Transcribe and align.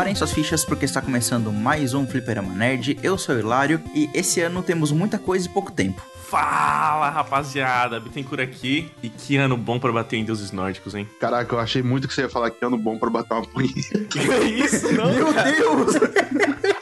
Preparem 0.00 0.14
suas 0.14 0.32
fichas 0.32 0.64
porque 0.64 0.86
está 0.86 1.02
começando 1.02 1.52
mais 1.52 1.92
um 1.92 2.06
Fliperama 2.06 2.54
Nerd. 2.54 2.98
Eu 3.02 3.18
sou 3.18 3.34
o 3.34 3.38
Hilário 3.38 3.82
e 3.94 4.08
esse 4.14 4.40
ano 4.40 4.62
temos 4.62 4.90
muita 4.90 5.18
coisa 5.18 5.46
e 5.46 5.50
pouco 5.50 5.70
tempo. 5.70 6.00
Fala, 6.26 7.10
rapaziada, 7.10 8.00
Bittencourt 8.00 8.40
aqui. 8.40 8.90
E 9.02 9.10
que 9.10 9.36
ano 9.36 9.58
bom 9.58 9.78
pra 9.78 9.92
bater 9.92 10.16
em 10.16 10.24
deuses 10.24 10.52
nórdicos, 10.52 10.94
hein? 10.94 11.06
Caraca, 11.20 11.54
eu 11.54 11.60
achei 11.60 11.82
muito 11.82 12.08
que 12.08 12.14
você 12.14 12.22
ia 12.22 12.30
falar 12.30 12.50
que 12.50 12.64
ano 12.64 12.78
bom 12.78 12.98
pra 12.98 13.10
bater 13.10 13.34
uma 13.34 13.46
punheta. 13.46 13.98
Que 14.08 14.20
isso, 14.46 14.90
não, 14.90 15.12
Meu. 15.12 15.34
Deus! 15.34 16.79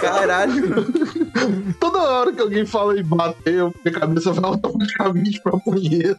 Caralho! 0.00 0.86
Toda 1.78 1.98
hora 1.98 2.32
que 2.32 2.40
alguém 2.40 2.66
fala 2.66 2.98
em 2.98 3.04
bater, 3.04 3.70
minha 3.84 3.98
cabeça 3.98 4.32
vai 4.32 4.50
automaticamente 4.50 5.40
pra 5.42 5.52
punheta. 5.58 6.18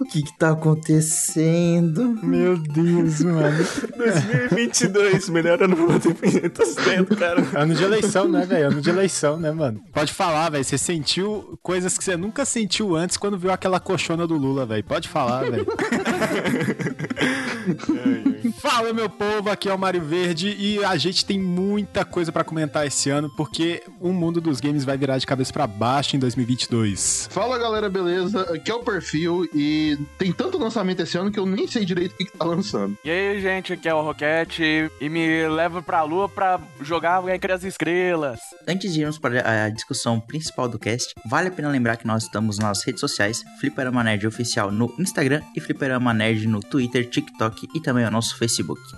O 0.00 0.04
que 0.04 0.22
que 0.22 0.38
tá 0.38 0.50
acontecendo? 0.50 2.18
Meu 2.22 2.56
Deus, 2.56 3.20
mano. 3.20 3.64
2022, 3.96 5.28
melhor 5.28 5.62
ano 5.62 5.76
pra 5.76 5.86
bater 5.86 6.14
punhetas 6.14 6.74
dentro, 6.76 7.16
cara. 7.16 7.44
Ano 7.54 7.74
de 7.74 7.84
eleição, 7.84 8.28
né, 8.28 8.46
velho? 8.46 8.68
Ano 8.68 8.80
de 8.80 8.90
eleição, 8.90 9.38
né, 9.38 9.50
mano? 9.50 9.80
Pode 9.92 10.12
falar, 10.12 10.50
velho. 10.50 10.64
Você 10.64 10.78
sentiu 10.78 11.58
coisas 11.62 11.98
que 11.98 12.04
você 12.04 12.16
nunca 12.16 12.44
sentiu 12.44 12.96
antes 12.96 13.16
quando 13.16 13.38
viu 13.38 13.52
aquela 13.52 13.78
coxona 13.78 14.26
do 14.26 14.36
Lula, 14.36 14.66
velho. 14.66 14.84
Pode 14.84 15.08
falar, 15.08 15.50
velho. 15.50 15.66
Fala, 18.60 18.92
meu 18.92 19.08
povo. 19.08 19.48
Aqui 19.48 19.70
é 19.70 19.74
o 19.74 19.78
Mário 19.78 20.02
Verde 20.02 20.54
e 20.58 20.84
a 20.84 20.94
gente 20.94 21.24
tem 21.24 21.38
muita 21.38 22.04
coisa 22.04 22.30
pra 22.30 22.44
comentar 22.44 22.86
esse 22.86 23.08
ano 23.08 23.30
porque 23.34 23.82
o 23.98 24.12
mundo 24.12 24.38
dos 24.38 24.60
games 24.60 24.84
vai 24.84 24.98
virar 24.98 25.16
de 25.16 25.26
cabeça 25.26 25.50
pra 25.50 25.66
baixo 25.66 26.14
em 26.14 26.18
2022. 26.18 27.28
Fala 27.30 27.56
galera, 27.56 27.88
beleza? 27.88 28.42
Aqui 28.54 28.70
é 28.70 28.74
o 28.74 28.80
perfil 28.84 29.48
e 29.54 29.98
tem 30.18 30.30
tanto 30.30 30.58
lançamento 30.58 31.00
esse 31.00 31.16
ano 31.16 31.30
que 31.30 31.38
eu 31.40 31.46
nem 31.46 31.66
sei 31.66 31.86
direito 31.86 32.12
o 32.12 32.16
que, 32.18 32.26
que 32.26 32.36
tá 32.36 32.44
lançando. 32.44 32.98
E 33.02 33.10
aí, 33.10 33.40
gente, 33.40 33.72
aqui 33.72 33.88
é 33.88 33.94
o 33.94 34.02
Roquete 34.02 34.90
e 35.00 35.08
me 35.08 35.48
leva 35.48 35.80
pra 35.80 36.02
lua 36.02 36.28
pra 36.28 36.60
jogar 36.82 37.26
entre 37.34 37.52
as 37.54 37.64
estrelas. 37.64 38.40
Antes 38.68 38.92
de 38.92 39.00
irmos 39.00 39.16
para 39.16 39.64
a 39.64 39.70
discussão 39.70 40.20
principal 40.20 40.68
do 40.68 40.78
cast, 40.78 41.14
vale 41.24 41.48
a 41.48 41.50
pena 41.50 41.70
lembrar 41.70 41.96
que 41.96 42.06
nós 42.06 42.24
estamos 42.24 42.58
nas 42.58 42.84
redes 42.84 43.00
sociais, 43.00 43.42
Fliperama 43.58 44.04
Nerd 44.04 44.26
Oficial 44.26 44.70
no 44.70 44.94
Instagram 44.98 45.40
e 45.56 45.60
Fliperama 45.62 46.12
Nerd 46.12 46.46
no 46.46 46.60
Twitter, 46.60 47.08
TikTok 47.08 47.66
e 47.74 47.80
também 47.80 48.04
o 48.04 48.10
nosso 48.10 48.36
Facebook. 48.36 48.49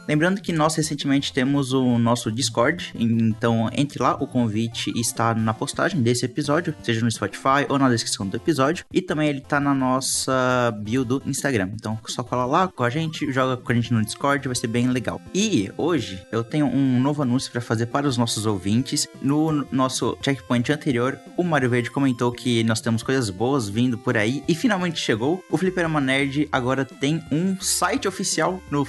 Lembrando 0.08 0.40
que 0.40 0.52
nós 0.52 0.74
recentemente 0.74 1.32
temos 1.32 1.72
o 1.72 1.98
nosso 1.98 2.30
Discord, 2.30 2.92
então 2.94 3.68
entre 3.76 4.02
lá, 4.02 4.14
o 4.14 4.26
convite 4.26 4.92
está 4.98 5.34
na 5.34 5.54
postagem 5.54 6.02
desse 6.02 6.24
episódio, 6.24 6.74
seja 6.82 7.04
no 7.04 7.10
Spotify 7.10 7.66
ou 7.68 7.78
na 7.78 7.88
descrição 7.88 8.26
do 8.26 8.36
episódio, 8.36 8.84
e 8.92 9.00
também 9.00 9.28
ele 9.28 9.40
tá 9.40 9.60
na 9.60 9.74
nossa 9.74 10.72
bio 10.80 11.04
do 11.04 11.22
Instagram. 11.26 11.70
Então 11.74 11.98
só 12.06 12.22
cola 12.22 12.44
lá 12.44 12.68
com 12.68 12.82
a 12.82 12.90
gente, 12.90 13.30
joga 13.32 13.56
com 13.56 13.72
a 13.72 13.74
gente 13.74 13.92
no 13.92 14.04
Discord, 14.04 14.46
vai 14.46 14.54
ser 14.54 14.66
bem 14.66 14.88
legal. 14.88 15.20
E 15.34 15.70
hoje 15.76 16.22
eu 16.30 16.42
tenho 16.42 16.66
um 16.66 17.00
novo 17.00 17.22
anúncio 17.22 17.50
para 17.50 17.60
fazer 17.60 17.86
para 17.86 18.06
os 18.06 18.16
nossos 18.16 18.46
ouvintes. 18.46 19.08
No 19.20 19.66
nosso 19.70 20.16
checkpoint 20.22 20.72
anterior, 20.72 21.18
o 21.36 21.42
Mario 21.42 21.70
Verde 21.70 21.90
comentou 21.90 22.32
que 22.32 22.62
nós 22.64 22.80
temos 22.80 23.02
coisas 23.02 23.30
boas 23.30 23.68
vindo 23.68 23.98
por 23.98 24.16
aí 24.16 24.42
e 24.48 24.54
finalmente 24.54 25.00
chegou. 25.00 25.42
O 25.50 25.56
Fliperama 25.56 26.00
Nerd 26.00 26.48
agora 26.50 26.84
tem 26.84 27.22
um 27.30 27.60
site 27.60 28.08
oficial 28.08 28.60
no 28.70 28.84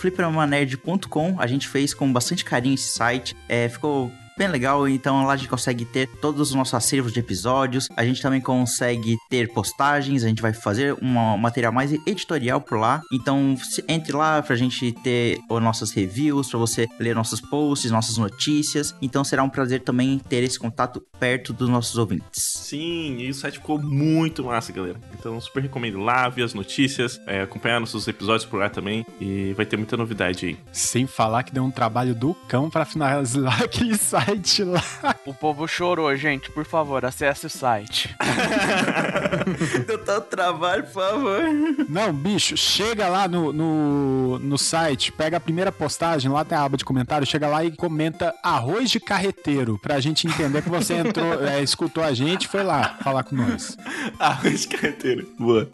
fliperamanerd.com. 0.54 1.36
A 1.40 1.48
gente 1.48 1.68
fez 1.68 1.94
com 1.94 2.12
bastante 2.12 2.46
carinho 2.46 2.76
esse 2.76 2.90
site. 2.90 3.36
É, 3.50 3.68
ficou 3.68 4.12
bem 4.38 4.48
legal, 4.48 4.88
então 4.88 5.26
lá 5.26 5.34
a 5.34 5.38
gente 5.38 5.50
consegue 5.50 5.86
ter 5.86 6.08
todos 6.22 6.50
os 6.50 6.56
nossos 6.56 6.74
acervos 6.74 7.13
de 7.13 7.19
episódios, 7.19 7.88
a 7.96 8.03
gente 8.03 8.22
também 8.22 8.41
consegue 8.41 9.16
ter 9.30 9.52
postagens, 9.53 10.24
a 10.24 10.28
gente 10.28 10.41
vai 10.41 10.53
fazer 10.53 10.96
um 11.02 11.38
material 11.38 11.72
mais 11.72 11.91
editorial 11.91 12.59
por 12.59 12.80
lá, 12.80 13.02
então 13.12 13.56
entre 13.88 14.16
lá 14.16 14.41
pra 14.41 14.56
gente 14.56 14.91
ter 15.03 15.40
as 15.50 15.62
nossas 15.62 15.91
reviews, 15.91 16.50
pra 16.50 16.59
você 16.59 16.88
ler 17.00 17.16
nossos 17.16 17.40
posts, 17.40 17.91
nossas 17.91 18.18
notícias, 18.18 18.96
então 19.02 19.24
será 19.24 19.44
um 19.44 19.50
prazer 19.50 19.81
também 19.81 20.19
ter 20.19 20.44
esse 20.44 20.58
contato 20.58 21.02
perto 21.19 21.53
dos 21.53 21.69
nossos 21.69 21.97
ouvintes. 21.97 22.44
Sim, 22.56 23.18
e 23.19 23.29
o 23.29 23.34
site 23.34 23.59
ficou 23.59 23.79
muito 23.79 24.44
massa, 24.44 24.74
galera. 24.74 25.00
Então, 25.18 25.40
super 25.40 25.62
recomendo 25.62 26.00
lá, 26.00 26.28
ver 26.28 26.44
as 26.44 26.53
notícias, 26.53 27.19
é, 27.28 27.41
acompanhar 27.41 27.79
nossos 27.79 28.08
episódios 28.08 28.46
por 28.46 28.59
lá 28.59 28.69
também. 28.69 29.06
E 29.22 29.53
vai 29.53 29.66
ter 29.66 29.78
muita 29.78 29.96
novidade 29.96 30.46
aí. 30.46 30.58
Sem 30.72 31.06
falar 31.06 31.44
que 31.44 31.53
deu 31.53 31.63
um 31.63 31.72
trabalho 31.72 32.16
do 32.16 32.34
cão 32.47 32.69
pra 32.69 32.84
finalizar 32.84 33.62
aquele 33.63 33.96
site 33.97 34.22
lá. 34.63 34.84
O 35.25 35.34
povo 35.34 35.67
chorou, 35.67 36.16
gente. 36.16 36.51
Por 36.51 36.66
favor, 36.66 37.06
acesse 37.06 37.45
o 37.45 37.50
site. 37.50 38.16
Deu 39.88 40.03
tanto 40.03 40.28
trabalho, 40.28 40.84
por 40.84 40.94
favor. 40.94 41.41
Não, 41.89 42.13
bicho, 42.13 42.56
chega 42.57 43.07
lá 43.07 43.28
no, 43.28 43.53
no, 43.53 44.39
no 44.39 44.57
site, 44.57 45.11
pega 45.11 45.38
a 45.38 45.39
primeira 45.39 45.72
postagem, 45.72 46.31
lá 46.31 46.44
tem 46.44 46.57
a 46.57 46.63
aba 46.63 46.78
de 46.78 46.85
comentário, 46.85 47.28
chega 47.28 47.47
lá 47.47 47.63
e 47.63 47.72
comenta 47.72 48.34
arroz 48.44 48.89
de 48.89 49.00
carreteiro, 49.00 49.79
pra 49.79 50.00
gente 50.00 50.28
entender 50.28 50.61
que 50.61 50.69
você 50.69 50.95
entrou, 50.95 51.41
é, 51.45 51.61
escutou 51.61 52.03
a 52.03 52.13
gente 52.13 52.45
e 52.45 52.47
foi 52.47 52.63
lá 52.63 52.97
falar 53.03 53.23
com 53.23 53.35
nós. 53.35 53.78
Arroz 54.19 54.61
de 54.61 54.67
carreteiro. 54.67 55.28
Boa. 55.38 55.69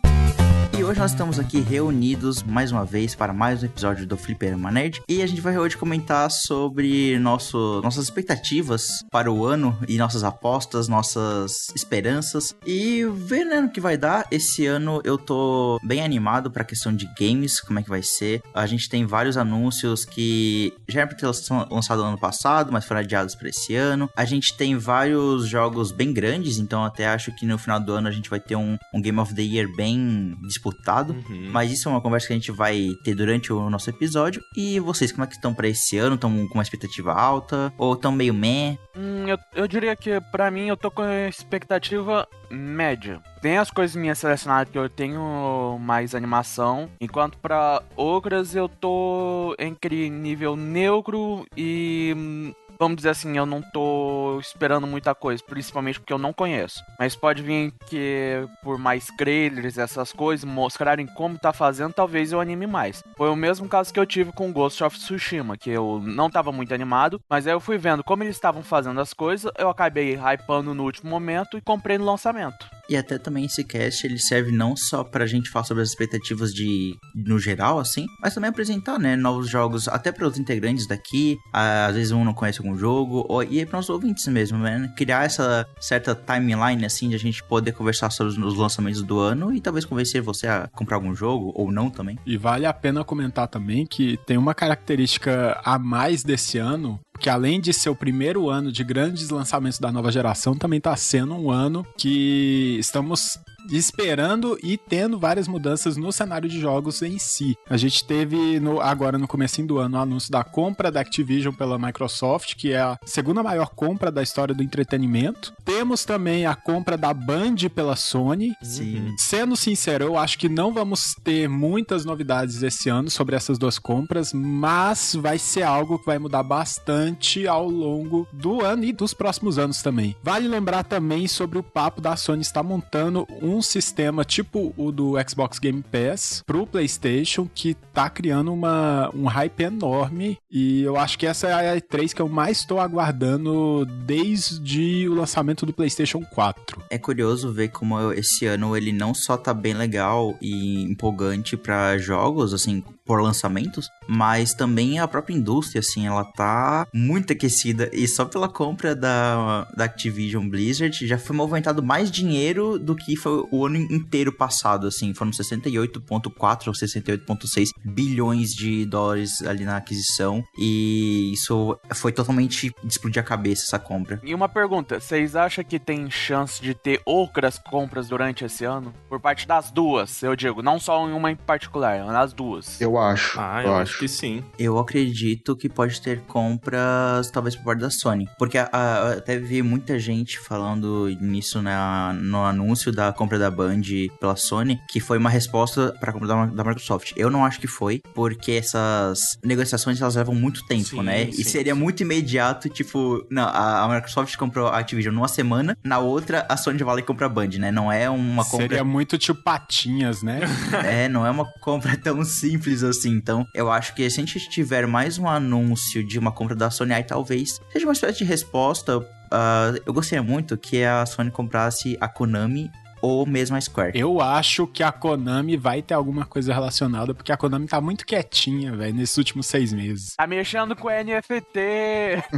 E 0.80 0.84
hoje 0.84 0.98
nós 0.98 1.12
estamos 1.12 1.38
aqui 1.38 1.60
reunidos 1.60 2.42
mais 2.42 2.72
uma 2.72 2.86
vez 2.86 3.14
para 3.14 3.34
mais 3.34 3.62
um 3.62 3.66
episódio 3.66 4.08
do 4.08 4.16
Fliperama 4.16 4.72
Nerd. 4.72 5.02
E 5.10 5.22
a 5.22 5.28
gente 5.28 5.42
vai 5.42 5.58
hoje 5.58 5.76
comentar 5.76 6.32
sobre 6.32 7.20
nosso, 7.20 7.82
nossas 7.84 8.06
expectativas 8.06 9.04
para 9.12 9.30
o 9.30 9.44
ano 9.44 9.78
e 9.90 9.98
nossas 9.98 10.24
apostas, 10.24 10.88
nossas 10.88 11.68
esperanças. 11.76 12.56
E 12.66 13.04
ver 13.14 13.44
né, 13.44 13.60
no 13.60 13.70
que 13.70 13.82
vai 13.82 13.98
dar. 13.98 14.26
Esse 14.32 14.68
ano 14.68 15.02
eu 15.04 15.18
tô 15.18 15.82
bem 15.84 16.02
animado 16.02 16.50
para 16.50 16.62
a 16.62 16.66
questão 16.66 16.96
de 16.96 17.10
games, 17.20 17.60
como 17.60 17.80
é 17.80 17.84
que 17.84 17.90
vai 17.90 18.02
ser. 18.02 18.42
A 18.54 18.66
gente 18.66 18.88
tem 18.88 19.06
vários 19.06 19.36
anúncios 19.36 20.06
que 20.06 20.74
já 20.88 21.02
eram 21.02 21.10
para 21.10 21.18
ter 21.18 21.26
lança- 21.26 21.68
lançado 21.70 22.02
no 22.02 22.08
ano 22.08 22.18
passado, 22.18 22.72
mas 22.72 22.86
foram 22.86 23.02
adiados 23.02 23.36
para 23.36 23.50
esse 23.50 23.76
ano. 23.76 24.10
A 24.16 24.24
gente 24.24 24.56
tem 24.56 24.78
vários 24.78 25.46
jogos 25.46 25.92
bem 25.92 26.14
grandes, 26.14 26.58
então 26.58 26.86
até 26.86 27.06
acho 27.06 27.36
que 27.36 27.46
no 27.46 27.58
final 27.58 27.82
do 27.82 27.92
ano 27.92 28.08
a 28.08 28.12
gente 28.12 28.30
vai 28.30 28.40
ter 28.40 28.56
um, 28.56 28.78
um 28.94 29.02
Game 29.02 29.20
of 29.20 29.36
the 29.36 29.42
Year 29.42 29.68
bem 29.76 30.38
disputado. 30.70 31.14
Uhum. 31.14 31.50
Mas 31.52 31.72
isso 31.72 31.90
é 31.90 31.92
uma 31.92 32.02
conversa 32.02 32.28
que 32.28 32.34
a 32.34 32.36
gente 32.36 32.52
vai 32.52 32.90
ter 33.04 33.16
durante 33.16 33.52
o 33.52 33.70
nosso 33.70 33.90
episódio. 33.90 34.42
E 34.56 34.80
vocês, 34.80 35.12
como 35.12 35.24
é 35.24 35.28
que 35.28 35.34
estão 35.34 35.54
pra 35.54 35.68
esse 35.68 35.98
ano? 35.98 36.16
Estão 36.16 36.48
com 36.48 36.54
uma 36.54 36.64
expectativa 36.64 37.14
alta? 37.14 37.74
Ou 37.78 37.94
estão 37.94 38.12
meio 38.12 38.34
meh? 38.34 38.78
Hum, 38.96 39.28
eu, 39.28 39.38
eu 39.56 39.68
diria 39.68 39.96
que, 39.96 40.20
pra 40.32 40.50
mim, 40.50 40.68
eu 40.68 40.78
tô 40.78 40.90
com 40.90 41.04
expectativa 41.28 42.28
média. 42.50 43.22
Tem 43.42 43.58
as 43.58 43.72
coisas 43.72 43.96
minhas 43.96 44.18
selecionadas 44.18 44.72
que 44.72 44.78
eu 44.78 44.90
tenho 44.90 45.78
mais 45.80 46.14
animação, 46.14 46.90
enquanto 47.00 47.38
pra 47.38 47.82
outras 47.96 48.56
eu 48.56 48.68
tô 48.68 49.56
entre 49.60 50.10
nível 50.10 50.56
neutro 50.56 51.46
e. 51.56 52.54
Vamos 52.80 52.96
dizer 52.96 53.10
assim, 53.10 53.38
eu 53.38 53.46
não 53.46 53.62
tô 53.62 54.40
esperando 54.40 54.88
muita 54.88 55.14
coisa, 55.14 55.44
principalmente 55.46 56.00
porque 56.00 56.14
eu 56.14 56.18
não 56.18 56.32
conheço. 56.32 56.82
Mas 56.98 57.14
pode 57.14 57.44
vir 57.44 57.74
que 57.90 58.48
por 58.64 58.78
mais 58.78 59.08
trailers, 59.18 59.78
essas 59.78 60.14
coisas, 60.14 60.46
mostrarem 60.46 61.06
como 61.06 61.38
tá 61.38 61.52
fazendo, 61.52 61.92
talvez 61.92 62.32
eu 62.32 62.40
anime 62.40 62.66
mais. 62.66 63.04
Foi 63.18 63.30
o 63.30 63.36
mesmo 63.36 63.68
caso 63.68 63.94
que 63.94 64.00
eu 64.00 64.06
tive 64.06 64.32
com 64.32 64.54
Ghost 64.54 64.82
of 64.82 64.98
Tsushima, 64.98 65.58
que 65.58 65.70
eu 65.70 66.02
não 66.02 66.30
tava 66.30 66.54
muito 66.54 66.74
animado, 66.74 67.20
mas 67.30 67.46
aí 67.46 67.52
eu 67.52 67.60
fui 67.60 67.78
vendo 67.78 68.02
como 68.02 68.24
eles 68.24 68.38
estavam 68.38 68.64
fazendo 68.64 69.02
as 69.02 69.14
coisas, 69.14 69.52
eu 69.58 69.70
acabei 69.70 70.16
hypando 70.16 70.74
no 70.74 70.84
último 70.84 71.10
momento 71.10 71.58
e 71.58 71.62
comprei 71.62 71.98
no 71.98 72.06
lançamento. 72.06 72.66
E 72.90 72.98
até 72.98 73.20
também 73.20 73.46
esse 73.46 73.64
cast 73.64 74.04
ele 74.08 74.18
serve 74.18 74.52
não 74.52 74.76
só 74.76 75.04
pra 75.04 75.28
gente 75.28 75.50
falar 75.52 75.64
sobre 75.64 75.84
as 75.84 75.90
expectativas 75.90 76.52
de 76.52 76.98
no 77.14 77.38
geral, 77.38 77.78
assim, 77.78 78.08
mas 78.20 78.34
também 78.34 78.50
apresentar, 78.50 78.98
né, 78.98 79.16
novos 79.16 79.48
jogos 79.48 79.88
até 79.88 80.12
para 80.12 80.26
os 80.26 80.40
integrantes 80.40 80.88
daqui. 80.88 81.38
Às 81.54 81.94
vezes 81.94 82.12
um 82.12 82.26
não 82.26 82.34
conhece 82.34 82.60
algum 82.60 82.69
jogo, 82.78 83.26
ou, 83.28 83.44
e 83.44 83.66
para 83.66 83.80
os 83.80 83.90
ouvintes 83.90 84.28
mesmo, 84.28 84.58
né? 84.58 84.92
Criar 84.96 85.26
essa 85.26 85.68
certa 85.80 86.16
timeline, 86.16 86.86
assim, 86.86 87.10
de 87.10 87.16
a 87.16 87.20
gente 87.20 87.44
poder 87.44 87.72
conversar 87.72 88.10
sobre 88.10 88.34
os 88.44 88.56
lançamentos 88.58 89.04
do 89.04 89.20
ano 89.20 89.54
e 89.54 89.62
talvez 89.62 89.86
convencer 89.86 90.22
você 90.22 90.48
a 90.48 90.68
comprar 90.74 90.98
algum 90.98 91.16
jogo, 91.16 91.52
ou 91.56 91.72
não 91.72 91.90
também. 91.90 92.18
E 92.26 92.38
vale 92.38 92.66
a 92.66 92.74
pena 92.74 93.04
comentar 93.04 93.48
também 93.48 93.86
que 93.86 94.18
tem 94.26 94.38
uma 94.38 94.54
característica 94.54 95.60
a 95.64 95.78
mais 95.78 96.24
desse 96.24 96.58
ano, 96.58 97.00
que 97.20 97.30
além 97.30 97.60
de 97.60 97.74
ser 97.74 97.90
o 97.90 97.96
primeiro 97.96 98.50
ano 98.50 98.72
de 98.72 98.84
grandes 98.84 99.30
lançamentos 99.30 99.80
da 99.80 99.92
nova 99.92 100.12
geração, 100.12 100.56
também 100.56 100.80
tá 100.82 100.96
sendo 100.96 101.34
um 101.36 101.52
ano 101.52 101.86
que 101.98 102.78
estamos 102.80 103.38
esperando 103.70 104.58
e 104.64 104.78
tendo 104.78 105.20
várias 105.20 105.48
mudanças 105.48 105.96
no 105.98 106.12
cenário 106.12 106.50
de 106.50 106.60
jogos 106.60 107.02
em 107.02 107.20
si. 107.20 107.56
A 107.70 107.78
gente 107.78 108.04
teve 108.04 108.60
no- 108.60 108.82
agora 108.82 109.18
no 109.18 109.28
comecinho 109.28 109.68
do 109.68 109.78
ano 109.78 109.98
o 109.98 110.02
anúncio 110.02 110.32
da 110.32 110.44
compra 110.44 110.92
da 110.92 111.02
Activision 111.02 111.54
pela 111.54 111.78
Microsoft, 111.78 112.56
que 112.56 112.72
é 112.74 112.80
a 112.82 112.98
segunda 113.06 113.44
maior 113.44 113.70
compra 113.76 114.12
da 114.12 114.24
história 114.24 114.56
do 114.56 114.64
entretenimento. 114.64 115.54
Temos 115.64 116.04
também 116.06 116.46
a 116.46 116.56
compra 116.56 116.98
da 116.98 117.14
Band 117.14 117.56
pela 117.74 117.96
Sony. 117.96 118.54
Sim. 118.62 119.14
Sendo 119.18 119.56
sincero, 119.56 120.06
eu 120.06 120.18
acho 120.18 120.40
que 120.40 120.50
não 120.50 120.74
vamos 120.74 121.14
ter 121.24 121.48
muitas 121.48 122.06
novidades 122.06 122.64
esse 122.64 122.90
ano 122.90 123.10
sobre 123.10 123.36
essas 123.36 123.58
duas 123.58 123.78
compras, 123.78 124.34
mas 124.34 125.16
vai 125.16 125.38
ser 125.38 125.64
algo 125.64 126.00
que 126.00 126.06
vai 126.06 126.18
mudar 126.18 126.44
bastante 126.44 127.09
ao 127.48 127.70
longo 127.70 128.28
do 128.34 128.62
ano 128.62 128.84
e 128.84 128.92
dos 128.92 129.14
próximos 129.14 129.60
anos 129.60 129.82
também. 129.82 130.16
Vale 130.24 130.48
lembrar 130.48 130.84
também 130.84 131.28
sobre 131.28 131.58
o 131.58 131.64
papo 131.64 132.02
da 132.02 132.16
Sony 132.16 132.42
estar 132.42 132.64
montando 132.64 133.28
um 133.42 133.60
um 133.60 133.62
sistema 133.62 134.24
tipo 134.24 134.74
o 134.78 134.90
do 134.90 135.16
Xbox 135.28 135.60
Game 135.60 135.84
Pass 135.84 136.42
pro 136.46 136.66
PlayStation 136.66 137.48
que 137.54 137.74
tá 137.94 138.10
criando 138.10 138.54
uma, 138.54 139.12
um 139.14 139.26
hype 139.26 139.60
enorme 139.60 140.38
e 140.50 140.82
eu 140.82 140.96
acho 140.96 141.20
que 141.20 141.28
essa 141.28 141.48
é 141.48 141.72
a 141.72 141.78
E3 141.78 142.14
que 142.14 142.22
eu 142.22 142.30
mais 142.30 142.60
estou 142.60 142.80
aguardando 142.80 143.86
desde 144.06 145.08
o 145.10 145.14
lançamento 145.14 145.66
do 145.66 145.74
PlayStation 145.74 146.24
4. 146.34 146.82
É 146.90 146.98
curioso 146.98 147.52
ver 147.52 147.68
como 147.68 148.14
esse 148.14 148.46
ano 148.46 148.78
ele 148.78 148.94
não 148.94 149.14
só 149.14 149.36
tá 149.36 149.54
bem 149.54 149.74
legal 149.74 150.38
e 150.42 150.84
empolgante 150.84 151.58
para 151.58 151.98
jogos, 151.98 152.54
assim, 152.54 152.82
por 153.10 153.24
lançamentos, 153.24 153.90
mas 154.08 154.54
também 154.54 155.00
a 155.00 155.08
própria 155.08 155.34
indústria, 155.34 155.80
assim, 155.80 156.06
ela 156.06 156.24
tá 156.24 156.86
muito 156.94 157.34
aquecida 157.34 157.90
e 157.92 158.08
só 158.08 158.24
pela 158.24 158.48
compra 158.48 158.96
da, 158.96 159.64
da 159.76 159.86
Activision 159.86 160.48
Blizzard 160.48 161.08
já 161.08 161.18
foi 161.18 161.36
movimentado 161.36 161.82
mais 161.82 162.12
dinheiro 162.12 162.78
do 162.78 162.96
que 162.96 163.16
foi 163.16 163.44
o 163.52 163.66
ano 163.66 163.78
inteiro 163.78 164.32
passado, 164.32 164.86
assim, 164.86 165.12
foram 165.16 165.32
68.4 165.32 166.68
ou 166.68 166.74
68.6 166.74 167.70
bilhões 167.84 168.54
de 168.54 168.86
dólares 168.86 169.42
ali 169.42 169.66
na 169.66 169.78
aquisição 169.78 170.44
e 170.56 171.34
isso 171.34 171.80
foi 171.96 172.12
totalmente 172.12 172.72
de 172.84 172.92
explodir 172.92 173.24
a 173.24 173.26
cabeça 173.26 173.64
essa 173.64 173.80
compra. 173.80 174.22
E 174.24 174.36
uma 174.36 174.48
pergunta, 174.48 175.00
vocês 175.00 175.36
acham 175.36 175.64
que 175.64 175.80
tem 175.80 176.12
chance 176.12 176.62
de 176.62 176.76
ter 176.76 177.02
outras 177.04 177.58
compras 177.58 178.08
durante 178.08 178.46
esse 178.46 178.66
ano? 178.66 178.94
Por 179.10 179.20
parte 179.20 179.48
das 179.48 179.72
duas, 179.72 180.22
eu 180.22 180.36
digo, 180.36 180.62
não 180.62 180.80
só 180.80 181.10
em 181.10 181.14
uma 181.14 181.32
em 181.32 181.36
particular, 181.36 182.06
nas 182.06 182.34
duas. 182.34 182.80
Eu 182.80 182.99
acho. 183.00 183.40
Ah, 183.40 183.64
eu, 183.64 183.76
acho. 183.76 184.00
que 184.00 184.08
sim. 184.08 184.44
Eu 184.58 184.78
acredito 184.78 185.56
que 185.56 185.70
pode 185.70 186.02
ter 186.02 186.22
compras, 186.22 187.30
talvez 187.32 187.56
por 187.56 187.66
parte 187.66 187.80
da 187.80 187.90
Sony. 187.90 188.28
Porque 188.38 188.58
a, 188.58 188.70
a, 188.72 189.12
até 189.14 189.38
vi 189.38 189.62
muita 189.62 190.00
gente 190.00 190.40
falando 190.40 191.08
nisso 191.22 191.62
na, 191.62 192.14
no 192.14 192.44
anúncio 192.44 192.92
da 192.92 193.12
compra 193.12 193.38
da 193.38 193.50
Band 193.50 193.82
pela 194.20 194.36
Sony, 194.36 194.80
que 194.90 195.00
foi 195.00 195.18
uma 195.18 195.30
resposta 195.30 195.94
para 196.00 196.12
a 196.12 196.14
compra 196.14 196.28
da, 196.28 196.46
da, 196.46 196.64
Microsoft. 196.64 197.14
Eu 197.16 197.30
não 197.30 197.46
acho 197.46 197.60
que 197.60 197.68
foi, 197.68 198.02
porque 198.14 198.54
essas 198.54 199.38
negociações 199.44 200.02
elas 200.02 200.16
levam 200.16 200.36
muito 200.36 200.66
tempo, 200.66 200.84
sim, 200.84 201.02
né? 201.02 201.26
Sim, 201.26 201.42
e 201.42 201.44
seria 201.44 201.74
sim. 201.74 201.80
muito 201.80 202.02
imediato, 202.02 202.70
tipo, 202.70 203.26
não, 203.30 203.44
a, 203.44 203.84
a, 203.84 203.96
Microsoft 203.96 204.36
comprou 204.38 204.68
a 204.68 204.80
Activision 204.80 205.14
numa 205.14 205.28
semana, 205.28 205.78
na 205.84 206.00
outra 206.00 206.46
a 206.50 206.58
Sony 206.58 206.78
vai 206.80 206.96
lá 206.96 207.00
e 207.00 207.04
compra 207.04 207.26
a 207.26 207.30
Band, 207.30 207.50
né? 207.60 207.72
Não 207.72 207.92
é 207.92 208.10
uma 208.10 208.44
compra. 208.44 208.68
Seria 208.68 208.84
muito 208.84 209.18
tipo 209.18 209.42
patinhas, 209.42 210.22
né? 210.22 210.42
é, 210.86 211.08
não 211.08 211.26
é 211.26 211.32
uma 211.32 211.46
compra 211.60 211.96
tão 211.98 212.24
simples 212.24 212.84
assim. 212.84 212.89
Então, 213.06 213.46
eu 213.54 213.72
acho 213.72 213.94
que 213.96 214.10
se 214.10 214.20
a 214.20 214.26
gente 214.26 214.50
tiver 214.50 214.86
mais 214.88 215.18
um 215.18 215.28
anúncio 215.28 216.06
de 216.06 216.18
uma 216.18 216.32
compra 216.32 216.56
da 216.56 216.70
Sony, 216.70 216.94
aí 216.94 217.04
talvez 217.04 217.60
seja 217.72 217.86
uma 217.86 217.94
espécie 217.94 218.20
de 218.20 218.24
resposta. 218.24 218.98
Uh, 218.98 219.80
eu 219.86 219.94
gostaria 219.94 220.24
muito 220.24 220.58
que 220.58 220.84
a 220.84 221.06
Sony 221.06 221.32
comprasse 221.32 221.98
a 222.02 222.08
Konami 222.08 222.70
ou 223.02 223.26
mesmo 223.26 223.56
a 223.56 223.62
Square. 223.62 223.98
Eu 223.98 224.22
acho 224.22 224.68
que 224.68 224.84
a 224.84 224.92
Konami 224.92 225.58
vai 225.58 225.82
ter 225.82 225.94
alguma 225.94 226.26
coisa 226.26 226.54
relacionada, 226.54 227.14
porque 227.14 227.32
a 227.32 227.38
Konami 227.38 227.68
tá 227.68 227.80
muito 227.82 228.06
quietinha, 228.06 228.76
velho, 228.76 228.94
nesses 228.94 229.18
últimos 229.18 229.48
seis 229.48 229.74
meses. 229.74 230.16
Tá 230.16 230.28
mexendo 230.28 230.76
com 230.76 230.90
NFT. 230.90 231.60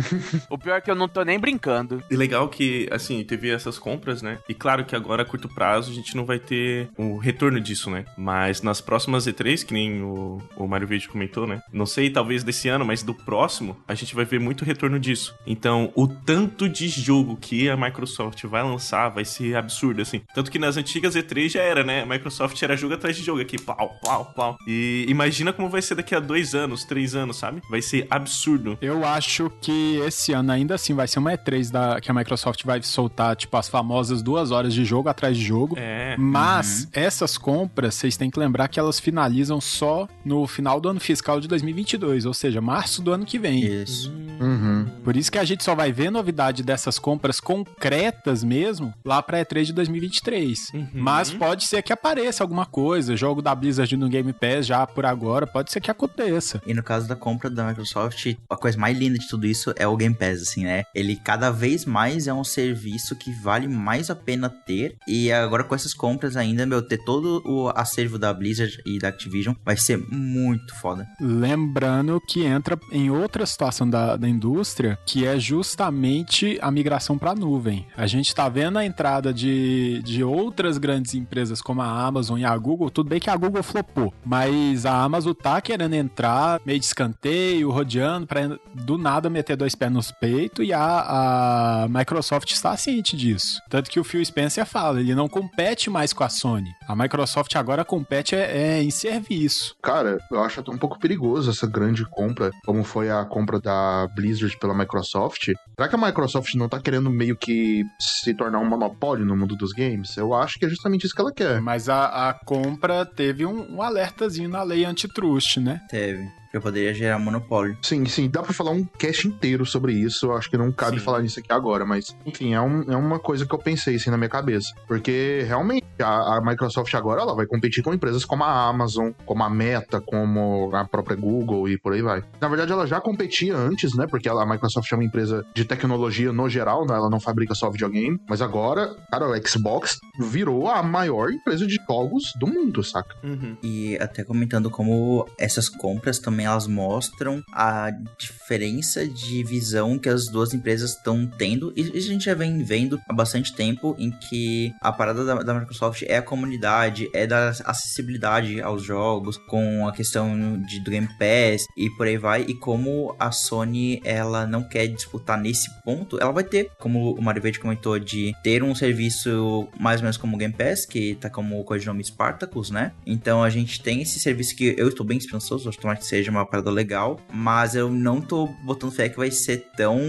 o 0.49 0.57
pior 0.57 0.77
é 0.77 0.81
que 0.81 0.91
eu 0.91 0.95
não 0.95 1.07
tô 1.07 1.23
nem 1.23 1.39
brincando. 1.39 2.03
E 2.09 2.15
legal 2.15 2.47
que, 2.49 2.87
assim, 2.91 3.23
teve 3.23 3.49
essas 3.49 3.77
compras, 3.77 4.21
né? 4.21 4.37
E 4.47 4.53
claro 4.53 4.85
que 4.85 4.95
agora, 4.95 5.23
a 5.23 5.25
curto 5.25 5.49
prazo, 5.49 5.91
a 5.91 5.93
gente 5.93 6.15
não 6.15 6.25
vai 6.25 6.39
ter 6.39 6.89
o 6.97 7.17
retorno 7.17 7.59
disso, 7.59 7.89
né? 7.89 8.05
Mas 8.17 8.61
nas 8.61 8.81
próximas 8.81 9.25
E3, 9.25 9.65
que 9.65 9.73
nem 9.73 10.01
o, 10.01 10.41
o 10.55 10.67
Mario 10.67 10.87
Verde 10.87 11.07
comentou, 11.07 11.47
né? 11.47 11.61
Não 11.71 11.85
sei, 11.85 12.09
talvez 12.09 12.43
desse 12.43 12.67
ano, 12.69 12.85
mas 12.85 13.03
do 13.03 13.13
próximo, 13.13 13.77
a 13.87 13.95
gente 13.95 14.15
vai 14.15 14.25
ver 14.25 14.39
muito 14.39 14.65
retorno 14.65 14.99
disso. 14.99 15.33
Então, 15.45 15.91
o 15.95 16.07
tanto 16.07 16.67
de 16.67 16.87
jogo 16.87 17.37
que 17.37 17.69
a 17.69 17.77
Microsoft 17.77 18.43
vai 18.45 18.63
lançar 18.63 19.09
vai 19.09 19.25
ser 19.25 19.55
absurdo, 19.55 20.01
assim. 20.01 20.21
Tanto 20.33 20.50
que 20.51 20.59
nas 20.59 20.77
antigas 20.77 21.15
E3 21.15 21.49
já 21.49 21.61
era, 21.61 21.83
né? 21.83 22.03
A 22.03 22.05
Microsoft 22.05 22.61
era 22.61 22.75
jogo 22.75 22.93
atrás 22.93 23.15
de 23.15 23.23
jogo 23.23 23.41
aqui, 23.41 23.59
pau, 23.59 23.97
pau, 24.03 24.25
pau. 24.35 24.57
E 24.67 25.05
imagina 25.07 25.51
como 25.53 25.69
vai 25.69 25.81
ser 25.81 25.95
daqui 25.95 26.13
a 26.13 26.19
dois 26.19 26.53
anos, 26.53 26.83
três 26.83 27.15
anos, 27.15 27.37
sabe? 27.37 27.61
Vai 27.69 27.81
ser 27.81 28.05
absurdo. 28.09 28.77
Eu 28.81 29.05
acho 29.05 29.51
que 29.61 29.97
esse 30.05 30.33
ano 30.33 30.51
ainda 30.51 30.75
assim 30.75 30.93
vai 30.93 31.07
ser 31.07 31.19
uma 31.19 31.31
E3 31.33 31.71
da, 31.71 32.01
que 32.01 32.11
a 32.11 32.13
Microsoft 32.13 32.63
vai 32.63 32.81
soltar, 32.83 33.35
tipo, 33.35 33.55
as 33.57 33.69
famosas 33.69 34.21
duas 34.21 34.51
horas 34.51 34.73
de 34.73 34.83
jogo 34.83 35.09
atrás 35.09 35.37
de 35.37 35.43
jogo. 35.43 35.75
É. 35.77 36.15
Mas 36.17 36.83
uhum. 36.83 36.89
essas 36.93 37.37
compras, 37.37 37.95
vocês 37.95 38.17
têm 38.17 38.29
que 38.29 38.39
lembrar 38.39 38.67
que 38.67 38.79
elas 38.79 38.99
finalizam 38.99 39.61
só 39.61 40.07
no 40.25 40.45
final 40.47 40.79
do 40.79 40.89
ano 40.89 40.99
fiscal 40.99 41.39
de 41.39 41.47
2022, 41.47 42.25
ou 42.25 42.33
seja, 42.33 42.59
março 42.61 43.01
do 43.01 43.11
ano 43.11 43.25
que 43.25 43.39
vem. 43.39 43.63
Isso. 43.63 44.11
Uhum. 44.39 44.85
Por 45.03 45.15
isso 45.15 45.31
que 45.31 45.37
a 45.37 45.43
gente 45.43 45.63
só 45.63 45.75
vai 45.75 45.91
ver 45.91 46.09
novidade 46.09 46.63
dessas 46.63 46.97
compras 46.97 47.39
concretas 47.39 48.43
mesmo 48.43 48.93
lá 49.05 49.21
pra 49.21 49.43
E3 49.43 49.65
de 49.65 49.73
2023. 49.73 50.40
Uhum. 50.73 50.87
Mas 50.93 51.31
pode 51.31 51.65
ser 51.65 51.81
que 51.81 51.93
apareça 51.93 52.43
alguma 52.43 52.65
coisa, 52.65 53.15
jogo 53.15 53.41
da 53.41 53.53
Blizzard 53.53 53.95
no 53.95 54.09
Game 54.09 54.33
Pass 54.33 54.65
já 54.65 54.85
por 54.85 55.05
agora, 55.05 55.45
pode 55.45 55.71
ser 55.71 55.81
que 55.81 55.91
aconteça. 55.91 56.61
E 56.65 56.73
no 56.73 56.83
caso 56.83 57.07
da 57.07 57.15
compra 57.15 57.49
da 57.49 57.67
Microsoft, 57.67 58.35
a 58.49 58.55
coisa 58.55 58.77
mais 58.77 58.97
linda 58.97 59.17
de 59.17 59.27
tudo 59.27 59.45
isso 59.45 59.73
é 59.77 59.87
o 59.87 59.97
Game 59.97 60.15
Pass, 60.15 60.41
assim, 60.41 60.63
né? 60.63 60.83
Ele 60.93 61.15
cada 61.15 61.51
vez 61.51 61.85
mais 61.85 62.27
é 62.27 62.33
um 62.33 62.43
serviço 62.43 63.15
que 63.15 63.31
vale 63.31 63.67
mais 63.67 64.09
a 64.09 64.15
pena 64.15 64.49
ter. 64.49 64.95
E 65.07 65.31
agora 65.31 65.63
com 65.63 65.75
essas 65.75 65.93
compras 65.93 66.35
ainda, 66.35 66.65
meu, 66.65 66.81
ter 66.81 66.97
todo 67.03 67.41
o 67.45 67.69
acervo 67.69 68.17
da 68.17 68.33
Blizzard 68.33 68.81
e 68.85 68.99
da 68.99 69.09
Activision 69.09 69.55
vai 69.63 69.77
ser 69.77 69.97
muito 69.97 70.75
foda. 70.75 71.07
Lembrando 71.19 72.21
que 72.27 72.43
entra 72.43 72.79
em 72.91 73.09
outra 73.09 73.45
situação 73.45 73.89
da, 73.89 74.15
da 74.15 74.27
indústria, 74.27 74.97
que 75.05 75.25
é 75.25 75.39
justamente 75.39 76.57
a 76.61 76.71
migração 76.71 77.17
para 77.17 77.35
nuvem. 77.35 77.85
A 77.95 78.07
gente 78.07 78.33
tá 78.33 78.47
vendo 78.49 78.77
a 78.77 78.85
entrada 78.85 79.33
de, 79.33 80.01
de 80.03 80.23
outras 80.31 80.77
grandes 80.77 81.13
empresas 81.13 81.61
como 81.61 81.81
a 81.81 82.05
Amazon 82.05 82.39
e 82.39 82.45
a 82.45 82.57
Google, 82.57 82.89
tudo 82.89 83.09
bem 83.09 83.19
que 83.19 83.29
a 83.29 83.35
Google 83.35 83.63
flopou, 83.63 84.13
mas 84.23 84.85
a 84.85 85.03
Amazon 85.03 85.33
tá 85.33 85.59
querendo 85.61 85.93
entrar 85.93 86.61
meio 86.65 86.79
de 86.79 86.85
escanteio, 86.85 87.69
rodeando, 87.69 88.27
para 88.27 88.59
do 88.73 88.97
nada 88.97 89.29
meter 89.29 89.55
dois 89.55 89.75
pés 89.75 89.91
nos 89.91 90.11
peitos 90.11 90.65
e 90.65 90.73
a, 90.73 91.83
a 91.83 91.87
Microsoft 91.89 92.51
está 92.51 92.75
ciente 92.77 93.15
disso. 93.17 93.61
Tanto 93.69 93.89
que 93.89 93.99
o 93.99 94.03
Phil 94.03 94.23
Spencer 94.23 94.65
fala, 94.65 94.99
ele 94.99 95.15
não 95.15 95.27
compete 95.27 95.89
mais 95.89 96.13
com 96.13 96.23
a 96.23 96.29
Sony. 96.29 96.71
A 96.87 96.95
Microsoft 96.95 97.55
agora 97.55 97.83
compete 97.83 98.35
é, 98.35 98.77
é 98.77 98.83
em 98.83 98.91
serviço. 98.91 99.75
Cara, 99.81 100.17
eu 100.31 100.41
acho 100.41 100.59
até 100.59 100.71
um 100.71 100.77
pouco 100.77 100.99
perigoso 100.99 101.49
essa 101.49 101.67
grande 101.67 102.05
compra, 102.05 102.51
como 102.65 102.83
foi 102.83 103.09
a 103.09 103.25
compra 103.25 103.59
da 103.59 104.07
Blizzard 104.15 104.57
pela 104.59 104.73
Microsoft. 104.73 105.51
Será 105.75 105.89
que 105.89 105.95
a 105.95 105.97
Microsoft 105.97 106.53
não 106.55 106.69
tá 106.69 106.79
querendo 106.79 107.09
meio 107.09 107.35
que 107.35 107.83
se 107.99 108.33
tornar 108.33 108.59
um 108.59 108.69
monopólio 108.69 109.25
no 109.25 109.35
mundo 109.35 109.55
dos 109.55 109.71
games? 109.71 110.17
Eu 110.21 110.33
acho 110.33 110.57
que 110.57 110.65
é 110.65 110.69
justamente 110.69 111.05
isso 111.05 111.15
que 111.15 111.21
ela 111.21 111.33
quer. 111.33 111.61
Mas 111.61 111.89
a, 111.89 112.29
a 112.29 112.33
compra 112.33 113.05
teve 113.05 113.45
um, 113.45 113.75
um 113.75 113.81
alertazinho 113.81 114.49
na 114.49 114.63
lei 114.63 114.85
antitrust, 114.85 115.57
né? 115.57 115.81
Teve 115.89 116.40
que 116.51 116.59
poderia 116.59 116.93
gerar 116.93 117.17
monopólio. 117.17 117.77
Sim, 117.81 118.05
sim, 118.05 118.29
dá 118.29 118.41
para 118.41 118.53
falar 118.53 118.71
um 118.71 118.83
cast 118.83 119.27
inteiro 119.27 119.65
sobre 119.65 119.93
isso. 119.93 120.27
Eu 120.27 120.35
acho 120.35 120.49
que 120.49 120.57
não 120.57 120.71
cabe 120.71 120.99
sim. 120.99 121.05
falar 121.05 121.21
nisso 121.21 121.39
aqui 121.39 121.51
agora, 121.51 121.85
mas 121.85 122.15
enfim, 122.25 122.53
é, 122.53 122.61
um, 122.61 122.83
é 122.91 122.95
uma 122.95 123.19
coisa 123.19 123.45
que 123.45 123.53
eu 123.53 123.59
pensei 123.59 123.95
assim 123.95 124.09
na 124.09 124.17
minha 124.17 124.29
cabeça. 124.29 124.73
Porque 124.87 125.43
realmente 125.47 125.85
a, 125.99 126.37
a, 126.37 126.41
Microsoft 126.41 126.93
agora 126.93 127.21
ela 127.21 127.33
vai 127.33 127.45
competir 127.45 127.83
com 127.83 127.93
empresas 127.93 128.25
como 128.25 128.43
a 128.43 128.67
Amazon, 128.67 129.11
como 129.25 129.43
a 129.43 129.49
Meta, 129.49 130.01
como 130.01 130.69
a 130.73 130.85
própria 130.85 131.15
Google 131.15 131.69
e 131.69 131.77
por 131.77 131.93
aí 131.93 132.01
vai. 132.01 132.23
Na 132.39 132.47
verdade, 132.47 132.71
ela 132.71 132.85
já 132.85 132.99
competia 132.99 133.55
antes, 133.55 133.95
né? 133.95 134.05
Porque 134.07 134.27
ela, 134.27 134.43
a 134.43 134.45
Microsoft 134.45 134.91
é 134.91 134.95
uma 134.95 135.05
empresa 135.05 135.45
de 135.53 135.63
tecnologia 135.63 136.33
no 136.33 136.49
geral, 136.49 136.85
né? 136.85 136.95
Ela 136.95 137.09
não 137.09 137.19
fabrica 137.19 137.55
só 137.55 137.69
videogame. 137.69 138.19
Mas 138.27 138.41
agora, 138.41 138.93
cara, 139.09 139.29
o 139.29 139.47
Xbox 139.47 139.99
virou 140.19 140.69
a 140.69 140.83
maior 140.83 141.31
empresa 141.31 141.65
de 141.65 141.77
jogos 141.87 142.33
do 142.37 142.47
mundo, 142.47 142.83
saca? 142.83 143.15
Uhum. 143.23 143.55
E 143.63 143.97
até 143.97 144.23
comentando 144.23 144.69
como 144.69 145.27
essas 145.37 145.69
compras 145.69 146.19
também 146.19 146.40
também 146.41 146.45
elas 146.45 146.67
mostram 146.67 147.43
a 147.53 147.91
diferença 148.17 149.07
de 149.07 149.43
visão 149.43 149.97
que 149.97 150.09
as 150.09 150.27
duas 150.27 150.53
empresas 150.53 150.91
estão 150.91 151.25
tendo. 151.25 151.73
E 151.75 151.81
a 151.81 152.01
gente 152.01 152.25
já 152.25 152.33
vem 152.33 152.63
vendo 152.63 152.99
há 153.07 153.13
bastante 153.13 153.53
tempo 153.53 153.95
em 153.97 154.11
que 154.11 154.73
a 154.81 154.91
parada 154.91 155.23
da, 155.23 155.35
da 155.35 155.53
Microsoft 155.53 156.03
é 156.03 156.17
a 156.17 156.21
comunidade, 156.21 157.09
é 157.13 157.27
da 157.27 157.49
acessibilidade 157.49 158.61
aos 158.61 158.83
jogos, 158.83 159.37
com 159.37 159.87
a 159.87 159.91
questão 159.91 160.61
de, 160.61 160.79
do 160.79 160.91
Game 160.91 161.07
Pass 161.07 161.65
e 161.77 161.89
por 161.91 162.07
aí 162.07 162.17
vai. 162.17 162.41
E 162.41 162.53
como 162.55 163.15
a 163.19 163.31
Sony 163.31 164.01
ela 164.03 164.45
não 164.45 164.63
quer 164.63 164.87
disputar 164.87 165.39
nesse 165.39 165.69
ponto, 165.83 166.17
ela 166.19 166.31
vai 166.31 166.43
ter, 166.43 166.71
como 166.79 167.13
o 167.13 167.21
Mario 167.21 167.41
Verde 167.41 167.59
comentou, 167.59 167.99
de 167.99 168.33
ter 168.43 168.63
um 168.63 168.73
serviço 168.73 169.67
mais 169.79 169.99
ou 169.99 170.03
menos 170.03 170.17
como 170.17 170.35
o 170.35 170.39
Game 170.39 170.53
Pass, 170.53 170.85
que 170.85 171.15
tá 171.15 171.29
como 171.29 171.59
o 171.59 171.63
codinome 171.63 172.03
Spartacus, 172.03 172.71
né? 172.71 172.91
Então 173.05 173.43
a 173.43 173.49
gente 173.49 173.81
tem 173.81 174.01
esse 174.01 174.19
serviço 174.19 174.55
que 174.55 174.75
eu 174.77 174.87
estou 174.87 175.05
bem 175.05 175.17
esperançoso, 175.17 175.69
acho 175.69 175.77
que 175.77 176.05
seja 176.05 176.30
uma 176.31 176.45
parada 176.45 176.71
legal, 176.71 177.19
mas 177.33 177.75
eu 177.75 177.89
não 177.89 178.21
tô 178.21 178.47
botando 178.63 178.91
fé 178.91 179.09
que 179.09 179.17
vai 179.17 179.31
ser 179.31 179.67
tão 179.75 179.99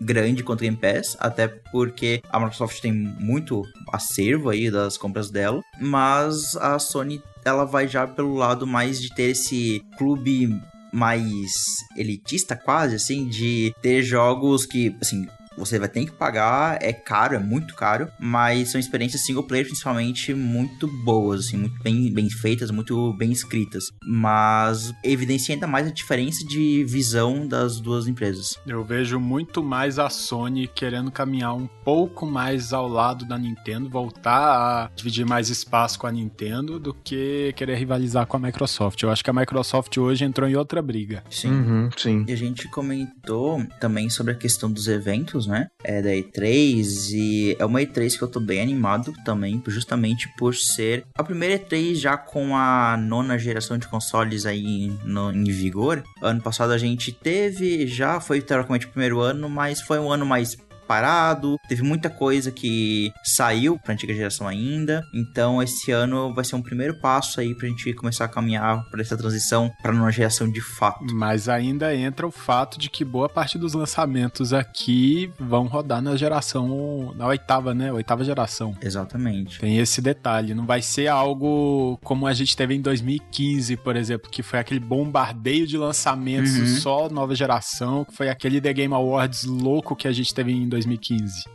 grande 0.00 0.42
quanto 0.42 0.60
o 0.60 0.62
Game 0.62 0.76
Pass, 0.76 1.16
até 1.20 1.48
porque 1.48 2.20
a 2.30 2.38
Microsoft 2.38 2.80
tem 2.80 2.92
muito 2.92 3.62
acervo 3.92 4.50
aí 4.50 4.70
das 4.70 4.96
compras 4.96 5.30
dela, 5.30 5.62
mas 5.80 6.56
a 6.56 6.78
Sony 6.78 7.22
ela 7.44 7.64
vai 7.64 7.88
já 7.88 8.06
pelo 8.06 8.34
lado 8.34 8.66
mais 8.66 9.00
de 9.00 9.14
ter 9.14 9.30
esse 9.30 9.82
clube 9.96 10.48
mais 10.92 11.76
elitista 11.96 12.56
quase 12.56 12.96
assim 12.96 13.28
de 13.28 13.74
ter 13.82 14.02
jogos 14.02 14.64
que 14.64 14.96
assim 15.00 15.26
você 15.58 15.78
vai 15.78 15.88
ter 15.88 16.04
que 16.06 16.12
pagar, 16.12 16.78
é 16.80 16.92
caro, 16.92 17.34
é 17.34 17.38
muito 17.38 17.74
caro, 17.74 18.08
mas 18.18 18.70
são 18.70 18.80
experiências 18.80 19.24
single 19.24 19.42
player 19.42 19.66
principalmente 19.66 20.34
muito 20.34 20.86
boas, 20.86 21.46
assim, 21.46 21.56
muito 21.56 21.82
bem, 21.82 22.12
bem 22.12 22.30
feitas, 22.30 22.70
muito 22.70 23.12
bem 23.14 23.32
escritas. 23.32 23.90
Mas 24.04 24.92
evidencia 25.04 25.54
ainda 25.54 25.66
mais 25.66 25.86
a 25.86 25.90
diferença 25.90 26.46
de 26.46 26.84
visão 26.84 27.46
das 27.46 27.80
duas 27.80 28.06
empresas. 28.06 28.58
Eu 28.66 28.84
vejo 28.84 29.18
muito 29.18 29.62
mais 29.62 29.98
a 29.98 30.08
Sony 30.08 30.68
querendo 30.68 31.10
caminhar 31.10 31.54
um 31.54 31.66
pouco 31.84 32.26
mais 32.26 32.72
ao 32.72 32.88
lado 32.88 33.24
da 33.24 33.36
Nintendo, 33.36 33.88
voltar 33.88 34.86
a 34.86 34.90
dividir 34.94 35.26
mais 35.26 35.48
espaço 35.48 35.98
com 35.98 36.06
a 36.06 36.12
Nintendo 36.12 36.78
do 36.78 36.94
que 36.94 37.52
querer 37.56 37.76
rivalizar 37.76 38.26
com 38.26 38.36
a 38.36 38.40
Microsoft. 38.40 39.02
Eu 39.02 39.10
acho 39.10 39.24
que 39.24 39.30
a 39.30 39.32
Microsoft 39.32 39.96
hoje 39.96 40.24
entrou 40.24 40.48
em 40.48 40.56
outra 40.56 40.80
briga. 40.80 41.24
Sim. 41.30 41.50
Uhum, 41.50 41.90
sim. 41.96 42.24
E 42.28 42.32
a 42.32 42.36
gente 42.36 42.68
comentou 42.68 43.64
também 43.80 44.08
sobre 44.08 44.32
a 44.32 44.36
questão 44.36 44.70
dos 44.70 44.86
eventos, 44.86 45.46
né? 45.48 45.68
É 45.82 46.02
da 46.02 46.10
E3 46.10 47.12
e 47.12 47.56
é 47.58 47.64
uma 47.64 47.80
E3 47.80 48.16
que 48.16 48.22
eu 48.22 48.28
tô 48.28 48.38
bem 48.40 48.60
animado 48.60 49.12
também, 49.24 49.62
justamente 49.66 50.28
por 50.36 50.54
ser 50.54 51.04
a 51.16 51.24
primeira 51.24 51.58
E3 51.58 51.94
já 51.94 52.16
com 52.16 52.56
a 52.56 52.96
nona 52.96 53.38
geração 53.38 53.78
de 53.78 53.88
consoles 53.88 54.46
aí 54.46 54.92
no, 55.04 55.32
em 55.32 55.44
vigor. 55.44 56.02
Ano 56.22 56.40
passado 56.40 56.72
a 56.72 56.78
gente 56.78 57.12
teve, 57.12 57.86
já 57.86 58.20
foi 58.20 58.40
teoricamente 58.40 58.86
o 58.86 58.90
primeiro 58.90 59.20
ano, 59.20 59.48
mas 59.48 59.80
foi 59.80 59.98
um 59.98 60.12
ano 60.12 60.26
mais 60.26 60.56
parado, 60.88 61.56
teve 61.68 61.82
muita 61.82 62.08
coisa 62.10 62.50
que 62.50 63.12
saiu 63.22 63.78
pra 63.78 63.92
antiga 63.92 64.14
geração 64.14 64.48
ainda. 64.48 65.04
Então 65.14 65.62
esse 65.62 65.92
ano 65.92 66.34
vai 66.34 66.44
ser 66.44 66.56
um 66.56 66.62
primeiro 66.62 66.98
passo 67.00 67.40
aí 67.40 67.54
pra 67.54 67.68
gente 67.68 67.92
começar 67.92 68.24
a 68.24 68.28
caminhar 68.28 68.82
para 68.90 69.02
essa 69.02 69.16
transição 69.16 69.70
para 69.82 69.92
nova 69.92 70.10
geração 70.10 70.50
de 70.50 70.60
fato. 70.60 71.04
Mas 71.14 71.48
ainda 71.48 71.94
entra 71.94 72.26
o 72.26 72.30
fato 72.30 72.78
de 72.78 72.88
que 72.88 73.04
boa 73.04 73.28
parte 73.28 73.58
dos 73.58 73.74
lançamentos 73.74 74.52
aqui 74.52 75.30
vão 75.38 75.66
rodar 75.66 76.00
na 76.00 76.16
geração, 76.16 77.12
na 77.16 77.26
oitava, 77.26 77.74
né? 77.74 77.92
Oitava 77.92 78.24
geração. 78.24 78.74
Exatamente. 78.82 79.60
Tem 79.60 79.78
esse 79.78 80.00
detalhe. 80.00 80.54
Não 80.54 80.64
vai 80.66 80.80
ser 80.80 81.08
algo 81.08 81.98
como 82.02 82.26
a 82.26 82.32
gente 82.32 82.56
teve 82.56 82.74
em 82.74 82.80
2015, 82.80 83.76
por 83.76 83.94
exemplo, 83.94 84.30
que 84.30 84.42
foi 84.42 84.58
aquele 84.58 84.80
bombardeio 84.80 85.66
de 85.66 85.76
lançamentos 85.76 86.56
Uhum. 86.56 86.66
só 86.80 87.08
nova 87.10 87.34
geração, 87.34 88.04
que 88.04 88.14
foi 88.14 88.28
aquele 88.28 88.60
The 88.60 88.72
Game 88.72 88.94
Awards 88.94 89.44
louco 89.44 89.94
que 89.94 90.08
a 90.08 90.12
gente 90.12 90.32
teve 90.32 90.52
em 90.52 90.68
2015. 90.68 90.77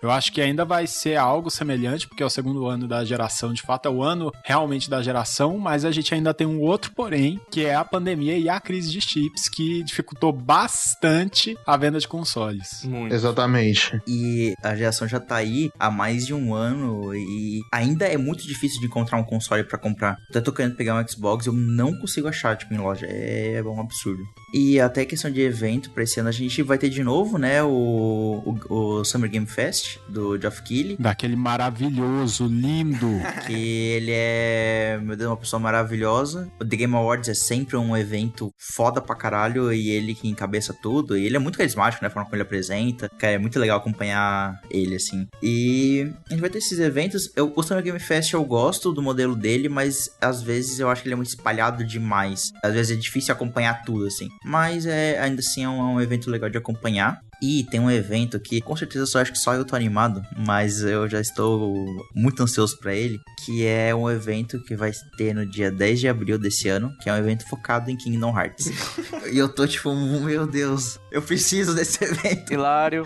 Eu 0.01 0.12
acho 0.12 0.32
que 0.32 0.42
ainda 0.42 0.65
vai 0.65 0.88
ser 0.88 1.15
algo 1.15 1.50
semelhante, 1.50 2.08
porque 2.08 2.24
é 2.24 2.25
o 2.25 2.30
segundo 2.30 2.68
ano 2.68 2.88
da 2.88 3.03
geração, 3.03 3.53
de 3.53 3.62
fato 3.62 3.88
é 3.88 3.92
o 3.92 4.03
ano 4.03 4.32
realmente 4.44 4.89
da 4.89 5.01
geração, 5.01 5.58
mas 5.58 5.86
a 5.86 5.92
gente 5.92 6.13
ainda 6.13 6.34
tem 6.34 6.48
um 6.48 6.62
outro 6.62 6.92
porém, 6.92 7.39
que 7.51 7.65
é 7.65 7.75
a 7.75 7.86
pandemia 7.86 8.38
e 8.38 8.50
a 8.50 8.60
crise 8.60 8.92
de 8.92 9.01
chips, 9.01 9.50
que 9.50 9.84
dificultou 9.84 10.32
bastante 10.32 11.58
a 11.65 11.77
venda 11.77 12.00
de 12.00 12.08
consoles. 12.08 12.84
Muito. 12.84 13.13
Exatamente. 13.13 14.01
E 14.08 14.53
a 14.63 14.75
geração 14.75 15.08
já 15.08 15.20
tá 15.20 15.36
aí 15.36 15.70
há 15.80 15.89
mais 15.89 16.25
de 16.25 16.34
um 16.34 16.53
ano 16.53 17.13
e 17.15 17.62
ainda 17.72 18.06
é 18.06 18.18
muito 18.18 18.46
difícil 18.46 18.80
de 18.80 18.88
encontrar 18.88 19.18
um 19.18 19.24
console 19.24 19.63
pra 19.63 19.77
comprar. 19.77 20.18
Até 20.30 20.42
tô 20.42 20.51
querendo 20.51 20.75
pegar 20.75 20.96
um 20.96 21.08
Xbox, 21.08 21.46
eu 21.46 21.53
não 21.53 21.94
consigo 21.98 22.27
achar, 22.27 22.58
tipo, 22.58 22.74
em 22.74 22.77
loja. 22.77 23.06
É, 23.10 23.62
um 23.63 23.80
absurdo. 23.80 24.24
E 24.53 24.80
até 24.80 25.06
questão 25.06 25.32
de 25.32 25.42
evento 25.42 25.89
pra 25.92 26.03
esse 26.03 26.20
ano, 26.20 26.30
a 26.30 26.32
gente 26.32 26.62
vai 26.62 26.77
ter 26.77 26.89
de 26.89 27.03
novo, 27.03 27.38
né, 27.38 27.63
o, 27.63 28.58
o, 28.70 29.00
o 29.00 29.03
Summer 29.13 29.29
Game 29.29 29.46
Fest 29.46 30.00
do 30.10 30.39
Geoff 30.39 30.63
Keighley. 30.63 30.98
Daquele 31.00 31.36
maravilhoso, 31.36 32.48
lindo. 32.48 33.22
Que 33.43 33.53
ele 33.53 34.12
é, 34.12 34.98
meu 35.01 35.17
Deus, 35.17 35.29
uma 35.29 35.38
pessoa 35.38 35.60
maravilhosa. 35.60 36.50
O 36.60 36.65
The 36.65 36.77
Game 36.77 36.96
Awards 36.96 37.27
é 37.27 37.34
sempre 37.34 37.75
um 37.75 37.96
evento 37.96 38.51
foda 38.58 39.01
pra 39.01 39.15
caralho 39.15 39.72
e 39.74 39.89
ele 39.89 40.15
que 40.15 40.29
encabeça 40.29 40.74
tudo. 40.74 41.17
E 41.17 41.25
ele 41.25 41.36
é 41.36 41.39
muito 41.39 41.58
carismático, 41.58 42.01
né? 42.01 42.08
A 42.08 42.10
forma 42.10 42.25
como 42.25 42.36
ele 42.36 42.43
apresenta. 42.43 43.10
Cara, 43.17 43.34
é 43.34 43.38
muito 43.38 43.60
legal 43.60 43.77
acompanhar 43.77 44.62
ele, 44.72 44.96
assim. 44.96 45.27
E 45.41 46.10
a 46.27 46.29
gente 46.29 46.41
vai 46.41 46.50
ter 46.50 46.60
esses 46.60 46.79
eventos. 46.79 47.32
Eu, 47.36 47.51
o 47.53 47.63
Summer 47.63 47.84
Game 47.84 48.00
Fest 48.00 48.32
eu 48.32 48.43
gosto 48.46 48.93
do 48.93 49.01
modelo 49.01 49.36
dele, 49.36 49.67
mas 49.67 50.10
às 50.22 50.41
vezes 50.41 50.79
eu 50.79 50.89
acho 50.89 51.01
que 51.01 51.08
ele 51.08 51.13
é 51.13 51.17
muito 51.17 51.29
espalhado 51.29 51.84
demais. 51.84 52.51
Às 52.63 52.74
vezes 52.74 52.98
é 52.98 53.00
difícil 53.00 53.34
acompanhar 53.34 53.84
tudo, 53.84 54.05
assim. 54.05 54.29
Mas 54.46 54.86
é, 54.86 55.20
ainda 55.20 55.41
assim 55.41 55.65
é 55.65 55.70
um, 55.70 55.79
é 55.79 55.93
um 55.96 56.01
evento 56.01 56.29
legal 56.29 56.50
de 56.50 56.58
acompanhar. 56.58 57.20
E 57.44 57.66
tem 57.66 57.78
um 57.78 57.92
evento 57.92 58.40
que 58.40 58.62
com 58.62 58.74
certeza 58.74 59.06
só 59.06 59.20
acho 59.20 59.34
que 59.34 59.38
só 59.38 59.54
eu 59.54 59.66
tô 59.66 59.76
animado, 59.76 60.26
mas 60.48 60.82
eu 60.82 61.10
já 61.10 61.20
estou 61.20 61.76
muito 62.16 62.42
ansioso 62.42 62.80
pra 62.80 62.96
ele, 62.96 63.20
que 63.44 63.66
é 63.66 63.94
um 63.94 64.10
evento 64.10 64.64
que 64.64 64.78
vai 64.78 64.94
ter 65.18 65.36
no 65.36 65.46
dia 65.46 65.70
10 65.70 66.00
de 66.00 66.08
abril 66.08 66.40
desse 66.40 66.70
ano, 66.70 66.96
que 67.02 67.10
é 67.10 67.14
um 67.14 67.18
evento 67.18 67.46
focado 67.50 67.92
em 67.92 67.98
Kingdom 67.98 68.34
Hearts. 68.34 68.72
e 69.30 69.38
eu 69.38 69.50
tô 69.50 69.68
tipo, 69.68 69.94
meu 69.94 70.48
Deus, 70.48 70.98
eu 71.12 71.22
preciso 71.22 71.76
desse 71.76 72.02
evento. 72.06 72.54
Hilário, 72.54 73.04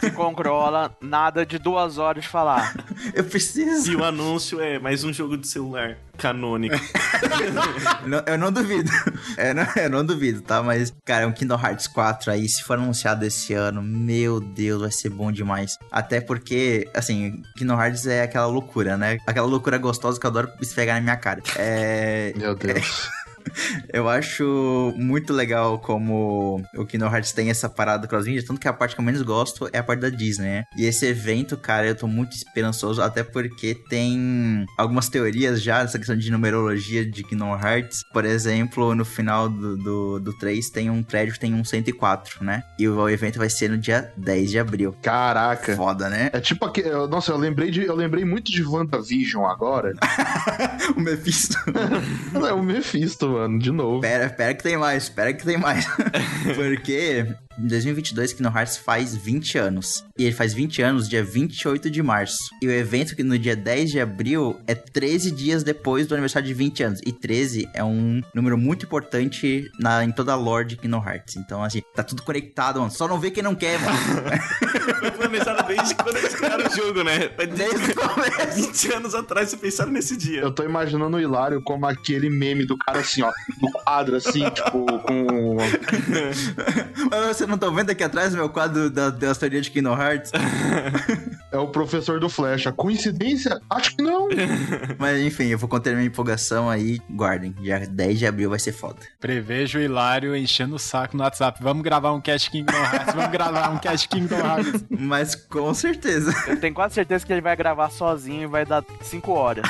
que 0.00 0.10
controla 0.10 0.94
nada 1.00 1.46
de 1.46 1.58
duas 1.58 1.96
horas 1.96 2.22
de 2.22 2.28
falar. 2.28 2.76
Eu 3.14 3.24
preciso. 3.24 3.90
E 3.90 3.96
o 3.96 4.04
anúncio 4.04 4.60
é 4.60 4.78
mais 4.78 5.02
um 5.02 5.14
jogo 5.14 5.34
de 5.38 5.48
celular 5.48 5.96
canônico. 6.18 6.76
Não- 8.06 8.22
eu 8.26 8.38
não 8.38 8.52
duvido. 8.52 8.90
Eu 9.36 9.54
não, 9.54 9.66
eu 9.76 9.90
não 9.90 10.04
duvido, 10.04 10.40
tá? 10.42 10.62
Mas, 10.62 10.92
cara, 11.04 11.26
um 11.26 11.32
Kingdom 11.32 11.58
Hearts 11.60 11.86
4 11.86 12.30
aí, 12.32 12.48
se 12.48 12.62
for 12.62 12.74
anunciado 12.78 13.24
esse 13.24 13.52
ano, 13.54 13.82
meu 13.82 14.40
Deus, 14.40 14.80
vai 14.82 14.90
ser 14.90 15.10
bom 15.10 15.30
demais. 15.32 15.78
Até 15.90 16.20
porque, 16.20 16.88
assim, 16.94 17.42
Kingdom 17.56 17.80
Hearts 17.80 18.06
é 18.06 18.22
aquela 18.22 18.46
loucura, 18.46 18.96
né? 18.96 19.18
Aquela 19.26 19.46
loucura 19.46 19.78
gostosa 19.78 20.18
que 20.18 20.26
eu 20.26 20.30
adoro 20.30 20.50
esfregar 20.60 20.96
na 20.96 21.02
minha 21.02 21.16
cara. 21.16 21.42
É. 21.56 22.32
Meu 22.36 22.54
Deus. 22.56 23.08
Eu 23.92 24.08
acho 24.08 24.92
muito 24.96 25.32
legal 25.32 25.78
como 25.78 26.62
o 26.76 26.86
Kingdom 26.86 27.06
Hearts 27.06 27.32
tem 27.32 27.50
essa 27.50 27.68
parada 27.68 28.06
cross-media, 28.06 28.44
tanto 28.44 28.60
que 28.60 28.68
a 28.68 28.72
parte 28.72 28.94
que 28.94 29.00
eu 29.00 29.04
menos 29.04 29.22
gosto 29.22 29.68
é 29.72 29.78
a 29.78 29.82
parte 29.82 30.00
da 30.00 30.10
Disney, 30.10 30.46
né? 30.48 30.64
E 30.76 30.84
esse 30.84 31.06
evento, 31.06 31.56
cara, 31.56 31.86
eu 31.86 31.94
tô 31.94 32.06
muito 32.06 32.36
esperançoso, 32.36 33.02
até 33.02 33.22
porque 33.22 33.74
tem 33.88 34.66
algumas 34.76 35.08
teorias 35.08 35.62
já 35.62 35.82
nessa 35.82 35.98
questão 35.98 36.16
de 36.16 36.30
numerologia 36.30 37.04
de 37.04 37.22
Kingdom 37.22 37.58
Hearts. 37.58 38.02
Por 38.12 38.24
exemplo, 38.24 38.94
no 38.94 39.04
final 39.04 39.48
do, 39.48 39.76
do, 39.76 40.20
do 40.20 40.38
3 40.38 40.70
tem 40.70 40.90
um 40.90 41.02
prédio 41.02 41.34
que 41.34 41.40
tem 41.40 41.54
um 41.54 41.64
104, 41.64 42.44
né? 42.44 42.62
E 42.78 42.88
o 42.88 43.08
evento 43.08 43.38
vai 43.38 43.50
ser 43.50 43.70
no 43.70 43.78
dia 43.78 44.12
10 44.16 44.50
de 44.50 44.58
abril. 44.58 44.94
Caraca. 45.02 45.76
Foda, 45.76 46.08
né? 46.08 46.30
É 46.32 46.40
tipo 46.40 46.64
aquele. 46.64 46.90
Nossa, 47.06 47.32
eu 47.32 47.36
lembrei, 47.36 47.70
de, 47.70 47.84
eu 47.84 47.94
lembrei 47.94 48.24
muito 48.24 48.50
de 48.50 48.64
WandaVision 48.64 49.44
agora. 49.46 49.94
o 50.96 51.00
Mephisto. 51.00 51.56
é 52.34 52.52
o 52.52 52.62
Mephisto, 52.62 53.28
mano, 53.28 53.37
de 53.58 53.70
novo. 53.70 54.00
Pera, 54.00 54.28
pera 54.30 54.54
que 54.54 54.62
tem 54.62 54.76
mais, 54.76 55.08
pera 55.08 55.32
que 55.32 55.44
tem 55.44 55.56
mais. 55.56 55.86
Porque 56.56 57.26
em 57.58 57.66
2022 57.66 58.32
Kingdom 58.32 58.56
Hearts 58.56 58.76
faz 58.76 59.14
20 59.14 59.58
anos. 59.58 60.04
E 60.16 60.24
ele 60.24 60.34
faz 60.34 60.54
20 60.54 60.82
anos 60.82 61.08
dia 61.08 61.24
28 61.24 61.90
de 61.90 62.02
março. 62.02 62.50
E 62.62 62.68
o 62.68 62.70
evento 62.70 63.16
que 63.16 63.22
no 63.22 63.38
dia 63.38 63.56
10 63.56 63.90
de 63.90 64.00
abril 64.00 64.58
é 64.66 64.74
13 64.74 65.30
dias 65.30 65.62
depois 65.62 66.06
do 66.06 66.14
aniversário 66.14 66.46
de 66.46 66.54
20 66.54 66.82
anos. 66.82 67.00
E 67.04 67.12
13 67.12 67.68
é 67.74 67.82
um 67.82 68.22
número 68.34 68.56
muito 68.56 68.86
importante 68.86 69.70
na, 69.78 70.04
em 70.04 70.12
toda 70.12 70.32
a 70.32 70.36
lore 70.36 70.66
de 70.66 70.76
Kingdom 70.76 71.04
Hearts. 71.04 71.36
Então, 71.36 71.62
assim, 71.62 71.82
tá 71.94 72.02
tudo 72.02 72.22
conectado, 72.22 72.80
mano. 72.80 72.90
Só 72.90 73.08
não 73.08 73.18
vê 73.18 73.30
quem 73.30 73.42
não 73.42 73.54
quer, 73.54 73.78
mano. 73.80 73.98
Foi 74.98 75.10
planejado 75.10 75.66
desde 75.66 75.94
quando 75.94 76.16
eles 76.16 76.34
criaram 76.34 76.66
o 76.66 76.74
jogo, 76.74 77.02
né? 77.02 77.28
Desde 77.28 77.92
o 77.92 77.94
começo. 78.08 78.62
20 78.68 78.92
anos 78.92 79.14
atrás, 79.14 79.48
vocês 79.48 79.60
pensaram 79.60 79.92
nesse 79.92 80.16
dia. 80.16 80.40
Eu 80.40 80.52
tô 80.52 80.62
imaginando 80.62 81.16
o 81.16 81.20
Hilário 81.20 81.62
como 81.62 81.86
aquele 81.86 82.30
meme 82.30 82.64
do 82.64 82.76
cara 82.76 83.00
assim, 83.00 83.22
ó, 83.22 83.32
no 83.60 83.70
quadro, 83.72 84.16
assim, 84.16 84.48
tipo, 84.50 84.86
com. 85.00 85.56
Mas 87.10 87.36
vocês 87.36 87.47
não 87.48 87.56
estão 87.56 87.74
vendo 87.74 87.90
aqui 87.90 88.04
atrás 88.04 88.34
o 88.34 88.36
meu 88.36 88.48
quadro 88.48 88.90
da, 88.90 89.10
da 89.10 89.34
teoria 89.34 89.60
de 89.60 89.70
Kingdom 89.70 90.00
Hearts? 90.00 90.30
É 91.50 91.56
o 91.56 91.66
professor 91.66 92.20
do 92.20 92.28
Flecha. 92.28 92.70
Coincidência? 92.70 93.58
Acho 93.70 93.96
que 93.96 94.02
não. 94.02 94.28
Mas 94.98 95.18
enfim, 95.20 95.44
eu 95.44 95.58
vou 95.58 95.68
conter 95.68 95.94
minha 95.94 96.06
empolgação 96.06 96.68
aí. 96.68 97.00
Guardem, 97.10 97.52
dia 97.52 97.86
10 97.88 98.18
de 98.18 98.26
abril 98.26 98.50
vai 98.50 98.58
ser 98.58 98.72
foda. 98.72 98.98
Prevejo 99.18 99.78
o 99.78 99.82
Hilário 99.82 100.36
enchendo 100.36 100.76
o 100.76 100.78
saco 100.78 101.16
no 101.16 101.22
WhatsApp. 101.22 101.58
Vamos 101.62 101.82
gravar 101.82 102.12
um 102.12 102.20
cast 102.20 102.50
Kingdom 102.50 102.76
Hearts. 102.76 103.14
Vamos 103.14 103.30
gravar 103.30 103.70
um 103.70 103.78
cast 103.78 104.08
Kingdom 104.08 104.36
Hearts. 104.36 104.84
Mas 104.90 105.34
com 105.34 105.72
certeza. 105.72 106.34
Eu 106.46 106.60
tenho 106.60 106.74
quase 106.74 106.94
certeza 106.94 107.24
que 107.24 107.32
ele 107.32 107.40
vai 107.40 107.56
gravar 107.56 107.90
sozinho 107.90 108.42
e 108.42 108.46
vai 108.46 108.66
dar 108.66 108.84
5 109.00 109.32
horas. 109.32 109.66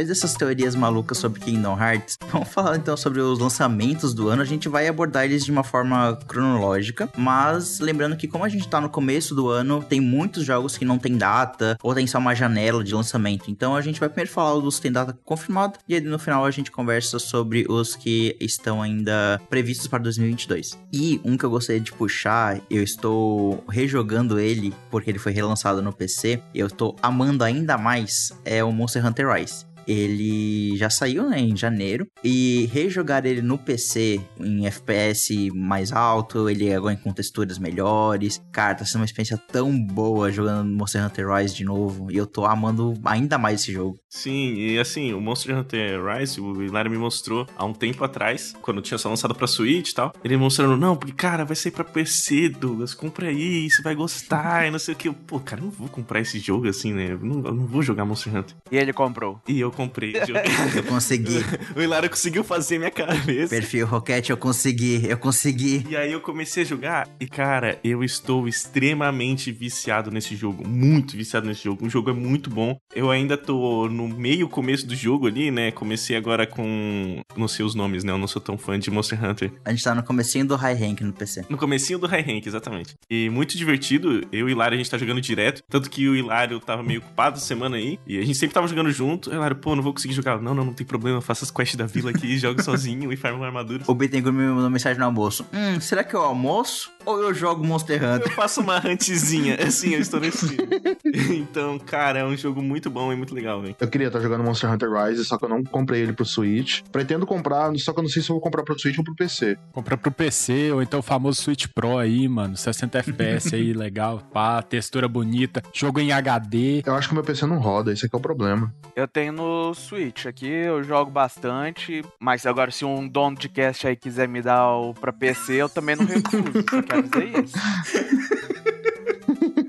Depois 0.00 0.08
dessas 0.08 0.34
teorias 0.34 0.74
malucas 0.74 1.18
sobre 1.18 1.40
Kingdom 1.40 1.78
Hearts, 1.78 2.16
vamos 2.32 2.48
falar 2.48 2.76
então 2.76 2.96
sobre 2.96 3.20
os 3.20 3.38
lançamentos 3.38 4.14
do 4.14 4.28
ano. 4.28 4.40
A 4.40 4.46
gente 4.46 4.68
vai 4.68 4.88
abordar 4.88 5.24
eles 5.24 5.44
de 5.44 5.50
uma 5.50 5.62
forma 5.62 6.18
cronológica, 6.26 7.10
mas 7.16 7.80
lembrando 7.80 8.16
que 8.16 8.26
como 8.26 8.44
a 8.44 8.48
gente 8.48 8.66
tá 8.66 8.80
no 8.80 8.88
começo 8.88 9.34
do 9.34 9.48
ano, 9.48 9.82
tem 9.82 10.00
muitos 10.00 10.44
jogos 10.44 10.78
que 10.78 10.84
não 10.84 10.98
tem 10.98 11.18
data 11.18 11.76
ou 11.82 11.94
tem 11.94 12.06
só 12.06 12.18
uma 12.18 12.34
janela 12.34 12.82
de 12.82 12.94
lançamento. 12.94 13.50
Então 13.50 13.76
a 13.76 13.82
gente 13.82 14.00
vai 14.00 14.08
primeiro 14.08 14.30
falar 14.30 14.58
dos 14.60 14.76
que 14.76 14.82
tem 14.82 14.92
data 14.92 15.16
confirmada 15.24 15.78
e 15.86 15.94
aí 15.94 16.00
no 16.00 16.18
final 16.18 16.44
a 16.44 16.50
gente 16.50 16.70
conversa 16.70 17.18
sobre 17.18 17.66
os 17.68 17.94
que 17.94 18.36
estão 18.40 18.80
ainda 18.80 19.40
previstos 19.50 19.86
para 19.86 19.98
2022. 19.98 20.78
E 20.92 21.20
um 21.24 21.36
que 21.36 21.44
eu 21.44 21.50
gostaria 21.50 21.80
de 21.80 21.92
puxar, 21.92 22.58
eu 22.70 22.82
estou 22.82 23.62
rejogando 23.68 24.38
ele 24.38 24.72
porque 24.90 25.10
ele 25.10 25.18
foi 25.18 25.32
relançado 25.32 25.82
no 25.82 25.92
PC, 25.92 26.42
e 26.54 26.60
eu 26.60 26.68
estou 26.68 26.96
amando 27.02 27.44
ainda 27.44 27.76
mais 27.76 28.32
é 28.44 28.64
o 28.64 28.72
Monster 28.72 29.04
Hunter 29.04 29.30
Rise. 29.30 29.69
Ele 29.86 30.76
já 30.76 30.90
saiu 30.90 31.28
né, 31.28 31.38
em 31.40 31.56
janeiro 31.56 32.06
e 32.22 32.68
rejogar 32.72 33.24
ele 33.26 33.42
no 33.42 33.58
PC 33.58 34.20
em 34.38 34.66
FPS 34.66 35.50
mais 35.54 35.92
alto, 35.92 36.48
ele 36.48 36.72
agora 36.72 36.96
com 36.96 37.12
texturas 37.12 37.58
melhores. 37.58 38.40
Cara, 38.52 38.74
tá 38.74 38.84
sendo 38.84 39.00
uma 39.00 39.04
experiência 39.04 39.36
tão 39.36 39.78
boa 39.78 40.30
jogando 40.30 40.70
Monster 40.70 41.04
Hunter 41.04 41.28
Rise 41.28 41.54
de 41.54 41.64
novo 41.64 42.10
e 42.10 42.16
eu 42.16 42.26
tô 42.26 42.44
amando 42.44 42.94
ainda 43.04 43.38
mais 43.38 43.60
esse 43.60 43.72
jogo. 43.72 43.99
Sim, 44.10 44.54
e 44.54 44.76
assim, 44.76 45.12
o 45.12 45.20
Monster 45.20 45.56
Hunter 45.56 46.04
Rise, 46.04 46.40
o 46.40 46.60
Hilário 46.60 46.90
me 46.90 46.98
mostrou 46.98 47.46
há 47.56 47.64
um 47.64 47.72
tempo 47.72 48.02
atrás, 48.02 48.54
quando 48.60 48.82
tinha 48.82 48.98
só 48.98 49.08
lançado 49.08 49.36
pra 49.36 49.46
Switch 49.46 49.90
e 49.90 49.94
tal. 49.94 50.12
Ele 50.24 50.36
mostrando, 50.36 50.76
não, 50.76 50.96
porque 50.96 51.12
cara, 51.12 51.44
vai 51.44 51.54
sair 51.54 51.70
pra 51.70 51.84
PC, 51.84 52.48
Douglas, 52.48 52.92
compra 52.92 53.28
aí, 53.28 53.70
você 53.70 53.80
vai 53.82 53.94
gostar, 53.94 54.66
e 54.66 54.70
não 54.70 54.80
sei 54.80 54.94
o 54.94 54.96
que. 54.96 55.10
Pô, 55.10 55.38
cara, 55.38 55.60
eu 55.60 55.66
não 55.66 55.70
vou 55.70 55.88
comprar 55.88 56.20
esse 56.20 56.40
jogo 56.40 56.68
assim, 56.68 56.92
né? 56.92 57.12
Eu 57.12 57.20
não, 57.20 57.46
eu 57.46 57.54
não 57.54 57.66
vou 57.66 57.82
jogar 57.82 58.04
Monster 58.04 58.36
Hunter. 58.36 58.56
E 58.70 58.76
ele 58.76 58.92
comprou. 58.92 59.40
E 59.46 59.60
eu 59.60 59.70
comprei. 59.70 60.14
eu 60.74 60.82
consegui. 60.82 61.44
o 61.76 61.80
Hilário 61.80 62.10
conseguiu 62.10 62.42
fazer 62.42 62.78
minha 62.78 62.90
cabeça. 62.90 63.54
Perfil 63.54 63.86
Rocket, 63.86 64.28
eu 64.28 64.36
consegui, 64.36 65.06
eu 65.08 65.18
consegui. 65.18 65.86
E 65.88 65.96
aí 65.96 66.10
eu 66.10 66.20
comecei 66.20 66.64
a 66.64 66.66
jogar 66.66 67.08
e, 67.20 67.28
cara, 67.28 67.78
eu 67.84 68.02
estou 68.02 68.48
extremamente 68.48 69.52
viciado 69.52 70.10
nesse 70.10 70.34
jogo. 70.34 70.66
Muito 70.66 71.16
viciado 71.16 71.46
nesse 71.46 71.62
jogo. 71.62 71.86
O 71.86 71.90
jogo 71.90 72.10
é 72.10 72.14
muito 72.14 72.50
bom. 72.50 72.76
Eu 72.92 73.08
ainda 73.08 73.36
tô 73.36 73.86
no 74.00 74.08
meio 74.08 74.48
começo 74.48 74.86
do 74.86 74.94
jogo 74.94 75.26
ali, 75.26 75.50
né? 75.50 75.70
Comecei 75.70 76.16
agora 76.16 76.46
com. 76.46 77.22
Não 77.36 77.48
sei 77.48 77.64
os 77.64 77.74
nomes, 77.74 78.04
né? 78.04 78.12
Eu 78.12 78.18
não 78.18 78.26
sou 78.26 78.40
tão 78.40 78.56
fã 78.56 78.78
de 78.78 78.90
Monster 78.90 79.22
Hunter. 79.22 79.52
A 79.64 79.70
gente 79.70 79.84
tá 79.84 79.94
no 79.94 80.02
comecinho 80.02 80.46
do 80.46 80.56
High 80.56 80.74
Rank 80.74 81.00
no 81.02 81.12
PC. 81.12 81.44
No 81.48 81.58
comecinho 81.58 81.98
do 81.98 82.06
High 82.06 82.22
Rank, 82.22 82.46
exatamente. 82.46 82.94
E 83.10 83.28
muito 83.30 83.56
divertido. 83.56 84.22
Eu 84.32 84.40
e 84.40 84.42
o 84.44 84.48
Hilário, 84.48 84.74
a 84.74 84.78
gente 84.78 84.90
tá 84.90 84.96
jogando 84.96 85.20
direto. 85.20 85.62
Tanto 85.68 85.90
que 85.90 86.08
o 86.08 86.16
Hilário 86.16 86.58
tava 86.60 86.82
meio 86.82 87.00
ocupado 87.00 87.38
semana 87.38 87.76
aí. 87.76 87.98
E 88.06 88.18
a 88.18 88.24
gente 88.24 88.38
sempre 88.38 88.54
tava 88.54 88.66
jogando 88.66 88.90
junto. 88.90 89.30
O 89.30 89.34
Hilário, 89.34 89.56
pô, 89.56 89.76
não 89.76 89.82
vou 89.82 89.92
conseguir 89.92 90.14
jogar. 90.14 90.40
Não, 90.40 90.54
não, 90.54 90.64
não 90.64 90.72
tem 90.72 90.86
problema. 90.86 91.18
Eu 91.18 91.22
faço 91.22 91.44
as 91.44 91.50
quests 91.50 91.76
da 91.76 91.86
vila 91.86 92.10
aqui, 92.10 92.36
jogo 92.38 92.62
sozinho 92.62 93.12
e 93.12 93.16
farmo 93.16 93.44
armaduras. 93.44 93.88
O 93.88 93.94
Bittencourt 93.94 94.34
me 94.34 94.44
mandou 94.44 94.70
mensagem 94.70 94.98
no 94.98 95.04
almoço. 95.04 95.46
Hum, 95.52 95.80
será 95.80 96.02
que 96.02 96.14
eu 96.14 96.22
almoço 96.22 96.90
ou 97.04 97.20
eu 97.20 97.34
jogo 97.34 97.64
Monster 97.64 97.96
Hunter? 97.96 98.28
Eu 98.28 98.34
faço 98.34 98.60
uma 98.60 98.78
huntzinha. 98.84 99.56
Assim, 99.60 99.94
eu 99.94 100.00
estou 100.00 100.20
nesse. 100.20 100.56
então, 101.34 101.78
cara, 101.78 102.20
é 102.20 102.24
um 102.24 102.36
jogo 102.36 102.62
muito 102.62 102.90
bom 102.90 103.12
e 103.12 103.16
muito 103.16 103.34
legal, 103.34 103.60
velho. 103.60 103.76
Eu 103.78 103.88
queria 103.88 104.08
estar 104.08 104.20
jogando 104.20 104.44
Monster 104.44 104.70
Hunter 104.70 104.90
Rise, 104.90 105.24
só 105.24 105.38
que 105.38 105.44
eu 105.44 105.48
não 105.48 105.64
comprei 105.64 106.02
ele 106.02 106.12
pro 106.12 106.24
Switch. 106.24 106.82
Pretendo 106.90 107.26
comprar, 107.26 107.72
só 107.78 107.92
que 107.92 107.98
eu 107.98 108.02
não 108.02 108.10
sei 108.10 108.22
se 108.22 108.30
eu 108.30 108.34
vou 108.34 108.42
comprar 108.42 108.62
pro 108.62 108.78
Switch 108.78 108.98
ou 108.98 109.04
pro 109.04 109.14
PC. 109.14 109.58
Comprar 109.72 109.96
pro 109.96 110.10
PC, 110.10 110.72
ou 110.72 110.82
então 110.82 111.00
o 111.00 111.02
famoso 111.02 111.42
Switch 111.42 111.66
Pro 111.74 111.98
aí, 111.98 112.28
mano. 112.28 112.56
60 112.56 112.98
FPS 112.98 113.54
aí, 113.54 113.72
legal. 113.74 114.22
Pá, 114.32 114.62
textura 114.62 115.08
bonita. 115.08 115.62
Jogo 115.72 116.00
em 116.00 116.12
HD. 116.12 116.82
Eu 116.84 116.94
acho 116.94 117.08
que 117.08 117.14
o 117.14 117.16
meu 117.16 117.24
PC 117.24 117.46
não 117.46 117.58
roda, 117.58 117.92
esse 117.92 118.06
aqui 118.06 118.14
é 118.14 118.18
o 118.18 118.22
problema. 118.22 118.72
Eu 118.94 119.08
tenho 119.08 119.32
no 119.32 119.74
Switch 119.74 120.26
aqui, 120.26 120.46
eu 120.46 120.82
jogo 120.82 121.10
bastante. 121.10 122.04
Mas 122.18 122.44
agora, 122.46 122.70
se 122.70 122.84
um 122.84 123.08
dono 123.08 123.36
de 123.36 123.48
cast 123.48 123.86
aí 123.86 123.96
quiser 123.96 124.28
me 124.28 124.42
dar 124.42 124.68
o 124.68 124.94
pra 124.94 125.12
PC, 125.12 125.54
eu 125.54 125.68
também 125.68 125.96
não 125.96 126.04
recuso. 126.04 126.42
Quero 126.90 127.02
dizer 127.02 127.44
isso. 127.44 127.56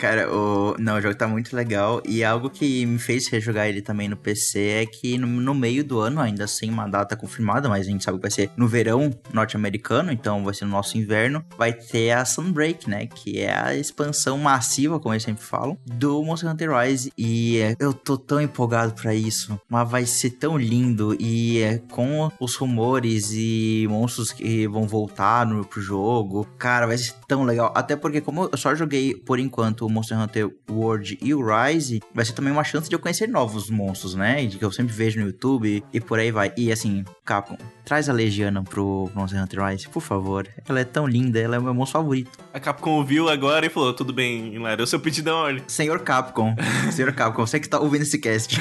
Cara, 0.01 0.33
o... 0.35 0.75
não, 0.79 0.95
o 0.97 1.01
jogo 1.01 1.13
tá 1.13 1.27
muito 1.27 1.55
legal. 1.55 2.01
E 2.03 2.23
algo 2.23 2.49
que 2.49 2.87
me 2.87 2.97
fez 2.97 3.27
rejogar 3.27 3.67
ele 3.67 3.83
também 3.83 4.09
no 4.09 4.17
PC 4.17 4.59
é 4.59 4.85
que 4.87 5.15
no, 5.15 5.53
meio 5.53 5.83
do 5.83 5.99
ano, 5.99 6.19
ainda 6.19 6.47
sem 6.47 6.71
uma 6.71 6.87
data 6.87 7.15
confirmada, 7.15 7.69
mas 7.69 7.85
a 7.85 7.91
gente 7.91 8.03
sabe 8.03 8.17
que 8.17 8.23
vai 8.23 8.31
ser 8.31 8.49
no 8.57 8.67
verão 8.67 9.11
norte-americano, 9.31 10.11
então 10.11 10.43
vai 10.43 10.55
ser 10.55 10.65
no 10.65 10.71
nosso 10.71 10.97
inverno, 10.97 11.45
vai 11.55 11.71
ter 11.71 12.09
a 12.13 12.25
Sunbreak, 12.25 12.89
né? 12.89 13.05
Que 13.05 13.41
é 13.41 13.55
a 13.55 13.75
expansão 13.75 14.39
massiva, 14.39 14.99
como 14.99 15.13
eles 15.13 15.21
sempre 15.21 15.43
falam, 15.43 15.77
do 15.85 16.23
Monster 16.23 16.49
Hunter 16.49 16.75
Rise. 16.75 17.13
E 17.15 17.59
é, 17.59 17.75
eu 17.79 17.93
tô 17.93 18.17
tão 18.17 18.41
empolgado 18.41 18.93
para 18.93 19.13
isso. 19.13 19.61
Mas 19.69 19.87
vai 19.87 20.07
ser 20.07 20.31
tão 20.31 20.57
lindo. 20.57 21.15
E 21.19 21.59
é, 21.59 21.77
com 21.91 22.31
os 22.39 22.55
rumores 22.55 23.29
e 23.33 23.85
monstros 23.87 24.31
que 24.31 24.67
vão 24.67 24.87
voltar 24.87 25.45
no, 25.45 25.63
pro 25.63 25.79
jogo, 25.79 26.47
cara, 26.57 26.87
vai 26.87 26.97
ser 26.97 27.13
tão 27.27 27.43
legal. 27.43 27.71
Até 27.75 27.95
porque, 27.95 28.19
como 28.19 28.49
eu 28.51 28.57
só 28.57 28.73
joguei 28.73 29.13
por 29.13 29.37
enquanto 29.37 29.90
Monster 29.91 30.19
Hunter 30.19 30.49
World 30.69 31.17
e 31.21 31.33
o 31.33 31.41
Rise, 31.45 32.01
vai 32.13 32.25
ser 32.25 32.33
também 32.33 32.51
uma 32.51 32.63
chance 32.63 32.89
de 32.89 32.95
eu 32.95 32.99
conhecer 32.99 33.27
novos 33.27 33.69
monstros, 33.69 34.15
né? 34.15 34.45
De 34.45 34.57
que 34.57 34.65
eu 34.65 34.71
sempre 34.71 34.93
vejo 34.93 35.19
no 35.19 35.27
YouTube 35.27 35.83
e 35.93 35.99
por 35.99 36.19
aí 36.19 36.31
vai. 36.31 36.53
E 36.57 36.71
assim, 36.71 37.03
Capcom, 37.25 37.57
traz 37.85 38.09
a 38.09 38.13
Legiana 38.13 38.63
pro 38.63 39.09
Monster 39.13 39.41
Hunter 39.41 39.65
Rise, 39.65 39.89
por 39.89 40.01
favor. 40.01 40.47
Ela 40.67 40.79
é 40.79 40.83
tão 40.83 41.07
linda, 41.07 41.39
ela 41.39 41.55
é 41.55 41.59
o 41.59 41.63
meu 41.63 41.73
monstro 41.73 41.99
favorito. 41.99 42.39
A 42.53 42.59
Capcom 42.59 42.91
ouviu 42.91 43.29
agora 43.29 43.65
e 43.65 43.69
falou: 43.69 43.93
tudo 43.93 44.13
bem, 44.13 44.53
Hilário, 44.53 44.83
o 44.83 44.87
seu 44.87 44.99
pedido 44.99 45.29
é 45.29 45.33
ordem. 45.33 45.63
Senhor 45.67 45.99
Capcom, 45.99 46.55
Senhor 46.91 47.13
Capcom, 47.13 47.45
você 47.45 47.59
que 47.59 47.69
tá 47.69 47.79
ouvindo 47.79 48.03
esse 48.03 48.19
cast. 48.19 48.57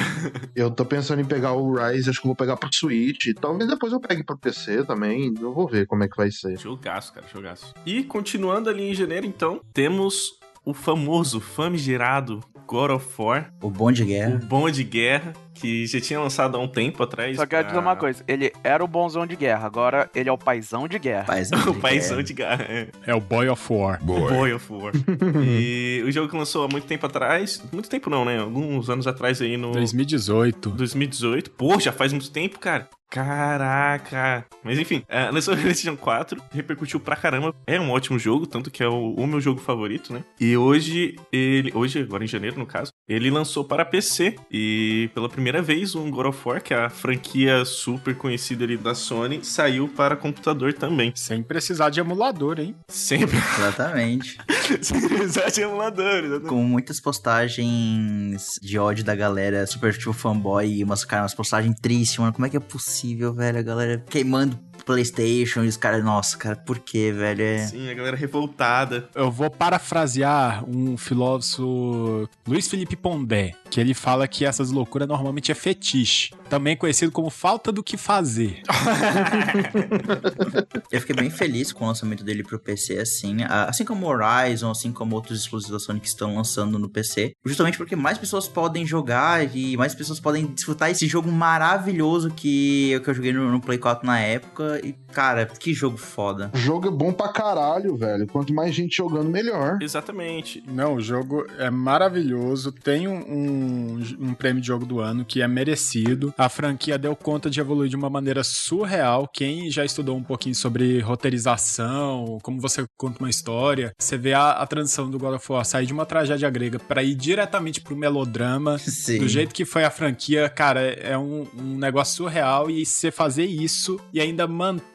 eu 0.54 0.70
tô 0.70 0.84
pensando 0.84 1.20
em 1.20 1.24
pegar 1.24 1.52
o 1.52 1.74
Rise, 1.74 2.10
acho 2.10 2.20
que 2.20 2.26
eu 2.26 2.30
vou 2.30 2.36
pegar 2.36 2.56
pro 2.56 2.74
Switch. 2.74 3.34
Talvez 3.40 3.68
depois 3.68 3.92
eu 3.92 4.00
pegue 4.00 4.24
pro 4.24 4.36
PC 4.36 4.84
também. 4.84 5.32
Eu 5.40 5.52
vou 5.52 5.68
ver 5.68 5.86
como 5.86 6.04
é 6.04 6.08
que 6.08 6.16
vai 6.16 6.30
ser. 6.30 6.58
Jogaço, 6.58 7.12
cara, 7.12 7.26
jogaço. 7.32 7.74
E 7.84 8.02
continuando 8.02 8.68
ali 8.68 8.90
em 8.90 8.94
janeiro, 8.94 9.26
então, 9.26 9.60
temos 9.72 10.39
o 10.64 10.74
famoso, 10.74 11.40
famigerado 11.40 12.42
God 12.70 12.92
of 12.92 13.08
War. 13.18 13.52
O 13.60 13.68
Bom 13.68 13.90
de 13.90 14.04
Guerra. 14.04 14.36
O 14.36 14.46
Bom 14.46 14.70
de 14.70 14.84
Guerra, 14.84 15.32
que 15.54 15.88
já 15.88 16.00
tinha 16.00 16.20
lançado 16.20 16.56
há 16.56 16.60
um 16.60 16.68
tempo 16.68 17.02
atrás. 17.02 17.36
Só 17.36 17.44
quero 17.44 17.64
pra... 17.64 17.72
dizer 17.72 17.78
uma 17.80 17.96
coisa, 17.96 18.22
ele 18.28 18.52
era 18.62 18.84
o 18.84 18.86
bonzão 18.86 19.26
de 19.26 19.34
guerra, 19.34 19.66
agora 19.66 20.08
ele 20.14 20.28
é 20.28 20.32
o 20.32 20.38
paizão 20.38 20.86
de 20.86 20.96
guerra. 20.96 21.24
Paizão 21.24 21.58
de 21.60 21.68
o 21.68 21.74
paizão 21.74 22.22
de 22.22 22.32
guerra, 22.32 22.64
é. 22.68 22.88
É 23.04 23.14
o 23.14 23.20
Boy 23.20 23.48
of 23.48 23.72
War. 23.72 24.00
Boy. 24.04 24.20
O 24.20 24.28
Boy 24.28 24.52
of 24.52 24.72
War. 24.72 24.92
e 25.44 26.04
o 26.06 26.12
jogo 26.12 26.28
que 26.28 26.36
lançou 26.36 26.64
há 26.64 26.68
muito 26.68 26.86
tempo 26.86 27.04
atrás, 27.04 27.60
muito 27.72 27.90
tempo 27.90 28.08
não, 28.08 28.24
né? 28.24 28.38
Alguns 28.38 28.88
anos 28.88 29.08
atrás 29.08 29.42
aí 29.42 29.56
no... 29.56 29.72
2018. 29.72 30.70
2018. 30.70 31.50
Pô, 31.50 31.80
já 31.80 31.90
faz 31.90 32.12
muito 32.12 32.30
tempo, 32.30 32.60
cara. 32.60 32.88
Caraca! 33.10 34.46
Mas 34.62 34.78
enfim, 34.78 35.02
uh, 35.08 35.34
lançou 35.34 35.56
PlayStation 35.56 35.96
4, 35.96 36.40
repercutiu 36.52 37.00
pra 37.00 37.16
caramba. 37.16 37.52
É 37.66 37.80
um 37.80 37.90
ótimo 37.90 38.20
jogo, 38.20 38.46
tanto 38.46 38.70
que 38.70 38.84
é 38.84 38.88
o, 38.88 39.14
o, 39.14 39.26
meu 39.26 39.40
jogo 39.40 39.60
favorito, 39.60 40.12
né? 40.12 40.22
E 40.38 40.56
hoje, 40.56 41.16
ele. 41.32 41.72
Hoje, 41.74 42.00
agora 42.00 42.22
em 42.22 42.28
janeiro, 42.28 42.56
no 42.56 42.66
caso, 42.66 42.92
ele 43.08 43.28
lançou 43.28 43.64
para 43.64 43.84
PC. 43.84 44.36
E 44.48 45.10
pela 45.12 45.28
primeira 45.28 45.60
vez, 45.60 45.96
um 45.96 46.08
God 46.08 46.26
of 46.26 46.38
War, 46.48 46.62
que 46.62 46.72
é 46.72 46.84
a 46.84 46.88
franquia 46.88 47.64
super 47.64 48.14
conhecida 48.14 48.62
ali 48.62 48.76
da 48.76 48.94
Sony, 48.94 49.44
saiu 49.44 49.88
para 49.88 50.14
computador 50.14 50.72
também. 50.72 51.12
Sem 51.16 51.42
precisar 51.42 51.90
de 51.90 51.98
emulador, 51.98 52.60
hein? 52.60 52.76
Sempre. 52.86 53.38
Exatamente. 53.58 54.38
Sem 54.82 55.08
precisar 55.08 55.50
de 55.50 55.62
emulador, 55.62 56.24
exatamente. 56.24 56.48
Com 56.48 56.62
muitas 56.62 57.00
postagens 57.00 58.56
de 58.62 58.78
ódio 58.78 59.02
da 59.02 59.16
galera, 59.16 59.66
super 59.66 59.92
tipo 59.92 60.12
fanboy, 60.12 60.66
e 60.66 60.84
umas, 60.84 61.04
cara, 61.04 61.22
umas 61.22 61.34
postagens 61.34 61.74
tristes, 61.80 62.18
mano. 62.18 62.32
Como 62.32 62.46
é 62.46 62.48
que 62.48 62.56
é 62.56 62.60
possível? 62.60 62.99
Possível, 63.00 63.32
velho. 63.32 63.58
A 63.58 63.62
galera 63.62 64.04
queimando 64.10 64.58
PlayStation 64.90 65.62
e 65.62 65.68
os 65.68 65.76
caras, 65.76 66.04
nossa, 66.04 66.36
cara, 66.36 66.56
por 66.56 66.80
que, 66.80 67.12
velho? 67.12 67.42
É... 67.42 67.58
Sim, 67.58 67.88
a 67.88 67.94
galera 67.94 68.16
revoltada. 68.16 69.08
Eu 69.14 69.30
vou 69.30 69.48
parafrasear 69.48 70.68
um 70.68 70.96
filósofo, 70.96 72.28
Luiz 72.46 72.66
Felipe 72.66 72.96
Pondé, 72.96 73.52
que 73.70 73.80
ele 73.80 73.94
fala 73.94 74.26
que 74.26 74.44
essas 74.44 74.72
loucuras 74.72 75.06
normalmente 75.06 75.52
é 75.52 75.54
fetiche, 75.54 76.34
também 76.48 76.76
conhecido 76.76 77.12
como 77.12 77.30
falta 77.30 77.70
do 77.70 77.84
que 77.84 77.96
fazer. 77.96 78.62
Eu 80.90 81.00
fiquei 81.00 81.14
bem 81.14 81.30
feliz 81.30 81.72
com 81.72 81.84
o 81.84 81.86
lançamento 81.86 82.24
dele 82.24 82.42
pro 82.42 82.58
PC, 82.58 82.98
assim, 82.98 83.36
assim 83.48 83.84
como 83.84 84.08
Horizon, 84.08 84.72
assim 84.72 84.90
como 84.90 85.14
outros 85.14 85.40
exclusivos 85.40 85.70
da 85.70 85.78
Sony 85.78 86.00
que 86.00 86.08
estão 86.08 86.34
lançando 86.34 86.80
no 86.80 86.88
PC, 86.88 87.32
justamente 87.46 87.78
porque 87.78 87.94
mais 87.94 88.18
pessoas 88.18 88.48
podem 88.48 88.84
jogar 88.84 89.56
e 89.56 89.76
mais 89.76 89.94
pessoas 89.94 90.18
podem 90.18 90.46
desfrutar 90.46 90.90
esse 90.90 91.06
jogo 91.06 91.30
maravilhoso 91.30 92.30
que, 92.30 93.00
que 93.04 93.10
eu 93.10 93.14
joguei 93.14 93.32
no, 93.32 93.52
no 93.52 93.60
Play 93.60 93.78
4 93.78 94.04
na 94.04 94.18
época 94.18 94.79
foda 94.80 94.86
e, 94.86 94.94
cara, 95.12 95.46
que 95.46 95.72
jogo 95.74 95.96
foda. 95.96 96.50
O 96.54 96.58
jogo 96.58 96.88
é 96.88 96.90
bom 96.90 97.12
pra 97.12 97.28
caralho, 97.28 97.96
velho. 97.96 98.26
Quanto 98.26 98.54
mais 98.54 98.74
gente 98.74 98.96
jogando, 98.96 99.28
melhor. 99.28 99.78
Exatamente. 99.80 100.62
Não, 100.66 100.94
o 100.94 101.00
jogo 101.00 101.46
é 101.58 101.70
maravilhoso. 101.70 102.72
Tem 102.72 103.08
um, 103.08 103.18
um, 103.18 103.98
um 104.20 104.34
prêmio 104.34 104.60
de 104.60 104.66
jogo 104.66 104.86
do 104.86 105.00
ano 105.00 105.24
que 105.24 105.42
é 105.42 105.48
merecido. 105.48 106.32
A 106.36 106.48
franquia 106.48 106.98
deu 106.98 107.14
conta 107.16 107.50
de 107.50 107.60
evoluir 107.60 107.90
de 107.90 107.96
uma 107.96 108.10
maneira 108.10 108.42
surreal. 108.44 109.28
Quem 109.32 109.70
já 109.70 109.84
estudou 109.84 110.16
um 110.16 110.22
pouquinho 110.22 110.54
sobre 110.54 111.00
roteirização, 111.00 112.38
como 112.42 112.60
você 112.60 112.84
conta 112.96 113.18
uma 113.20 113.30
história, 113.30 113.92
você 113.98 114.16
vê 114.16 114.32
a, 114.32 114.50
a 114.52 114.66
transição 114.66 115.10
do 115.10 115.18
God 115.18 115.34
of 115.34 115.52
War 115.52 115.64
sair 115.64 115.86
de 115.86 115.92
uma 115.92 116.06
tragédia 116.06 116.48
grega 116.50 116.78
para 116.78 117.02
ir 117.02 117.14
diretamente 117.14 117.80
pro 117.80 117.96
melodrama. 117.96 118.78
Sim. 118.78 119.18
Do 119.18 119.28
jeito 119.28 119.54
que 119.54 119.64
foi 119.64 119.84
a 119.84 119.90
franquia, 119.90 120.48
cara, 120.48 120.80
é 120.80 121.16
um, 121.16 121.46
um 121.56 121.76
negócio 121.76 122.16
surreal. 122.16 122.70
E 122.70 122.84
você 122.84 123.10
fazer 123.10 123.44
isso 123.44 124.00
e 124.12 124.20
ainda 124.20 124.46
manter 124.46 124.90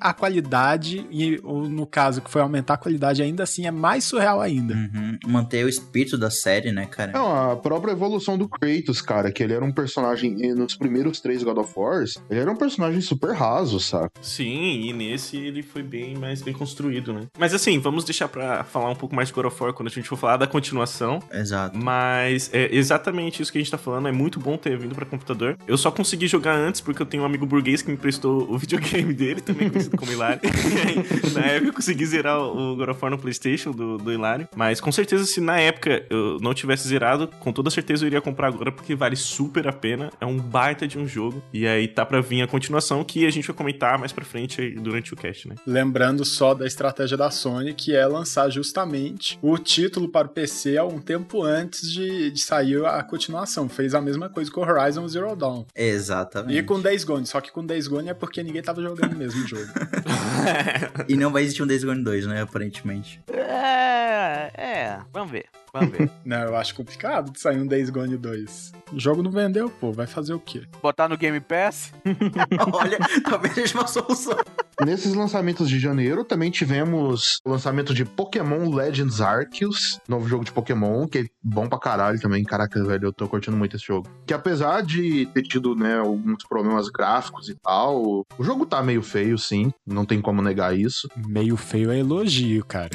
a 0.00 0.12
qualidade, 0.12 1.06
e 1.10 1.40
ou 1.42 1.68
no 1.68 1.86
caso 1.86 2.20
que 2.20 2.30
foi 2.30 2.40
aumentar 2.40 2.74
a 2.74 2.76
qualidade, 2.76 3.22
ainda 3.22 3.42
assim 3.42 3.66
é 3.66 3.70
mais 3.70 4.04
surreal 4.04 4.40
ainda. 4.40 4.74
Uhum. 4.74 5.18
Manter 5.26 5.64
o 5.64 5.68
espírito 5.68 6.16
da 6.16 6.30
série, 6.30 6.72
né, 6.72 6.86
cara? 6.86 7.12
Não, 7.12 7.52
a 7.52 7.56
própria 7.56 7.92
evolução 7.92 8.36
do 8.36 8.48
Kratos, 8.48 9.00
cara, 9.00 9.30
que 9.30 9.42
ele 9.42 9.54
era 9.54 9.64
um 9.64 9.72
personagem 9.72 10.34
nos 10.54 10.76
primeiros 10.76 11.20
três 11.20 11.42
God 11.42 11.58
of 11.58 11.72
Wars, 11.76 12.14
ele 12.30 12.40
era 12.40 12.50
um 12.50 12.56
personagem 12.56 13.00
super 13.00 13.34
raso, 13.34 13.80
saca? 13.80 14.12
Sim, 14.20 14.88
e 14.88 14.92
nesse 14.92 15.36
ele 15.36 15.62
foi 15.62 15.82
bem 15.82 16.16
mais 16.16 16.42
bem 16.42 16.54
construído, 16.54 17.12
né? 17.12 17.26
Mas 17.38 17.54
assim, 17.54 17.78
vamos 17.78 18.04
deixar 18.04 18.28
pra 18.28 18.64
falar 18.64 18.90
um 18.90 18.94
pouco 18.94 19.14
mais 19.14 19.28
de 19.28 19.34
God 19.34 19.46
of 19.46 19.62
War 19.62 19.72
quando 19.72 19.88
a 19.88 19.90
gente 19.90 20.08
for 20.08 20.16
falar 20.16 20.36
da 20.36 20.46
continuação. 20.46 21.20
Exato. 21.32 21.76
Mas 21.76 22.50
é 22.52 22.74
exatamente 22.74 23.42
isso 23.42 23.52
que 23.52 23.58
a 23.58 23.60
gente 23.60 23.70
tá 23.70 23.78
falando. 23.78 24.08
É 24.08 24.12
muito 24.12 24.38
bom 24.40 24.56
ter 24.56 24.76
vindo 24.78 24.94
pra 24.94 25.06
computador. 25.06 25.56
Eu 25.66 25.78
só 25.78 25.90
consegui 25.90 26.26
jogar 26.26 26.54
antes 26.54 26.80
porque 26.80 27.02
eu 27.02 27.06
tenho 27.06 27.22
um 27.22 27.26
amigo 27.26 27.46
burguês 27.46 27.82
que 27.82 27.88
me 27.88 27.94
emprestou 27.94 28.50
o 28.50 28.56
videogame 28.58 29.12
dele, 29.12 29.40
também 29.40 29.59
conhecido 29.68 29.96
como 29.96 30.10
Hilário. 30.10 30.40
E 30.44 30.48
aí, 30.88 31.32
na 31.32 31.46
época 31.46 31.68
eu 31.68 31.74
consegui 31.74 32.06
zerar 32.06 32.38
o 32.40 32.76
God 32.76 32.88
of 32.88 32.98
War 33.02 33.10
no 33.10 33.18
PlayStation 33.18 33.70
do, 33.72 33.98
do 33.98 34.12
Hilário. 34.12 34.48
Mas 34.54 34.80
com 34.80 34.90
certeza, 34.90 35.24
se 35.24 35.40
na 35.40 35.58
época 35.58 36.04
eu 36.08 36.38
não 36.40 36.54
tivesse 36.54 36.88
zerado, 36.88 37.28
com 37.28 37.52
toda 37.52 37.70
certeza 37.70 38.04
eu 38.04 38.06
iria 38.08 38.20
comprar 38.20 38.48
agora 38.48 38.72
porque 38.72 38.94
vale 38.94 39.16
super 39.16 39.66
a 39.68 39.72
pena. 39.72 40.10
É 40.20 40.26
um 40.26 40.38
baita 40.38 40.86
de 40.86 40.98
um 40.98 41.06
jogo. 41.06 41.42
E 41.52 41.66
aí 41.66 41.88
tá 41.88 42.04
pra 42.04 42.20
vir 42.20 42.42
a 42.42 42.46
continuação 42.46 43.04
que 43.04 43.26
a 43.26 43.30
gente 43.30 43.46
vai 43.46 43.56
comentar 43.56 43.98
mais 43.98 44.12
pra 44.12 44.24
frente 44.24 44.60
aí 44.60 44.74
durante 44.74 45.12
o 45.12 45.16
cast, 45.16 45.48
né? 45.48 45.54
Lembrando 45.66 46.24
só 46.24 46.54
da 46.54 46.66
estratégia 46.66 47.16
da 47.16 47.30
Sony, 47.30 47.74
que 47.74 47.94
é 47.94 48.06
lançar 48.06 48.48
justamente 48.50 49.38
o 49.42 49.58
título 49.58 50.08
para 50.08 50.26
o 50.26 50.30
PC 50.30 50.76
há 50.76 50.84
um 50.84 51.00
tempo 51.00 51.42
antes 51.42 51.90
de, 51.90 52.30
de 52.30 52.40
sair 52.40 52.84
a 52.84 53.02
continuação. 53.02 53.68
Fez 53.68 53.94
a 53.94 54.00
mesma 54.00 54.28
coisa 54.28 54.50
com 54.50 54.60
Horizon 54.60 55.06
Zero 55.08 55.34
Dawn. 55.34 55.64
Exatamente. 55.74 56.58
E 56.58 56.62
com 56.62 56.80
Days 56.80 57.04
Gone, 57.04 57.26
só 57.26 57.40
que 57.40 57.50
com 57.50 57.64
Days 57.64 57.86
Gone 57.86 58.08
é 58.08 58.14
porque 58.14 58.42
ninguém 58.42 58.62
tava 58.62 58.80
jogando 58.80 59.16
mesmo 59.16 59.39
o 59.44 59.48
jogo. 59.48 59.66
E 61.08 61.16
não 61.16 61.30
vai 61.32 61.42
existir 61.42 61.62
um 61.62 61.66
Days 61.66 61.82
Gone 61.84 62.02
2, 62.02 62.26
né, 62.26 62.42
aparentemente. 62.42 63.20
É, 63.32 64.50
é. 64.54 64.98
Vamos 65.12 65.30
ver. 65.32 65.46
Vamos 65.72 65.90
ver. 65.96 66.10
Não, 66.24 66.38
eu 66.42 66.56
acho 66.56 66.74
complicado 66.74 67.32
de 67.32 67.40
sair 67.40 67.58
um 67.60 67.66
Days 67.66 67.90
Gone 67.90 68.16
2. 68.16 68.72
O 68.92 68.98
jogo 68.98 69.22
não 69.22 69.30
vendeu, 69.30 69.68
pô, 69.68 69.92
vai 69.92 70.06
fazer 70.06 70.34
o 70.34 70.40
quê? 70.40 70.62
Botar 70.82 71.08
no 71.08 71.16
Game 71.16 71.40
Pass? 71.40 71.92
Olha, 72.72 72.98
talvez 73.24 73.54
seja 73.54 73.78
uma 73.78 73.86
solução. 73.86 74.36
Nesses 74.84 75.14
lançamentos 75.14 75.68
de 75.68 75.78
janeiro, 75.78 76.24
também 76.24 76.50
tivemos 76.50 77.38
o 77.44 77.50
lançamento 77.50 77.92
de 77.92 78.04
Pokémon 78.04 78.74
Legends 78.74 79.20
Arceus, 79.20 80.00
novo 80.08 80.26
jogo 80.26 80.44
de 80.44 80.52
Pokémon, 80.52 81.06
que 81.06 81.18
é 81.18 81.24
bom 81.42 81.68
pra 81.68 81.78
caralho 81.78 82.18
também. 82.18 82.42
Caraca, 82.44 82.82
velho, 82.82 83.06
eu 83.08 83.12
tô 83.12 83.28
curtindo 83.28 83.56
muito 83.56 83.76
esse 83.76 83.84
jogo. 83.86 84.08
Que 84.26 84.32
apesar 84.32 84.82
de 84.82 85.26
ter 85.26 85.42
tido, 85.42 85.76
né, 85.76 85.98
alguns 85.98 86.44
problemas 86.48 86.88
gráficos 86.88 87.48
e 87.48 87.54
tal, 87.54 88.26
o 88.38 88.44
jogo 88.44 88.64
tá 88.64 88.82
meio 88.82 89.02
feio, 89.02 89.36
sim. 89.38 89.70
Não 89.86 90.06
tem 90.06 90.20
como 90.20 90.40
negar 90.40 90.76
isso. 90.76 91.08
Meio 91.28 91.56
feio 91.56 91.90
é 91.90 91.98
elogio, 91.98 92.64
cara. 92.64 92.90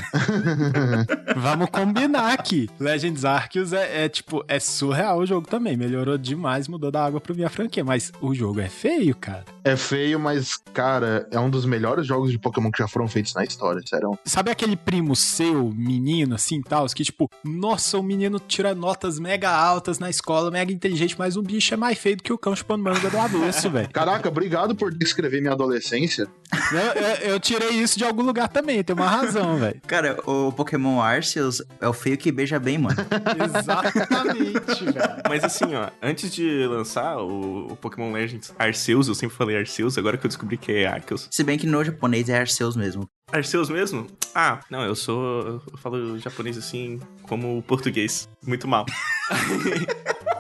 Vamos 1.38 1.70
combinar 1.70 2.34
aqui. 2.34 2.65
Legends 2.80 3.26
Arceus 3.26 3.74
é, 3.74 4.06
é, 4.06 4.10
tipo, 4.10 4.44
é 4.48 4.60
surreal 4.60 5.20
o 5.20 5.26
jogo 5.26 5.48
também. 5.48 5.76
Melhorou 5.78 6.18
demais, 6.18 6.68
mudou 6.68 6.92
da 6.92 7.06
água 7.06 7.20
pro 7.22 7.36
minha 7.36 7.50
franquia. 7.50 7.84
Mas 7.84 8.12
o 8.22 8.34
jogo 8.34 8.60
é 8.60 8.70
feio, 8.70 9.16
cara. 9.16 9.44
É 9.64 9.76
feio, 9.76 10.20
mas, 10.20 10.58
cara, 10.74 11.28
é 11.32 11.40
um 11.40 11.50
dos 11.50 11.66
melhores 11.66 12.06
jogos 12.06 12.32
de 12.32 12.38
Pokémon 12.40 12.72
que 12.72 12.78
já 12.80 12.88
foram 12.88 13.08
feitos 13.08 13.34
na 13.34 13.44
história, 13.44 13.82
sério. 13.86 14.18
Sabe 14.24 14.52
aquele 14.52 14.76
primo 14.76 15.16
seu, 15.16 15.72
menino, 15.76 16.36
assim, 16.36 16.62
tal, 16.62 16.86
que 16.88 17.04
tipo, 17.04 17.30
nossa, 17.44 17.98
o 17.98 18.04
menino 18.04 18.40
tira 18.40 18.76
notas 18.76 19.18
mega 19.20 19.50
altas 19.50 19.98
na 20.00 20.10
escola, 20.10 20.52
mega 20.52 20.72
inteligente, 20.72 21.16
mas 21.18 21.36
o 21.36 21.42
bicho 21.42 21.74
é 21.74 21.78
mais 21.78 21.98
feio 21.98 22.18
do 22.18 22.24
que 22.24 22.32
o 22.32 22.38
cão 22.38 22.56
chupando 22.56 22.84
manga 22.84 23.10
do 23.10 23.18
avesso, 23.18 23.70
velho. 23.72 23.90
Caraca, 23.90 24.30
obrigado 24.30 24.76
por 24.76 24.94
descrever 24.94 25.42
minha 25.42 25.54
adolescência. 25.54 26.28
Eu, 26.72 26.78
eu- 26.80 27.16
eu 27.34 27.40
tirei 27.40 27.70
isso 27.72 27.98
de 27.98 28.04
algum 28.06 28.22
lugar 28.22 28.48
também, 28.48 28.84
tem 28.84 28.96
uma 28.96 29.08
razão, 29.08 29.58
velho. 29.58 29.82
Cara, 29.88 30.18
o 30.30 30.52
Pokémon 30.52 31.02
Arceus 31.02 31.62
é 31.82 31.88
o 31.88 31.94
feio 31.94 32.18
que 32.18 32.32
beija 32.32 32.55
bem, 32.60 32.78
mano. 32.78 32.96
Exatamente, 33.58 34.86
velho. 34.86 35.24
Mas 35.28 35.44
assim, 35.44 35.76
ó, 35.76 35.90
antes 36.02 36.34
de 36.34 36.66
lançar 36.68 37.18
o, 37.18 37.68
o 37.72 37.76
Pokémon 37.76 38.12
Legends 38.12 38.54
Arceus, 38.58 39.08
eu 39.08 39.16
sempre 39.16 39.36
falei 39.36 39.58
Arceus, 39.58 39.98
agora 39.98 40.18
que 40.18 40.26
eu 40.26 40.30
descobri 40.30 40.58
que 40.58 40.72
é 40.72 40.88
Arceus. 40.88 41.28
Se 41.32 41.44
bem 41.44 41.58
que 41.58 41.68
no 41.68 41.84
japonês 41.84 42.30
é 42.30 42.40
Arceus 42.40 42.76
mesmo. 42.76 43.08
Arceus 43.32 43.70
mesmo? 43.70 44.08
Ah, 44.34 44.60
não, 44.70 44.84
eu 44.84 44.96
sou. 44.96 45.62
Eu 45.72 45.78
falo 45.78 46.20
japonês 46.20 46.58
assim 46.58 47.00
como 47.24 47.58
o 47.58 47.62
português. 47.62 48.30
Muito 48.46 48.68
mal. 48.68 48.86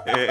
É, 0.08 0.28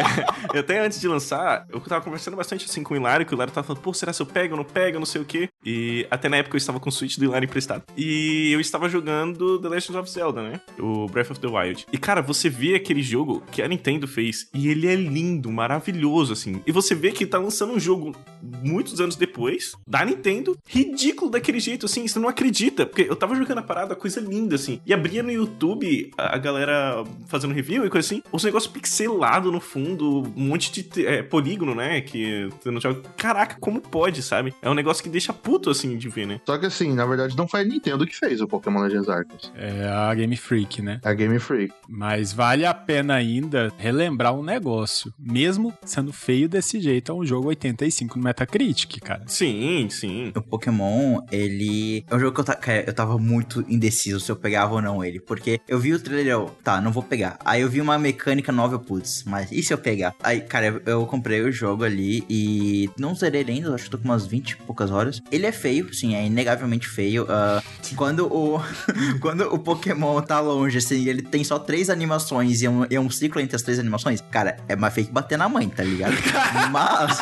eu 0.55 0.61
até 0.61 0.79
antes 0.79 1.01
de 1.01 1.09
lançar, 1.09 1.67
eu 1.69 1.81
tava 1.81 2.05
conversando 2.05 2.37
bastante 2.37 2.65
assim 2.65 2.85
com 2.85 2.95
o 2.95 2.97
Hilário, 2.97 3.27
que 3.27 3.35
o 3.35 3.37
Hilário 3.37 3.53
tava 3.53 3.67
falando, 3.67 3.83
pô, 3.83 3.93
será 3.93 4.13
se 4.13 4.23
eu 4.23 4.27
pego, 4.27 4.55
não 4.55 4.63
pego, 4.63 5.01
não 5.01 5.05
sei 5.05 5.21
o 5.21 5.25
quê. 5.25 5.49
E 5.67 6.07
até 6.09 6.29
na 6.29 6.37
época 6.37 6.55
eu 6.55 6.59
estava 6.59 6.79
com 6.79 6.89
o 6.89 6.93
Switch 6.93 7.19
do 7.19 7.25
Hilário 7.25 7.47
emprestado. 7.47 7.83
E 7.97 8.53
eu 8.53 8.61
estava 8.61 8.89
jogando 8.89 9.59
The 9.59 9.69
Legend 9.69 9.99
of 9.99 10.09
Zelda, 10.09 10.43
né? 10.43 10.61
O 10.79 11.09
Breath 11.09 11.33
of 11.33 11.41
the 11.41 11.49
Wild. 11.49 11.87
E 11.93 11.99
cara, 11.99 12.23
você 12.23 12.49
vê 12.49 12.77
aquele 12.77 13.03
jogo 13.03 13.43
que 13.51 13.61
a 13.61 13.67
Nintendo 13.67 14.07
fez, 14.07 14.49
e 14.55 14.69
ele 14.69 14.87
é 14.87 14.95
lindo, 14.95 15.51
maravilhoso, 15.51 16.33
assim. 16.33 16.63
E 16.65 16.71
você 16.71 16.95
vê 16.95 17.11
que 17.11 17.27
tá 17.27 17.39
lançando 17.39 17.73
um 17.73 17.81
jogo 17.81 18.15
muitos 18.63 19.01
anos 19.01 19.17
depois, 19.17 19.73
da 19.85 20.05
Nintendo, 20.05 20.57
ridículo 20.69 21.33
daquele 21.33 21.59
jeito, 21.59 21.87
assim, 21.87 22.07
você 22.07 22.21
não 22.21 22.29
acredita. 22.29 22.87
Porque 22.87 23.03
eu 23.03 23.17
tava 23.17 23.35
jogando 23.35 23.59
a 23.59 23.63
parada, 23.63 23.97
coisa 23.97 24.21
linda, 24.21 24.55
assim. 24.55 24.81
E 24.87 24.95
abria 24.95 25.21
no 25.21 25.33
YouTube 25.33 26.13
a 26.17 26.35
a 26.35 26.39
galera 26.39 27.05
fazendo 27.29 27.55
review 27.55 27.63
e 27.72 27.90
coisa 27.90 28.07
assim, 28.07 28.22
os 28.33 28.44
negócios 28.44 28.72
pixelados 28.72 29.53
no 29.53 29.61
fundo, 29.61 30.22
um 30.37 30.48
monte 30.48 30.70
de 30.72 31.07
é, 31.07 31.22
polígono, 31.22 31.74
né? 31.74 32.00
Que 32.00 32.48
você 32.61 32.70
não 32.70 32.81
joga. 32.81 33.03
Caraca, 33.16 33.57
como 33.61 33.81
pode, 33.81 34.22
sabe? 34.22 34.55
É 34.61 34.68
um 34.68 34.74
negócio 34.74 35.03
que 35.03 35.09
deixa 35.09 35.33
puto, 35.33 35.70
assim, 35.70 35.96
de 35.96 36.09
ver, 36.09 36.27
né? 36.27 36.40
Só 36.46 36.59
que 36.59 36.66
assim, 36.66 36.92
na 36.92 37.07
verdade, 37.07 37.37
não 37.37 37.48
foi 37.48 37.61
a 37.61 37.64
Nintendo 37.64 38.07
que 38.07 38.16
fez 38.16 38.40
o 38.40 38.48
Pokémon 38.48 38.81
Legends 38.81 39.09
Arceus. 39.09 39.53
É 39.57 39.88
a 39.88 40.14
Game 40.14 40.37
Freak, 40.37 40.83
né? 40.83 41.00
É 41.03 41.09
a 41.09 41.14
Game 41.14 41.38
Freak. 41.38 41.72
Mas 41.88 42.33
vale 42.33 42.64
a 42.66 42.74
pena 42.74 43.14
ainda 43.14 43.72
relembrar 43.79 44.35
um 44.35 44.42
negócio. 44.42 45.12
Mesmo 45.18 45.72
sendo 45.85 46.12
feio 46.12 46.48
desse 46.48 46.81
jeito, 46.81 47.12
é 47.12 47.14
um 47.14 47.24
jogo 47.24 47.48
85 47.48 48.18
no 48.18 48.24
Metacritic, 48.24 49.00
cara. 49.00 49.22
Sim, 49.27 49.88
sim. 49.90 50.33
O 50.35 50.42
Pokémon, 50.42 51.20
ele. 51.31 52.05
É 52.11 52.14
um 52.14 52.18
jogo 52.18 52.35
que 52.35 52.40
eu, 52.40 52.44
ta... 52.44 52.59
eu 52.87 52.92
tava 52.92 53.18
muito 53.18 53.64
indeciso 53.68 54.20
se 54.20 54.31
eu 54.31 54.37
pegava 54.37 54.74
ou 54.74 54.83
não 54.83 55.05
ele. 55.05 55.20
Porque 55.20 55.61
eu 55.68 55.79
vi 55.79 55.92
o 55.92 56.00
trailer, 56.00 56.33
eu, 56.33 56.57
tá, 56.62 56.81
não 56.81 56.92
vou 56.92 57.03
pegar. 57.03 57.38
Aí 57.44 57.54
eu 57.62 57.69
vi 57.69 57.81
uma 57.81 57.99
mecânica 57.99 58.51
nova, 58.51 58.79
putz, 58.79 59.25
mas 59.27 59.51
e 59.53 59.62
se 59.62 59.73
eu 59.73 59.79
pegar? 59.79 60.14
Aí, 60.23 60.40
cara, 60.40 60.83
eu, 60.87 61.07
comprei 61.07 61.43
o 61.43 61.53
jogo 61.53 61.85
ali 61.85 62.25
e 62.29 62.90
não 62.99 63.14
zerei 63.14 63.43
ele 63.43 63.53
ainda, 63.53 63.75
acho 63.75 63.85
que 63.85 63.90
tô 63.90 63.99
com 63.99 64.05
umas 64.05 64.27
20 64.27 64.51
e 64.51 64.57
poucas 64.57 64.90
horas. 64.90 65.21
Ele 65.31 65.47
é 65.47 65.53
feio, 65.53 65.93
sim, 65.93 66.14
é 66.14 66.27
inegavelmente 66.27 66.88
feio. 66.88 67.27
Ah, 67.29 67.62
quando 67.97 68.27
o. 68.27 68.61
quando 69.21 69.43
o 69.53 69.59
Pokémon 69.59 70.21
tá 70.23 70.40
longe, 70.40 70.79
assim, 70.79 71.07
ele 71.07 71.23
tem 71.23 71.45
só 71.45 71.59
três 71.59 71.90
animações 71.90 72.62
e 72.62 72.67
é 72.67 72.71
um, 72.71 72.87
é 72.88 73.01
um 73.01 73.11
ciclo 73.11 73.40
entre 73.40 73.57
as 73.57 73.62
três 73.62 73.79
animações, 73.79 74.21
cara, 74.31 74.57
é 74.69 74.77
mais 74.77 74.95
feio 74.95 75.07
que 75.07 75.12
bater 75.12 75.38
na 75.38 75.49
mãe, 75.49 75.69
tá 75.69 75.83
ligado? 75.83 76.14
mas. 76.71 77.19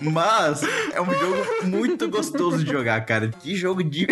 Mas 0.00 0.62
é 0.92 1.00
um 1.00 1.12
jogo 1.12 1.36
muito 1.64 2.08
gostoso 2.08 2.64
de 2.64 2.70
jogar, 2.70 3.04
cara. 3.04 3.28
Que 3.28 3.54
jogo 3.54 3.82
de. 3.82 4.06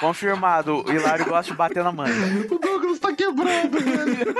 Confirmado, 0.00 0.84
o 0.86 0.92
Hilário 0.92 1.26
gosta 1.26 1.52
de 1.52 1.56
bater 1.56 1.84
na 1.84 1.92
mãe. 1.92 2.10
O 2.50 2.58
Douglas 2.58 2.98
tá 2.98 3.12
quebrado, 3.12 3.78
velho. 3.78 4.34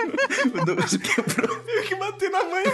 O 0.61 0.65
Douglas 0.65 0.97
quebrou. 0.97 1.57
Tem 1.61 1.83
que 1.85 1.95
bater 1.95 2.31
na 2.31 2.45
mãe, 2.45 2.65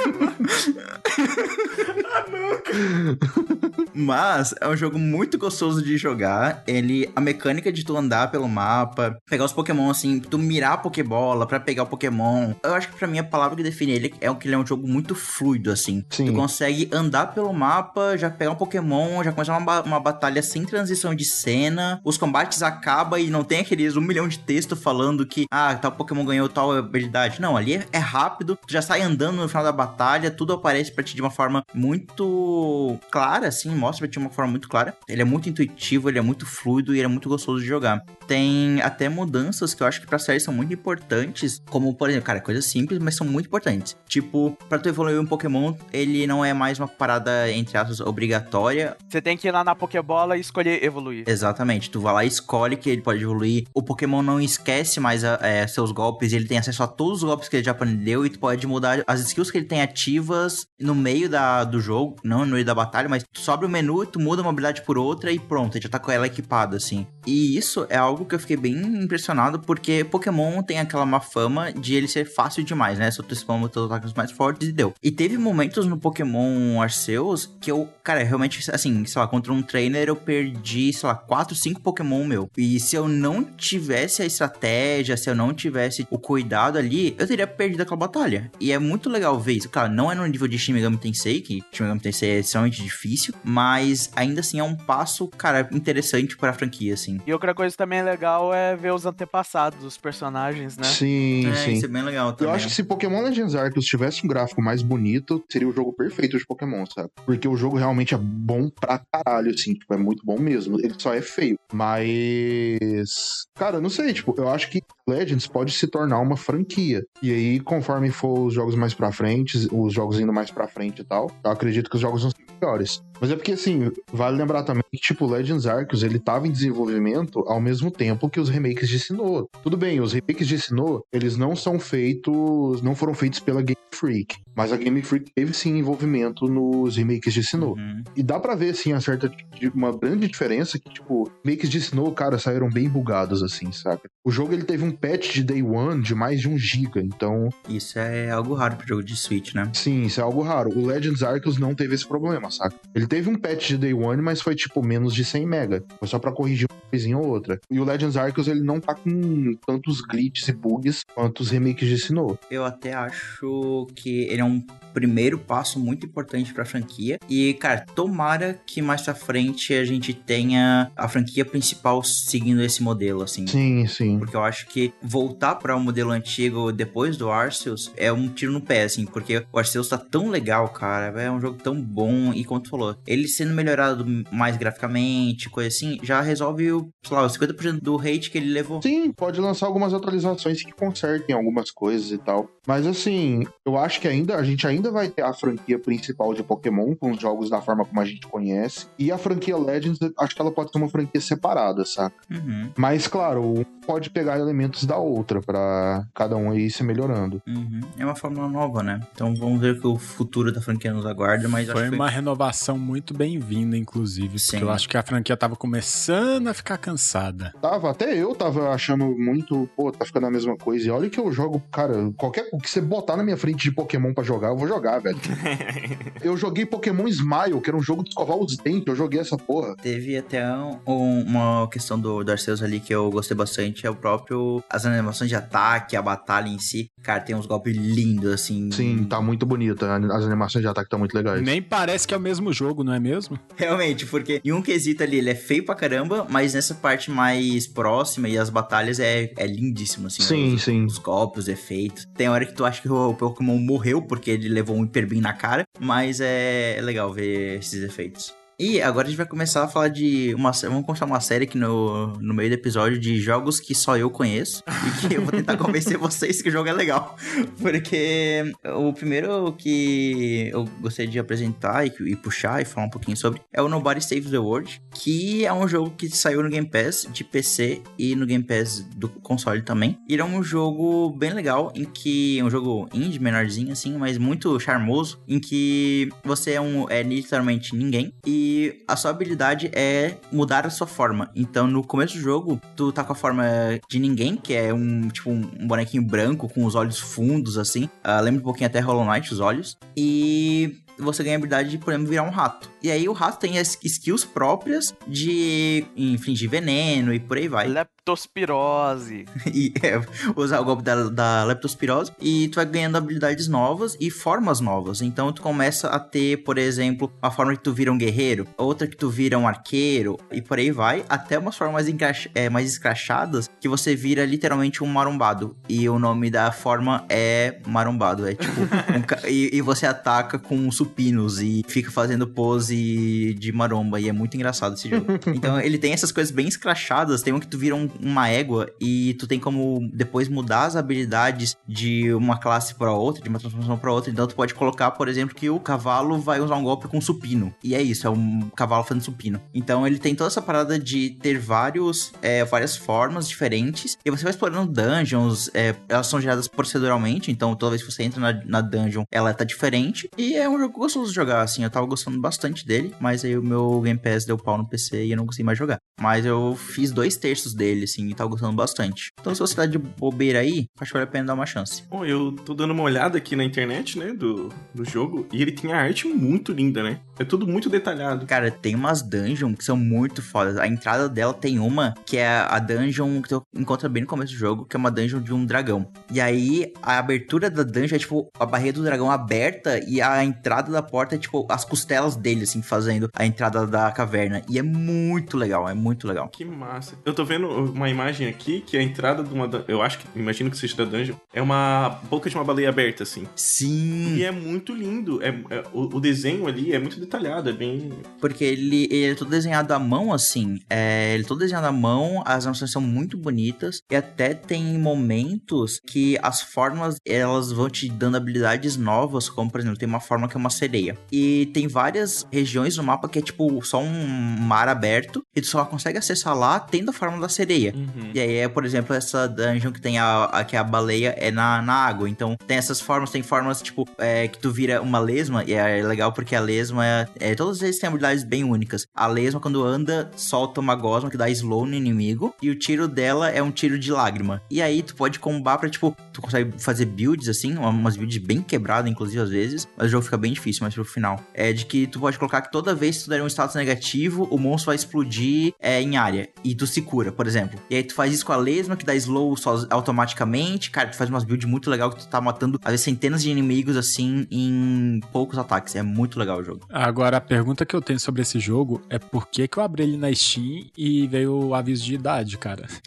Mas 3.94 4.54
é 4.60 4.68
um 4.68 4.76
jogo 4.76 4.98
muito 4.98 5.38
gostoso 5.38 5.82
de 5.82 5.96
jogar. 5.96 6.62
Ele, 6.66 7.10
a 7.14 7.20
mecânica 7.20 7.72
de 7.72 7.84
tu 7.84 7.96
andar 7.96 8.30
pelo 8.30 8.48
mapa, 8.48 9.18
pegar 9.28 9.44
os 9.44 9.52
Pokémon 9.52 9.90
assim, 9.90 10.20
tu 10.20 10.38
mirar 10.38 10.74
a 10.74 10.76
Pokébola 10.76 11.46
pra 11.46 11.58
pegar 11.58 11.84
o 11.84 11.86
Pokémon. 11.86 12.52
Eu 12.62 12.74
acho 12.74 12.88
que 12.88 12.96
pra 12.96 13.08
mim 13.08 13.18
a 13.18 13.24
palavra 13.24 13.56
que 13.56 13.62
define 13.62 13.92
ele 13.92 14.14
é 14.20 14.32
que 14.34 14.46
ele 14.46 14.54
é 14.54 14.58
um 14.58 14.66
jogo 14.66 14.86
muito 14.86 15.14
fluido, 15.14 15.70
assim. 15.70 16.04
Sim. 16.10 16.26
Tu 16.26 16.32
consegue 16.32 16.88
andar 16.92 17.05
pelo 17.34 17.52
mapa, 17.52 18.16
já 18.16 18.30
pegar 18.30 18.50
um 18.50 18.56
Pokémon, 18.56 19.22
já 19.22 19.32
começar 19.32 19.56
uma, 19.56 19.82
uma 19.82 20.00
batalha 20.00 20.42
sem 20.42 20.64
transição 20.64 21.14
de 21.14 21.24
cena. 21.24 22.00
Os 22.04 22.18
combates 22.18 22.62
acabam 22.62 23.18
e 23.18 23.30
não 23.30 23.44
tem 23.44 23.60
aqueles 23.60 23.96
um 23.96 24.00
milhão 24.00 24.28
de 24.28 24.38
texto 24.38 24.76
falando 24.76 25.26
que, 25.26 25.46
ah, 25.50 25.74
tal 25.74 25.92
Pokémon 25.92 26.24
ganhou 26.24 26.48
tal 26.48 26.72
habilidade. 26.72 27.40
Não, 27.40 27.56
ali 27.56 27.74
é, 27.74 27.86
é 27.92 27.98
rápido, 27.98 28.58
tu 28.66 28.72
já 28.72 28.82
sai 28.82 29.02
andando 29.02 29.36
no 29.36 29.48
final 29.48 29.64
da 29.64 29.72
batalha, 29.72 30.30
tudo 30.30 30.52
aparece 30.52 30.92
pra 30.92 31.04
ti 31.04 31.14
de 31.14 31.20
uma 31.20 31.30
forma 31.30 31.64
muito 31.74 32.98
clara, 33.10 33.48
assim, 33.48 33.70
mostra 33.74 34.06
pra 34.06 34.08
ti 34.08 34.12
de 34.12 34.18
uma 34.18 34.30
forma 34.30 34.50
muito 34.50 34.68
clara. 34.68 34.96
Ele 35.08 35.22
é 35.22 35.24
muito 35.24 35.48
intuitivo, 35.48 36.08
ele 36.08 36.18
é 36.18 36.22
muito 36.22 36.46
fluido 36.46 36.94
e 36.94 36.98
ele 36.98 37.06
é 37.06 37.08
muito 37.08 37.28
gostoso 37.28 37.60
de 37.60 37.66
jogar. 37.66 38.04
Tem 38.26 38.80
até 38.82 39.08
mudanças 39.08 39.74
que 39.74 39.82
eu 39.82 39.86
acho 39.86 40.00
que 40.00 40.06
pra 40.06 40.18
série 40.18 40.40
são 40.40 40.52
muito 40.52 40.72
importantes, 40.72 41.62
como, 41.70 41.94
por 41.94 42.08
exemplo, 42.08 42.26
cara, 42.26 42.40
coisas 42.40 42.64
simples, 42.64 42.98
mas 42.98 43.14
são 43.14 43.26
muito 43.26 43.46
importantes. 43.46 43.96
Tipo, 44.08 44.56
pra 44.68 44.78
tu 44.78 44.88
evoluir 44.88 45.20
um 45.20 45.26
Pokémon, 45.26 45.74
ele 45.92 46.26
não 46.26 46.44
é 46.44 46.52
mais 46.52 46.78
uma 46.78 46.88
parada, 46.96 47.50
entre 47.50 47.76
aspas, 47.76 48.00
obrigatória. 48.00 48.96
Você 49.08 49.20
tem 49.20 49.36
que 49.36 49.48
ir 49.48 49.50
lá 49.50 49.62
na 49.62 49.74
Pokébola 49.74 50.36
e 50.36 50.40
escolher 50.40 50.82
evoluir. 50.82 51.24
Exatamente, 51.26 51.90
tu 51.90 52.00
vai 52.00 52.12
lá 52.12 52.24
e 52.24 52.28
escolhe 52.28 52.76
que 52.76 52.90
ele 52.90 53.02
pode 53.02 53.22
evoluir. 53.22 53.64
O 53.74 53.82
Pokémon 53.82 54.22
não 54.22 54.40
esquece 54.40 55.00
mais 55.00 55.22
é, 55.24 55.66
seus 55.66 55.92
golpes, 55.92 56.32
ele 56.32 56.46
tem 56.46 56.58
acesso 56.58 56.82
a 56.82 56.86
todos 56.86 57.22
os 57.22 57.24
golpes 57.24 57.48
que 57.48 57.56
ele 57.56 57.64
já 57.64 57.72
aprendeu 57.72 58.24
e 58.24 58.30
tu 58.30 58.38
pode 58.38 58.66
mudar 58.66 59.02
as 59.06 59.20
skills 59.20 59.50
que 59.50 59.58
ele 59.58 59.66
tem 59.66 59.82
ativas 59.82 60.66
no 60.80 60.94
meio 60.94 61.28
da, 61.28 61.64
do 61.64 61.80
jogo, 61.80 62.16
não 62.22 62.44
no 62.44 62.52
meio 62.52 62.64
da 62.64 62.74
batalha, 62.74 63.08
mas 63.08 63.24
tu 63.32 63.40
sobe 63.40 63.64
o 63.64 63.68
menu 63.68 64.02
e 64.02 64.06
tu 64.06 64.20
muda 64.20 64.42
uma 64.42 64.50
habilidade 64.50 64.82
por 64.82 64.98
outra 64.98 65.30
e 65.32 65.38
pronto, 65.38 65.76
ele 65.76 65.82
já 65.82 65.88
tá 65.88 65.98
com 65.98 66.10
ela 66.10 66.26
equipada, 66.26 66.76
assim. 66.76 67.06
E 67.26 67.56
isso 67.56 67.86
é 67.88 67.96
algo 67.96 68.24
que 68.24 68.34
eu 68.34 68.38
fiquei 68.38 68.56
bem 68.56 68.74
impressionado, 68.74 69.58
porque 69.58 70.04
Pokémon 70.04 70.62
tem 70.62 70.78
aquela 70.78 71.06
má 71.06 71.20
fama 71.20 71.72
de 71.72 71.94
ele 71.94 72.08
ser 72.08 72.24
fácil 72.24 72.62
demais, 72.64 72.98
né? 72.98 73.10
Só 73.10 73.22
tu 73.22 73.34
spama 73.34 73.68
teus 73.68 73.86
ataques 73.86 74.12
mais 74.12 74.30
fortes 74.30 74.68
e 74.68 74.72
deu. 74.72 74.94
E 75.02 75.10
teve 75.10 75.36
momentos 75.36 75.86
no 75.86 75.98
Pokémon 75.98 76.80
Arceus 76.86 77.54
que 77.60 77.70
eu, 77.70 77.88
cara, 78.02 78.22
realmente, 78.22 78.70
assim, 78.70 79.04
sei 79.04 79.20
lá, 79.20 79.28
contra 79.28 79.52
um 79.52 79.62
trainer 79.62 80.08
eu 80.08 80.16
perdi, 80.16 80.92
sei 80.92 81.08
lá, 81.08 81.14
4, 81.14 81.54
5 81.54 81.80
Pokémon 81.80 82.24
meu. 82.24 82.50
E 82.56 82.80
se 82.80 82.96
eu 82.96 83.08
não 83.08 83.44
tivesse 83.44 84.22
a 84.22 84.26
estratégia, 84.26 85.16
se 85.16 85.28
eu 85.28 85.34
não 85.34 85.52
tivesse 85.52 86.06
o 86.10 86.18
cuidado 86.18 86.78
ali, 86.78 87.14
eu 87.18 87.26
teria 87.26 87.46
perdido 87.46 87.82
aquela 87.82 87.96
batalha. 87.96 88.50
E 88.60 88.72
é 88.72 88.78
muito 88.78 89.08
legal 89.08 89.38
ver 89.38 89.54
isso. 89.54 89.68
Claro, 89.68 89.92
não 89.92 90.10
é 90.10 90.14
no 90.14 90.26
nível 90.26 90.48
de 90.48 90.58
Shin 90.58 90.72
Megami 90.72 90.96
Tensei, 90.96 91.40
que 91.40 91.62
Shin 91.72 91.84
Megami 91.84 92.00
Tensei 92.00 92.30
é 92.30 92.38
extremamente 92.40 92.82
difícil, 92.82 93.34
mas 93.44 94.10
ainda 94.14 94.40
assim 94.40 94.58
é 94.58 94.64
um 94.64 94.74
passo, 94.74 95.28
cara, 95.28 95.68
interessante 95.72 96.36
para 96.36 96.50
a 96.50 96.54
franquia, 96.54 96.94
assim. 96.94 97.20
E 97.26 97.32
outra 97.32 97.54
coisa 97.54 97.76
também 97.76 98.02
legal 98.02 98.52
é 98.54 98.76
ver 98.76 98.92
os 98.92 99.06
antepassados 99.06 99.80
dos 99.80 99.96
personagens, 99.96 100.76
né? 100.76 100.84
Sim, 100.84 101.46
é, 101.48 101.54
sim. 101.54 101.72
isso 101.72 101.84
é 101.84 101.88
bem 101.88 102.02
legal 102.02 102.32
também. 102.32 102.52
Eu 102.52 102.56
acho 102.56 102.68
que 102.68 102.74
se 102.74 102.84
Pokémon 102.84 103.22
Legends 103.22 103.54
Arceus 103.54 103.84
tivesse 103.84 104.24
um 104.24 104.28
gráfico 104.28 104.62
mais 104.62 104.82
bonito, 104.82 105.44
seria 105.48 105.68
o 105.68 105.72
jogo 105.72 105.92
perfeito 105.92 106.38
de 106.38 106.46
Pokémon, 106.46 106.75
sabe? 106.84 107.08
Porque 107.24 107.48
o 107.48 107.56
jogo 107.56 107.76
realmente 107.76 108.14
é 108.14 108.18
bom 108.18 108.68
pra 108.68 109.00
caralho, 109.12 109.50
assim, 109.50 109.74
tipo, 109.74 109.94
é 109.94 109.96
muito 109.96 110.24
bom 110.24 110.38
mesmo. 110.38 110.78
Ele 110.80 110.94
só 110.98 111.14
é 111.14 111.22
feio. 111.22 111.58
Mas. 111.72 113.46
Cara, 113.54 113.76
eu 113.76 113.80
não 113.80 113.90
sei, 113.90 114.12
tipo, 114.12 114.34
eu 114.36 114.48
acho 114.48 114.68
que 114.70 114.82
Legends 115.08 115.46
pode 115.46 115.72
se 115.72 115.86
tornar 115.86 116.18
uma 116.20 116.36
franquia. 116.36 117.02
E 117.22 117.32
aí, 117.32 117.60
conforme 117.60 118.10
for 118.10 118.46
os 118.46 118.54
jogos 118.54 118.74
mais 118.74 118.92
pra 118.92 119.12
frente, 119.12 119.68
os 119.72 119.92
jogos 119.92 120.18
indo 120.20 120.32
mais 120.32 120.50
pra 120.50 120.68
frente 120.68 121.00
e 121.00 121.04
tal, 121.04 121.30
eu 121.44 121.50
acredito 121.50 121.88
que 121.88 121.96
os 121.96 122.02
jogos 122.02 122.22
vão 122.22 122.30
ser 122.30 122.44
melhores. 122.60 123.02
Mas 123.20 123.30
é 123.30 123.36
porque, 123.36 123.52
assim, 123.52 123.90
vale 124.12 124.36
lembrar 124.36 124.62
também 124.62 124.84
que, 124.92 124.98
tipo, 124.98 125.26
Legends 125.26 125.66
Arceus, 125.66 126.02
ele 126.02 126.18
tava 126.18 126.46
em 126.46 126.52
desenvolvimento 126.52 127.40
ao 127.46 127.60
mesmo 127.60 127.90
tempo 127.90 128.28
que 128.28 128.40
os 128.40 128.48
remakes 128.48 128.88
de 128.88 128.98
Sinnoh. 128.98 129.48
Tudo 129.62 129.76
bem, 129.76 130.00
os 130.00 130.12
remakes 130.12 130.46
de 130.46 130.60
Sinnoh, 130.60 131.02
eles 131.12 131.36
não 131.36 131.56
são 131.56 131.78
feitos, 131.78 132.82
não 132.82 132.94
foram 132.94 133.14
feitos 133.14 133.40
pela 133.40 133.62
Game 133.62 133.76
Freak. 133.92 134.36
Mas 134.54 134.72
a 134.72 134.76
Game 134.76 135.02
Freak 135.02 135.30
teve, 135.34 135.52
sim, 135.52 135.78
envolvimento 135.78 136.46
nos 136.46 136.96
remakes 136.96 137.32
de 137.32 137.42
Sinnoh. 137.42 137.74
Uhum. 137.74 138.02
E 138.14 138.22
dá 138.22 138.38
pra 138.40 138.54
ver, 138.54 138.70
assim, 138.70 138.92
a 138.92 139.00
certa, 139.00 139.30
uma 139.74 139.96
grande 139.96 140.28
diferença 140.28 140.78
que, 140.78 140.92
tipo, 140.92 141.30
remakes 141.44 141.70
de 141.70 141.80
Sinnoh, 141.80 142.12
cara, 142.12 142.38
saíram 142.38 142.68
bem 142.68 142.88
bugados, 142.88 143.42
assim, 143.42 143.70
saca? 143.72 144.08
O 144.24 144.30
jogo, 144.30 144.52
ele 144.52 144.64
teve 144.64 144.84
um 144.84 144.90
patch 144.90 145.34
de 145.34 145.44
Day 145.44 145.62
One 145.62 146.02
de 146.02 146.14
mais 146.14 146.40
de 146.40 146.48
um 146.48 146.58
giga, 146.58 147.00
então... 147.00 147.48
Isso 147.68 147.98
é 147.98 148.30
algo 148.30 148.54
raro 148.54 148.76
pro 148.76 148.86
jogo 148.86 149.02
de 149.02 149.16
Switch, 149.16 149.54
né? 149.54 149.70
Sim, 149.72 150.02
isso 150.02 150.20
é 150.20 150.22
algo 150.22 150.42
raro. 150.42 150.70
O 150.76 150.86
Legends 150.86 151.22
Arceus 151.22 151.58
não 151.58 151.74
teve 151.74 151.94
esse 151.94 152.06
problema, 152.06 152.50
saca? 152.50 152.74
Ele 152.94 153.05
teve 153.06 153.28
um 153.28 153.36
patch 153.36 153.68
de 153.68 153.78
Day 153.78 153.94
One, 153.94 154.22
mas 154.22 154.40
foi, 154.40 154.54
tipo, 154.54 154.84
menos 154.84 155.14
de 155.14 155.24
100 155.24 155.46
mega. 155.46 155.84
Foi 155.98 156.08
só 156.08 156.18
pra 156.18 156.32
corrigir 156.32 156.66
uma 156.70 156.80
coisinha 156.90 157.18
ou 157.18 157.26
outra. 157.26 157.60
E 157.70 157.78
o 157.78 157.84
Legends 157.84 158.16
Arceus, 158.16 158.48
ele 158.48 158.60
não 158.60 158.80
tá 158.80 158.94
com 158.94 159.54
tantos 159.66 160.00
glitches 160.00 160.48
e 160.48 160.52
bugs 160.52 161.02
quanto 161.14 161.40
os 161.40 161.50
remakes 161.50 161.88
de 161.88 161.98
Sinnoh. 161.98 162.38
Eu 162.50 162.64
até 162.64 162.92
acho 162.92 163.86
que 163.94 164.22
ele 164.22 164.40
é 164.40 164.44
um 164.44 164.62
primeiro 164.92 165.38
passo 165.38 165.78
muito 165.78 166.06
importante 166.06 166.54
pra 166.54 166.64
franquia. 166.64 167.18
E, 167.28 167.54
cara, 167.54 167.84
tomara 167.94 168.58
que 168.66 168.80
mais 168.80 169.02
pra 169.02 169.14
frente 169.14 169.74
a 169.74 169.84
gente 169.84 170.14
tenha 170.14 170.90
a 170.96 171.06
franquia 171.06 171.44
principal 171.44 172.02
seguindo 172.02 172.62
esse 172.62 172.82
modelo, 172.82 173.22
assim. 173.22 173.46
Sim, 173.46 173.86
sim. 173.86 174.18
Porque 174.18 174.34
eu 174.34 174.42
acho 174.42 174.66
que 174.68 174.92
voltar 175.02 175.56
para 175.56 175.76
o 175.76 175.78
um 175.78 175.82
modelo 175.82 176.10
antigo 176.10 176.72
depois 176.72 177.16
do 177.16 177.30
Arceus 177.30 177.92
é 177.96 178.10
um 178.10 178.28
tiro 178.28 178.52
no 178.52 178.60
pé, 178.60 178.84
assim, 178.84 179.04
porque 179.04 179.44
o 179.52 179.58
Arceus 179.58 179.88
tá 179.88 179.98
tão 179.98 180.28
legal, 180.30 180.68
cara, 180.70 181.20
é 181.20 181.30
um 181.30 181.40
jogo 181.40 181.58
tão 181.62 181.80
bom, 181.80 182.32
e 182.32 182.44
como 182.44 182.60
tu 182.60 182.70
falou, 182.70 182.95
ele 183.06 183.28
sendo 183.28 183.54
melhorado 183.54 184.04
mais 184.30 184.56
graficamente, 184.56 185.50
coisa 185.50 185.68
assim, 185.68 185.98
já 186.02 186.20
resolve 186.20 186.72
o, 186.72 186.88
sei 187.02 187.16
lá, 187.16 187.24
os 187.24 187.36
50% 187.36 187.80
do 187.80 187.98
hate 187.98 188.30
que 188.30 188.38
ele 188.38 188.52
levou. 188.52 188.82
Sim, 188.82 189.12
pode 189.12 189.40
lançar 189.40 189.66
algumas 189.66 189.94
atualizações 189.94 190.62
que 190.62 190.72
consertem 190.72 191.34
algumas 191.34 191.70
coisas 191.70 192.10
e 192.10 192.18
tal. 192.18 192.48
Mas 192.66 192.86
assim, 192.86 193.44
eu 193.64 193.76
acho 193.78 194.00
que 194.00 194.08
ainda 194.08 194.36
a 194.36 194.42
gente 194.42 194.66
ainda 194.66 194.90
vai 194.90 195.08
ter 195.08 195.22
a 195.22 195.32
franquia 195.32 195.78
principal 195.78 196.34
de 196.34 196.42
Pokémon 196.42 196.94
com 196.96 197.12
os 197.12 197.20
jogos 197.20 197.48
da 197.48 197.60
forma 197.60 197.84
como 197.84 198.00
a 198.00 198.04
gente 198.04 198.26
conhece. 198.26 198.86
E 198.98 199.12
a 199.12 199.18
franquia 199.18 199.56
Legends, 199.56 199.98
acho 200.18 200.34
que 200.34 200.40
ela 200.40 200.50
pode 200.50 200.72
ser 200.72 200.78
uma 200.78 200.88
franquia 200.88 201.20
separada, 201.20 201.84
saca? 201.84 202.16
Uhum. 202.30 202.70
Mas 202.76 203.06
claro, 203.06 203.42
um 203.42 203.64
pode 203.86 204.10
pegar 204.10 204.38
elementos 204.38 204.84
da 204.84 204.96
outra 204.96 205.40
para 205.40 206.04
cada 206.12 206.36
um 206.36 206.50
aí 206.50 206.68
se 206.68 206.82
melhorando. 206.82 207.40
Uhum. 207.46 207.80
É 207.96 208.04
uma 208.04 208.16
fórmula 208.16 208.48
nova, 208.48 208.82
né? 208.82 209.00
Então 209.12 209.34
vamos 209.34 209.60
ver 209.60 209.74
o 209.74 209.80
que 209.80 209.86
o 209.86 209.96
futuro 209.96 210.52
da 210.52 210.60
franquia 210.60 210.92
nos 210.92 211.06
aguarda, 211.06 211.48
mas 211.48 211.70
Foi 211.70 211.82
acho 211.82 211.90
que 211.90 211.96
uma 211.96 212.10
renovação 212.10 212.76
muito 212.86 213.12
bem-vinda, 213.12 213.76
inclusive, 213.76 214.38
Sim. 214.38 214.52
porque 214.52 214.64
eu 214.64 214.70
acho 214.70 214.88
que 214.88 214.96
a 214.96 215.02
franquia 215.02 215.36
tava 215.36 215.56
começando 215.56 216.46
a 216.46 216.54
ficar 216.54 216.78
cansada. 216.78 217.52
Tava, 217.60 217.90
até 217.90 218.16
eu 218.16 218.32
tava 218.34 218.70
achando 218.70 219.04
muito, 219.18 219.68
pô, 219.76 219.90
tá 219.90 220.04
ficando 220.04 220.26
a 220.26 220.30
mesma 220.30 220.56
coisa. 220.56 220.86
E 220.86 220.90
olha 220.90 221.10
que 221.10 221.18
eu 221.18 221.30
jogo, 221.32 221.60
cara, 221.72 222.12
qualquer 222.16 222.48
o 222.52 222.58
que 222.58 222.70
você 222.70 222.80
botar 222.80 223.16
na 223.16 223.24
minha 223.24 223.36
frente 223.36 223.64
de 223.64 223.72
Pokémon 223.72 224.14
pra 224.14 224.22
jogar, 224.22 224.48
eu 224.50 224.56
vou 224.56 224.68
jogar, 224.68 225.00
velho. 225.00 225.18
eu 226.22 226.36
joguei 226.36 226.64
Pokémon 226.64 227.08
Smile, 227.08 227.60
que 227.60 227.68
era 227.68 227.76
um 227.76 227.82
jogo 227.82 228.02
de 228.04 228.10
escovar 228.10 228.36
os 228.36 228.56
dentes, 228.56 228.86
eu 228.86 228.94
joguei 228.94 229.18
essa 229.20 229.36
porra. 229.36 229.74
Teve 229.76 230.16
até 230.16 230.46
um- 230.56 230.78
um- 230.86 231.22
uma 231.22 231.68
questão 231.68 231.98
do, 231.98 232.22
do 232.22 232.30
Arceus 232.30 232.62
ali 232.62 232.78
que 232.78 232.94
eu 232.94 233.10
gostei 233.10 233.36
bastante, 233.36 233.84
é 233.86 233.90
o 233.90 233.96
próprio... 233.96 234.62
As 234.70 234.86
animações 234.86 235.28
de 235.28 235.34
ataque, 235.36 235.96
a 235.96 236.02
batalha 236.02 236.48
em 236.48 236.58
si. 236.58 236.88
Cara, 237.02 237.20
tem 237.20 237.34
uns 237.34 237.46
golpes 237.46 237.76
lindos, 237.76 238.32
assim. 238.32 238.70
Sim, 238.70 239.04
tá 239.04 239.20
muito 239.20 239.44
bonita. 239.44 239.96
As 239.96 240.24
animações 240.24 240.62
de 240.62 240.68
ataque 240.68 240.86
estão 240.86 240.98
muito 240.98 241.14
legais. 241.14 241.42
Nem 241.42 241.60
parece 241.62 242.06
que 242.06 242.14
é 242.14 242.16
o 242.16 242.20
mesmo 242.20 242.52
jogo, 242.52 242.75
não 242.84 242.92
é 242.92 243.00
mesmo? 243.00 243.38
Realmente, 243.56 244.06
porque 244.06 244.40
em 244.44 244.52
um 244.52 244.62
quesito 244.62 245.02
ali 245.02 245.18
ele 245.18 245.30
é 245.30 245.34
feio 245.34 245.64
pra 245.64 245.74
caramba, 245.74 246.26
mas 246.28 246.54
nessa 246.54 246.74
parte 246.74 247.10
mais 247.10 247.66
próxima 247.66 248.28
e 248.28 248.38
as 248.38 248.50
batalhas 248.50 248.98
é, 248.98 249.32
é 249.36 249.46
lindíssimo, 249.46 250.06
assim. 250.06 250.22
Sim, 250.22 250.54
os, 250.54 250.62
sim. 250.62 250.84
Os 250.84 250.98
golpes, 250.98 251.44
os 251.44 251.48
efeitos. 251.48 252.06
Tem 252.16 252.28
hora 252.28 252.44
que 252.44 252.54
tu 252.54 252.64
acha 252.64 252.80
que 252.80 252.88
o 252.88 253.14
Pokémon 253.14 253.58
morreu 253.58 254.02
porque 254.02 254.30
ele 254.30 254.48
levou 254.48 254.76
um 254.76 254.82
Hyper 254.82 255.08
Beam 255.08 255.20
na 255.20 255.32
cara, 255.32 255.64
mas 255.78 256.20
é, 256.20 256.76
é 256.78 256.80
legal 256.80 257.12
ver 257.12 257.58
esses 257.58 257.82
efeitos. 257.82 258.34
E 258.58 258.80
agora 258.80 259.06
a 259.06 259.10
gente 259.10 259.18
vai 259.18 259.26
começar 259.26 259.64
a 259.64 259.68
falar 259.68 259.88
de 259.88 260.34
uma 260.34 260.50
Vamos 260.50 260.86
começar 260.86 261.04
uma 261.04 261.20
série 261.20 261.44
aqui 261.44 261.58
no, 261.58 262.14
no 262.14 262.32
meio 262.32 262.48
do 262.48 262.54
episódio 262.54 262.98
de 262.98 263.20
jogos 263.20 263.60
que 263.60 263.74
só 263.74 263.98
eu 263.98 264.10
conheço. 264.10 264.62
E 264.86 265.08
que 265.08 265.14
eu 265.14 265.22
vou 265.22 265.32
tentar 265.32 265.56
convencer 265.56 265.98
vocês 265.98 266.40
que 266.40 266.48
o 266.48 266.52
jogo 266.52 266.68
é 266.68 266.72
legal. 266.72 267.16
Porque 267.60 268.52
o 268.76 268.92
primeiro 268.92 269.52
que 269.58 270.48
eu 270.52 270.64
gostaria 270.80 271.10
de 271.10 271.18
apresentar 271.18 271.84
e, 271.84 271.92
e 272.06 272.16
puxar 272.16 272.62
e 272.62 272.64
falar 272.64 272.86
um 272.86 272.90
pouquinho 272.90 273.16
sobre 273.16 273.42
é 273.52 273.60
o 273.60 273.68
Nobody 273.68 274.02
Saves 274.02 274.30
the 274.30 274.38
World. 274.38 274.80
Que 274.94 275.44
é 275.44 275.52
um 275.52 275.66
jogo 275.66 275.90
que 275.90 276.08
saiu 276.08 276.42
no 276.42 276.48
Game 276.48 276.68
Pass 276.68 277.08
de 277.12 277.24
PC 277.24 277.82
e 277.98 278.14
no 278.14 278.24
Game 278.26 278.44
Pass 278.44 278.86
do 278.96 279.08
console 279.08 279.62
também. 279.62 279.98
E 280.08 280.16
é 280.16 280.24
um 280.24 280.42
jogo 280.42 281.10
bem 281.10 281.32
legal, 281.32 281.72
em 281.74 281.84
que. 281.84 282.38
É 282.38 282.44
um 282.44 282.50
jogo 282.50 282.88
indie, 282.94 283.18
menorzinho 283.18 283.72
assim, 283.72 283.98
mas 283.98 284.16
muito 284.18 284.58
charmoso. 284.60 285.20
Em 285.26 285.40
que 285.40 286.08
você 286.24 286.52
é 286.52 286.60
um. 286.60 286.88
É 286.88 287.02
literalmente 287.02 287.74
ninguém. 287.74 288.12
E 288.24 288.45
a 288.86 288.96
sua 288.96 289.10
habilidade 289.10 289.70
é 289.74 290.16
mudar 290.30 290.66
a 290.66 290.70
sua 290.70 290.86
forma. 290.86 291.30
Então, 291.34 291.66
no 291.66 291.82
começo 291.82 292.14
do 292.14 292.20
jogo, 292.20 292.60
tu 292.74 292.92
tá 292.92 293.04
com 293.04 293.12
a 293.12 293.16
forma 293.16 293.44
de 293.88 293.98
ninguém, 293.98 294.36
que 294.36 294.54
é 294.54 294.72
um 294.72 295.08
tipo 295.08 295.30
um 295.30 295.66
bonequinho 295.66 296.02
branco 296.04 296.48
com 296.48 296.64
os 296.64 296.74
olhos 296.74 296.98
fundos, 296.98 297.58
assim. 297.58 297.88
Ah, 298.02 298.20
lembra 298.20 298.40
um 298.40 298.44
pouquinho 298.44 298.66
até 298.66 298.80
Hollow 298.80 299.04
Knight, 299.04 299.32
os 299.32 299.40
olhos. 299.40 299.76
E 299.96 300.76
você 300.98 301.22
ganha 301.22 301.36
a 301.36 301.38
habilidade 301.38 301.70
de, 301.70 301.78
por 301.78 301.92
exemplo, 301.92 302.08
virar 302.08 302.22
um 302.22 302.30
rato. 302.30 302.70
E 302.82 302.90
aí 302.90 303.08
o 303.08 303.12
rato 303.12 303.38
tem 303.40 303.58
as 303.58 303.78
skills 303.82 304.24
próprias 304.24 304.94
de 305.06 305.84
infligir 305.96 306.48
veneno 306.48 307.12
e 307.12 307.18
por 307.18 307.36
aí 307.36 307.48
vai. 307.48 307.66
Leptospirose. 307.66 309.24
e 309.52 309.72
é, 309.82 310.00
usar 310.36 310.60
o 310.60 310.64
golpe 310.64 310.82
da, 310.82 311.08
da 311.08 311.44
leptospirose 311.44 312.12
e 312.20 312.48
tu 312.48 312.56
vai 312.56 312.66
ganhando 312.66 312.96
habilidades 312.96 313.48
novas 313.48 313.96
e 314.00 314.10
formas 314.10 314.60
novas. 314.60 315.02
Então 315.02 315.32
tu 315.32 315.42
começa 315.42 315.88
a 315.88 315.98
ter, 315.98 316.44
por 316.44 316.58
exemplo, 316.58 317.12
uma 317.20 317.30
forma 317.30 317.52
que 317.56 317.62
tu 317.62 317.72
vira 317.72 317.92
um 317.92 317.98
guerreiro, 317.98 318.46
outra 318.56 318.86
que 318.86 318.96
tu 318.96 319.10
vira 319.10 319.38
um 319.38 319.48
arqueiro 319.48 320.16
e 320.30 320.40
por 320.40 320.58
aí 320.58 320.70
vai, 320.70 321.04
até 321.08 321.38
umas 321.38 321.56
formas 321.56 321.86
é, 322.34 322.48
mais 322.48 322.70
escrachadas 322.70 323.50
que 323.60 323.68
você 323.68 323.94
vira 323.94 324.24
literalmente 324.24 324.82
um 324.82 324.86
marombado. 324.86 325.56
E 325.68 325.88
o 325.88 325.98
nome 325.98 326.30
da 326.30 326.52
forma 326.52 327.04
é 327.08 327.58
marombado. 327.66 328.28
É 328.28 328.34
tipo. 328.34 328.60
um 328.60 329.26
e, 329.28 329.56
e, 329.56 329.60
você 329.60 329.86
ataca 329.86 330.38
com 330.38 330.70
supinos 330.86 331.40
e 331.40 331.62
fica 331.66 331.90
fazendo 331.90 332.26
pose 332.26 333.34
de 333.38 333.52
maromba. 333.52 334.00
E 334.00 334.08
é 334.08 334.12
muito 334.12 334.34
engraçado 334.34 334.74
esse 334.74 334.88
jogo. 334.88 335.06
então 335.34 335.60
ele 335.60 335.78
tem 335.78 335.92
essas 335.92 336.12
coisas 336.12 336.32
bem 336.32 336.46
escrachadas. 336.46 337.22
Tem 337.22 337.32
um 337.32 337.40
que 337.40 337.46
tu 337.46 337.58
vira 337.58 337.74
um, 337.74 337.88
uma 338.00 338.28
égua 338.28 338.70
e 338.80 339.14
tu 339.14 339.26
tem 339.26 339.38
como 339.38 339.88
depois 339.92 340.28
mudar 340.28 340.64
as 340.64 340.76
habilidades 340.76 341.56
de 341.66 342.12
uma 342.14 342.38
classe 342.38 342.74
para 342.74 342.92
outra, 342.92 343.22
de 343.22 343.28
uma 343.28 343.38
transformação 343.38 343.76
para 343.76 343.92
outra. 343.92 344.10
Então 344.10 344.26
tu 344.26 344.34
pode 344.34 344.54
colocar, 344.54 344.92
por 344.92 345.08
exemplo, 345.08 345.34
que 345.34 345.50
o 345.50 345.58
cavalo 345.58 346.18
vai 346.18 346.40
usar 346.40 346.56
um 346.56 346.62
golpe 346.62 346.88
com 346.88 347.00
supino. 347.00 347.54
E 347.62 347.74
é 347.74 347.82
isso, 347.82 348.06
é 348.06 348.10
um 348.10 348.48
cavalo 348.54 348.84
fazendo 348.84 349.02
supino. 349.02 349.40
Então 349.52 349.86
ele 349.86 349.98
tem 349.98 350.14
toda 350.14 350.28
essa 350.28 350.42
parada 350.42 350.78
de 350.78 351.10
ter 351.10 351.38
vários, 351.38 352.12
é, 352.22 352.44
várias 352.44 352.76
formas 352.76 353.28
diferentes. 353.28 353.98
E 354.04 354.10
você 354.10 354.22
vai 354.22 354.30
explorando 354.30 354.72
dungeons, 354.72 355.50
é, 355.52 355.74
elas 355.88 356.06
são 356.06 356.20
geradas 356.20 356.48
proceduralmente. 356.48 357.30
Então 357.30 357.54
toda 357.54 357.70
vez 357.70 357.82
que 357.82 357.90
você 357.90 358.02
entra 358.02 358.20
na, 358.20 358.44
na 358.44 358.60
dungeon, 358.60 359.04
ela 359.10 359.34
tá 359.34 359.44
diferente. 359.44 360.08
E 360.16 360.34
é 360.34 360.48
um 360.48 360.58
jogo 360.58 360.75
gostoso 360.78 361.08
de 361.08 361.14
jogar, 361.14 361.42
assim. 361.42 361.64
Eu 361.64 361.70
tava 361.70 361.86
gostando 361.86 362.20
bastante 362.20 362.66
dele, 362.66 362.94
mas 363.00 363.24
aí 363.24 363.36
o 363.36 363.42
meu 363.42 363.80
Game 363.80 363.98
Pass 363.98 364.24
deu 364.24 364.38
pau 364.38 364.58
no 364.58 364.68
PC 364.68 365.04
e 365.04 365.10
eu 365.10 365.16
não 365.16 365.26
consegui 365.26 365.44
mais 365.44 365.58
jogar. 365.58 365.78
Mas 366.00 366.26
eu 366.26 366.54
fiz 366.54 366.92
dois 366.92 367.16
terços 367.16 367.54
dele, 367.54 367.84
assim, 367.84 368.08
e 368.08 368.14
tava 368.14 368.30
gostando 368.30 368.54
bastante. 368.54 369.10
Então 369.20 369.34
se 369.34 369.40
você 369.40 369.54
tá 369.54 369.66
de 369.66 369.78
bobeira 369.78 370.40
aí, 370.40 370.66
acho 370.78 370.90
que 370.90 370.98
vale 370.98 371.08
a 371.08 371.10
pena 371.10 371.26
dar 371.26 371.34
uma 371.34 371.46
chance. 371.46 371.82
Bom, 371.88 372.04
eu 372.04 372.32
tô 372.32 372.54
dando 372.54 372.72
uma 372.72 372.82
olhada 372.82 373.18
aqui 373.18 373.34
na 373.34 373.44
internet, 373.44 373.98
né, 373.98 374.12
do, 374.12 374.50
do 374.74 374.84
jogo, 374.84 375.26
e 375.32 375.40
ele 375.40 375.52
tem 375.52 375.72
a 375.72 375.80
arte 375.80 376.06
muito 376.06 376.52
linda, 376.52 376.82
né? 376.82 377.00
É 377.18 377.24
tudo 377.24 377.46
muito 377.46 377.70
detalhado. 377.70 378.26
Cara, 378.26 378.50
tem 378.50 378.74
umas 378.74 379.00
dungeons 379.00 379.56
que 379.56 379.64
são 379.64 379.76
muito 379.76 380.20
fodas. 380.20 380.58
A 380.58 380.66
entrada 380.66 381.08
dela 381.08 381.32
tem 381.32 381.58
uma 381.58 381.94
que 382.04 382.18
é 382.18 382.28
a 382.28 382.58
dungeon 382.58 383.22
que 383.22 383.30
tu 383.30 383.42
encontra 383.54 383.88
bem 383.88 384.02
no 384.02 384.08
começo 384.08 384.32
do 384.32 384.38
jogo, 384.38 384.66
que 384.66 384.76
é 384.76 384.78
uma 384.78 384.90
dungeon 384.90 385.20
de 385.20 385.32
um 385.32 385.44
dragão. 385.44 385.90
E 386.12 386.20
aí, 386.20 386.72
a 386.82 386.98
abertura 386.98 387.48
da 387.48 387.62
dungeon 387.62 387.96
é 387.96 387.98
tipo 387.98 388.28
a 388.38 388.44
barreira 388.44 388.76
do 388.76 388.84
dragão 388.84 389.10
aberta 389.10 389.78
e 389.88 390.02
a 390.02 390.22
entrada 390.22 390.65
da 390.72 390.82
porta 390.82 391.14
é 391.14 391.18
tipo 391.18 391.46
as 391.48 391.64
costelas 391.64 392.16
dele, 392.16 392.42
assim, 392.42 392.62
fazendo 392.62 393.10
a 393.14 393.26
entrada 393.26 393.66
da 393.66 393.90
caverna. 393.90 394.42
E 394.48 394.58
é 394.58 394.62
muito 394.62 395.36
legal, 395.36 395.68
é 395.68 395.74
muito 395.74 396.06
legal. 396.06 396.28
Que 396.28 396.44
massa. 396.44 396.96
Eu 397.04 397.14
tô 397.14 397.24
vendo 397.24 397.48
uma 397.48 397.88
imagem 397.88 398.28
aqui 398.28 398.60
que 398.60 398.76
é 398.76 398.80
a 398.80 398.82
entrada 398.82 399.22
de 399.22 399.32
uma. 399.32 399.48
Eu 399.68 399.82
acho 399.82 399.98
que, 399.98 400.06
imagino 400.14 400.50
que 400.50 400.56
seja 400.56 400.76
da 400.76 400.84
dungeon, 400.84 401.16
é 401.32 401.42
uma 401.42 402.00
boca 402.10 402.28
de 402.28 402.36
uma 402.36 402.44
baleia 402.44 402.68
aberta, 402.68 403.02
assim. 403.02 403.26
Sim. 403.34 404.16
E 404.16 404.24
é 404.24 404.30
muito 404.30 404.74
lindo. 404.74 405.22
É, 405.22 405.28
é 405.28 405.64
o, 405.72 405.96
o, 405.96 406.00
desenho 406.00 406.46
ali 406.46 406.72
é 406.72 406.78
muito 406.78 407.00
detalhado, 407.00 407.48
é 407.48 407.52
bem. 407.52 407.90
Porque 408.20 408.44
ele, 408.44 408.88
ele 408.90 409.12
é 409.12 409.14
todo 409.14 409.30
desenhado 409.30 409.72
à 409.72 409.78
mão, 409.78 410.12
assim. 410.12 410.60
É, 410.68 411.14
ele 411.14 411.24
é 411.24 411.26
todo 411.26 411.38
desenhado 411.38 411.66
à 411.66 411.72
mão, 411.72 412.22
as 412.24 412.44
animações 412.44 412.70
são 412.70 412.82
muito 412.82 413.16
bonitas. 413.16 413.80
E 413.90 413.96
até 413.96 414.34
tem 414.34 414.78
momentos 414.78 415.80
que 415.86 416.18
as 416.22 416.40
formas 416.40 416.96
elas 417.06 417.52
vão 417.52 417.68
te 417.68 417.88
dando 417.88 418.16
habilidades 418.16 418.76
novas, 418.76 419.28
como 419.28 419.50
por 419.50 419.60
exemplo, 419.60 419.78
tem 419.78 419.88
uma 419.88 420.00
forma 420.00 420.28
que 420.28 420.36
é 420.36 420.38
uma 420.38 420.50
sereia. 420.56 420.96
E 421.10 421.50
tem 421.52 421.68
várias 421.68 422.26
regiões 422.30 422.76
no 422.76 422.82
mapa 422.82 423.08
que 423.08 423.18
é 423.18 423.22
tipo 423.22 423.64
só 423.64 423.80
um 423.80 424.06
mar 424.40 424.68
aberto 424.68 425.22
e 425.34 425.40
tu 425.40 425.46
só 425.46 425.64
consegue 425.64 425.98
acessar 425.98 426.36
lá 426.36 426.58
tendo 426.58 426.90
a 426.90 426.92
forma 426.92 427.20
da 427.20 427.28
sereia. 427.28 427.74
Uhum. 427.74 428.10
E 428.14 428.20
aí 428.20 428.36
é, 428.36 428.48
por 428.48 428.64
exemplo, 428.64 428.94
essa 428.94 429.28
dungeon 429.28 429.72
que 429.72 429.80
tem 429.80 429.98
a, 429.98 430.24
a 430.24 430.44
que 430.44 430.56
a 430.56 430.64
baleia 430.64 431.14
é 431.18 431.30
na, 431.30 431.60
na 431.62 431.74
água. 431.74 432.08
Então 432.08 432.36
tem 432.46 432.56
essas 432.56 432.80
formas, 432.80 433.10
tem 433.10 433.22
formas 433.22 433.60
tipo 433.62 433.86
é, 433.98 434.28
que 434.28 434.38
tu 434.38 434.50
vira 434.50 434.80
uma 434.80 434.98
lesma 434.98 435.44
e 435.44 435.52
é 435.52 435.82
legal 435.82 436.12
porque 436.12 436.34
a 436.34 436.40
lesma 436.40 436.84
é, 436.84 437.08
é 437.20 437.34
todas 437.34 437.62
eles 437.62 437.78
têm 437.78 437.88
habilidades 437.88 438.24
bem 438.24 438.44
únicas. 438.44 438.86
A 438.94 439.06
lesma 439.06 439.40
quando 439.40 439.62
anda 439.64 440.10
solta 440.16 440.60
uma 440.60 440.74
gosma 440.74 441.10
que 441.10 441.16
dá 441.16 441.28
slow 441.30 441.66
no 441.66 441.74
inimigo 441.74 442.34
e 442.40 442.50
o 442.50 442.58
tiro 442.58 442.88
dela 442.88 443.30
é 443.30 443.42
um 443.42 443.50
tiro 443.50 443.78
de 443.78 443.92
lágrima. 443.92 444.40
E 444.50 444.62
aí 444.62 444.82
tu 444.82 444.94
pode 444.94 445.18
combar 445.18 445.58
pra 445.58 445.68
tipo, 445.68 445.96
tu 446.12 446.22
consegue 446.22 446.52
fazer 446.58 446.86
builds 446.86 447.28
assim, 447.28 447.56
umas 447.56 447.96
builds 447.96 448.18
bem 448.18 448.40
quebradas 448.40 448.90
inclusive 448.90 449.20
às 449.20 449.30
vezes, 449.30 449.68
mas 449.76 449.88
o 449.88 449.90
jogo 449.90 450.04
fica 450.04 450.16
bem 450.16 450.32
difícil 450.32 450.45
mais 450.60 450.74
pro 450.74 450.84
final. 450.84 451.20
É 451.34 451.52
de 451.52 451.66
que 451.66 451.86
tu 451.86 452.00
pode 452.00 452.18
colocar 452.18 452.42
que 452.42 452.50
toda 452.50 452.74
vez 452.74 452.98
que 452.98 453.04
tu 453.04 453.10
der 453.10 453.22
um 453.22 453.26
status 453.26 453.54
negativo, 453.56 454.24
o 454.30 454.38
monstro 454.38 454.66
vai 454.66 454.76
explodir 454.76 455.54
é, 455.60 455.80
em 455.80 455.96
área 455.96 456.28
e 456.44 456.54
tu 456.54 456.66
se 456.66 456.82
cura, 456.82 457.12
por 457.12 457.26
exemplo. 457.26 457.58
E 457.70 457.76
aí 457.76 457.82
tu 457.82 457.94
faz 457.94 458.12
isso 458.12 458.24
com 458.24 458.32
a 458.32 458.36
lesma 458.36 458.76
que 458.76 458.84
dá 458.84 458.94
slow 458.94 459.36
só 459.36 459.66
automaticamente. 459.70 460.70
Cara, 460.70 460.88
tu 460.88 460.96
faz 460.96 461.10
umas 461.10 461.24
builds 461.24 461.48
muito 461.48 461.70
legal 461.70 461.90
que 461.90 461.98
tu 461.98 462.08
tá 462.08 462.20
matando 462.20 462.60
às 462.64 462.70
vezes 462.70 462.84
centenas 462.84 463.22
de 463.22 463.30
inimigos 463.30 463.76
assim 463.76 464.26
em 464.30 465.00
poucos 465.12 465.38
ataques. 465.38 465.74
É 465.76 465.82
muito 465.82 466.18
legal 466.18 466.38
o 466.38 466.44
jogo. 466.44 466.66
Agora 466.70 467.16
a 467.16 467.20
pergunta 467.20 467.64
que 467.64 467.74
eu 467.74 467.80
tenho 467.80 467.98
sobre 467.98 468.22
esse 468.22 468.38
jogo 468.38 468.82
é 468.88 468.98
por 468.98 469.26
que 469.28 469.46
que 469.48 469.58
eu 469.58 469.62
abri 469.62 469.82
ele 469.82 469.96
na 469.96 470.12
Steam 470.14 470.66
e 470.76 471.06
veio 471.06 471.48
o 471.48 471.54
aviso 471.54 471.84
de 471.84 471.94
idade, 471.94 472.38
cara? 472.38 472.66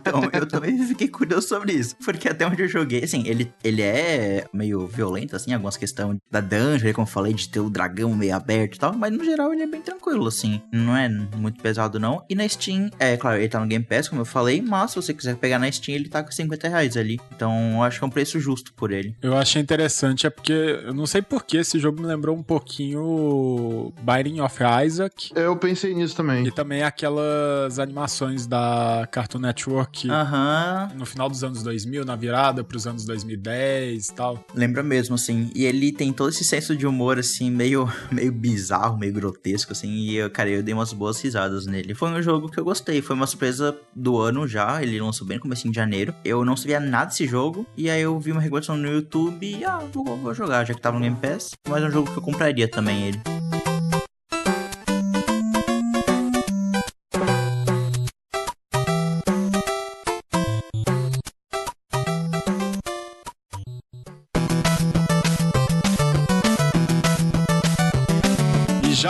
então, 0.00 0.28
eu 0.32 0.46
também 0.46 0.78
fiquei 0.86 1.08
curioso 1.08 1.48
sobre 1.48 1.72
isso, 1.72 1.96
porque 2.04 2.28
até 2.28 2.46
onde 2.46 2.62
eu 2.62 2.68
joguei, 2.68 3.04
assim, 3.04 3.26
ele, 3.26 3.52
ele 3.62 3.82
é 3.82 4.46
meio 4.52 4.86
violento 4.86 5.36
assim, 5.36 5.52
algumas 5.52 5.76
questões 5.76 6.18
da 6.30 6.40
dungeon, 6.40 6.85
como 6.92 7.06
eu 7.06 7.10
falei, 7.10 7.34
de 7.34 7.48
ter 7.48 7.60
o 7.60 7.70
dragão 7.70 8.14
meio 8.14 8.34
aberto 8.34 8.76
e 8.76 8.78
tal, 8.78 8.92
mas 8.92 9.12
no 9.12 9.24
geral 9.24 9.52
ele 9.52 9.62
é 9.62 9.66
bem 9.66 9.80
tranquilo 9.80 10.26
assim. 10.26 10.60
Não 10.72 10.96
é 10.96 11.08
muito 11.08 11.60
pesado 11.62 11.98
não. 11.98 12.24
E 12.28 12.34
na 12.34 12.48
Steam, 12.48 12.90
é 12.98 13.16
claro, 13.16 13.38
ele 13.38 13.48
tá 13.48 13.60
no 13.60 13.66
Game 13.66 13.84
Pass, 13.84 14.08
como 14.08 14.22
eu 14.22 14.26
falei, 14.26 14.60
mas 14.60 14.90
se 14.90 14.96
você 14.96 15.12
quiser 15.12 15.36
pegar 15.36 15.58
na 15.58 15.70
Steam, 15.70 15.96
ele 15.96 16.08
tá 16.08 16.22
com 16.22 16.30
50 16.30 16.68
reais 16.68 16.96
ali. 16.96 17.20
Então, 17.34 17.74
eu 17.74 17.82
acho 17.82 17.98
que 17.98 18.04
é 18.04 18.06
um 18.06 18.10
preço 18.10 18.38
justo 18.40 18.72
por 18.74 18.90
ele. 18.90 19.14
Eu 19.22 19.36
achei 19.36 19.60
interessante, 19.60 20.26
é 20.26 20.30
porque 20.30 20.52
eu 20.52 20.94
não 20.94 21.06
sei 21.06 21.22
por 21.22 21.44
que 21.44 21.58
esse 21.58 21.78
jogo 21.78 22.00
me 22.00 22.06
lembrou 22.06 22.36
um 22.36 22.42
pouquinho 22.42 23.92
Binding 24.02 24.40
of 24.40 24.56
Isaac. 24.84 25.30
Eu 25.34 25.56
pensei 25.56 25.94
nisso 25.94 26.16
também. 26.16 26.46
E 26.46 26.50
também 26.50 26.82
aquelas 26.82 27.78
animações 27.78 28.46
da 28.46 29.08
Cartoon 29.10 29.38
Network 29.38 30.08
uhum. 30.08 30.98
no 30.98 31.06
final 31.06 31.28
dos 31.28 31.42
anos 31.42 31.62
2000, 31.62 32.04
na 32.04 32.16
virada 32.16 32.62
pros 32.62 32.86
anos 32.86 33.04
2010 33.04 34.08
e 34.08 34.14
tal. 34.14 34.44
Lembra 34.54 34.82
mesmo, 34.82 35.14
assim. 35.14 35.50
E 35.54 35.64
ele 35.64 35.92
tem 35.92 36.12
todo 36.12 36.30
esse 36.30 36.44
senso 36.44 36.75
de 36.76 36.86
humor, 36.86 37.18
assim, 37.18 37.50
meio, 37.50 37.90
meio 38.10 38.32
bizarro, 38.32 38.98
meio 38.98 39.12
grotesco, 39.12 39.72
assim. 39.72 39.88
E, 39.88 40.16
eu, 40.16 40.30
cara, 40.30 40.50
eu 40.50 40.62
dei 40.62 40.74
umas 40.74 40.92
boas 40.92 41.20
risadas 41.20 41.66
nele. 41.66 41.94
Foi 41.94 42.10
um 42.10 42.22
jogo 42.22 42.50
que 42.50 42.58
eu 42.58 42.64
gostei. 42.64 43.02
Foi 43.02 43.16
uma 43.16 43.26
surpresa 43.26 43.76
do 43.94 44.18
ano 44.18 44.46
já. 44.46 44.82
Ele 44.82 45.00
lançou 45.00 45.26
bem 45.26 45.36
no 45.36 45.42
começo 45.42 45.68
de 45.68 45.74
janeiro. 45.74 46.14
Eu 46.24 46.44
não 46.44 46.56
sabia 46.56 46.80
nada 46.80 47.06
desse 47.06 47.26
jogo. 47.26 47.66
E 47.76 47.90
aí 47.90 48.02
eu 48.02 48.18
vi 48.18 48.32
uma 48.32 48.40
regulação 48.40 48.76
no 48.76 48.88
YouTube 48.88 49.46
e, 49.46 49.64
ah, 49.64 49.80
vou, 49.92 50.04
vou 50.16 50.34
jogar, 50.34 50.64
já 50.64 50.74
que 50.74 50.80
tava 50.80 50.98
no 50.98 51.02
Game 51.02 51.16
Pass. 51.16 51.52
Mas 51.68 51.82
é 51.82 51.86
um 51.86 51.90
jogo 51.90 52.10
que 52.10 52.18
eu 52.18 52.22
compraria 52.22 52.68
também 52.68 53.08
ele. 53.08 53.35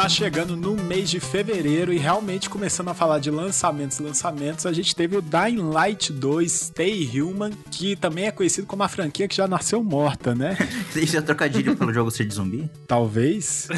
Já 0.07 0.09
chegando 0.09 0.57
no 0.57 0.77
mês 0.77 1.11
de 1.11 1.19
fevereiro 1.19 1.93
e 1.93 1.99
realmente 1.99 2.49
começando 2.49 2.89
a 2.89 2.95
falar 2.95 3.19
de 3.19 3.29
lançamentos, 3.29 3.99
lançamentos, 3.99 4.65
a 4.65 4.73
gente 4.73 4.95
teve 4.95 5.17
o 5.17 5.23
Dying 5.23 5.71
Light 5.71 6.13
2 6.13 6.53
Stay 6.53 7.21
Human, 7.21 7.51
que 7.71 7.97
também 7.97 8.27
é 8.27 8.31
conhecido 8.31 8.67
como 8.69 8.85
a 8.85 8.89
franquia 8.89 9.27
que 9.27 9.35
já 9.35 9.49
nasceu 9.49 9.83
morta, 9.83 10.35
né? 10.35 10.57
Isso 10.95 11.17
é 11.17 11.21
trocadilho 11.21 11.77
pelo 11.77 11.93
jogo 11.93 12.11
ser 12.11 12.25
de 12.25 12.35
zumbi? 12.35 12.71
Talvez. 12.87 13.69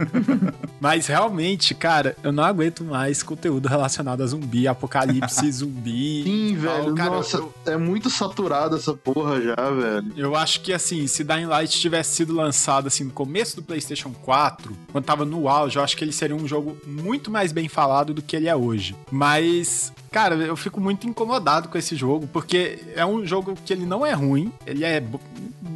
Mas 0.80 1.06
realmente, 1.06 1.74
cara, 1.74 2.16
eu 2.22 2.32
não 2.32 2.42
aguento 2.42 2.82
mais 2.82 3.22
conteúdo 3.22 3.68
relacionado 3.68 4.22
a 4.22 4.26
zumbi, 4.26 4.66
apocalipse, 4.66 5.44
zumbi. 5.52 6.22
Sim, 6.24 6.56
velho. 6.56 6.94
Cara, 6.94 7.10
nossa, 7.10 7.36
eu... 7.36 7.54
é 7.66 7.76
muito 7.76 8.08
saturado 8.08 8.76
essa 8.76 8.94
porra 8.94 9.42
já, 9.42 9.54
velho. 9.56 10.10
Eu 10.16 10.34
acho 10.34 10.62
que 10.62 10.72
assim, 10.72 11.06
se 11.06 11.22
Dying 11.22 11.46
Light 11.46 11.78
tivesse 11.78 12.16
sido 12.16 12.32
lançado 12.32 12.86
assim 12.86 13.04
no 13.04 13.10
começo 13.10 13.56
do 13.56 13.62
PlayStation 13.62 14.10
4, 14.22 14.74
quando 14.90 15.04
tava 15.04 15.26
no 15.26 15.49
auge, 15.50 15.76
eu 15.76 15.82
acho 15.82 15.96
que 15.96 16.04
ele 16.04 16.12
seria 16.12 16.36
um 16.36 16.46
jogo 16.46 16.76
muito 16.86 17.30
mais 17.30 17.52
bem 17.52 17.68
falado 17.68 18.14
do 18.14 18.22
que 18.22 18.36
ele 18.36 18.48
é 18.48 18.56
hoje. 18.56 18.94
Mas 19.10 19.92
Cara, 20.10 20.34
eu 20.34 20.56
fico 20.56 20.80
muito 20.80 21.06
incomodado 21.06 21.68
com 21.68 21.78
esse 21.78 21.94
jogo, 21.94 22.28
porque 22.32 22.80
é 22.94 23.06
um 23.06 23.24
jogo 23.24 23.56
que 23.64 23.72
ele 23.72 23.86
não 23.86 24.04
é 24.04 24.12
ruim, 24.12 24.52
ele 24.66 24.84
é 24.84 25.00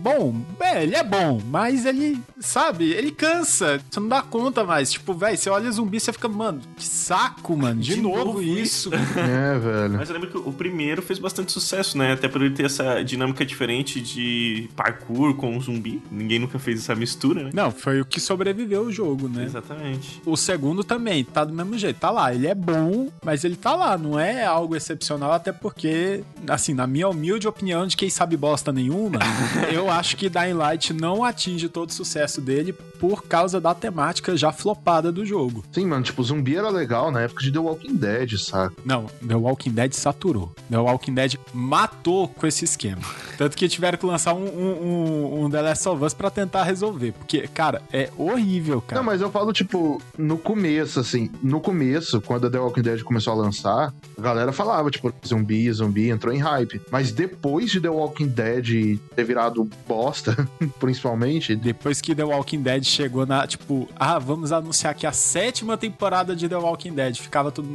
bom, 0.04 0.34
é, 0.60 0.82
ele 0.82 0.94
é 0.94 1.02
bom, 1.02 1.40
mas 1.46 1.86
ele, 1.86 2.20
sabe, 2.38 2.90
ele 2.90 3.10
cansa. 3.10 3.80
Você 3.88 4.00
não 4.00 4.08
dá 4.08 4.22
conta 4.22 4.64
mais. 4.64 4.92
Tipo, 4.92 5.14
velho, 5.14 5.36
você 5.36 5.48
olha 5.48 5.70
zumbi, 5.70 6.00
você 6.00 6.12
fica, 6.12 6.28
mano, 6.28 6.60
que 6.76 6.84
saco, 6.84 7.56
mano. 7.56 7.80
De, 7.80 7.94
de 7.94 8.00
novo, 8.00 8.24
novo, 8.24 8.42
isso. 8.42 8.90
é, 8.92 9.58
velho. 9.58 9.94
Mas 9.94 10.08
eu 10.08 10.14
lembro 10.14 10.30
que 10.30 10.36
o 10.36 10.52
primeiro 10.52 11.00
fez 11.00 11.18
bastante 11.18 11.52
sucesso, 11.52 11.96
né? 11.96 12.12
Até 12.12 12.28
por 12.28 12.42
ele 12.42 12.54
ter 12.54 12.66
essa 12.66 13.02
dinâmica 13.02 13.46
diferente 13.46 14.00
de 14.00 14.68
parkour 14.74 15.34
com 15.36 15.58
zumbi. 15.60 16.02
Ninguém 16.10 16.38
nunca 16.38 16.58
fez 16.58 16.80
essa 16.80 16.94
mistura, 16.94 17.44
né? 17.44 17.50
Não, 17.54 17.70
foi 17.70 18.00
o 18.00 18.04
que 18.04 18.20
sobreviveu 18.20 18.82
o 18.82 18.92
jogo, 18.92 19.28
né? 19.28 19.44
Exatamente. 19.44 20.20
O 20.26 20.36
segundo 20.36 20.82
também, 20.82 21.24
tá 21.24 21.44
do 21.44 21.54
mesmo 21.54 21.78
jeito. 21.78 21.98
Tá 21.98 22.10
lá, 22.10 22.34
ele 22.34 22.46
é 22.46 22.54
bom, 22.54 23.08
mas 23.24 23.44
ele 23.44 23.56
tá 23.56 23.74
lá. 23.74 23.96
Não 23.96 24.18
é 24.18 24.23
algo 24.44 24.76
excepcional, 24.76 25.32
até 25.32 25.52
porque, 25.52 26.22
assim, 26.48 26.72
na 26.72 26.86
minha 26.86 27.08
humilde 27.08 27.48
opinião 27.48 27.86
de 27.86 27.96
quem 27.96 28.08
sabe 28.08 28.36
bosta 28.36 28.72
nenhuma, 28.72 29.18
eu 29.72 29.90
acho 29.90 30.16
que 30.16 30.28
Dying 30.28 30.54
Light 30.54 30.92
não 30.92 31.24
atinge 31.24 31.68
todo 31.68 31.90
o 31.90 31.92
sucesso 31.92 32.40
dele 32.40 32.72
por 32.72 33.24
causa 33.24 33.60
da 33.60 33.74
temática 33.74 34.36
já 34.36 34.52
flopada 34.52 35.12
do 35.12 35.26
jogo. 35.26 35.64
Sim, 35.72 35.86
mano, 35.86 36.02
tipo, 36.02 36.22
zumbi 36.22 36.56
era 36.56 36.70
legal 36.70 37.10
na 37.10 37.22
época 37.22 37.42
de 37.42 37.52
The 37.52 37.58
Walking 37.58 37.96
Dead, 37.96 38.38
saca? 38.38 38.74
Não, 38.84 39.06
The 39.26 39.34
Walking 39.34 39.72
Dead 39.72 39.92
saturou. 39.92 40.54
The 40.70 40.78
Walking 40.78 41.14
Dead 41.14 41.34
matou 41.52 42.28
com 42.28 42.46
esse 42.46 42.64
esquema. 42.64 43.02
Tanto 43.36 43.56
que 43.56 43.68
tiveram 43.68 43.98
que 43.98 44.06
lançar 44.06 44.32
um, 44.34 44.46
um, 44.46 45.44
um 45.44 45.50
The 45.50 45.60
Last 45.60 45.88
of 45.88 46.04
Us 46.04 46.14
pra 46.14 46.30
tentar 46.30 46.62
resolver. 46.64 47.12
Porque, 47.12 47.46
cara, 47.48 47.82
é 47.92 48.10
horrível, 48.16 48.80
cara. 48.80 49.00
Não, 49.00 49.06
mas 49.06 49.20
eu 49.20 49.30
falo, 49.30 49.52
tipo, 49.52 50.00
no 50.16 50.38
começo, 50.38 51.00
assim, 51.00 51.30
no 51.42 51.60
começo, 51.60 52.20
quando 52.20 52.46
a 52.46 52.50
The 52.50 52.58
Walking 52.58 52.82
Dead 52.82 53.02
começou 53.02 53.32
a 53.32 53.36
lançar, 53.36 53.92
a 54.16 54.20
galera 54.20 54.52
falava, 54.52 54.90
tipo, 54.90 55.12
zumbi, 55.26 55.70
zumbi, 55.72 56.10
entrou 56.10 56.34
em 56.34 56.38
hype. 56.38 56.80
Mas 56.90 57.12
depois 57.12 57.70
de 57.70 57.80
The 57.80 57.88
Walking 57.88 58.28
Dead 58.28 58.98
ter 59.14 59.24
virado 59.24 59.68
bosta, 59.86 60.48
principalmente. 60.78 61.54
Depois 61.56 62.00
que 62.00 62.14
The 62.14 62.24
Walking 62.24 62.62
Dead 62.62 62.84
chegou 62.84 63.26
na, 63.26 63.46
tipo, 63.46 63.88
ah, 63.96 64.18
vamos 64.18 64.52
anunciar 64.52 64.92
aqui 64.92 65.06
a 65.06 65.12
sétima 65.12 65.76
temporada 65.76 66.34
de 66.34 66.48
The 66.48 66.56
Walking 66.56 66.94
Dead. 66.94 67.16
Ficava 67.16 67.50
tudo. 67.50 67.64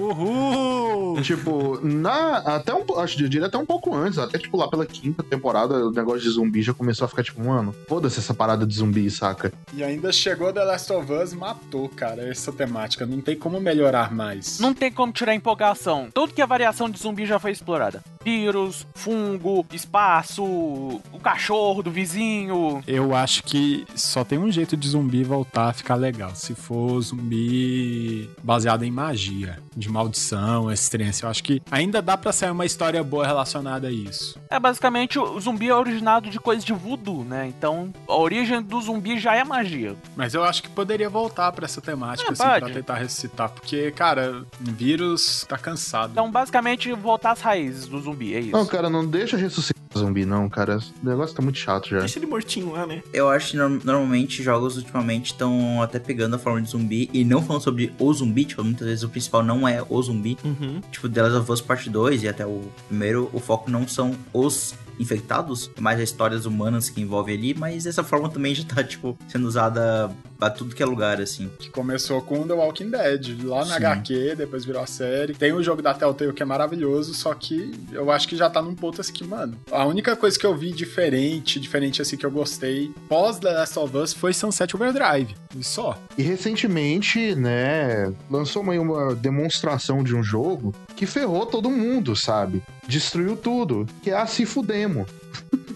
Uhul! 0.00 1.20
tipo, 1.22 1.80
na, 1.82 2.38
até 2.38 2.74
um, 2.74 2.84
acho 2.98 3.16
que 3.16 3.24
eu 3.24 3.28
diria 3.28 3.46
até 3.46 3.58
um 3.58 3.66
pouco 3.66 3.94
antes, 3.94 4.18
até 4.18 4.38
tipo 4.38 4.56
lá 4.56 4.68
pela 4.68 4.86
quinta 4.86 5.22
temporada, 5.22 5.86
o 5.86 5.90
negócio 5.90 6.20
de 6.22 6.30
zumbi 6.30 6.62
já 6.62 6.74
começou 6.74 7.04
a 7.04 7.08
ficar 7.08 7.22
tipo, 7.22 7.42
mano, 7.44 7.74
foda-se 7.88 8.18
essa 8.18 8.34
parada 8.34 8.66
de 8.66 8.74
zumbi, 8.74 9.10
saca? 9.10 9.52
E 9.72 9.82
ainda 9.82 10.12
chegou 10.12 10.52
The 10.52 10.64
Last 10.64 10.92
of 10.92 11.12
Us 11.12 11.32
e 11.32 11.36
matou, 11.36 11.88
cara, 11.88 12.28
essa 12.28 12.52
temática. 12.52 13.06
Não 13.06 13.20
tem 13.20 13.36
como 13.36 13.60
melhorar 13.60 14.12
mais. 14.12 14.55
Não 14.60 14.74
tem 14.74 14.90
como 14.90 15.12
tirar 15.12 15.34
empolgação. 15.34 16.08
Tudo 16.12 16.32
que 16.32 16.42
a 16.42 16.46
variação 16.46 16.88
de 16.88 16.98
zumbi 16.98 17.26
já 17.26 17.38
foi 17.38 17.50
explorada. 17.50 18.02
Vírus, 18.24 18.86
fungo, 18.94 19.64
espaço, 19.72 20.42
o 20.44 21.20
cachorro 21.22 21.82
do 21.82 21.90
vizinho. 21.90 22.82
Eu 22.86 23.14
acho 23.14 23.42
que 23.44 23.86
só 23.94 24.24
tem 24.24 24.38
um 24.38 24.50
jeito 24.50 24.76
de 24.76 24.88
zumbi 24.88 25.22
voltar 25.22 25.68
a 25.68 25.72
ficar 25.72 25.94
legal. 25.94 26.34
Se 26.34 26.54
for 26.54 27.00
zumbi 27.00 28.28
baseado 28.42 28.82
em 28.82 28.90
magia, 28.90 29.58
de 29.76 29.88
maldição, 29.88 30.70
existência. 30.70 31.26
Eu 31.26 31.30
acho 31.30 31.42
que 31.44 31.62
ainda 31.70 32.00
dá 32.02 32.16
para 32.16 32.32
sair 32.32 32.50
uma 32.50 32.64
história 32.64 33.02
boa 33.04 33.26
relacionada 33.26 33.88
a 33.88 33.92
isso. 33.92 34.40
É 34.50 34.58
basicamente 34.58 35.18
o 35.18 35.38
zumbi 35.38 35.68
é 35.68 35.74
originado 35.74 36.30
de 36.30 36.40
coisas 36.40 36.64
de 36.64 36.72
voodoo, 36.72 37.24
né? 37.24 37.46
Então 37.46 37.92
a 38.08 38.16
origem 38.16 38.62
do 38.62 38.80
zumbi 38.80 39.18
já 39.18 39.36
é 39.36 39.44
magia. 39.44 39.94
Mas 40.16 40.34
eu 40.34 40.42
acho 40.42 40.62
que 40.62 40.68
poderia 40.68 41.08
voltar 41.08 41.52
para 41.52 41.64
essa 41.64 41.80
temática, 41.80 42.28
é, 42.28 42.32
assim, 42.32 42.42
pode. 42.42 42.64
pra 42.64 42.74
tentar 42.74 42.94
ressuscitar. 42.94 43.50
Porque, 43.50 43.90
cara, 43.90 44.44
vírus 44.60 45.44
tá 45.48 45.58
cansado. 45.58 46.12
Então, 46.12 46.30
basicamente, 46.30 46.92
voltar 46.92 47.32
às 47.32 47.40
raízes 47.40 47.86
do 47.86 48.00
zumbi, 48.00 48.34
é 48.34 48.40
isso. 48.40 48.52
Não, 48.52 48.66
cara, 48.66 48.88
não 48.88 49.06
deixa 49.06 49.36
ressuscitar 49.36 49.85
zumbi, 49.96 50.24
não, 50.24 50.48
cara. 50.48 50.78
O 51.02 51.08
negócio 51.08 51.34
tá 51.34 51.42
muito 51.42 51.58
chato 51.58 51.88
já. 51.88 51.98
Deixa 52.00 52.18
ele 52.18 52.26
mortinho 52.26 52.72
lá, 52.72 52.86
né? 52.86 53.02
Eu 53.12 53.28
acho 53.28 53.52
que 53.52 53.56
normalmente 53.56 54.42
jogos 54.42 54.76
ultimamente 54.76 55.26
estão 55.26 55.82
até 55.82 55.98
pegando 55.98 56.36
a 56.36 56.38
forma 56.38 56.60
de 56.60 56.70
zumbi 56.70 57.10
e 57.12 57.24
não 57.24 57.42
falando 57.42 57.62
sobre 57.62 57.92
o 57.98 58.12
zumbi, 58.12 58.44
tipo, 58.44 58.62
muitas 58.62 58.86
vezes 58.86 59.02
o 59.02 59.08
principal 59.08 59.42
não 59.42 59.66
é 59.66 59.84
o 59.88 60.02
zumbi. 60.02 60.36
Uhum. 60.44 60.80
Tipo, 60.90 61.08
The 61.08 61.22
Last 61.22 61.38
of 61.38 61.52
Us 61.52 61.60
Part 61.60 61.88
2 61.88 62.22
e 62.22 62.28
até 62.28 62.46
o 62.46 62.62
primeiro, 62.88 63.30
o 63.32 63.40
foco 63.40 63.70
não 63.70 63.86
são 63.86 64.14
os 64.32 64.74
infectados, 64.98 65.70
mais 65.78 66.00
as 66.00 66.08
histórias 66.08 66.46
humanas 66.46 66.88
que 66.88 67.00
envolve 67.00 67.32
ali, 67.32 67.54
mas 67.54 67.86
essa 67.86 68.02
forma 68.02 68.28
também 68.28 68.54
já 68.54 68.64
tá, 68.64 68.82
tipo, 68.82 69.16
sendo 69.28 69.46
usada 69.46 70.10
pra 70.38 70.50
tudo 70.50 70.74
que 70.74 70.82
é 70.82 70.86
lugar, 70.86 71.20
assim. 71.20 71.50
Que 71.58 71.70
começou 71.70 72.20
com 72.22 72.46
The 72.46 72.54
Walking 72.54 72.90
Dead, 72.90 73.44
lá 73.44 73.64
na 73.64 73.76
Sim. 73.76 73.84
HQ, 73.84 74.34
depois 74.36 74.64
virou 74.64 74.82
a 74.82 74.86
série. 74.86 75.34
Tem 75.34 75.52
o 75.52 75.62
jogo 75.62 75.82
da 75.82 75.94
Telltale 75.94 76.32
que 76.32 76.42
é 76.42 76.46
maravilhoso, 76.46 77.14
só 77.14 77.34
que 77.34 77.72
eu 77.92 78.10
acho 78.10 78.28
que 78.28 78.36
já 78.36 78.48
tá 78.48 78.60
num 78.62 78.74
ponto 78.74 79.00
assim 79.00 79.12
que, 79.12 79.24
mano, 79.24 79.56
a 79.70 79.85
única 79.86 80.16
coisa 80.16 80.38
que 80.38 80.46
eu 80.46 80.56
vi 80.56 80.72
diferente, 80.72 81.60
diferente 81.60 82.02
assim 82.02 82.16
que 82.16 82.26
eu 82.26 82.30
gostei, 82.30 82.90
pós 83.08 83.38
The 83.38 83.52
Last 83.52 83.78
of 83.78 83.96
Us, 83.96 84.12
foi 84.12 84.32
Sunset 84.32 84.74
Overdrive, 84.74 85.34
e 85.56 85.62
só. 85.64 85.98
E 86.16 86.22
recentemente, 86.22 87.34
né, 87.34 88.12
lançou 88.30 88.62
uma, 88.62 88.72
uma 88.74 89.14
demonstração 89.14 90.02
de 90.02 90.14
um 90.14 90.22
jogo 90.22 90.74
que 90.94 91.06
ferrou 91.06 91.46
todo 91.46 91.70
mundo, 91.70 92.14
sabe? 92.16 92.62
Destruiu 92.86 93.36
tudo, 93.36 93.86
que 94.02 94.10
é 94.10 94.16
a 94.16 94.26
Cifudemo. 94.26 95.06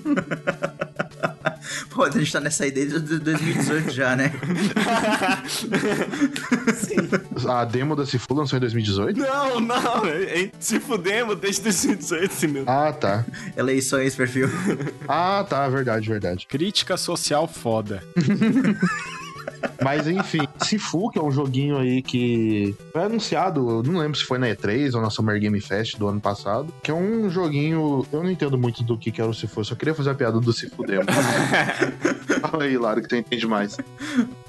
Pô, 1.91 2.05
a 2.05 2.11
gente 2.11 2.33
tá 2.33 2.41
nessa 2.41 2.67
ideia 2.67 2.87
desde 2.87 3.19
2018 3.19 3.91
já, 3.91 4.17
né? 4.17 4.33
Sim. 6.75 7.49
A 7.49 7.65
demo 7.65 7.97
da 7.97 8.07
Cifu 8.07 8.35
lançou 8.35 8.57
em 8.57 8.61
2018? 8.61 9.19
Não, 9.19 9.61
não. 9.61 10.03
Cifu 10.59 10.99
demo 10.99 11.35
desde 11.35 11.63
2018, 11.63 12.35
sim, 12.35 12.47
meu. 12.49 12.65
Ah, 12.67 12.93
tá. 12.93 13.25
Eleições, 13.57 14.15
perfil. 14.15 14.49
ah, 15.09 15.45
tá. 15.49 15.69
Verdade, 15.69 16.09
verdade. 16.09 16.47
Crítica 16.47 16.97
social 16.97 17.47
foda. 17.47 18.03
Mas 19.83 20.07
enfim, 20.07 20.47
Sifu, 20.63 21.11
que 21.11 21.19
é 21.19 21.23
um 21.23 21.31
joguinho 21.31 21.79
aí 21.79 22.03
que 22.03 22.75
foi 22.93 23.03
anunciado, 23.03 23.83
não 23.83 24.01
lembro 24.01 24.19
se 24.19 24.25
foi 24.25 24.39
na 24.39 24.49
E3 24.49 24.95
ou 24.95 25.01
na 25.01 25.11
Summer 25.11 25.39
Game 25.41 25.61
Fest 25.61 25.97
do 25.97 26.09
ano 26.09 26.21
passado, 26.21 26.73
que 26.83 26.91
é 26.91 26.95
um 26.95 27.31
joguinho, 27.31 28.07
eu 28.13 28.23
não 28.23 28.31
entendo 28.31 28.59
muito 28.59 28.83
do 28.83 28.99
que, 28.99 29.11
que 29.11 29.21
era 29.21 29.31
o 29.31 29.35
Sifu, 29.35 29.65
só 29.65 29.75
queria 29.75 29.95
fazer 29.95 30.11
a 30.11 30.15
piada 30.15 30.41
do 30.41 30.53
Sifu 30.53 30.85
demo. 30.85 31.05
Fala 32.41 32.65
aí, 32.65 32.77
Lara, 32.77 33.01
que 33.01 33.09
tu 33.09 33.17
entende 33.17 33.47
mais. 33.47 33.77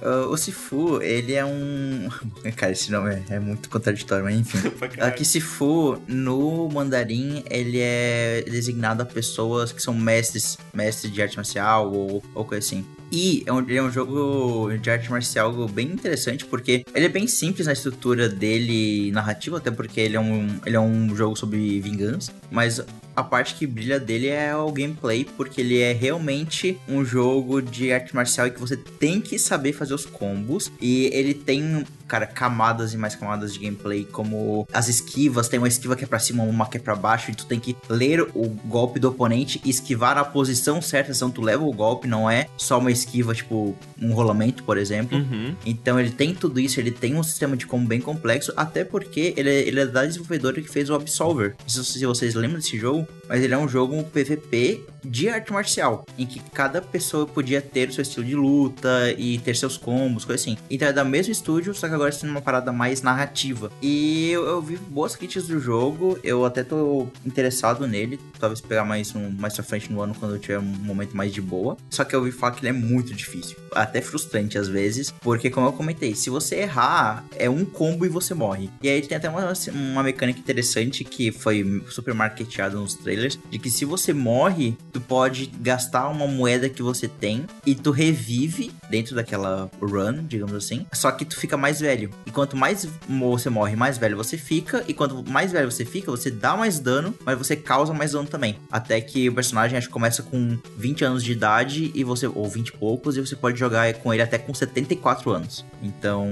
Uh, 0.02 0.30
o 0.30 0.38
Sifu, 0.38 1.02
ele 1.02 1.34
é 1.34 1.46
um... 1.46 2.10
Cara, 2.56 2.72
esse 2.72 2.92
nome 2.92 3.14
é, 3.14 3.36
é 3.36 3.40
muito 3.40 3.70
contraditório, 3.70 4.24
mas 4.24 4.36
enfim. 4.36 4.60
Aqui, 5.00 5.24
Sifu, 5.24 6.02
no 6.08 6.70
mandarim, 6.70 7.44
ele 7.50 7.80
é 7.80 8.44
designado 8.50 9.04
a 9.04 9.06
pessoas 9.06 9.72
que 9.72 9.82
são 9.82 9.94
mestres, 9.94 10.58
mestres 10.74 11.12
de 11.12 11.22
arte 11.22 11.36
marcial 11.36 11.92
ou, 11.92 12.24
ou 12.34 12.46
coisa 12.46 12.66
assim. 12.66 12.86
E 13.12 13.44
é 13.46 13.52
um, 13.52 13.70
é 13.70 13.82
um 13.82 13.92
jogo 13.92 14.72
de 14.78 14.90
arte 14.90 15.12
marcial 15.12 15.68
bem 15.68 15.88
interessante, 15.88 16.46
porque 16.46 16.86
ele 16.96 17.06
é 17.06 17.10
bem 17.10 17.28
simples 17.28 17.68
na 17.68 17.74
estrutura 17.74 18.30
dele 18.30 19.12
narrativa, 19.12 19.58
até 19.58 19.70
porque 19.70 20.00
ele 20.00 20.16
é 20.16 20.20
um, 20.20 20.48
ele 20.66 20.76
é 20.76 20.80
um 20.80 21.14
jogo 21.16 21.36
sobre 21.36 21.80
vingança, 21.82 22.32
mas 22.50 22.82
a 23.16 23.24
parte 23.24 23.56
que 23.56 23.68
brilha 23.68 24.00
dele 24.00 24.28
é 24.28 24.56
o 24.56 24.72
gameplay, 24.72 25.26
porque 25.38 25.62
ele 25.62 25.80
é 25.80 25.92
realmente 25.92 26.80
um 26.88 27.04
jogo 27.04 27.62
de 27.62 27.92
arte 27.92 28.16
marcial 28.16 28.48
e 28.48 28.52
que 28.52 28.60
você 28.60 28.78
tem 28.78 29.20
que 29.20 29.38
saber 29.38 29.74
fazer 29.74 29.94
os 29.94 30.06
combos. 30.06 30.72
E 30.82 31.10
ele 31.14 31.34
tem, 31.34 31.84
cara, 32.12 32.28
camadas 32.28 32.94
e 32.94 32.98
mais 32.98 33.16
camadas 33.16 33.54
de 33.54 33.60
gameplay, 33.60 34.04
como 34.04 34.68
as 34.74 34.90
esquivas, 34.90 35.48
tem 35.48 35.58
uma 35.58 35.68
esquiva 35.70 35.96
que 35.96 36.04
é 36.04 36.08
pra 36.08 36.20
cima, 36.20 36.44
uma 36.44 36.68
que 36.68 36.76
é 36.76 36.80
pra 36.80 36.94
baixo, 36.94 37.32
e 37.32 37.34
tu 37.34 37.46
tem 37.46 37.58
que 37.58 37.74
ler 37.88 38.22
o 38.36 38.50
golpe 38.66 39.00
do 39.00 39.08
oponente 39.08 39.62
e 39.64 39.70
esquivar 39.70 40.18
a 40.18 40.26
posição 40.26 40.82
certa, 40.82 41.14
senão 41.14 41.32
tu 41.32 41.42
leva 41.42 41.64
o 41.64 41.72
golpe, 41.72 42.10
não 42.10 42.30
é 42.30 42.48
só 42.58 42.80
uma 42.80 42.92
esquiva, 42.92 43.34
tipo 43.34 43.74
um 44.02 44.12
rolamento, 44.12 44.62
por 44.66 44.78
exemplo. 44.78 45.18
Uhum. 45.18 45.56
Então 45.66 45.98
ele 45.98 46.12
tem 46.12 46.36
tudo 46.36 46.60
isso, 46.60 46.82
ele 46.82 46.92
tem 46.92 47.16
um 47.16 47.24
sistema 47.24 47.56
de 47.56 47.66
combo 47.66 47.88
bem 47.88 48.02
complexo, 48.02 48.52
até 48.58 48.84
porque 48.84 49.34
ele 49.38 49.50
é, 49.50 49.68
ele 49.68 49.80
é 49.80 49.86
da 49.86 50.06
desenvolvedora 50.06 50.62
que 50.62 50.68
fez 50.68 50.90
o 50.90 50.96
Absolver. 50.96 51.56
Não 51.62 51.84
sei 51.84 52.02
se 52.02 52.06
vocês 52.06 52.36
lembram 52.36 52.60
desse 52.60 52.78
jogo, 52.78 53.08
mas 53.32 53.42
ele 53.42 53.54
é 53.54 53.58
um 53.58 53.68
jogo 53.68 54.04
PVP 54.04 54.84
de 55.02 55.30
arte 55.30 55.54
marcial, 55.54 56.06
em 56.20 56.26
que 56.26 56.42
cada 56.52 56.82
pessoa 56.82 57.26
podia 57.26 57.62
ter 57.62 57.88
o 57.88 57.94
seu 57.94 58.02
estilo 58.02 58.26
de 58.26 58.36
luta 58.36 59.16
e 59.18 59.40
ter 59.40 59.56
seus 59.56 59.78
combos, 59.78 60.26
coisa 60.26 60.42
assim. 60.42 60.58
Então 60.70 60.90
é 60.90 60.92
da 60.92 61.06
mesmo 61.06 61.32
estúdio, 61.32 61.74
só 61.74 61.88
que 61.88 61.94
agora 61.94 62.12
sendo 62.12 62.30
uma 62.32 62.42
parada 62.42 62.74
mais 62.74 63.02
narrativa. 63.02 63.72
E 63.82 64.30
eu, 64.32 64.46
eu, 64.46 64.62
vi 64.62 64.76
boas 64.76 65.16
críticas 65.16 65.48
do 65.48 65.62
jogo, 65.62 66.20
eu 66.22 66.44
até 66.44 66.62
tô 66.62 67.08
interessado 67.26 67.88
nele, 67.88 68.20
talvez 68.38 68.60
pegar 68.60 68.84
mais 68.84 69.16
um 69.16 69.30
mais 69.30 69.54
pra 69.54 69.64
frente 69.64 69.92
no 69.92 70.02
ano 70.02 70.14
quando 70.14 70.36
eu 70.36 70.40
tiver 70.40 70.60
um 70.60 70.64
momento 70.64 71.16
mais 71.16 71.34
de 71.34 71.42
boa. 71.42 71.78
Só 71.90 72.04
que 72.04 72.14
eu 72.14 72.20
ouvi 72.20 72.34
falar 72.34 72.52
que 72.52 72.60
ele 72.60 72.70
é 72.70 72.74
muito 72.74 73.14
difícil, 73.14 73.56
até 73.74 74.02
frustrante 74.02 74.58
às 74.58 74.68
vezes, 74.68 75.10
porque 75.22 75.50
como 75.50 75.68
eu 75.68 75.74
comentei, 75.74 76.16
se 76.16 76.30
você 76.30 76.58
errar, 76.58 77.24
é 77.38 77.50
um 77.50 77.64
combo 77.64 78.06
e 78.06 78.10
você 78.10 78.34
morre. 78.34 78.70
E 78.84 78.90
aí 78.90 79.02
tem 79.02 79.18
até 79.18 79.30
uma, 79.30 79.54
uma 79.74 80.04
mecânica 80.04 80.38
interessante 80.38 81.06
que 81.06 81.32
foi 81.32 81.82
super 81.90 82.14
marketeada 82.14 82.76
nos 82.76 82.94
trailers 82.94 83.21
trailers, 83.22 83.40
de 83.50 83.60
que 83.60 83.70
se 83.70 83.86
você 83.86 84.14
morre, 84.14 84.76
tu 84.92 85.00
pode 85.00 85.48
gastar 85.60 86.10
uma 86.10 86.28
moeda 86.28 86.68
que 86.70 86.82
você 86.82 87.08
tem 87.08 87.46
e 87.66 87.76
tu 87.76 87.92
revive 87.92 88.72
dentro 88.90 89.16
daquela 89.16 89.70
run, 89.82 90.26
digamos 90.28 90.56
assim. 90.56 90.86
Só 90.92 91.12
que 91.12 91.24
tu 91.24 91.38
fica 91.38 91.56
mais 91.56 91.80
velho. 91.80 92.10
E 92.26 92.32
quanto 92.32 92.58
mais 92.58 92.88
você 93.08 93.50
morre, 93.50 93.76
mais 93.76 93.98
velho 93.98 94.18
você 94.18 94.38
fica. 94.38 94.84
E 94.88 94.94
quanto 94.94 95.24
mais 95.30 95.52
velho 95.52 95.72
você 95.72 95.86
fica, 95.86 96.12
você 96.12 96.32
dá 96.32 96.56
mais 96.58 96.80
dano, 96.80 97.14
mas 97.26 97.38
você 97.38 97.56
causa 97.56 97.94
mais 97.94 98.12
dano 98.12 98.28
também. 98.28 98.58
Até 98.72 99.00
que 99.00 99.30
o 99.30 99.34
personagem 99.34 99.78
acho 99.78 99.88
que 99.88 99.94
começa 99.94 100.24
com 100.24 100.58
20 100.78 101.06
anos 101.06 101.24
de 101.24 101.32
idade 101.32 101.92
e 101.94 102.04
você 102.04 102.28
ou 102.28 102.48
20 102.50 102.68
e 102.68 102.72
poucos 102.74 103.18
e 103.18 103.22
você 103.22 103.36
pode 103.36 103.60
jogar 103.60 103.94
com 103.96 104.14
ele 104.14 104.24
até 104.24 104.38
com 104.38 104.54
74 104.54 105.30
anos. 105.32 105.66
Então, 105.82 106.30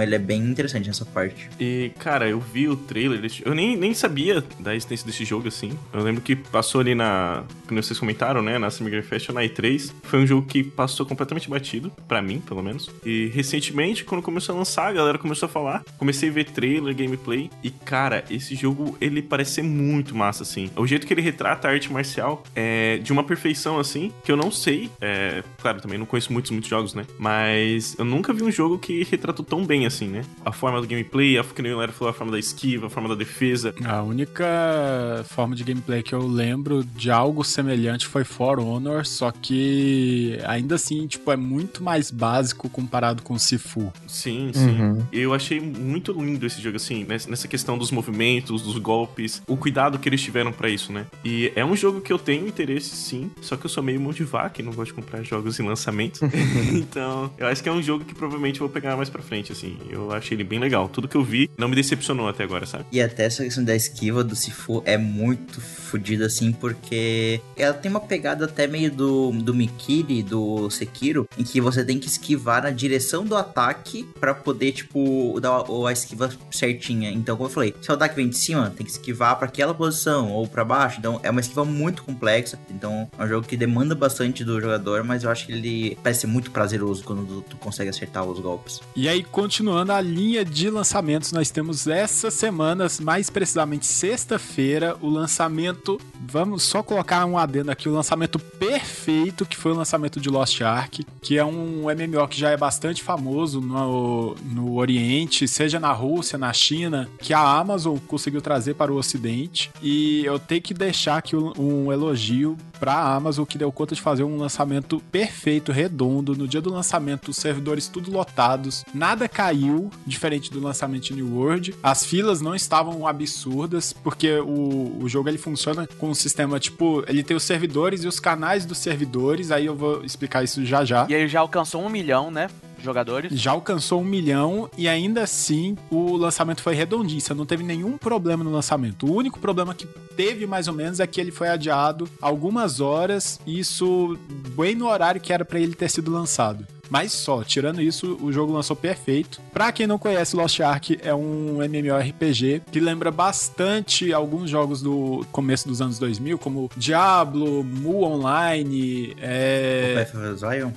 ele 0.00 0.14
é 0.14 0.18
bem 0.18 0.42
interessante 0.42 0.86
nessa 0.86 1.04
parte. 1.04 1.48
E, 1.58 1.92
cara, 1.98 2.28
eu 2.28 2.40
vi 2.40 2.68
o 2.68 2.76
trailer, 2.76 3.20
eu 3.44 3.54
nem, 3.54 3.76
nem 3.76 3.94
sabia 3.94 4.42
da 4.58 4.74
existência 4.74 5.06
desse 5.06 5.24
jogo, 5.24 5.48
assim. 5.48 5.78
Eu 5.92 6.02
lembro 6.02 6.19
que 6.20 6.36
passou 6.36 6.80
ali 6.80 6.94
na. 6.94 7.44
Como 7.66 7.82
vocês 7.82 7.98
comentaram, 7.98 8.42
né? 8.42 8.58
Na 8.58 8.70
Summer 8.70 8.90
Game 8.90 9.04
Fest 9.04 9.28
na 9.30 9.42
E3. 9.42 9.92
Foi 10.02 10.18
um 10.18 10.26
jogo 10.26 10.46
que 10.46 10.62
passou 10.62 11.06
completamente 11.06 11.48
batido, 11.48 11.90
para 12.08 12.20
mim, 12.20 12.40
pelo 12.40 12.62
menos. 12.62 12.90
E 13.04 13.26
recentemente, 13.28 14.04
quando 14.04 14.22
começou 14.22 14.54
a 14.54 14.58
lançar, 14.58 14.88
a 14.88 14.92
galera 14.92 15.18
começou 15.18 15.46
a 15.46 15.48
falar. 15.48 15.84
Comecei 15.98 16.28
a 16.28 16.32
ver 16.32 16.44
trailer, 16.44 16.94
gameplay. 16.94 17.50
E, 17.62 17.70
cara, 17.70 18.24
esse 18.30 18.54
jogo, 18.54 18.96
ele 19.00 19.22
parece 19.22 19.52
ser 19.52 19.62
muito 19.62 20.16
massa, 20.16 20.42
assim. 20.42 20.70
O 20.76 20.86
jeito 20.86 21.06
que 21.06 21.14
ele 21.14 21.22
retrata 21.22 21.68
a 21.68 21.70
arte 21.70 21.92
marcial 21.92 22.42
é 22.54 22.98
de 22.98 23.12
uma 23.12 23.22
perfeição, 23.22 23.78
assim, 23.78 24.12
que 24.24 24.32
eu 24.32 24.36
não 24.36 24.50
sei. 24.50 24.90
É, 25.00 25.42
claro, 25.60 25.80
também 25.80 25.98
não 25.98 26.06
conheço 26.06 26.32
muitos, 26.32 26.50
muitos 26.50 26.68
jogos, 26.68 26.94
né? 26.94 27.06
Mas 27.18 27.96
eu 27.98 28.04
nunca 28.04 28.32
vi 28.32 28.42
um 28.42 28.50
jogo 28.50 28.78
que 28.78 29.04
retratou 29.04 29.44
tão 29.44 29.64
bem, 29.64 29.86
assim, 29.86 30.08
né? 30.08 30.22
A 30.44 30.52
forma 30.52 30.80
do 30.80 30.86
gameplay, 30.86 31.38
a, 31.38 31.44
que 31.44 31.62
nem 31.62 31.72
o 31.72 31.88
falou, 31.92 32.10
a 32.10 32.14
forma 32.14 32.32
da 32.32 32.38
esquiva, 32.38 32.86
a 32.86 32.90
forma 32.90 33.08
da 33.08 33.14
defesa. 33.14 33.74
A 33.84 34.02
única 34.02 35.24
forma 35.28 35.54
de 35.54 35.64
gameplay 35.64 36.02
que 36.02 36.09
eu 36.14 36.26
lembro 36.26 36.84
de 36.84 37.10
algo 37.10 37.44
semelhante 37.44 38.06
foi 38.06 38.24
For 38.24 38.58
Honor, 38.58 39.06
só 39.06 39.30
que 39.30 40.38
ainda 40.44 40.74
assim, 40.74 41.06
tipo, 41.06 41.30
é 41.30 41.36
muito 41.36 41.82
mais 41.82 42.10
básico 42.10 42.68
comparado 42.68 43.22
com 43.22 43.38
Sifu. 43.38 43.92
Sim, 44.06 44.50
sim. 44.52 44.80
Uhum. 44.80 45.02
Eu 45.12 45.34
achei 45.34 45.60
muito 45.60 46.12
lindo 46.12 46.46
esse 46.46 46.60
jogo, 46.60 46.76
assim, 46.76 47.04
nessa 47.04 47.48
questão 47.48 47.76
dos 47.78 47.90
movimentos, 47.90 48.62
dos 48.62 48.78
golpes, 48.78 49.42
o 49.46 49.56
cuidado 49.56 49.98
que 49.98 50.08
eles 50.08 50.20
tiveram 50.20 50.52
para 50.52 50.68
isso, 50.68 50.92
né? 50.92 51.06
E 51.24 51.52
é 51.54 51.64
um 51.64 51.76
jogo 51.76 52.00
que 52.00 52.12
eu 52.12 52.18
tenho 52.18 52.46
interesse, 52.46 52.90
sim, 52.90 53.30
só 53.40 53.56
que 53.56 53.66
eu 53.66 53.70
sou 53.70 53.82
meio 53.82 54.00
mão 54.00 54.12
de 54.12 54.24
vaca 54.24 54.60
e 54.60 54.64
não 54.64 54.72
gosto 54.72 54.90
de 54.90 54.94
comprar 54.94 55.22
jogos 55.22 55.58
em 55.58 55.66
lançamento. 55.66 56.20
então, 56.72 57.30
eu 57.38 57.46
acho 57.46 57.62
que 57.62 57.68
é 57.68 57.72
um 57.72 57.82
jogo 57.82 58.04
que 58.04 58.14
provavelmente 58.14 58.60
eu 58.60 58.66
vou 58.66 58.72
pegar 58.72 58.96
mais 58.96 59.08
pra 59.08 59.22
frente, 59.22 59.52
assim. 59.52 59.76
Eu 59.88 60.12
achei 60.12 60.36
ele 60.36 60.44
bem 60.44 60.58
legal. 60.58 60.88
Tudo 60.88 61.08
que 61.08 61.16
eu 61.16 61.24
vi 61.24 61.50
não 61.56 61.68
me 61.68 61.76
decepcionou 61.76 62.28
até 62.28 62.44
agora, 62.44 62.66
sabe? 62.66 62.84
E 62.92 63.00
até 63.00 63.24
essa 63.24 63.44
questão 63.44 63.64
da 63.64 63.74
esquiva 63.74 64.22
do 64.24 64.34
Sifu 64.34 64.82
é 64.84 64.96
muito 64.96 65.60
fodida, 65.90 66.26
assim, 66.26 66.52
porque 66.52 67.40
ela 67.56 67.74
tem 67.74 67.90
uma 67.90 68.00
pegada 68.00 68.44
até 68.44 68.66
meio 68.66 68.90
do, 68.90 69.32
do 69.32 69.54
Mikiri, 69.54 70.22
do 70.22 70.70
Sekiro, 70.70 71.28
em 71.36 71.42
que 71.42 71.60
você 71.60 71.84
tem 71.84 71.98
que 71.98 72.06
esquivar 72.06 72.62
na 72.62 72.70
direção 72.70 73.24
do 73.24 73.36
ataque 73.36 74.08
para 74.18 74.32
poder, 74.34 74.72
tipo, 74.72 75.38
dar 75.40 75.64
a 75.88 75.92
esquiva 75.92 76.30
certinha. 76.50 77.10
Então, 77.10 77.36
como 77.36 77.48
eu 77.48 77.52
falei, 77.52 77.74
se 77.80 77.90
o 77.90 77.94
ataque 77.94 78.14
vem 78.16 78.28
de 78.28 78.36
cima, 78.36 78.70
tem 78.70 78.84
que 78.86 78.92
esquivar 78.92 79.36
para 79.36 79.48
aquela 79.48 79.74
posição 79.74 80.32
ou 80.32 80.46
para 80.46 80.64
baixo. 80.64 80.98
Então, 80.98 81.20
é 81.22 81.30
uma 81.30 81.40
esquiva 81.40 81.64
muito 81.64 82.02
complexa. 82.02 82.58
Então, 82.70 83.10
é 83.18 83.24
um 83.24 83.28
jogo 83.28 83.46
que 83.46 83.56
demanda 83.56 83.94
bastante 83.94 84.44
do 84.44 84.60
jogador, 84.60 85.02
mas 85.02 85.24
eu 85.24 85.30
acho 85.30 85.46
que 85.46 85.52
ele 85.52 85.98
parece 86.02 86.26
muito 86.26 86.50
prazeroso 86.50 87.02
quando 87.02 87.42
tu 87.42 87.56
consegue 87.56 87.90
acertar 87.90 88.24
os 88.24 88.38
golpes. 88.38 88.80
E 88.94 89.08
aí, 89.08 89.24
continuando 89.24 89.92
a 89.92 90.00
linha 90.00 90.44
de 90.44 90.70
lançamentos, 90.70 91.32
nós 91.32 91.50
temos 91.50 91.86
essas 91.86 92.34
semanas, 92.34 93.00
mais 93.00 93.28
precisamente 93.28 93.86
sexta-feira, 93.86 94.96
o 95.00 95.08
lançamento. 95.08 95.79
Vamos 96.28 96.62
só 96.62 96.82
colocar 96.82 97.24
um 97.24 97.38
adendo 97.38 97.70
aqui: 97.70 97.88
o 97.88 97.92
lançamento 97.92 98.38
perfeito, 98.38 99.46
que 99.46 99.56
foi 99.56 99.72
o 99.72 99.76
lançamento 99.76 100.20
de 100.20 100.28
Lost 100.28 100.60
Ark, 100.60 101.04
que 101.20 101.38
é 101.38 101.44
um 101.44 101.82
MMO 101.84 102.28
que 102.28 102.38
já 102.38 102.50
é 102.50 102.56
bastante 102.56 103.02
famoso 103.02 103.60
no, 103.60 104.34
no 104.52 104.76
Oriente, 104.76 105.46
seja 105.48 105.80
na 105.80 105.92
Rússia, 105.92 106.38
na 106.38 106.52
China, 106.52 107.08
que 107.18 107.32
a 107.32 107.40
Amazon 107.40 107.98
conseguiu 108.06 108.40
trazer 108.40 108.74
para 108.74 108.92
o 108.92 108.96
Ocidente. 108.96 109.70
E 109.82 110.24
eu 110.24 110.38
tenho 110.38 110.62
que 110.62 110.74
deixar 110.74 111.16
aqui 111.16 111.36
um 111.36 111.92
elogio 111.92 112.56
para 112.80 112.94
a 112.94 113.14
Amazon, 113.14 113.44
que 113.44 113.58
deu 113.58 113.70
conta 113.70 113.94
de 113.94 114.00
fazer 114.00 114.24
um 114.24 114.38
lançamento 114.38 115.00
perfeito, 115.12 115.70
redondo. 115.70 116.34
No 116.34 116.48
dia 116.48 116.62
do 116.62 116.72
lançamento, 116.72 117.28
os 117.28 117.36
servidores 117.36 117.86
tudo 117.86 118.10
lotados, 118.10 118.84
nada 118.94 119.28
caiu, 119.28 119.90
diferente 120.06 120.50
do 120.50 120.60
lançamento 120.60 121.04
de 121.04 121.14
New 121.14 121.36
World. 121.36 121.74
As 121.82 122.04
filas 122.04 122.40
não 122.40 122.54
estavam 122.54 123.06
absurdas, 123.06 123.92
porque 123.92 124.38
o, 124.38 124.96
o 125.02 125.08
jogo 125.08 125.28
ele 125.28 125.38
funciona 125.38 125.86
com 125.98 126.08
um 126.08 126.14
sistema 126.14 126.58
tipo: 126.58 127.04
ele 127.06 127.22
tem 127.22 127.36
os 127.36 127.42
servidores 127.42 128.02
e 128.02 128.08
os 128.08 128.18
canais 128.18 128.64
dos 128.64 128.78
servidores. 128.78 129.50
Aí 129.50 129.66
eu 129.66 129.76
vou 129.76 130.02
explicar 130.02 130.42
isso 130.42 130.64
já 130.64 130.84
já. 130.84 131.06
E 131.08 131.14
ele 131.14 131.28
já 131.28 131.40
alcançou 131.40 131.84
um 131.84 131.88
milhão, 131.90 132.30
né? 132.30 132.48
Jogadores. 132.82 133.32
Já 133.32 133.52
alcançou 133.52 134.00
um 134.00 134.04
milhão 134.04 134.70
e 134.76 134.88
ainda 134.88 135.22
assim 135.22 135.76
o 135.90 136.16
lançamento 136.16 136.62
foi 136.62 136.74
redondíssimo. 136.74 137.36
Não 137.36 137.46
teve 137.46 137.62
nenhum 137.62 137.96
problema 137.98 138.42
no 138.42 138.50
lançamento. 138.50 139.06
O 139.06 139.14
único 139.14 139.38
problema 139.38 139.74
que 139.74 139.86
teve 140.16 140.46
mais 140.46 140.68
ou 140.68 140.74
menos 140.74 141.00
é 141.00 141.06
que 141.06 141.20
ele 141.20 141.30
foi 141.30 141.48
adiado 141.48 142.08
algumas 142.20 142.80
horas, 142.80 143.40
isso 143.46 144.18
bem 144.56 144.74
no 144.74 144.88
horário 144.88 145.20
que 145.20 145.32
era 145.32 145.44
para 145.44 145.58
ele 145.58 145.74
ter 145.74 145.90
sido 145.90 146.10
lançado. 146.10 146.66
Mas 146.90 147.12
só, 147.12 147.44
tirando 147.44 147.80
isso, 147.80 148.18
o 148.20 148.32
jogo 148.32 148.52
lançou 148.52 148.74
perfeito. 148.74 149.40
Pra 149.52 149.70
quem 149.70 149.86
não 149.86 149.98
conhece, 149.98 150.34
Lost 150.34 150.60
Ark 150.60 150.98
é 151.02 151.14
um 151.14 151.62
MMORPG 151.62 152.62
que 152.70 152.80
lembra 152.80 153.10
bastante 153.10 154.12
alguns 154.12 154.50
jogos 154.50 154.82
do 154.82 155.24
começo 155.30 155.68
dos 155.68 155.80
anos 155.80 155.98
2000, 155.98 156.36
como 156.38 156.68
Diablo, 156.76 157.62
Mu 157.62 158.02
Online, 158.02 159.16
é... 159.20 159.94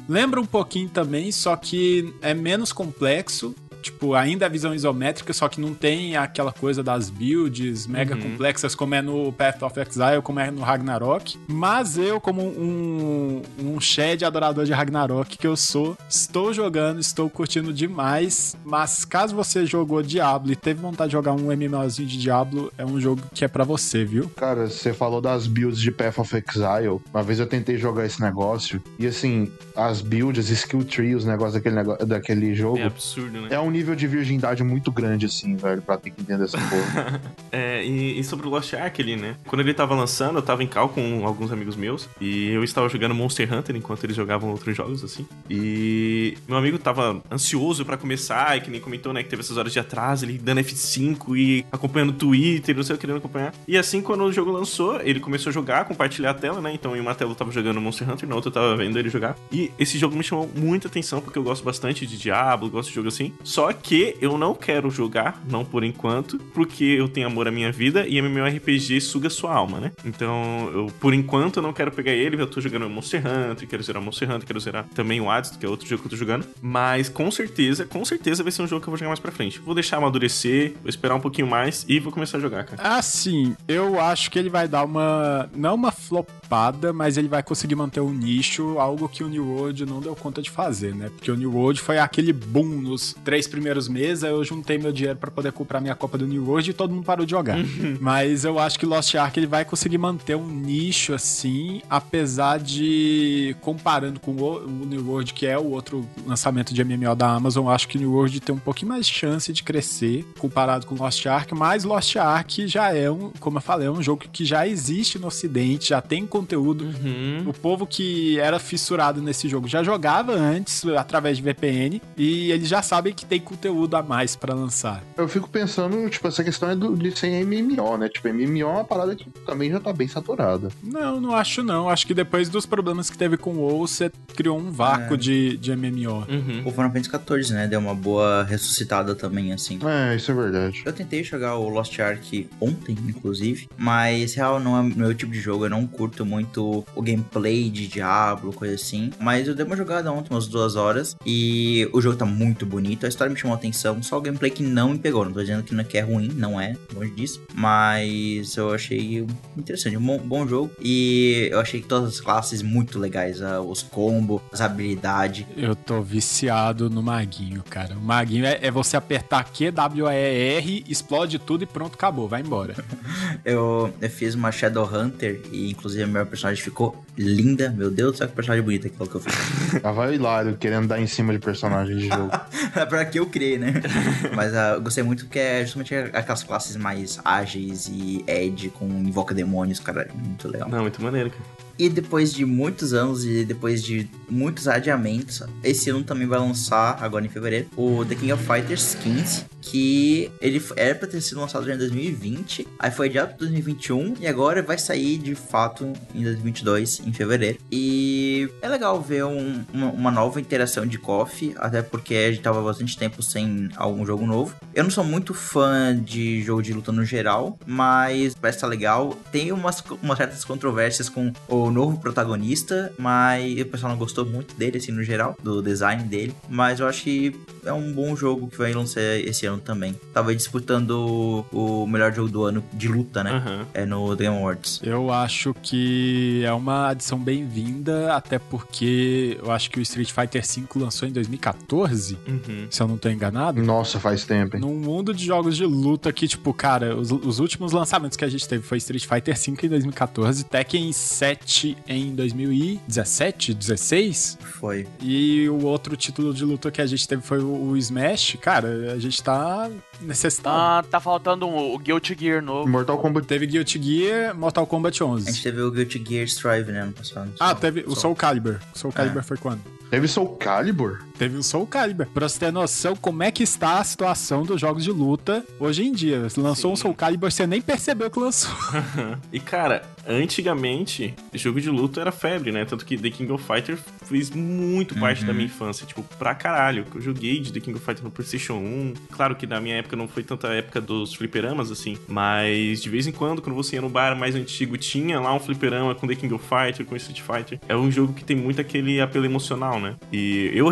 Lembra 0.08 0.40
um 0.40 0.46
pouquinho 0.46 0.88
também, 0.88 1.32
só 1.32 1.56
que 1.56 2.14
é 2.22 2.34
menos 2.34 2.72
complexo 2.72 3.56
tipo, 3.84 4.16
ainda 4.16 4.46
a 4.46 4.50
visão 4.50 4.74
isométrica, 4.74 5.32
só 5.34 5.48
que 5.48 5.62
não 5.62 5.74
tem 5.74 6.16
aquela 6.16 6.52
coisa 6.52 6.82
das 6.82 7.10
builds 7.10 7.86
mega 7.86 8.16
uhum. 8.16 8.22
complexas 8.22 8.74
como 8.74 8.96
é 8.96 9.02
no 9.02 9.32
Path 9.32 9.62
of 9.62 9.80
Exile, 9.80 10.22
como 10.24 10.40
é 10.40 10.50
no 10.50 10.62
Ragnarok. 10.62 11.38
Mas 11.48 11.98
eu, 11.98 12.20
como 12.20 12.42
um, 12.42 13.42
um 13.60 13.80
Shed 13.80 14.24
adorador 14.24 14.66
de 14.66 14.72
Ragnarok 14.72 15.38
que 15.38 15.46
eu 15.46 15.56
sou, 15.56 15.98
estou 16.10 16.54
jogando, 16.54 17.00
estou 17.00 17.30
curtindo 17.30 17.74
demais. 17.74 18.56
Mas 18.64 19.06
caso 19.06 19.36
você 19.36 19.66
jogou 19.66 20.02
Diablo 20.02 20.52
e 20.52 20.56
teve 20.56 20.82
vontade 20.82 21.10
de 21.10 21.14
jogar 21.14 21.34
um 21.34 21.52
MMOzinho 21.56 22.08
de 22.08 22.18
Diablo, 22.18 22.72
é 22.78 22.86
um 22.86 23.00
jogo 23.00 23.22
que 23.34 23.44
é 23.44 23.48
para 23.48 23.64
você, 23.64 24.06
viu? 24.06 24.30
Cara, 24.36 24.70
você 24.70 24.94
falou 24.94 25.20
das 25.20 25.46
builds 25.46 25.80
de 25.80 25.92
Path 25.92 26.20
of 26.20 26.36
Exile. 26.36 27.02
Uma 27.14 27.24
vez 27.24 27.40
eu 27.40 27.48
tentei 27.48 27.78
jogar 27.78 28.06
esse 28.06 28.22
negócio 28.22 28.82
e 28.98 29.06
assim, 29.06 29.52
as 29.76 30.02
builds, 30.02 30.50
skill 30.50 30.86
tree, 30.86 31.16
os 31.16 31.26
negócios 31.26 31.56
daquele, 31.56 31.76
negócio, 31.76 32.06
daquele 32.06 32.56
jogo. 32.56 32.78
É 32.78 32.86
absurdo, 32.86 33.42
né? 33.42 33.48
É 33.52 33.60
um 33.60 33.72
nível 33.74 33.96
de 33.96 34.08
virgindade 34.08 34.64
muito 34.64 34.92
grande, 34.92 35.26
assim, 35.26 35.56
velho, 35.56 35.82
pra 35.82 35.98
ter 35.98 36.12
que 36.12 36.22
entender 36.22 36.44
essa 36.44 36.58
porra. 36.58 37.22
é, 37.52 37.84
e, 37.84 38.20
e, 38.20 38.24
sobre 38.24 38.48
o 38.48 38.50
Lost 38.50 38.74
Ark 38.74 39.02
ali, 39.02 39.16
né? 39.16 39.36
Quando 39.46 39.62
ele 39.62 39.74
tava 39.74 39.96
lançando, 39.96 40.38
eu 40.38 40.42
tava 40.42 40.64
em 40.64 40.68
cal 40.68 40.90
com 40.90 41.26
alguns 41.26 41.52
amigos 41.52 41.76
meus 41.76 42.08
e 42.22 42.50
eu 42.50 42.64
estava 42.64 42.88
jogando 42.88 43.14
Monster 43.16 43.52
Hunter 43.52 43.76
enquanto 43.76 44.04
eles 44.04 44.16
jogavam 44.16 44.52
outros 44.52 44.76
jogos, 44.76 45.04
assim. 45.04 45.28
E 45.50 46.38
meu 46.48 46.58
amigo 46.58 46.78
tava 46.78 47.22
ansioso 47.32 47.84
para 47.84 47.98
começar, 47.98 48.58
e 48.58 48.62
que 48.62 48.70
nem 48.70 48.80
comentou, 48.80 49.12
né, 49.12 49.24
que 49.24 49.30
teve 49.30 49.42
essas 49.42 49.58
horas 49.58 49.74
de 49.74 49.80
atraso, 49.80 50.26
ele 50.26 50.38
dando 50.38 50.62
F5 50.62 51.38
e 51.38 51.66
acompanhando 51.72 52.12
o 52.12 52.14
Twitter, 52.14 52.76
não 52.76 52.84
sei, 52.84 52.98
querendo 52.98 53.18
acompanhar. 53.18 53.54
E 53.68 53.78
assim, 53.78 54.02
quando 54.02 54.24
o 54.24 54.32
jogo 54.32 54.52
lançou, 54.52 55.02
ele 55.02 55.20
começou 55.20 55.50
a 55.50 55.54
jogar, 55.54 55.86
compartilhar 55.86 56.32
a 56.32 56.34
tela, 56.34 56.62
né? 56.62 56.72
Então 56.74 56.96
em 56.96 57.00
uma 57.00 57.16
tela 57.16 57.32
eu 57.32 57.36
tava 57.36 57.52
jogando 57.52 57.82
Monster 57.82 58.10
Hunter, 58.10 58.30
na 58.30 58.36
outra 58.36 58.50
eu 58.50 58.54
tava 58.54 58.76
vendo 58.76 58.98
ele 59.00 59.10
jogar. 59.10 59.36
E 59.52 59.72
esse 59.80 59.98
jogo 59.98 60.16
me 60.16 60.24
chamou 60.24 60.50
muita 60.56 60.88
atenção, 60.88 61.22
porque 61.22 61.38
eu 61.38 61.44
gosto 61.44 61.64
bastante 61.64 62.06
de 62.06 62.18
Diablo, 62.18 62.70
gosto 62.70 62.90
de 62.90 62.96
jogo 62.96 63.08
assim. 63.08 63.34
Só 63.44 63.63
que 63.72 64.18
eu 64.20 64.38
não 64.38 64.56
quero 64.56 64.90
jogar, 64.90 65.42
não 65.48 65.64
por 65.64 65.84
enquanto, 65.84 66.38
porque 66.54 66.84
eu 66.84 67.08
tenho 67.08 67.28
amor 67.28 67.48
à 67.48 67.52
minha 67.52 67.72
vida 67.72 68.08
e 68.08 68.18
MMORPG 68.18 69.00
suga 69.00 69.30
sua 69.30 69.54
alma, 69.54 69.80
né? 69.80 69.92
Então, 70.04 70.70
eu, 70.74 70.88
por 71.00 71.14
enquanto, 71.14 71.58
eu 71.58 71.64
não 71.64 71.74
quero 71.74 71.92
pegar 71.92 72.12
ele, 72.12 72.42
eu 72.42 72.48
tô 72.48 72.60
jogando 72.60 72.90
Monster 72.90 73.22
Hunter, 73.26 73.68
quero 73.68 73.84
zerar 73.84 74.02
Monster 74.02 74.30
Hunter, 74.30 74.48
quero 74.48 74.60
zerar 74.60 74.86
também 74.94 75.22
o 75.22 75.30
Hades, 75.30 75.52
que 75.52 75.66
é 75.66 75.70
outro 75.70 75.88
jogo 75.88 76.02
que 76.02 76.08
eu 76.08 76.12
tô 76.12 76.16
jogando. 76.16 76.46
Mas 76.62 77.10
com 77.10 77.30
certeza, 77.30 77.86
com 77.86 78.04
certeza 78.04 78.44
vai 78.44 78.52
ser 78.52 78.64
um 78.64 78.68
jogo 78.68 78.82
que 78.82 78.88
eu 78.88 78.92
vou 78.92 78.98
jogar 78.98 79.10
mais 79.10 79.20
pra 79.20 79.32
frente. 79.32 79.60
Vou 79.60 79.76
deixar 79.76 79.98
amadurecer, 79.98 80.74
vou 80.82 80.90
esperar 80.90 81.16
um 81.16 81.20
pouquinho 81.20 81.48
mais 81.48 81.86
e 81.88 82.00
vou 82.00 82.12
começar 82.12 82.38
a 82.38 82.42
jogar, 82.42 82.64
cara. 82.66 82.98
Assim, 82.98 83.56
eu 83.68 84.00
acho 84.00 84.32
que 84.32 84.40
ele 84.40 84.50
vai 84.50 84.68
dar 84.68 84.84
uma. 84.84 85.50
Não 85.56 85.76
uma 85.76 85.92
flopada, 85.92 86.94
mas 86.94 87.18
ele 87.18 87.28
vai 87.28 87.44
conseguir 87.44 87.76
manter 87.76 88.00
o 88.00 88.08
um 88.08 88.14
nicho, 88.14 88.80
algo 88.80 89.10
que 89.10 89.24
o 89.24 89.28
New 89.28 89.46
World 89.46 89.86
não 89.86 90.00
deu 90.00 90.16
conta 90.16 90.42
de 90.42 90.50
fazer, 90.50 90.96
né? 90.96 91.10
Porque 91.10 91.32
o 91.32 91.36
New 91.36 91.52
World 91.52 91.82
foi 91.82 91.98
aquele 91.98 92.32
boom 92.32 92.66
nos 92.66 93.16
três 93.24 93.48
primeiros 93.54 93.88
meses, 93.88 94.24
aí 94.24 94.32
eu 94.32 94.44
juntei 94.44 94.80
meu 94.80 94.92
dinheiro 94.92 95.20
para 95.20 95.30
poder 95.30 95.52
comprar 95.52 95.80
minha 95.80 95.94
Copa 95.94 96.18
do 96.18 96.26
New 96.26 96.44
World 96.44 96.72
e 96.72 96.74
todo 96.74 96.92
mundo 96.92 97.06
parou 97.06 97.24
de 97.24 97.30
jogar. 97.30 97.60
Mas 98.02 98.44
eu 98.44 98.58
acho 98.58 98.80
que 98.80 98.86
Lost 98.86 99.14
Ark 99.14 99.38
ele 99.38 99.46
vai 99.46 99.64
conseguir 99.64 100.00
manter 100.00 100.36
um 100.36 100.48
nicho 100.48 101.14
assim, 101.14 101.80
apesar 101.88 102.60
de 102.60 103.56
comparando 103.62 104.20
com 104.20 104.32
o, 104.32 104.68
New 104.68 105.08
World, 105.08 105.34
que 105.36 105.46
é 105.46 105.56
o 105.56 105.70
outro 105.70 106.04
lançamento 106.26 106.74
de 106.74 106.84
MMO 106.84 107.16
da 107.16 107.30
Amazon, 107.30 107.68
acho 107.68 107.88
que 107.88 108.00
New 108.00 108.12
World 108.12 108.40
tem 108.40 108.56
um 108.56 108.60
pouquinho 108.60 108.90
mais 108.90 109.08
chance 109.08 109.54
de 109.54 109.62
crescer 109.62 110.26
comparado 110.40 110.88
com 110.88 110.96
Lost 110.96 111.24
Ark, 111.28 111.54
mas 111.54 111.84
Lost 111.84 112.16
Ark 112.16 112.68
já 112.68 112.92
é 112.92 113.12
um, 113.12 113.30
como 113.40 113.60
eu 113.60 113.62
falei, 113.62 113.88
é 113.88 113.92
um 113.92 114.02
jogo 114.02 114.24
que 114.32 114.44
já 114.44 114.68
existe 114.68 115.20
no 115.20 115.28
ocidente, 115.28 115.90
já 115.90 116.02
tem 116.02 116.26
conteúdo. 116.26 116.86
Uhum. 116.86 117.44
O 117.48 117.54
povo 117.54 117.86
que 117.86 118.40
era 118.40 118.58
fissurado 118.58 119.22
nesse 119.22 119.48
jogo 119.48 119.68
já 119.68 119.84
jogava 119.84 120.34
antes 120.34 120.84
através 120.88 121.38
de 121.38 121.44
VPN 121.44 122.02
e 122.18 122.52
eles 122.52 122.68
já 122.68 122.82
sabem 122.82 123.14
que 123.14 123.26
tem 123.26 123.43
conteúdo 123.44 123.96
a 123.96 124.02
mais 124.02 124.36
para 124.36 124.54
lançar. 124.54 125.04
Eu 125.18 125.28
fico 125.28 125.50
pensando, 125.50 126.10
tipo, 126.10 126.28
essa 126.28 126.44
questão 126.44 126.70
é 126.70 126.76
do, 126.76 126.96
de 126.96 127.18
ser 127.18 127.46
MMO, 127.46 127.98
né? 127.98 128.10
Tipo, 128.10 128.30
MMO 128.30 128.60
é 128.60 128.66
uma 128.66 128.84
parada 128.84 129.16
que 129.16 129.30
também 129.46 129.70
já 129.70 129.80
tá 129.80 129.94
bem 129.94 130.08
saturada. 130.08 130.70
Não, 130.82 131.20
não 131.20 131.36
acho 131.36 131.64
não. 131.64 131.90
Acho 131.90 132.08
que 132.08 132.14
depois 132.14 132.50
dos 132.50 132.66
problemas 132.66 133.10
que 133.10 133.18
teve 133.18 133.38
com 133.38 133.52
o 133.52 133.60
WoW, 133.60 133.88
você 133.88 134.12
criou 134.36 134.58
um 134.58 134.72
vácuo 134.72 135.16
é. 135.16 135.18
de, 135.18 135.58
de 135.58 135.76
MMO. 135.76 136.26
Uhum. 136.30 136.62
O 136.66 136.72
Final 136.72 136.92
Fantasy 136.92 137.10
XIV, 137.10 137.54
né? 137.54 137.68
Deu 137.68 137.80
uma 137.80 137.96
boa 137.96 138.44
ressuscitada 138.44 139.16
também, 139.16 139.54
assim. 139.54 139.80
É, 139.84 140.16
isso 140.16 140.32
é 140.32 140.34
verdade. 140.34 140.82
Eu 140.86 140.94
tentei 140.94 141.24
jogar 141.24 141.56
o 141.58 141.70
Lost 141.70 141.98
Ark 142.00 142.50
ontem, 142.60 142.98
inclusive, 143.08 143.68
mas 143.78 144.34
real 144.34 144.60
não 144.60 144.78
é 144.78 144.84
meu 144.84 145.14
tipo 145.14 145.32
de 145.32 145.40
jogo. 145.40 145.66
Eu 145.66 145.70
não 145.70 145.86
curto 145.86 146.26
muito 146.26 146.86
o 146.96 147.02
gameplay 147.02 147.70
de 147.70 147.88
Diablo, 147.88 148.54
coisa 148.54 148.76
assim. 148.76 149.12
Mas 149.20 149.48
eu 149.48 149.56
dei 149.56 149.66
uma 149.66 149.76
jogada 149.76 150.12
ontem, 150.12 150.34
umas 150.34 150.48
duas 150.48 150.76
horas, 150.76 151.16
e 151.26 151.90
o 151.94 152.02
jogo 152.02 152.18
tá 152.18 152.26
muito 152.26 152.66
bonito. 152.66 153.06
A 153.06 153.10
história 153.10 153.23
me 153.30 153.38
chamou 153.38 153.56
a 153.56 153.58
atenção, 153.58 154.02
só 154.02 154.18
o 154.18 154.22
gameplay 154.22 154.52
que 154.52 154.64
não 154.64 154.90
me 154.90 155.00
pegou. 155.00 155.26
Não 155.26 155.34
tô 155.34 155.42
dizendo 155.42 155.64
que 155.64 155.74
não 155.74 155.84
é, 155.84 155.98
é 155.98 156.02
ruim, 156.02 156.32
não 156.36 156.60
é, 156.60 156.76
longe 156.94 157.12
disso. 157.12 157.42
Mas 157.54 158.56
eu 158.56 158.74
achei 158.74 159.26
interessante, 159.58 159.98
um 159.98 160.02
bom, 160.02 160.18
bom 160.18 160.48
jogo. 160.48 160.72
E 160.80 161.50
eu 161.52 161.60
achei 161.60 161.82
que 161.82 161.88
todas 161.88 162.10
as 162.10 162.20
classes 162.20 162.62
muito 162.62 163.00
legais. 163.00 163.42
Uh, 163.42 163.62
os 163.62 163.82
combos, 163.82 164.42
as 164.52 164.62
habilidades. 164.62 165.46
Eu 165.56 165.76
tô 165.76 166.02
viciado 166.02 166.90
no 166.90 167.02
Maguinho, 167.02 167.64
cara. 167.70 167.96
O 167.96 168.02
Maguinho 168.02 168.46
é, 168.46 168.60
é 168.62 168.72
você 168.72 168.98
apertar 168.98 169.44
Q, 169.52 169.72
W, 169.72 170.08
E, 170.08 170.58
R, 170.58 170.86
explode 170.88 171.40
tudo 171.40 171.64
e 171.64 171.68
pronto, 171.68 171.96
acabou, 171.96 172.28
vai 172.28 172.42
embora. 172.42 172.76
eu, 173.44 173.94
eu 174.00 174.10
fiz 174.10 174.36
uma 174.36 174.52
Shadow 174.52 174.90
Hunter 174.92 175.42
e 175.52 175.72
inclusive 175.72 176.04
a 176.04 176.08
minha 176.08 176.26
personagem 176.26 176.64
ficou 176.64 177.04
linda. 177.18 177.70
Meu 177.70 177.90
Deus 177.90 178.14
do 178.14 178.18
céu, 178.18 178.28
que 178.28 178.36
personagem 178.36 178.64
bonita 178.64 178.90
que 178.90 179.00
eu 179.00 179.20
fiz. 179.20 179.34
Tava 179.82 180.14
hilário 180.14 180.58
querendo 180.58 180.88
dar 180.88 181.00
em 181.00 181.08
cima 181.08 181.34
de 181.34 181.40
personagens 181.40 182.00
de 182.00 182.08
jogo. 182.08 182.32
pra 182.90 183.06
que 183.14 183.20
eu 183.20 183.28
criei, 183.28 183.60
né? 183.60 183.74
Mas 184.36 184.52
uh, 184.54 184.76
eu 184.76 184.82
gostei 184.82 185.04
muito 185.04 185.26
porque 185.26 185.38
é 185.38 185.62
justamente 185.62 185.94
aquelas 185.94 186.44
classes 186.44 186.76
mais 186.76 187.20
ágeis 187.24 187.88
e 187.88 188.24
Edge 188.26 188.70
com 188.70 188.88
invoca 188.88 189.36
demônios, 189.36 189.80
cara. 189.80 190.10
Muito 190.14 190.48
legal. 190.48 190.68
Não, 190.68 190.82
muito 190.82 191.02
maneiro, 191.02 191.30
cara. 191.30 191.63
E 191.78 191.90
depois 191.90 192.34
de 192.34 192.46
muitos 192.46 192.94
anos 192.94 193.26
e 193.26 193.44
depois 193.44 193.84
de 193.84 194.08
muitos 194.30 194.68
adiamentos, 194.68 195.44
esse 195.64 195.90
ano 195.90 196.04
também 196.04 196.28
vai 196.28 196.40
lançar, 196.40 196.98
agora 197.02 197.26
em 197.26 197.30
fevereiro, 197.30 197.68
o 197.76 198.06
The 198.06 198.16
King 198.16 198.34
of 198.34 198.44
Fighters 198.44 198.96
15, 198.96 199.46
que 199.62 200.32
ele 200.42 200.62
era 200.76 200.94
pra 200.96 201.08
ter 201.08 201.22
sido 201.22 201.40
lançado 201.40 201.66
já 201.66 201.74
em 201.74 201.78
2020, 201.78 202.68
aí 202.78 202.92
foi 202.92 203.08
adiado 203.08 203.30
para 203.30 203.38
2021 203.40 204.16
e 204.20 204.28
agora 204.28 204.62
vai 204.62 204.78
sair 204.78 205.18
de 205.18 205.36
fato 205.36 205.92
em 206.14 206.24
2022, 206.24 207.02
em 207.06 207.14
fevereiro. 207.14 207.58
E 207.72 208.50
é 208.62 208.68
legal 208.68 209.02
ver 209.02 209.26
um, 209.26 209.64
uma, 209.74 209.92
uma, 209.92 210.12
nova 210.12 210.40
interação 210.40 210.86
de 210.86 210.98
KOF, 210.98 211.56
até 211.58 211.82
porque 211.82 212.16
a 212.16 212.32
gente 212.32 212.42
tava 212.42 212.62
bastante 212.62 212.98
tempo 212.98 213.24
sem 213.24 213.70
algum 213.76 214.06
jogo 214.06 214.26
novo. 214.26 214.56
Eu 214.74 214.84
não 214.84 214.92
sou 214.92 215.04
muito 215.04 215.34
fã 215.34 215.98
de 215.98 216.42
jogo 216.44 216.62
de 216.62 216.74
luta 216.74 216.92
no 216.92 217.06
geral, 217.06 217.58
mas 217.66 218.36
parece 218.36 218.58
estar 218.58 218.68
legal. 218.68 219.18
Tem 219.32 219.52
umas, 219.52 219.84
umas 220.02 220.18
certas 220.18 220.44
controvérsias 220.44 221.10
com 221.10 221.32
o 221.48 221.63
novo 221.72 222.00
protagonista, 222.00 222.92
mas 222.98 223.60
o 223.60 223.66
pessoal 223.66 223.92
não 223.92 224.00
gostou 224.00 224.26
muito 224.26 224.56
dele, 224.56 224.78
assim, 224.78 224.92
no 224.92 225.04
geral, 225.04 225.36
do 225.42 225.62
design 225.62 226.04
dele. 226.04 226.34
Mas 226.50 226.80
eu 226.80 226.88
acho 226.88 227.04
que 227.04 227.36
é 227.66 227.74
um 227.74 227.92
bom 227.92 228.16
jogo 228.16 228.48
que 228.48 228.58
vai 228.58 228.74
lançar 228.74 229.02
esse 229.02 229.46
ano 229.46 229.60
também. 229.60 229.96
Tava 230.14 230.36
disputando 230.36 231.46
o, 231.52 231.86
melhor 231.88 232.14
jogo 232.14 232.30
do 232.30 232.44
ano 232.44 232.64
de 232.74 232.88
luta, 232.88 233.24
né? 233.24 233.34
Uhum. 233.34 233.66
É 233.74 233.86
no 233.86 234.16
Game 234.16 234.36
Awards. 234.36 234.80
Eu 234.84 235.12
acho 235.12 235.54
que 235.62 236.44
é 236.46 236.52
uma 236.54 236.90
adição 236.90 237.20
bem-vinda, 237.20 238.14
até 238.14 238.40
porque 238.40 239.38
eu 239.42 239.52
acho 239.52 239.70
que 239.70 239.80
o 239.80 239.82
Street 239.82 240.12
Fighter 240.12 240.44
V 240.44 240.64
lançou 240.76 241.08
em 241.08 241.12
2014, 241.12 242.18
uhum. 242.28 242.68
se 242.70 242.82
eu 242.82 242.88
não 242.88 242.98
tô 242.98 243.10
enganado. 243.10 243.62
Nossa, 243.62 244.00
faz 244.00 244.26
tempo, 244.26 244.56
hein? 244.56 244.62
Num 244.62 244.76
mundo 244.76 245.14
de 245.14 245.26
jogos 245.26 245.56
de 245.56 245.66
luta 245.66 246.12
que, 246.12 246.28
tipo, 246.28 246.54
cara, 246.54 246.96
os, 246.96 247.12
os 247.12 247.40
últimos 247.40 247.72
lançamentos 247.72 248.18
que 248.18 248.26
a 248.26 248.30
gente 248.30 248.48
teve 248.48 248.64
foi 248.64 248.78
Street 248.78 249.06
Fighter 249.06 249.36
V 249.36 249.66
em 249.66 249.70
2014, 249.70 250.44
Tekken 250.46 250.92
7 250.92 251.53
em 251.88 252.16
2017, 252.16 253.54
16. 253.54 254.38
Foi. 254.42 254.88
E 255.02 255.48
o 255.50 255.66
outro 255.66 255.96
título 255.96 256.34
de 256.34 256.44
luta 256.46 256.72
que 256.72 256.82
a 256.82 256.86
gente 256.86 257.08
teve 257.08 257.22
foi 257.22 257.40
o 257.40 257.76
Smash, 257.78 258.38
cara, 258.42 258.94
a 258.94 259.00
gente 259.00 259.22
tá 259.22 259.70
necessitado. 260.02 260.58
Ah, 260.58 260.84
tá 260.90 261.00
faltando 261.00 261.48
um, 261.48 261.74
o 261.74 261.78
Guilty 261.78 262.16
Gear 262.20 262.42
novo. 262.42 262.70
Mortal 262.70 262.98
Kombat. 262.98 263.28
Teve 263.28 263.48
Guilty 263.48 263.82
Gear, 263.82 264.36
Mortal 264.36 264.66
Kombat 264.66 265.04
11. 265.04 265.30
A 265.30 265.32
gente 265.32 265.44
teve 265.44 265.62
o 265.62 265.72
Guilty 265.72 266.04
Gear 266.08 266.26
Strive, 266.26 266.72
né, 266.72 266.82
ano 266.82 266.94
passado. 266.94 267.32
Ah, 267.40 267.56
teve 267.56 267.84
o 267.88 267.96
Soul 267.96 268.16
Calibur. 268.16 268.60
Soul 268.74 268.94
Calibur 268.94 269.20
é. 269.20 269.24
foi 269.24 269.38
quando? 269.38 269.62
Teve 269.90 270.08
Soul 270.08 270.30
Calibur? 270.38 271.04
Teve 271.18 271.38
o 271.38 271.44
Soul 271.44 271.68
Calibur. 271.68 272.08
Pra 272.08 272.28
você 272.28 272.40
ter 272.40 272.52
noção 272.52 272.96
como 272.96 273.24
é 273.24 273.32
que 273.32 273.44
está 273.44 273.80
a 273.80 273.84
situação 273.84 274.44
dos 274.44 274.60
jogos 274.60 274.84
de 274.84 274.92
luta 274.92 275.44
hoje 275.60 275.84
em 275.84 275.92
dia. 275.92 276.22
Você 276.22 276.40
lançou 276.40 276.70
Sim. 276.70 276.74
um 276.74 276.76
Soul 276.76 276.96
Calibur, 276.96 277.32
você 277.32 277.46
nem 277.46 277.62
percebeu 277.62 278.10
que 278.10 278.20
lançou. 278.20 278.54
e 279.32 279.40
cara, 279.40 279.84
antigamente, 280.08 281.14
jogo 281.34 281.62
de 281.62 281.70
luta 281.70 282.02
era 282.02 282.12
febre, 282.12 282.52
né? 282.52 282.66
Tanto 282.66 282.86
que 282.86 282.98
The 282.98 283.10
King 283.10 283.32
of 283.32 283.44
Fighter 283.44 283.78
fez 284.06 284.32
muito 284.32 285.00
parte 285.00 285.22
uhum. 285.22 285.28
da 285.28 285.34
minha 285.34 285.46
infância. 285.46 285.86
Tipo, 285.86 286.04
pra 286.18 286.34
caralho. 286.36 286.86
Eu 286.94 287.02
joguei 287.02 287.40
de 287.40 287.54
The 287.54 287.60
King 287.60 287.78
of 287.78 287.86
Fighter 287.86 288.04
no 288.04 288.12
PlayStation 288.12 288.56
1. 288.56 288.94
Claro 289.12 289.36
que 289.36 289.46
na 289.46 289.62
minha 289.62 289.76
época 289.76 289.96
não 289.96 290.08
foi 290.08 290.24
tanta 290.24 290.48
época 290.48 290.82
dos 290.82 291.14
fliperamas, 291.14 291.72
assim. 291.72 291.98
Mas 292.08 292.82
de 292.82 292.90
vez 292.90 293.08
em 293.08 293.12
quando, 293.12 293.42
quando 293.42 293.56
você 293.56 293.76
ia 293.76 293.82
no 293.82 293.90
bar 293.90 294.18
mais 294.18 294.36
antigo, 294.36 294.78
tinha 294.78 295.20
lá 295.20 295.34
um 295.34 295.40
fliperama 295.40 295.94
com 295.96 296.08
The 296.08 296.16
King 296.16 296.34
of 296.34 296.44
Fighter, 296.44 296.86
com 296.86 296.96
Street 296.96 297.22
Fighter. 297.22 297.60
É 297.68 297.76
um 297.76 297.92
jogo 297.92 298.14
que 298.14 298.24
tem 298.24 298.36
muito 298.36 298.60
aquele 298.60 299.00
apelo 299.00 299.26
emocional, 299.26 299.80
né? 299.80 299.96
E 300.12 300.52
eu 300.54 300.68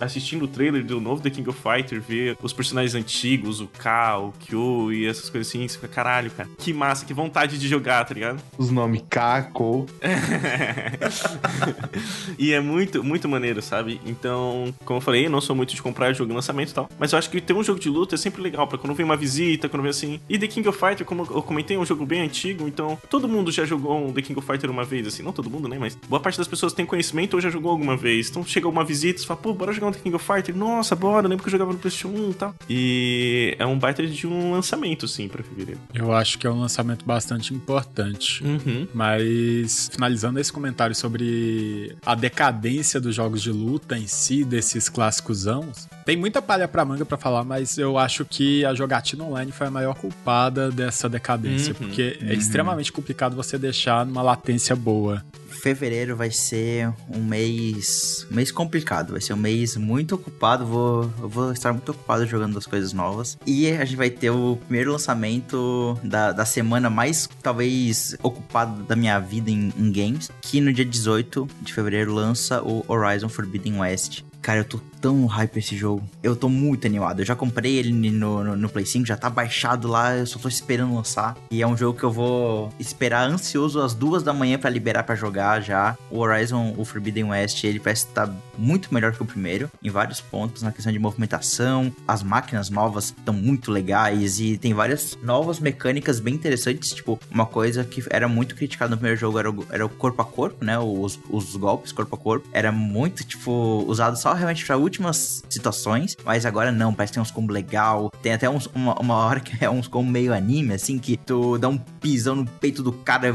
assistindo 0.00 0.44
o 0.44 0.48
trailer 0.48 0.84
do 0.84 1.00
novo 1.00 1.22
The 1.22 1.30
King 1.30 1.48
of 1.48 1.60
Fighter, 1.60 2.00
ver 2.00 2.36
os 2.42 2.52
personagens 2.52 2.94
antigos, 2.94 3.60
o 3.60 3.66
K, 3.66 4.18
o 4.18 4.32
Kyo 4.32 4.92
e 4.92 5.06
essas 5.06 5.30
coisas 5.30 5.48
assim, 5.48 5.66
você 5.66 5.76
fica, 5.76 5.88
caralho, 5.88 6.30
cara, 6.30 6.48
que 6.58 6.72
massa, 6.72 7.04
que 7.04 7.14
vontade 7.14 7.58
de 7.58 7.68
jogar, 7.68 8.04
tá 8.04 8.14
ligado? 8.14 8.42
Os 8.56 8.70
nomes 8.70 9.02
K, 9.08 9.42
Ko. 9.52 9.86
e 12.38 12.52
é 12.52 12.60
muito, 12.60 13.02
muito 13.02 13.28
maneiro, 13.28 13.62
sabe? 13.62 14.00
Então, 14.06 14.74
como 14.84 14.98
eu 14.98 15.02
falei, 15.02 15.26
eu 15.26 15.30
não 15.30 15.40
sou 15.40 15.54
muito 15.54 15.74
de 15.74 15.82
comprar 15.82 16.12
jogo 16.12 16.28
de 16.28 16.34
lançamento 16.34 16.70
e 16.70 16.74
tal, 16.74 16.88
mas 16.98 17.12
eu 17.12 17.18
acho 17.18 17.30
que 17.30 17.40
ter 17.40 17.52
um 17.52 17.62
jogo 17.62 17.80
de 17.80 17.88
luta 17.88 18.14
é 18.14 18.18
sempre 18.18 18.42
legal, 18.42 18.66
pra 18.66 18.78
quando 18.78 18.94
vem 18.94 19.04
uma 19.04 19.16
visita, 19.16 19.68
quando 19.68 19.82
vem 19.82 19.90
assim. 19.90 20.20
E 20.28 20.38
The 20.38 20.46
King 20.46 20.68
of 20.68 20.78
Fighter, 20.78 21.06
como 21.06 21.26
eu 21.30 21.42
comentei, 21.42 21.76
é 21.76 21.80
um 21.80 21.86
jogo 21.86 22.06
bem 22.06 22.22
antigo, 22.22 22.66
então 22.66 22.98
todo 23.08 23.28
mundo 23.28 23.50
já 23.50 23.64
jogou 23.64 24.06
um 24.06 24.12
The 24.12 24.22
King 24.22 24.38
of 24.38 24.46
Fighter 24.46 24.70
uma 24.70 24.84
vez, 24.84 25.06
assim, 25.06 25.22
não 25.22 25.32
todo 25.32 25.50
mundo, 25.50 25.68
né? 25.68 25.78
Mas 25.78 25.94
boa 25.94 26.20
parte 26.20 26.38
das 26.38 26.48
pessoas 26.48 26.72
tem 26.72 26.86
conhecimento 26.86 27.34
ou 27.34 27.40
já 27.40 27.50
jogou 27.50 27.70
alguma 27.70 27.96
vez. 27.96 28.30
Então 28.30 28.44
chega 28.44 28.68
uma 28.68 28.84
visita 28.84 29.22
e 29.22 29.26
fala, 29.26 29.40
pô, 29.40 29.52
bora 29.52 29.71
jogar 29.74 29.88
um 29.88 29.92
The 29.92 30.00
King 30.00 30.16
of 30.16 30.24
Fighter? 30.24 30.56
Nossa, 30.56 30.94
bora, 30.94 31.28
lembro 31.28 31.42
que 31.42 31.48
eu 31.48 31.52
jogava 31.52 31.72
no 31.72 31.78
PlayStation 31.78 32.08
1 32.08 32.30
e 32.30 32.34
tal. 32.34 32.54
E 32.68 33.56
é 33.58 33.66
um 33.66 33.78
baita 33.78 34.06
de 34.06 34.26
um 34.26 34.52
lançamento, 34.52 35.06
sim, 35.08 35.28
pra 35.28 35.42
fevereiro. 35.42 35.80
Eu 35.94 36.12
acho 36.12 36.38
que 36.38 36.46
é 36.46 36.50
um 36.50 36.60
lançamento 36.60 37.04
bastante 37.04 37.54
importante. 37.54 38.44
Uhum. 38.44 38.86
Mas, 38.94 39.90
finalizando 39.92 40.38
esse 40.38 40.52
comentário 40.52 40.94
sobre 40.94 41.96
a 42.04 42.14
decadência 42.14 43.00
dos 43.00 43.14
jogos 43.14 43.42
de 43.42 43.50
luta 43.50 43.96
em 43.96 44.06
si, 44.06 44.44
desses 44.44 44.88
clássicos 44.88 45.46
anos, 45.46 45.88
tem 46.04 46.16
muita 46.16 46.42
palha 46.42 46.66
pra 46.66 46.84
manga 46.84 47.04
pra 47.04 47.16
falar, 47.16 47.44
mas 47.44 47.78
eu 47.78 47.98
acho 47.98 48.24
que 48.24 48.64
a 48.64 48.74
jogatina 48.74 49.24
online 49.24 49.52
foi 49.52 49.66
a 49.66 49.70
maior 49.70 49.94
culpada 49.94 50.70
dessa 50.70 51.08
decadência, 51.08 51.70
uhum. 51.72 51.86
porque 51.86 52.18
é 52.20 52.24
uhum. 52.24 52.32
extremamente 52.32 52.92
complicado 52.92 53.36
você 53.36 53.58
deixar 53.58 54.04
numa 54.04 54.22
latência 54.22 54.74
boa 54.74 55.24
fevereiro 55.62 56.16
vai 56.16 56.30
ser 56.30 56.92
um 57.08 57.22
mês, 57.22 58.26
um 58.30 58.34
mês 58.34 58.50
complicado, 58.50 59.12
vai 59.12 59.20
ser 59.20 59.32
um 59.32 59.36
mês 59.36 59.76
muito 59.76 60.16
ocupado, 60.16 60.66
vou, 60.66 61.04
vou 61.18 61.52
estar 61.52 61.72
muito 61.72 61.92
ocupado 61.92 62.26
jogando 62.26 62.58
as 62.58 62.66
coisas 62.66 62.92
novas. 62.92 63.38
E 63.46 63.70
a 63.70 63.84
gente 63.84 63.96
vai 63.96 64.10
ter 64.10 64.30
o 64.30 64.56
primeiro 64.56 64.90
lançamento 64.90 65.96
da, 66.02 66.32
da 66.32 66.44
semana 66.44 66.90
mais, 66.90 67.28
talvez, 67.40 68.16
ocupado 68.22 68.82
da 68.82 68.96
minha 68.96 69.20
vida 69.20 69.52
em, 69.52 69.72
em 69.78 69.92
games, 69.92 70.32
que 70.40 70.60
no 70.60 70.72
dia 70.72 70.84
18 70.84 71.48
de 71.60 71.72
fevereiro 71.72 72.12
lança 72.12 72.60
o 72.60 72.84
Horizon 72.88 73.28
Forbidden 73.28 73.78
West. 73.78 74.24
Cara, 74.42 74.58
eu 74.58 74.64
tô 74.64 74.80
tão 75.02 75.26
hype 75.26 75.58
esse 75.58 75.76
jogo. 75.76 76.08
Eu 76.22 76.36
tô 76.36 76.48
muito 76.48 76.86
animado. 76.86 77.20
Eu 77.20 77.26
já 77.26 77.34
comprei 77.34 77.76
ele 77.76 77.92
no, 77.92 78.44
no, 78.44 78.56
no, 78.56 78.68
Play 78.68 78.86
5, 78.86 79.04
já 79.04 79.16
tá 79.16 79.28
baixado 79.28 79.88
lá, 79.88 80.16
eu 80.16 80.24
só 80.24 80.38
tô 80.38 80.48
esperando 80.48 80.94
lançar. 80.94 81.36
E 81.50 81.60
é 81.60 81.66
um 81.66 81.76
jogo 81.76 81.98
que 81.98 82.04
eu 82.04 82.10
vou 82.10 82.72
esperar 82.78 83.28
ansioso 83.28 83.80
às 83.80 83.94
duas 83.94 84.22
da 84.22 84.32
manhã 84.32 84.58
para 84.58 84.70
liberar 84.70 85.02
para 85.02 85.16
jogar 85.16 85.60
já. 85.60 85.98
O 86.08 86.20
Horizon, 86.20 86.74
o 86.78 86.84
Forbidden 86.84 87.24
West, 87.24 87.64
ele 87.64 87.80
parece 87.80 88.06
estar 88.06 88.32
muito 88.56 88.94
melhor 88.94 89.12
que 89.12 89.22
o 89.22 89.26
primeiro, 89.26 89.68
em 89.82 89.90
vários 89.90 90.20
pontos, 90.20 90.62
na 90.62 90.70
questão 90.70 90.92
de 90.92 90.98
movimentação. 90.98 91.92
As 92.06 92.22
máquinas 92.22 92.70
novas 92.70 93.06
estão 93.06 93.34
muito 93.34 93.72
legais 93.72 94.38
e 94.38 94.56
tem 94.56 94.72
várias 94.72 95.18
novas 95.22 95.58
mecânicas 95.58 96.20
bem 96.20 96.34
interessantes. 96.34 96.92
Tipo, 96.92 97.18
uma 97.30 97.46
coisa 97.46 97.82
que 97.82 98.04
era 98.08 98.28
muito 98.28 98.54
criticada 98.54 98.90
no 98.90 98.96
primeiro 98.96 99.18
jogo 99.18 99.38
era 99.38 99.50
o, 99.50 99.66
era 99.70 99.84
o 99.84 99.88
corpo 99.88 100.22
a 100.22 100.24
corpo, 100.24 100.64
né? 100.64 100.78
Os, 100.78 101.18
os 101.28 101.56
golpes 101.56 101.90
corpo 101.90 102.14
a 102.14 102.18
corpo. 102.18 102.48
Era 102.52 102.70
muito, 102.70 103.24
tipo, 103.24 103.84
usado 103.88 104.16
só 104.16 104.32
realmente 104.32 104.64
para 104.64 104.76
últimas 104.92 105.42
situações, 105.48 106.16
mas 106.24 106.44
agora 106.44 106.70
não, 106.70 106.92
parece 106.92 107.12
que 107.12 107.14
tem 107.14 107.22
uns 107.22 107.30
combos 107.30 107.54
legal. 107.54 108.10
Tem 108.22 108.32
até 108.32 108.48
uns, 108.48 108.66
uma, 108.74 108.94
uma 109.00 109.14
hora 109.16 109.40
que 109.40 109.64
é 109.64 109.70
uns 109.70 109.88
combos 109.88 110.12
meio 110.12 110.34
anime, 110.34 110.74
assim, 110.74 110.98
que 110.98 111.16
tu 111.16 111.56
dá 111.58 111.68
um 111.68 111.78
pisão 111.78 112.36
no 112.36 112.46
peito 112.46 112.82
do 112.82 112.92
cara, 112.92 113.34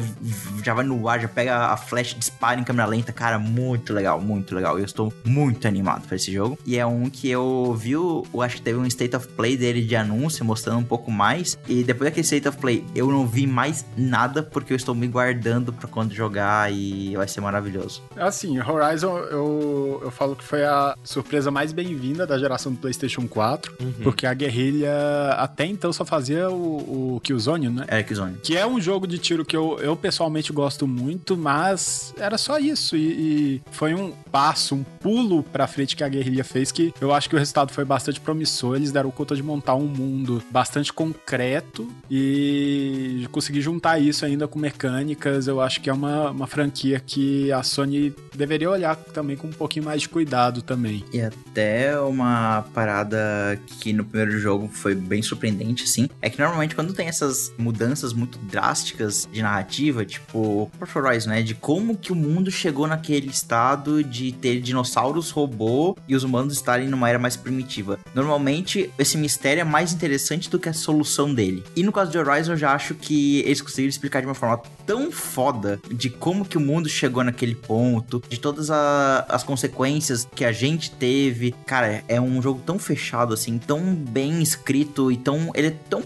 já 0.64 0.74
vai 0.74 0.86
no 0.86 1.08
ar, 1.10 1.20
já 1.20 1.28
pega 1.28 1.68
a 1.68 1.78
flecha, 1.78 2.16
dispara 2.18 2.60
em 2.60 2.64
câmera 2.64 2.88
lenta. 2.88 3.12
Cara, 3.12 3.40
muito 3.40 3.94
legal, 3.94 4.22
muito 4.22 4.54
legal. 4.54 4.78
Eu 4.78 4.86
estou 4.86 5.12
muito 5.26 5.68
animado 5.68 6.06
para 6.06 6.16
esse 6.16 6.32
jogo. 6.32 6.58
E 6.66 6.78
é 6.78 6.86
um 6.86 7.10
que 7.10 7.30
eu 7.30 7.74
vi, 7.78 7.92
eu 7.92 8.26
acho 8.42 8.58
que 8.58 8.62
teve 8.62 8.78
um 8.78 8.86
State 8.86 9.16
of 9.16 9.28
Play 9.30 9.58
dele 9.58 9.82
de 9.82 9.96
anúncio, 9.96 10.46
mostrando 10.46 10.80
um 10.80 10.84
pouco 10.84 11.12
mais. 11.12 11.58
E 11.68 11.84
depois 11.84 12.10
daquele 12.10 12.24
State 12.24 12.48
of 12.48 12.58
Play, 12.58 12.86
eu 12.94 13.10
não 13.10 13.26
vi 13.26 13.48
mais 13.48 13.86
nada, 13.98 14.44
porque 14.44 14.74
eu 14.74 14.78
estou 14.78 14.94
me 14.94 15.08
guardando 15.08 15.74
para 15.74 15.88
quando 15.88 16.14
jogar 16.14 16.72
e 16.72 17.16
vai 17.16 17.28
ser 17.28 17.42
maravilhoso. 17.42 18.04
Assim, 18.16 18.60
Horizon, 18.60 19.18
eu, 19.32 20.02
eu 20.04 20.12
falo 20.12 20.36
que 20.36 20.44
foi 20.44 20.64
a 20.64 20.96
surpresa 21.04 21.47
mais 21.52 21.72
bem-vinda 21.72 22.26
da 22.26 22.38
geração 22.38 22.72
do 22.72 22.78
PlayStation 22.78 23.28
4, 23.28 23.74
uhum. 23.80 23.94
porque 24.04 24.26
a 24.26 24.34
guerrilha 24.34 24.92
até 25.38 25.66
então 25.66 25.92
só 25.92 26.06
fazia 26.06 26.50
o, 26.50 27.16
o 27.16 27.20
Killzone, 27.22 27.70
né? 27.70 27.86
É, 27.88 28.04
Killzone. 28.04 28.38
Que 28.44 28.58
é 28.58 28.66
um 28.66 28.80
jogo 28.80 29.08
de 29.08 29.18
tiro 29.18 29.46
que 29.46 29.56
eu, 29.56 29.80
eu 29.80 29.96
pessoalmente 29.96 30.52
gosto 30.54 30.88
muito, 30.88 31.38
mas 31.38 32.14
era 32.18 32.38
só 32.38 32.58
isso. 32.58 32.96
E, 32.96 33.08
e 33.08 33.62
foi 33.72 33.94
um 33.94 34.12
passo, 34.32 34.76
um 34.76 34.84
pulo 34.84 35.44
pra 35.44 35.68
frente 35.68 35.96
que 35.96 36.04
a 36.04 36.10
guerrilha 36.10 36.44
fez 36.44 36.72
que 36.72 36.94
eu 37.00 37.14
acho 37.14 37.30
que 37.30 37.36
o 37.36 37.40
resultado 37.40 37.72
foi 37.72 37.86
bastante 37.86 38.20
promissor. 38.20 38.76
Eles 38.76 38.92
deram 38.92 39.12
conta 39.12 39.36
de 39.36 39.44
montar 39.44 39.76
um 39.76 39.88
mundo 39.88 40.42
bastante 40.52 40.92
concreto 40.92 41.88
e 42.10 43.28
conseguir 43.32 43.62
juntar 43.62 44.00
isso 44.00 44.26
ainda 44.26 44.48
com 44.48 44.60
mecânicas. 44.60 45.48
Eu 45.48 45.62
acho 45.62 45.82
que 45.82 45.90
é 45.90 45.94
uma, 45.94 46.32
uma 46.32 46.48
franquia 46.48 47.00
que 47.00 47.52
a 47.52 47.64
Sony 47.64 48.14
deveria 48.36 48.70
olhar 48.70 48.96
também 48.96 49.36
com 49.36 49.48
um 49.48 49.52
pouquinho 49.52 49.86
mais 49.86 50.02
de 50.02 50.10
cuidado 50.10 50.62
também. 50.62 51.04
E 51.14 51.20
até 51.50 52.00
uma 52.00 52.64
parada 52.74 53.60
que 53.66 53.94
no 53.94 54.04
primeiro 54.06 54.40
jogo 54.40 54.70
foi 54.72 54.94
bem 54.94 55.22
surpreendente, 55.22 55.84
assim, 55.84 56.10
é 56.22 56.30
que 56.30 56.40
normalmente 56.40 56.76
quando 56.76 56.94
tem 56.94 57.08
essas 57.08 57.52
mudanças 57.58 58.14
muito 58.14 58.38
drásticas 58.38 59.28
de 59.32 59.42
narrativa, 59.42 60.06
tipo 60.06 60.72
Porto 60.78 61.00
Horizon, 61.00 61.30
né, 61.30 61.42
de 61.42 61.56
como 61.56 61.98
que 61.98 62.12
o 62.12 62.16
mundo 62.16 62.52
chegou 62.52 62.88
naquele 62.88 63.30
estado 63.30 64.04
de 64.04 64.32
ter 64.32 64.62
dinossauros 64.62 65.32
robô 65.32 65.96
e 66.08 66.16
os 66.16 66.24
humanos 66.24 66.54
estarem 66.54 66.88
numa 66.88 67.10
era 67.10 67.20
mais 67.20 67.36
primitiva. 67.36 68.00
Normalmente 68.14 68.92
esse 68.98 69.18
mistério 69.18 69.62
é 69.62 69.64
mais 69.64 69.94
interessante 69.94 70.50
do 70.50 70.60
que 70.60 70.70
a 70.70 70.74
solução 70.74 71.34
dele. 71.34 71.64
E 71.76 71.84
no 71.84 71.92
caso 71.92 72.12
de 72.12 72.18
Horizon 72.18 72.54
eu 72.54 72.58
já 72.58 72.74
acho 72.74 72.94
que 72.96 73.40
eles 73.42 73.62
conseguiram 73.62 73.90
explicar 73.90 74.22
de 74.22 74.28
uma 74.28 74.36
forma 74.36 74.62
tão 74.86 75.12
foda 75.12 75.80
de 75.92 76.10
como 76.10 76.46
que 76.46 76.58
o 76.58 76.62
mundo 76.62 76.88
chegou 76.88 77.24
naquele 77.24 77.56
ponto, 77.56 78.22
de 78.30 78.40
todas 78.40 78.70
a, 78.72 79.26
as 79.28 79.44
consequências 79.44 80.28
que 80.36 80.46
a 80.46 80.52
gente 80.52 80.92
teve. 80.92 81.17
Cara, 81.66 82.04
é 82.08 82.20
um 82.20 82.42
jogo 82.42 82.62
tão 82.66 82.78
fechado 82.78 83.34
assim, 83.34 83.58
tão 83.58 83.94
bem 83.94 84.42
escrito 84.42 85.12
e 85.12 85.18
tão 85.18 85.52
ele 85.54 85.68
é 85.68 85.76
tão 85.90 86.04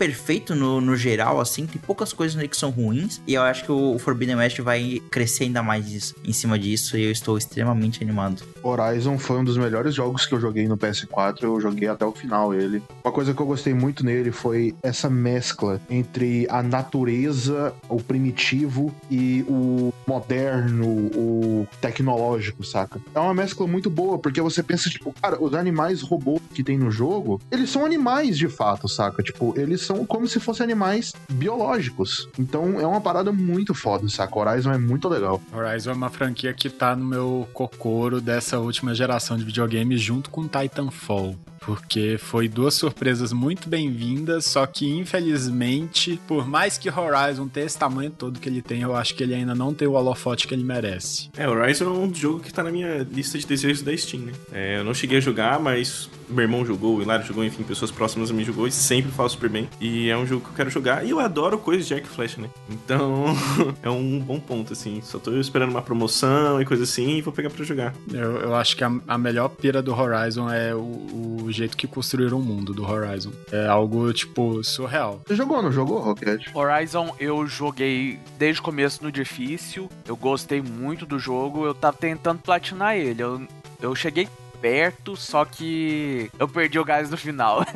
perfeito 0.00 0.54
no, 0.54 0.80
no 0.80 0.96
geral, 0.96 1.38
assim. 1.38 1.66
Tem 1.66 1.78
poucas 1.78 2.10
coisas 2.14 2.34
nele 2.34 2.48
que 2.48 2.56
são 2.56 2.70
ruins. 2.70 3.20
E 3.26 3.34
eu 3.34 3.42
acho 3.42 3.64
que 3.64 3.70
o, 3.70 3.98
Forbidden 3.98 4.36
West 4.36 4.58
vai 4.60 4.98
crescer 5.10 5.44
ainda 5.44 5.62
mais 5.62 6.14
em 6.24 6.32
cima 6.32 6.58
disso. 6.58 6.96
E 6.96 7.04
eu 7.04 7.12
estou 7.12 7.36
extremamente 7.36 8.02
animado. 8.02 8.42
Horizon 8.62 9.18
foi 9.18 9.36
um 9.36 9.44
dos 9.44 9.58
melhores 9.58 9.94
jogos 9.94 10.24
que 10.24 10.34
eu 10.34 10.40
joguei 10.40 10.66
no 10.66 10.78
PS4. 10.78 11.42
Eu 11.42 11.60
joguei 11.60 11.86
até 11.86 12.06
o 12.06 12.12
final 12.12 12.54
ele. 12.54 12.82
Uma 13.04 13.12
coisa 13.12 13.34
que 13.34 13.42
eu 13.42 13.44
gostei 13.44 13.74
muito 13.74 14.02
nele 14.02 14.32
foi 14.32 14.74
essa 14.82 15.10
mescla 15.10 15.78
entre 15.90 16.46
a 16.48 16.62
natureza, 16.62 17.74
o 17.86 18.02
primitivo 18.02 18.94
e 19.10 19.44
o 19.46 19.92
moderno, 20.06 21.10
o 21.14 21.68
tecnológico, 21.78 22.64
saca? 22.64 22.98
É 23.14 23.20
uma 23.20 23.34
mescla 23.34 23.66
muito 23.66 23.90
boa, 23.90 24.18
porque 24.18 24.40
você 24.40 24.62
pensa, 24.62 24.88
tipo, 24.88 25.12
cara, 25.20 25.42
os 25.42 25.52
animais 25.52 26.00
robôs 26.00 26.40
que 26.54 26.64
tem 26.64 26.78
no 26.78 26.90
jogo, 26.90 27.38
eles 27.50 27.68
são 27.68 27.84
animais 27.84 28.38
de 28.38 28.48
fato, 28.48 28.88
saca? 28.88 29.22
Tipo, 29.22 29.52
eles 29.58 29.89
são 29.90 30.06
como 30.06 30.28
se 30.28 30.38
fossem 30.38 30.62
animais 30.62 31.12
biológicos. 31.28 32.28
Então 32.38 32.80
é 32.80 32.86
uma 32.86 33.00
parada 33.00 33.32
muito 33.32 33.74
foda, 33.74 34.08
saca? 34.08 34.38
Horizon 34.38 34.70
é 34.70 34.78
muito 34.78 35.08
legal. 35.08 35.42
Horizon 35.52 35.90
é 35.90 35.94
uma 35.94 36.08
franquia 36.08 36.54
que 36.54 36.70
tá 36.70 36.94
no 36.94 37.04
meu 37.04 37.48
cocoro 37.52 38.20
dessa 38.20 38.60
última 38.60 38.94
geração 38.94 39.36
de 39.36 39.44
videogames 39.44 40.00
junto 40.00 40.30
com 40.30 40.46
Titanfall 40.46 41.36
porque 41.60 42.16
foi 42.18 42.48
duas 42.48 42.74
surpresas 42.74 43.32
muito 43.32 43.68
bem-vindas, 43.68 44.46
só 44.46 44.66
que 44.66 44.88
infelizmente, 44.88 46.20
por 46.26 46.46
mais 46.46 46.78
que 46.78 46.90
Horizon 46.90 47.48
tenha 47.48 47.66
esse 47.66 47.78
tamanho 47.78 48.10
todo 48.10 48.40
que 48.40 48.48
ele 48.48 48.62
tem, 48.62 48.80
eu 48.82 48.96
acho 48.96 49.14
que 49.14 49.22
ele 49.22 49.34
ainda 49.34 49.54
não 49.54 49.74
tem 49.74 49.86
o 49.86 49.92
holofote 49.92 50.48
que 50.48 50.54
ele 50.54 50.64
merece. 50.64 51.30
É, 51.36 51.48
Horizon 51.48 51.84
é 51.84 51.88
um 51.88 52.14
jogo 52.14 52.40
que 52.40 52.52
tá 52.52 52.62
na 52.62 52.70
minha 52.70 53.06
lista 53.10 53.38
de 53.38 53.46
desejos 53.46 53.82
da 53.82 53.96
Steam, 53.96 54.24
né? 54.24 54.32
É, 54.52 54.78
eu 54.78 54.84
não 54.84 54.94
cheguei 54.94 55.18
a 55.18 55.20
jogar, 55.20 55.60
mas 55.60 56.08
meu 56.30 56.42
irmão 56.42 56.64
jogou, 56.64 56.96
o 56.96 57.02
Hilário 57.02 57.26
jogou, 57.26 57.44
enfim, 57.44 57.62
pessoas 57.62 57.90
próximas 57.90 58.30
a 58.30 58.34
mim 58.34 58.44
jogou 58.44 58.66
e 58.66 58.72
sempre 58.72 59.10
fala 59.10 59.28
super 59.28 59.50
bem. 59.50 59.68
E 59.80 60.08
é 60.08 60.16
um 60.16 60.26
jogo 60.26 60.44
que 60.44 60.50
eu 60.50 60.54
quero 60.54 60.70
jogar 60.70 61.04
e 61.04 61.10
eu 61.10 61.20
adoro 61.20 61.58
coisas 61.58 61.86
de 61.86 61.94
arco 61.94 62.06
e 62.06 62.10
flecha, 62.10 62.40
né? 62.40 62.48
Então, 62.68 63.36
é 63.82 63.90
um 63.90 64.18
bom 64.18 64.38
ponto, 64.38 64.72
assim. 64.72 65.00
Só 65.02 65.18
tô 65.18 65.38
esperando 65.38 65.70
uma 65.70 65.82
promoção 65.82 66.60
e 66.60 66.64
coisa 66.64 66.84
assim 66.84 67.16
e 67.16 67.22
vou 67.22 67.32
pegar 67.32 67.50
pra 67.50 67.64
jogar. 67.64 67.94
Eu, 68.12 68.36
eu 68.38 68.54
acho 68.54 68.76
que 68.76 68.84
a, 68.84 68.92
a 69.06 69.18
melhor 69.18 69.48
pira 69.48 69.82
do 69.82 69.92
Horizon 69.92 70.48
é 70.50 70.74
o, 70.74 70.78
o 70.78 71.49
jeito 71.52 71.76
que 71.76 71.86
construíram 71.86 72.38
o 72.38 72.42
mundo 72.42 72.72
do 72.72 72.84
Horizon. 72.84 73.32
É 73.50 73.66
algo, 73.66 74.12
tipo, 74.12 74.62
surreal. 74.62 75.22
Você 75.26 75.34
jogou, 75.34 75.62
não 75.62 75.72
jogou, 75.72 76.00
Rocket? 76.00 76.46
Horizon 76.54 77.14
eu 77.18 77.46
joguei 77.46 78.18
desde 78.38 78.60
o 78.60 78.64
começo 78.64 79.02
no 79.02 79.12
difícil. 79.12 79.88
Eu 80.06 80.16
gostei 80.16 80.60
muito 80.60 81.06
do 81.06 81.18
jogo. 81.18 81.64
Eu 81.64 81.74
tava 81.74 81.96
tentando 81.96 82.40
platinar 82.40 82.96
ele. 82.96 83.22
Eu, 83.22 83.42
eu 83.80 83.94
cheguei 83.94 84.28
perto, 84.60 85.16
só 85.16 85.44
que 85.44 86.30
eu 86.38 86.46
perdi 86.46 86.78
o 86.78 86.84
gás 86.84 87.10
no 87.10 87.16
final. 87.16 87.64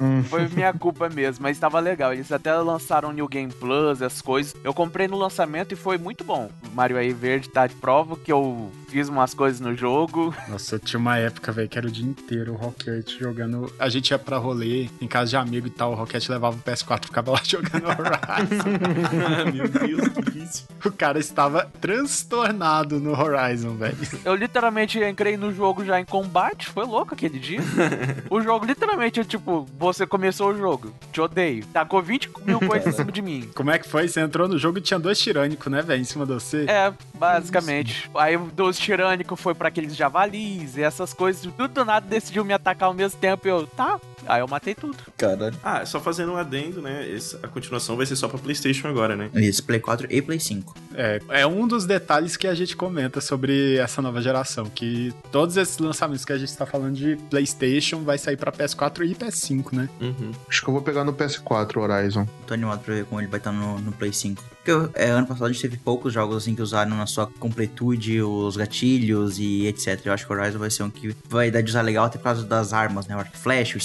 Hum. 0.00 0.22
Foi 0.24 0.46
minha 0.48 0.72
culpa 0.72 1.08
mesmo, 1.08 1.42
mas 1.42 1.56
estava 1.56 1.78
legal. 1.80 2.12
Eles 2.12 2.30
até 2.30 2.54
lançaram 2.54 3.12
New 3.12 3.28
Game 3.28 3.52
Plus, 3.52 4.02
as 4.02 4.20
coisas. 4.20 4.54
Eu 4.62 4.72
comprei 4.72 5.08
no 5.08 5.16
lançamento 5.16 5.72
e 5.72 5.76
foi 5.76 5.98
muito 5.98 6.24
bom. 6.24 6.50
O 6.70 6.74
Mario 6.74 6.96
aí 6.96 7.12
Verde 7.12 7.48
tá 7.48 7.66
de 7.66 7.74
prova 7.74 8.16
que 8.16 8.32
eu 8.32 8.70
fiz 8.88 9.08
umas 9.08 9.34
coisas 9.34 9.60
no 9.60 9.76
jogo. 9.76 10.34
Nossa, 10.48 10.76
eu 10.76 10.78
tinha 10.78 10.98
uma 10.98 11.16
época, 11.18 11.52
velho, 11.52 11.68
que 11.68 11.78
era 11.78 11.86
o 11.86 11.90
dia 11.90 12.06
inteiro 12.06 12.52
o 12.54 12.56
Rocket 12.56 13.18
jogando. 13.18 13.72
A 13.78 13.88
gente 13.88 14.10
ia 14.10 14.18
pra 14.18 14.38
rolê 14.38 14.88
em 15.00 15.06
casa 15.06 15.30
de 15.30 15.36
amigo 15.36 15.66
e 15.66 15.70
tal, 15.70 15.92
o 15.92 15.94
Rocket 15.94 16.26
levava 16.28 16.56
o 16.56 16.60
PS4 16.60 17.04
e 17.04 17.06
ficava 17.06 17.32
lá 17.32 17.40
jogando 17.44 17.84
Horizon. 17.86 19.52
Meu 19.52 19.68
Deus, 19.68 20.08
que 20.08 20.38
isso. 20.38 20.68
O 20.84 20.90
cara 20.90 21.18
estava 21.18 21.70
transtornado 21.80 22.98
no 22.98 23.12
Horizon, 23.12 23.74
velho. 23.74 23.96
Eu 24.24 24.34
literalmente 24.34 24.98
entrei 24.98 25.36
no 25.36 25.52
jogo 25.52 25.84
já 25.84 26.00
em 26.00 26.04
combate, 26.04 26.68
foi 26.68 26.86
louco 26.86 27.14
aquele 27.14 27.38
dia. 27.38 27.60
o 28.30 28.40
jogo 28.40 28.64
literalmente 28.64 29.20
é 29.20 29.24
tipo, 29.24 29.66
você 29.78 30.06
começou 30.06 30.50
o 30.50 30.56
jogo, 30.56 30.94
te 31.12 31.20
odeio. 31.20 31.64
Tacou 31.66 32.02
20 32.02 32.30
mil 32.44 32.60
coisas 32.60 32.94
em 32.94 32.96
cima 32.96 33.12
de 33.12 33.20
mim. 33.20 33.50
Como 33.54 33.70
é 33.70 33.78
que 33.78 33.88
foi? 33.88 34.08
Você 34.08 34.20
entrou 34.20 34.48
no 34.48 34.58
jogo 34.58 34.78
e 34.78 34.80
tinha 34.80 34.98
dois 34.98 35.18
tirânicos, 35.18 35.70
né, 35.70 35.82
velho, 35.82 36.00
em 36.00 36.04
cima 36.04 36.24
de 36.24 36.32
você? 36.32 36.64
É, 36.68 36.92
basicamente. 37.14 38.10
Aí 38.14 38.38
dos 38.38 38.77
tirânicos 38.78 39.40
foi 39.40 39.54
para 39.54 39.68
aqueles 39.68 39.94
javalis 39.94 40.76
e 40.76 40.82
essas 40.82 41.12
coisas. 41.12 41.42
Tudo 41.42 41.68
do 41.68 41.84
nada 41.84 42.06
decidiu 42.06 42.44
me 42.44 42.52
atacar 42.52 42.88
ao 42.88 42.94
mesmo 42.94 43.18
tempo. 43.20 43.46
E 43.46 43.50
eu, 43.50 43.66
tá, 43.66 44.00
Aí 44.28 44.40
eu 44.40 44.48
matei 44.48 44.74
tudo. 44.74 44.96
Caralho. 45.16 45.56
Ah, 45.62 45.84
só 45.86 46.00
fazendo 46.00 46.32
um 46.32 46.36
adendo, 46.36 46.82
né? 46.82 47.10
Essa, 47.14 47.38
a 47.42 47.48
continuação 47.48 47.96
vai 47.96 48.06
ser 48.06 48.16
só 48.16 48.28
pra 48.28 48.38
PlayStation 48.38 48.88
agora, 48.88 49.16
né? 49.16 49.30
Isso, 49.34 49.62
Play 49.64 49.80
4 49.80 50.06
e 50.10 50.22
Play 50.22 50.38
5. 50.38 50.74
É, 50.94 51.20
é 51.30 51.46
um 51.46 51.66
dos 51.66 51.86
detalhes 51.86 52.36
que 52.36 52.46
a 52.46 52.54
gente 52.54 52.76
comenta 52.76 53.20
sobre 53.20 53.76
essa 53.76 54.02
nova 54.02 54.20
geração, 54.20 54.66
que 54.66 55.12
todos 55.30 55.56
esses 55.56 55.78
lançamentos 55.78 56.24
que 56.24 56.32
a 56.32 56.38
gente 56.38 56.56
tá 56.56 56.66
falando 56.66 56.94
de 56.94 57.16
PlayStation 57.30 58.02
vai 58.02 58.18
sair 58.18 58.36
pra 58.36 58.52
PS4 58.52 59.08
e 59.08 59.14
PS5, 59.14 59.72
né? 59.72 59.88
Uhum. 60.00 60.32
Acho 60.48 60.62
que 60.62 60.68
eu 60.68 60.74
vou 60.74 60.82
pegar 60.82 61.04
no 61.04 61.12
PS4 61.12 61.76
Horizon. 61.76 62.26
Tô 62.46 62.54
animado 62.54 62.80
pra 62.80 62.94
ver 62.94 63.04
como 63.04 63.20
ele 63.20 63.28
vai 63.28 63.38
estar 63.38 63.50
tá 63.50 63.56
no, 63.56 63.78
no 63.80 63.92
Play 63.92 64.12
5. 64.12 64.42
Porque 64.68 64.98
é, 64.98 65.08
ano 65.08 65.26
passado 65.26 65.46
a 65.46 65.52
gente 65.52 65.62
teve 65.62 65.78
poucos 65.78 66.12
jogos 66.12 66.36
assim 66.36 66.54
que 66.54 66.60
usaram 66.60 66.94
na 66.94 67.06
sua 67.06 67.26
completude 67.26 68.20
os 68.20 68.56
gatilhos 68.56 69.38
e 69.38 69.66
etc. 69.66 70.00
Eu 70.04 70.12
acho 70.12 70.26
que 70.26 70.32
o 70.32 70.36
Horizon 70.36 70.58
vai 70.58 70.70
ser 70.70 70.82
um 70.82 70.90
que 70.90 71.14
vai 71.28 71.50
dar 71.50 71.62
de 71.62 71.70
usar 71.70 71.82
legal 71.82 72.04
até 72.04 72.18
por 72.18 72.24
causa 72.24 72.44
das 72.44 72.72
armas, 72.72 73.06
né? 73.06 73.16
O 73.16 73.18
arco 73.18 73.36
flash, 73.36 73.74
o 73.74 73.78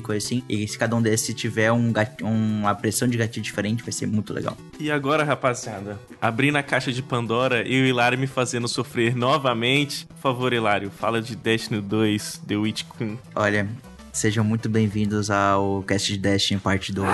coisa 0.00 0.24
assim. 0.24 0.42
E 0.48 0.66
se 0.66 0.78
cada 0.78 0.94
um 0.96 1.02
desses 1.02 1.34
tiver 1.34 1.72
um 1.72 1.92
uma 2.22 2.74
pressão 2.74 3.06
de 3.08 3.16
gatilho 3.16 3.42
diferente, 3.42 3.82
vai 3.82 3.92
ser 3.92 4.06
muito 4.06 4.32
legal. 4.32 4.56
E 4.78 4.90
agora, 4.90 5.24
rapaziada, 5.24 5.98
abrindo 6.20 6.56
a 6.56 6.62
caixa 6.62 6.92
de 6.92 7.02
Pandora 7.02 7.66
e 7.66 7.82
o 7.82 7.86
Hilário 7.86 8.18
me 8.18 8.26
fazendo 8.26 8.68
sofrer 8.68 9.14
novamente. 9.14 10.06
Por 10.06 10.18
favor, 10.18 10.52
Hilário, 10.52 10.90
fala 10.90 11.20
de 11.20 11.36
Destiny 11.36 11.80
2, 11.80 12.42
The 12.46 12.56
Witch 12.56 12.84
Queen. 12.96 13.18
Olha, 13.34 13.68
Sejam 14.14 14.44
muito 14.44 14.68
bem-vindos 14.68 15.28
ao 15.28 15.82
cast 15.82 16.12
de 16.12 16.18
Destiny 16.20 16.60
parte 16.60 16.92
2. 16.92 17.08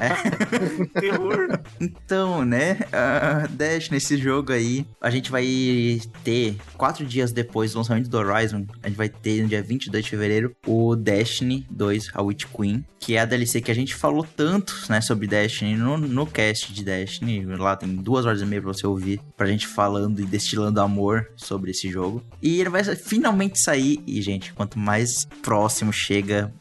é. 0.00 0.88
Terror. 0.98 1.60
Então, 1.78 2.46
né? 2.46 2.78
Uh, 2.88 3.46
Destiny, 3.48 3.98
esse 3.98 4.16
jogo 4.16 4.50
aí, 4.50 4.86
a 5.02 5.10
gente 5.10 5.30
vai 5.30 6.00
ter, 6.24 6.56
quatro 6.78 7.04
dias 7.04 7.30
depois 7.30 7.72
do 7.72 7.78
lançamento 7.78 8.08
do 8.08 8.16
Horizon, 8.16 8.66
a 8.82 8.88
gente 8.88 8.96
vai 8.96 9.10
ter 9.10 9.42
no 9.42 9.48
dia 9.48 9.62
22 9.62 10.02
de 10.02 10.10
fevereiro, 10.10 10.56
o 10.66 10.96
Destiny 10.96 11.66
2, 11.70 12.12
a 12.14 12.22
Witch 12.22 12.46
Queen, 12.46 12.82
que 12.98 13.16
é 13.16 13.20
a 13.20 13.26
DLC 13.26 13.60
que 13.60 13.70
a 13.70 13.74
gente 13.74 13.94
falou 13.94 14.26
tanto, 14.34 14.74
né, 14.88 15.02
sobre 15.02 15.26
Destiny 15.26 15.76
no, 15.76 15.98
no 15.98 16.26
cast 16.26 16.72
de 16.72 16.82
Destiny. 16.82 17.44
Lá 17.44 17.76
tem 17.76 17.94
duas 17.94 18.24
horas 18.24 18.40
e 18.40 18.46
meia 18.46 18.62
pra 18.62 18.72
você 18.72 18.86
ouvir, 18.86 19.20
pra 19.36 19.46
gente 19.46 19.66
falando 19.66 20.20
e 20.20 20.24
destilando 20.24 20.80
amor 20.80 21.28
sobre 21.36 21.72
esse 21.72 21.90
jogo. 21.90 22.22
E 22.42 22.60
ele 22.60 22.70
vai 22.70 22.82
finalmente 22.96 23.60
sair, 23.60 24.02
e 24.06 24.22
gente, 24.22 24.54
quanto 24.54 24.78
mais 24.78 25.26
próximo 25.42 25.92
chega, 25.92 26.13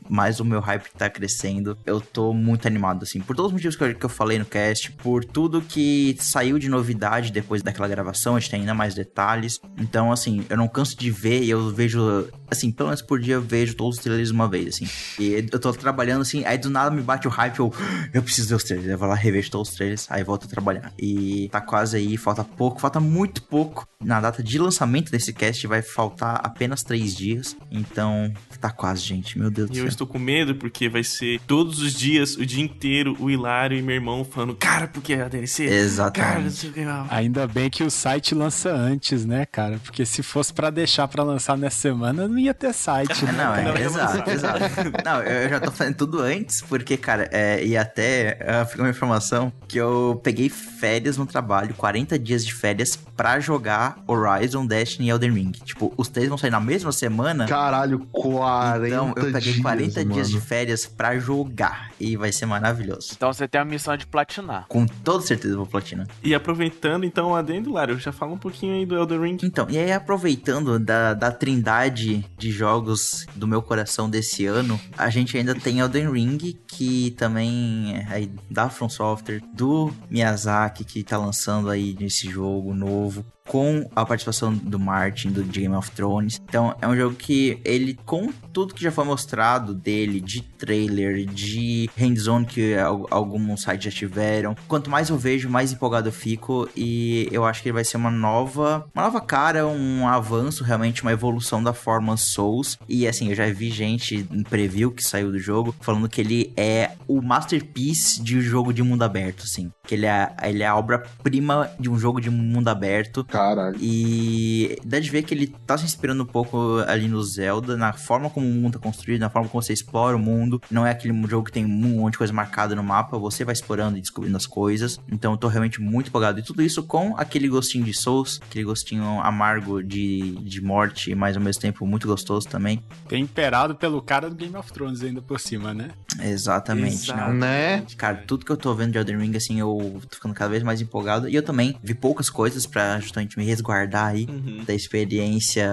mais 0.10 0.40
o 0.40 0.46
meu 0.46 0.60
hype 0.60 0.90
tá 0.98 1.10
crescendo. 1.10 1.78
Eu 1.86 2.00
tô 2.00 2.34
muito 2.34 2.68
animado, 2.68 3.04
assim, 3.04 3.20
por 3.20 3.36
todos 3.36 3.52
os 3.52 3.54
motivos 3.54 3.76
que 3.76 3.84
eu, 3.84 3.96
que 3.96 4.06
eu 4.06 4.10
falei 4.10 4.38
no 4.40 4.46
cast, 4.46 4.92
por 4.92 5.24
tudo 5.26 5.62
que 5.62 6.16
saiu 6.20 6.60
de 6.60 6.70
novidade 6.70 7.32
depois 7.32 7.62
daquela 7.62 7.88
gravação, 7.88 8.36
a 8.36 8.40
gente 8.40 8.52
tem 8.52 8.60
ainda 8.62 8.74
mais 8.74 8.94
detalhes. 8.94 9.60
Então, 9.78 10.12
assim, 10.12 10.46
eu 10.50 10.58
não 10.58 10.68
canso 10.68 10.98
de 10.98 11.10
ver 11.10 11.44
e 11.44 11.50
eu 11.50 11.74
vejo, 11.74 12.28
assim, 12.50 12.72
pelo 12.72 12.90
menos 12.90 13.02
por 13.02 13.20
dia 13.20 13.36
eu 13.36 13.42
vejo 13.42 13.76
todos 13.76 13.98
os 13.98 14.04
trailers 14.04 14.30
uma 14.30 14.48
vez, 14.48 14.76
assim. 14.76 14.88
E 15.20 15.48
eu 15.52 15.60
tô 15.60 15.72
trabalhando 15.74 16.22
assim, 16.22 16.44
aí 16.46 16.58
do 16.58 16.70
nada 16.70 16.92
me 16.92 17.02
bate 17.02 17.28
o 17.28 17.32
hype, 17.32 17.60
eu, 17.60 17.74
eu 18.14 18.24
preciso 18.24 18.50
ver 18.50 18.56
os 18.56 18.64
trailers. 18.64 18.90
Eu 18.90 18.98
vou 18.98 19.08
lá, 19.08 19.16
revejo 19.16 19.52
todos 19.52 19.70
os 19.70 19.76
trailers, 19.76 20.08
aí 20.10 20.24
volto 20.24 20.46
a 20.46 20.48
trabalhar. 20.48 20.94
E 20.98 21.50
tá 21.52 21.62
quase 21.62 21.98
aí, 21.98 22.18
falta 22.18 22.44
pouco, 22.44 22.80
falta 22.80 23.00
muito 23.00 23.42
pouco. 23.44 23.88
Na 24.04 24.20
data 24.20 24.44
de 24.44 24.60
lançamento 24.60 25.12
desse 25.12 25.34
cast 25.34 25.66
vai 25.68 25.82
faltar 25.82 26.42
apenas 26.44 26.84
três 26.84 27.16
dias. 27.16 27.56
Então, 27.72 28.32
tá 28.60 28.70
quase, 28.70 29.02
gente. 29.02 29.38
Meu 29.44 29.52
Deus 29.52 29.70
do 29.70 29.74
E 29.74 29.76
céu. 29.76 29.86
eu 29.86 29.90
estou 29.90 30.08
com 30.08 30.18
medo 30.18 30.56
porque 30.56 30.88
vai 30.88 31.04
ser 31.04 31.40
todos 31.46 31.80
os 31.82 31.94
dias, 31.94 32.36
o 32.36 32.46
dia 32.46 32.64
inteiro, 32.64 33.16
o 33.20 33.30
Hilário 33.30 33.78
e 33.78 33.82
meu 33.82 33.96
irmão 33.96 34.24
falando, 34.24 34.56
cara, 34.56 34.88
porque 34.88 35.14
é 35.14 35.22
a 35.24 35.28
DLC? 35.28 35.66
Exatamente. 35.66 36.30
Cara, 36.30 36.40
não 36.42 36.50
sei 36.50 36.70
o 36.70 36.74
que. 36.74 36.86
lá." 36.86 37.08
Ainda 37.10 37.46
bem 37.48 37.70
que 37.70 37.84
o 37.84 37.92
site 37.92 38.34
lança 38.34 38.72
antes, 38.72 39.26
né, 39.26 39.46
cara? 39.46 39.80
Porque 39.84 40.06
se 40.06 40.24
fosse 40.24 40.54
pra 40.54 40.70
deixar 40.70 41.08
pra 41.08 41.24
lançar 41.24 41.58
nessa 41.58 41.78
semana, 41.80 42.28
não 42.28 42.38
ia 42.40 42.54
ter 42.54 42.74
site, 42.74 43.26
né? 43.26 43.32
Não, 43.34 43.56
é, 43.56 43.64
Não, 43.64 43.76
exato, 43.78 44.30
exato. 44.30 44.60
Não, 45.04 45.22
eu 45.22 45.50
já 45.50 45.60
tô 45.60 45.72
fazendo 45.72 45.96
tudo 45.96 46.22
antes, 46.22 46.62
porque, 46.62 46.96
cara, 46.96 47.28
é, 47.32 47.64
e 47.66 47.76
até 47.76 48.38
uh, 48.64 48.66
fica 48.70 48.82
uma 48.84 48.90
informação 48.90 49.52
que 49.68 49.78
eu 49.78 50.20
peguei 50.24 50.50
férias 50.50 51.18
no 51.18 51.26
trabalho, 51.26 51.74
40 51.76 52.18
dias 52.18 52.46
de 52.46 52.54
férias, 52.54 52.96
pra 52.96 53.40
jogar 53.40 53.98
Horizon, 54.08 54.66
Destiny 54.66 55.08
e 55.08 55.10
Elden 55.12 55.32
Ring. 55.34 55.52
Tipo, 55.52 55.94
os 55.98 56.08
três 56.08 56.30
vão 56.30 56.38
sair 56.38 56.50
na 56.52 56.60
mesma 56.60 56.92
semana. 56.92 57.46
Caralho, 57.48 58.00
40 58.12 58.88
Então, 58.88 59.14
eu 59.16 59.32
peguei 59.34 59.54
dias, 59.54 59.64
40 59.64 60.06
dias 60.06 60.28
de 60.28 60.36
mano. 60.36 60.46
férias 60.46 60.86
pra 60.86 61.18
jogar. 61.20 61.92
E 62.00 62.16
vai 62.18 62.32
ser 62.32 62.46
maravilhoso. 62.46 63.10
Então 63.16 63.32
você 63.32 63.48
tem 63.48 63.62
a 63.62 63.66
missão 63.66 63.96
de 63.96 64.06
platinar. 64.06 64.66
Com 64.68 64.86
toda 64.86 65.26
certeza 65.26 65.54
eu 65.54 65.58
vou 65.58 65.68
platinar. 65.68 66.08
E 66.24 66.34
aproveitando, 66.34 67.06
então, 67.06 67.32
o 67.32 67.36
adendo, 67.36 67.70
Hilário, 67.70 68.00
já 68.00 68.12
fala 68.12 68.34
um 68.34 68.38
pouquinho 68.38 68.74
aí 68.76 68.86
do 68.86 68.96
Elden 68.96 69.22
Ring. 69.22 69.38
Então, 69.44 69.68
e 69.70 69.78
aí 69.78 69.92
aproveitando 69.92 70.80
da, 70.80 71.14
da 71.14 71.32
trindade 71.32 72.26
de 72.38 72.52
jogos 72.52 73.26
do 73.36 73.48
meu 73.48 73.62
coração 73.62 74.10
desse 74.10 74.46
ano, 74.46 74.80
a 74.98 75.10
gente 75.10 75.38
ainda 75.38 75.56
tem 75.56 75.80
Elden 75.80 76.12
Ring, 76.12 76.58
que 76.68 77.12
também 77.12 77.96
é 77.96 78.08
aí 78.10 78.32
da 78.50 78.70
From 78.70 78.90
Software, 78.90 79.42
do 79.54 79.92
Miyazaki, 80.10 80.84
que 80.84 81.04
tá 81.04 81.18
lançando 81.18 81.70
aí 81.70 81.96
nesse 82.00 82.30
jogo 82.30 82.74
novo. 82.74 83.26
Com 83.48 83.90
a 83.96 84.06
participação 84.06 84.54
do 84.54 84.80
Martin, 84.80 85.30
do 85.32 85.44
Game 85.44 85.76
of 85.76 85.92
Thrones. 85.92 86.42
Então, 86.48 86.76
é 86.82 86.88
um 86.88 86.96
jogo 86.96 87.16
que 87.16 87.60
ele, 87.66 87.98
com 88.06 88.32
tudo 88.54 88.74
que 88.74 88.82
já 88.82 88.92
foi 88.92 89.04
mostrado 89.04 89.74
dele, 89.74 90.22
de 90.22 90.42
trailer, 90.42 91.26
de 91.26 91.90
hands-on 91.98 92.46
que 92.46 92.74
al- 92.76 93.06
alguns 93.12 93.62
sites 93.64 93.86
já 93.86 93.92
tiveram, 93.92 94.56
quanto 94.68 94.90
mais 94.90 95.10
eu 95.10 95.18
vejo, 95.18 95.50
mais 95.50 95.74
empolgado 95.74 96.08
eu 96.08 96.14
fico. 96.14 96.70
E 96.76 97.28
eu 97.32 97.44
acho 97.46 97.62
que 97.62 97.68
ele 97.70 97.74
vai 97.74 97.84
ser 97.84 97.98
uma 97.98 98.10
nova, 98.12 98.88
uma 98.96 99.04
nova 99.04 99.20
cara, 99.20 99.68
um 99.68 100.08
avanço, 100.08 100.64
realmente, 100.64 101.02
uma 101.02 101.12
evolução 101.12 101.62
da 101.62 101.74
forma 101.74 102.16
Souls. 102.16 102.78
E 102.88 103.08
assim, 103.08 103.30
eu 103.30 103.36
já 103.36 103.46
vi 103.52 103.70
gente 103.70 104.26
em 104.32 104.44
preview 104.44 104.92
que 104.92 105.04
saiu 105.04 105.32
do 105.32 105.40
jogo 105.40 105.76
falando 105.82 106.08
que 106.08 106.22
ele 106.22 106.54
é 106.56 106.92
o 107.08 107.22
masterpiece 107.22 108.24
de 108.24 108.38
um 108.38 108.42
jogo 108.42 108.74
de 108.74 108.82
mundo 108.82 109.04
aberto, 109.04 109.44
assim. 109.44 109.70
Que 109.86 109.96
ele 109.96 110.06
é, 110.06 110.34
ele 110.44 110.64
é 110.64 110.68
a 110.68 110.76
obra-prima 110.78 111.70
de 111.80 111.90
um 111.90 112.00
jogo 112.00 112.22
de 112.22 112.30
mundo 112.30 112.70
aberto. 112.70 113.26
Caralho. 113.34 113.76
E 113.82 114.78
dá 114.86 115.00
de 115.00 115.10
ver 115.10 115.24
que 115.24 115.34
ele 115.34 115.48
tá 115.48 115.76
se 115.76 115.84
inspirando 115.84 116.22
um 116.22 116.26
pouco 116.26 116.78
ali 116.88 117.08
no 117.08 117.22
Zelda, 117.24 117.76
na 117.76 117.92
forma 117.92 118.30
como 118.30 118.48
o 118.48 118.52
mundo 118.52 118.74
tá 118.74 118.80
construído, 118.80 119.22
na 119.22 119.30
forma 119.30 119.50
como 119.50 119.60
você 119.60 119.74
explora 119.74 120.16
o 120.16 120.20
mundo. 120.20 120.62
Não 120.70 120.86
é 120.86 120.92
aquele 120.92 121.20
jogo 121.28 121.46
que 121.46 121.52
tem 121.52 121.66
um 121.66 121.68
monte 121.68 122.12
de 122.12 122.20
coisa 122.20 122.32
marcada 122.32 122.76
no 122.76 122.84
mapa, 122.84 123.18
você 123.18 123.44
vai 123.44 123.54
explorando 123.54 123.98
e 123.98 124.02
descobrindo 124.02 124.38
as 124.38 124.46
coisas. 124.46 125.00
Então 125.12 125.32
eu 125.32 125.38
tô 125.38 125.48
realmente 125.48 125.82
muito 125.82 126.10
empolgado. 126.10 126.40
E 126.40 126.44
tudo 126.44 126.62
isso 126.62 126.84
com 126.84 127.18
aquele 127.18 127.48
gostinho 127.48 127.84
de 127.84 127.94
Souls, 127.94 128.40
aquele 128.48 128.66
gostinho 128.66 129.20
amargo 129.22 129.82
de, 129.82 130.36
de 130.36 130.62
morte, 130.62 131.16
mas 131.16 131.36
ao 131.36 131.42
mesmo 131.42 131.60
tempo 131.60 131.88
muito 131.88 132.08
gostoso 132.08 132.48
também. 132.48 132.84
Temperado 133.10 133.74
pelo 133.74 134.00
cara 134.00 134.30
do 134.30 134.36
Game 134.36 134.56
of 134.56 134.72
Thrones 134.72 135.02
ainda 135.02 135.24
por 135.24 135.40
cima, 135.40 135.74
né? 135.74 135.90
Exatamente. 136.22 137.10
Exato. 137.10 137.20
não. 137.20 137.34
Né? 137.34 137.84
Cara, 137.98 138.24
tudo 138.28 138.46
que 138.46 138.52
eu 138.52 138.58
tô 138.58 138.76
vendo 138.76 138.92
de 138.92 139.00
Elden 139.00 139.18
Ring, 139.18 139.36
assim, 139.36 139.60
eu 139.60 140.00
tô 140.08 140.18
ficando 140.18 140.36
cada 140.36 140.52
vez 140.52 140.62
mais 140.62 140.80
empolgado. 140.80 141.28
E 141.28 141.34
eu 141.34 141.42
também 141.42 141.76
vi 141.82 141.96
poucas 141.96 142.30
coisas 142.30 142.68
pra 142.68 143.00
justamente 143.00 143.23
me 143.38 143.44
resguardar 143.46 144.08
aí 144.08 144.26
Uhum. 144.30 144.64
da 144.66 144.74
experiência 144.74 145.70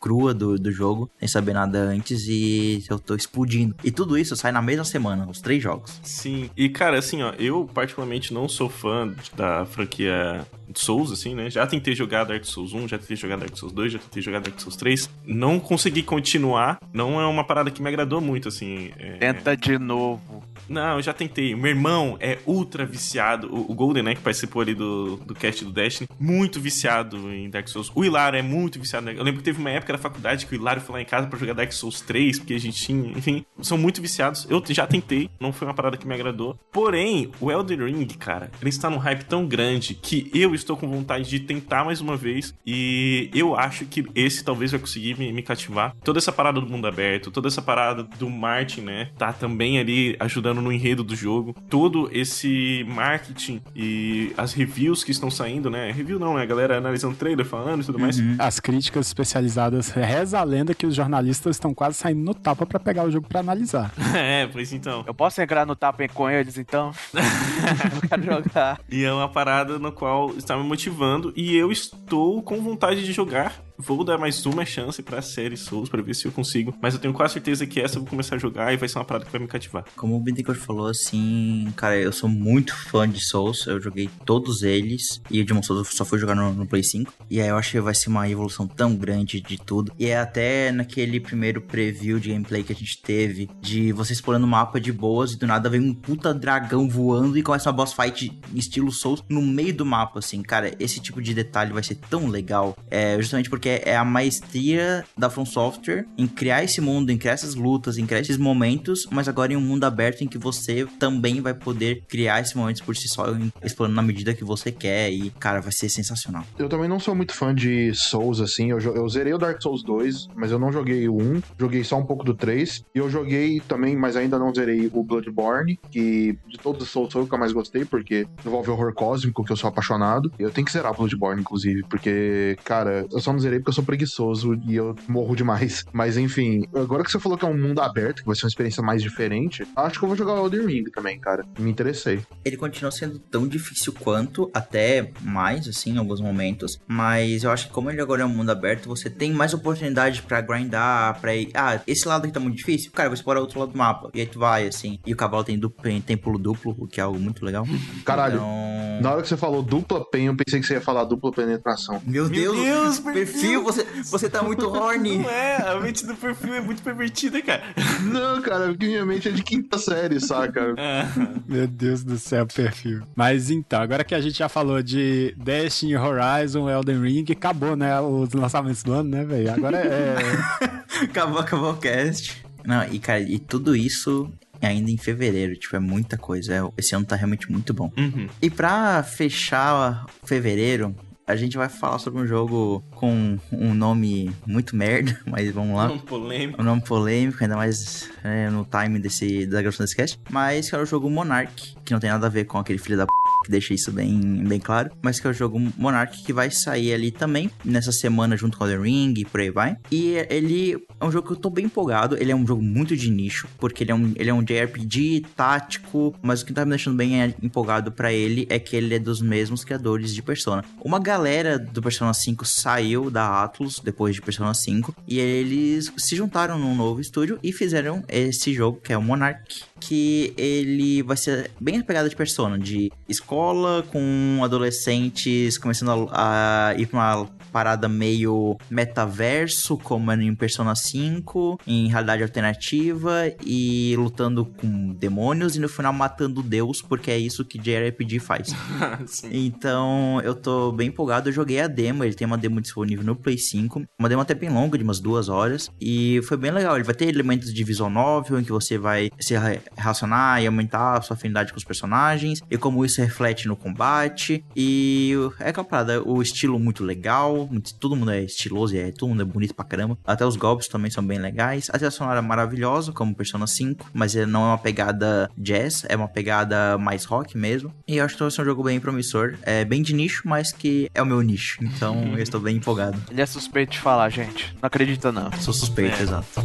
crua 0.00 0.32
do, 0.34 0.58
do 0.58 0.70
jogo, 0.70 1.10
sem 1.18 1.28
saber 1.28 1.52
nada 1.52 1.78
antes, 1.78 2.26
e 2.28 2.84
eu 2.88 2.98
tô 2.98 3.14
explodindo. 3.14 3.74
E 3.82 3.90
tudo 3.90 4.16
isso 4.18 4.36
sai 4.36 4.52
na 4.52 4.62
mesma 4.62 4.84
semana, 4.84 5.26
os 5.28 5.40
três 5.40 5.62
jogos. 5.62 5.98
Sim, 6.02 6.50
e 6.56 6.68
cara, 6.68 6.98
assim, 6.98 7.22
ó, 7.22 7.32
eu 7.38 7.68
particularmente 7.72 8.32
não 8.32 8.48
sou 8.48 8.68
fã 8.68 9.12
da 9.36 9.64
franquia 9.66 10.46
Souls, 10.78 11.10
assim, 11.12 11.34
né? 11.34 11.50
Já 11.50 11.66
tentei 11.66 11.94
jogar 11.94 12.24
Dark 12.24 12.44
Souls 12.44 12.72
1, 12.72 12.88
já 12.88 12.98
tentei 12.98 13.16
jogar 13.16 13.36
Dark 13.36 13.56
Souls 13.56 13.72
2, 13.74 13.92
já 13.92 13.98
tentei 13.98 14.22
jogar 14.22 14.40
Dark 14.40 14.58
Souls 14.60 14.76
3. 14.76 15.10
Não 15.26 15.58
consegui 15.60 16.02
continuar, 16.02 16.78
não 16.92 17.20
é 17.20 17.26
uma 17.26 17.44
parada 17.44 17.70
que 17.70 17.82
me 17.82 17.88
agradou 17.88 18.20
muito, 18.20 18.48
assim. 18.48 18.90
é- 18.98 19.16
Tenta 19.18 19.56
de 19.56 19.78
novo. 19.78 20.42
Não, 20.68 20.96
eu 20.96 21.02
já 21.02 21.12
tentei. 21.12 21.52
O 21.54 21.58
meu 21.58 21.70
irmão 21.70 22.16
é 22.20 22.38
ultra 22.46 22.86
viciado. 22.86 23.52
O, 23.54 23.72
o 23.72 23.74
Golden, 23.74 24.02
né, 24.02 24.14
que 24.14 24.22
participou 24.22 24.62
ali 24.62 24.74
do, 24.74 25.16
do 25.16 25.34
cast 25.34 25.62
do 25.62 25.70
Destiny, 25.70 26.08
muito 26.18 26.58
viciado 26.58 27.30
em 27.34 27.50
Dark 27.50 27.68
Souls. 27.68 27.92
O 27.94 28.02
Hilário 28.02 28.38
é 28.38 28.42
muito 28.42 28.80
viciado. 28.80 29.04
né? 29.06 29.12
Eu 29.16 29.22
lembro 29.22 29.40
que 29.40 29.44
teve 29.44 29.58
uma 29.60 29.70
época 29.70 29.92
da 29.92 29.98
faculdade 29.98 30.46
que 30.46 30.54
o 30.54 30.56
Hilário 30.56 30.80
foi 30.80 30.94
lá 30.94 31.02
em 31.02 31.04
casa 31.04 31.26
pra 31.26 31.38
jogar 31.38 31.52
Dark 31.52 31.70
Souls 31.72 32.00
3, 32.00 32.38
porque 32.38 32.54
a 32.54 32.58
gente 32.60 32.80
tinha. 32.82 33.10
Enfim, 33.10 33.44
são 33.60 33.76
muito 33.76 34.00
viciados. 34.00 34.46
Eu 34.48 34.62
já 34.70 34.86
tentei, 34.86 35.28
não 35.38 35.52
foi 35.52 35.68
uma 35.68 35.74
parada 35.74 35.98
que 35.98 36.06
me 36.08 36.14
agradou. 36.14 36.58
Porém, 36.72 37.30
o 37.40 37.50
Elden 37.52 37.84
Ring, 37.84 38.06
cara, 38.18 38.50
ele 38.62 38.70
está 38.70 38.88
num 38.88 38.96
hype 38.96 39.24
tão 39.24 39.46
grande 39.46 39.92
que 39.94 40.30
eu 40.32 40.54
estou 40.54 40.63
com 40.72 40.88
vontade 40.88 41.28
de 41.28 41.40
tentar 41.40 41.84
mais 41.84 42.00
uma 42.00 42.16
vez. 42.16 42.54
E 42.66 43.30
eu 43.34 43.54
acho 43.54 43.84
que 43.84 44.04
esse 44.14 44.42
talvez 44.42 44.70
vai 44.70 44.80
conseguir 44.80 45.18
me, 45.18 45.32
me 45.32 45.42
cativar. 45.42 45.94
Toda 46.02 46.18
essa 46.18 46.32
parada 46.32 46.60
do 46.60 46.66
mundo 46.66 46.86
aberto, 46.86 47.30
toda 47.30 47.48
essa 47.48 47.60
parada 47.60 48.02
do 48.02 48.30
Martin, 48.30 48.80
né? 48.80 49.10
Tá 49.18 49.32
também 49.32 49.78
ali 49.78 50.16
ajudando 50.18 50.60
no 50.60 50.72
enredo 50.72 51.04
do 51.04 51.14
jogo. 51.14 51.54
Todo 51.68 52.08
esse 52.12 52.84
marketing 52.88 53.60
e 53.74 54.32
as 54.36 54.52
reviews 54.52 55.04
que 55.04 55.10
estão 55.10 55.30
saindo, 55.30 55.68
né? 55.70 55.90
Review 55.90 56.18
não, 56.18 56.34
né? 56.34 56.42
A 56.42 56.46
galera 56.46 56.78
analisando 56.78 57.14
trailer, 57.14 57.44
falando 57.44 57.82
e 57.82 57.86
tudo 57.86 57.98
mais. 57.98 58.18
Uhum. 58.18 58.36
As 58.38 58.60
críticas 58.60 59.06
especializadas 59.06 59.90
reza 59.90 60.38
a 60.38 60.44
lenda 60.44 60.74
que 60.74 60.86
os 60.86 60.94
jornalistas 60.94 61.56
estão 61.56 61.74
quase 61.74 61.96
saindo 61.96 62.22
no 62.22 62.34
tapa 62.34 62.66
pra 62.66 62.80
pegar 62.80 63.04
o 63.04 63.10
jogo 63.10 63.28
pra 63.28 63.40
analisar. 63.40 63.92
é, 64.14 64.46
pois 64.46 64.72
então. 64.72 65.04
Eu 65.06 65.14
posso 65.14 65.40
entrar 65.40 65.66
no 65.66 65.76
tapa 65.76 66.06
com 66.08 66.28
eles 66.28 66.58
então? 66.58 66.92
eu 68.02 68.08
quero 68.08 68.22
jogar. 68.22 68.80
E 68.90 69.04
é 69.04 69.12
uma 69.12 69.28
parada 69.28 69.78
no 69.78 69.92
qual 69.92 70.32
está 70.44 70.56
me 70.56 70.62
motivando 70.62 71.32
e 71.34 71.56
eu 71.56 71.72
estou 71.72 72.42
com 72.42 72.62
vontade 72.62 73.04
de 73.04 73.12
jogar. 73.12 73.62
Vou 73.76 74.04
dar 74.04 74.16
mais 74.16 74.46
uma 74.46 74.64
chance 74.64 75.02
pra 75.02 75.20
série 75.20 75.56
Souls 75.56 75.88
pra 75.88 76.00
ver 76.00 76.14
se 76.14 76.26
eu 76.26 76.32
consigo. 76.32 76.72
Mas 76.80 76.94
eu 76.94 77.00
tenho 77.00 77.12
quase 77.12 77.34
certeza 77.34 77.66
que 77.66 77.80
essa 77.80 77.96
eu 77.96 78.02
vou 78.02 78.10
começar 78.10 78.36
a 78.36 78.38
jogar 78.38 78.72
e 78.72 78.76
vai 78.76 78.88
ser 78.88 78.98
uma 78.98 79.04
parada 79.04 79.24
que 79.24 79.32
vai 79.32 79.40
me 79.40 79.48
cativar. 79.48 79.84
Como 79.96 80.16
o 80.16 80.20
Bittencourt 80.20 80.60
falou, 80.60 80.86
assim, 80.86 81.72
cara, 81.76 81.98
eu 81.98 82.12
sou 82.12 82.28
muito 82.28 82.74
fã 82.76 83.08
de 83.08 83.20
Souls, 83.20 83.66
eu 83.66 83.80
joguei 83.80 84.08
todos 84.24 84.62
eles, 84.62 85.20
e 85.28 85.40
o 85.40 85.44
Demon 85.44 85.62
Souls 85.62 85.88
eu 85.88 85.92
só 85.92 86.04
fui 86.04 86.20
jogar 86.20 86.36
no, 86.36 86.52
no 86.52 86.66
Play 86.66 86.84
5, 86.84 87.12
e 87.28 87.40
aí 87.40 87.48
eu 87.48 87.56
acho 87.56 87.72
que 87.72 87.80
vai 87.80 87.94
ser 87.94 88.10
uma 88.10 88.28
evolução 88.28 88.64
tão 88.64 88.94
grande 88.94 89.40
de 89.40 89.58
tudo, 89.58 89.92
e 89.98 90.06
é 90.06 90.18
até 90.18 90.70
naquele 90.70 91.18
primeiro 91.18 91.60
preview 91.60 92.20
de 92.20 92.30
gameplay 92.30 92.62
que 92.62 92.72
a 92.72 92.76
gente 92.76 93.02
teve, 93.02 93.50
de 93.60 93.92
você 93.92 94.12
explorando 94.12 94.46
o 94.46 94.48
mapa 94.48 94.80
de 94.80 94.92
boas, 94.92 95.32
e 95.32 95.38
do 95.38 95.48
nada 95.48 95.68
vem 95.68 95.80
um 95.80 95.92
puta 95.92 96.32
dragão 96.32 96.88
voando, 96.88 97.36
e 97.36 97.42
começa 97.42 97.68
uma 97.68 97.76
boss 97.76 97.92
fight 97.92 98.40
estilo 98.54 98.92
Souls 98.92 99.24
no 99.28 99.42
meio 99.42 99.74
do 99.74 99.84
mapa, 99.84 100.20
assim, 100.20 100.42
cara, 100.42 100.72
esse 100.78 101.00
tipo 101.00 101.20
de 101.20 101.34
detalhe 101.34 101.72
vai 101.72 101.82
ser 101.82 101.96
tão 101.96 102.28
legal, 102.28 102.76
é, 102.88 103.16
justamente 103.18 103.50
porque 103.50 103.63
porque 103.64 103.80
é 103.82 103.96
a 103.96 104.04
maestria 104.04 105.06
da 105.16 105.30
From 105.30 105.46
Software 105.46 106.04
em 106.18 106.26
criar 106.26 106.62
esse 106.62 106.82
mundo, 106.82 107.10
em 107.10 107.16
criar 107.16 107.32
essas 107.32 107.54
lutas, 107.54 107.96
em 107.96 108.04
criar 108.04 108.20
esses 108.20 108.36
momentos, 108.36 109.06
mas 109.10 109.26
agora 109.26 109.54
em 109.54 109.56
um 109.56 109.60
mundo 109.60 109.84
aberto 109.84 110.22
em 110.22 110.28
que 110.28 110.36
você 110.36 110.86
também 110.98 111.40
vai 111.40 111.54
poder 111.54 112.02
criar 112.06 112.42
esses 112.42 112.52
momentos 112.52 112.82
por 112.82 112.94
si 112.94 113.08
só, 113.08 113.24
explorando 113.62 113.96
na 113.96 114.02
medida 114.02 114.34
que 114.34 114.44
você 114.44 114.70
quer 114.70 115.10
e, 115.10 115.30
cara, 115.30 115.62
vai 115.62 115.72
ser 115.72 115.88
sensacional. 115.88 116.44
Eu 116.58 116.68
também 116.68 116.90
não 116.90 117.00
sou 117.00 117.14
muito 117.14 117.32
fã 117.32 117.54
de 117.54 117.94
Souls, 117.94 118.38
assim, 118.38 118.70
eu, 118.70 118.78
eu 118.78 119.08
zerei 119.08 119.32
o 119.32 119.38
Dark 119.38 119.62
Souls 119.62 119.82
2, 119.82 120.28
mas 120.34 120.50
eu 120.50 120.58
não 120.58 120.70
joguei 120.70 121.08
o 121.08 121.16
1, 121.16 121.42
joguei 121.58 121.82
só 121.84 121.96
um 121.96 122.04
pouco 122.04 122.22
do 122.22 122.34
3, 122.34 122.84
e 122.94 122.98
eu 122.98 123.08
joguei 123.08 123.60
também, 123.60 123.96
mas 123.96 124.14
ainda 124.14 124.38
não 124.38 124.54
zerei 124.54 124.90
o 124.92 125.02
Bloodborne, 125.02 125.80
que 125.90 126.38
de 126.46 126.58
todos 126.58 126.82
os 126.82 126.90
Souls 126.90 127.10
foi 127.10 127.22
o 127.22 127.26
que 127.26 127.34
eu 127.34 127.38
mais 127.38 127.52
gostei, 127.52 127.86
porque 127.86 128.26
envolve 128.44 128.68
horror 128.68 128.92
cósmico, 128.92 129.42
que 129.42 129.52
eu 129.52 129.56
sou 129.56 129.68
apaixonado. 129.68 130.30
Eu 130.38 130.50
tenho 130.50 130.66
que 130.66 130.72
zerar 130.72 130.94
Bloodborne, 130.94 131.40
inclusive, 131.40 131.82
porque, 131.84 132.58
cara, 132.62 133.06
eu 133.10 133.20
só 133.20 133.32
não 133.32 133.40
zerei 133.40 133.53
porque 133.58 133.70
eu 133.70 133.74
sou 133.74 133.84
preguiçoso 133.84 134.54
e 134.66 134.76
eu 134.76 134.94
morro 135.08 135.34
demais. 135.34 135.84
Mas 135.92 136.16
enfim, 136.16 136.64
agora 136.74 137.04
que 137.04 137.10
você 137.10 137.18
falou 137.18 137.36
que 137.38 137.44
é 137.44 137.48
um 137.48 137.56
mundo 137.56 137.80
aberto, 137.80 138.22
que 138.22 138.26
vai 138.26 138.36
ser 138.36 138.44
uma 138.44 138.48
experiência 138.48 138.82
mais 138.82 139.02
diferente, 139.02 139.66
acho 139.76 139.98
que 139.98 140.04
eu 140.04 140.08
vou 140.08 140.16
jogar 140.16 140.34
o 140.34 140.46
Elden 140.46 140.66
Ring 140.66 140.84
também, 140.84 141.18
cara. 141.18 141.44
Me 141.58 141.70
interessei. 141.70 142.20
Ele 142.44 142.56
continua 142.56 142.90
sendo 142.90 143.18
tão 143.18 143.46
difícil 143.46 143.92
quanto, 143.92 144.50
até 144.52 145.10
mais, 145.22 145.68
assim, 145.68 145.94
em 145.94 145.98
alguns 145.98 146.20
momentos. 146.20 146.78
Mas 146.86 147.44
eu 147.44 147.50
acho 147.50 147.68
que 147.68 147.72
como 147.72 147.90
ele 147.90 148.00
agora 148.00 148.22
é 148.22 148.24
um 148.24 148.28
mundo 148.28 148.50
aberto, 148.50 148.88
você 148.88 149.08
tem 149.08 149.32
mais 149.32 149.54
oportunidade 149.54 150.22
para 150.22 150.40
grindar, 150.40 151.20
pra 151.20 151.34
ir. 151.34 151.50
Ah, 151.54 151.80
esse 151.86 152.06
lado 152.06 152.24
aqui 152.24 152.32
tá 152.32 152.40
muito 152.40 152.56
difícil. 152.56 152.90
Cara, 152.92 153.08
vou 153.08 153.14
explorar 153.14 153.40
outro 153.40 153.58
lado 153.60 153.72
do 153.72 153.78
mapa. 153.78 154.10
E 154.14 154.20
aí 154.20 154.26
tu 154.26 154.38
vai, 154.38 154.66
assim. 154.66 154.98
E 155.06 155.12
o 155.12 155.16
cavalo 155.16 155.44
tem, 155.44 155.58
duplo, 155.58 156.00
tem 156.00 156.16
pulo 156.16 156.38
duplo, 156.38 156.74
o 156.78 156.86
que 156.86 157.00
é 157.00 157.02
algo 157.02 157.18
muito 157.18 157.44
legal. 157.44 157.66
Caralho. 158.04 158.36
Então... 158.36 159.00
Na 159.00 159.12
hora 159.12 159.22
que 159.22 159.28
você 159.28 159.36
falou 159.36 159.62
dupla 159.62 160.04
pen, 160.08 160.26
eu 160.26 160.36
pensei 160.36 160.60
que 160.60 160.66
você 160.66 160.74
ia 160.74 160.80
falar 160.80 161.04
dupla 161.04 161.32
penetração. 161.32 162.00
Meu, 162.06 162.28
Meu 162.28 162.52
Deus, 162.52 162.56
Deus 162.56 163.00
perfil, 163.00 163.43
perfil, 163.44 163.62
você, 163.62 163.84
você 164.04 164.30
tá 164.30 164.42
muito 164.42 164.68
horny. 164.68 165.18
Não 165.24 165.30
é, 165.30 165.56
a 165.56 165.80
mente 165.80 166.06
do 166.06 166.14
perfil 166.14 166.54
é 166.54 166.60
muito 166.60 166.82
pervertida, 166.82 167.40
cara. 167.42 167.62
Não, 168.02 168.40
cara, 168.42 168.68
porque 168.68 168.86
minha 168.86 169.04
mente 169.04 169.28
é 169.28 169.32
de 169.32 169.42
quinta 169.42 169.78
série, 169.78 170.20
saca? 170.20 170.74
É. 170.84 171.06
Meu 171.46 171.66
Deus 171.66 172.04
do 172.04 172.18
céu, 172.18 172.46
perfil. 172.46 173.02
Mas 173.14 173.50
então, 173.50 173.80
agora 173.80 174.04
que 174.04 174.14
a 174.14 174.20
gente 174.20 174.38
já 174.38 174.48
falou 174.48 174.82
de 174.82 175.34
Destiny, 175.36 175.96
Horizon, 175.96 176.68
Elden 176.68 177.00
Ring, 177.00 177.24
acabou, 177.30 177.74
né? 177.74 177.98
Os 178.00 178.32
lançamentos 178.32 178.82
do 178.82 178.92
ano, 178.92 179.10
né, 179.10 179.24
velho? 179.24 179.52
Agora 179.52 179.78
é. 179.78 180.16
acabou, 181.04 181.38
acabou 181.38 181.70
o 181.72 181.76
cast. 181.76 182.44
Não, 182.64 182.84
e 182.92 182.98
cara, 182.98 183.20
e 183.20 183.38
tudo 183.38 183.74
isso 183.74 184.30
ainda 184.60 184.90
em 184.90 184.96
fevereiro. 184.96 185.56
Tipo, 185.56 185.76
é 185.76 185.80
muita 185.80 186.16
coisa. 186.16 186.54
É, 186.54 186.60
esse 186.76 186.94
ano 186.94 187.04
tá 187.04 187.16
realmente 187.16 187.50
muito 187.50 187.72
bom. 187.72 187.92
Uhum. 187.96 188.28
E 188.40 188.50
pra 188.50 189.02
fechar 189.02 190.06
fevereiro, 190.24 190.94
a 191.26 191.36
gente 191.36 191.56
vai 191.56 191.68
falar 191.68 191.98
sobre 191.98 192.20
um 192.20 192.26
jogo 192.26 192.84
com 192.92 193.38
um 193.50 193.74
nome 193.74 194.34
muito 194.46 194.76
merda, 194.76 195.18
mas 195.26 195.50
vamos 195.50 195.76
lá. 195.76 195.86
Um 195.86 195.88
nome 195.88 196.00
polêmico. 196.02 196.62
Um 196.62 196.64
nome 196.64 196.82
polêmico, 196.82 197.38
ainda 197.42 197.56
mais 197.56 198.10
é, 198.22 198.50
no 198.50 198.66
time 198.66 198.98
desse, 198.98 199.46
da 199.46 199.60
gravação 199.62 199.84
desse 199.84 199.96
cast. 199.96 200.20
Mas 200.30 200.68
que 200.68 200.76
é 200.76 200.78
o 200.78 200.86
jogo 200.86 201.08
Monarch, 201.08 201.76
que 201.84 201.92
não 201.92 202.00
tem 202.00 202.10
nada 202.10 202.26
a 202.26 202.30
ver 202.30 202.44
com 202.44 202.58
aquele 202.58 202.78
filho 202.78 202.96
da 202.96 203.06
p 203.06 203.23
que 203.44 203.50
deixa 203.50 203.74
isso 203.74 203.92
bem, 203.92 204.42
bem 204.44 204.58
claro. 204.58 204.90
Mas 205.02 205.20
que 205.20 205.26
é 205.26 205.30
o 205.30 205.32
jogo 205.32 205.60
Monarch 205.76 206.22
que 206.22 206.32
vai 206.32 206.50
sair 206.50 206.92
ali 206.92 207.10
também 207.10 207.50
nessa 207.64 207.92
semana 207.92 208.36
junto 208.36 208.58
com 208.58 208.66
The 208.66 208.76
Ring 208.76 209.14
e 209.16 209.24
por 209.24 209.40
aí 209.40 209.50
vai. 209.50 209.76
E 209.90 210.14
ele 210.28 210.76
é 211.00 211.04
um 211.04 211.10
jogo 211.10 211.28
que 211.28 211.32
eu 211.34 211.36
tô 211.36 211.50
bem 211.50 211.66
empolgado. 211.66 212.16
Ele 212.16 212.32
é 212.32 212.36
um 212.36 212.46
jogo 212.46 212.62
muito 212.62 212.96
de 212.96 213.10
nicho, 213.10 213.48
porque 213.58 213.84
ele 213.84 213.92
é 213.92 213.94
um, 213.94 214.12
ele 214.16 214.30
é 214.30 214.34
um 214.34 214.42
JRPG 214.42 215.26
tático. 215.36 216.14
Mas 216.22 216.42
o 216.42 216.46
que 216.46 216.52
tá 216.52 216.64
me 216.64 216.70
deixando 216.70 216.96
bem 216.96 217.34
empolgado 217.42 217.92
para 217.92 218.12
ele 218.12 218.46
é 218.50 218.58
que 218.58 218.74
ele 218.76 218.94
é 218.94 218.98
dos 218.98 219.20
mesmos 219.20 219.64
criadores 219.64 220.14
de 220.14 220.22
Persona. 220.22 220.64
Uma 220.80 220.98
galera 220.98 221.58
do 221.58 221.82
Persona 221.82 222.14
5 222.14 222.44
saiu 222.44 223.10
da 223.10 223.42
Atlus 223.42 223.78
depois 223.78 224.14
de 224.14 224.22
Persona 224.22 224.54
5 224.54 224.94
e 225.06 225.18
eles 225.18 225.92
se 225.96 226.16
juntaram 226.16 226.58
num 226.58 226.74
novo 226.74 227.00
estúdio 227.00 227.38
e 227.42 227.52
fizeram 227.52 228.02
esse 228.08 228.52
jogo 228.52 228.80
que 228.82 228.92
é 228.92 228.98
o 228.98 229.02
Monarch, 229.02 229.64
que 229.86 230.32
ele 230.36 231.02
vai 231.02 231.16
ser 231.16 231.50
bem 231.60 231.78
a 231.78 231.84
pegada 231.84 232.08
de 232.08 232.16
Persona, 232.16 232.58
de 232.58 232.90
escola 233.08 233.84
com 233.92 234.40
adolescentes 234.42 235.58
começando 235.58 236.08
a, 236.10 236.68
a 236.68 236.74
ir 236.74 236.86
pra 236.86 236.98
uma 236.98 237.28
parada 237.54 237.88
meio 237.88 238.58
metaverso, 238.68 239.78
como 239.78 240.10
é 240.10 240.16
em 240.16 240.34
Persona 240.34 240.74
5, 240.74 241.60
em 241.64 241.86
realidade 241.86 242.24
alternativa 242.24 243.32
e 243.46 243.94
lutando 243.96 244.44
com 244.44 244.92
demônios 244.92 245.54
e 245.54 245.60
no 245.60 245.68
final 245.68 245.92
matando 245.92 246.42
Deus, 246.42 246.82
porque 246.82 247.12
é 247.12 247.16
isso 247.16 247.44
que 247.44 247.56
JRPG 247.56 248.18
faz. 248.18 248.48
então 249.30 250.20
eu 250.24 250.34
tô 250.34 250.72
bem 250.72 250.88
empolgado, 250.88 251.28
eu 251.28 251.32
joguei 251.32 251.60
a 251.60 251.68
demo, 251.68 252.02
ele 252.02 252.14
tem 252.14 252.26
uma 252.26 252.36
demo 252.36 252.60
disponível 252.60 253.04
no 253.04 253.14
Play 253.14 253.38
5, 253.38 253.84
uma 254.00 254.08
demo 254.08 254.22
até 254.22 254.34
bem 254.34 254.50
longa, 254.50 254.76
de 254.76 254.82
umas 254.82 254.98
duas 254.98 255.28
horas, 255.28 255.70
e 255.80 256.20
foi 256.24 256.36
bem 256.36 256.50
legal. 256.50 256.74
Ele 256.74 256.82
vai 256.82 256.94
ter 256.94 257.06
elementos 257.06 257.54
de 257.54 257.62
visual 257.62 257.88
novel, 257.88 258.40
em 258.40 258.42
que 258.42 258.50
você 258.50 258.76
vai 258.76 259.12
se 259.20 259.34
relacionar 259.76 260.42
e 260.42 260.46
aumentar 260.48 260.98
a 260.98 261.02
sua 261.02 261.14
afinidade 261.14 261.52
com 261.52 261.58
os 261.58 261.64
personagens, 261.64 262.42
e 262.50 262.58
como 262.58 262.84
isso 262.84 263.00
reflete 263.00 263.46
no 263.46 263.54
combate, 263.54 264.44
e 264.56 265.14
é 265.38 265.50
aquela 265.50 265.64
parada, 265.64 266.02
o 266.02 266.20
estilo 266.20 266.58
muito 266.58 266.82
legal, 266.82 267.43
todo 267.78 267.96
mundo 267.96 268.10
é 268.10 268.22
estiloso, 268.22 268.76
é, 268.76 268.90
todo 268.90 269.08
mundo 269.08 269.22
é 269.22 269.24
bonito 269.24 269.54
pra 269.54 269.64
caramba. 269.64 269.98
Até 270.04 270.24
os 270.26 270.36
golpes 270.36 270.68
também 270.68 270.90
são 270.90 271.04
bem 271.04 271.18
legais. 271.18 271.68
A 271.70 271.74
trilha 271.74 271.90
sonora 271.90 272.18
é 272.18 272.22
maravilhosa, 272.22 272.92
como 272.92 273.14
Persona 273.14 273.46
5, 273.46 273.90
mas 273.92 274.14
não 274.14 274.42
é 274.42 274.46
uma 274.48 274.58
pegada 274.58 275.30
jazz, 275.36 275.84
é 275.88 275.96
uma 275.96 276.08
pegada 276.08 276.78
mais 276.78 277.04
rock 277.04 277.36
mesmo. 277.36 277.72
E 277.86 277.96
eu 277.96 278.04
acho 278.04 278.14
que 278.14 278.22
vai 278.22 278.30
ser 278.30 278.42
um 278.42 278.44
jogo 278.44 278.62
bem 278.62 278.80
promissor. 278.80 279.36
É 279.42 279.64
bem 279.64 279.82
de 279.82 279.94
nicho, 279.94 280.22
mas 280.24 280.52
que 280.52 280.90
é 280.94 281.02
o 281.02 281.06
meu 281.06 281.20
nicho. 281.22 281.58
Então 281.62 282.14
eu 282.16 282.22
estou 282.22 282.40
bem 282.40 282.56
empolgado. 282.56 283.00
Ele 283.10 283.20
é 283.20 283.26
suspeito 283.26 283.72
de 283.72 283.80
falar, 283.80 284.08
gente. 284.10 284.54
Não 284.60 284.66
acredita, 284.66 285.12
não. 285.12 285.30
Sou 285.40 285.52
suspeito, 285.52 285.96
é. 285.96 286.02
exato. 286.02 286.40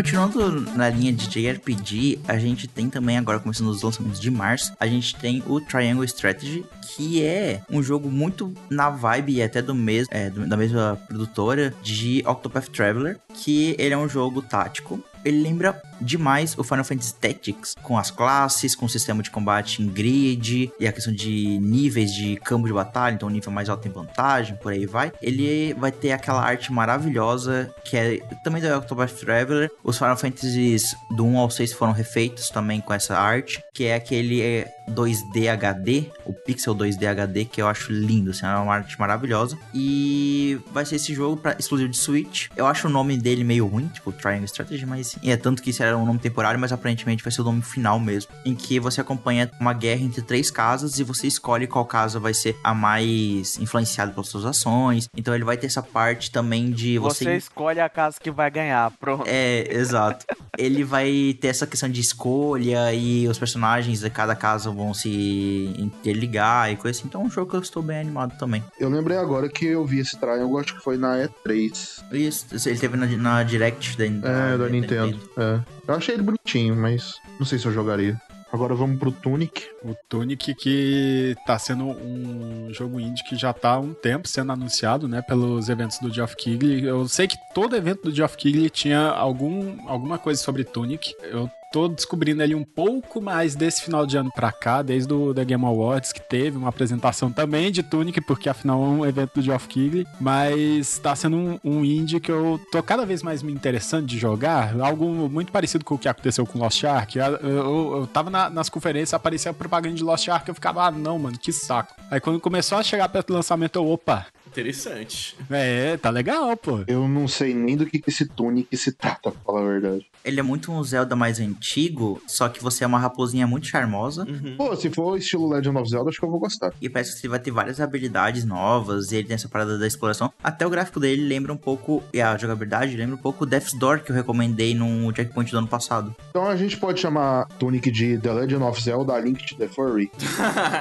Continuando 0.00 0.62
na 0.74 0.88
linha 0.88 1.12
de 1.12 1.28
JRPG, 1.28 2.20
a 2.26 2.38
gente 2.38 2.66
tem 2.66 2.88
também, 2.88 3.18
agora 3.18 3.38
começando 3.38 3.68
os 3.68 3.82
lançamentos 3.82 4.18
de 4.18 4.30
março, 4.30 4.72
a 4.80 4.86
gente 4.86 5.14
tem 5.16 5.42
o 5.46 5.60
Triangle 5.60 6.04
Strategy, 6.06 6.64
que 6.80 7.22
é 7.22 7.60
um 7.70 7.82
jogo 7.82 8.10
muito 8.10 8.54
na 8.70 8.88
vibe 8.88 9.34
e 9.34 9.42
até 9.42 9.60
do 9.60 9.74
mesmo, 9.74 10.08
é, 10.10 10.30
da 10.30 10.56
mesma 10.56 10.98
produtora 11.06 11.74
de 11.82 12.24
Octopath 12.26 12.70
Traveler, 12.70 13.18
que 13.34 13.76
ele 13.78 13.92
é 13.92 13.98
um 13.98 14.08
jogo 14.08 14.40
tático 14.40 15.04
ele 15.24 15.42
lembra 15.42 15.80
demais 16.00 16.56
o 16.56 16.64
Final 16.64 16.84
Fantasy 16.84 17.14
Tactics, 17.14 17.74
com 17.82 17.98
as 17.98 18.10
classes, 18.10 18.74
com 18.74 18.86
o 18.86 18.88
sistema 18.88 19.22
de 19.22 19.30
combate 19.30 19.82
em 19.82 19.88
grid 19.88 20.72
e 20.80 20.86
a 20.86 20.92
questão 20.92 21.12
de 21.12 21.58
níveis 21.58 22.14
de 22.14 22.36
campo 22.36 22.66
de 22.66 22.72
batalha, 22.72 23.14
então 23.14 23.28
o 23.28 23.30
nível 23.30 23.52
mais 23.52 23.68
alto 23.68 23.82
tem 23.82 23.92
vantagem, 23.92 24.56
por 24.56 24.72
aí 24.72 24.86
vai. 24.86 25.12
Ele 25.20 25.74
vai 25.74 25.92
ter 25.92 26.12
aquela 26.12 26.42
arte 26.42 26.72
maravilhosa 26.72 27.72
que 27.84 27.96
é 27.96 28.18
também 28.42 28.62
do 28.62 28.74
Octopath 28.76 29.12
Traveler. 29.12 29.70
Os 29.84 29.98
Final 29.98 30.16
Fantasies 30.16 30.96
do 31.10 31.24
1 31.24 31.38
ao 31.38 31.50
6 31.50 31.72
foram 31.72 31.92
refeitos 31.92 32.48
também 32.48 32.80
com 32.80 32.94
essa 32.94 33.18
arte, 33.18 33.62
que 33.74 33.84
é 33.84 33.94
aquele 33.94 34.66
2D 34.90 35.48
HD, 35.48 36.06
o 36.24 36.32
Pixel 36.32 36.74
2D 36.74 37.06
HD, 37.06 37.44
que 37.44 37.60
eu 37.60 37.68
acho 37.68 37.92
lindo, 37.92 38.30
assim, 38.30 38.46
é 38.46 38.56
uma 38.56 38.74
arte 38.74 38.98
maravilhosa. 38.98 39.58
E 39.74 40.58
vai 40.72 40.84
ser 40.84 40.96
esse 40.96 41.14
jogo 41.14 41.36
para 41.36 41.56
exclusivo 41.58 41.90
de 41.90 41.96
Switch. 41.96 42.48
Eu 42.56 42.66
acho 42.66 42.88
o 42.88 42.90
nome 42.90 43.16
dele 43.16 43.44
meio 43.44 43.66
ruim, 43.66 43.88
tipo 43.88 44.12
Triangle 44.12 44.46
Strategy, 44.46 44.86
mas 44.86 45.09
e 45.22 45.30
é 45.30 45.36
tanto 45.36 45.62
que 45.62 45.70
isso 45.70 45.82
era 45.82 45.96
um 45.96 46.06
nome 46.06 46.18
temporário, 46.18 46.58
mas 46.58 46.72
aparentemente 46.72 47.22
vai 47.22 47.32
ser 47.32 47.40
o 47.42 47.44
nome 47.44 47.62
final 47.62 47.98
mesmo. 47.98 48.32
Em 48.44 48.54
que 48.54 48.78
você 48.78 49.00
acompanha 49.00 49.50
uma 49.60 49.72
guerra 49.72 50.02
entre 50.02 50.22
três 50.22 50.50
casas 50.50 50.98
e 50.98 51.04
você 51.04 51.26
escolhe 51.26 51.66
qual 51.66 51.84
casa 51.84 52.18
vai 52.18 52.34
ser 52.34 52.56
a 52.62 52.74
mais 52.74 53.58
influenciada 53.58 54.12
pelas 54.12 54.28
suas 54.28 54.44
ações. 54.44 55.08
Então 55.16 55.34
ele 55.34 55.44
vai 55.44 55.56
ter 55.56 55.66
essa 55.66 55.82
parte 55.82 56.30
também 56.30 56.70
de 56.70 56.98
você. 56.98 57.24
Você 57.24 57.36
escolhe 57.36 57.80
a 57.80 57.88
casa 57.88 58.18
que 58.20 58.30
vai 58.30 58.50
ganhar, 58.50 58.90
pronto. 58.98 59.24
É, 59.26 59.66
exato. 59.74 60.26
ele 60.58 60.84
vai 60.84 61.36
ter 61.40 61.48
essa 61.48 61.66
questão 61.66 61.88
de 61.88 62.00
escolha 62.00 62.92
e 62.92 63.26
os 63.28 63.38
personagens 63.38 64.00
de 64.00 64.10
cada 64.10 64.34
casa 64.34 64.70
vão 64.70 64.92
se 64.92 65.72
interligar 65.78 66.70
e 66.70 66.76
coisa 66.76 66.98
assim. 66.98 67.08
Então 67.08 67.22
é 67.22 67.24
um 67.24 67.30
jogo 67.30 67.50
que 67.50 67.56
eu 67.56 67.60
estou 67.60 67.82
bem 67.82 67.98
animado 67.98 68.36
também. 68.38 68.62
Eu 68.78 68.88
lembrei 68.88 69.16
agora 69.16 69.48
que 69.48 69.64
eu 69.64 69.84
vi 69.86 70.00
esse 70.00 70.18
trial, 70.18 70.58
acho 70.58 70.74
que 70.74 70.82
foi 70.82 70.96
na 70.96 71.16
E3. 71.16 72.04
Isso, 72.12 72.68
ele 72.68 72.78
teve 72.78 72.96
na, 72.96 73.06
na 73.06 73.42
Direct 73.42 73.96
da, 73.96 74.04
é, 74.04 74.58
da 74.58 74.68
Nintendo. 74.68 74.99
É. 75.08 75.60
Eu 75.88 75.94
achei 75.94 76.14
ele 76.14 76.22
bonitinho, 76.22 76.76
mas 76.76 77.14
não 77.38 77.46
sei 77.46 77.58
se 77.58 77.66
eu 77.66 77.72
jogaria. 77.72 78.20
Agora 78.52 78.74
vamos 78.74 78.98
pro 78.98 79.12
Tunic. 79.12 79.68
O 79.84 79.94
Tunic 80.08 80.54
que 80.54 81.36
tá 81.46 81.58
sendo 81.58 81.84
um 81.84 82.68
jogo 82.72 82.98
indie 82.98 83.22
que 83.22 83.36
já 83.36 83.52
tá 83.52 83.72
há 83.72 83.78
um 83.78 83.94
tempo 83.94 84.26
sendo 84.26 84.52
anunciado, 84.52 85.06
né, 85.06 85.22
pelos 85.22 85.68
eventos 85.68 85.98
do 86.00 86.12
Geoff 86.12 86.34
Keighley. 86.36 86.84
Eu 86.84 87.06
sei 87.06 87.28
que 87.28 87.36
todo 87.54 87.76
evento 87.76 88.02
do 88.04 88.14
Geoff 88.14 88.36
Keighley 88.36 88.68
tinha 88.68 89.08
algum, 89.10 89.88
alguma 89.88 90.18
coisa 90.18 90.42
sobre 90.42 90.64
Tunic. 90.64 91.14
Eu 91.22 91.48
tô 91.72 91.88
descobrindo 91.88 92.42
ali 92.42 92.54
um 92.54 92.64
pouco 92.64 93.20
mais 93.20 93.54
desse 93.54 93.82
final 93.82 94.06
de 94.06 94.16
ano 94.16 94.30
pra 94.34 94.50
cá, 94.50 94.82
desde 94.82 95.12
o 95.12 95.32
da 95.32 95.44
Game 95.44 95.64
Awards, 95.64 96.12
que 96.12 96.20
teve 96.20 96.56
uma 96.56 96.68
apresentação 96.68 97.30
também 97.30 97.70
de 97.70 97.82
Tunic, 97.82 98.20
porque 98.20 98.48
afinal 98.48 98.82
é 98.82 98.86
um 98.86 99.06
evento 99.06 99.34
do 99.34 99.42
Geoff 99.42 99.68
Keighley, 99.68 100.06
mas 100.20 100.98
tá 100.98 101.14
sendo 101.14 101.36
um, 101.36 101.60
um 101.64 101.84
indie 101.84 102.20
que 102.20 102.30
eu 102.30 102.60
tô 102.72 102.82
cada 102.82 103.06
vez 103.06 103.22
mais 103.22 103.42
me 103.42 103.52
interessando 103.52 104.06
de 104.06 104.18
jogar, 104.18 104.78
algo 104.80 105.28
muito 105.28 105.52
parecido 105.52 105.84
com 105.84 105.94
o 105.94 105.98
que 105.98 106.08
aconteceu 106.08 106.44
com 106.46 106.58
Lost 106.58 106.82
Ark. 106.84 107.16
Eu, 107.16 107.36
eu, 107.36 107.96
eu 107.98 108.06
tava 108.06 108.30
na, 108.30 108.50
nas 108.50 108.68
conferências, 108.68 109.14
aparecia 109.14 109.50
a 109.50 109.54
propaganda 109.54 109.94
de 109.94 110.02
Lost 110.02 110.28
Ark, 110.28 110.48
eu 110.48 110.54
ficava, 110.54 110.84
ah, 110.84 110.90
não, 110.90 111.18
mano, 111.18 111.38
que 111.38 111.52
saco. 111.52 111.94
Aí 112.10 112.20
quando 112.20 112.40
começou 112.40 112.78
a 112.78 112.82
chegar 112.82 113.08
perto 113.08 113.28
do 113.28 113.34
lançamento, 113.34 113.76
eu, 113.76 113.86
opa, 113.86 114.26
Interessante. 114.50 115.36
é, 115.48 115.96
tá 115.96 116.10
legal, 116.10 116.56
pô. 116.56 116.82
Eu 116.86 117.06
não 117.08 117.28
sei 117.28 117.54
nem 117.54 117.76
do 117.76 117.86
que, 117.86 117.98
que 118.00 118.10
esse 118.10 118.26
Tunic 118.26 118.76
se 118.76 118.92
trata, 118.92 119.30
pra 119.30 119.40
falar 119.44 119.60
a 119.60 119.64
verdade. 119.64 120.06
Ele 120.24 120.40
é 120.40 120.42
muito 120.42 120.70
um 120.72 120.82
Zelda 120.82 121.16
mais 121.16 121.40
antigo, 121.40 122.20
só 122.26 122.48
que 122.48 122.62
você 122.62 122.84
é 122.84 122.86
uma 122.86 122.98
raposinha 122.98 123.46
muito 123.46 123.66
charmosa. 123.66 124.26
Uhum. 124.28 124.56
Pô, 124.56 124.76
se 124.76 124.90
for 124.90 125.16
estilo 125.16 125.48
Legend 125.48 125.78
of 125.78 125.88
Zelda, 125.88 126.10
acho 126.10 126.18
que 126.18 126.24
eu 126.24 126.30
vou 126.30 126.40
gostar. 126.40 126.72
E 126.80 126.88
parece 126.90 127.14
que 127.14 127.20
você 127.20 127.28
vai 127.28 127.38
ter 127.38 127.50
várias 127.50 127.80
habilidades 127.80 128.44
novas, 128.44 129.12
e 129.12 129.16
ele 129.16 129.28
tem 129.28 129.34
essa 129.34 129.48
parada 129.48 129.78
da 129.78 129.86
exploração. 129.86 130.32
Até 130.42 130.66
o 130.66 130.70
gráfico 130.70 131.00
dele 131.00 131.26
lembra 131.26 131.52
um 131.52 131.56
pouco, 131.56 132.02
e 132.12 132.20
a 132.20 132.36
jogabilidade 132.36 132.96
lembra 132.96 133.14
um 133.14 133.18
pouco 133.18 133.44
o 133.44 133.46
Death's 133.46 133.72
Door 133.72 134.00
que 134.00 134.10
eu 134.12 134.16
recomendei 134.16 134.74
no 134.74 135.14
checkpoint 135.14 135.50
do 135.50 135.58
ano 135.58 135.68
passado. 135.68 136.14
Então 136.28 136.46
a 136.46 136.56
gente 136.56 136.76
pode 136.76 137.00
chamar 137.00 137.46
Tunic 137.58 137.90
de 137.90 138.18
The 138.18 138.32
Legend 138.32 138.64
of 138.64 138.82
Zelda 138.82 139.18
Link 139.18 139.46
to 139.46 139.56
the 139.56 139.68
Furry. 139.68 140.10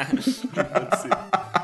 Pode 0.09 1.01
ser. 1.01 1.09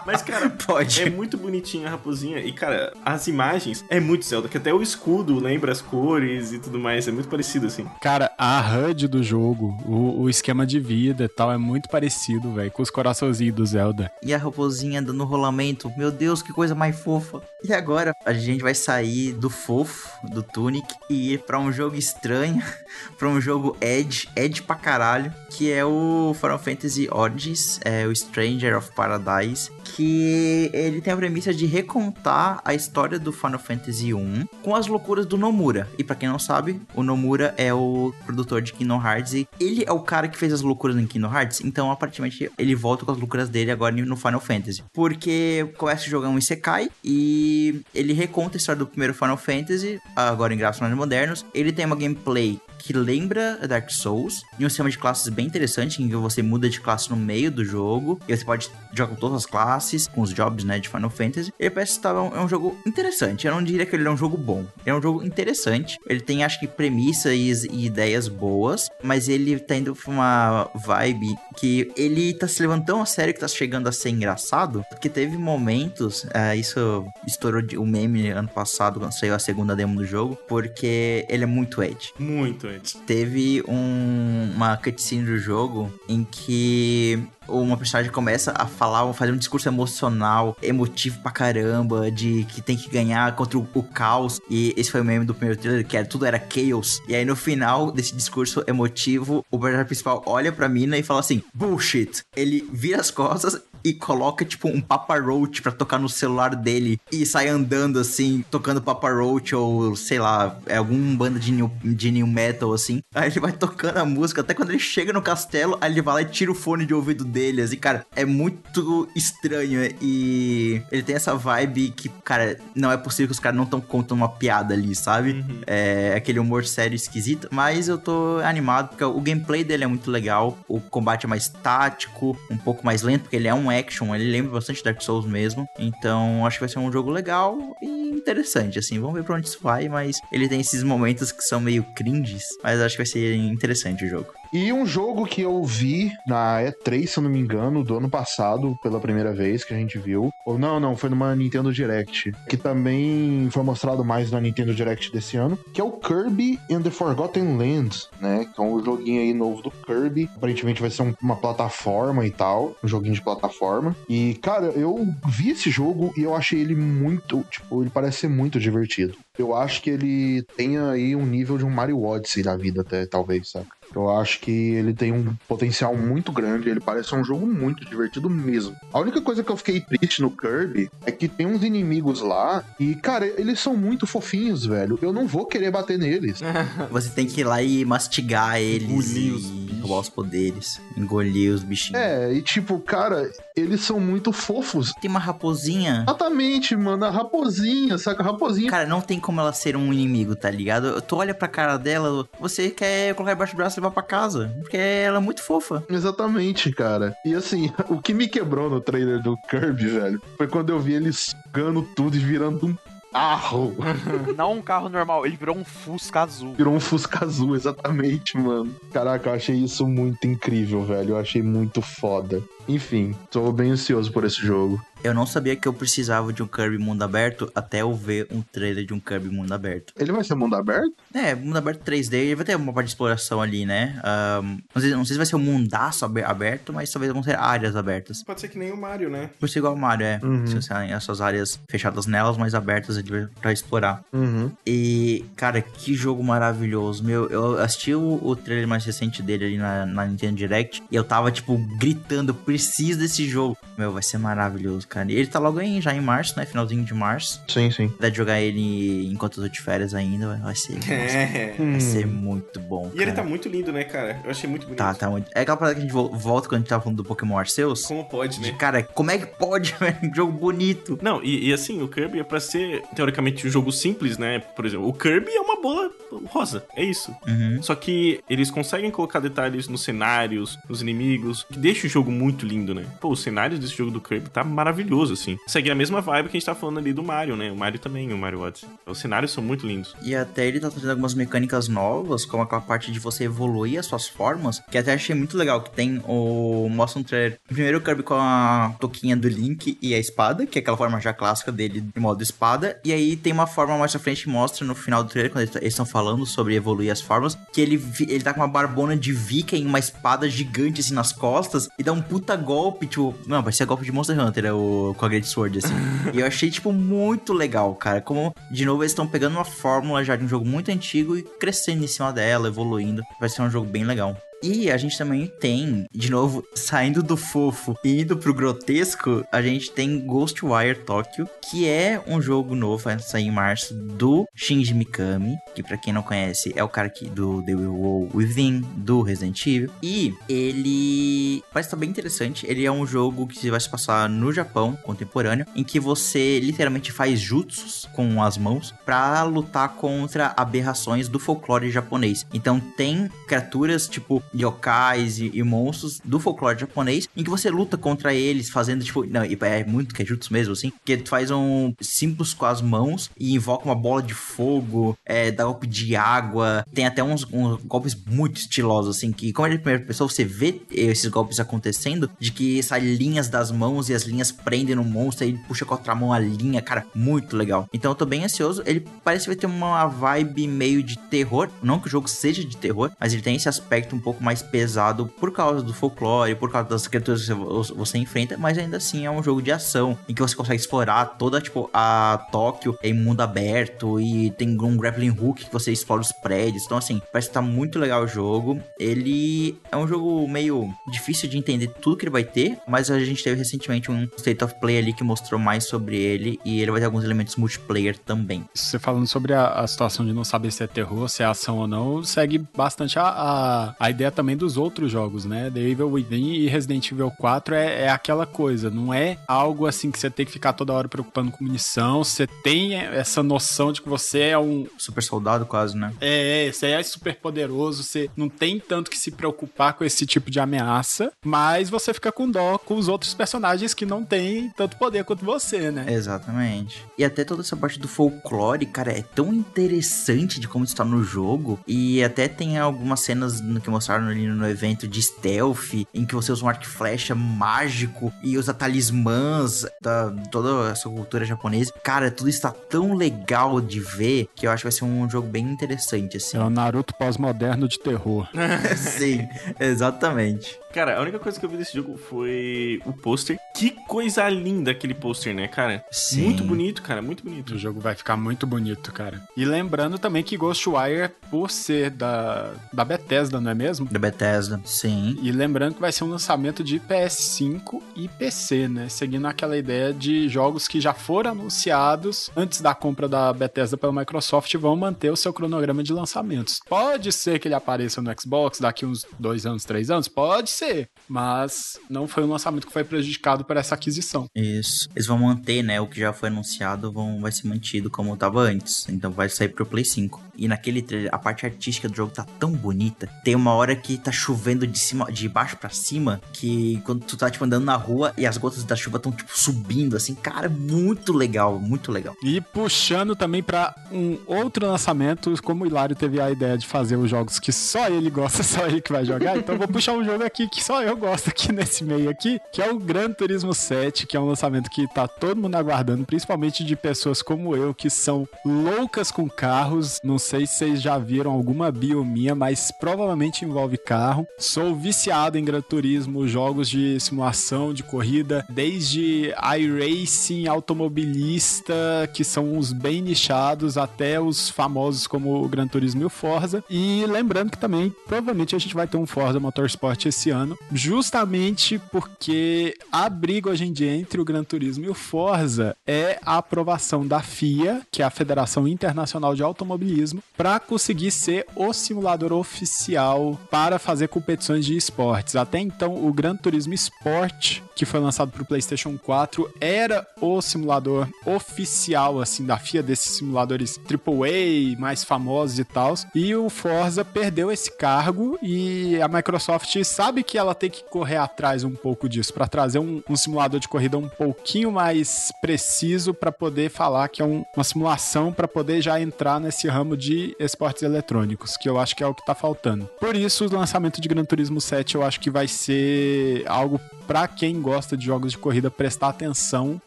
Mas, 0.06 0.22
cara, 0.22 0.50
Pode. 0.50 1.02
é 1.02 1.10
muito 1.10 1.38
bonitinha 1.38 1.94
a 1.94 1.95
raposinha. 1.96 2.40
E, 2.40 2.52
cara, 2.52 2.94
as 3.04 3.28
imagens 3.28 3.84
é 3.90 4.00
muito 4.00 4.26
Zelda, 4.26 4.48
que 4.48 4.58
até 4.58 4.74
o 4.74 4.82
escudo 4.82 5.40
lembra 5.40 5.72
as 5.72 5.82
cores 5.82 6.52
e 6.52 6.60
tudo 6.60 6.80
mais. 6.80 7.08
É 7.08 7.12
muito 7.12 7.30
parecido, 7.30 7.68
assim. 7.68 7.86
Cara, 8.02 8.32
a 8.38 8.62
HUD 8.62 9.08
do 9.08 9.24
jogo, 9.24 9.78
o, 9.86 10.22
o 10.22 10.30
esquema 10.30 10.66
de 10.66 10.80
vida 10.80 11.26
e 11.26 11.30
tal, 11.30 11.52
é 11.52 11.58
muito 11.58 11.90
parecido, 11.90 12.54
velho, 12.54 12.72
com 12.72 12.84
os 12.84 12.90
coraçãozinhos 12.90 13.56
do 13.56 13.66
Zelda. 13.66 14.12
E 14.22 14.34
a 14.34 14.38
raposinha 14.38 15.02
dando 15.02 15.24
rolamento. 15.24 15.92
Meu 15.98 16.12
Deus, 16.12 16.42
que 16.42 16.54
coisa 16.54 16.76
mais 16.76 17.00
fofa. 17.00 17.42
E 17.64 17.74
agora 17.74 18.14
a 18.26 18.34
gente 18.34 18.62
vai 18.62 18.76
sair 18.76 19.34
do 19.34 19.50
fofo, 19.50 20.10
do 20.30 20.44
Tunic, 20.44 20.88
e 21.10 21.34
ir 21.34 21.40
pra 21.40 21.60
um 21.60 21.72
jogo 21.72 21.96
estranho, 21.96 22.62
pra 23.18 23.28
um 23.28 23.42
jogo 23.42 23.76
Edge, 23.82 24.30
Edge 24.36 24.62
pra 24.62 24.76
caralho, 24.76 25.34
que 25.50 25.72
é 25.72 25.84
o 25.84 26.36
Final 26.40 26.60
Fantasy 26.60 27.08
Origins, 27.12 27.80
é 27.84 28.06
o 28.06 28.16
Stranger 28.16 28.78
of 28.78 28.92
Paradise, 28.96 29.72
que 29.96 30.70
ele 30.74 31.00
tem 31.00 31.14
a 31.14 31.16
premissa 31.18 31.54
de 31.54 31.66
recontar 31.66 32.60
a 32.66 32.74
história 32.74 33.18
do 33.18 33.32
Final 33.32 33.58
Fantasy 33.58 34.14
1 34.14 34.46
com 34.62 34.76
as 34.76 34.88
loucuras 34.88 35.26
do 35.26 35.38
Nomura. 35.38 35.88
E 35.98 36.04
pra 36.04 36.18
quem 36.18 36.28
não 36.28 36.38
sabe, 36.38 36.82
o 36.94 37.02
Nomura 37.02 37.56
é 37.58 37.74
o 37.74 38.14
produtor 38.26 38.62
de 38.62 38.74
Kingdom 38.74 39.02
Hearts 39.02 39.34
e 39.34 39.48
ele 39.58 39.86
é 39.88 39.92
o 39.92 40.02
cara 40.02 40.28
que 40.28 40.38
fez 40.38 40.52
as 40.52 40.62
loucuras 40.62 40.98
em 40.98 41.08
Kingdom 41.08 41.34
Hearts, 41.34 41.62
então 41.62 41.90
aparentemente 41.90 42.52
ele 42.58 42.76
volta 42.76 43.06
com 43.06 43.12
as 43.12 43.18
loucuras 43.18 43.48
dele 43.48 43.72
agora 43.72 43.96
no 43.96 44.18
Final 44.18 44.42
Fantasy. 44.42 44.84
Porque 44.94 45.66
começa 45.78 46.06
a 46.06 46.10
jogar 46.10 46.28
um 46.28 46.38
Isekai 46.38 46.90
e 47.04 47.82
ele 47.94 48.12
reconta 48.12 48.58
a 48.58 48.60
história 48.60 48.80
do 48.80 48.88
primeiro 48.88 49.14
Final 49.14 49.38
Fantasy, 49.38 50.02
agora 50.14 50.54
em 50.54 50.58
gráficos 50.58 50.82
mais 50.82 50.94
modernos. 50.94 51.46
Ele 51.54 51.72
tem 51.72 51.86
uma 51.86 51.96
gameplay 51.96 52.60
que 52.80 52.94
lembra 52.94 53.60
Dark 53.68 53.90
Souls 53.90 54.42
e 54.60 54.66
um 54.66 54.70
sistema 54.70 54.90
de 54.90 54.98
classes 54.98 55.28
bem 55.30 55.46
interessante 55.46 56.02
em 56.02 56.08
que 56.08 56.16
você 56.16 56.42
muda 56.42 56.70
de 56.70 56.80
classe 56.80 57.10
no 57.10 57.16
meio 57.16 57.52
do 57.52 57.64
jogo 57.64 58.20
e 58.28 58.36
você 58.36 58.46
pode 58.46 58.70
jogar 58.94 59.14
com 59.14 59.20
todas 59.20 59.38
as 59.38 59.46
classes, 59.46 60.08
com 60.08 60.22
os 60.22 60.34
jobs, 60.34 60.64
né, 60.64 60.80
de 60.80 60.90
Final 60.90 61.10
Fantasy. 61.10 61.54
Ele 61.60 61.70
parece 61.70 61.96
que 61.96 62.00
tá 62.02 62.14
um, 62.22 62.36
é 62.36 62.40
um 62.40 62.48
jogo 62.48 62.78
interessante. 62.86 63.48
Eu 63.48 63.54
não 63.54 63.64
diria 63.64 63.86
que 63.86 63.96
ele 63.96 64.08
é 64.08 64.12
um 64.12 64.18
jogo 64.18 64.38
bom. 64.38 64.66
Ele 64.86 64.90
é 64.90 64.96
um 64.96 65.02
jogo 65.02 65.24
interessante. 65.24 65.98
Ele 66.08 66.22
tem, 66.22 66.44
acho 66.44 66.60
que, 66.60 66.68
premissas 66.68 67.34
e, 67.34 67.68
e 67.72 67.86
ideias 67.86 68.28
boas, 68.28 68.88
mas 69.04 69.28
ele 69.28 69.60
tá 69.60 69.76
indo 69.76 69.96
pra 69.96 70.12
uma 70.12 70.70
vibe 70.76 71.36
que 71.58 71.92
ele 71.96 72.34
tá 72.34 72.48
se 72.48 72.62
levantando 72.62 73.02
a 73.02 73.06
sério 73.06 73.34
que 73.34 73.40
tá 73.40 73.48
chegando 73.48 73.88
a 73.88 73.92
ser 73.92 74.10
engraçado, 74.10 74.84
porque 74.90 75.10
teve 75.10 75.38
momentos, 75.38 76.26
é, 76.34 76.56
isso 76.56 77.06
estourou 77.26 77.62
o 77.78 77.86
meme 77.86 78.30
ano 78.30 78.50
passado, 78.50 79.00
quando 79.00 79.12
saiu 79.14 79.34
a 79.34 79.40
segunda 79.40 79.76
demo 79.76 79.96
do 79.96 80.06
jogo, 80.06 80.38
porque 80.48 81.26
ele 81.30 81.44
é 81.44 81.48
muito 81.48 81.82
edge 81.82 82.14
Muito 82.20 82.65
antes. 82.68 82.94
teve 83.06 83.64
um- 83.68 84.52
uma 84.56 84.78
cutscene 84.78 85.26
do 85.26 85.38
jogo 85.38 85.92
em 86.08 86.24
que 86.24 87.20
uma 87.48 87.78
personagem 87.78 88.12
começa 88.12 88.52
a 88.56 88.66
falar, 88.66 89.12
fazer 89.14 89.32
um 89.32 89.38
discurso 89.38 89.68
emocional, 89.70 90.58
emotivo 90.62 91.20
pra 91.22 91.32
caramba, 91.32 92.10
de 92.10 92.44
que 92.46 92.62
tem 92.62 92.76
que 92.76 92.90
ganhar 92.90 93.36
contra 93.36 93.58
o, 93.60 93.68
o 93.74 93.84
caos. 93.84 94.42
E 94.50 94.74
esse 94.76 94.90
foi 94.92 95.02
o 95.02 95.06
meme 95.06 95.26
do 95.26 95.34
primeiro 95.36 95.60
trailer, 95.62 95.86
que 95.86 95.96
era, 95.96 96.06
tudo 96.06 96.26
era 96.26 96.40
chaos. 96.40 97.02
E 97.08 97.16
aí 97.16 97.24
no 97.24 97.36
final 97.36 97.92
desse 97.92 98.16
discurso 98.16 98.64
emotivo, 98.68 99.46
o 99.52 99.60
personagem 99.60 99.86
principal 99.86 100.24
olha 100.26 100.52
pra 100.52 100.68
mina 100.68 100.98
e 100.98 101.04
fala 101.04 101.20
assim: 101.20 101.44
bullshit. 101.54 102.24
Ele 102.36 102.68
vira 102.74 103.00
as 103.00 103.12
costas 103.12 103.62
e 103.86 103.94
coloca, 103.94 104.44
tipo, 104.44 104.68
um 104.68 104.82
Papa 104.82 105.20
Roach 105.20 105.62
pra 105.62 105.72
tocar 105.72 106.00
no 106.00 106.10
celular 106.10 106.56
dele 106.56 107.00
e 107.12 107.24
sai 107.24 107.48
andando, 107.48 108.00
assim, 108.00 108.44
tocando 108.50 108.82
Papa 108.82 109.12
Roach 109.12 109.56
ou, 109.56 109.96
sei 109.96 110.18
lá, 110.18 110.58
é 110.66 110.78
algum 110.78 111.16
banda 111.16 111.40
de 111.40 111.52
new, 111.52 111.72
de 111.84 112.10
new 112.10 112.26
metal, 112.26 112.74
assim. 112.74 113.02
Aí 113.14 113.30
ele 113.30 113.40
vai 113.40 113.52
tocando 113.52 113.98
a 113.98 114.06
música, 114.06 114.42
até 114.42 114.56
quando 114.56 114.72
ele 114.72 114.80
chega 114.80 115.14
no 115.14 115.22
castelo, 115.22 115.78
aí 115.80 115.92
ele 115.92 116.02
vai 116.02 116.16
lá 116.16 116.22
e 116.24 116.26
tira 116.26 116.52
o 116.52 116.56
fone 116.56 116.84
de 116.84 116.96
ouvido 116.96 117.24
dele, 117.24 117.62
assim, 117.62 117.78
cara, 117.78 118.04
é 118.16 118.26
muito 118.26 119.08
estranho 119.16 119.82
e 120.02 120.82
ele 120.92 121.04
tem 121.04 121.16
essa 121.16 121.36
vibe 121.36 121.94
que, 121.96 122.10
cara, 122.24 122.58
não 122.74 122.92
é 122.92 122.98
possível 122.98 123.28
que 123.28 123.34
os 123.34 123.40
caras 123.40 123.56
não 123.56 123.66
estão 123.66 123.80
contando 123.80 124.18
uma 124.18 124.30
piada 124.30 124.74
ali, 124.74 124.96
sabe? 124.96 125.46
É 125.68 126.16
aquele 126.16 126.40
humor 126.40 126.66
sério 126.66 126.96
esquisito, 126.96 127.50
mas 127.52 127.88
eu 127.88 128.00
tô 128.00 128.40
animado 128.44 128.90
porque 128.90 129.04
o 129.04 129.22
gameplay 129.22 129.64
dele 129.64 129.84
é 129.84 129.88
muito 129.88 130.10
legal, 130.10 130.58
o 130.68 130.80
combate 130.80 131.26
é 131.26 131.30
mais 131.30 131.48
tático, 131.48 132.36
um 132.50 132.58
pouco 132.58 132.84
mais 132.84 133.04
lento, 133.04 133.24
porque 133.24 133.36
ele 133.36 133.48
é 133.48 133.54
um 133.54 133.75
action, 133.80 134.14
ele 134.16 134.32
lembra 134.32 134.54
bastante 134.54 134.84
Dark 134.84 135.02
Souls 135.02 135.26
mesmo, 135.26 135.68
então 135.78 136.46
acho 136.46 136.58
que 136.58 136.62
vai 136.62 136.70
ser 136.70 136.80
um 136.80 136.92
jogo 136.92 137.10
legal 137.10 137.58
e 137.82 138.10
interessante, 138.10 138.80
assim, 138.80 139.00
vamos 139.00 139.16
ver 139.16 139.24
pra 139.24 139.36
onde 139.36 139.48
isso 139.48 139.60
vai, 139.62 139.88
mas 139.90 140.18
ele 140.32 140.48
tem 140.48 140.60
esses 140.60 140.84
momentos 140.84 141.32
que 141.32 141.44
são 141.44 141.60
meio 141.60 141.84
cringes, 141.96 142.44
mas 142.64 142.80
acho 142.80 142.96
que 142.96 143.04
vai 143.04 143.06
ser 143.06 143.36
interessante 143.36 144.06
o 144.06 144.08
jogo. 144.08 144.28
E 144.54 144.72
um 144.72 144.86
jogo 144.86 145.26
que 145.26 145.42
eu 145.42 145.64
vi 145.64 146.12
na 146.26 146.60
E3, 146.62 147.08
se 147.08 147.18
eu 147.20 147.24
não 147.24 147.30
me 147.30 147.40
engano, 147.40 147.84
do 147.84 147.98
ano 147.98 148.10
passado, 148.10 148.78
pela 148.82 149.00
primeira 149.00 149.34
vez 149.34 149.64
que 149.64 149.74
a 149.74 149.78
gente 149.78 149.98
viu. 150.00 150.30
Ou 150.46 150.58
não, 150.58 150.80
não, 150.80 150.96
foi 150.96 151.10
numa 151.10 151.36
Nintendo 151.36 151.74
Direct. 151.74 152.32
Que 152.48 152.56
também 152.58 153.50
foi 153.52 153.64
mostrado 153.64 154.04
mais 154.06 154.32
na 154.32 154.40
Nintendo 154.40 154.74
Direct 154.74 155.12
desse 155.12 155.36
ano. 155.38 155.58
Que 155.74 155.82
é 155.82 155.84
o 155.84 155.92
Kirby 155.92 156.60
and 156.72 156.82
the 156.82 156.90
Forgotten 156.92 157.58
Lands, 157.58 158.10
né? 158.20 158.46
Que 158.54 158.62
é 158.62 158.64
um 158.64 158.84
joguinho 158.84 159.22
aí 159.22 159.34
novo 159.34 159.62
do 159.62 159.72
Kirby. 159.72 160.30
Aparentemente 160.36 160.82
vai 160.82 160.90
ser 160.90 161.02
um- 161.02 161.14
uma 161.22 161.36
plataforma 161.36 162.26
e 162.26 162.32
tal. 162.32 162.76
Um 162.84 162.88
joguinho 162.88 163.14
de 163.16 163.22
plataforma. 163.22 163.96
E, 164.08 164.36
cara, 164.42 164.68
eu 164.68 165.06
vi 165.28 165.50
esse 165.52 165.70
jogo 165.70 166.14
e 166.18 166.22
eu 166.24 166.36
achei 166.36 166.60
ele 166.60 166.76
muito. 166.76 167.44
Tipo, 167.50 167.82
ele 167.84 167.90
parece 167.90 168.20
ser 168.22 168.30
muito 168.30 168.60
divertido. 168.60 169.14
Eu 169.38 169.54
acho 169.54 169.82
que 169.82 169.90
ele 169.90 170.44
tem 170.56 170.78
aí 170.78 171.14
um 171.16 171.26
nível 171.26 171.58
de 171.58 171.66
um 171.66 171.70
Mario 171.70 172.02
Odyssey 172.04 172.42
na 172.44 172.56
vida, 172.56 172.82
até, 172.82 173.06
talvez, 173.06 173.50
saca? 173.52 173.68
Eu 173.96 174.10
acho 174.18 174.40
que 174.40 174.52
ele 174.52 174.94
tem 174.94 175.12
um 175.12 175.34
potencial 175.48 175.96
muito 175.96 176.32
grande, 176.32 176.70
ele 176.70 176.80
parece 176.80 177.16
um 177.16 177.24
jogo 177.24 177.46
muito 177.48 177.86
divertido 177.86 178.30
mesmo. 178.30 178.76
A 178.94 179.00
única 179.00 179.22
coisa 179.22 179.44
que 179.44 179.52
eu 179.52 179.58
fiquei 179.58 179.80
triste 179.82 180.22
no 180.22 180.30
Kirby 180.30 180.90
é 181.06 181.12
que 181.12 181.28
tem 181.28 181.46
uns 181.46 181.64
inimigos 181.64 182.22
lá 182.22 182.64
e, 182.80 182.96
cara, 182.96 183.26
eles 183.26 183.60
são 183.60 183.76
muito 183.76 184.06
fofinhos, 184.06 184.66
velho. 184.66 185.00
Eu 185.02 185.14
não 185.14 185.28
vou 185.28 185.46
querer 185.46 185.72
bater 185.72 185.98
neles. 185.98 186.40
Você 186.92 187.10
tem 187.10 187.26
que 187.26 187.42
ir 187.42 187.44
lá 187.46 187.62
e 187.62 187.86
mastigar 187.86 188.60
eles 188.60 188.90
Engolir 188.90 189.34
os 189.34 189.46
e 189.46 189.50
bichos. 189.50 189.82
roubar 189.82 190.00
os 190.02 190.10
poderes, 190.10 190.82
engolir 190.98 191.54
os 191.54 191.64
bichinhos. 191.64 192.02
É, 192.02 192.34
e 192.34 192.42
tipo, 192.42 192.80
cara, 192.80 193.32
eles 193.56 193.82
são 193.82 194.00
muito 194.00 194.32
fofos. 194.32 194.94
Tem 195.02 195.10
uma 195.10 195.20
raposinha 195.20 196.04
Exatamente, 196.08 196.76
mano, 196.76 197.06
a 197.06 197.10
raposinha, 197.10 197.98
saca? 197.98 198.22
A 198.22 198.26
raposinha. 198.26 198.70
Cara, 198.70 198.86
não 198.86 199.02
tem 199.02 199.20
como 199.20 199.40
ela 199.40 199.54
ser 199.54 199.76
um 199.76 199.94
inimigo, 199.94 200.36
tá 200.36 200.50
ligado? 200.50 201.02
Tu 201.02 201.16
olha 201.16 201.34
pra 201.34 201.48
cara 201.48 201.78
dela, 201.78 202.28
você 202.40 202.70
quer 202.70 203.14
colocar 203.16 203.34
embaixo 203.34 203.54
do 203.54 203.58
braço 203.58 203.80
e 203.80 203.82
levar 203.82 203.92
pra 203.92 204.04
casa. 204.04 204.54
Porque 204.60 204.78
ela 204.78 205.18
é 205.18 205.22
muito 205.22 205.42
fofa. 205.42 205.84
Exatamente, 205.90 206.72
cara. 206.72 207.16
E 207.26 207.34
assim, 207.34 207.72
o 207.90 208.02
que 208.02 208.14
me 208.14 208.28
quebrou 208.28 208.70
no 208.70 208.82
trailer 208.82 209.22
do 209.22 209.38
Kirby, 209.50 209.88
velho, 209.88 210.22
foi 210.38 210.48
quando 210.48 210.70
eu 210.70 210.80
vi 210.80 210.94
ele 210.94 211.12
sugando 211.14 211.82
tudo 211.96 212.16
e 212.16 212.20
virando 212.20 212.68
um 212.68 212.76
carro. 213.16 213.74
Não 214.36 214.52
um 214.52 214.62
carro 214.62 214.90
normal, 214.90 215.26
ele 215.26 215.38
virou 215.38 215.56
um 215.56 215.64
Fusca 215.64 216.24
azul. 216.24 216.54
Virou 216.54 216.74
um 216.74 216.82
Fusca 216.82 217.24
azul, 217.24 217.56
exatamente, 217.56 218.38
mano. 218.38 218.76
Caraca, 218.92 219.30
eu 219.30 219.34
achei 219.34 219.56
isso 219.56 219.88
muito 219.88 220.28
incrível, 220.28 220.84
velho. 220.84 221.12
Eu 221.12 221.18
achei 221.18 221.42
muito 221.42 221.82
foda. 221.82 222.44
Enfim, 222.68 223.16
tô 223.32 223.52
bem 223.54 223.72
ansioso 223.72 224.12
por 224.12 224.26
esse 224.26 224.42
jogo. 224.42 224.82
Eu 225.06 225.14
não 225.14 225.28
sabia 225.28 225.56
que 225.56 225.68
eu 225.68 225.74
precisava 225.74 226.34
de 226.34 226.42
um 226.42 226.48
Kirby 226.48 226.80
mundo 226.80 227.04
aberto 227.04 227.52
até 227.54 227.84
eu 227.84 227.94
ver 227.94 228.28
um 228.32 228.42
trailer 228.42 228.84
de 228.88 228.92
um 228.92 229.00
Kirby 229.00 229.30
mundo 229.30 229.52
aberto. 229.54 229.94
Ele 229.96 230.12
vai 230.12 230.24
ser 230.24 230.34
mundo 230.34 230.56
aberto? 230.56 230.96
É, 231.14 231.36
mundo 231.36 231.56
aberto 231.56 231.84
3D, 231.84 232.14
ele 232.14 232.36
vai 232.36 232.44
ter 232.44 232.56
uma 232.56 232.74
parte 232.74 232.88
de 232.88 232.94
exploração 232.94 233.40
ali, 233.40 233.68
né? 233.68 234.02
Um, 234.42 234.58
não, 234.74 234.82
sei, 234.82 234.92
não 234.92 235.06
sei 235.06 235.14
se 235.14 235.18
vai 235.18 235.26
ser 235.28 235.36
um 235.36 235.40
mundaço 235.40 236.06
aberto, 236.06 236.74
mas 236.74 236.90
talvez 236.90 237.14
vão 237.14 237.22
ser 237.22 237.38
áreas 237.38 237.76
abertas. 237.76 238.24
Pode 238.24 238.42
ser 238.42 238.48
que 238.48 238.58
nem 238.58 238.72
o 238.72 238.78
Mario, 238.78 239.12
né? 239.12 239.30
Por 239.40 239.48
ser 239.48 239.60
igual 239.60 239.74
ao 239.74 239.80
Mario, 239.80 240.08
é. 240.08 240.20
Uhum. 240.24 240.48
Se 240.48 240.56
você 240.56 240.74
as 240.74 241.04
suas 241.04 241.22
áreas 241.22 241.60
fechadas 241.70 242.08
nelas, 242.08 242.36
mas 242.36 242.56
abertas 242.56 242.98
ali 242.98 243.28
pra 243.40 243.54
explorar. 243.54 244.04
Uhum. 244.12 244.52
E, 244.66 245.24
cara, 245.36 245.62
que 245.62 245.94
jogo 245.94 246.24
maravilhoso. 246.24 247.04
Meu, 247.04 247.28
eu 247.28 247.60
assisti 247.60 247.94
o, 247.94 248.20
o 248.24 248.36
trailer 248.36 248.68
mais 248.68 248.84
recente 248.84 249.22
dele 249.22 249.46
ali 249.46 249.58
na, 249.58 249.86
na 249.86 250.06
Nintendo 250.06 250.36
Direct 250.36 250.82
e 250.90 250.96
eu 250.96 251.04
tava, 251.04 251.32
tipo, 251.32 251.58
gritando, 251.78 252.34
preciso 252.34 253.00
desse 253.00 253.28
jogo. 253.28 253.56
Meu, 253.78 253.92
vai 253.92 254.02
ser 254.02 254.18
maravilhoso, 254.18 254.88
cara. 254.88 254.95
E 255.12 255.16
ele 255.16 255.28
tá 255.28 255.40
logo 255.40 255.60
em, 255.62 255.82
já 255.82 255.94
em 255.94 256.02
março, 256.02 256.38
né? 256.38 256.46
Finalzinho 256.46 256.84
de 256.84 256.94
março. 256.94 257.42
Sim, 257.48 257.70
sim. 257.72 257.92
Dá 258.00 258.10
de 258.10 258.18
jogar 258.18 258.40
ele 258.42 259.08
enquanto 259.12 259.38
eu 259.42 259.44
tô 259.44 259.50
de 259.50 259.62
férias 259.62 259.94
ainda, 259.94 260.38
vai 260.38 260.56
ser, 260.56 260.78
É. 260.92 261.56
vai 261.58 261.80
ser 261.80 262.06
muito 262.06 262.60
bom. 262.60 262.92
E 262.94 262.98
ele 262.98 263.06
cara. 263.12 263.16
tá 263.18 263.24
muito 263.24 263.48
lindo, 263.50 263.72
né, 263.72 263.84
cara? 263.84 264.20
Eu 264.24 264.32
achei 264.32 264.50
muito 264.50 264.64
bonito. 264.64 264.78
Tá, 264.78 264.94
tá 264.94 265.10
muito. 265.10 265.30
É 265.34 265.42
aquela 265.42 265.58
parada 265.58 265.76
que 265.76 265.80
a 265.82 265.84
gente 265.84 265.94
vo- 265.94 266.10
volta 266.12 266.48
quando 266.48 266.56
a 266.56 266.60
gente 266.60 266.70
tava 266.70 266.84
falando 266.84 266.98
do 266.98 267.04
Pokémon 267.04 267.38
Arceus. 267.38 267.86
Como 267.86 268.06
pode, 268.06 268.40
De, 268.40 268.52
né? 268.52 268.58
cara, 268.58 268.84
como 268.84 269.12
é 269.12 269.18
que 269.18 269.26
pode, 269.26 269.74
velho? 269.80 269.98
Um 270.04 270.14
jogo 270.14 270.32
bonito. 270.32 270.98
Não, 271.02 271.24
e, 271.24 271.50
e 271.50 271.54
assim, 271.54 271.82
o 271.82 271.88
Kirby 271.88 272.20
é 272.20 272.24
pra 272.24 272.40
ser, 272.40 272.82
teoricamente, 272.96 273.46
um 273.48 273.50
jogo 273.50 273.72
simples, 273.72 274.18
né? 274.18 274.40
Por 274.40 274.66
exemplo, 274.66 274.88
o 274.88 274.94
Kirby 274.94 275.32
é 275.32 275.40
uma 275.42 275.62
bola 275.62 275.90
rosa, 276.28 276.64
é 276.76 276.84
isso. 276.84 277.14
Uhum. 277.28 277.62
Só 277.62 277.76
que 277.76 278.20
eles 278.30 278.50
conseguem 278.52 278.92
colocar 278.92 279.20
detalhes 279.20 279.68
nos 279.68 279.84
cenários, 279.84 280.58
nos 280.70 280.82
inimigos, 280.82 281.44
que 281.52 281.58
deixa 281.60 281.88
o 281.88 281.90
jogo 281.90 282.12
muito 282.12 282.46
lindo, 282.46 282.74
né? 282.74 282.86
Pô, 283.02 283.10
os 283.10 283.22
cenários 283.22 283.60
desse 283.60 283.76
jogo 283.76 283.92
do 283.92 284.00
Kirby 284.02 284.30
tá 284.30 284.44
maravilhoso, 284.44 284.75
assim. 285.12 285.38
Segue 285.48 285.72
a 285.72 285.76
mesma 285.76 286.02
vibe 286.02 286.30
que 286.30 286.38
a 286.38 286.40
gente 286.40 286.46
tá 286.46 286.56
falando 286.56 286.80
ali 286.80 286.94
do 286.94 287.04
Mario, 287.04 287.36
né? 287.36 287.52
O 287.52 287.56
Mario 287.56 287.80
também, 287.80 288.12
o 288.12 288.18
Mario 288.18 288.42
Odyssey. 288.42 288.70
Os 288.86 289.00
cenários 289.00 289.32
são 289.32 289.44
muito 289.44 289.66
lindos. 289.68 289.96
E 290.02 290.16
até 290.16 290.46
ele 290.46 290.60
tá 290.60 290.70
trazendo 290.70 290.92
algumas 290.92 291.14
mecânicas 291.14 291.68
novas, 291.68 292.26
como 292.26 292.44
aquela 292.44 292.62
parte 292.62 292.92
de 292.92 293.00
você 293.00 293.26
evoluir 293.26 293.80
as 293.80 293.86
suas 293.86 294.08
formas, 294.08 294.62
que 294.72 294.78
até 294.78 294.94
achei 294.94 295.16
muito 295.16 295.38
legal, 295.38 295.62
que 295.62 295.72
tem 295.72 296.02
o... 296.08 296.68
mostra 296.70 297.00
um 297.00 297.04
trailer. 297.04 297.40
Primeiro 297.48 297.78
o 297.78 297.82
Kirby 297.82 298.04
com 298.04 298.16
a 298.16 298.76
toquinha 298.80 299.16
do 299.16 299.28
Link 299.28 299.78
e 299.82 299.94
a 299.94 300.00
espada, 300.00 300.46
que 300.46 300.60
é 300.60 300.62
aquela 300.62 300.78
forma 300.78 301.00
já 301.00 301.14
clássica 301.14 301.52
dele 301.52 301.84
em 301.96 302.00
modo 302.00 302.22
espada, 302.24 302.80
e 302.84 302.92
aí 302.92 303.16
tem 303.16 303.34
uma 303.34 303.48
forma 303.48 303.78
mais 303.78 303.92
pra 303.92 304.00
frente 304.00 304.28
mostra 304.28 304.66
no 304.66 304.76
final 304.76 305.04
do 305.04 305.10
trailer, 305.10 305.32
quando 305.32 305.44
eles 305.44 305.56
estão 305.64 305.86
falando 305.86 306.26
sobre 306.26 306.56
evoluir 306.56 306.92
as 306.92 307.02
formas, 307.02 307.38
que 307.54 307.62
ele, 307.62 307.82
ele 308.00 308.24
tá 308.24 308.34
com 308.34 308.40
uma 308.42 308.48
barbona 308.48 308.96
de 308.96 309.12
viking, 309.12 309.66
uma 309.66 309.80
espada 309.80 310.30
gigante 310.30 310.82
assim 310.82 310.94
nas 310.94 311.12
costas, 311.12 311.70
e 311.78 311.84
dá 311.84 311.94
um 311.94 312.02
puta 312.02 312.36
golpe, 312.36 312.88
tipo, 312.88 313.14
não, 313.28 313.42
vai 313.42 313.54
ser 313.54 313.66
golpe 313.66 313.84
de 313.84 313.92
Monster 313.92 314.20
Hunter, 314.20 314.46
é 314.46 314.54
o 314.54 314.65
com 314.98 315.06
a 315.06 315.10
Great 315.10 315.28
Sword, 315.28 315.60
assim. 315.60 315.74
e 316.14 316.20
eu 316.20 316.26
achei, 316.26 316.50
tipo, 316.50 316.72
muito 316.72 317.34
legal, 317.34 317.74
cara, 317.76 318.02
como, 318.02 318.34
de 318.52 318.66
novo, 318.66 318.84
eles 318.84 318.92
estão 318.92 319.08
pegando 319.08 319.36
uma 319.36 319.46
fórmula 319.46 320.04
já 320.04 320.16
de 320.16 320.24
um 320.24 320.28
jogo 320.28 320.46
muito 320.46 320.72
antigo 320.72 321.18
e 321.18 321.24
crescendo 321.24 321.84
em 321.84 321.88
cima 321.88 322.12
dela, 322.12 322.48
evoluindo, 322.48 323.02
vai 323.20 323.30
ser 323.30 323.42
um 323.42 323.50
jogo 323.50 323.68
bem 323.68 323.84
legal. 323.84 324.18
E 324.46 324.70
a 324.70 324.78
gente 324.78 324.96
também 324.96 325.26
tem, 325.26 325.88
de 325.92 326.12
novo, 326.12 326.44
saindo 326.54 327.02
do 327.02 327.18
fofo 327.18 327.76
e 327.84 328.02
indo 328.02 328.16
pro 328.16 328.32
grotesco, 328.32 329.26
a 329.32 329.42
gente 329.42 329.72
tem 329.72 330.00
Ghostwire 330.00 330.84
Tokyo, 330.86 331.28
que 331.50 331.68
é 331.68 332.00
um 332.06 332.22
jogo 332.22 332.54
novo, 332.54 332.84
vai 332.84 333.00
sair 333.00 333.26
em 333.26 333.32
março, 333.32 333.74
do 333.74 334.28
Shinji 334.36 334.76
Mikami, 334.76 335.36
que 335.56 335.64
pra 335.64 335.78
quem 335.78 335.92
não 335.92 336.04
conhece 336.04 336.54
é 336.56 336.64
o 336.64 336.70
cara 336.70 336.92
que, 336.92 337.10
do 337.10 337.42
The 337.42 337.56
Will 337.56 338.08
Within, 338.14 338.62
do 338.78 339.02
Resident 339.02 339.44
Evil. 339.48 339.72
E 339.82 340.14
ele 340.30 341.44
parece 341.52 341.68
estar 341.68 341.78
bem 341.78 341.90
interessante. 341.90 342.46
Ele 342.46 342.64
é 342.64 342.72
um 342.72 342.86
jogo 342.86 343.26
que 343.26 343.50
vai 343.50 343.60
se 343.60 343.70
passar 343.70 344.08
no 344.08 344.32
Japão 344.32 344.78
contemporâneo, 344.84 345.48
em 345.56 345.64
que 345.64 345.80
você 345.80 346.40
literalmente 346.40 346.92
faz 346.92 347.20
jutsus 347.20 347.90
com 347.94 348.22
as 348.22 348.38
mãos 348.38 348.76
pra 348.86 349.24
lutar 349.24 349.70
contra 349.70 350.34
aberrações 350.38 351.10
do 351.10 351.18
folclore 351.18 351.72
japonês. 351.72 352.28
Então 352.32 352.60
tem 352.60 353.10
criaturas 353.28 353.88
tipo 353.88 354.22
yokais 354.38 355.20
e, 355.20 355.32
e 355.34 355.44
monstros 355.44 356.02
do 356.04 356.20
folclore 356.20 356.60
japonês 356.60 357.08
em 357.16 357.24
que 357.24 357.30
você 357.30 357.50
luta 357.50 357.78
contra 357.78 358.14
eles 358.14 358.50
fazendo 358.50 358.84
tipo, 358.84 359.06
não, 359.06 359.22
é 359.22 359.64
muito 359.64 359.94
que 359.94 360.02
é 360.02 360.06
mesmo 360.32 360.54
assim, 360.54 360.72
que 360.84 360.98
tu 360.98 361.10
faz 361.10 361.30
um 361.32 361.74
símbolos 361.82 362.34
com 362.34 362.46
as 362.46 362.62
mãos 362.62 363.10
e 363.18 363.34
invoca 363.34 363.66
uma 363.66 363.76
bola 363.76 364.02
de 364.02 364.14
fogo, 364.14 364.98
é, 365.06 365.32
dá 365.32 365.44
golpe 365.46 365.68
de 365.68 365.96
água, 365.96 366.66
tem 366.74 366.86
até 366.86 367.04
uns, 367.04 367.26
uns 367.32 367.62
golpes 367.64 367.96
muito 367.96 368.38
estilosos 368.38 368.98
assim, 368.98 369.12
que 369.12 369.34
como 369.34 369.48
é 369.48 369.52
de 369.52 369.58
primeira 369.58 369.86
pessoa, 369.86 370.10
você 370.10 370.24
vê 370.24 370.62
esses 370.72 371.10
golpes 371.10 371.40
acontecendo, 371.40 372.10
de 372.20 372.32
que 372.32 372.62
saem 372.64 372.96
linhas 372.96 373.28
das 373.28 373.52
mãos 373.52 373.90
e 373.90 373.94
as 373.94 374.04
linhas 374.04 374.32
prendem 374.32 374.76
no 374.76 374.84
monstro 374.84 375.26
e 375.26 375.30
ele 375.30 375.38
puxa 375.48 375.66
com 375.66 375.74
a 375.74 375.78
outra 375.78 375.96
mão 375.96 376.14
a 376.14 376.20
linha, 376.20 376.62
cara, 376.62 376.86
muito 376.94 377.36
legal. 377.36 377.68
Então 377.74 377.92
eu 377.92 377.96
tô 377.96 378.06
bem 378.06 378.24
ansioso, 378.24 378.64
ele 378.66 378.86
parece 379.04 379.26
que 379.26 379.30
vai 379.30 379.36
ter 379.36 379.48
uma 379.48 379.86
vibe 379.88 380.48
meio 380.48 380.84
de 380.84 380.98
terror, 380.98 381.50
não 381.62 381.80
que 381.80 381.88
o 381.88 381.92
jogo 381.92 382.08
seja 382.08 382.44
de 382.44 382.58
terror, 382.58 382.92
mas 383.00 383.14
ele 383.14 383.22
tem 383.22 383.36
esse 383.36 383.50
aspecto 383.50 383.96
um 383.96 384.00
pouco 384.00 384.15
mais 384.24 384.42
pesado 384.42 385.06
por 385.08 385.32
causa 385.32 385.62
do 385.62 385.74
folclore, 385.74 386.36
por 386.36 386.52
causa 386.52 386.70
das 386.70 386.88
criaturas 386.88 387.26
que 387.26 387.34
você- 387.34 387.74
você 387.74 387.98
enfrenta, 387.98 388.38
mas 388.38 388.58
ainda 388.58 388.78
assim 388.78 389.06
é 389.06 389.12
um 389.12 389.22
jogo 389.24 389.42
de 389.42 389.52
ação, 389.52 389.98
em 390.08 390.14
que 390.14 390.22
você 390.22 390.36
consegue 390.36 390.60
explorar 390.60 391.06
toda, 391.18 391.42
tipo, 391.42 391.70
a 391.74 392.28
Tóquio 392.32 392.78
em 392.84 392.94
mundo 392.94 393.22
aberto 393.22 394.00
e 394.00 394.32
tem 394.32 394.58
um 394.60 394.78
grappling 394.78 395.10
hook 395.10 395.46
que 395.46 395.52
você 395.54 395.72
explora 395.72 396.02
os 396.02 396.12
prédios, 396.12 396.64
então 396.66 396.78
assim, 396.78 397.02
parece 397.12 397.28
que 397.30 397.34
tá 397.34 397.42
muito 397.42 397.78
legal 397.80 398.04
o 398.04 398.08
jogo. 398.08 398.60
Ele 398.80 399.58
é 399.72 399.78
um 399.78 399.88
jogo 399.88 400.28
meio 400.28 400.70
difícil 400.92 401.30
de 401.30 401.38
entender 401.38 401.68
tudo 401.82 401.98
que 401.98 402.06
ele 402.06 402.12
vai 402.12 402.24
ter, 402.24 402.58
mas 402.68 402.90
a 402.92 403.00
gente 403.00 403.24
teve 403.24 403.38
recentemente 403.38 403.92
um 403.92 404.08
State 404.18 404.44
of 404.44 404.56
Play 404.60 404.78
ali 404.78 404.94
que 404.94 405.04
mostrou 405.04 405.40
mais 405.40 405.66
sobre 405.66 405.98
ele 405.98 406.40
e 406.46 406.62
ele 406.62 406.72
vai 406.72 406.80
ter 406.80 406.86
alguns 406.86 407.04
elementos 407.04 407.36
multiplayer 407.36 407.98
também. 407.98 408.46
Você 408.54 408.80
falando 408.80 409.08
sobre 409.08 409.34
a, 409.34 409.48
a 409.48 409.68
situação 409.68 410.06
de 410.06 410.14
não 410.14 410.24
saber 410.24 410.52
se 410.52 410.64
é 410.64 410.68
terror, 410.68 411.08
se 411.10 411.24
é 411.24 411.26
ação 411.26 411.58
ou 411.58 411.68
não, 411.68 412.04
segue 412.04 412.38
bastante 412.56 412.98
a, 413.00 413.04
a, 413.08 413.76
a 413.80 413.90
ideia 413.90 414.05
também 414.12 414.36
dos 414.36 414.58
outros 414.58 414.92
jogos, 414.92 415.26
né? 415.26 415.50
The 415.52 415.60
Evil 415.60 415.92
Within 415.92 416.34
e 416.34 416.48
Resident 416.48 416.92
Evil 416.92 417.12
4 417.12 417.56
é, 417.56 417.84
é 417.84 417.90
aquela 417.90 418.26
coisa, 418.26 418.70
não 418.70 418.94
é 418.94 419.18
algo 419.28 419.66
assim 419.66 419.92
que 419.92 420.00
você 420.00 420.10
tem 420.10 420.26
que 420.26 420.32
ficar 420.32 420.54
toda 420.54 420.74
hora 420.74 420.88
preocupando 420.88 421.32
com 421.32 421.44
munição, 421.44 422.04
você 422.04 422.28
tem 422.28 422.76
essa 422.76 423.22
noção 423.22 423.72
de 423.72 423.82
que 423.82 423.90
você 423.90 424.20
é 424.20 424.38
um. 424.38 424.66
Super 424.78 425.02
soldado 425.02 425.46
quase, 425.46 425.78
né? 425.78 425.94
É, 426.02 426.50
você 426.52 426.68
é 426.68 426.84
super 426.84 427.16
poderoso, 427.16 427.84
você 427.84 428.10
não 428.16 428.30
tem 428.30 428.60
tanto 428.60 428.90
que 428.90 428.98
se 428.98 429.12
preocupar 429.12 429.74
com 429.74 429.84
esse 429.84 430.06
tipo 430.06 430.30
de 430.30 430.40
ameaça, 430.40 431.12
mas 431.24 431.70
você 431.70 431.94
fica 431.94 432.12
com 432.12 432.30
dó 432.30 432.58
com 432.58 432.76
os 432.76 432.88
outros 432.88 433.14
personagens 433.14 433.74
que 433.74 433.86
não 433.86 434.04
têm 434.04 434.50
tanto 434.56 434.78
poder 434.78 435.04
quanto 435.04 435.26
você, 435.26 435.72
né? 435.72 435.86
Exatamente. 435.90 436.84
E 436.98 437.04
até 437.04 437.24
toda 437.24 437.42
essa 437.42 437.56
parte 437.56 437.80
do 437.80 437.88
folclore, 437.88 438.66
cara, 438.66 438.92
é 438.92 439.02
tão 439.02 439.34
interessante 439.34 440.40
de 440.40 440.48
como 440.48 440.64
isso 440.66 440.76
tá 440.76 440.84
no 440.84 441.04
jogo. 441.04 441.60
E 441.68 442.04
até 442.04 442.28
tem 442.28 442.58
algumas 442.58 443.02
cenas 443.02 443.42
no 443.42 443.62
que 443.62 443.70
ali 443.96 444.28
no 444.28 444.48
evento 444.48 444.88
de 444.88 445.02
stealth, 445.02 445.74
em 445.94 446.06
que 446.06 446.16
você 446.16 446.32
usa 446.32 446.44
um 446.44 446.50
arco 446.50 446.64
e 446.64 446.68
flecha 446.68 447.16
mágico 447.16 448.12
e 448.24 448.38
usa 448.38 448.54
talismãs 448.54 449.66
da 449.82 450.12
toda 450.32 450.70
essa 450.70 450.90
cultura 450.90 451.26
japonesa. 451.26 451.72
Cara, 451.84 452.12
tudo 452.12 452.30
isso 452.30 452.42
tá 452.42 452.52
tão 452.52 452.94
legal 452.94 453.62
de 453.62 453.80
ver 453.80 454.28
que 454.36 454.48
eu 454.48 454.52
acho 454.52 454.62
que 454.62 454.70
vai 454.70 454.72
ser 454.72 454.86
um 454.86 455.10
jogo 455.10 455.28
bem 455.28 455.46
interessante, 455.46 456.18
assim. 456.18 456.38
É 456.38 456.42
o 456.42 456.50
Naruto 456.50 456.94
pós-moderno 456.96 457.68
de 457.68 457.80
terror. 457.80 458.28
Sim, 458.76 459.28
exatamente. 459.60 460.60
Cara, 460.76 460.98
a 460.98 461.02
única 461.02 461.18
coisa 461.20 461.40
que 461.40 461.46
eu 461.46 461.50
vi 461.50 461.56
desse 461.56 461.74
jogo 461.74 461.96
foi 461.96 462.82
o 462.86 462.92
pôster. 462.92 463.40
Que 463.56 463.70
coisa 463.88 464.28
linda 464.28 464.72
aquele 464.72 464.94
pôster, 464.94 465.34
né, 465.34 465.48
cara? 465.48 465.86
Sim. 465.90 466.24
Muito 466.24 466.44
bonito, 466.44 466.82
cara, 466.82 467.02
muito 467.02 467.24
bonito. 467.24 467.54
O 467.54 467.58
jogo 467.58 467.80
vai 467.80 467.96
ficar 467.96 468.18
muito 468.18 468.46
bonito, 468.46 468.92
cara. 468.92 469.24
E 469.38 469.46
lembrando 469.46 469.98
também 469.98 470.22
que 470.22 470.36
Ghostwire, 470.36 471.12
por 471.32 471.50
ser 471.50 471.92
da, 471.92 472.52
da 472.74 472.84
Bethesda, 472.84 473.40
não 473.40 473.52
é 473.52 473.54
mesmo? 473.54 473.88
Da 473.90 473.98
Bethesda, 473.98 474.60
sim. 474.66 475.18
E 475.22 475.32
lembrando 475.32 475.76
que 475.76 475.80
vai 475.80 475.94
ser 475.94 476.04
um 476.04 476.10
lançamento 476.10 476.62
de 476.62 476.78
PS5 476.78 477.82
e 477.96 478.10
PC, 478.10 478.68
né? 478.68 478.90
Seguindo 478.90 479.28
aquela 479.28 479.58
ideia 479.58 479.94
de 479.94 480.28
jogos 480.28 480.68
que 480.68 480.82
já 480.82 480.94
foram 480.94 481.32
anunciados 481.32 482.30
antes 482.36 482.60
da 482.60 482.76
compra 482.76 483.08
da 483.08 483.32
Bethesda 483.32 483.78
pela 483.78 483.94
Microsoft 483.94 484.54
vão 484.56 484.76
manter 484.76 485.10
o 485.10 485.16
seu 485.16 485.32
cronograma 485.32 485.82
de 485.82 485.94
lançamentos. 485.94 486.60
Pode 486.68 487.14
ser 487.14 487.40
que 487.40 487.48
ele 487.48 487.56
apareça 487.56 488.02
no 488.02 488.14
Xbox 488.20 488.60
daqui 488.60 488.86
uns 488.86 489.06
dois 489.18 489.46
anos, 489.46 489.64
três 489.64 489.90
anos? 489.90 490.10
Pode 490.10 490.50
ser. 490.50 490.65
Mas 491.08 491.80
não 491.90 492.08
foi 492.08 492.24
um 492.24 492.30
lançamento 492.30 492.68
que 492.68 492.74
foi 492.74 492.84
prejudicado 492.84 493.44
por 493.44 493.58
essa 493.58 493.76
aquisição. 493.76 494.28
Isso. 494.36 494.90
Eles 494.96 495.08
vão 495.08 495.18
manter, 495.20 495.64
né? 495.64 495.80
O 495.80 495.88
que 495.88 496.00
já 496.00 496.12
foi 496.14 496.30
anunciado 496.30 496.92
vão, 496.92 497.22
vai 497.22 497.32
ser 497.32 497.48
mantido 497.48 497.90
como 497.90 498.14
estava 498.14 498.42
antes. 498.42 498.88
Então 498.90 499.12
vai 499.12 499.30
sair 499.30 499.50
pro 499.50 499.66
Play 499.66 499.86
5. 499.86 500.22
E 500.38 500.48
naquele 500.48 500.82
trailer, 500.82 501.14
a 501.14 501.18
parte 501.18 501.46
artística 501.46 501.88
do 501.88 501.96
jogo 501.96 502.12
tá 502.12 502.26
tão 502.40 502.52
bonita. 502.52 503.08
Tem 503.24 503.36
uma 503.36 503.54
hora 503.54 503.76
que 503.76 503.98
tá 503.98 504.12
chovendo 504.12 504.68
de 504.68 504.80
cima, 504.80 505.12
de 505.12 505.30
baixo 505.30 505.58
pra 505.58 505.70
cima, 505.70 506.22
que 506.34 506.82
quando 506.86 507.06
tu 507.06 507.16
tá 507.16 507.30
tipo 507.30 507.46
andando 507.46 507.66
na 507.66 507.76
rua 507.76 508.14
e 508.18 508.26
as 508.26 508.38
gotas 508.38 508.64
da 508.64 508.76
chuva 508.76 508.98
estão 508.98 509.12
tipo 509.12 509.38
subindo 509.38 509.96
assim, 509.96 510.16
cara, 510.16 510.50
muito 510.50 511.14
legal, 511.14 511.60
muito 511.60 511.92
legal. 511.92 512.16
E 512.24 512.42
puxando 512.42 513.16
também 513.16 513.42
pra 513.42 513.74
um 513.92 514.18
outro 514.26 514.68
lançamento, 514.68 515.34
como 515.42 515.64
o 515.64 515.68
Hilário 515.68 515.96
teve 515.96 516.20
a 516.20 516.32
ideia 516.32 516.58
de 516.58 516.66
fazer 516.66 516.96
os 516.96 517.10
jogos 517.10 517.40
que 517.40 517.52
só 517.52 517.88
ele 517.88 518.10
gosta, 518.10 518.42
só 518.44 518.66
ele 518.68 518.82
que 518.82 518.92
vai 518.92 519.06
jogar, 519.06 519.38
então 519.38 519.56
eu 519.56 519.60
vou 519.60 519.68
puxar 519.68 519.94
um 519.94 520.04
jogo 520.04 520.24
aqui 520.24 520.48
que 520.56 520.64
só 520.64 520.82
eu 520.82 520.96
gosto 520.96 521.30
aqui 521.30 521.52
nesse 521.52 521.84
meio 521.84 522.10
aqui, 522.10 522.40
que 522.52 522.62
é 522.62 522.72
o 522.72 522.80
Gran 522.80 523.12
Turismo 523.12 523.54
7, 523.54 524.08
que 524.08 524.16
é 524.16 524.20
um 524.20 524.28
lançamento 524.28 524.70
que 524.70 524.88
tá 524.94 525.06
todo 525.06 525.42
mundo 525.42 525.56
aguardando, 525.56 526.06
principalmente 526.06 526.64
de 526.64 526.76
pessoas 526.78 527.22
como 527.22 527.56
eu, 527.56 527.74
que 527.74 527.90
são 527.90 528.28
loucas 528.46 529.12
com 529.12 529.30
carros. 529.30 530.00
Não 530.02 530.18
sei 530.18 530.48
se 530.48 530.56
vocês 530.56 530.82
já 530.82 530.98
viram 530.98 531.32
alguma 531.32 531.72
bio 531.72 532.06
minha, 532.06 532.34
mas 532.34 532.72
provavelmente 532.80 533.44
envolve 533.44 533.78
carro. 533.78 534.26
Sou 534.40 534.74
viciado 534.74 535.38
em 535.38 535.44
Gran 535.44 535.62
Turismo, 535.62 536.26
jogos 536.26 536.70
de 536.70 536.98
simulação, 537.02 537.74
de 537.74 537.84
corrida, 537.84 538.46
desde 538.50 539.34
iRacing, 539.60 540.48
automobilista, 540.48 541.74
que 542.14 542.24
são 542.24 542.58
os 542.58 542.72
bem 542.72 543.02
nichados, 543.02 543.78
até 543.78 544.22
os 544.22 544.50
famosos 544.50 545.06
como 545.06 545.44
o 545.44 545.50
Gran 545.50 545.68
Turismo 545.68 546.04
e 546.04 546.06
o 546.06 546.10
Forza. 546.10 546.64
E 546.70 547.06
lembrando 547.08 547.52
que 547.52 547.58
também, 547.58 547.94
provavelmente 548.08 548.56
a 548.56 548.60
gente 548.60 548.74
vai 548.74 548.88
ter 548.88 548.96
um 548.96 549.06
Forza 549.06 549.38
Motorsport 549.38 550.06
esse 550.06 550.30
ano, 550.30 550.35
justamente 550.72 551.80
porque 551.92 552.76
a 552.92 553.10
briga 553.10 553.50
hoje 553.50 553.66
em 553.66 553.74
dia 553.74 553.96
entre 553.96 554.20
o 554.20 554.26
Gran 554.26 554.44
Turismo 554.44 554.86
e 554.86 554.90
o 554.90 554.94
Forza 554.94 555.76
é 555.86 556.20
a 556.26 556.38
aprovação 556.38 557.06
da 557.06 557.22
FIA, 557.22 557.82
que 557.92 558.02
é 558.02 558.06
a 558.06 558.10
Federação 558.10 558.68
Internacional 558.68 559.36
de 559.36 559.44
Automobilismo, 559.44 560.24
para 560.36 560.60
conseguir 560.60 561.12
ser 561.12 561.46
o 561.56 561.72
simulador 561.74 562.34
oficial 562.34 563.40
para 563.50 563.80
fazer 563.80 564.08
competições 564.08 564.66
de 564.66 564.76
esportes. 564.76 565.36
Até 565.36 565.60
então, 565.60 566.06
o 566.06 566.12
Gran 566.14 566.36
Turismo 566.36 566.74
Sport, 566.74 567.62
que 567.76 567.86
foi 567.86 568.00
lançado 568.00 568.32
para 568.32 568.42
o 568.42 568.46
PlayStation 568.46 568.98
4, 568.98 569.50
era 569.60 570.06
o 570.22 570.42
simulador 570.42 571.08
oficial 571.26 572.20
assim 572.20 572.46
da 572.46 572.58
FIA 572.58 572.82
desses 572.82 573.18
simuladores 573.18 573.80
AAA 573.80 574.80
mais 574.80 575.04
famosos 575.04 575.60
e 575.60 575.64
tal. 575.64 575.94
E 576.14 576.36
o 576.36 576.50
Forza 576.50 577.06
perdeu 577.06 577.52
esse 577.52 577.72
cargo 577.72 578.38
e 578.42 579.00
a 579.02 579.08
Microsoft 579.08 579.84
sabe 579.84 580.24
que 580.26 580.38
ela 580.38 580.56
tem 580.56 580.70
que 580.70 580.84
correr 580.84 581.18
atrás 581.18 581.64
um 581.64 581.74
pouco 581.74 582.10
disso 582.10 582.34
para 582.34 582.48
trazer 582.48 582.80
um, 582.80 583.02
um, 583.10 583.16
simulador 583.16 583.60
de 583.60 583.68
corrida 583.68 583.98
um 583.98 584.10
pouquinho 584.10 584.72
mais 584.72 585.32
preciso 585.42 586.14
para 586.14 586.32
poder 586.32 586.70
falar 586.70 587.08
que 587.10 587.22
é 587.22 587.26
um, 587.26 587.46
uma 587.56 587.64
simulação 587.64 588.34
para 588.34 588.48
poder 588.48 588.82
já 588.82 589.00
entrar 589.00 589.40
nesse 589.40 589.68
ramo 589.68 589.96
de 589.96 590.36
esportes 590.40 590.84
eletrônicos, 590.84 591.56
que 591.58 591.70
eu 591.70 591.80
acho 591.80 591.96
que 591.96 592.04
é 592.04 592.08
o 592.08 592.14
que 592.14 592.26
tá 592.26 592.36
faltando. 592.36 592.90
Por 593.00 593.16
isso, 593.16 593.46
o 593.46 593.56
lançamento 593.56 594.02
de 594.02 594.08
Gran 594.08 594.26
Turismo 594.26 594.60
7 594.60 594.96
eu 594.96 595.04
acho 595.04 595.20
que 595.20 595.30
vai 595.30 595.48
ser 595.48 596.44
algo 596.48 596.80
para 597.06 597.28
quem 597.28 597.62
gosta 597.62 597.96
de 597.96 598.06
jogos 598.06 598.32
de 598.32 598.38
corrida 598.38 598.72
prestar 598.72 599.10
atenção, 599.10 599.80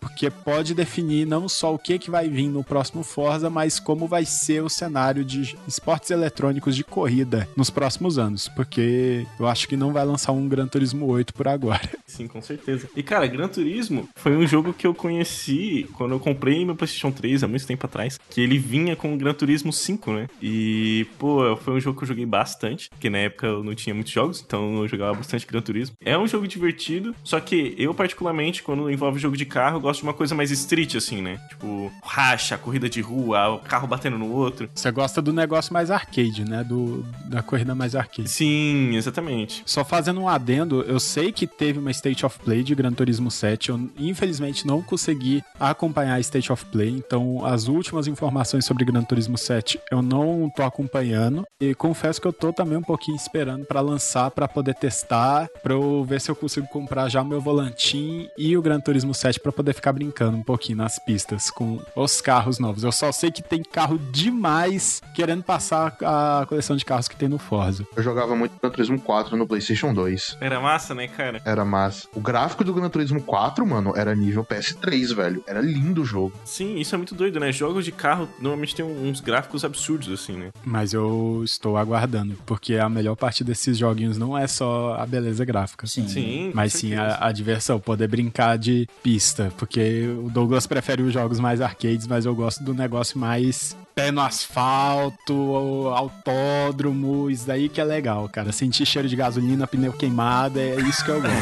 porque 0.00 0.30
pode 0.30 0.74
definir 0.74 1.26
não 1.26 1.48
só 1.48 1.74
o 1.74 1.78
que, 1.78 1.98
que 1.98 2.10
vai 2.10 2.28
vir 2.28 2.48
no 2.48 2.62
próximo 2.62 3.02
Forza, 3.02 3.50
mas 3.50 3.80
como 3.80 4.06
vai 4.06 4.24
ser 4.24 4.62
o 4.62 4.68
cenário 4.68 5.24
de 5.24 5.56
esportes 5.66 6.10
eletrônicos 6.10 6.76
de 6.76 6.84
corrida 6.84 7.48
nos 7.56 7.70
próximos 7.70 8.18
anos, 8.18 8.48
porque 8.48 9.26
eu 9.38 9.46
acho 9.46 9.68
que 9.68 9.76
não 9.76 9.92
vai 9.92 10.04
lançar 10.04 10.27
um 10.32 10.48
Gran 10.48 10.66
Turismo 10.66 11.06
8 11.06 11.34
por 11.34 11.48
agora. 11.48 11.88
Sim, 12.06 12.26
com 12.26 12.40
certeza. 12.40 12.88
E 12.96 13.02
cara, 13.02 13.26
Gran 13.26 13.48
Turismo 13.48 14.08
foi 14.16 14.36
um 14.36 14.46
jogo 14.46 14.72
que 14.72 14.86
eu 14.86 14.94
conheci 14.94 15.88
quando 15.94 16.12
eu 16.12 16.20
comprei 16.20 16.64
meu 16.64 16.74
PlayStation 16.74 17.10
3 17.10 17.44
há 17.44 17.48
muito 17.48 17.66
tempo 17.66 17.84
atrás, 17.86 18.18
que 18.30 18.40
ele 18.40 18.58
vinha 18.58 18.96
com 18.96 19.14
o 19.14 19.16
Gran 19.16 19.34
Turismo 19.34 19.72
5, 19.72 20.12
né? 20.12 20.26
E, 20.42 21.06
pô, 21.18 21.56
foi 21.56 21.74
um 21.74 21.80
jogo 21.80 21.98
que 21.98 22.04
eu 22.04 22.08
joguei 22.08 22.26
bastante, 22.26 22.88
porque 22.90 23.10
na 23.10 23.18
época 23.18 23.46
eu 23.46 23.62
não 23.62 23.74
tinha 23.74 23.94
muitos 23.94 24.12
jogos, 24.12 24.42
então 24.44 24.82
eu 24.82 24.88
jogava 24.88 25.14
bastante 25.14 25.46
Gran 25.46 25.60
Turismo. 25.60 25.96
É 26.04 26.16
um 26.16 26.26
jogo 26.26 26.46
divertido, 26.46 27.14
só 27.22 27.40
que 27.40 27.74
eu, 27.78 27.94
particularmente, 27.94 28.62
quando 28.62 28.90
envolve 28.90 29.18
jogo 29.18 29.36
de 29.36 29.44
carro, 29.44 29.80
gosto 29.80 30.00
de 30.00 30.06
uma 30.06 30.14
coisa 30.14 30.34
mais 30.34 30.50
street, 30.50 30.96
assim, 30.96 31.22
né? 31.22 31.38
Tipo, 31.48 31.92
racha, 32.02 32.56
corrida 32.58 32.88
de 32.88 33.00
rua, 33.00 33.48
o 33.48 33.58
carro 33.60 33.86
batendo 33.86 34.18
no 34.18 34.30
outro. 34.30 34.68
Você 34.74 34.90
gosta 34.90 35.20
do 35.20 35.32
negócio 35.32 35.72
mais 35.72 35.90
arcade, 35.90 36.44
né? 36.44 36.64
Do, 36.64 37.04
da 37.26 37.42
corrida 37.42 37.74
mais 37.74 37.94
arcade. 37.94 38.28
Sim, 38.28 38.94
exatamente. 38.96 39.62
Só 39.64 39.84
fazendo 39.84 40.17
um 40.18 40.28
adendo, 40.28 40.82
eu 40.82 41.00
sei 41.00 41.32
que 41.32 41.46
teve 41.46 41.78
uma 41.78 41.90
State 41.90 42.24
of 42.26 42.38
Play 42.40 42.62
de 42.62 42.74
Gran 42.74 42.92
Turismo 42.92 43.30
7. 43.30 43.70
Eu, 43.70 43.90
infelizmente, 43.98 44.66
não 44.66 44.82
consegui 44.82 45.42
acompanhar 45.58 46.14
a 46.14 46.20
State 46.20 46.52
of 46.52 46.64
Play. 46.66 46.90
Então, 46.90 47.44
as 47.44 47.68
últimas 47.68 48.06
informações 48.06 48.64
sobre 48.64 48.84
Gran 48.84 49.02
Turismo 49.02 49.38
7 49.38 49.80
eu 49.90 50.02
não 50.02 50.50
tô 50.54 50.62
acompanhando. 50.62 51.44
E 51.60 51.74
confesso 51.74 52.20
que 52.20 52.26
eu 52.26 52.32
tô 52.32 52.52
também 52.52 52.78
um 52.78 52.82
pouquinho 52.82 53.16
esperando 53.16 53.64
para 53.64 53.80
lançar, 53.80 54.30
para 54.30 54.48
poder 54.48 54.74
testar, 54.74 55.48
pra 55.62 55.74
eu 55.74 56.04
ver 56.04 56.20
se 56.20 56.30
eu 56.30 56.36
consigo 56.36 56.66
comprar 56.68 57.08
já 57.08 57.22
o 57.22 57.24
meu 57.24 57.40
volantim 57.40 58.28
e 58.36 58.56
o 58.56 58.62
Gran 58.62 58.80
Turismo 58.80 59.14
7 59.14 59.40
para 59.40 59.52
poder 59.52 59.74
ficar 59.74 59.92
brincando 59.92 60.36
um 60.36 60.42
pouquinho 60.42 60.78
nas 60.78 60.98
pistas 60.98 61.50
com 61.50 61.80
os 61.96 62.20
carros 62.20 62.58
novos. 62.58 62.84
Eu 62.84 62.92
só 62.92 63.10
sei 63.12 63.30
que 63.30 63.42
tem 63.42 63.62
carro 63.62 63.98
demais 64.10 65.00
querendo 65.14 65.42
passar 65.42 65.96
a 66.02 66.46
coleção 66.48 66.76
de 66.76 66.84
carros 66.84 67.08
que 67.08 67.16
tem 67.16 67.28
no 67.28 67.38
Forza. 67.38 67.86
Eu 67.96 68.02
jogava 68.02 68.36
muito 68.36 68.52
Gran 68.60 68.70
Turismo 68.70 69.00
4 69.00 69.36
no 69.36 69.46
PlayStation 69.46 69.92
2. 69.92 70.07
Era 70.40 70.60
massa, 70.60 70.94
né, 70.94 71.08
cara? 71.08 71.40
Era 71.44 71.64
massa. 71.64 72.08
O 72.14 72.20
gráfico 72.20 72.64
do 72.64 72.72
Gran 72.72 72.88
Turismo 72.88 73.22
4, 73.22 73.66
mano, 73.66 73.92
era 73.96 74.14
nível 74.14 74.44
PS3, 74.44 75.14
velho. 75.14 75.44
Era 75.46 75.60
lindo 75.60 76.02
o 76.02 76.04
jogo. 76.04 76.32
Sim, 76.44 76.78
isso 76.78 76.94
é 76.94 76.98
muito 76.98 77.14
doido, 77.14 77.40
né? 77.40 77.52
Jogos 77.52 77.84
de 77.84 77.92
carro 77.92 78.28
normalmente 78.38 78.74
tem 78.74 78.84
uns 78.84 79.20
gráficos 79.20 79.64
absurdos, 79.64 80.10
assim, 80.10 80.36
né? 80.36 80.50
Mas 80.64 80.92
eu 80.92 81.42
estou 81.44 81.76
aguardando, 81.76 82.36
porque 82.46 82.76
a 82.76 82.88
melhor 82.88 83.16
parte 83.16 83.42
desses 83.44 83.76
joguinhos 83.76 84.18
não 84.18 84.36
é 84.36 84.46
só 84.46 84.94
a 84.94 85.06
beleza 85.06 85.44
gráfica. 85.44 85.86
Sim. 85.86 86.08
sim 86.08 86.50
mas 86.54 86.72
sim 86.72 86.94
a, 86.94 87.26
a, 87.26 87.32
diversão, 87.32 87.80
poder 87.80 88.08
brincar 88.08 88.58
de 88.58 88.88
pista. 89.02 89.52
Porque 89.56 90.06
o 90.24 90.30
Douglas 90.30 90.66
prefere 90.66 91.02
os 91.02 91.12
jogos 91.12 91.40
mais 91.40 91.60
arcades, 91.60 92.06
mas 92.06 92.26
eu 92.26 92.34
gosto 92.34 92.62
do 92.62 92.74
negócio 92.74 93.18
mais 93.18 93.76
pé 93.98 94.12
no 94.12 94.20
asfalto, 94.20 95.88
autódromo, 95.88 97.28
isso 97.28 97.44
daí 97.44 97.68
que 97.68 97.80
é 97.80 97.84
legal, 97.84 98.28
cara. 98.28 98.52
Sentir 98.52 98.86
cheiro 98.86 99.08
de 99.08 99.16
gasolina, 99.16 99.66
pneu 99.66 99.92
queimado, 99.98 100.58
é 100.58 100.76
isso 100.76 101.04
que 101.04 101.10
eu 101.10 101.20
gosto. 101.20 101.34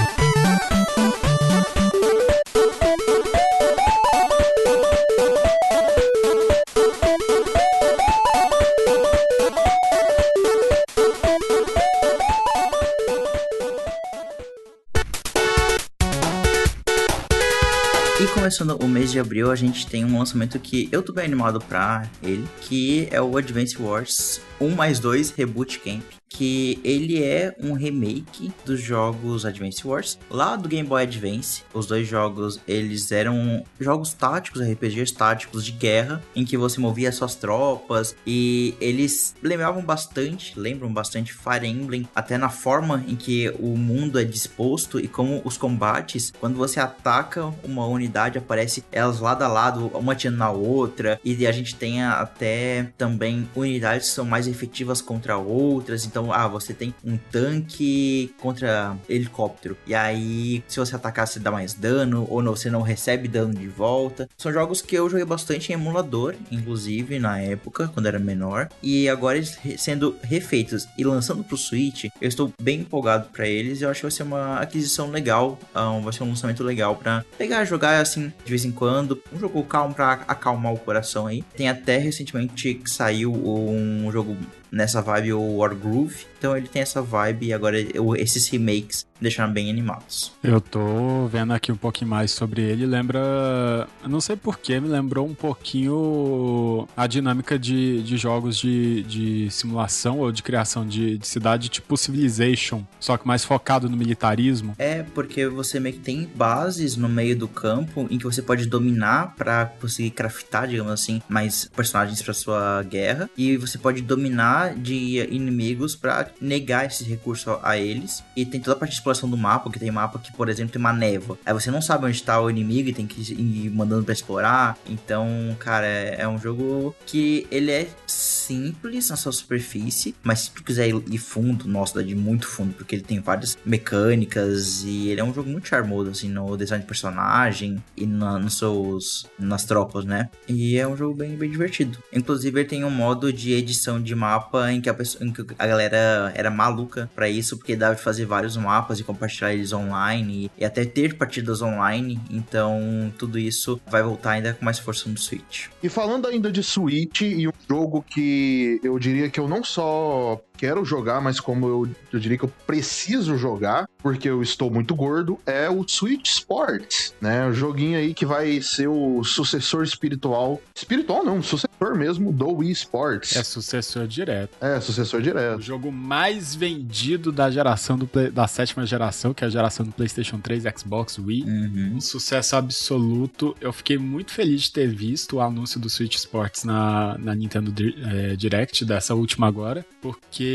começando 18.49 18.83
o 18.83 18.87
mês 18.87 19.11
de 19.11 19.19
abril, 19.19 19.51
a 19.51 19.55
gente 19.55 19.85
tem 19.85 20.03
um 20.03 20.17
lançamento 20.17 20.57
que 20.57 20.89
eu 20.91 21.03
tô 21.03 21.13
bem 21.13 21.25
animado 21.25 21.61
pra 21.61 22.09
ele, 22.23 22.47
que 22.61 23.07
é 23.11 23.21
o 23.21 23.37
Advance 23.37 23.79
Wars 23.79 24.41
1 24.59 24.69
mais 24.71 24.99
2 24.99 25.29
Reboot 25.29 25.77
Camp 25.77 26.18
que 26.29 26.79
ele 26.83 27.21
é 27.21 27.55
um 27.61 27.73
remake 27.73 28.51
dos 28.63 28.79
jogos 28.79 29.45
Advance 29.45 29.85
Wars 29.85 30.19
lá 30.29 30.55
do 30.55 30.69
Game 30.69 30.87
Boy 30.87 31.03
Advance. 31.03 31.63
Os 31.73 31.87
dois 31.87 32.07
jogos, 32.07 32.59
eles 32.67 33.11
eram 33.11 33.63
jogos 33.79 34.13
táticos, 34.13 34.61
RPGs 34.61 35.13
táticos 35.13 35.65
de 35.65 35.71
guerra, 35.71 36.21
em 36.35 36.45
que 36.45 36.55
você 36.55 36.79
movia 36.79 37.11
suas 37.11 37.35
tropas 37.35 38.15
e 38.25 38.75
eles 38.79 39.35
lembravam 39.41 39.81
bastante, 39.83 40.57
lembram 40.57 40.93
bastante 40.93 41.33
Fire 41.33 41.67
Emblem, 41.67 42.07
até 42.15 42.37
na 42.37 42.49
forma 42.49 43.03
em 43.07 43.15
que 43.15 43.49
o 43.59 43.75
mundo 43.75 44.19
é 44.19 44.23
disposto 44.23 44.99
e 44.99 45.07
como 45.07 45.41
os 45.43 45.57
combates, 45.57 46.31
quando 46.39 46.55
você 46.55 46.79
ataca 46.79 47.53
uma 47.63 47.85
unidade, 47.87 48.37
aparece 48.37 48.83
elas 48.91 49.19
lado 49.19 49.43
a 49.43 49.47
lado, 49.47 49.87
uma 49.87 50.15
tirando 50.15 50.37
na 50.37 50.51
outra, 50.51 51.19
e 51.25 51.47
a 51.47 51.51
gente 51.51 51.75
tem 51.75 52.03
até 52.03 52.91
também 52.97 53.49
unidades 53.55 54.09
que 54.09 54.13
são 54.13 54.25
mais 54.25 54.47
efetivas 54.47 55.01
contra 55.01 55.37
outras, 55.37 56.05
então 56.05 56.18
então, 56.19 56.33
ah, 56.33 56.47
você 56.49 56.73
tem 56.73 56.93
um 57.03 57.17
tanque 57.31 58.33
contra 58.41 58.97
helicóptero. 59.07 59.77
E 59.87 59.95
aí, 59.95 60.61
se 60.67 60.77
você 60.77 60.95
atacar, 60.95 61.25
você 61.25 61.39
dá 61.39 61.49
mais 61.49 61.73
dano, 61.73 62.27
ou 62.29 62.43
não, 62.43 62.55
você 62.55 62.69
não 62.69 62.81
recebe 62.81 63.27
dano 63.29 63.53
de 63.53 63.67
volta. 63.67 64.27
São 64.37 64.51
jogos 64.51 64.81
que 64.81 64.95
eu 64.95 65.09
joguei 65.09 65.25
bastante 65.25 65.71
em 65.71 65.75
emulador, 65.75 66.35
inclusive 66.51 67.19
na 67.19 67.39
época, 67.39 67.89
quando 67.93 68.07
era 68.07 68.19
menor. 68.19 68.67
E 68.83 69.07
agora 69.07 69.37
eles 69.37 69.57
sendo 69.77 70.15
refeitos 70.21 70.87
e 70.97 71.05
lançando 71.05 71.41
pro 71.41 71.55
Switch, 71.55 72.05
eu 72.19 72.27
estou 72.27 72.51
bem 72.61 72.81
empolgado 72.81 73.29
para 73.31 73.47
eles. 73.47 73.81
Eu 73.81 73.89
acho 73.89 74.01
que 74.01 74.05
vai 74.05 74.11
ser 74.11 74.23
uma 74.23 74.59
aquisição 74.59 75.09
legal, 75.09 75.57
um, 75.73 76.01
vai 76.01 76.11
ser 76.11 76.23
um 76.23 76.29
lançamento 76.29 76.63
legal 76.63 76.97
para 76.97 77.23
pegar 77.37 77.63
jogar 77.63 78.01
assim 78.01 78.33
de 78.43 78.49
vez 78.49 78.65
em 78.65 78.71
quando. 78.71 79.21
Um 79.31 79.39
jogo 79.39 79.63
calmo 79.63 79.95
para 79.95 80.13
acalmar 80.27 80.73
o 80.73 80.79
coração 80.79 81.27
aí. 81.27 81.43
Tem 81.55 81.69
até 81.69 81.97
recentemente 81.97 82.73
que 82.73 82.89
saiu 82.89 83.33
um 83.33 84.11
jogo 84.11 84.35
nessa 84.71 85.01
vibe 85.01 85.33
o 85.33 85.57
Wargroove. 85.57 86.25
Então 86.39 86.55
ele 86.55 86.67
tem 86.67 86.81
essa 86.81 87.01
vibe 87.01 87.47
e 87.47 87.53
agora 87.53 87.77
esses 88.17 88.47
remakes 88.47 89.05
deixaram 89.21 89.51
bem 89.51 89.69
animados. 89.69 90.31
Eu 90.41 90.61
tô 90.61 91.27
vendo 91.27 91.53
aqui 91.53 91.71
um 91.71 91.75
pouquinho 91.75 92.09
mais 92.09 92.31
sobre 92.31 92.61
ele. 92.61 92.85
Lembra. 92.85 93.87
Não 94.07 94.21
sei 94.21 94.37
porquê, 94.37 94.79
me 94.79 94.87
lembrou 94.87 95.27
um 95.27 95.35
pouquinho 95.35 96.87
a 96.95 97.05
dinâmica 97.05 97.59
de, 97.59 98.01
de 98.01 98.17
jogos 98.17 98.57
de, 98.57 99.03
de 99.03 99.51
simulação 99.51 100.19
ou 100.19 100.31
de 100.31 100.41
criação 100.41 100.87
de, 100.87 101.17
de 101.17 101.27
cidade 101.27 101.67
tipo 101.67 101.97
Civilization, 101.97 102.83
só 102.99 103.17
que 103.17 103.27
mais 103.27 103.43
focado 103.43 103.89
no 103.89 103.97
militarismo. 103.97 104.73
É, 104.77 105.03
porque 105.03 105.47
você 105.47 105.79
meio 105.79 105.95
que 105.95 106.01
tem 106.01 106.29
bases 106.33 106.95
no 106.95 107.09
meio 107.09 107.35
do 107.35 107.47
campo 107.47 108.07
em 108.09 108.17
que 108.17 108.23
você 108.23 108.41
pode 108.41 108.65
dominar 108.65 109.35
para 109.35 109.65
conseguir 109.65 110.11
craftar, 110.11 110.67
digamos 110.67 110.93
assim, 110.93 111.21
mais 111.27 111.69
personagens 111.75 112.21
para 112.21 112.33
sua 112.33 112.83
guerra. 112.83 113.29
E 113.37 113.57
você 113.57 113.77
pode 113.77 114.01
dominar 114.01 114.75
de 114.75 115.19
inimigos 115.29 115.95
para 115.95 116.28
negar 116.41 116.85
esse 116.85 117.03
recurso 117.03 117.59
a 117.61 117.77
eles. 117.77 118.23
E 118.35 118.45
tem 118.45 118.59
toda 118.59 118.75
a 118.75 118.79
parte 118.79 118.91
de 118.91 118.97
exploração 118.97 119.29
do 119.29 119.37
mapa, 119.37 119.69
que 119.69 119.79
tem 119.79 119.91
mapa 119.91 120.19
que, 120.19 120.31
por 120.33 120.49
exemplo, 120.49 120.71
tem 120.71 120.79
uma 120.79 120.93
névoa. 120.93 121.37
Aí 121.45 121.53
você 121.53 121.71
não 121.71 121.81
sabe 121.81 122.05
onde 122.05 122.21
tá 122.23 122.39
o 122.41 122.49
inimigo 122.49 122.89
e 122.89 122.93
tem 122.93 123.07
que 123.07 123.21
ir 123.33 123.69
mandando 123.69 124.03
pra 124.03 124.13
explorar. 124.13 124.77
Então, 124.87 125.55
cara, 125.59 125.85
é, 125.85 126.21
é 126.21 126.27
um 126.27 126.37
jogo 126.37 126.95
que 127.05 127.47
ele 127.51 127.71
é 127.71 127.87
simples 128.07 129.09
na 129.09 129.15
sua 129.15 129.31
superfície, 129.31 130.15
mas 130.23 130.41
se 130.41 130.51
tu 130.51 130.63
quiser 130.63 130.87
ir 130.89 131.17
fundo, 131.17 131.67
nossa, 131.67 131.95
dá 131.95 132.01
de 132.01 132.15
muito 132.15 132.47
fundo, 132.47 132.73
porque 132.73 132.95
ele 132.95 133.03
tem 133.03 133.19
várias 133.19 133.57
mecânicas 133.65 134.83
e 134.83 135.09
ele 135.09 135.21
é 135.21 135.23
um 135.23 135.33
jogo 135.33 135.49
muito 135.49 135.67
charmoso, 135.67 136.11
assim, 136.11 136.29
no 136.29 136.57
design 136.57 136.81
de 136.81 136.87
personagem 136.87 137.83
e 137.95 138.05
na, 138.05 138.39
nos 138.39 138.57
seus, 138.57 139.27
nas 139.37 139.65
tropas, 139.65 140.05
né? 140.05 140.29
E 140.47 140.77
é 140.77 140.87
um 140.87 140.97
jogo 140.97 141.15
bem, 141.15 141.35
bem 141.35 141.49
divertido. 141.49 141.99
Inclusive, 142.11 142.59
ele 142.59 142.67
tem 142.67 142.83
um 142.83 142.89
modo 142.89 143.31
de 143.31 143.53
edição 143.53 144.01
de 144.01 144.15
mapa 144.15 144.71
em 144.71 144.81
que 144.81 144.89
a, 144.89 144.93
pessoa, 144.93 145.23
em 145.23 145.31
que 145.31 145.45
a 145.57 145.67
galera 145.67 146.18
era 146.35 146.49
maluca 146.49 147.09
para 147.15 147.29
isso, 147.29 147.57
porque 147.57 147.75
dava 147.75 147.95
de 147.95 148.01
fazer 148.01 148.25
vários 148.25 148.57
mapas 148.57 148.99
e 148.99 149.03
compartilhar 149.03 149.53
eles 149.53 149.73
online 149.73 150.51
e, 150.57 150.61
e 150.61 150.65
até 150.65 150.85
ter 150.85 151.15
partidas 151.15 151.61
online. 151.61 152.19
Então, 152.29 153.11
tudo 153.17 153.37
isso 153.39 153.79
vai 153.87 154.03
voltar 154.03 154.31
ainda 154.31 154.53
com 154.53 154.65
mais 154.65 154.79
força 154.79 155.09
no 155.09 155.17
Switch. 155.17 155.67
E 155.81 155.89
falando 155.89 156.27
ainda 156.27 156.51
de 156.51 156.63
Switch 156.63 157.21
e 157.21 157.47
um 157.47 157.51
jogo 157.69 158.03
que 158.07 158.79
eu 158.83 158.97
diria 158.99 159.29
que 159.29 159.39
eu 159.39 159.47
não 159.47 159.63
só 159.63 160.41
quero 160.59 160.83
jogar, 160.83 161.21
mas 161.21 161.39
como 161.39 161.65
eu, 161.67 161.89
eu 162.11 162.19
diria 162.19 162.37
que 162.37 162.43
eu 162.43 162.51
preciso 162.67 163.37
jogar, 163.37 163.87
porque 164.03 164.29
eu 164.29 164.41
estou 164.43 164.69
muito 164.69 164.93
gordo, 164.93 165.39
é 165.45 165.69
o 165.69 165.85
Switch 165.87 166.27
Sports, 166.27 167.13
né? 167.21 167.47
O 167.47 167.53
joguinho 167.53 167.97
aí 167.97 168.13
que 168.13 168.25
vai 168.25 168.61
ser 168.61 168.87
o 168.87 169.23
sucessor 169.23 169.83
espiritual. 169.83 170.61
Espiritual 170.75 171.23
não, 171.23 171.41
sucessor 171.41 171.69
mesmo 171.97 172.33
do 172.33 172.49
Wii 172.57 172.71
Sports. 172.71 173.35
É 173.37 173.43
sucessor 173.43 174.05
direto. 174.05 174.57
É, 174.59 174.81
sucessor 174.81 175.21
O 175.21 175.23
direto. 175.23 175.61
jogo 175.61 175.91
mais 175.91 176.53
vendido 176.53 177.31
da 177.31 177.49
geração 177.49 177.97
do 177.97 178.05
Play- 178.05 178.29
da 178.29 178.45
sétima 178.47 178.85
geração, 178.85 179.33
que 179.33 179.43
é 179.45 179.47
a 179.47 179.49
geração 179.49 179.85
do 179.85 179.91
PlayStation 179.93 180.39
3, 180.39 180.63
Xbox, 180.77 181.17
Wii. 181.17 181.43
Uhum. 181.43 181.93
Um 181.95 182.01
sucesso 182.01 182.55
absoluto. 182.57 183.55
Eu 183.61 183.71
fiquei 183.71 183.97
muito 183.97 184.31
feliz 184.33 184.63
de 184.63 184.71
ter 184.73 184.87
visto 184.93 185.37
o 185.37 185.41
anúncio 185.41 185.79
do 185.79 185.89
Switch 185.89 186.15
Sports 186.15 186.63
na, 186.65 187.17
na 187.17 187.33
Nintendo 187.33 187.73
eh, 187.79 188.35
Direct, 188.35 188.83
dessa 188.83 189.15
última 189.15 189.47
agora, 189.47 189.85
porque 190.01 190.48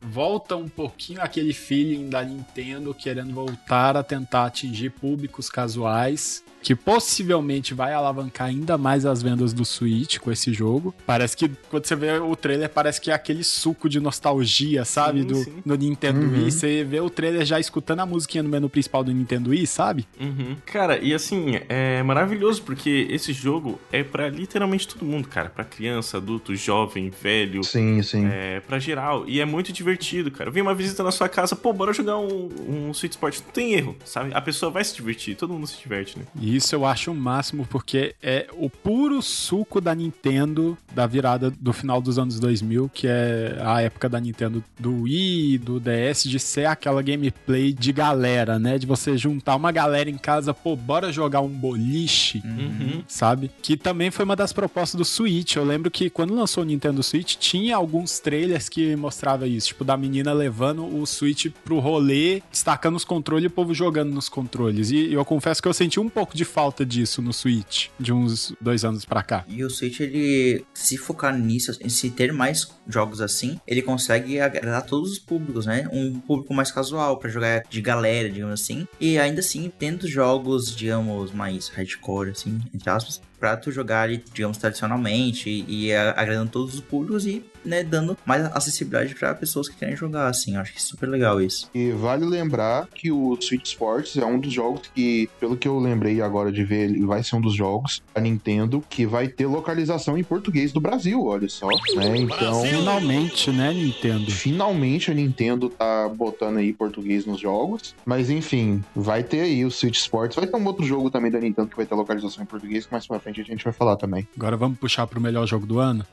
volta 0.00 0.56
um 0.56 0.68
pouquinho 0.68 1.22
aquele 1.22 1.52
feeling 1.52 2.08
da 2.08 2.22
Nintendo 2.22 2.94
querendo 2.94 3.34
voltar 3.34 3.96
a 3.96 4.02
tentar 4.02 4.46
atingir 4.46 4.90
públicos 4.90 5.48
casuais. 5.48 6.44
Que 6.62 6.74
possivelmente 6.74 7.72
vai 7.74 7.92
alavancar 7.92 8.48
ainda 8.48 8.76
mais 8.76 9.06
as 9.06 9.22
vendas 9.22 9.52
do 9.52 9.64
Switch 9.64 10.18
com 10.18 10.30
esse 10.30 10.52
jogo. 10.52 10.94
Parece 11.06 11.36
que 11.36 11.50
quando 11.70 11.86
você 11.86 11.96
vê 11.96 12.12
o 12.18 12.36
trailer, 12.36 12.68
parece 12.68 13.00
que 13.00 13.10
é 13.10 13.14
aquele 13.14 13.42
suco 13.42 13.88
de 13.88 13.98
nostalgia, 13.98 14.84
sabe? 14.84 15.20
Sim, 15.22 15.26
do, 15.26 15.34
sim. 15.36 15.54
no 15.64 15.74
Nintendo 15.74 16.20
Uhum. 16.20 16.32
Wii. 16.42 16.50
Você 16.50 16.84
vê 16.84 17.00
o 17.00 17.08
trailer 17.08 17.44
já 17.46 17.58
escutando 17.58 18.00
a 18.00 18.06
musiquinha 18.06 18.42
no 18.42 18.48
menu 18.48 18.68
principal 18.68 19.02
do 19.02 19.10
Nintendo 19.12 19.50
Wii, 19.50 19.66
sabe? 19.66 20.06
Uhum. 20.20 20.56
Cara, 20.66 20.98
e 20.98 21.14
assim, 21.14 21.58
é 21.68 22.02
maravilhoso 22.02 22.62
porque 22.62 23.06
esse 23.10 23.32
jogo 23.32 23.80
é 23.90 24.02
pra 24.02 24.28
literalmente 24.28 24.86
todo 24.86 25.04
mundo, 25.04 25.28
cara. 25.28 25.48
Pra 25.48 25.64
criança, 25.64 26.18
adulto, 26.18 26.54
jovem, 26.54 27.10
velho, 27.22 27.64
Sim, 27.64 28.02
sim. 28.02 28.26
é, 28.26 28.60
pra 28.60 28.78
geral. 28.78 29.24
E 29.26 29.40
é 29.40 29.44
muito 29.46 29.72
divertido, 29.72 30.30
cara. 30.30 30.50
Vem 30.50 30.62
uma 30.62 30.74
visita 30.74 31.02
na 31.02 31.10
sua 31.10 31.28
casa, 31.28 31.56
pô, 31.56 31.72
bora 31.72 31.92
jogar 31.92 32.18
um, 32.18 32.48
um 32.68 32.92
Switch 32.94 33.12
Sport. 33.12 33.38
Não 33.46 33.52
tem 33.52 33.72
erro, 33.74 33.96
sabe? 34.04 34.30
A 34.34 34.40
pessoa 34.40 34.70
vai 34.70 34.84
se 34.84 34.94
divertir, 34.94 35.34
todo 35.36 35.52
mundo 35.54 35.66
se 35.66 35.78
diverte, 35.80 36.18
né? 36.18 36.24
E 36.40 36.49
isso 36.54 36.74
eu 36.74 36.84
acho 36.84 37.10
o 37.10 37.14
máximo 37.14 37.66
porque 37.66 38.14
é 38.22 38.46
o 38.52 38.68
puro 38.68 39.20
suco 39.22 39.80
da 39.80 39.94
Nintendo 39.94 40.76
da 40.94 41.06
virada 41.06 41.50
do 41.50 41.72
final 41.72 42.00
dos 42.00 42.18
anos 42.18 42.38
2000, 42.40 42.90
que 42.92 43.06
é 43.06 43.58
a 43.60 43.80
época 43.82 44.08
da 44.08 44.20
Nintendo 44.20 44.62
do 44.78 45.02
Wii, 45.02 45.58
do 45.58 45.80
DS, 45.80 46.24
de 46.24 46.38
ser 46.38 46.66
aquela 46.66 47.02
gameplay 47.02 47.72
de 47.72 47.92
galera, 47.92 48.58
né? 48.58 48.78
De 48.78 48.86
você 48.86 49.16
juntar 49.16 49.56
uma 49.56 49.72
galera 49.72 50.10
em 50.10 50.18
casa, 50.18 50.52
pô, 50.52 50.74
bora 50.74 51.12
jogar 51.12 51.40
um 51.40 51.48
boliche. 51.48 52.42
Uhum. 52.44 53.02
Sabe? 53.06 53.50
Que 53.62 53.76
também 53.76 54.10
foi 54.10 54.24
uma 54.24 54.36
das 54.36 54.52
propostas 54.52 54.98
do 54.98 55.04
Switch. 55.04 55.56
Eu 55.56 55.64
lembro 55.64 55.90
que 55.90 56.10
quando 56.10 56.34
lançou 56.34 56.62
o 56.62 56.66
Nintendo 56.66 57.02
Switch, 57.02 57.36
tinha 57.36 57.76
alguns 57.76 58.18
trailers 58.18 58.68
que 58.68 58.94
mostrava 58.96 59.46
isso. 59.46 59.68
Tipo, 59.68 59.84
da 59.84 59.96
menina 59.96 60.32
levando 60.32 60.84
o 60.84 61.06
Switch 61.06 61.46
pro 61.64 61.78
rolê, 61.78 62.42
destacando 62.50 62.96
os 62.96 63.04
controles 63.04 63.44
e 63.44 63.46
o 63.46 63.50
povo 63.50 63.74
jogando 63.74 64.12
nos 64.12 64.28
controles. 64.28 64.90
E 64.90 65.12
eu 65.12 65.24
confesso 65.24 65.62
que 65.62 65.68
eu 65.68 65.74
senti 65.74 66.00
um 66.00 66.08
pouco 66.08 66.36
de 66.36 66.39
falta 66.44 66.84
disso 66.84 67.20
no 67.22 67.32
Switch, 67.32 67.88
de 67.98 68.12
uns 68.12 68.54
dois 68.60 68.84
anos 68.84 69.04
pra 69.04 69.22
cá. 69.22 69.44
E 69.48 69.64
o 69.64 69.70
Switch, 69.70 70.00
ele, 70.00 70.64
se 70.74 70.96
focar 70.96 71.36
nisso, 71.36 71.72
se 71.88 72.10
ter 72.10 72.32
mais 72.32 72.68
jogos 72.88 73.20
assim, 73.20 73.60
ele 73.66 73.82
consegue 73.82 74.40
agradar 74.40 74.82
todos 74.84 75.12
os 75.12 75.18
públicos, 75.18 75.66
né? 75.66 75.88
Um 75.92 76.20
público 76.20 76.52
mais 76.54 76.70
casual, 76.70 77.18
pra 77.18 77.30
jogar 77.30 77.62
de 77.68 77.80
galera, 77.80 78.28
digamos 78.30 78.60
assim. 78.60 78.86
E 79.00 79.18
ainda 79.18 79.40
assim, 79.40 79.70
tendo 79.78 80.08
jogos, 80.08 80.74
digamos, 80.74 81.32
mais 81.32 81.68
hardcore, 81.68 82.30
assim, 82.30 82.60
entre 82.74 82.90
aspas, 82.90 83.20
pra 83.38 83.56
tu 83.56 83.70
jogar 83.72 84.08
digamos, 84.34 84.58
tradicionalmente 84.58 85.64
e 85.66 85.92
a- 85.92 86.10
agradando 86.16 86.50
todos 86.50 86.74
os 86.74 86.80
públicos 86.80 87.26
e, 87.26 87.42
né, 87.64 87.82
dando 87.82 88.16
mais 88.24 88.44
acessibilidade 88.54 89.14
pra 89.14 89.34
pessoas 89.34 89.68
que 89.68 89.76
querem 89.76 89.96
jogar, 89.96 90.28
assim. 90.28 90.56
Acho 90.56 90.72
que 90.72 90.78
é 90.78 90.82
super 90.82 91.08
legal 91.08 91.40
isso. 91.40 91.68
E 91.74 91.90
vale 91.92 92.24
lembrar 92.24 92.86
que 92.94 93.10
o 93.10 93.36
Switch 93.40 93.66
Sports 93.66 94.16
é 94.16 94.24
um 94.24 94.38
dos 94.38 94.52
jogos 94.52 94.82
que, 94.94 95.28
pelo 95.38 95.56
que 95.56 95.68
eu 95.68 95.78
lembrei 95.78 96.20
agora 96.20 96.50
de 96.50 96.64
ver, 96.64 96.90
ele 96.90 97.04
vai 97.04 97.22
ser 97.22 97.36
um 97.36 97.40
dos 97.40 97.54
jogos 97.54 98.02
da 98.14 98.20
Nintendo 98.20 98.82
que 98.88 99.06
vai 99.06 99.28
ter 99.28 99.46
localização 99.46 100.16
em 100.16 100.24
português 100.24 100.72
do 100.72 100.80
Brasil, 100.80 101.24
olha 101.24 101.48
só. 101.48 101.68
Né? 101.96 102.16
Então, 102.18 102.62
Finalmente, 102.62 103.50
né, 103.50 103.72
Nintendo? 103.72 104.30
finalmente 104.30 105.10
a 105.10 105.14
Nintendo 105.14 105.68
tá 105.68 106.08
botando 106.08 106.58
aí 106.58 106.72
português 106.72 107.26
nos 107.26 107.40
jogos. 107.40 107.94
Mas 108.04 108.30
enfim, 108.30 108.82
vai 108.94 109.22
ter 109.22 109.40
aí 109.40 109.64
o 109.64 109.70
Switch 109.70 109.96
Sports. 109.96 110.36
Vai 110.36 110.46
ter 110.46 110.56
um 110.56 110.64
outro 110.66 110.84
jogo 110.84 111.10
também 111.10 111.30
da 111.30 111.38
Nintendo 111.38 111.68
que 111.68 111.76
vai 111.76 111.86
ter 111.86 111.94
localização 111.94 112.42
em 112.42 112.46
português, 112.46 112.86
que 112.86 112.92
mais 112.92 113.06
pra 113.06 113.18
frente 113.20 113.40
a 113.40 113.44
gente 113.44 113.64
vai 113.64 113.72
falar 113.72 113.96
também. 113.96 114.26
Agora 114.36 114.56
vamos 114.56 114.78
puxar 114.78 115.06
pro 115.06 115.20
melhor 115.20 115.46
jogo 115.46 115.66
do 115.66 115.78
ano? 115.78 116.04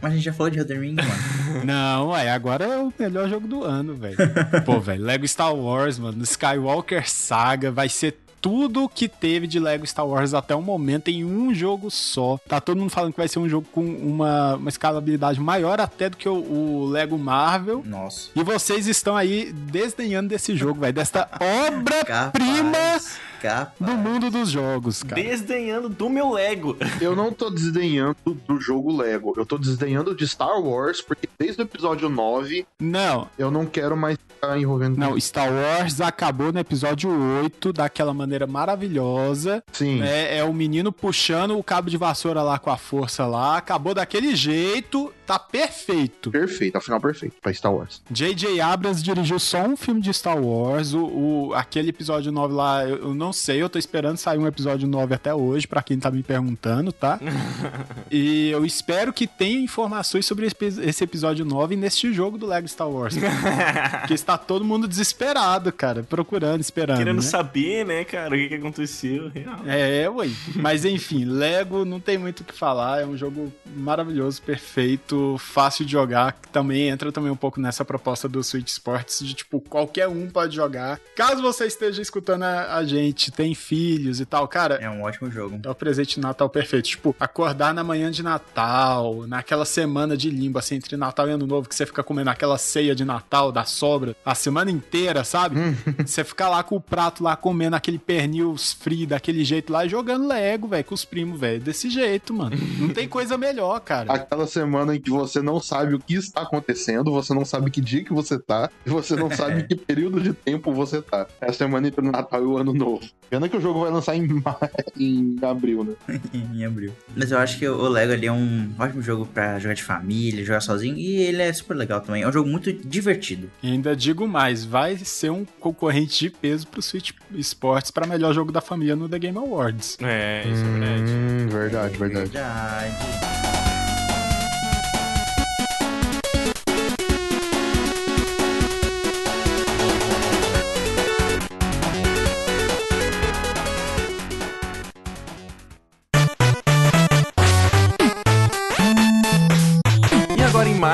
Mas 0.00 0.12
a 0.12 0.14
gente 0.16 0.24
já 0.24 0.32
falou 0.32 0.50
de 0.50 0.58
Elden 0.58 0.79
Ring, 0.80 0.96
mano. 0.96 1.64
Não, 1.64 2.16
é, 2.16 2.30
agora 2.30 2.64
é 2.64 2.78
o 2.78 2.92
melhor 2.98 3.28
jogo 3.28 3.46
do 3.46 3.64
ano, 3.64 3.94
velho. 3.94 4.16
Pô, 4.64 4.80
velho, 4.80 5.04
Lego 5.04 5.26
Star 5.26 5.54
Wars, 5.54 5.98
mano, 5.98 6.22
Skywalker 6.22 7.08
Saga 7.08 7.70
vai 7.70 7.88
ser 7.88 8.16
tudo 8.40 8.88
que 8.88 9.06
teve 9.06 9.46
de 9.46 9.60
Lego 9.60 9.86
Star 9.86 10.06
Wars 10.06 10.32
até 10.32 10.54
o 10.54 10.62
momento 10.62 11.08
em 11.08 11.24
um 11.24 11.54
jogo 11.54 11.90
só. 11.90 12.38
Tá 12.48 12.60
todo 12.60 12.78
mundo 12.78 12.90
falando 12.90 13.12
que 13.12 13.18
vai 13.18 13.28
ser 13.28 13.38
um 13.38 13.48
jogo 13.48 13.66
com 13.70 13.84
uma, 13.84 14.56
uma 14.56 14.68
escalabilidade 14.68 15.38
maior 15.38 15.80
até 15.80 16.08
do 16.08 16.16
que 16.16 16.28
o, 16.28 16.34
o 16.34 16.86
Lego 16.88 17.18
Marvel. 17.18 17.82
Nossa. 17.84 18.30
E 18.34 18.42
vocês 18.42 18.86
estão 18.86 19.16
aí 19.16 19.52
desdenhando 19.52 20.28
desse 20.28 20.56
jogo, 20.56 20.80
velho, 20.80 20.94
desta 20.94 21.28
obra-prima 21.40 22.98
Capaz, 23.40 23.68
do 23.80 23.92
mundo 23.96 24.30
dos 24.30 24.50
jogos, 24.50 25.02
cara. 25.02 25.20
Desdenhando 25.20 25.88
do 25.88 26.08
meu 26.08 26.30
Lego. 26.30 26.76
Eu 27.00 27.16
não 27.16 27.32
tô 27.32 27.50
desdenhando 27.50 28.16
do 28.46 28.60
jogo 28.60 28.94
Lego. 28.96 29.32
Eu 29.36 29.46
tô 29.46 29.56
desdenhando 29.58 30.14
de 30.14 30.26
Star 30.28 30.60
Wars, 30.60 31.00
porque 31.00 31.28
desde 31.38 31.62
o 31.62 31.64
episódio 31.64 32.08
9 32.08 32.66
Não, 32.80 33.28
eu 33.38 33.50
não 33.50 33.64
quero 33.66 33.96
mais 33.96 34.16
ficar 34.18 34.58
envolvendo. 34.58 34.96
não, 34.98 35.18
Star 35.18 35.50
Wars 35.52 36.00
acabou 36.00 36.52
no 36.52 36.58
episódio 36.60 37.10
8 37.42 37.72
daquela 37.72 38.12
maneira 38.12 38.46
maravilhosa. 38.46 39.62
Sim. 39.72 40.02
É, 40.02 40.38
é 40.38 40.44
o 40.44 40.52
menino 40.52 40.92
puxando 40.92 41.58
o 41.58 41.62
cabo 41.62 41.90
de 41.90 41.96
vassoura 41.96 42.42
lá 42.42 42.58
com 42.58 42.70
a 42.70 42.76
força 42.76 43.26
lá. 43.26 43.56
Acabou 43.56 43.94
daquele 43.94 44.34
jeito, 44.36 45.12
tá 45.30 45.38
perfeito. 45.38 46.28
Perfeito, 46.28 46.76
afinal 46.76 47.00
perfeito 47.00 47.36
pra 47.40 47.54
Star 47.54 47.72
Wars. 47.72 48.02
J.J. 48.10 48.60
Abrams 48.60 49.00
dirigiu 49.00 49.38
só 49.38 49.62
um 49.64 49.76
filme 49.76 50.00
de 50.00 50.12
Star 50.12 50.36
Wars. 50.36 50.92
O, 50.92 51.04
o- 51.04 51.54
aquele 51.54 51.90
episódio 51.90 52.32
9 52.32 52.52
lá, 52.52 52.84
eu, 52.84 52.96
eu 52.96 53.14
não 53.14 53.32
sei, 53.32 53.62
eu 53.62 53.68
tô 53.68 53.78
esperando 53.78 54.16
sair 54.16 54.38
um 54.38 54.46
episódio 54.46 54.88
9 54.88 55.14
até 55.14 55.32
hoje, 55.32 55.68
pra 55.68 55.84
quem 55.84 56.00
tá 56.00 56.10
me 56.10 56.24
perguntando, 56.24 56.90
tá? 56.90 57.20
e 58.10 58.50
eu 58.50 58.64
espero 58.66 59.12
que 59.12 59.24
tenha 59.24 59.60
informações 59.60 60.26
sobre 60.26 60.48
esse, 60.48 61.04
episódio 61.04 61.44
9 61.44 61.76
neste 61.76 62.12
jogo 62.12 62.36
do 62.36 62.44
Lego 62.44 62.66
Star 62.66 62.90
Wars. 62.90 63.14
Porque 64.00 64.14
está 64.14 64.36
todo 64.36 64.64
mundo 64.64 64.88
desesperado, 64.88 65.72
cara, 65.72 66.02
procurando, 66.02 66.60
esperando. 66.60 66.98
Querendo 66.98 67.16
né? 67.16 67.22
saber, 67.22 67.86
né, 67.86 68.02
cara, 68.02 68.34
o 68.34 68.36
que, 68.36 68.48
que 68.48 68.54
aconteceu. 68.56 69.30
Real. 69.32 69.60
É, 69.64 70.10
ué. 70.10 70.28
Mas 70.56 70.84
enfim, 70.84 71.24
Lego 71.24 71.84
não 71.84 72.00
tem 72.00 72.18
muito 72.18 72.40
o 72.40 72.44
que 72.44 72.52
falar. 72.52 73.02
É 73.02 73.06
um 73.06 73.16
jogo 73.16 73.52
maravilhoso, 73.76 74.42
perfeito, 74.42 75.19
fácil 75.38 75.84
de 75.84 75.92
jogar. 75.92 76.32
Que 76.32 76.48
também 76.48 76.88
entra 76.88 77.12
também 77.12 77.30
um 77.30 77.36
pouco 77.36 77.60
nessa 77.60 77.84
proposta 77.84 78.28
do 78.28 78.42
Switch 78.42 78.68
Sports 78.68 79.20
de 79.20 79.34
tipo, 79.34 79.60
qualquer 79.60 80.08
um 80.08 80.28
pode 80.28 80.54
jogar. 80.54 81.00
Caso 81.16 81.42
você 81.42 81.66
esteja 81.66 82.02
escutando 82.02 82.42
a, 82.44 82.76
a 82.76 82.84
gente, 82.84 83.30
tem 83.30 83.54
filhos 83.54 84.20
e 84.20 84.26
tal, 84.26 84.46
cara. 84.48 84.76
É 84.76 84.88
um 84.88 85.02
ótimo 85.02 85.30
jogo. 85.30 85.60
É 85.64 85.68
o 85.68 85.74
presente 85.74 86.16
de 86.16 86.20
Natal 86.20 86.48
perfeito. 86.48 86.88
Tipo, 86.88 87.14
acordar 87.18 87.74
na 87.74 87.84
manhã 87.84 88.10
de 88.10 88.22
Natal, 88.22 89.26
naquela 89.26 89.64
semana 89.64 90.16
de 90.16 90.30
limbo, 90.30 90.58
assim, 90.58 90.76
entre 90.76 90.96
Natal 90.96 91.28
e 91.28 91.32
Ano 91.32 91.46
Novo, 91.46 91.68
que 91.68 91.74
você 91.74 91.86
fica 91.86 92.02
comendo 92.02 92.30
aquela 92.30 92.58
ceia 92.58 92.94
de 92.94 93.04
Natal 93.04 93.52
da 93.52 93.64
sobra 93.64 94.16
a 94.24 94.34
semana 94.34 94.70
inteira, 94.70 95.24
sabe? 95.24 95.56
você 96.04 96.24
fica 96.24 96.48
lá 96.48 96.62
com 96.62 96.76
o 96.76 96.80
prato 96.80 97.22
lá 97.22 97.36
comendo 97.36 97.76
aquele 97.76 97.98
pernil 97.98 98.56
frio 98.56 99.06
daquele 99.06 99.44
jeito 99.44 99.72
lá, 99.72 99.86
jogando 99.86 100.26
Lego, 100.26 100.68
velho, 100.68 100.84
com 100.84 100.94
os 100.94 101.04
primos, 101.04 101.38
velho. 101.38 101.60
Desse 101.60 101.90
jeito, 101.90 102.32
mano. 102.34 102.56
Não 102.78 102.88
tem 102.90 103.08
coisa 103.08 103.36
melhor, 103.36 103.80
cara. 103.80 104.12
Aquela 104.12 104.46
semana 104.46 104.94
em 104.94 105.00
que 105.00 105.09
que 105.10 105.16
você 105.18 105.42
não 105.42 105.60
sabe 105.60 105.94
o 105.94 105.98
que 105.98 106.14
está 106.14 106.42
acontecendo, 106.42 107.10
você 107.10 107.34
não 107.34 107.44
sabe 107.44 107.70
que 107.70 107.80
dia 107.80 108.04
que 108.04 108.12
você 108.12 108.38
tá, 108.38 108.70
e 108.86 108.90
você 108.90 109.16
não 109.16 109.30
sabe 109.30 109.64
que 109.68 109.74
período 109.74 110.20
de 110.20 110.32
tempo 110.32 110.72
você 110.72 111.02
tá. 111.02 111.26
É 111.40 111.50
a 111.50 111.52
semana 111.52 111.88
entre 111.88 112.00
o 112.00 112.10
Natal 112.10 112.42
e 112.42 112.46
o 112.46 112.56
Ano 112.56 112.72
Novo. 112.72 113.00
Pena 113.28 113.48
que 113.48 113.56
o 113.56 113.60
jogo 113.60 113.80
vai 113.80 113.90
lançar 113.90 114.14
em, 114.16 114.26
ma- 114.26 114.58
em 114.98 115.36
abril, 115.42 115.84
né? 115.84 115.94
em 116.54 116.64
abril. 116.64 116.92
Mas 117.16 117.30
eu 117.30 117.38
acho 117.38 117.58
que 117.58 117.68
o 117.68 117.88
Lego 117.88 118.12
ali 118.12 118.26
é 118.26 118.32
um 118.32 118.70
ótimo 118.78 119.02
jogo 119.02 119.26
pra 119.26 119.58
jogar 119.58 119.74
de 119.74 119.82
família, 119.82 120.44
jogar 120.44 120.60
sozinho, 120.60 120.96
e 120.96 121.16
ele 121.22 121.42
é 121.42 121.52
super 121.52 121.74
legal 121.74 122.00
também. 122.00 122.22
É 122.22 122.28
um 122.28 122.32
jogo 122.32 122.48
muito 122.48 122.72
divertido. 122.72 123.50
E 123.62 123.68
ainda 123.70 123.94
digo 123.96 124.26
mais, 124.26 124.64
vai 124.64 124.96
ser 124.98 125.30
um 125.30 125.44
concorrente 125.60 126.18
de 126.18 126.30
peso 126.30 126.66
pro 126.66 126.82
Switch 126.82 127.10
Sports 127.36 127.90
para 127.90 128.06
melhor 128.06 128.32
jogo 128.34 128.50
da 128.52 128.60
família 128.60 128.96
no 128.96 129.08
The 129.08 129.18
Game 129.18 129.38
Awards. 129.38 129.96
É, 130.00 130.42
isso 130.48 130.64
é 130.64 130.68
verdade. 130.78 131.12
Hum, 131.12 131.48
verdade, 131.48 131.98
verdade. 131.98 132.30
Verdade. 132.30 133.59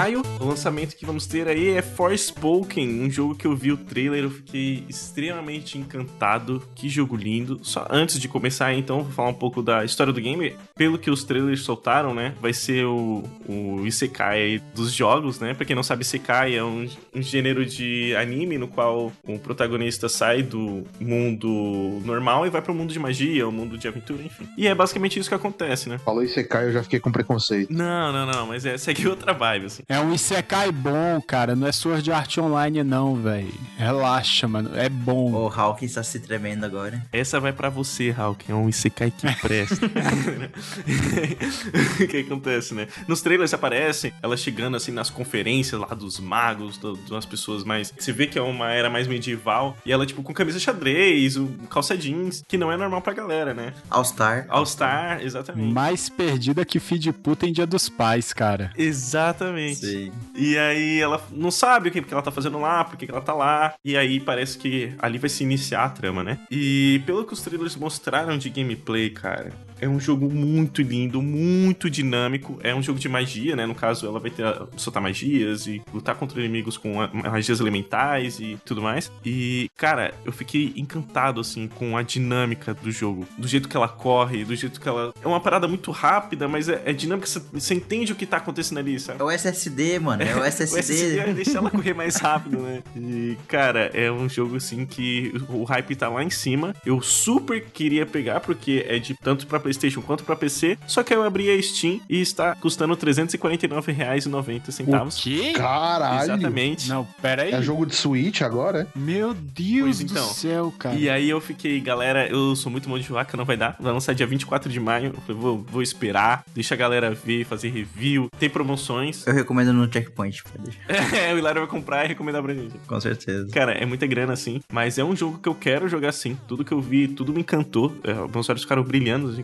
Agora 0.06 0.10
em 0.10 0.20
maio, 0.20 0.20
o 0.20 0.35
lançamento 0.56 0.96
que 0.96 1.04
vamos 1.04 1.26
ter 1.26 1.46
aí 1.46 1.68
é 1.68 1.82
Forspoken, 1.82 3.02
um 3.02 3.10
jogo 3.10 3.34
que 3.34 3.46
eu 3.46 3.54
vi 3.54 3.70
o 3.72 3.76
trailer, 3.76 4.24
eu 4.24 4.30
fiquei 4.30 4.84
extremamente 4.88 5.76
encantado. 5.76 6.62
Que 6.74 6.88
jogo 6.88 7.14
lindo. 7.14 7.60
Só 7.62 7.86
antes 7.90 8.18
de 8.18 8.26
começar, 8.26 8.72
então, 8.72 9.02
vou 9.02 9.12
falar 9.12 9.28
um 9.28 9.34
pouco 9.34 9.62
da 9.62 9.84
história 9.84 10.12
do 10.12 10.20
game. 10.20 10.56
Pelo 10.74 10.98
que 10.98 11.10
os 11.10 11.24
trailers 11.24 11.60
soltaram, 11.60 12.14
né? 12.14 12.34
Vai 12.40 12.54
ser 12.54 12.86
o, 12.86 13.22
o 13.46 13.86
Isekai 13.86 14.42
aí 14.42 14.58
dos 14.74 14.92
jogos, 14.92 15.38
né? 15.38 15.52
Pra 15.52 15.66
quem 15.66 15.76
não 15.76 15.82
sabe, 15.82 16.02
Isekai 16.02 16.56
é 16.56 16.64
um, 16.64 16.88
um 17.14 17.20
gênero 17.20 17.66
de 17.66 18.16
anime 18.16 18.56
no 18.56 18.66
qual 18.66 19.12
o 19.28 19.38
protagonista 19.38 20.08
sai 20.08 20.42
do 20.42 20.84
mundo 20.98 22.00
normal 22.02 22.46
e 22.46 22.50
vai 22.50 22.62
pro 22.62 22.74
mundo 22.74 22.94
de 22.94 22.98
magia, 22.98 23.46
o 23.46 23.52
mundo 23.52 23.76
de 23.76 23.86
aventura, 23.86 24.22
enfim. 24.22 24.48
E 24.56 24.66
é 24.66 24.74
basicamente 24.74 25.18
isso 25.18 25.28
que 25.28 25.34
acontece, 25.34 25.90
né? 25.90 25.98
Falou 25.98 26.22
Isekai, 26.22 26.68
eu 26.68 26.72
já 26.72 26.82
fiquei 26.82 26.98
com 26.98 27.12
preconceito. 27.12 27.70
Não, 27.70 28.10
não, 28.10 28.24
não, 28.24 28.46
mas 28.46 28.64
é, 28.64 28.78
segue 28.78 29.06
outra 29.06 29.34
vibe, 29.34 29.66
assim. 29.66 29.82
É 29.86 30.00
um 30.00 30.14
Isekai 30.14 30.45
bom, 30.72 31.20
cara. 31.26 31.54
Não 31.56 31.66
é 31.66 31.72
Sword 31.72 32.10
Art 32.12 32.38
Online, 32.38 32.82
não, 32.84 33.16
velho. 33.16 33.52
Relaxa, 33.76 34.46
mano. 34.48 34.70
É 34.74 34.88
bom. 34.88 35.32
O 35.32 35.48
Hawk 35.48 35.84
está 35.84 36.02
se 36.02 36.20
tremendo 36.20 36.64
agora. 36.64 37.02
Essa 37.12 37.38
vai 37.40 37.52
pra 37.52 37.68
você, 37.68 38.10
Hulk. 38.10 38.50
É 38.50 38.54
um 38.54 38.68
Isekai 38.68 39.10
que 39.10 39.26
presta. 39.40 39.86
o 42.02 42.06
que 42.08 42.18
acontece, 42.18 42.74
né? 42.74 42.86
Nos 43.08 43.20
trailers 43.22 43.52
aparece 43.54 44.12
ela 44.22 44.36
chegando 44.36 44.76
assim 44.76 44.92
nas 44.92 45.10
conferências 45.10 45.80
lá 45.80 45.88
dos 45.88 46.18
magos, 46.20 46.78
do- 46.78 46.96
das 46.96 47.26
pessoas 47.26 47.64
mais. 47.64 47.92
Você 47.98 48.12
vê 48.12 48.26
que 48.26 48.38
é 48.38 48.42
uma 48.42 48.70
era 48.70 48.88
mais 48.90 49.06
medieval. 49.06 49.76
E 49.84 49.92
ela, 49.92 50.06
tipo, 50.06 50.22
com 50.22 50.32
camisa 50.32 50.58
xadrez, 50.58 51.36
o 51.36 51.46
calça 51.70 51.96
jeans, 51.96 52.42
que 52.46 52.56
não 52.56 52.70
é 52.70 52.76
normal 52.76 53.02
pra 53.02 53.12
galera, 53.12 53.54
né? 53.54 53.72
All 53.90 54.04
Star. 54.04 54.46
All 54.48 54.66
Star, 54.66 55.20
exatamente. 55.22 55.72
Mais 55.72 56.08
perdida 56.08 56.64
que 56.64 56.78
feed 56.78 57.12
puta 57.12 57.46
em 57.46 57.52
Dia 57.52 57.66
dos 57.66 57.88
Pais, 57.88 58.32
cara. 58.32 58.72
Exatamente. 58.76 59.86
Sim. 59.86 60.12
E 60.36 60.56
aí 60.58 61.00
ela 61.00 61.22
não 61.32 61.50
sabe 61.50 61.88
o 61.88 61.92
que, 61.92 62.02
que 62.02 62.12
ela 62.12 62.22
tá 62.22 62.30
fazendo 62.30 62.58
lá, 62.60 62.84
por 62.84 62.96
que, 62.96 63.06
que 63.06 63.12
ela 63.12 63.20
tá 63.20 63.32
lá. 63.32 63.74
E 63.84 63.96
aí 63.96 64.20
parece 64.20 64.58
que 64.58 64.94
ali 64.98 65.18
vai 65.18 65.30
se 65.30 65.42
iniciar 65.42 65.84
a 65.84 65.88
trama, 65.88 66.22
né? 66.22 66.38
E 66.50 67.02
pelo 67.06 67.24
que 67.24 67.32
os 67.32 67.40
trailers 67.40 67.76
mostraram 67.76 68.36
de 68.36 68.50
gameplay, 68.50 69.10
cara, 69.10 69.52
é 69.80 69.88
um 69.88 69.98
jogo 70.00 70.30
muito 70.32 70.82
lindo, 70.82 71.20
muito 71.22 71.88
dinâmico. 71.90 72.58
É 72.62 72.74
um 72.74 72.82
jogo 72.82 72.98
de 72.98 73.08
magia, 73.08 73.54
né? 73.56 73.66
No 73.66 73.74
caso, 73.74 74.06
ela 74.06 74.18
vai 74.18 74.30
ter 74.30 74.44
soltar 74.76 75.02
magias 75.02 75.66
e 75.66 75.82
lutar 75.92 76.14
contra 76.16 76.40
inimigos 76.40 76.76
com 76.76 77.00
a- 77.00 77.08
magias 77.12 77.60
elementais 77.60 78.38
e 78.40 78.58
tudo 78.64 78.80
mais. 78.82 79.10
E, 79.24 79.70
cara, 79.76 80.14
eu 80.24 80.32
fiquei 80.32 80.72
encantado, 80.76 81.40
assim, 81.40 81.68
com 81.68 81.96
a 81.96 82.02
dinâmica 82.02 82.74
do 82.74 82.90
jogo. 82.90 83.26
Do 83.38 83.46
jeito 83.48 83.68
que 83.68 83.76
ela 83.76 83.88
corre, 83.88 84.44
do 84.44 84.54
jeito 84.54 84.80
que 84.80 84.88
ela. 84.88 85.12
É 85.22 85.26
uma 85.26 85.40
parada 85.40 85.66
muito 85.68 85.90
rápida, 85.90 86.48
mas 86.48 86.68
é, 86.68 86.82
é 86.84 86.92
dinâmica. 86.92 87.26
Você- 87.26 87.42
Você 87.52 87.74
entende 87.74 88.12
o 88.12 88.16
que 88.16 88.26
tá 88.26 88.36
acontecendo 88.38 88.78
ali, 88.78 88.98
sabe? 89.00 89.20
É 89.20 89.24
o 89.24 89.30
SSD, 89.30 89.98
mano. 89.98 90.22
É 90.22 90.34
o 90.34 90.40
O 90.42 90.44
SSD. 90.44 90.78
SSD 90.80 91.32
deixa 91.34 91.58
ela 91.58 91.70
correr 91.70 91.94
mais 91.94 92.16
rápido, 92.16 92.58
né? 92.58 92.82
E, 92.96 93.36
cara, 93.48 93.90
é 93.92 94.10
um 94.10 94.28
jogo 94.28 94.56
assim 94.56 94.86
que 94.86 95.32
o 95.48 95.64
hype 95.64 95.96
tá 95.96 96.08
lá 96.08 96.22
em 96.22 96.30
cima. 96.30 96.74
Eu 96.84 97.00
super 97.02 97.60
queria 97.60 98.06
pegar, 98.06 98.40
porque 98.40 98.84
é 98.88 98.98
de 98.98 99.14
tanto 99.14 99.46
pra 99.46 99.58
PlayStation 99.66 100.00
quanto 100.00 100.22
pra 100.22 100.36
PC. 100.36 100.78
Só 100.86 101.02
que 101.02 101.12
eu 101.12 101.24
abri 101.24 101.50
a 101.50 101.60
Steam 101.60 102.00
e 102.08 102.20
está 102.20 102.54
custando 102.54 102.94
R$ 102.94 103.00
349,90. 103.00 105.06
O 105.06 105.22
quê? 105.22 105.52
Caralho! 105.54 106.24
Exatamente. 106.24 106.88
Não, 106.88 107.04
pera 107.20 107.42
aí. 107.42 107.52
É 107.52 107.60
jogo 107.60 107.84
de 107.84 107.96
Switch 107.96 108.42
agora, 108.42 108.82
é? 108.82 108.98
Meu 108.98 109.34
Deus 109.34 109.82
Pois 109.82 109.98
do 109.98 110.12
então. 110.12 110.28
céu, 110.28 110.72
cara. 110.78 110.94
E 110.94 111.10
aí 111.10 111.28
eu 111.28 111.40
fiquei, 111.40 111.80
galera, 111.80 112.28
eu 112.28 112.54
sou 112.54 112.70
muito 112.70 112.88
mão 112.88 112.98
de 112.98 113.08
vaca, 113.08 113.36
não 113.36 113.44
vai 113.44 113.56
dar. 113.56 113.76
Vai 113.80 113.92
lançar 113.92 114.14
dia 114.14 114.26
24 114.26 114.70
de 114.70 114.78
maio. 114.78 115.12
Eu 115.14 115.20
falei, 115.22 115.42
vou, 115.42 115.66
vou 115.68 115.82
esperar, 115.82 116.44
deixa 116.54 116.74
a 116.74 116.76
galera 116.76 117.12
ver, 117.12 117.44
fazer 117.44 117.70
review. 117.70 118.28
Tem 118.38 118.48
promoções. 118.48 119.26
Eu 119.26 119.34
recomendo 119.34 119.72
no 119.72 119.92
Checkpoint, 119.92 120.44
pode 120.44 120.64
deixar. 120.64 120.86
É, 121.16 121.32
o 121.32 121.38
Hilário 121.38 121.62
vai 121.62 121.70
comprar 121.70 122.04
e 122.04 122.08
recomendar 122.08 122.42
pra 122.42 122.54
gente. 122.54 122.74
Com 122.86 123.00
certeza. 123.00 123.48
Cara, 123.50 123.72
é 123.72 123.86
muita 123.86 124.06
grana 124.06 124.32
assim, 124.32 124.60
mas 124.70 124.98
é 124.98 125.04
um 125.04 125.16
jogo 125.16 125.38
que 125.38 125.48
eu 125.48 125.54
quero 125.54 125.88
jogar 125.88 126.12
sim. 126.12 126.36
Tudo 126.46 126.64
que 126.64 126.72
eu 126.72 126.80
vi, 126.80 127.08
tudo 127.08 127.32
me 127.32 127.40
encantou. 127.40 127.96
É, 128.04 128.12
meus 128.12 128.48
olhos 128.48 128.62
ficaram 128.62 128.82
brilhando 128.82 129.30
assim 129.30 129.42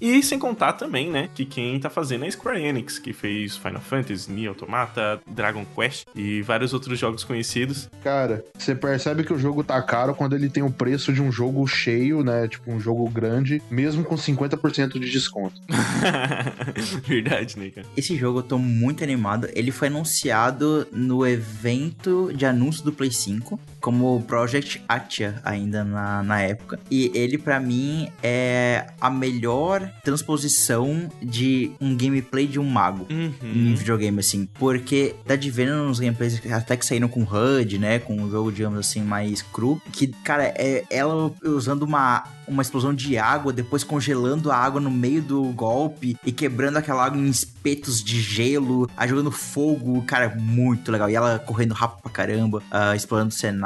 E 0.00 0.22
sem 0.22 0.38
contar 0.38 0.74
também, 0.74 1.10
né, 1.10 1.28
que 1.34 1.44
quem 1.44 1.78
tá 1.78 1.90
fazendo 1.90 2.24
é 2.24 2.28
a 2.28 2.30
Square 2.30 2.62
Enix, 2.62 2.98
que 2.98 3.12
fez 3.12 3.56
Final 3.56 3.80
Fantasy, 3.80 4.30
Nier 4.30 4.48
Automata, 4.48 5.20
Dragon 5.26 5.64
Quest 5.74 6.06
e 6.14 6.42
vários 6.42 6.72
outros 6.72 6.98
jogos 6.98 7.24
conhecidos. 7.24 7.88
Cara, 8.02 8.44
você 8.56 8.74
percebe 8.74 9.24
que 9.24 9.32
o 9.32 9.38
jogo 9.38 9.62
tá 9.62 9.80
caro 9.82 10.14
quando 10.14 10.34
ele 10.34 10.48
tem 10.48 10.62
o 10.62 10.70
preço 10.70 11.12
de 11.12 11.20
um 11.20 11.30
jogo 11.30 11.66
cheio, 11.66 12.22
né? 12.22 12.48
Tipo, 12.48 12.72
um 12.72 12.80
jogo 12.80 13.08
grande, 13.10 13.62
mesmo 13.70 14.04
com 14.04 14.16
50% 14.16 14.98
de 14.98 15.10
desconto. 15.10 15.60
Verdade, 17.06 17.58
né, 17.58 17.70
cara? 17.70 17.86
Esse 17.96 18.16
jogo 18.16 18.38
eu 18.38 18.42
tô 18.42 18.58
muito 18.58 19.04
animado. 19.04 19.48
Ele 19.54 19.70
foi 19.70 19.88
anunciado 19.88 20.86
no 20.92 21.26
evento 21.26 22.32
de 22.34 22.46
anúncio 22.46 22.84
do 22.84 22.92
Play 22.92 23.10
5, 23.10 23.58
como 23.80 24.22
Project 24.22 24.82
Atia, 24.88 25.40
ainda 25.44 25.82
na, 25.84 26.22
na 26.22 26.40
época. 26.42 26.78
E 26.90 27.10
ele, 27.14 27.38
pra 27.38 27.58
mim, 27.58 28.08
é 28.22 28.86
a 29.00 29.08
melhor 29.10 29.90
transposição 30.04 31.08
de 31.22 31.70
um 31.80 31.96
gameplay 31.96 32.46
de 32.46 32.58
um 32.58 32.64
mago. 32.68 33.06
em 33.10 33.30
Uhum. 33.70 33.74
videogame, 33.74 34.20
assim, 34.20 34.48
porque 34.54 35.14
tá 35.26 35.36
de 35.36 35.50
vendo 35.50 35.74
nos 35.84 35.98
gameplays 36.00 36.40
até 36.52 36.76
que 36.76 36.84
saíram 36.86 37.08
com 37.08 37.22
HUD, 37.22 37.78
né, 37.78 37.98
com 37.98 38.14
um 38.16 38.30
jogo, 38.30 38.50
digamos 38.52 38.78
assim, 38.78 39.02
mais 39.02 39.42
cru, 39.42 39.80
que, 39.92 40.08
cara, 40.08 40.44
é 40.44 40.84
ela 40.90 41.32
usando 41.44 41.82
uma, 41.82 42.24
uma 42.46 42.62
explosão 42.62 42.94
de 42.94 43.16
água, 43.18 43.52
depois 43.52 43.82
congelando 43.84 44.50
a 44.50 44.56
água 44.56 44.80
no 44.80 44.90
meio 44.90 45.22
do 45.22 45.42
golpe 45.52 46.16
e 46.24 46.32
quebrando 46.32 46.76
aquela 46.76 47.04
água 47.04 47.18
em 47.18 47.28
espetos 47.28 48.02
de 48.02 48.20
gelo, 48.20 48.88
jogando 49.06 49.30
fogo, 49.30 50.02
cara, 50.02 50.34
muito 50.38 50.90
legal. 50.90 51.08
E 51.10 51.14
ela 51.14 51.38
correndo 51.38 51.72
rápido 51.72 52.02
pra 52.02 52.10
caramba, 52.12 52.62
ah, 52.70 52.94
explorando 52.96 53.28
o 53.30 53.32
cenário, 53.32 53.60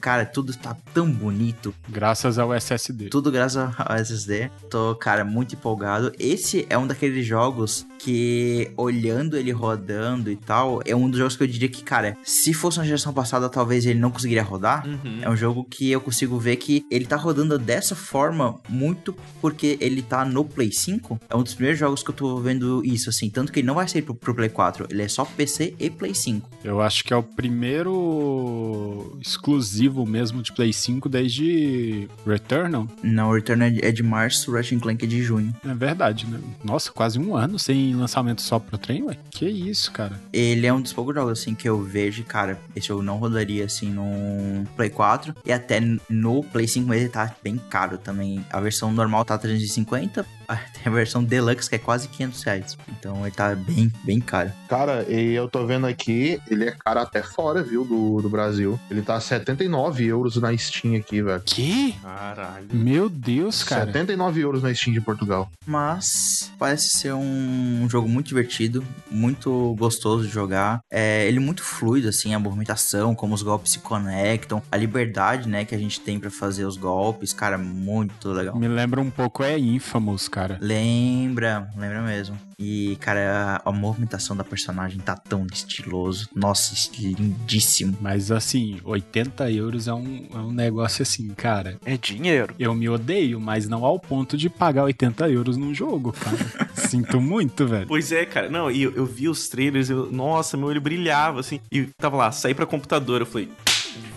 cara, 0.00 0.24
tudo 0.24 0.54
tá 0.54 0.76
tão 0.92 1.10
bonito. 1.10 1.74
Graças 1.88 2.38
ao 2.38 2.54
SSD. 2.54 3.08
Tudo 3.08 3.30
graças 3.30 3.72
ao 3.78 3.96
SSD. 3.96 4.50
Tô, 4.70 4.94
cara, 4.94 5.24
muito 5.24 5.54
empolgado. 5.54 6.12
Esse 6.18 6.66
é 6.68 6.78
um 6.78 6.86
daqueles 6.86 7.26
jogos 7.26 7.86
que, 7.98 8.70
olhando 8.76 9.36
ele 9.36 9.50
rodando 9.50 10.30
e 10.30 10.36
tal, 10.36 10.80
é 10.84 10.94
um 10.94 11.08
dos 11.08 11.18
jogos 11.18 11.36
que 11.36 11.42
eu 11.42 11.46
diria 11.46 11.68
que, 11.68 11.82
cara, 11.82 12.16
se 12.22 12.52
fosse 12.54 12.78
uma 12.78 12.84
geração 12.84 13.12
passada, 13.12 13.48
talvez 13.48 13.84
ele 13.86 13.98
não 13.98 14.10
conseguiria 14.10 14.42
rodar. 14.42 14.86
Uhum. 14.86 15.18
É 15.22 15.28
um 15.30 15.36
jogo 15.36 15.64
que 15.64 15.90
eu 15.90 16.00
consigo 16.00 16.38
ver 16.38 16.56
que 16.56 16.84
ele 16.90 17.04
tá 17.06 17.16
rodando 17.16 17.58
dessa 17.58 17.94
forma 17.94 18.58
muito 18.68 19.14
porque 19.40 19.76
ele 19.80 20.02
tá 20.02 20.24
no 20.24 20.44
Play 20.44 20.72
5. 20.72 21.20
É 21.28 21.36
um 21.36 21.42
dos 21.42 21.54
primeiros 21.54 21.78
jogos 21.78 22.02
que 22.02 22.10
eu 22.10 22.14
tô 22.14 22.36
vendo 22.38 22.82
isso, 22.84 23.10
assim. 23.10 23.28
Tanto 23.30 23.52
que 23.52 23.60
ele 23.60 23.66
não 23.66 23.74
vai 23.74 23.88
sair 23.88 24.02
pro, 24.02 24.14
pro 24.14 24.34
Play 24.34 24.48
4. 24.48 24.86
Ele 24.90 25.02
é 25.02 25.08
só 25.08 25.24
PC 25.24 25.74
e 25.78 25.90
Play 25.90 26.14
5. 26.14 26.48
Eu 26.64 26.80
acho 26.80 27.04
que 27.04 27.12
é 27.12 27.16
o 27.16 27.22
primeiro 27.22 29.18
exclusivo 29.20 30.06
mesmo 30.06 30.42
de 30.42 30.52
Play 30.52 30.72
5 30.72 31.08
desde 31.08 32.08
Returnal. 32.26 32.86
Não, 33.02 33.30
o 33.30 33.34
Return 33.34 33.78
é 33.82 33.92
de- 33.92 34.02
março, 34.02 34.52
Ratchet 34.52 34.78
Clank 34.80 35.04
é 35.04 35.08
de 35.08 35.22
junho. 35.22 35.54
É 35.64 35.74
verdade, 35.74 36.26
né? 36.26 36.38
Nossa, 36.64 36.90
quase 36.90 37.18
um 37.18 37.36
ano 37.36 37.58
sem 37.58 37.87
lançamento 37.94 38.42
só 38.42 38.58
pro 38.58 38.78
trem, 38.78 39.02
ué. 39.02 39.16
Que 39.30 39.48
isso, 39.48 39.90
cara. 39.92 40.20
Ele 40.32 40.66
é 40.66 40.72
um 40.72 40.80
dos 40.80 40.92
poucos 40.92 41.14
jogos, 41.14 41.40
assim, 41.40 41.54
que 41.54 41.68
eu 41.68 41.82
vejo, 41.82 42.24
cara, 42.24 42.58
esse 42.74 42.88
jogo 42.88 43.02
não 43.02 43.16
rodaria, 43.16 43.64
assim, 43.64 43.90
no 43.90 44.64
Play 44.76 44.90
4. 44.90 45.34
E 45.44 45.52
até 45.52 45.80
no 46.08 46.42
Play 46.42 46.66
5 46.66 46.92
ele 46.94 47.08
tá 47.08 47.34
bem 47.42 47.58
caro 47.70 47.98
também. 47.98 48.44
A 48.50 48.60
versão 48.60 48.92
normal 48.92 49.24
tá 49.24 49.36
350, 49.36 50.26
tem 50.72 50.82
a 50.86 50.90
versão 50.90 51.22
Deluxe 51.22 51.68
que 51.68 51.76
é 51.76 51.78
quase 51.78 52.08
500 52.08 52.42
reais. 52.42 52.78
Então 52.88 53.22
ele 53.22 53.34
tá 53.34 53.54
bem, 53.54 53.92
bem 54.04 54.20
caro. 54.20 54.52
Cara, 54.68 55.04
e 55.08 55.34
eu 55.34 55.48
tô 55.48 55.66
vendo 55.66 55.86
aqui, 55.86 56.40
ele 56.50 56.64
é 56.64 56.72
caro 56.72 57.00
até 57.00 57.22
fora, 57.22 57.62
viu, 57.62 57.84
do, 57.84 58.20
do 58.22 58.28
Brasil. 58.28 58.78
Ele 58.90 59.02
tá 59.02 59.20
79 59.20 60.06
euros 60.06 60.36
na 60.36 60.56
Steam 60.56 60.96
aqui, 60.96 61.22
velho. 61.22 61.42
Que? 61.44 61.92
Caralho. 62.02 62.66
Meu 62.72 63.08
Deus, 63.08 63.62
cara. 63.62 63.86
79 63.86 64.40
euros 64.40 64.62
na 64.62 64.74
Steam 64.74 64.94
de 64.94 65.00
Portugal. 65.00 65.50
Mas 65.66 66.50
parece 66.58 66.90
ser 66.90 67.12
um 67.12 67.86
jogo 67.90 68.08
muito 68.08 68.28
divertido, 68.28 68.84
muito 69.10 69.74
gostoso 69.78 70.26
de 70.26 70.32
jogar. 70.32 70.80
É, 70.90 71.26
ele 71.26 71.38
é 71.38 71.40
muito 71.40 71.62
fluido, 71.62 72.08
assim, 72.08 72.34
a 72.34 72.38
movimentação, 72.38 73.14
como 73.14 73.34
os 73.34 73.42
golpes 73.42 73.72
se 73.72 73.78
conectam, 73.80 74.62
a 74.70 74.76
liberdade, 74.76 75.48
né, 75.48 75.64
que 75.64 75.74
a 75.74 75.78
gente 75.78 76.00
tem 76.00 76.18
pra 76.18 76.30
fazer 76.30 76.64
os 76.64 76.76
golpes, 76.76 77.32
cara, 77.32 77.58
muito 77.58 78.30
legal. 78.30 78.56
Me 78.56 78.68
lembra 78.68 79.00
um 79.00 79.10
pouco 79.10 79.42
é 79.42 79.58
Infamous, 79.58 80.28
cara. 80.28 80.37
Lembra, 80.60 81.70
lembra 81.76 82.02
mesmo. 82.02 82.38
E, 82.58 82.96
cara, 83.00 83.60
a, 83.64 83.68
a 83.68 83.72
movimentação 83.72 84.36
da 84.36 84.42
personagem 84.42 84.98
tá 84.98 85.16
tão 85.16 85.46
estiloso. 85.52 86.28
Nossa, 86.34 86.74
lindíssimo. 86.98 87.96
Mas 88.00 88.32
assim, 88.32 88.80
80 88.84 89.50
euros 89.52 89.86
é 89.86 89.94
um, 89.94 90.26
é 90.34 90.38
um 90.38 90.52
negócio 90.52 91.02
assim, 91.02 91.28
cara. 91.34 91.78
É 91.84 91.96
dinheiro. 91.96 92.54
Eu 92.58 92.74
me 92.74 92.88
odeio, 92.88 93.40
mas 93.40 93.68
não 93.68 93.84
ao 93.84 93.98
ponto 93.98 94.36
de 94.36 94.50
pagar 94.50 94.84
80 94.84 95.28
euros 95.28 95.56
num 95.56 95.72
jogo, 95.72 96.12
cara. 96.12 96.36
Sinto 96.74 97.20
muito, 97.20 97.66
velho. 97.66 97.86
Pois 97.86 98.10
é, 98.10 98.26
cara. 98.26 98.48
Não, 98.48 98.70
e 98.70 98.82
eu, 98.82 98.92
eu 98.94 99.06
vi 99.06 99.28
os 99.28 99.48
trailers, 99.48 99.88
eu, 99.88 100.10
nossa, 100.10 100.56
meu 100.56 100.68
olho 100.68 100.80
brilhava, 100.80 101.40
assim. 101.40 101.60
E 101.70 101.86
tava 101.96 102.16
lá, 102.16 102.32
saí 102.32 102.54
pra 102.54 102.66
computador, 102.66 103.20
eu 103.20 103.26
falei, 103.26 103.48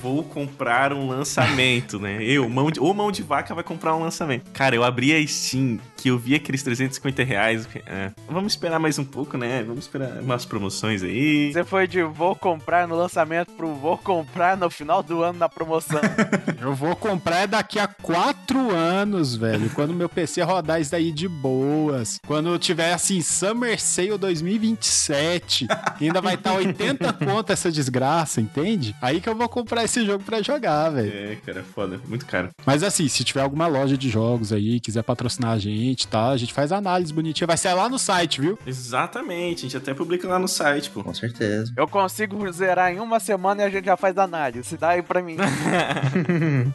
vou 0.02 0.24
comprar 0.24 0.94
um 0.94 1.08
lançamento, 1.08 2.00
né? 2.00 2.24
Eu, 2.24 2.50
mão 2.50 2.72
de, 2.72 2.80
ou 2.80 2.94
mão 2.94 3.12
de 3.12 3.22
vaca 3.22 3.54
vai 3.54 3.64
comprar 3.64 3.96
um 3.96 4.00
lançamento. 4.00 4.50
Cara, 4.52 4.76
eu 4.76 4.84
abri 4.84 5.14
a 5.14 5.28
Steam, 5.28 5.80
que 5.96 6.10
eu 6.10 6.18
vi 6.18 6.34
aqueles 6.34 6.64
350 6.64 7.24
reais. 7.24 7.68
É, 7.86 8.12
vamos 8.28 8.54
esperar 8.54 8.80
mais 8.80 8.98
um 8.98 9.06
pouco, 9.06 9.38
né? 9.38 9.64
Vamos 9.64 9.86
esperar 9.86 10.22
umas 10.22 10.44
promoções 10.44 11.04
aí. 11.04 11.54
Você 11.54 11.64
foi 11.64 11.88
de 11.88 12.02
vou 12.02 12.36
comprar 12.36 12.88
no 12.88 12.96
lançamento 12.96 13.52
pro 13.54 13.76
vou 13.76 13.98
comprar 13.98 14.58
no 14.58 14.70
final 14.70 15.04
do 15.04 15.22
ano 15.22 15.38
na 15.38 15.48
promoção. 15.48 16.02
Eu 16.60 16.74
vou 16.74 16.96
comprar 16.96 17.48
daqui 17.48 17.80
a 17.80 17.88
quatro 17.88 18.72
anos, 18.72 19.36
velho. 19.36 19.70
Quando 19.72 19.94
meu 19.94 20.10
PC 20.10 20.42
rodar 20.42 20.82
isso 20.82 20.92
daí 20.92 21.12
de 21.12 21.28
boas. 21.28 22.20
Quando 22.26 22.58
tiver 22.58 22.94
assim, 22.94 23.22
Summer 23.22 23.80
Sale 23.80 24.18
2027. 24.18 25.68
Ainda 26.00 26.22
vai 26.22 26.36
estar 26.36 26.54
80 26.54 27.14
conto 27.14 27.52
essa 27.52 27.72
desgraça, 27.72 28.42
entende? 28.42 28.96
Aí 29.02 29.22
que 29.22 29.30
eu 29.30 29.36
vou 29.36 29.50
comprar 29.50 29.84
esse 29.92 30.06
jogo 30.06 30.24
pra 30.24 30.42
jogar, 30.42 30.90
velho. 30.90 31.12
É, 31.14 31.36
cara, 31.46 31.64
foda. 31.64 32.00
Muito 32.08 32.26
caro. 32.26 32.50
Mas 32.66 32.84
assim, 32.84 33.08
se 33.08 33.24
tiver 33.24 33.42
alguma 33.42 33.68
loja 33.68 33.98
de 33.98 34.10
jogos 34.10 34.54
aí, 34.54 34.80
quiser 34.80 35.04
patrocinar 35.04 35.52
a 35.52 35.60
gente, 35.60 36.08
tá? 36.08 36.30
A 36.30 36.38
gente 36.38 36.54
faz 36.54 36.72
análise 36.72 37.14
bonitinha. 37.14 37.48
Vai 37.48 37.58
ser 37.58 37.74
lá 37.74 37.90
no 37.90 38.00
site, 38.00 38.42
viu? 38.42 38.58
Exatamente, 38.66 39.60
a 39.60 39.62
gente 39.64 39.78
até 39.78 39.94
publica 39.94 40.28
lá 40.28 40.40
no 40.40 40.48
site, 40.48 40.90
pô. 40.90 41.04
Com 41.04 41.14
certeza. 41.14 41.74
Eu 41.76 41.88
consigo 41.88 42.52
zerar 42.52 42.92
em 42.92 43.00
uma 43.00 43.20
semana 43.20 43.64
e 43.64 43.66
a 43.66 43.70
gente 43.70 43.86
já 43.86 43.98
faz 43.98 44.18
análise. 44.18 44.78
Dá 44.78 44.90
aí 44.90 45.02
pra 45.02 45.22
mim. 45.22 45.38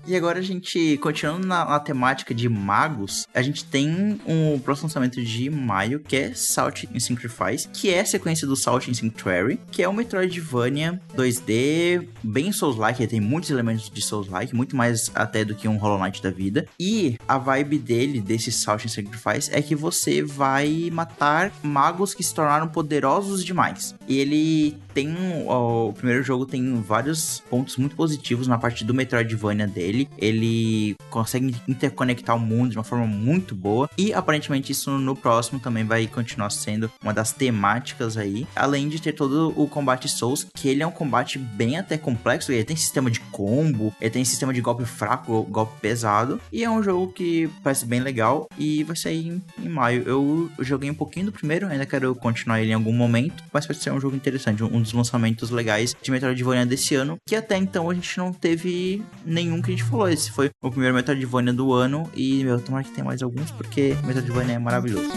E 0.06 0.14
agora 0.14 0.38
a 0.38 0.42
gente, 0.42 0.98
continuando 0.98 1.46
na, 1.46 1.64
na 1.64 1.80
temática 1.80 2.34
de 2.34 2.48
magos, 2.48 3.26
a 3.34 3.42
gente 3.42 3.64
tem 3.64 4.20
um 4.26 4.58
próximo 4.58 4.86
lançamento 4.88 5.22
de 5.22 5.50
maio, 5.50 6.00
que 6.00 6.16
é 6.16 6.34
Salt 6.34 6.84
in 6.84 7.00
Sacrifice, 7.00 7.68
que 7.72 7.92
é 7.92 8.00
a 8.00 8.06
sequência 8.06 8.46
do 8.46 8.54
Salt 8.56 8.88
in 8.88 8.94
Sanctuary, 8.94 9.58
que 9.70 9.82
é 9.82 9.88
um 9.88 9.92
Metroidvania 9.92 11.00
2D, 11.16 12.06
bem 12.22 12.52
Souls-like, 12.52 13.02
ele 13.06 13.10
tem 13.10 13.20
muitos 13.20 13.50
elementos 13.50 13.88
de 13.88 14.02
Souls-like, 14.02 14.54
muito 14.54 14.76
mais 14.76 15.10
até 15.14 15.44
do 15.44 15.54
que 15.54 15.68
um 15.68 15.76
Hollow 15.76 16.02
Knight 16.02 16.22
da 16.22 16.30
vida. 16.30 16.66
E 16.78 17.16
a 17.26 17.38
vibe 17.38 17.78
dele, 17.78 18.20
desse 18.20 18.50
Salt 18.50 18.84
in 18.84 18.88
Sacrifice, 18.88 19.50
é 19.52 19.62
que 19.62 19.74
você 19.74 20.22
vai 20.22 20.90
matar 20.92 21.52
magos 21.62 22.12
que 22.12 22.22
se 22.22 22.34
tornaram 22.34 22.68
poderosos 22.68 23.44
demais. 23.44 23.94
E 24.08 24.18
ele 24.18 24.76
tem 24.96 25.14
o 25.46 25.92
primeiro 25.92 26.22
jogo 26.22 26.46
tem 26.46 26.80
vários 26.80 27.40
pontos 27.50 27.76
muito 27.76 27.94
positivos 27.94 28.46
na 28.46 28.56
parte 28.56 28.82
do 28.82 28.94
Metroidvania 28.94 29.66
dele. 29.66 30.08
Ele 30.16 30.96
consegue 31.10 31.54
interconectar 31.68 32.34
o 32.34 32.40
mundo 32.40 32.70
de 32.70 32.78
uma 32.78 32.84
forma 32.84 33.06
muito 33.06 33.54
boa 33.54 33.90
e 33.98 34.14
aparentemente 34.14 34.72
isso 34.72 34.90
no 34.92 35.14
próximo 35.14 35.60
também 35.60 35.84
vai 35.84 36.06
continuar 36.06 36.48
sendo 36.48 36.90
uma 37.02 37.12
das 37.12 37.30
temáticas 37.30 38.16
aí, 38.16 38.46
além 38.56 38.88
de 38.88 39.00
ter 39.00 39.12
todo 39.12 39.52
o 39.54 39.68
combate 39.68 40.08
Souls, 40.08 40.46
que 40.54 40.66
ele 40.66 40.82
é 40.82 40.86
um 40.86 40.90
combate 40.90 41.38
bem 41.38 41.76
até 41.76 41.98
complexo, 41.98 42.50
ele 42.50 42.64
tem 42.64 42.76
sistema 42.96 43.10
de 43.10 43.20
combo, 43.20 43.94
ele 44.00 44.10
tem 44.10 44.24
sistema 44.24 44.52
de 44.52 44.60
golpe 44.60 44.84
fraco, 44.84 45.42
golpe 45.44 45.80
pesado, 45.80 46.40
e 46.50 46.64
é 46.64 46.70
um 46.70 46.82
jogo 46.82 47.12
que 47.12 47.48
parece 47.62 47.84
bem 47.84 48.00
legal 48.00 48.48
e 48.58 48.82
vai 48.84 48.96
sair 48.96 49.28
em, 49.28 49.42
em 49.62 49.68
maio. 49.68 50.02
Eu 50.06 50.50
joguei 50.60 50.90
um 50.90 50.94
pouquinho 50.94 51.26
do 51.26 51.32
primeiro, 51.32 51.66
ainda 51.66 51.84
quero 51.84 52.14
continuar 52.14 52.60
ele 52.60 52.70
em 52.70 52.74
algum 52.74 52.92
momento, 52.92 53.44
mas 53.52 53.66
vai 53.66 53.76
ser 53.76 53.92
um 53.92 54.00
jogo 54.00 54.16
interessante, 54.16 54.64
um 54.64 54.80
dos 54.80 54.92
lançamentos 54.92 55.50
legais 55.50 55.94
de 56.00 56.10
Metroidvania 56.10 56.64
desse 56.64 56.94
ano, 56.94 57.18
que 57.26 57.36
até 57.36 57.56
então 57.56 57.90
a 57.90 57.94
gente 57.94 58.16
não 58.16 58.32
teve 58.32 59.02
nenhum 59.24 59.60
que 59.60 59.70
a 59.70 59.76
gente 59.76 59.84
falou. 59.84 60.08
Esse 60.08 60.30
foi 60.30 60.50
o 60.62 60.70
primeiro 60.70 60.94
Metroidvania 60.94 61.52
do 61.52 61.72
ano 61.72 62.10
e, 62.14 62.42
meu, 62.44 62.58
tomara 62.60 62.84
que 62.84 62.92
tenha 62.92 63.04
mais 63.04 63.22
alguns, 63.22 63.50
porque 63.50 63.94
Metroidvania 64.04 64.54
é 64.54 64.58
maravilhoso. 64.58 65.10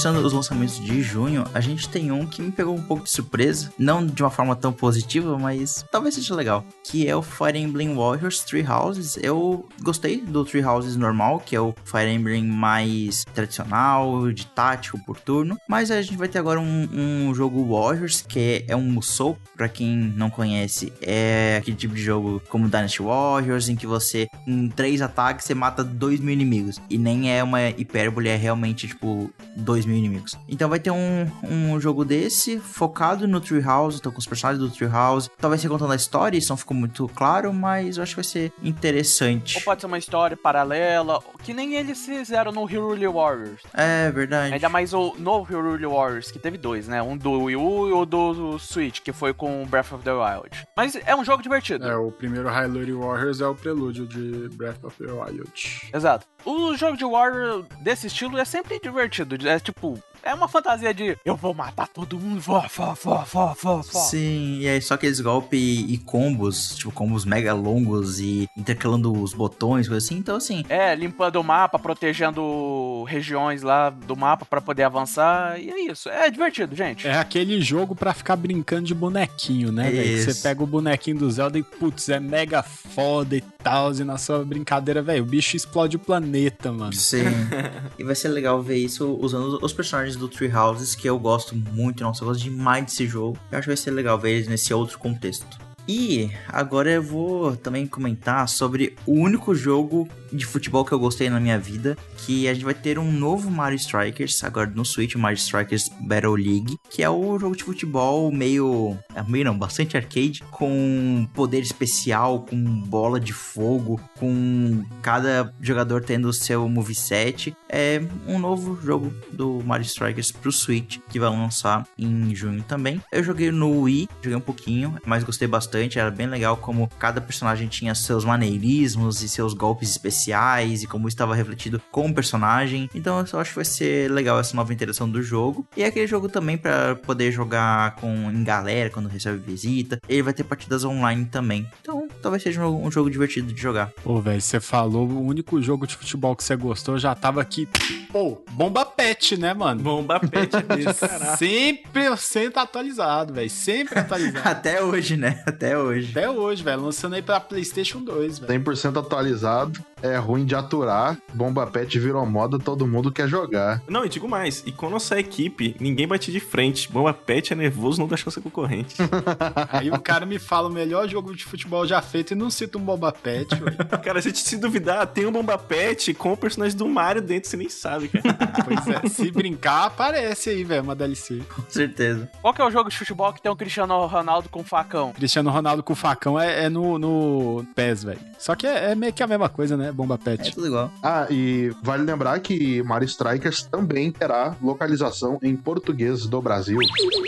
Começando 0.00 0.24
os 0.24 0.32
lançamentos 0.32 0.80
de 0.82 1.02
junho, 1.02 1.44
a 1.52 1.60
gente 1.60 1.86
tem 1.86 2.10
um 2.10 2.24
que 2.24 2.40
me 2.40 2.50
pegou 2.50 2.74
um 2.74 2.80
pouco 2.80 3.04
de 3.04 3.10
surpresa, 3.10 3.70
não 3.78 4.06
de 4.06 4.22
uma 4.22 4.30
forma 4.30 4.56
tão 4.56 4.72
positiva, 4.72 5.38
mas 5.38 5.84
talvez 5.92 6.14
seja 6.14 6.34
legal, 6.34 6.64
que 6.82 7.06
é 7.06 7.14
o 7.14 7.20
Fire 7.20 7.58
Emblem 7.58 7.94
Warriors 7.94 8.40
Three 8.40 8.66
Houses. 8.66 9.18
Eu 9.22 9.68
gostei 9.82 10.22
do 10.22 10.42
Three 10.42 10.64
Houses 10.64 10.96
normal, 10.96 11.42
que 11.44 11.54
é 11.54 11.60
o 11.60 11.74
Fire 11.84 12.10
Emblem 12.10 12.46
mais 12.46 13.26
tradicional, 13.34 14.32
de 14.32 14.46
tático 14.46 14.98
por 15.04 15.20
turno, 15.20 15.58
mas 15.68 15.90
a 15.90 16.00
gente 16.00 16.16
vai 16.16 16.28
ter 16.28 16.38
agora 16.38 16.58
um, 16.58 16.88
um 17.28 17.34
jogo 17.34 17.62
Warriors, 17.68 18.24
que 18.26 18.64
é 18.66 18.74
um 18.74 18.80
Musou, 18.80 19.36
pra 19.54 19.68
quem 19.68 19.94
não 20.16 20.30
conhece, 20.30 20.94
é 21.02 21.58
aquele 21.60 21.76
tipo 21.76 21.94
de 21.94 22.02
jogo 22.02 22.40
como 22.48 22.70
Dynasty 22.70 23.02
Warriors, 23.02 23.68
em 23.68 23.76
que 23.76 23.86
você, 23.86 24.28
em 24.46 24.66
três 24.66 25.02
ataques, 25.02 25.44
você 25.44 25.52
mata 25.52 25.84
dois 25.84 26.20
mil 26.20 26.32
inimigos, 26.32 26.80
e 26.88 26.96
nem 26.96 27.30
é 27.30 27.44
uma 27.44 27.68
hipérbole, 27.68 28.30
é 28.30 28.36
realmente, 28.36 28.88
tipo, 28.88 29.30
dois 29.54 29.84
mil 29.84 29.89
inimigos. 29.94 30.36
Então 30.48 30.68
vai 30.68 30.78
ter 30.78 30.90
um, 30.90 31.30
um 31.42 31.80
jogo 31.80 32.04
desse, 32.04 32.58
focado 32.58 33.26
no 33.26 33.40
Treehouse, 33.40 33.98
então 33.98 34.12
com 34.12 34.18
os 34.18 34.26
personagens 34.26 34.62
do 34.62 34.74
Treehouse. 34.74 35.30
Talvez 35.38 35.60
ser 35.60 35.68
contando 35.68 35.92
a 35.92 35.96
história, 35.96 36.38
isso 36.38 36.50
não 36.50 36.56
ficou 36.56 36.76
muito 36.76 37.08
claro, 37.08 37.52
mas 37.52 37.96
eu 37.96 38.02
acho 38.02 38.12
que 38.12 38.22
vai 38.22 38.24
ser 38.24 38.52
interessante. 38.62 39.56
Ou 39.58 39.62
pode 39.64 39.80
ser 39.80 39.86
uma 39.86 39.98
história 39.98 40.36
paralela, 40.36 41.20
que 41.42 41.52
nem 41.52 41.74
eles 41.74 42.04
fizeram 42.04 42.52
no 42.52 42.64
Hyrule 42.64 43.06
Warriors. 43.06 43.62
É 43.74 44.10
verdade. 44.10 44.54
Ainda 44.54 44.68
mais 44.68 44.92
o 44.92 45.14
novo 45.18 45.44
Hyrule 45.44 45.86
Warriors, 45.86 46.30
que 46.30 46.38
teve 46.38 46.58
dois, 46.58 46.88
né? 46.88 47.02
Um 47.02 47.16
do 47.16 47.44
Wii 47.44 47.56
U 47.56 47.88
e 47.88 47.92
o 47.92 48.04
do 48.04 48.58
Switch, 48.58 49.00
que 49.00 49.12
foi 49.12 49.32
com 49.32 49.64
Breath 49.66 49.92
of 49.92 50.04
the 50.04 50.12
Wild. 50.12 50.66
Mas 50.76 50.96
é 51.04 51.14
um 51.14 51.24
jogo 51.24 51.42
divertido. 51.42 51.86
É, 51.86 51.96
o 51.96 52.10
primeiro 52.10 52.48
Hyrule 52.48 52.92
Warriors 52.92 53.40
é 53.40 53.46
o 53.46 53.54
prelúdio 53.54 54.06
de 54.06 54.48
Breath 54.56 54.82
of 54.84 54.96
the 55.02 55.10
Wild. 55.10 55.90
Exato. 55.92 56.26
O 56.44 56.74
jogo 56.76 56.96
de 56.96 57.04
Warrior 57.04 57.64
desse 57.80 58.06
estilo 58.06 58.38
é 58.38 58.44
sempre 58.44 58.80
divertido. 58.80 59.36
É 59.48 59.58
tipo, 59.58 60.02
é 60.22 60.34
uma 60.34 60.48
fantasia 60.48 60.92
de 60.92 61.16
eu 61.24 61.36
vou 61.36 61.54
matar 61.54 61.88
todo 61.88 62.18
mundo, 62.18 62.40
vó, 62.40 62.64
vó, 62.74 62.94
vó, 62.94 63.24
vó, 63.24 63.54
vó, 63.60 63.76
vó. 63.76 64.00
Sim, 64.00 64.58
e 64.60 64.68
aí 64.68 64.80
só 64.80 64.94
aqueles 64.94 65.20
golpes 65.20 65.60
e 65.60 65.98
combos, 65.98 66.76
tipo 66.76 66.90
combos 66.92 67.24
mega 67.24 67.52
longos 67.54 68.20
e 68.20 68.48
intercalando 68.56 69.12
os 69.12 69.32
botões, 69.32 69.88
coisa 69.88 70.04
assim. 70.04 70.16
Então, 70.16 70.36
assim, 70.36 70.64
É, 70.68 70.94
limpando 70.94 71.36
o 71.36 71.44
mapa, 71.44 71.78
protegendo 71.78 73.04
regiões 73.04 73.62
lá 73.62 73.90
do 73.90 74.16
mapa 74.16 74.44
pra 74.44 74.60
poder 74.60 74.82
avançar. 74.84 75.58
E 75.60 75.70
é 75.70 75.80
isso. 75.90 76.08
É 76.08 76.30
divertido, 76.30 76.74
gente. 76.74 77.06
É 77.06 77.16
aquele 77.16 77.60
jogo 77.60 77.94
pra 77.94 78.12
ficar 78.12 78.36
brincando 78.36 78.86
de 78.86 78.94
bonequinho, 78.94 79.72
né, 79.72 79.90
velho? 79.90 80.22
Você 80.22 80.42
pega 80.42 80.62
o 80.62 80.66
bonequinho 80.66 81.18
do 81.18 81.30
Zelda 81.30 81.58
e, 81.58 81.62
putz, 81.62 82.08
é 82.08 82.20
mega 82.20 82.62
foda 82.62 83.36
e 83.36 83.40
tal, 83.62 83.92
e 83.92 84.04
na 84.04 84.18
sua 84.18 84.44
brincadeira, 84.44 85.02
velho, 85.02 85.22
o 85.22 85.26
bicho 85.26 85.56
explode 85.56 85.96
o 85.96 85.98
planeta, 85.98 86.72
mano. 86.72 86.92
Sim. 86.92 87.24
e 87.98 88.04
vai 88.04 88.14
ser 88.14 88.28
legal 88.28 88.62
ver 88.62 88.76
isso 88.76 89.18
usando 89.20 89.58
os 89.62 89.72
personagens 89.72 90.09
do 90.16 90.28
Tree 90.28 90.52
Houses, 90.52 90.94
que 90.94 91.08
eu 91.08 91.18
gosto 91.18 91.54
muito, 91.54 92.02
nossa, 92.02 92.22
eu 92.22 92.28
gosto 92.28 92.42
demais 92.42 92.84
desse 92.84 93.06
jogo. 93.06 93.38
Eu 93.50 93.58
acho 93.58 93.66
que 93.66 93.70
vai 93.70 93.76
ser 93.76 93.90
legal 93.90 94.18
ver 94.18 94.32
eles 94.32 94.48
nesse 94.48 94.72
outro 94.72 94.98
contexto. 94.98 95.58
E 95.88 96.30
agora 96.48 96.90
eu 96.90 97.02
vou 97.02 97.56
também 97.56 97.86
comentar 97.86 98.48
sobre 98.48 98.94
o 99.06 99.12
único 99.12 99.54
jogo 99.54 100.08
de 100.32 100.46
futebol 100.46 100.84
que 100.84 100.92
eu 100.92 100.98
gostei 100.98 101.28
na 101.28 101.40
minha 101.40 101.58
vida, 101.58 101.96
que 102.18 102.48
a 102.48 102.54
gente 102.54 102.64
vai 102.64 102.74
ter 102.74 102.98
um 102.98 103.10
novo 103.10 103.50
Mario 103.50 103.76
Strikers, 103.76 104.42
agora 104.44 104.70
no 104.70 104.84
Switch, 104.84 105.14
Mario 105.16 105.36
Strikers 105.36 105.90
Battle 106.00 106.36
League, 106.36 106.76
que 106.88 107.02
é 107.02 107.10
o 107.10 107.38
jogo 107.38 107.56
de 107.56 107.64
futebol 107.64 108.30
meio, 108.30 108.96
é, 109.14 109.22
meio 109.22 109.44
não, 109.44 109.58
bastante 109.58 109.96
arcade, 109.96 110.42
com 110.50 111.28
poder 111.34 111.60
especial, 111.60 112.40
com 112.48 112.56
bola 112.82 113.18
de 113.18 113.32
fogo, 113.32 114.00
com 114.18 114.84
cada 115.02 115.52
jogador 115.60 116.04
tendo 116.04 116.28
o 116.28 116.32
seu 116.32 116.68
moveset. 116.68 117.54
É 117.68 118.02
um 118.26 118.38
novo 118.38 118.78
jogo 118.82 119.12
do 119.32 119.60
Mario 119.64 119.84
Strikers 119.84 120.32
pro 120.32 120.52
Switch, 120.52 120.98
que 121.08 121.18
vai 121.18 121.30
lançar 121.30 121.86
em 121.98 122.34
junho 122.34 122.62
também. 122.62 123.02
Eu 123.12 123.22
joguei 123.22 123.50
no 123.50 123.82
Wii, 123.82 124.08
joguei 124.22 124.36
um 124.36 124.40
pouquinho, 124.40 124.96
mas 125.04 125.24
gostei 125.24 125.48
bastante, 125.48 125.98
era 125.98 126.10
bem 126.10 126.26
legal 126.26 126.56
como 126.56 126.88
cada 126.98 127.20
personagem 127.20 127.68
tinha 127.68 127.94
seus 127.94 128.24
maneirismos 128.24 129.22
e 129.22 129.28
seus 129.28 129.54
golpes 129.54 129.90
especiais 129.90 130.19
e 130.28 130.86
como 130.86 131.08
estava 131.08 131.34
refletido 131.34 131.80
com 131.90 132.06
o 132.06 132.14
personagem. 132.14 132.88
Então 132.94 133.24
eu 133.32 133.38
acho 133.38 133.50
que 133.50 133.56
vai 133.56 133.64
ser 133.64 134.10
legal 134.10 134.38
essa 134.38 134.56
nova 134.56 134.72
interação 134.72 135.08
do 135.08 135.22
jogo. 135.22 135.66
E 135.76 135.82
é 135.82 135.86
aquele 135.86 136.06
jogo 136.06 136.28
também 136.28 136.56
para 136.56 136.96
poder 136.96 137.32
jogar 137.32 137.96
com 137.96 138.30
em 138.30 138.44
galera 138.44 138.90
quando 138.90 139.08
recebe 139.08 139.38
visita. 139.38 139.98
Ele 140.08 140.22
vai 140.22 140.32
ter 140.32 140.44
partidas 140.44 140.84
online 140.84 141.24
também. 141.26 141.66
Então 141.80 142.08
talvez 142.20 142.42
seja 142.42 142.66
um, 142.66 142.86
um 142.86 142.90
jogo 142.90 143.10
divertido 143.10 143.52
de 143.52 143.60
jogar. 143.60 143.90
Pô, 144.02 144.20
velho, 144.20 144.40
você 144.40 144.60
falou 144.60 145.08
o 145.08 145.24
único 145.24 145.60
jogo 145.62 145.86
de 145.86 145.96
futebol 145.96 146.34
que 146.36 146.44
você 146.44 146.56
gostou, 146.56 146.98
já 146.98 147.14
tava 147.14 147.40
aqui. 147.40 147.68
Pô, 148.12 148.42
bomba 148.50 148.84
pet, 148.84 149.36
né, 149.36 149.54
mano? 149.54 149.80
Bomba 149.80 150.18
pet 150.18 150.50
Sempre, 151.38 152.16
sempre 152.16 152.60
atualizado, 152.60 153.32
velho. 153.32 153.50
Sempre 153.50 153.98
atualizado. 153.98 154.40
Até 154.48 154.82
hoje, 154.82 155.16
né? 155.16 155.42
Até 155.46 155.78
hoje. 155.78 156.10
Até 156.10 156.28
hoje, 156.28 156.62
velho. 156.62 156.82
Lançando 156.82 157.14
aí 157.14 157.22
pra 157.22 157.38
PlayStation 157.40 158.00
2, 158.00 158.40
velho. 158.40 158.64
100% 158.64 158.98
atualizado, 158.98 159.84
é 160.02 160.09
ruim 160.18 160.44
de 160.44 160.54
aturar, 160.54 161.16
bomba 161.32 161.66
pet 161.66 161.98
virou 161.98 162.24
moda, 162.26 162.58
todo 162.58 162.86
mundo 162.86 163.12
quer 163.12 163.28
jogar. 163.28 163.82
Não, 163.88 164.04
e 164.04 164.08
digo 164.08 164.28
mais, 164.28 164.62
e 164.66 164.72
com 164.72 164.86
a 164.86 164.90
nossa 164.90 165.18
equipe, 165.18 165.76
ninguém 165.80 166.06
bate 166.06 166.32
de 166.32 166.40
frente. 166.40 166.90
Bomba 166.90 167.12
pet 167.12 167.52
é 167.52 167.56
nervoso, 167.56 168.00
não 168.00 168.08
deixa 168.08 168.24
você 168.24 168.40
concorrente. 168.40 168.96
Aí 169.70 169.90
o 169.90 170.00
cara 170.00 170.26
me 170.26 170.38
fala 170.38 170.68
o 170.68 170.72
melhor 170.72 171.08
jogo 171.08 171.34
de 171.34 171.44
futebol 171.44 171.86
já 171.86 172.00
feito 172.02 172.32
e 172.32 172.36
não 172.36 172.50
cita 172.50 172.78
um 172.78 172.82
bomba 172.82 173.12
pet, 173.12 173.54
velho. 173.54 173.76
cara, 174.02 174.20
se 174.20 174.32
te 174.32 174.40
se 174.40 174.56
duvidar, 174.56 175.06
tem 175.06 175.26
um 175.26 175.32
bomba 175.32 175.56
pet 175.58 176.12
com 176.14 176.32
o 176.32 176.36
personagem 176.36 176.76
do 176.76 176.88
Mario 176.88 177.22
dentro, 177.22 177.48
você 177.48 177.56
nem 177.56 177.68
sabe, 177.68 178.08
cara. 178.08 178.36
pois 178.64 178.86
é, 178.88 179.08
se 179.08 179.30
brincar, 179.30 179.86
aparece 179.86 180.50
aí, 180.50 180.64
velho, 180.64 180.82
uma 180.82 180.94
DLC. 180.94 181.42
Com 181.54 181.62
certeza. 181.68 182.28
Qual 182.40 182.54
que 182.54 182.60
é 182.60 182.64
o 182.64 182.70
jogo 182.70 182.90
de 182.90 182.98
futebol 182.98 183.32
que 183.32 183.40
tem 183.40 183.50
o 183.50 183.56
Cristiano 183.56 184.06
Ronaldo 184.06 184.48
com 184.48 184.64
facão? 184.64 185.12
Cristiano 185.12 185.50
Ronaldo 185.50 185.82
com 185.82 185.94
facão 185.94 186.38
é, 186.38 186.64
é 186.64 186.68
no, 186.68 186.98
no 186.98 187.64
PES, 187.74 188.04
velho. 188.04 188.20
Só 188.38 188.54
que 188.54 188.66
é, 188.66 188.92
é, 188.92 188.94
meio 188.94 189.12
que 189.12 189.22
a 189.22 189.26
mesma 189.26 189.48
coisa, 189.48 189.76
né? 189.76 189.92
Bomba 190.00 190.16
pet. 190.16 190.48
É 190.48 190.50
tudo 190.50 190.66
igual. 190.66 190.90
Ah, 191.02 191.26
e 191.28 191.70
vale 191.82 192.04
lembrar 192.04 192.40
que 192.40 192.82
Mario 192.82 193.04
Strikers 193.04 193.64
também 193.64 194.10
terá 194.10 194.56
localização 194.62 195.38
em 195.42 195.54
português 195.54 196.26
do 196.26 196.40
Brasil. 196.40 196.78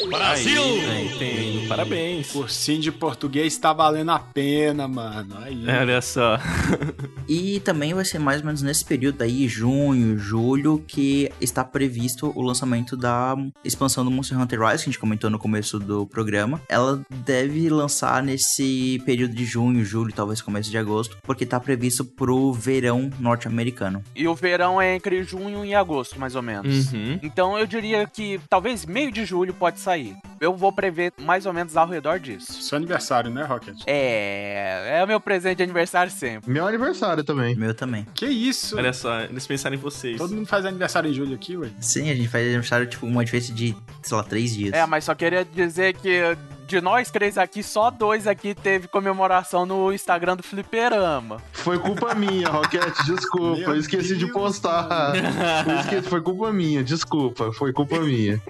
Brasil! 0.09 0.63
Aí, 0.91 1.15
tem. 1.19 1.69
Parabéns. 1.69 2.33
Cursinho 2.33 2.81
de 2.81 2.91
português 2.91 3.59
tá 3.59 3.75
valendo 3.75 4.11
a 4.11 4.19
pena, 4.19 4.89
mano. 4.89 5.37
Aí. 5.43 5.69
É, 5.69 5.81
olha 5.81 6.01
só. 6.01 6.39
e 7.29 7.61
também 7.61 7.93
vai 7.93 8.07
ser 8.07 8.19
mais 8.19 8.41
ou 8.41 8.47
menos 8.47 8.63
nesse 8.63 8.87
período 8.87 9.21
aí, 9.21 9.47
junho, 9.47 10.17
julho, 10.17 10.83
que 10.87 11.31
está 11.39 11.63
previsto 11.63 12.33
o 12.35 12.41
lançamento 12.41 12.97
da 12.97 13.37
expansão 13.63 14.03
do 14.03 14.11
Monster 14.11 14.41
Hunter 14.41 14.61
Rise, 14.61 14.85
que 14.85 14.89
a 14.89 14.93
gente 14.93 14.99
comentou 14.99 15.29
no 15.29 15.39
começo 15.39 15.79
do 15.79 16.07
programa. 16.07 16.59
Ela 16.71 17.03
deve 17.11 17.69
lançar 17.69 18.23
nesse 18.23 18.99
período 19.05 19.35
de 19.35 19.45
junho, 19.45 19.85
julho, 19.85 20.11
talvez 20.11 20.41
começo 20.41 20.71
de 20.71 20.79
agosto, 20.79 21.19
porque 21.23 21.45
tá 21.45 21.61
previsto 21.61 22.03
pro 22.03 22.55
verão 22.63 23.11
norte-americano. 23.19 24.03
E 24.15 24.29
o 24.29 24.35
verão 24.35 24.81
é 24.81 24.95
entre 24.95 25.23
junho 25.25 25.65
e 25.65 25.75
agosto, 25.75 26.19
mais 26.19 26.37
ou 26.37 26.43
menos. 26.43 26.93
Uhum. 26.93 27.19
Então 27.23 27.59
eu 27.59 27.67
diria 27.67 28.07
que 28.07 28.41
talvez 28.49 28.87
meio 28.87 29.11
de 29.11 29.25
julho 29.25 29.53
pode 29.53 29.81
sair. 29.81 30.17
Eu 30.41 30.57
vou 30.57 30.73
prever 30.73 31.13
mais 31.21 31.45
ou 31.47 31.53
menos 31.53 31.77
ao 31.77 31.89
redor 31.89 32.19
disso. 32.19 32.63
Seu 32.63 32.77
aniversário, 32.77 33.31
né, 33.31 33.45
Rocket? 33.45 33.83
É, 33.87 34.99
é 34.99 35.05
o 35.05 35.07
meu 35.07 35.21
presente 35.21 35.59
de 35.59 35.63
aniversário 35.65 36.11
sempre. 36.13 36.51
Meu 36.51 36.67
aniversário 36.67 37.25
também. 37.25 37.55
Meu 37.57 37.75
também. 37.75 38.07
Que 38.15 38.27
isso? 38.27 38.77
Olha 38.77 38.93
só, 38.93 39.21
eles 39.23 39.47
pensaram 39.47 39.75
em 39.75 39.79
vocês. 39.79 40.19
Todo 40.19 40.35
mundo 40.35 40.47
faz 40.47 40.65
aniversário 40.65 41.11
em 41.11 41.15
julho 41.15 41.35
aqui, 41.35 41.57
ué? 41.57 41.69
Sim, 41.81 42.11
a 42.11 42.15
gente 42.15 42.29
faz 42.29 42.47
aniversário, 42.47 42.87
tipo, 42.87 43.07
uma 43.07 43.25
diferença 43.25 43.53
de, 43.53 43.77
sei 44.03 44.17
lá, 44.17 44.23
três 44.23 44.55
dias. 44.55 44.73
É, 44.73 44.87
mas 44.87 45.05
só 45.05 45.15
queria 45.15 45.45
dizer 45.45 45.95
que 45.95 46.37
de 46.73 46.81
nós 46.81 47.11
três 47.11 47.37
aqui, 47.37 47.63
só 47.63 47.91
dois 47.91 48.27
aqui 48.27 48.55
teve 48.55 48.89
comemoração 48.89 49.67
no 49.67 49.93
Instagram 49.93 50.37
do 50.37 50.43
Fliperama. 50.43 51.37
Foi 51.53 51.79
culpa 51.79 52.15
minha, 52.15 52.49
Roquete, 52.49 53.05
desculpa. 53.05 53.59
Meu 53.59 53.75
eu 53.75 53.77
esqueci 53.77 54.17
Deus, 54.17 54.21
de 54.21 54.33
postar. 54.33 55.13
Eu 55.69 55.81
esqueci, 55.81 56.09
foi 56.09 56.23
culpa 56.23 56.51
minha, 56.51 56.83
desculpa. 56.83 57.53
Foi 57.53 57.75
culpa 57.75 58.01
minha. 58.01 58.41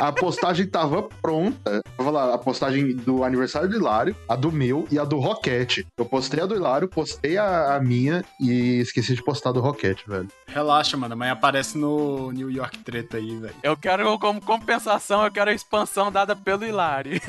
A 0.00 0.12
postagem 0.12 0.64
tava 0.66 1.02
pronta. 1.20 1.82
Vou 1.96 2.06
falar, 2.06 2.32
a 2.32 2.38
postagem 2.38 2.94
do 2.94 3.24
aniversário 3.24 3.68
do 3.68 3.76
Hilário, 3.76 4.14
a 4.28 4.36
do 4.36 4.52
meu 4.52 4.86
e 4.88 4.98
a 4.98 5.04
do 5.04 5.18
Roquete. 5.18 5.84
Eu 5.98 6.04
postei 6.04 6.40
a 6.40 6.46
do 6.46 6.54
Hilário, 6.54 6.86
postei 6.86 7.36
a, 7.36 7.74
a 7.74 7.80
minha 7.80 8.24
e 8.40 8.78
esqueci 8.78 9.16
de 9.16 9.24
postar 9.24 9.50
a 9.50 9.52
do 9.54 9.60
Roquete, 9.60 10.04
velho. 10.06 10.28
Relaxa, 10.52 10.96
mano. 10.96 11.14
Amanhã 11.14 11.32
aparece 11.32 11.78
no 11.78 12.30
New 12.30 12.50
York 12.50 12.78
Treta 12.78 13.16
aí, 13.16 13.36
velho. 13.36 13.54
Eu 13.62 13.76
quero, 13.76 14.18
como 14.18 14.40
compensação, 14.40 15.24
eu 15.24 15.30
quero 15.30 15.50
a 15.50 15.54
expansão 15.54 16.12
dada 16.12 16.36
pelo 16.36 16.64
Hilari. 16.64 17.20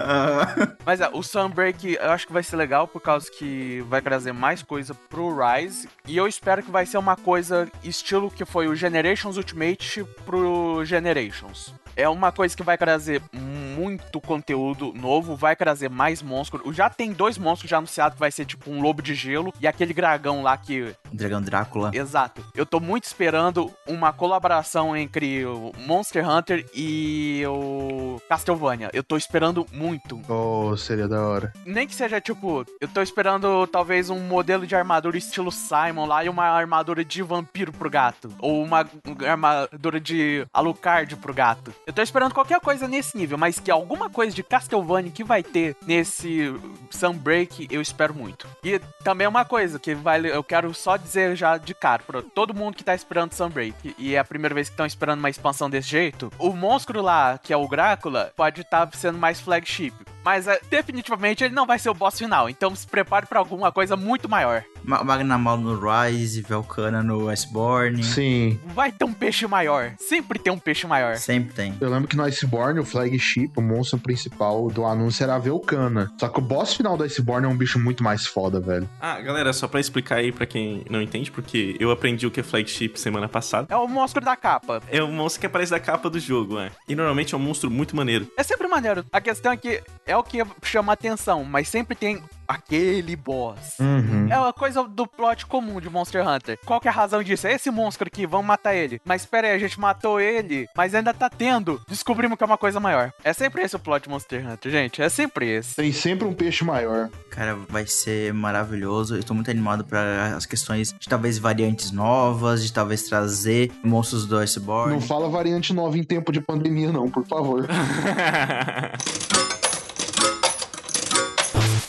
Mas 0.84 1.00
é, 1.00 1.08
o 1.12 1.22
Sunbreak 1.22 1.98
eu 2.00 2.10
acho 2.10 2.26
que 2.26 2.32
vai 2.32 2.42
ser 2.42 2.56
legal 2.56 2.88
por 2.88 3.00
causa 3.00 3.30
que 3.30 3.84
vai 3.88 4.00
trazer 4.00 4.32
mais 4.32 4.62
coisa 4.62 4.94
pro 4.94 5.36
Rise. 5.36 5.88
E 6.06 6.16
eu 6.16 6.26
espero 6.26 6.62
que 6.62 6.70
vai 6.70 6.86
ser 6.86 6.98
uma 6.98 7.16
coisa 7.16 7.68
estilo 7.84 8.30
que 8.30 8.44
foi 8.44 8.68
o 8.68 8.74
Generations 8.74 9.36
Ultimate 9.36 10.04
pro 10.24 10.84
Generations. 10.84 11.74
É 11.96 12.08
uma 12.08 12.32
coisa 12.32 12.56
que 12.56 12.62
vai 12.62 12.78
trazer 12.78 13.20
muito 13.32 14.20
conteúdo 14.20 14.92
novo, 14.94 15.36
vai 15.36 15.56
trazer 15.56 15.88
mais 15.88 16.22
monstros. 16.22 16.74
Já 16.74 16.88
tem 16.88 17.12
dois 17.12 17.36
monstros 17.36 17.70
já 17.70 17.78
anunciados 17.78 18.14
que 18.14 18.20
vai 18.20 18.30
ser 18.30 18.44
tipo 18.44 18.70
um 18.70 18.80
lobo 18.80 19.02
de 19.02 19.14
gelo 19.14 19.52
e 19.60 19.66
aquele 19.66 19.92
dragão 19.92 20.42
lá 20.42 20.56
que. 20.56 20.94
Dragão 21.12 21.42
Drácula. 21.42 21.90
Exato. 21.92 22.44
Eu 22.54 22.66
tô 22.66 22.80
muito 22.80 23.04
esperando 23.04 23.70
uma 23.86 24.12
colaboração 24.12 24.96
entre 24.96 25.44
o 25.44 25.72
Monster 25.86 26.28
Hunter 26.28 26.66
e 26.74 27.42
o 27.46 28.20
Castlevania. 28.28 28.90
Eu 28.92 29.02
tô 29.02 29.16
esperando 29.16 29.66
muito. 29.72 30.20
Oh, 30.28 30.76
seria 30.76 31.08
da 31.08 31.20
hora. 31.22 31.52
Nem 31.64 31.86
que 31.86 31.94
seja 31.94 32.20
tipo, 32.20 32.64
eu 32.80 32.88
tô 32.88 33.02
esperando 33.02 33.66
talvez 33.66 34.10
um 34.10 34.20
modelo 34.20 34.66
de 34.66 34.74
armadura 34.74 35.16
estilo 35.16 35.50
Simon 35.50 36.06
lá 36.06 36.24
e 36.24 36.28
uma 36.28 36.44
armadura 36.44 37.04
de 37.04 37.22
vampiro 37.22 37.72
pro 37.72 37.90
gato. 37.90 38.32
Ou 38.38 38.62
uma 38.62 38.86
armadura 39.26 40.00
de 40.00 40.46
Alucard 40.52 41.16
pro 41.16 41.34
gato. 41.34 41.74
Eu 41.86 41.92
tô 41.92 42.02
esperando 42.02 42.34
qualquer 42.34 42.60
coisa 42.60 42.86
nesse 42.86 43.16
nível, 43.16 43.38
mas 43.38 43.58
que 43.58 43.70
alguma 43.70 44.08
coisa 44.08 44.34
de 44.34 44.42
Castlevania 44.42 45.10
que 45.10 45.24
vai 45.24 45.42
ter 45.42 45.76
nesse 45.86 46.54
Sunbreak, 46.90 47.68
eu 47.70 47.80
espero 47.80 48.14
muito. 48.14 48.46
E 48.62 48.80
também 49.02 49.26
uma 49.26 49.44
coisa 49.44 49.78
que 49.78 49.94
vale, 49.94 50.28
eu 50.28 50.42
quero 50.42 50.72
só 50.74 50.96
dizer 51.00 51.36
já 51.36 51.56
de 51.56 51.74
cara 51.74 52.02
pra 52.06 52.22
todo 52.22 52.54
mundo 52.54 52.76
que 52.76 52.84
tá 52.84 52.94
esperando 52.94 53.32
Sunbreak 53.32 53.94
e 53.98 54.14
é 54.14 54.18
a 54.18 54.24
primeira 54.24 54.54
vez 54.54 54.68
que 54.68 54.74
estão 54.74 54.86
esperando 54.86 55.18
uma 55.18 55.30
expansão 55.30 55.68
desse 55.68 55.88
jeito, 55.88 56.32
o 56.38 56.52
monstro 56.52 57.02
lá, 57.02 57.38
que 57.38 57.52
é 57.52 57.56
o 57.56 57.66
Drácula, 57.66 58.32
pode 58.36 58.60
estar 58.60 58.86
tá 58.86 58.96
sendo 58.96 59.18
mais 59.18 59.40
flagship. 59.40 59.94
Mas 60.24 60.46
é, 60.46 60.60
definitivamente 60.68 61.42
ele 61.42 61.54
não 61.54 61.66
vai 61.66 61.78
ser 61.78 61.90
o 61.90 61.94
boss 61.94 62.18
final, 62.18 62.48
então 62.48 62.74
se 62.74 62.86
prepare 62.86 63.26
para 63.26 63.38
alguma 63.38 63.72
coisa 63.72 63.96
muito 63.96 64.28
maior. 64.28 64.64
Ma 64.90 65.04
Magna 65.04 65.38
Mal 65.38 65.56
no 65.56 65.78
Rise, 65.78 66.42
Velcana 66.42 67.00
no 67.00 67.28
Iceborne. 67.28 68.02
Sim. 68.02 68.58
Vai 68.74 68.90
ter 68.90 69.04
um 69.04 69.12
peixe 69.12 69.46
maior. 69.46 69.92
Sempre 70.00 70.36
tem 70.36 70.52
um 70.52 70.58
peixe 70.58 70.84
maior. 70.84 71.14
Sempre 71.14 71.54
tem. 71.54 71.78
Eu 71.80 71.88
lembro 71.88 72.08
que 72.08 72.16
no 72.16 72.24
Iceborne, 72.24 72.80
o 72.80 72.84
flagship, 72.84 73.52
o 73.54 73.62
monstro 73.62 74.00
principal 74.00 74.68
do 74.68 74.84
anúncio 74.84 75.22
era 75.22 75.36
a 75.36 75.38
Velcana. 75.38 76.12
Só 76.18 76.28
que 76.28 76.40
o 76.40 76.42
boss 76.42 76.74
final 76.74 76.96
do 76.96 77.04
Iceborne 77.04 77.46
é 77.46 77.48
um 77.48 77.56
bicho 77.56 77.78
muito 77.78 78.02
mais 78.02 78.26
foda, 78.26 78.58
velho. 78.58 78.88
Ah, 79.00 79.20
galera, 79.20 79.52
só 79.52 79.68
pra 79.68 79.78
explicar 79.78 80.16
aí 80.16 80.32
pra 80.32 80.44
quem 80.44 80.84
não 80.90 81.00
entende, 81.00 81.30
porque 81.30 81.76
eu 81.78 81.92
aprendi 81.92 82.26
o 82.26 82.30
que 82.32 82.40
é 82.40 82.42
flagship 82.42 82.96
semana 82.96 83.28
passada. 83.28 83.68
É 83.70 83.76
o 83.76 83.86
monstro 83.86 84.24
da 84.24 84.34
capa. 84.34 84.82
É 84.88 85.00
o 85.00 85.06
monstro 85.06 85.38
que 85.38 85.46
aparece 85.46 85.70
da 85.70 85.78
capa 85.78 86.10
do 86.10 86.18
jogo, 86.18 86.58
é. 86.58 86.72
E 86.88 86.96
normalmente 86.96 87.32
é 87.32 87.38
um 87.38 87.40
monstro 87.40 87.70
muito 87.70 87.94
maneiro. 87.94 88.26
É 88.36 88.42
sempre 88.42 88.66
maneiro. 88.66 89.04
A 89.12 89.20
questão 89.20 89.52
é 89.52 89.56
que 89.56 89.80
é 90.04 90.16
o 90.16 90.24
que 90.24 90.38
chama 90.64 90.92
atenção, 90.92 91.44
mas 91.44 91.68
sempre 91.68 91.94
tem 91.94 92.20
aquele 92.50 93.14
boss. 93.14 93.78
Uhum. 93.78 94.26
É 94.30 94.38
uma 94.38 94.52
coisa 94.52 94.82
do 94.82 95.06
plot 95.06 95.46
comum 95.46 95.80
de 95.80 95.88
Monster 95.88 96.26
Hunter. 96.26 96.58
Qual 96.64 96.80
que 96.80 96.88
é 96.88 96.90
a 96.90 96.94
razão 96.94 97.22
disso? 97.22 97.46
É 97.46 97.54
esse 97.54 97.70
monstro 97.70 98.08
aqui, 98.08 98.26
vamos 98.26 98.46
matar 98.46 98.74
ele. 98.74 99.00
Mas 99.04 99.22
espera 99.22 99.48
aí, 99.48 99.54
a 99.54 99.58
gente 99.58 99.78
matou 99.78 100.20
ele, 100.20 100.68
mas 100.76 100.94
ainda 100.94 101.14
tá 101.14 101.30
tendo. 101.30 101.80
Descobrimos 101.88 102.36
que 102.36 102.42
é 102.42 102.46
uma 102.46 102.58
coisa 102.58 102.80
maior. 102.80 103.12
É 103.22 103.32
sempre 103.32 103.62
esse 103.62 103.76
o 103.76 103.78
plot 103.78 104.04
de 104.04 104.08
Monster 104.08 104.46
Hunter, 104.46 104.72
gente. 104.72 105.00
É 105.00 105.08
sempre 105.08 105.48
esse. 105.48 105.76
Tem 105.76 105.92
sempre 105.92 106.26
um 106.26 106.32
peixe 106.32 106.64
maior. 106.64 107.08
Cara, 107.30 107.56
vai 107.68 107.86
ser 107.86 108.34
maravilhoso. 108.34 109.16
Eu 109.16 109.22
tô 109.22 109.34
muito 109.34 109.50
animado 109.50 109.84
para 109.84 110.34
as 110.36 110.46
questões 110.46 110.94
de 110.98 111.08
talvez 111.08 111.38
variantes 111.38 111.92
novas, 111.92 112.64
de 112.64 112.72
talvez 112.72 113.04
trazer 113.04 113.70
monstros 113.84 114.26
do 114.26 114.38
Iceborne. 114.38 114.94
Não 114.94 115.00
fala 115.00 115.28
variante 115.28 115.72
nova 115.72 115.96
em 115.96 116.02
tempo 116.02 116.32
de 116.32 116.40
pandemia, 116.40 116.90
não, 116.90 117.08
por 117.08 117.24
favor. 117.26 117.66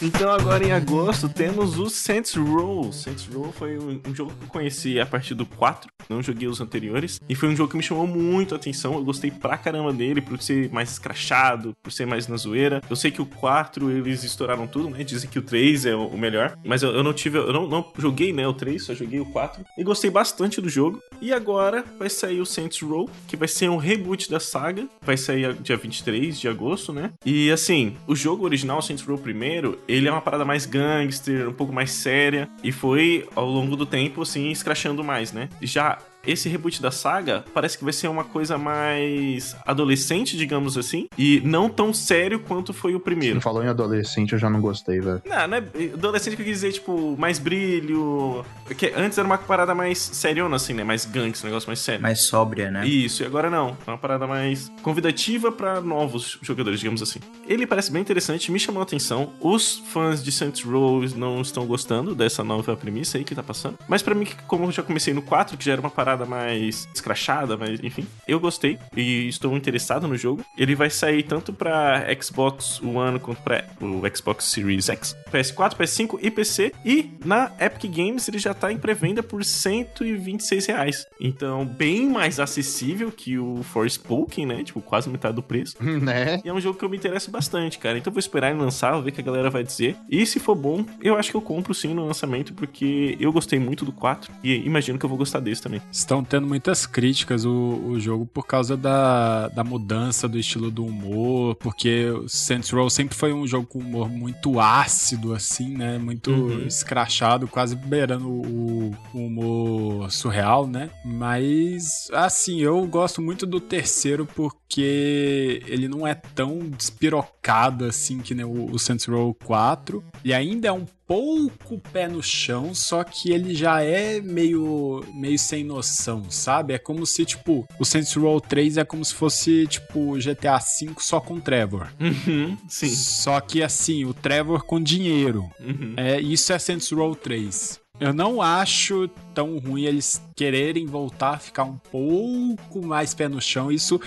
Então 0.04 0.32
agora 0.32 0.66
em 0.66 0.72
agosto 0.72 1.30
temos 1.30 1.78
o 1.78 1.88
Saints 1.88 2.34
Row. 2.34 2.92
Saints 2.92 3.28
Row 3.28 3.52
foi 3.52 3.78
um, 3.78 4.02
um, 4.08 4.16
jogo 4.16 4.34
que 4.34 4.46
eu 4.46 4.48
conheci 4.48 5.00
a 5.00 5.06
partir 5.06 5.36
do 5.36 5.46
4, 5.46 5.92
não 6.10 6.24
joguei 6.24 6.48
os 6.48 6.60
anteriores, 6.60 7.22
e 7.30 7.36
foi 7.36 7.50
um 7.50 7.56
jogo 7.56 7.70
que 7.70 7.78
me 7.78 7.84
chamou 7.84 8.08
muito 8.08 8.56
a 8.56 8.58
atenção, 8.58 8.96
eu 8.96 9.04
gostei 9.04 9.30
pra 9.30 9.60
caramba 9.60 9.94
dele, 9.94 10.20
por 10.20 10.42
ser 10.42 10.72
mais 10.72 10.92
escrachado, 10.92 11.76
por 11.84 11.92
ser 11.92 12.08
mais 12.08 12.28
na 12.28 12.36
zoeira. 12.36 12.82
Eu 12.90 12.96
sei 12.96 13.12
que 13.12 13.22
o 13.22 13.28
4 13.28 13.92
eles 13.92 14.24
estouraram 14.24 14.66
tudo, 14.66 14.90
né? 14.90 15.04
Dizem 15.04 15.30
que 15.30 15.38
o 15.38 15.44
3 15.44 15.86
é 15.86 15.96
o 15.96 16.18
melhor, 16.18 16.58
mas 16.66 16.82
eu, 16.82 16.90
eu 16.90 17.04
não 17.04 17.14
tive, 17.14 17.38
eu 17.38 17.54
não, 17.54 17.68
não, 17.68 17.86
joguei, 18.00 18.34
né, 18.34 18.48
o 18.48 18.54
3, 18.54 18.84
só 18.84 18.96
joguei 18.96 19.20
o 19.20 19.26
4, 19.28 19.64
e 19.78 19.84
gostei 19.84 20.10
bastante 20.10 20.60
do 20.60 20.68
jogo. 20.68 21.00
E 21.22 21.32
agora 21.32 21.86
vai 22.00 22.10
sair 22.10 22.42
o 22.42 22.46
Saints 22.46 22.82
Row, 22.82 23.08
que 23.28 23.38
vai 23.38 23.48
ser 23.48 23.70
um 23.70 23.78
reboot 23.78 24.32
da 24.32 24.40
saga, 24.40 24.88
vai 25.04 25.16
sair 25.16 25.54
dia 25.62 25.78
23 25.78 26.40
de 26.40 26.48
agosto, 26.48 26.92
né? 26.92 27.12
E 27.24 27.52
assim, 27.52 27.96
o 28.08 28.16
jogo 28.16 28.46
original, 28.46 28.82
Saints 28.82 29.06
Row 29.06 29.20
primeiro, 29.20 29.78
ele 29.92 30.08
é 30.08 30.12
uma 30.12 30.22
parada 30.22 30.46
mais 30.46 30.66
gangster, 30.66 31.50
um 31.50 31.54
pouco 31.54 31.74
mais 31.74 31.92
séria, 31.92 32.48
e 32.64 32.72
foi 32.72 33.28
ao 33.36 33.46
longo 33.46 33.76
do 33.76 33.86
tempo, 33.86 34.22
assim, 34.22 34.50
escrachando 34.50 35.04
mais, 35.04 35.32
né? 35.32 35.50
Já 35.62 35.98
esse 36.26 36.48
reboot 36.50 36.82
da 36.82 36.92
saga 36.92 37.44
parece 37.54 37.78
que 37.78 37.84
vai 37.84 37.94
ser 37.94 38.08
uma 38.08 38.24
coisa 38.24 38.58
mais 38.58 39.56
adolescente, 39.66 40.38
digamos 40.38 40.78
assim, 40.78 41.08
e 41.18 41.42
não 41.44 41.70
tão 41.70 41.94
sério 41.94 42.40
quanto 42.40 42.74
foi 42.74 42.96
o 42.96 43.00
primeiro. 43.00 43.36
Você 43.36 43.44
falou 43.44 43.64
em 43.64 43.68
adolescente, 43.68 44.34
eu 44.34 44.40
já 44.40 44.50
não 44.50 44.62
gostei, 44.62 45.00
velho. 45.00 45.22
Não, 45.26 45.48
não 45.48 45.58
é 45.58 45.64
adolescente 45.94 46.36
que 46.36 46.42
eu 46.42 46.46
quis 46.46 46.56
dizer, 46.56 46.74
tipo, 46.74 47.16
mais 47.18 47.40
brilho. 47.40 48.46
Que 48.78 48.94
antes 48.96 49.18
era 49.18 49.26
uma 49.26 49.38
parada 49.38 49.74
mais 49.74 49.98
seriona, 49.98 50.56
assim, 50.56 50.74
né? 50.74 50.84
Mais 50.84 51.06
ganks, 51.06 51.44
um 51.44 51.48
negócio 51.48 51.68
mais 51.68 51.80
sério. 51.80 52.02
Mais 52.02 52.22
sóbria, 52.22 52.70
né? 52.70 52.86
Isso, 52.86 53.24
e 53.24 53.26
agora 53.26 53.50
não. 53.50 53.78
É 53.86 53.92
uma 53.92 53.98
parada 53.98 54.28
mais 54.28 54.72
convidativa 54.82 55.52
para 55.52 55.82
novos 55.82 56.38
jogadores, 56.42 56.80
digamos 56.80 57.02
assim. 57.02 57.20
Ele 57.48 57.66
parece 57.66 57.92
bem 57.92 58.02
interessante, 58.02 58.52
me 58.52 58.60
chamou 58.60 58.82
a 58.82 58.84
atenção. 58.84 59.34
Os 59.40 59.82
fãs 59.92 60.24
de 60.24 60.32
Saints 60.32 60.64
Row 60.64 61.02
não 61.16 61.42
estão 61.42 61.66
gostando 61.66 62.14
dessa 62.14 62.44
nova 62.44 62.76
premissa 62.76 63.18
aí 63.18 63.24
que 63.24 63.34
tá 63.34 63.44
passando. 63.44 63.78
Mas 63.88 64.02
para 64.02 64.14
mim, 64.14 64.28
como 64.48 64.66
eu 64.66 64.72
já 64.72 64.84
comecei 64.84 65.14
no 65.14 65.22
4, 65.22 65.58
que 65.58 65.66
já 65.66 65.74
era 65.74 65.82
uma 65.82 65.90
parada 65.90 66.11
parada 66.12 66.26
mais 66.26 66.88
escrachada, 66.94 67.56
mas 67.58 67.82
enfim. 67.84 68.06
Eu 68.28 68.40
gostei 68.40 68.78
e 68.96 69.28
estou 69.28 69.56
interessado 69.56 70.08
no 70.08 70.18
jogo. 70.18 70.44
Ele 70.58 70.76
vai 70.76 70.90
sair 70.90 71.24
tanto 71.24 71.54
para 71.54 72.06
Xbox 72.22 72.82
One 72.82 73.20
quanto 73.20 73.42
para 73.42 73.66
o 73.80 74.02
Xbox 74.16 74.46
Series 74.46 74.90
X, 74.90 75.16
PS4, 75.32 75.76
PS5 75.76 76.20
e 76.22 76.30
PC. 76.30 76.74
E 76.86 77.12
na 77.24 77.52
Epic 77.60 77.92
Games 77.92 78.28
ele 78.28 78.40
já 78.40 78.54
tá 78.54 78.72
em 78.72 78.78
pré-venda 78.78 79.24
por 79.24 79.44
126 79.44 80.66
reais. 80.66 81.06
Então, 81.20 81.66
bem 81.66 82.10
mais 82.10 82.40
acessível 82.40 83.12
que 83.12 83.38
o 83.38 83.64
Forspoken, 83.64 84.46
né? 84.46 84.64
Tipo, 84.64 84.82
quase 84.82 85.10
metade 85.10 85.36
do 85.36 85.44
preço. 85.44 85.76
né? 85.82 86.42
E 86.44 86.50
é 86.50 86.54
um 86.54 86.60
jogo 86.60 86.78
que 86.78 86.86
eu 86.86 86.90
me 86.90 86.98
interesso 86.98 87.32
bastante, 87.32 87.80
cara. 87.80 87.98
Então 87.98 88.12
vou 88.12 88.20
esperar 88.20 88.52
ele 88.52 88.60
lançar, 88.60 88.94
vou 88.94 89.04
ver 89.04 89.12
o 89.12 89.14
que 89.14 89.22
a 89.22 89.24
galera 89.24 89.50
vai 89.50 89.64
dizer. 89.64 89.96
E 90.10 90.26
se 90.26 90.40
for 90.40 90.56
bom, 90.56 90.86
eu 91.02 91.16
acho 91.16 91.32
que 91.32 91.38
eu 91.38 91.42
compro 91.42 91.74
sim 91.74 91.94
no 91.94 92.06
lançamento, 92.06 92.54
porque 92.54 93.18
eu 93.20 93.32
gostei 93.32 93.60
muito 93.60 93.86
do 93.86 93.92
4 93.92 94.32
e 94.44 94.56
imagino 94.66 95.00
que 95.00 95.06
eu 95.06 95.10
vou 95.10 95.18
gostar 95.18 95.40
desse 95.40 95.62
também 95.62 95.82
estão 96.02 96.24
tendo 96.24 96.48
muitas 96.48 96.86
críticas 96.86 97.46
o, 97.46 97.82
o 97.86 98.00
jogo 98.00 98.26
por 98.26 98.46
causa 98.46 98.76
da, 98.76 99.48
da 99.50 99.64
mudança 99.64 100.28
do 100.28 100.38
estilo 100.38 100.72
do 100.72 100.86
humor, 100.86 101.56
porque 101.56 102.06
o 102.10 102.28
Saints 102.28 102.70
Row 102.70 102.90
sempre 102.90 103.16
foi 103.16 103.32
um 103.32 103.48
jogo 103.48 103.66
com 103.66 103.80
humor 103.80 104.10
muito 104.10 104.60
ácido, 104.60 105.21
assim, 105.34 105.78
né? 105.78 105.98
Muito 105.98 106.32
uhum. 106.32 106.66
escrachado, 106.66 107.48
quase 107.48 107.76
beirando 107.76 108.30
o, 108.30 108.92
o, 109.14 109.18
humor 109.18 110.12
surreal, 110.12 110.68
né? 110.68 110.90
Mas, 111.06 112.10
assim, 112.12 112.60
eu 112.62 112.86
gosto 112.88 113.22
muito 113.22 113.46
do 113.46 113.60
terceiro 113.60 114.26
porque 114.26 115.62
ele 115.68 115.88
não 115.88 116.08
é 116.08 116.16
tão 116.16 116.60
despirocado 116.60 117.86
assim 117.86 118.20
que 118.20 118.34
nem 118.34 118.46
o, 118.46 118.72
o 118.72 118.80
Saints 118.80 119.06
Row 119.06 119.34
4, 119.46 120.04
e 120.24 120.34
ainda 120.34 120.68
é 120.68 120.72
um 120.72 120.86
pouco 121.12 121.78
pé 121.92 122.08
no 122.08 122.24
chão, 122.24 122.74
só 122.74 123.04
que 123.04 123.32
ele 123.32 123.54
já 123.54 123.82
é 123.82 124.22
meio, 124.22 125.04
meio 125.14 125.38
sem 125.38 125.62
noção, 125.62 126.24
sabe? 126.32 126.74
É 126.74 126.78
como 126.78 127.06
se, 127.06 127.26
tipo, 127.26 127.68
o 127.78 127.84
Saints 127.84 128.14
Row 128.14 128.40
3 128.40 128.78
é 128.78 128.86
como 128.86 129.04
se 129.04 129.14
fosse, 129.14 129.68
tipo, 129.68 130.18
GTA 130.18 130.58
V 130.58 130.94
só 131.00 131.20
com 131.20 131.38
Trevor. 131.38 131.90
Uhum, 132.00 132.58
sim. 132.66 132.88
Só 132.88 133.42
que, 133.42 133.62
assim, 133.62 134.06
o 134.06 134.14
Trevor 134.14 134.64
com 134.64 134.82
dinheiro. 134.82 135.52
Uhum. 135.60 135.96
É, 135.98 136.18
isso 136.22 136.54
é 136.54 136.58
Saints 136.58 136.90
Row 136.92 137.14
3. 137.14 137.82
Eu 138.00 138.14
não 138.14 138.42
acho 138.42 139.10
tão 139.34 139.58
ruim 139.58 139.84
eles 139.84 140.22
quererem 140.36 140.86
voltar 140.86 141.32
a 141.32 141.38
ficar 141.38 141.64
um 141.64 141.78
pouco 141.78 142.86
mais 142.86 143.14
pé 143.14 143.28
no 143.28 143.42
chão. 143.42 143.72
Isso, 143.72 144.00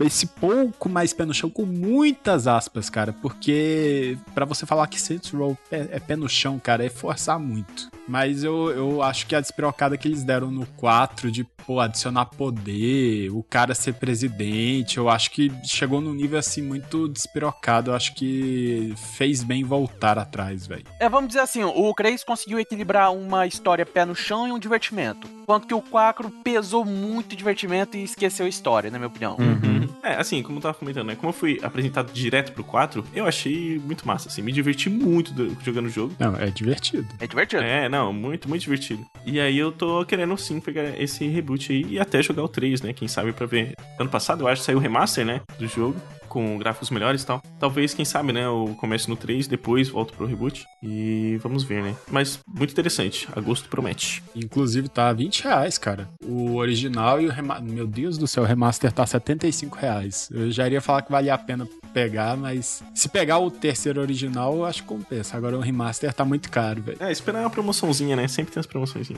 esse 0.00 0.26
pouco 0.26 0.88
mais 0.88 1.12
pé 1.12 1.24
no 1.24 1.34
chão 1.34 1.50
com 1.50 1.64
muitas 1.64 2.46
aspas, 2.46 2.88
cara, 2.90 3.12
porque 3.12 4.16
para 4.34 4.44
você 4.44 4.66
falar 4.66 4.86
que 4.86 5.00
Saints 5.00 5.30
Row 5.30 5.56
é, 5.70 5.88
é, 5.92 6.00
pé 6.00 6.16
no 6.16 6.28
chão, 6.28 6.58
cara, 6.58 6.84
é 6.84 6.88
forçar 6.88 7.38
muito. 7.38 7.90
Mas 8.08 8.44
eu, 8.44 8.70
eu 8.70 9.02
acho 9.02 9.26
que 9.26 9.34
a 9.34 9.40
despirocada 9.40 9.96
que 9.96 10.06
eles 10.06 10.22
deram 10.22 10.50
no 10.50 10.64
4 10.64 11.30
de, 11.30 11.42
pô, 11.42 11.80
adicionar 11.80 12.26
poder, 12.26 13.30
o 13.30 13.42
cara 13.42 13.74
ser 13.74 13.94
presidente, 13.94 14.98
eu 14.98 15.08
acho 15.08 15.30
que 15.32 15.50
chegou 15.64 16.00
num 16.00 16.14
nível 16.14 16.38
assim 16.38 16.62
muito 16.62 17.08
despirocado. 17.08 17.90
Eu 17.90 17.94
acho 17.96 18.14
que 18.14 18.94
fez 19.16 19.42
bem 19.42 19.64
voltar 19.64 20.18
atrás, 20.18 20.66
velho. 20.66 20.84
É, 21.00 21.08
vamos 21.08 21.28
dizer 21.28 21.40
assim, 21.40 21.64
o 21.64 21.92
3 21.94 22.22
conseguiu 22.22 22.60
equilibrar 22.60 23.12
uma 23.12 23.46
história 23.46 23.84
pé 23.84 24.04
no 24.04 24.14
chão 24.14 24.46
e 24.46 24.52
um 24.56 24.60
divertimento. 24.60 25.28
Enquanto 25.42 25.66
que 25.66 25.74
o 25.74 25.80
4 25.80 26.30
pesou 26.42 26.84
muito 26.84 27.36
divertimento 27.36 27.96
e 27.96 28.02
esqueceu 28.02 28.46
a 28.46 28.48
história, 28.48 28.90
na 28.90 28.98
minha 28.98 29.08
opinião. 29.08 29.36
Uhum. 29.38 29.88
É, 30.02 30.14
assim, 30.14 30.42
como 30.42 30.58
eu 30.58 30.62
tava 30.62 30.74
comentando, 30.74 31.06
né? 31.06 31.16
Como 31.16 31.28
eu 31.28 31.32
fui 31.32 31.58
apresentado 31.62 32.12
direto 32.12 32.52
pro 32.52 32.64
4, 32.64 33.04
eu 33.14 33.26
achei 33.26 33.80
muito 33.84 34.06
massa, 34.06 34.28
assim. 34.28 34.42
Me 34.42 34.52
diverti 34.52 34.88
muito 34.88 35.32
jogando 35.64 35.86
o 35.86 35.90
jogo. 35.90 36.14
Não, 36.18 36.36
é 36.36 36.46
divertido. 36.46 37.06
É 37.20 37.26
divertido. 37.26 37.62
É, 37.62 37.88
não, 37.88 38.12
muito, 38.12 38.48
muito 38.48 38.62
divertido. 38.62 39.04
E 39.24 39.38
aí 39.40 39.56
eu 39.58 39.72
tô 39.72 40.04
querendo 40.04 40.36
sim 40.36 40.60
pegar 40.60 41.00
esse 41.00 41.26
reboot 41.26 41.72
aí 41.72 41.84
e 41.88 41.98
até 41.98 42.22
jogar 42.22 42.42
o 42.42 42.48
3, 42.48 42.82
né? 42.82 42.92
Quem 42.92 43.08
sabe 43.08 43.32
pra 43.32 43.46
ver. 43.46 43.74
Ano 43.98 44.10
passado 44.10 44.42
eu 44.44 44.48
acho 44.48 44.62
que 44.62 44.66
saiu 44.66 44.78
o 44.78 44.80
remaster, 44.80 45.24
né? 45.24 45.40
Do 45.58 45.66
jogo 45.66 45.96
com 46.36 46.58
gráficos 46.58 46.90
melhores 46.90 47.22
e 47.22 47.26
tal. 47.26 47.42
Talvez, 47.58 47.94
quem 47.94 48.04
sabe, 48.04 48.30
né, 48.30 48.46
o 48.46 48.74
comece 48.74 49.08
no 49.08 49.16
3, 49.16 49.46
depois 49.46 49.88
volto 49.88 50.12
pro 50.12 50.26
reboot. 50.26 50.66
E 50.82 51.38
vamos 51.42 51.64
ver, 51.64 51.82
né? 51.82 51.96
Mas 52.10 52.38
muito 52.46 52.72
interessante. 52.72 53.26
Agosto 53.34 53.70
promete. 53.70 54.22
Inclusive 54.34 54.86
tá 54.86 55.10
20 55.14 55.44
reais, 55.44 55.78
cara. 55.78 56.10
O 56.22 56.56
original 56.56 57.22
e 57.22 57.26
o 57.26 57.30
remaster. 57.30 57.64
Meu 57.66 57.86
Deus 57.86 58.18
do 58.18 58.26
céu, 58.26 58.42
o 58.42 58.46
remaster 58.46 58.92
tá 58.92 59.06
75 59.06 59.78
reais. 59.78 60.28
Eu 60.30 60.50
já 60.50 60.66
iria 60.66 60.82
falar 60.82 61.00
que 61.00 61.10
valia 61.10 61.32
a 61.32 61.38
pena 61.38 61.66
pegar, 61.94 62.36
mas 62.36 62.82
se 62.94 63.08
pegar 63.08 63.38
o 63.38 63.50
terceiro 63.50 63.98
original, 64.02 64.56
eu 64.56 64.66
acho 64.66 64.82
que 64.82 64.88
compensa. 64.88 65.38
Agora 65.38 65.56
o 65.56 65.60
remaster 65.60 66.12
tá 66.12 66.22
muito 66.22 66.50
caro, 66.50 66.82
velho. 66.82 66.98
É, 67.00 67.10
esperar 67.10 67.40
uma 67.40 67.48
promoçãozinha, 67.48 68.14
né? 68.14 68.28
Sempre 68.28 68.52
tem 68.52 68.60
as 68.60 68.66
promoções. 68.66 69.08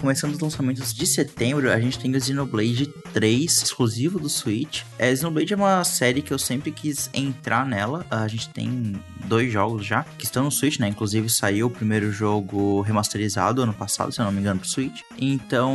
Começando 0.00 0.32
os 0.32 0.38
lançamentos 0.38 0.94
de 0.94 1.06
setembro, 1.06 1.70
a 1.70 1.80
gente 1.80 1.98
tem 1.98 2.14
o 2.14 2.20
Xenoblade 2.20 2.86
3, 3.12 3.62
exclusivo 3.62 4.20
do 4.20 4.28
Switch. 4.28 4.82
É, 4.98 5.14
Xenoblade 5.14 5.52
é 5.52 5.56
uma 5.56 5.82
série 5.82 6.22
que 6.22 6.32
eu 6.32 6.38
sempre 6.38 6.70
quis 6.70 7.10
entrar 7.12 7.66
nela. 7.66 8.06
A 8.10 8.28
gente 8.28 8.48
tem 8.50 8.94
dois 9.26 9.52
jogos 9.52 9.84
já, 9.84 10.04
que 10.16 10.24
estão 10.24 10.44
no 10.44 10.50
Switch, 10.50 10.78
né? 10.78 10.88
Inclusive 10.88 11.28
saiu 11.28 11.66
o 11.66 11.70
primeiro 11.70 12.12
jogo 12.12 12.82
remasterizado 12.82 13.62
ano 13.62 13.74
passado, 13.74 14.12
se 14.12 14.20
eu 14.20 14.24
não 14.24 14.32
me 14.32 14.40
engano, 14.40 14.60
pro 14.60 14.68
Switch. 14.68 15.00
Então, 15.18 15.74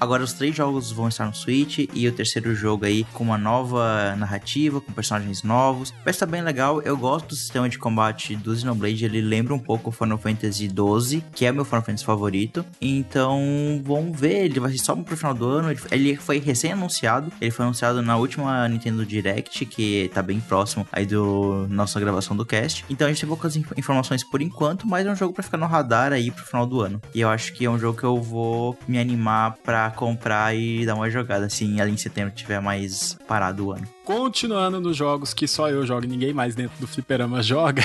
agora 0.00 0.22
os 0.22 0.32
três 0.32 0.54
jogos 0.56 0.90
vão 0.90 1.08
estar 1.08 1.26
no 1.26 1.34
Switch 1.34 1.86
e 1.92 2.08
o 2.08 2.12
terceiro 2.12 2.54
jogo 2.54 2.86
aí 2.86 3.04
com 3.12 3.24
uma 3.24 3.36
nova 3.36 4.16
narrativa, 4.16 4.80
com 4.80 4.92
personagens 4.92 5.42
novos. 5.42 5.92
Vai 6.02 6.12
estar 6.12 6.26
bem 6.26 6.42
legal. 6.42 6.80
Eu 6.82 6.96
gosto 6.96 7.28
do 7.28 7.36
sistema 7.36 7.68
de 7.68 7.78
combate 7.78 8.36
do 8.36 8.56
Xenoblade, 8.56 9.04
ele 9.04 9.20
lembra 9.20 9.54
um 9.54 9.58
pouco 9.58 9.90
o 9.90 9.92
Final 9.92 10.18
Fantasy 10.18 10.68
XII, 10.68 11.22
que 11.34 11.44
é 11.44 11.52
meu 11.52 11.64
Final 11.64 11.82
Fantasy 11.82 12.04
favorito. 12.04 12.64
Então, 12.80 13.33
vamos 13.82 14.18
ver, 14.18 14.46
ele 14.46 14.60
vai 14.60 14.70
ser 14.72 14.78
só 14.78 14.94
pro 14.96 15.16
final 15.16 15.34
do 15.34 15.46
ano. 15.46 15.76
Ele 15.90 16.16
foi 16.16 16.38
recém-anunciado, 16.38 17.32
ele 17.40 17.50
foi 17.50 17.64
anunciado 17.64 18.02
na 18.02 18.16
última 18.16 18.68
Nintendo 18.68 19.04
Direct, 19.04 19.64
que 19.66 20.10
tá 20.14 20.22
bem 20.22 20.40
próximo 20.40 20.86
aí 20.92 21.06
do 21.06 21.66
nossa 21.68 21.98
gravação 22.00 22.36
do 22.36 22.44
cast. 22.44 22.84
Então 22.88 23.06
a 23.06 23.10
gente 23.10 23.20
tem 23.20 23.28
poucas 23.28 23.56
informações 23.56 24.22
por 24.24 24.40
enquanto, 24.40 24.86
mas 24.86 25.06
é 25.06 25.10
um 25.10 25.16
jogo 25.16 25.32
para 25.32 25.42
ficar 25.42 25.58
no 25.58 25.66
radar 25.66 26.12
aí 26.12 26.30
pro 26.30 26.44
final 26.44 26.66
do 26.66 26.80
ano. 26.80 27.00
E 27.14 27.20
eu 27.20 27.28
acho 27.28 27.52
que 27.52 27.64
é 27.64 27.70
um 27.70 27.78
jogo 27.78 27.98
que 27.98 28.04
eu 28.04 28.20
vou 28.20 28.76
me 28.86 28.98
animar 28.98 29.56
para 29.62 29.90
comprar 29.90 30.54
e 30.56 30.84
dar 30.86 30.94
uma 30.94 31.10
jogada, 31.10 31.46
assim, 31.46 31.80
ali 31.80 31.92
em 31.92 31.96
setembro 31.96 32.34
tiver 32.34 32.60
mais 32.60 33.16
parado 33.26 33.66
o 33.66 33.72
ano. 33.72 33.86
Continuando 34.04 34.82
nos 34.82 34.94
jogos 34.94 35.32
que 35.32 35.48
só 35.48 35.70
eu 35.70 35.86
jogo 35.86 36.04
e 36.04 36.08
ninguém 36.08 36.34
mais 36.34 36.54
dentro 36.54 36.78
do 36.78 36.86
fliperama 36.86 37.42
joga, 37.42 37.82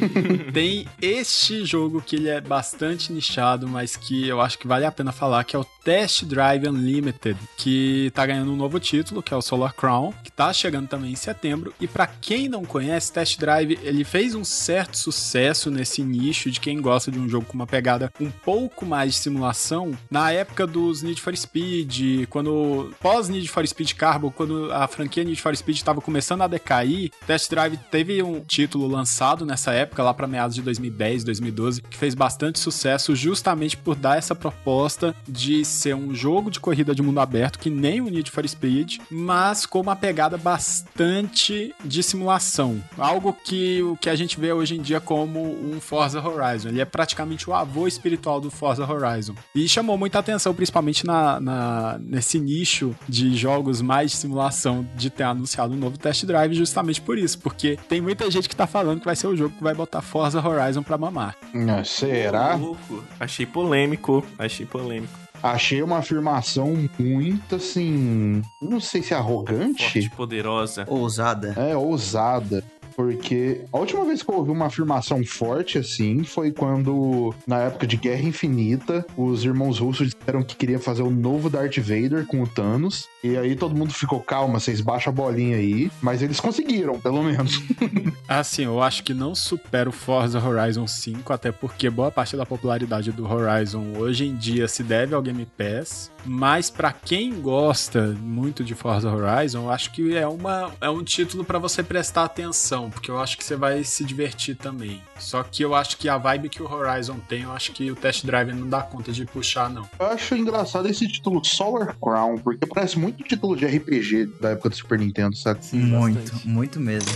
tem 0.52 0.86
este 1.00 1.64
jogo 1.64 2.02
que 2.02 2.16
ele 2.16 2.28
é 2.28 2.42
bastante 2.42 3.10
nichado, 3.10 3.66
mas 3.66 3.96
que 3.96 4.28
eu 4.28 4.42
acho 4.42 4.58
que 4.58 4.66
vale 4.66 4.84
a 4.84 4.92
pena 4.92 5.12
falar, 5.12 5.44
que 5.44 5.56
é 5.56 5.58
o 5.58 5.64
Test 5.84 6.24
Drive 6.24 6.68
Unlimited, 6.68 7.38
que 7.56 8.10
tá 8.14 8.24
ganhando 8.24 8.52
um 8.52 8.56
novo 8.56 8.78
título, 8.78 9.22
que 9.22 9.34
é 9.34 9.36
o 9.36 9.42
Solar 9.42 9.74
Crown, 9.74 10.12
que 10.22 10.30
tá 10.30 10.52
chegando 10.52 10.88
também 10.88 11.12
em 11.12 11.16
setembro. 11.16 11.74
E 11.80 11.88
para 11.88 12.06
quem 12.06 12.48
não 12.48 12.64
conhece, 12.64 13.12
Test 13.12 13.38
Drive, 13.38 13.78
ele 13.82 14.04
fez 14.04 14.34
um 14.34 14.44
certo 14.44 14.96
sucesso 14.96 15.70
nesse 15.70 16.02
nicho 16.02 16.50
de 16.50 16.60
quem 16.60 16.80
gosta 16.80 17.10
de 17.10 17.18
um 17.18 17.28
jogo 17.28 17.46
com 17.46 17.54
uma 17.54 17.66
pegada 17.66 18.12
um 18.20 18.30
pouco 18.30 18.86
mais 18.86 19.14
de 19.14 19.18
simulação. 19.20 19.92
Na 20.10 20.30
época 20.30 20.66
dos 20.66 21.02
Need 21.02 21.20
for 21.20 21.36
Speed, 21.36 22.26
quando 22.28 22.94
pós 23.00 23.28
Need 23.28 23.48
for 23.48 23.66
Speed 23.66 23.94
Carbon, 23.94 24.30
quando 24.30 24.72
a 24.72 24.86
franquia 24.86 25.24
Need 25.24 25.40
for 25.40 25.56
Speed 25.56 25.76
estava 25.76 26.00
começando 26.00 26.42
a 26.42 26.46
decair, 26.46 27.10
Test 27.26 27.50
Drive 27.50 27.76
teve 27.90 28.22
um 28.22 28.40
título 28.40 28.86
lançado 28.86 29.44
nessa 29.44 29.72
época, 29.72 30.02
lá 30.02 30.14
para 30.14 30.26
meados 30.26 30.54
de 30.54 30.62
2010, 30.62 31.24
2012, 31.24 31.82
que 31.82 31.96
fez 31.96 32.14
bastante 32.14 32.58
sucesso 32.58 33.14
justamente 33.16 33.76
por 33.76 33.96
dar 33.96 34.18
essa 34.18 34.34
proposta 34.34 35.14
de 35.26 35.64
ser 35.72 35.94
um 35.94 36.14
jogo 36.14 36.50
de 36.50 36.60
corrida 36.60 36.94
de 36.94 37.02
mundo 37.02 37.20
aberto 37.20 37.58
que 37.58 37.70
nem 37.70 38.00
o 38.00 38.08
Need 38.08 38.30
for 38.30 38.46
Speed, 38.48 38.98
mas 39.10 39.66
com 39.66 39.80
uma 39.80 39.96
pegada 39.96 40.36
bastante 40.36 41.74
de 41.84 42.02
simulação. 42.02 42.82
Algo 42.98 43.32
que 43.32 43.82
o 43.82 43.96
que 43.96 44.08
a 44.08 44.16
gente 44.16 44.38
vê 44.38 44.52
hoje 44.52 44.76
em 44.76 44.82
dia 44.82 45.00
como 45.00 45.40
um 45.40 45.80
Forza 45.80 46.20
Horizon. 46.20 46.68
Ele 46.68 46.80
é 46.80 46.84
praticamente 46.84 47.48
o 47.48 47.54
avô 47.54 47.86
espiritual 47.86 48.40
do 48.40 48.50
Forza 48.50 48.90
Horizon. 48.90 49.34
E 49.54 49.68
chamou 49.68 49.96
muita 49.96 50.18
atenção, 50.18 50.54
principalmente 50.54 51.06
na, 51.06 51.40
na 51.40 51.98
nesse 51.98 52.38
nicho 52.38 52.94
de 53.08 53.34
jogos 53.36 53.80
mais 53.80 54.10
de 54.10 54.16
simulação, 54.16 54.86
de 54.96 55.10
ter 55.10 55.24
anunciado 55.24 55.74
um 55.74 55.76
novo 55.76 55.98
test 55.98 56.24
drive 56.24 56.54
justamente 56.54 57.00
por 57.00 57.18
isso, 57.18 57.38
porque 57.38 57.78
tem 57.88 58.00
muita 58.00 58.30
gente 58.30 58.48
que 58.48 58.56
tá 58.56 58.66
falando 58.66 59.00
que 59.00 59.06
vai 59.06 59.16
ser 59.16 59.26
o 59.26 59.36
jogo 59.36 59.54
que 59.56 59.62
vai 59.62 59.74
botar 59.74 60.02
Forza 60.02 60.46
Horizon 60.46 60.82
pra 60.82 60.98
mamar. 60.98 61.36
Ah, 61.68 61.84
será? 61.84 62.54
Louco. 62.54 63.04
Achei 63.18 63.46
polêmico, 63.46 64.24
achei 64.38 64.66
polêmico. 64.66 65.21
Achei 65.42 65.82
uma 65.82 65.98
afirmação 65.98 66.88
muito 66.98 67.56
assim. 67.56 68.42
Não 68.60 68.78
sei 68.78 69.02
se 69.02 69.12
é 69.12 69.16
arrogante. 69.16 69.82
Forte, 69.82 70.10
poderosa. 70.10 70.84
Ousada. 70.88 71.54
É, 71.56 71.76
ousada. 71.76 72.64
Porque 72.94 73.64
a 73.72 73.78
última 73.78 74.04
vez 74.04 74.22
que 74.22 74.30
eu 74.30 74.36
ouvi 74.36 74.50
uma 74.50 74.66
afirmação 74.66 75.22
forte 75.24 75.78
assim 75.78 76.24
foi 76.24 76.52
quando, 76.52 77.34
na 77.46 77.58
época 77.58 77.86
de 77.86 77.96
Guerra 77.96 78.22
Infinita, 78.22 79.04
os 79.16 79.44
irmãos 79.44 79.78
russos 79.78 80.10
disseram 80.10 80.42
que 80.42 80.56
queriam 80.56 80.80
fazer 80.80 81.02
o 81.02 81.10
novo 81.10 81.48
Darth 81.48 81.78
Vader 81.78 82.26
com 82.26 82.42
o 82.42 82.46
Thanos. 82.46 83.08
E 83.22 83.36
aí 83.36 83.54
todo 83.54 83.74
mundo 83.74 83.92
ficou, 83.92 84.20
calma, 84.20 84.58
vocês 84.58 84.80
baixam 84.80 85.12
a 85.12 85.16
bolinha 85.16 85.56
aí. 85.56 85.90
Mas 86.00 86.22
eles 86.22 86.40
conseguiram, 86.40 86.98
pelo 86.98 87.22
menos. 87.22 87.60
assim, 88.26 88.64
eu 88.64 88.82
acho 88.82 89.02
que 89.04 89.14
não 89.14 89.34
supera 89.34 89.88
o 89.88 89.92
Forza 89.92 90.40
Horizon 90.44 90.86
5, 90.86 91.32
até 91.32 91.52
porque 91.52 91.88
boa 91.88 92.10
parte 92.10 92.36
da 92.36 92.44
popularidade 92.44 93.12
do 93.12 93.30
Horizon 93.30 93.92
hoje 93.96 94.26
em 94.26 94.34
dia 94.34 94.66
se 94.66 94.82
deve 94.82 95.14
ao 95.14 95.22
Game 95.22 95.46
Pass. 95.56 96.10
Mas 96.24 96.70
para 96.70 96.92
quem 96.92 97.40
gosta 97.40 98.16
muito 98.20 98.62
de 98.64 98.74
Forza 98.74 99.10
Horizon, 99.10 99.64
eu 99.64 99.70
acho 99.70 99.92
que 99.92 100.16
é, 100.16 100.26
uma, 100.26 100.72
é 100.80 100.88
um 100.88 101.02
título 101.02 101.44
para 101.44 101.58
você 101.58 101.82
prestar 101.82 102.24
atenção, 102.24 102.81
porque 102.90 103.10
eu 103.10 103.20
acho 103.20 103.36
que 103.36 103.44
você 103.44 103.56
vai 103.56 103.84
se 103.84 104.04
divertir 104.04 104.56
também. 104.56 105.00
Só 105.18 105.42
que 105.42 105.62
eu 105.62 105.74
acho 105.74 105.96
que 105.96 106.08
a 106.08 106.18
vibe 106.18 106.48
que 106.48 106.62
o 106.62 106.70
Horizon 106.70 107.18
tem, 107.28 107.42
eu 107.42 107.52
acho 107.52 107.72
que 107.72 107.90
o 107.90 107.96
Test 107.96 108.24
Drive 108.24 108.52
não 108.52 108.68
dá 108.68 108.82
conta 108.82 109.12
de 109.12 109.24
puxar, 109.24 109.70
não. 109.70 109.88
Eu 109.98 110.06
acho 110.06 110.34
engraçado 110.34 110.88
esse 110.88 111.06
título 111.06 111.44
Solar 111.44 111.96
Crown, 112.00 112.38
porque 112.38 112.66
parece 112.66 112.98
muito 112.98 113.22
título 113.24 113.56
de 113.56 113.66
RPG 113.66 114.26
da 114.40 114.50
época 114.50 114.70
do 114.70 114.76
Super 114.76 114.98
Nintendo, 114.98 115.36
sabe? 115.36 115.64
Sim, 115.64 115.78
muito, 115.78 116.20
bastante. 116.20 116.48
muito 116.48 116.80
mesmo. 116.80 117.12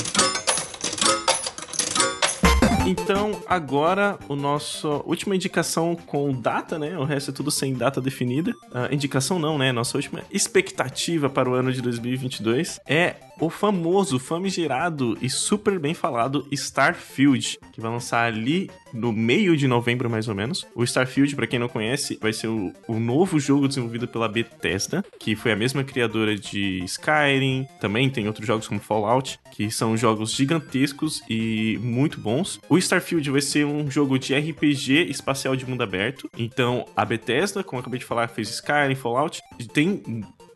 Então, 2.86 3.42
agora, 3.48 4.16
o 4.28 4.36
nosso 4.36 5.02
última 5.04 5.34
indicação 5.34 5.96
com 5.96 6.32
data, 6.32 6.78
né? 6.78 6.96
O 6.96 7.02
resto 7.02 7.32
é 7.32 7.34
tudo 7.34 7.50
sem 7.50 7.74
data 7.74 8.00
definida. 8.00 8.52
Uh, 8.52 8.94
indicação 8.94 9.40
não, 9.40 9.58
né? 9.58 9.72
Nossa 9.72 9.98
última 9.98 10.22
expectativa 10.30 11.28
para 11.28 11.50
o 11.50 11.54
ano 11.54 11.72
de 11.72 11.82
2022 11.82 12.78
é 12.86 13.16
o 13.40 13.50
famoso, 13.50 14.18
famigerado 14.18 15.16
e 15.20 15.28
super 15.28 15.78
bem 15.78 15.94
falado 15.94 16.46
Starfield, 16.50 17.58
que 17.72 17.80
vai 17.80 17.90
lançar 17.90 18.26
ali 18.26 18.70
no 18.92 19.12
meio 19.12 19.56
de 19.56 19.68
novembro, 19.68 20.08
mais 20.08 20.28
ou 20.28 20.34
menos. 20.34 20.66
O 20.74 20.82
Starfield, 20.82 21.36
para 21.36 21.46
quem 21.46 21.58
não 21.58 21.68
conhece, 21.68 22.18
vai 22.20 22.32
ser 22.32 22.48
o, 22.48 22.72
o, 22.88 22.98
novo 22.98 23.38
jogo 23.38 23.68
desenvolvido 23.68 24.08
pela 24.08 24.28
Bethesda, 24.28 25.04
que 25.18 25.36
foi 25.36 25.52
a 25.52 25.56
mesma 25.56 25.84
criadora 25.84 26.36
de 26.36 26.82
Skyrim, 26.84 27.66
também 27.80 28.08
tem 28.08 28.26
outros 28.26 28.46
jogos 28.46 28.66
como 28.66 28.80
Fallout, 28.80 29.38
que 29.50 29.70
são 29.70 29.96
jogos 29.96 30.32
gigantescos 30.32 31.22
e 31.28 31.78
muito 31.82 32.20
bons. 32.20 32.60
O 32.68 32.78
Starfield 32.78 33.30
vai 33.30 33.42
ser 33.42 33.66
um 33.66 33.90
jogo 33.90 34.18
de 34.18 34.34
RPG 34.34 35.10
espacial 35.10 35.54
de 35.54 35.66
mundo 35.68 35.82
aberto. 35.82 36.30
Então, 36.38 36.86
a 36.96 37.04
Bethesda, 37.04 37.62
como 37.62 37.78
eu 37.78 37.80
acabei 37.80 37.98
de 37.98 38.06
falar, 38.06 38.28
fez 38.28 38.48
Skyrim, 38.48 38.94
Fallout, 38.94 39.42
tem 39.72 40.02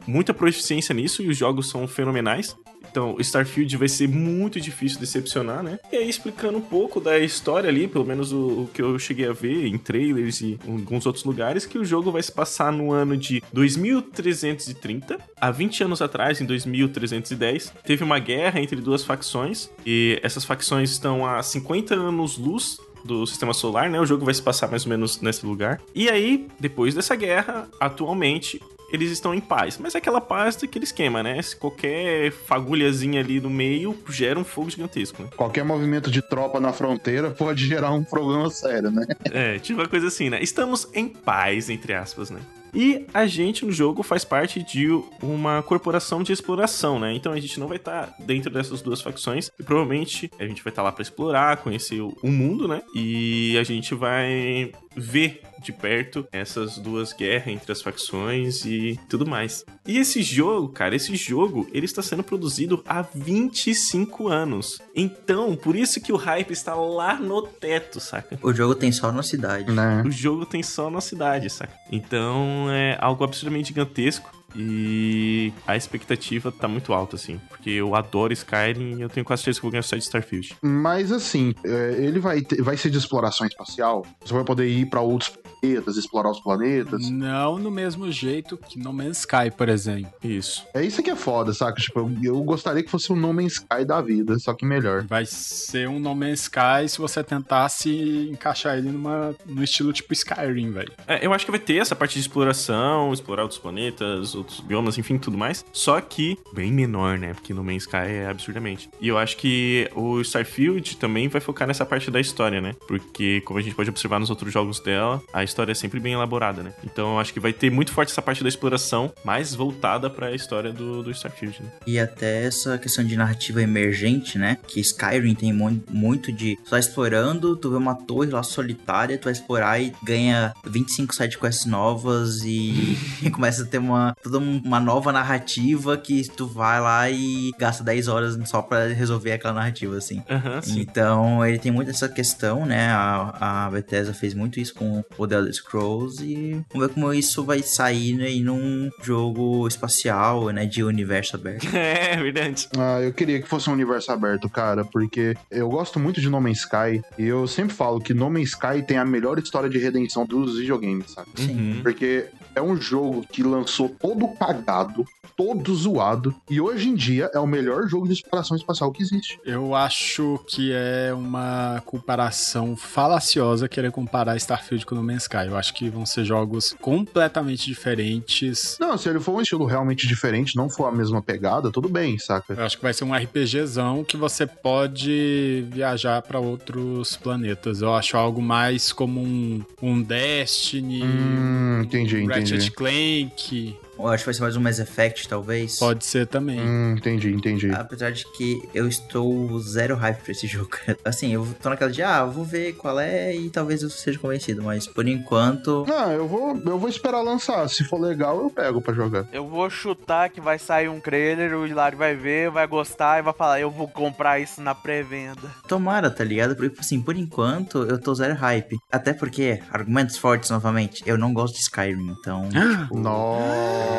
muita 0.06 0.34
proficiência 0.34 0.94
nisso 0.94 1.22
e 1.22 1.28
os 1.28 1.36
jogos 1.36 1.68
são 1.68 1.86
fenomenais. 1.86 2.56
Então, 2.90 3.16
Starfield 3.20 3.76
vai 3.76 3.88
ser 3.88 4.08
muito 4.08 4.60
difícil 4.60 4.98
decepcionar, 4.98 5.62
né? 5.62 5.78
E 5.92 5.96
aí, 5.96 6.08
explicando 6.08 6.58
um 6.58 6.62
pouco 6.62 7.00
da 7.00 7.18
história 7.18 7.68
ali, 7.68 7.86
pelo 7.86 8.04
menos 8.04 8.32
o, 8.32 8.62
o, 8.62 8.70
que 8.72 8.82
eu 8.82 8.98
cheguei 8.98 9.28
a 9.28 9.32
ver 9.32 9.66
em 9.66 9.78
trailers 9.78 10.40
e 10.40 10.58
em 10.66 10.72
alguns 10.72 11.06
outros 11.06 11.24
lugares, 11.24 11.64
que 11.64 11.78
o 11.78 11.84
jogo 11.84 12.10
vai 12.10 12.22
se 12.22 12.32
passar 12.32 12.72
no 12.72 12.92
ano 12.92 13.16
de 13.16 13.42
2330. 13.52 15.18
Há 15.40 15.50
20 15.50 15.84
anos 15.84 16.02
atrás, 16.02 16.40
em 16.40 16.46
2310, 16.46 17.72
teve 17.84 18.02
uma 18.02 18.18
guerra 18.18 18.60
entre 18.60 18.80
duas 18.80 19.04
facções, 19.04 19.70
e 19.86 20.18
essas 20.22 20.44
facções 20.44 20.90
estão 20.90 21.24
há 21.24 21.40
50 21.42 21.94
anos-luz 21.94 22.78
do 23.04 23.26
sistema 23.26 23.54
solar, 23.54 23.88
né? 23.88 24.00
O 24.00 24.06
jogo 24.06 24.24
vai 24.24 24.34
se 24.34 24.42
passar 24.42 24.68
mais 24.68 24.84
ou 24.84 24.90
menos 24.90 25.20
nesse 25.20 25.46
lugar. 25.46 25.80
E 25.94 26.08
aí, 26.08 26.48
depois 26.58 26.94
dessa 26.94 27.16
guerra, 27.16 27.68
atualmente, 27.78 28.60
eles 28.92 29.10
estão 29.10 29.34
em 29.34 29.40
paz. 29.40 29.78
Mas 29.78 29.94
é 29.94 29.98
aquela 29.98 30.20
paz 30.20 30.56
daquele 30.56 30.84
esquema, 30.84 31.22
né? 31.22 31.40
Se 31.42 31.56
qualquer 31.56 32.32
fagulhazinha 32.32 33.20
ali 33.20 33.40
no 33.40 33.50
meio 33.50 33.96
gera 34.08 34.38
um 34.38 34.44
fogo 34.44 34.70
gigantesco, 34.70 35.22
né? 35.22 35.28
Qualquer 35.36 35.64
movimento 35.64 36.10
de 36.10 36.22
tropa 36.22 36.60
na 36.60 36.72
fronteira 36.72 37.30
pode 37.30 37.66
gerar 37.66 37.92
um 37.92 38.04
problema 38.04 38.50
sério, 38.50 38.90
né? 38.90 39.06
É, 39.32 39.58
tipo 39.58 39.80
uma 39.80 39.88
coisa 39.88 40.08
assim, 40.08 40.28
né? 40.28 40.42
Estamos 40.42 40.88
em 40.92 41.08
paz, 41.08 41.70
entre 41.70 41.94
aspas, 41.94 42.30
né? 42.30 42.40
E 42.74 43.06
a 43.12 43.26
gente 43.26 43.64
no 43.64 43.72
jogo 43.72 44.02
faz 44.02 44.24
parte 44.24 44.62
de 44.62 44.88
uma 45.22 45.62
corporação 45.62 46.22
de 46.22 46.32
exploração, 46.32 46.98
né? 46.98 47.12
Então 47.14 47.32
a 47.32 47.40
gente 47.40 47.58
não 47.58 47.66
vai 47.66 47.76
estar 47.76 48.06
tá 48.06 48.14
dentro 48.20 48.50
dessas 48.50 48.80
duas 48.80 49.00
facções 49.00 49.50
e 49.58 49.62
provavelmente 49.62 50.30
a 50.38 50.46
gente 50.46 50.62
vai 50.62 50.70
estar 50.70 50.82
tá 50.82 50.86
lá 50.86 50.92
para 50.92 51.02
explorar, 51.02 51.56
conhecer 51.58 52.00
o 52.00 52.16
mundo, 52.24 52.68
né? 52.68 52.82
E 52.94 53.56
a 53.58 53.64
gente 53.64 53.94
vai 53.94 54.72
ver 54.96 55.42
de 55.60 55.72
perto 55.72 56.26
essas 56.32 56.78
duas 56.78 57.12
guerras 57.12 57.48
entre 57.48 57.72
as 57.72 57.82
facções 57.82 58.64
e 58.64 58.98
tudo 59.08 59.26
mais. 59.26 59.64
E 59.86 59.98
esse 59.98 60.22
jogo, 60.22 60.68
cara, 60.68 60.94
esse 60.94 61.14
jogo, 61.16 61.68
ele 61.72 61.86
está 61.86 62.02
sendo 62.02 62.22
produzido 62.22 62.82
há 62.86 63.02
25 63.02 64.28
anos. 64.28 64.80
Então, 64.94 65.56
por 65.56 65.76
isso 65.76 66.00
que 66.00 66.12
o 66.12 66.16
hype 66.16 66.50
está 66.50 66.74
lá 66.74 67.18
no 67.18 67.42
teto, 67.42 68.00
saca? 68.00 68.38
O 68.42 68.52
jogo 68.52 68.74
tem 68.74 68.90
só 68.92 69.12
na 69.12 69.22
cidade. 69.22 69.70
Né? 69.70 70.02
O 70.06 70.10
jogo 70.10 70.46
tem 70.46 70.62
só 70.62 70.90
na 70.90 71.00
cidade, 71.00 71.50
saca? 71.50 71.72
Então, 71.90 72.70
é 72.70 72.96
algo 73.00 73.24
absurdamente 73.24 73.68
gigantesco. 73.68 74.30
E 74.54 75.52
a 75.66 75.76
expectativa 75.76 76.50
tá 76.50 76.68
muito 76.68 76.92
alta, 76.92 77.16
assim. 77.16 77.40
Porque 77.48 77.70
eu 77.70 77.94
adoro 77.94 78.32
Skyrim 78.32 78.98
e 78.98 79.02
eu 79.02 79.08
tenho 79.08 79.24
quase 79.24 79.42
certeza 79.42 79.60
que 79.60 79.62
vou 79.62 79.70
ganhar 79.70 79.84
o 79.84 79.96
de 79.96 80.02
Starfield. 80.02 80.56
Mas 80.62 81.12
assim, 81.12 81.54
é, 81.64 81.96
ele 81.98 82.18
vai, 82.18 82.40
ter, 82.42 82.62
vai 82.62 82.76
ser 82.76 82.90
de 82.90 82.98
exploração 82.98 83.46
espacial? 83.46 84.04
Você 84.24 84.32
vai 84.34 84.44
poder 84.44 84.68
ir 84.68 84.86
para 84.86 85.00
outros 85.00 85.30
planetas, 85.30 85.96
explorar 85.96 86.30
os 86.30 86.40
planetas? 86.40 87.08
Não 87.10 87.58
no 87.58 87.70
mesmo 87.70 88.10
jeito 88.10 88.56
que 88.56 88.78
No 88.78 88.92
Man's 88.92 89.20
Sky, 89.20 89.50
por 89.56 89.68
exemplo. 89.68 90.12
Isso. 90.22 90.66
É 90.74 90.82
isso 90.82 91.02
que 91.02 91.10
é 91.10 91.16
foda, 91.16 91.52
saca? 91.52 91.80
Tipo, 91.80 92.10
eu 92.22 92.40
gostaria 92.42 92.82
que 92.82 92.90
fosse 92.90 93.12
um 93.12 93.16
No 93.16 93.32
Man's 93.32 93.54
Sky 93.54 93.84
da 93.84 94.00
vida, 94.00 94.38
só 94.38 94.54
que 94.54 94.64
melhor. 94.64 95.04
Vai 95.04 95.26
ser 95.26 95.88
um 95.88 95.98
No 95.98 96.14
Man's 96.14 96.42
Sky 96.42 96.88
se 96.88 96.98
você 96.98 97.22
tentasse 97.22 98.28
encaixar 98.30 98.78
ele 98.78 98.90
numa, 98.90 99.34
no 99.46 99.62
estilo 99.62 99.92
tipo 99.92 100.12
Skyrim, 100.12 100.70
velho. 100.70 100.92
É, 101.06 101.24
eu 101.24 101.32
acho 101.32 101.44
que 101.44 101.50
vai 101.50 101.60
ter 101.60 101.76
essa 101.76 101.94
parte 101.94 102.14
de 102.14 102.20
exploração, 102.20 103.12
explorar 103.12 103.42
outros 103.42 103.60
planetas, 103.60 104.34
outros 104.40 104.60
biomas, 104.60 104.98
enfim, 104.98 105.18
tudo 105.18 105.38
mais. 105.38 105.64
Só 105.72 106.00
que 106.00 106.38
bem 106.52 106.72
menor, 106.72 107.18
né? 107.18 107.34
Porque 107.34 107.54
no 107.54 107.62
Man's 107.62 107.82
Sky 107.82 107.96
é 107.96 108.26
absurdamente. 108.26 108.90
E 109.00 109.08
eu 109.08 109.18
acho 109.18 109.36
que 109.36 109.88
o 109.94 110.20
Starfield 110.20 110.96
também 110.96 111.28
vai 111.28 111.40
focar 111.40 111.66
nessa 111.66 111.86
parte 111.86 112.10
da 112.10 112.20
história, 112.20 112.60
né? 112.60 112.74
Porque, 112.86 113.40
como 113.42 113.58
a 113.58 113.62
gente 113.62 113.74
pode 113.74 113.90
observar 113.90 114.18
nos 114.18 114.30
outros 114.30 114.52
jogos 114.52 114.80
dela, 114.80 115.22
a 115.32 115.44
história 115.44 115.72
é 115.72 115.74
sempre 115.74 116.00
bem 116.00 116.12
elaborada, 116.12 116.62
né? 116.62 116.72
Então 116.84 117.14
eu 117.14 117.18
acho 117.18 117.32
que 117.32 117.40
vai 117.40 117.52
ter 117.52 117.70
muito 117.70 117.92
forte 117.92 118.10
essa 118.10 118.22
parte 118.22 118.42
da 118.42 118.48
exploração, 118.48 119.12
mais 119.24 119.54
voltada 119.54 120.10
para 120.10 120.28
a 120.28 120.34
história 120.34 120.72
do, 120.72 121.02
do 121.02 121.10
Starfield, 121.10 121.62
né? 121.62 121.70
E 121.86 121.98
até 121.98 122.44
essa 122.44 122.78
questão 122.78 123.04
de 123.04 123.16
narrativa 123.16 123.62
emergente, 123.62 124.38
né? 124.38 124.58
Que 124.66 124.80
Skyrim 124.80 125.34
tem 125.34 125.52
muito 125.52 126.32
de. 126.32 126.56
Tu 126.56 126.70
vai 126.70 126.80
explorando, 126.80 127.56
tu 127.56 127.70
vê 127.70 127.76
uma 127.76 127.94
torre 127.94 128.30
lá 128.30 128.42
solitária, 128.42 129.18
tu 129.18 129.24
vai 129.24 129.32
explorar 129.32 129.80
e 129.80 129.92
ganha 130.02 130.52
25 130.66 131.14
sidequests 131.14 131.66
novas 131.66 132.42
e, 132.44 132.96
e 133.22 133.30
começa 133.30 133.62
a 133.62 133.66
ter 133.66 133.78
uma. 133.78 134.16
Toda 134.30 134.38
uma 134.38 134.78
nova 134.78 135.10
narrativa 135.12 135.96
que 135.96 136.22
tu 136.30 136.46
vai 136.46 136.80
lá 136.80 137.10
e 137.10 137.50
gasta 137.58 137.82
10 137.82 138.06
horas 138.06 138.38
só 138.48 138.62
pra 138.62 138.86
resolver 138.86 139.32
aquela 139.32 139.54
narrativa, 139.54 139.96
assim. 139.96 140.22
Sim. 140.62 140.80
Então, 140.80 141.44
ele 141.44 141.58
tem 141.58 141.72
muito 141.72 141.90
essa 141.90 142.08
questão, 142.08 142.64
né? 142.64 142.90
A, 142.90 143.66
a 143.66 143.70
Bethesda 143.70 144.14
fez 144.14 144.34
muito 144.34 144.60
isso 144.60 144.74
com 144.74 145.04
o 145.18 145.26
The 145.26 145.34
Elder 145.34 145.52
Scrolls 145.52 146.24
e 146.24 146.52
vamos 146.72 146.88
ver 146.88 146.94
como 146.94 147.12
isso 147.12 147.42
vai 147.44 147.60
sair 147.60 148.14
né, 148.14 148.30
em 148.30 148.48
um 148.48 148.88
jogo 149.02 149.66
espacial, 149.66 150.50
né? 150.50 150.64
De 150.64 150.84
universo 150.84 151.36
aberto. 151.36 151.66
É, 151.90 152.16
verdade. 152.16 152.68
Ah, 152.78 153.00
eu 153.00 153.12
queria 153.12 153.40
que 153.40 153.48
fosse 153.48 153.68
um 153.68 153.72
universo 153.72 154.12
aberto, 154.12 154.48
cara, 154.48 154.84
porque 154.84 155.36
eu 155.50 155.68
gosto 155.68 155.98
muito 155.98 156.20
de 156.20 156.28
No 156.28 156.40
Man's 156.40 156.58
Sky 156.58 157.02
e 157.18 157.26
eu 157.26 157.46
sempre 157.48 157.74
falo 157.74 158.00
que 158.00 158.12
No 158.12 158.30
Man's 158.30 158.50
Sky 158.50 158.82
tem 158.86 158.98
a 158.98 159.04
melhor 159.04 159.38
história 159.38 159.68
de 159.68 159.78
redenção 159.78 160.26
dos 160.26 160.58
videogames, 160.58 161.12
sabe? 161.12 161.28
Sim. 161.36 161.56
Uhum. 161.56 161.82
Porque 161.82 162.26
é 162.54 162.62
um 162.62 162.76
jogo 162.76 163.24
que 163.30 163.42
lançou 163.42 163.88
todo 163.88 164.26
cagado, 164.28 165.04
todo 165.36 165.74
zoado, 165.74 166.34
e 166.48 166.60
hoje 166.60 166.88
em 166.88 166.94
dia 166.94 167.30
é 167.32 167.38
o 167.38 167.46
melhor 167.46 167.88
jogo 167.88 168.06
de 168.06 168.14
exploração 168.14 168.56
espacial 168.56 168.92
que 168.92 169.02
existe. 169.02 169.38
Eu 169.44 169.74
acho 169.74 170.38
que 170.46 170.72
é 170.72 171.12
uma 171.14 171.82
comparação 171.86 172.76
falaciosa 172.76 173.68
querer 173.68 173.90
comparar 173.90 174.36
Starfield 174.36 174.84
com 174.84 174.94
No 174.94 175.02
Man's 175.02 175.22
Sky. 175.22 175.46
Eu 175.46 175.56
acho 175.56 175.72
que 175.74 175.88
vão 175.88 176.04
ser 176.04 176.24
jogos 176.24 176.74
completamente 176.80 177.66
diferentes. 177.66 178.76
Não, 178.80 178.98
se 178.98 179.08
ele 179.08 179.20
for 179.20 179.32
um 179.32 179.40
estilo 179.40 179.64
realmente 179.64 180.06
diferente, 180.06 180.56
não 180.56 180.68
for 180.68 180.86
a 180.86 180.92
mesma 180.92 181.22
pegada, 181.22 181.70
tudo 181.70 181.88
bem, 181.88 182.18
saca? 182.18 182.52
Eu 182.52 182.64
acho 182.64 182.76
que 182.76 182.82
vai 182.82 182.92
ser 182.92 183.04
um 183.04 183.14
RPGzão 183.14 184.04
que 184.04 184.16
você 184.16 184.46
pode 184.46 185.66
viajar 185.70 186.20
pra 186.22 186.38
outros 186.38 187.16
planetas. 187.16 187.80
Eu 187.80 187.94
acho 187.94 188.16
algo 188.16 188.42
mais 188.42 188.92
como 188.92 189.20
um, 189.20 189.64
um 189.80 190.02
Destiny, 190.02 191.02
Hum, 191.02 191.82
entendi, 191.82 192.16
um 192.16 192.20
entendi. 192.20 192.39
Ratchet 192.40 192.74
Clank. 192.74 193.76
Eu 194.02 194.08
acho 194.08 194.22
que 194.22 194.26
vai 194.26 194.34
ser 194.34 194.42
mais 194.42 194.56
um 194.56 194.60
Mass 194.60 194.78
Effect, 194.78 195.28
talvez. 195.28 195.78
Pode 195.78 196.04
ser 196.04 196.26
também. 196.26 196.60
Hum, 196.60 196.94
entendi, 196.96 197.32
entendi. 197.32 197.70
Apesar 197.72 198.10
de 198.10 198.24
que 198.32 198.60
eu 198.74 198.88
estou 198.88 199.58
zero 199.60 199.94
hype 199.96 200.18
pra 200.22 200.32
esse 200.32 200.46
jogo. 200.48 200.70
Assim, 201.04 201.32
eu 201.32 201.46
tô 201.62 201.68
naquela 201.68 201.90
de, 201.90 202.02
ah, 202.02 202.20
eu 202.20 202.30
vou 202.30 202.44
ver 202.44 202.74
qual 202.74 202.98
é 202.98 203.34
e 203.34 203.50
talvez 203.50 203.82
eu 203.82 203.90
seja 203.90 204.18
convencido, 204.18 204.62
mas 204.62 204.86
por 204.86 205.06
enquanto. 205.06 205.84
Não, 205.86 206.12
eu 206.12 206.26
vou, 206.26 206.56
eu 206.56 206.78
vou 206.78 206.88
esperar 206.88 207.20
lançar. 207.20 207.68
Se 207.68 207.84
for 207.84 208.00
legal, 208.00 208.40
eu 208.40 208.50
pego 208.50 208.80
pra 208.80 208.94
jogar. 208.94 209.26
Eu 209.32 209.46
vou 209.46 209.68
chutar 209.68 210.30
que 210.30 210.40
vai 210.40 210.58
sair 210.58 210.88
um 210.88 211.00
trailer, 211.00 211.54
o 211.54 211.66
Hilário 211.66 211.98
vai 211.98 212.14
ver, 212.14 212.50
vai 212.50 212.66
gostar 212.66 213.18
e 213.18 213.22
vai 213.22 213.32
falar, 213.34 213.60
eu 213.60 213.70
vou 213.70 213.88
comprar 213.88 214.38
isso 214.40 214.60
na 214.62 214.74
pré-venda. 214.74 215.50
Tomara, 215.68 216.10
tá 216.10 216.24
ligado? 216.24 216.56
Porque, 216.56 216.80
assim, 216.80 217.00
por 217.00 217.16
enquanto 217.16 217.82
eu 217.84 217.98
tô 217.98 218.14
zero 218.14 218.34
hype. 218.34 218.78
Até 218.90 219.12
porque, 219.12 219.60
argumentos 219.70 220.16
fortes 220.16 220.50
novamente, 220.50 221.02
eu 221.06 221.18
não 221.18 221.32
gosto 221.32 221.54
de 221.54 221.60
Skyrim, 221.60 222.16
então. 222.18 222.48
tipo, 222.48 222.96
Nossa. 222.98 223.89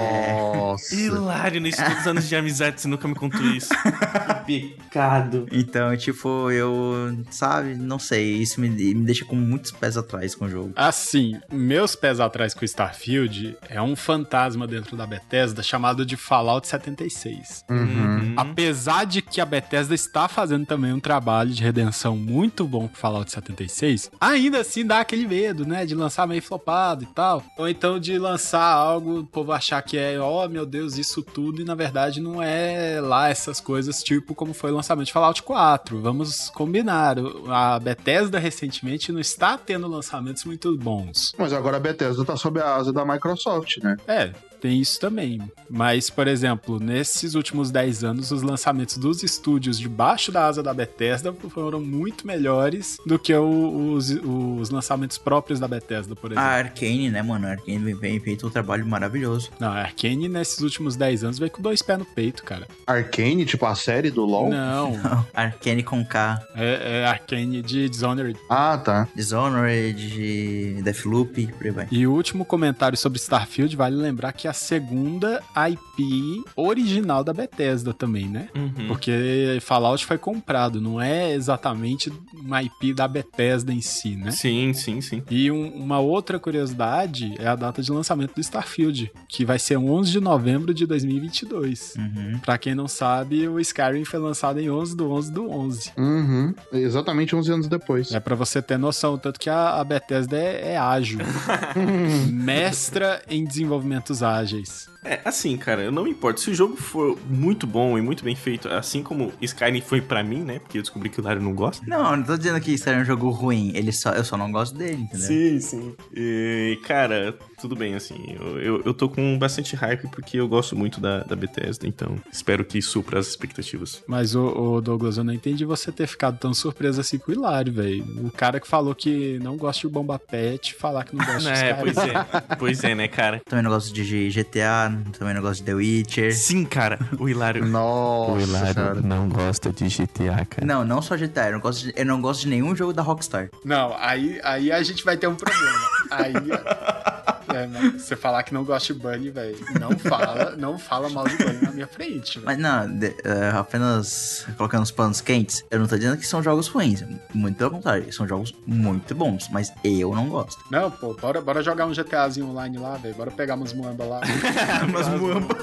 Hilário, 0.92 1.62
nesses 1.62 1.84
todos 1.84 2.02
os 2.02 2.08
anos 2.08 2.30
de 2.30 2.36
amizade, 2.36 2.82
você 2.82 2.88
nunca 2.88 3.08
me 3.08 3.16
contou 3.16 3.42
isso. 3.42 3.70
que 4.46 4.76
pecado. 4.92 5.48
Então, 5.52 5.96
tipo, 5.96 6.52
eu. 6.52 7.18
Sabe? 7.30 7.76
Não 7.76 7.98
sei. 7.98 8.34
Isso 8.34 8.60
me, 8.60 8.70
me 8.70 9.06
deixa 9.06 9.24
com 9.24 9.36
muitos 9.36 9.72
pés 9.72 9.96
atrás 9.96 10.36
com 10.36 10.46
o 10.46 10.50
jogo. 10.50 10.74
Assim, 10.76 11.40
meus 11.50 11.96
pés 11.96 12.20
atrás 12.20 12.54
com 12.54 12.62
o 12.62 12.66
Starfield 12.66 13.58
é 13.70 13.82
um 13.82 13.96
fantasma 13.96 14.68
dentro 14.68 14.98
da 14.98 15.08
Bethesda 15.08 15.64
chamado 15.64 16.06
de 16.06 16.18
Fallout 16.18 16.68
76. 16.68 17.66
Uhum. 17.70 18.34
Apesar 18.36 19.06
de 19.06 19.22
que 19.22 19.40
a 19.40 19.46
Bethesda 19.46 19.96
está 19.96 20.28
fazendo 20.28 20.66
também 20.66 20.92
um 20.92 21.00
trabalho 21.00 21.52
de 21.52 21.64
redenção 21.64 22.18
muito 22.18 22.68
bom 22.68 22.88
com 22.88 22.96
Fallout 22.96 23.32
76, 23.32 24.12
ainda 24.20 24.60
assim 24.60 24.86
dá 24.86 25.00
aquele 25.00 25.28
medo, 25.28 25.66
né? 25.66 25.86
De 25.86 25.96
lançar 25.96 26.28
meio 26.28 26.42
flopado 26.42 27.04
e 27.04 27.08
tal. 27.08 27.44
Ou 27.58 27.70
então 27.70 28.00
de 28.00 28.18
lançar 28.18 28.74
algo, 28.74 29.20
o 29.20 29.26
povo 29.26 29.52
achar 29.54 29.81
que 29.82 29.98
é, 29.98 30.20
oh 30.22 30.48
meu 30.48 30.66
Deus, 30.66 30.98
isso 30.98 31.22
tudo, 31.22 31.62
e 31.62 31.66
na 31.66 31.76
verdade 31.76 32.20
não 32.22 32.42
é 32.42 33.00
lá 33.02 33.30
essas 33.30 33.60
coisas, 33.60 34.04
tipo 34.04 34.36
como 34.36 34.54
foi 34.54 34.72
o 34.72 34.76
lançamento 34.76 35.08
de 35.08 35.14
Fallout 35.14 35.44
4. 35.44 36.00
Vamos 36.02 36.50
combinar. 36.50 37.18
A 37.48 37.80
Bethesda 37.80 38.40
recentemente 38.40 39.12
não 39.12 39.20
está 39.20 39.58
tendo 39.58 39.88
lançamentos 39.88 40.44
muito 40.46 40.76
bons. 40.78 41.34
Mas 41.38 41.54
agora 41.54 41.78
a 41.78 41.80
Bethesda 41.80 42.24
tá 42.24 42.36
sob 42.38 42.60
a 42.60 42.76
asa 42.76 42.94
da 42.94 43.06
Microsoft, 43.06 43.78
né? 43.78 43.98
É, 44.08 44.32
tem 44.62 44.80
isso 44.80 45.00
também. 45.00 45.42
Mas, 45.70 46.10
por 46.10 46.28
exemplo, 46.28 46.80
nesses 46.80 47.34
últimos 47.36 47.72
10 47.72 48.04
anos, 48.04 48.32
os 48.32 48.42
lançamentos 48.42 48.98
dos 48.98 49.24
estúdios 49.24 49.80
debaixo 49.80 50.32
da 50.32 50.46
asa 50.46 50.62
da 50.62 50.74
Bethesda 50.74 51.34
foram 51.50 51.82
muito 51.82 52.28
melhores 52.28 52.98
do 53.06 53.18
que 53.18 53.34
o- 53.34 53.94
os, 53.94 54.10
os 54.12 54.70
lançamentos 54.70 55.18
próprios 55.18 55.60
da 55.60 55.68
Bethesda, 55.68 56.16
por 56.16 56.32
A 56.32 56.34
exemplo. 56.34 56.50
Arcane, 56.52 57.10
né, 57.10 57.22
mano? 57.22 57.48
A 57.48 57.52
Arcane 57.52 57.80
vem, 57.80 57.96
vem 57.96 58.20
feito 58.20 58.48
um 58.48 58.50
trabalho 58.50 58.86
maravilhoso. 58.86 59.50
Não, 59.60 59.70
a 59.70 59.80
Arkane 59.82 60.28
nesses 60.30 60.60
últimos 60.60 60.96
10 60.96 61.24
anos 61.24 61.40
veio 61.40 61.52
com 61.52 61.62
dois 61.62 61.82
pés 61.82 61.98
no 62.00 62.06
peito, 62.06 62.44
cara. 62.44 62.68
Arcane, 62.86 63.46
tipo 63.46 63.66
a 63.66 63.76
série 63.76 64.12
do 64.12 64.24
LoL? 64.26 64.50
Não, 64.50 64.94
Arcane 65.34 65.84
com 65.84 66.06
K, 66.06 66.40
é, 66.56 67.02
é 67.02 67.06
Arkane 67.06 67.62
de 67.62 67.90
Dishonored. 67.90 68.38
Ah, 68.50 68.78
tá. 68.78 69.08
Dishonored, 69.16 70.82
Deathloop, 70.84 71.48
por 71.54 71.66
aí 71.66 71.72
vai. 71.72 71.88
E 71.92 72.06
o 72.08 72.14
último 72.14 72.46
comentário 72.46 72.98
sobre 72.98 73.18
Starfield, 73.20 73.76
vale 73.76 73.96
lembrar 73.96 74.32
que 74.34 74.48
é 74.48 74.51
a 74.52 74.54
segunda 74.54 75.42
IP 75.70 76.44
original 76.56 77.24
da 77.24 77.34
Bethesda 77.34 77.94
também, 77.94 78.28
né? 78.28 78.50
Uhum. 78.56 78.88
Porque 78.88 79.58
Fallout 79.62 80.06
foi 80.06 80.18
comprado, 80.18 80.80
não 80.82 81.02
é 81.02 81.32
exatamente 81.34 82.12
uma 82.34 82.62
IP 82.62 82.94
da 82.94 83.08
Bethesda 83.08 83.74
em 83.74 83.82
si, 83.82 84.16
né? 84.16 84.32
Sim, 84.32 84.74
sim, 84.74 85.02
sim. 85.02 85.24
E 85.30 85.50
um- 85.52 85.70
uma 85.74 86.00
outra 86.00 86.40
curiosidade 86.40 87.34
é 87.40 87.48
a 87.48 87.56
data 87.56 87.82
de 87.82 87.92
lançamento 87.92 88.36
do 88.36 88.42
Starfield, 88.42 89.12
que 89.28 89.44
vai 89.46 89.58
ser 89.58 89.78
11 89.78 90.12
de 90.12 90.20
novembro 90.20 90.74
de 90.74 90.86
2022. 90.86 91.94
Uhum. 91.98 92.40
Pra 92.40 92.58
quem 92.58 92.76
não 92.76 92.88
sabe, 92.88 93.48
o 93.48 93.60
Skyrim 93.60 94.06
foi 94.06 94.20
lançado 94.20 94.60
em 94.60 94.70
11 94.70 94.96
do 94.96 95.10
11 95.12 95.32
do 95.32 95.50
11. 95.50 95.92
Uhum. 95.98 96.54
Exatamente 96.74 97.36
11 97.36 97.52
anos 97.52 97.68
depois. 97.68 98.12
É 98.12 98.20
pra 98.20 98.36
você 98.36 98.62
ter 98.62 98.78
noção, 98.78 99.18
tanto 99.18 99.40
que 99.40 99.50
a, 99.50 99.80
a 99.80 99.84
Bethesda 99.84 100.38
é, 100.38 100.74
é 100.74 100.78
ágil. 100.78 101.20
Mestra 102.32 103.22
em 103.30 103.44
desenvolvimentos 103.46 104.22
ágeis 104.24 104.41
ágeis. 104.42 104.90
É, 105.04 105.20
assim, 105.26 105.58
cara, 105.58 105.82
eu 105.82 105.92
não 105.92 106.04
me 106.04 106.12
importo. 106.12 106.40
Se 106.40 106.52
o 106.52 106.56
jogo 106.56 106.76
for 106.78 107.18
muito 107.30 107.66
bom 107.66 107.98
e 107.98 108.02
muito 108.02 108.24
bem 108.24 108.36
feito, 108.36 108.68
assim 108.70 109.02
como 109.02 109.32
Skyrim 109.42 109.82
foi 109.82 110.00
pra 110.02 110.24
mim, 110.24 110.44
né? 110.44 110.60
Porque 110.60 110.78
eu 110.78 110.82
descobri 110.82 111.10
que 111.10 111.20
o 111.20 111.24
Dário 111.24 111.42
não 111.42 111.54
gosta. 111.54 111.84
Não, 111.88 112.16
não 112.16 112.24
tô 112.24 112.38
dizendo 112.38 112.60
que 112.62 112.72
isso 112.72 112.88
era 112.88 113.00
um 113.00 113.06
jogo 113.06 113.30
ruim. 113.30 113.72
Ele 113.74 113.92
só, 113.92 114.12
eu 114.12 114.24
só 114.24 114.38
não 114.38 114.52
gosto 114.52 114.78
dele, 114.78 115.02
entendeu? 115.04 115.28
Sim, 115.28 115.60
sim. 115.60 115.96
E, 116.16 116.80
cara, 116.86 117.36
tudo 117.60 117.76
bem, 117.76 117.96
assim. 117.96 118.36
Eu, 118.40 118.60
eu, 118.60 118.82
eu 118.86 118.94
tô 118.94 119.10
com 119.10 119.38
bastante 119.38 119.76
hype 119.76 120.08
porque 120.10 120.38
eu 120.38 120.48
gosto 120.48 120.76
muito 120.76 121.00
da, 121.02 121.24
da 121.24 121.36
Bethesda, 121.36 121.88
então 121.88 122.16
espero 122.32 122.64
que 122.64 122.82
supra 122.82 123.20
as 123.20 123.28
expectativas. 123.28 124.04
Mas, 124.08 124.36
o, 124.36 124.46
o 124.76 124.82
Douglas, 124.82 125.18
eu 125.18 125.24
não 125.24 125.34
entendi 125.34 125.66
você 125.66 125.92
ter 125.92 126.08
ficado 126.08 126.38
tão 126.38 126.54
surpreso 126.54 127.02
assim 127.02 127.18
com 127.18 127.32
o 127.32 127.36
Hilário, 127.36 127.74
velho. 127.74 128.06
O 128.26 128.32
cara 128.32 128.60
que 128.60 128.68
falou 128.68 128.94
que 128.94 129.40
não 129.40 129.58
gosta 129.58 129.88
de 129.88 129.94
Bomba 129.94 130.20
Pet, 130.20 130.76
falar 130.76 131.06
que 131.06 131.16
não 131.16 131.26
gosta 131.26 131.40
de 131.42 131.48
É, 131.62 131.72
Skyrim. 131.72 131.82
pois 131.82 131.98
é. 131.98 132.56
Pois 132.60 132.84
é, 132.84 132.96
né, 132.96 133.08
cara? 133.08 133.42
Também 133.46 133.64
não 133.64 133.72
gosto 133.72 133.94
de 133.94 134.30
GTA, 134.30 134.91
também 135.18 135.34
não 135.34 135.42
gosto 135.42 135.60
de 135.60 135.66
The 135.66 135.74
Witcher. 135.74 136.36
Sim, 136.36 136.66
cara. 136.66 137.00
O 137.20 137.28
Hilário. 137.28 137.66
Nossa, 137.68 138.74
cara. 138.74 139.02
não 139.02 139.30
gosta 139.30 139.72
de 139.72 139.88
GTA, 139.88 140.46
cara. 140.46 140.66
Não, 140.66 140.84
não 140.86 141.02
só 141.02 141.16
GTA, 141.16 141.48
eu 141.48 141.54
não 141.54 141.60
gosto 141.60 141.84
de, 141.86 141.94
eu 141.96 142.06
não 142.06 142.22
gosto 142.22 142.42
de 142.42 142.48
nenhum 142.50 142.76
jogo 142.76 142.94
da 142.94 143.02
Rockstar. 143.02 143.50
Não, 143.64 143.96
aí, 143.98 144.40
aí 144.44 144.72
a 144.72 144.82
gente 144.84 145.04
vai 145.04 145.18
ter 145.18 145.28
um 145.28 145.36
problema. 145.36 145.80
Aí. 146.10 146.34
É, 147.54 147.68
mano, 147.68 148.00
você 148.00 148.16
falar 148.16 148.44
que 148.44 148.54
não 148.54 148.64
gosta 148.64 148.94
de 148.94 149.00
Bunny, 149.00 149.30
velho. 149.30 149.58
Não 149.80 149.98
fala, 149.98 150.56
não 150.58 150.78
fala 150.78 151.10
mal 151.10 151.28
de 151.28 151.36
Bunny 151.38 151.62
na 151.62 151.72
minha 151.72 151.88
frente, 151.88 152.40
velho. 152.40 152.46
Mas 152.46 152.58
não, 152.58 152.88
de- 152.98 153.16
é, 153.24 153.50
apenas 153.56 154.46
colocando 154.58 154.84
os 154.84 154.92
panos 154.92 155.22
quentes, 155.22 155.64
eu 155.70 155.80
não 155.80 155.88
tô 155.88 155.96
dizendo 155.98 156.18
que 156.18 156.26
são 156.26 156.42
jogos 156.42 156.68
ruins. 156.68 157.04
Muito 157.34 157.58
pelo 157.58 157.72
contrário, 157.72 158.12
são 158.14 158.28
jogos 158.28 158.54
muito 158.66 159.14
bons, 159.16 159.48
mas 159.52 159.72
eu 159.84 160.14
não 160.16 160.30
gosto. 160.30 160.64
Não, 160.72 160.90
pô, 160.90 161.14
bora, 161.14 161.42
bora 161.42 161.62
jogar 161.62 161.86
um 161.86 161.94
GTAzinho 161.94 162.48
online 162.50 162.78
lá, 162.78 162.96
velho. 162.98 163.16
Bora 163.16 163.32
pegar 163.32 163.56
umas 163.56 163.74
muamba 163.74 164.06
lá. 164.06 164.22
Mas 164.92 165.08
muamba. 165.10 165.56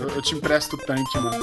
Eu, 0.00 0.08
eu 0.16 0.22
te 0.22 0.34
empresto 0.34 0.76
o 0.76 0.78
tanque, 0.78 1.18
mano. 1.18 1.38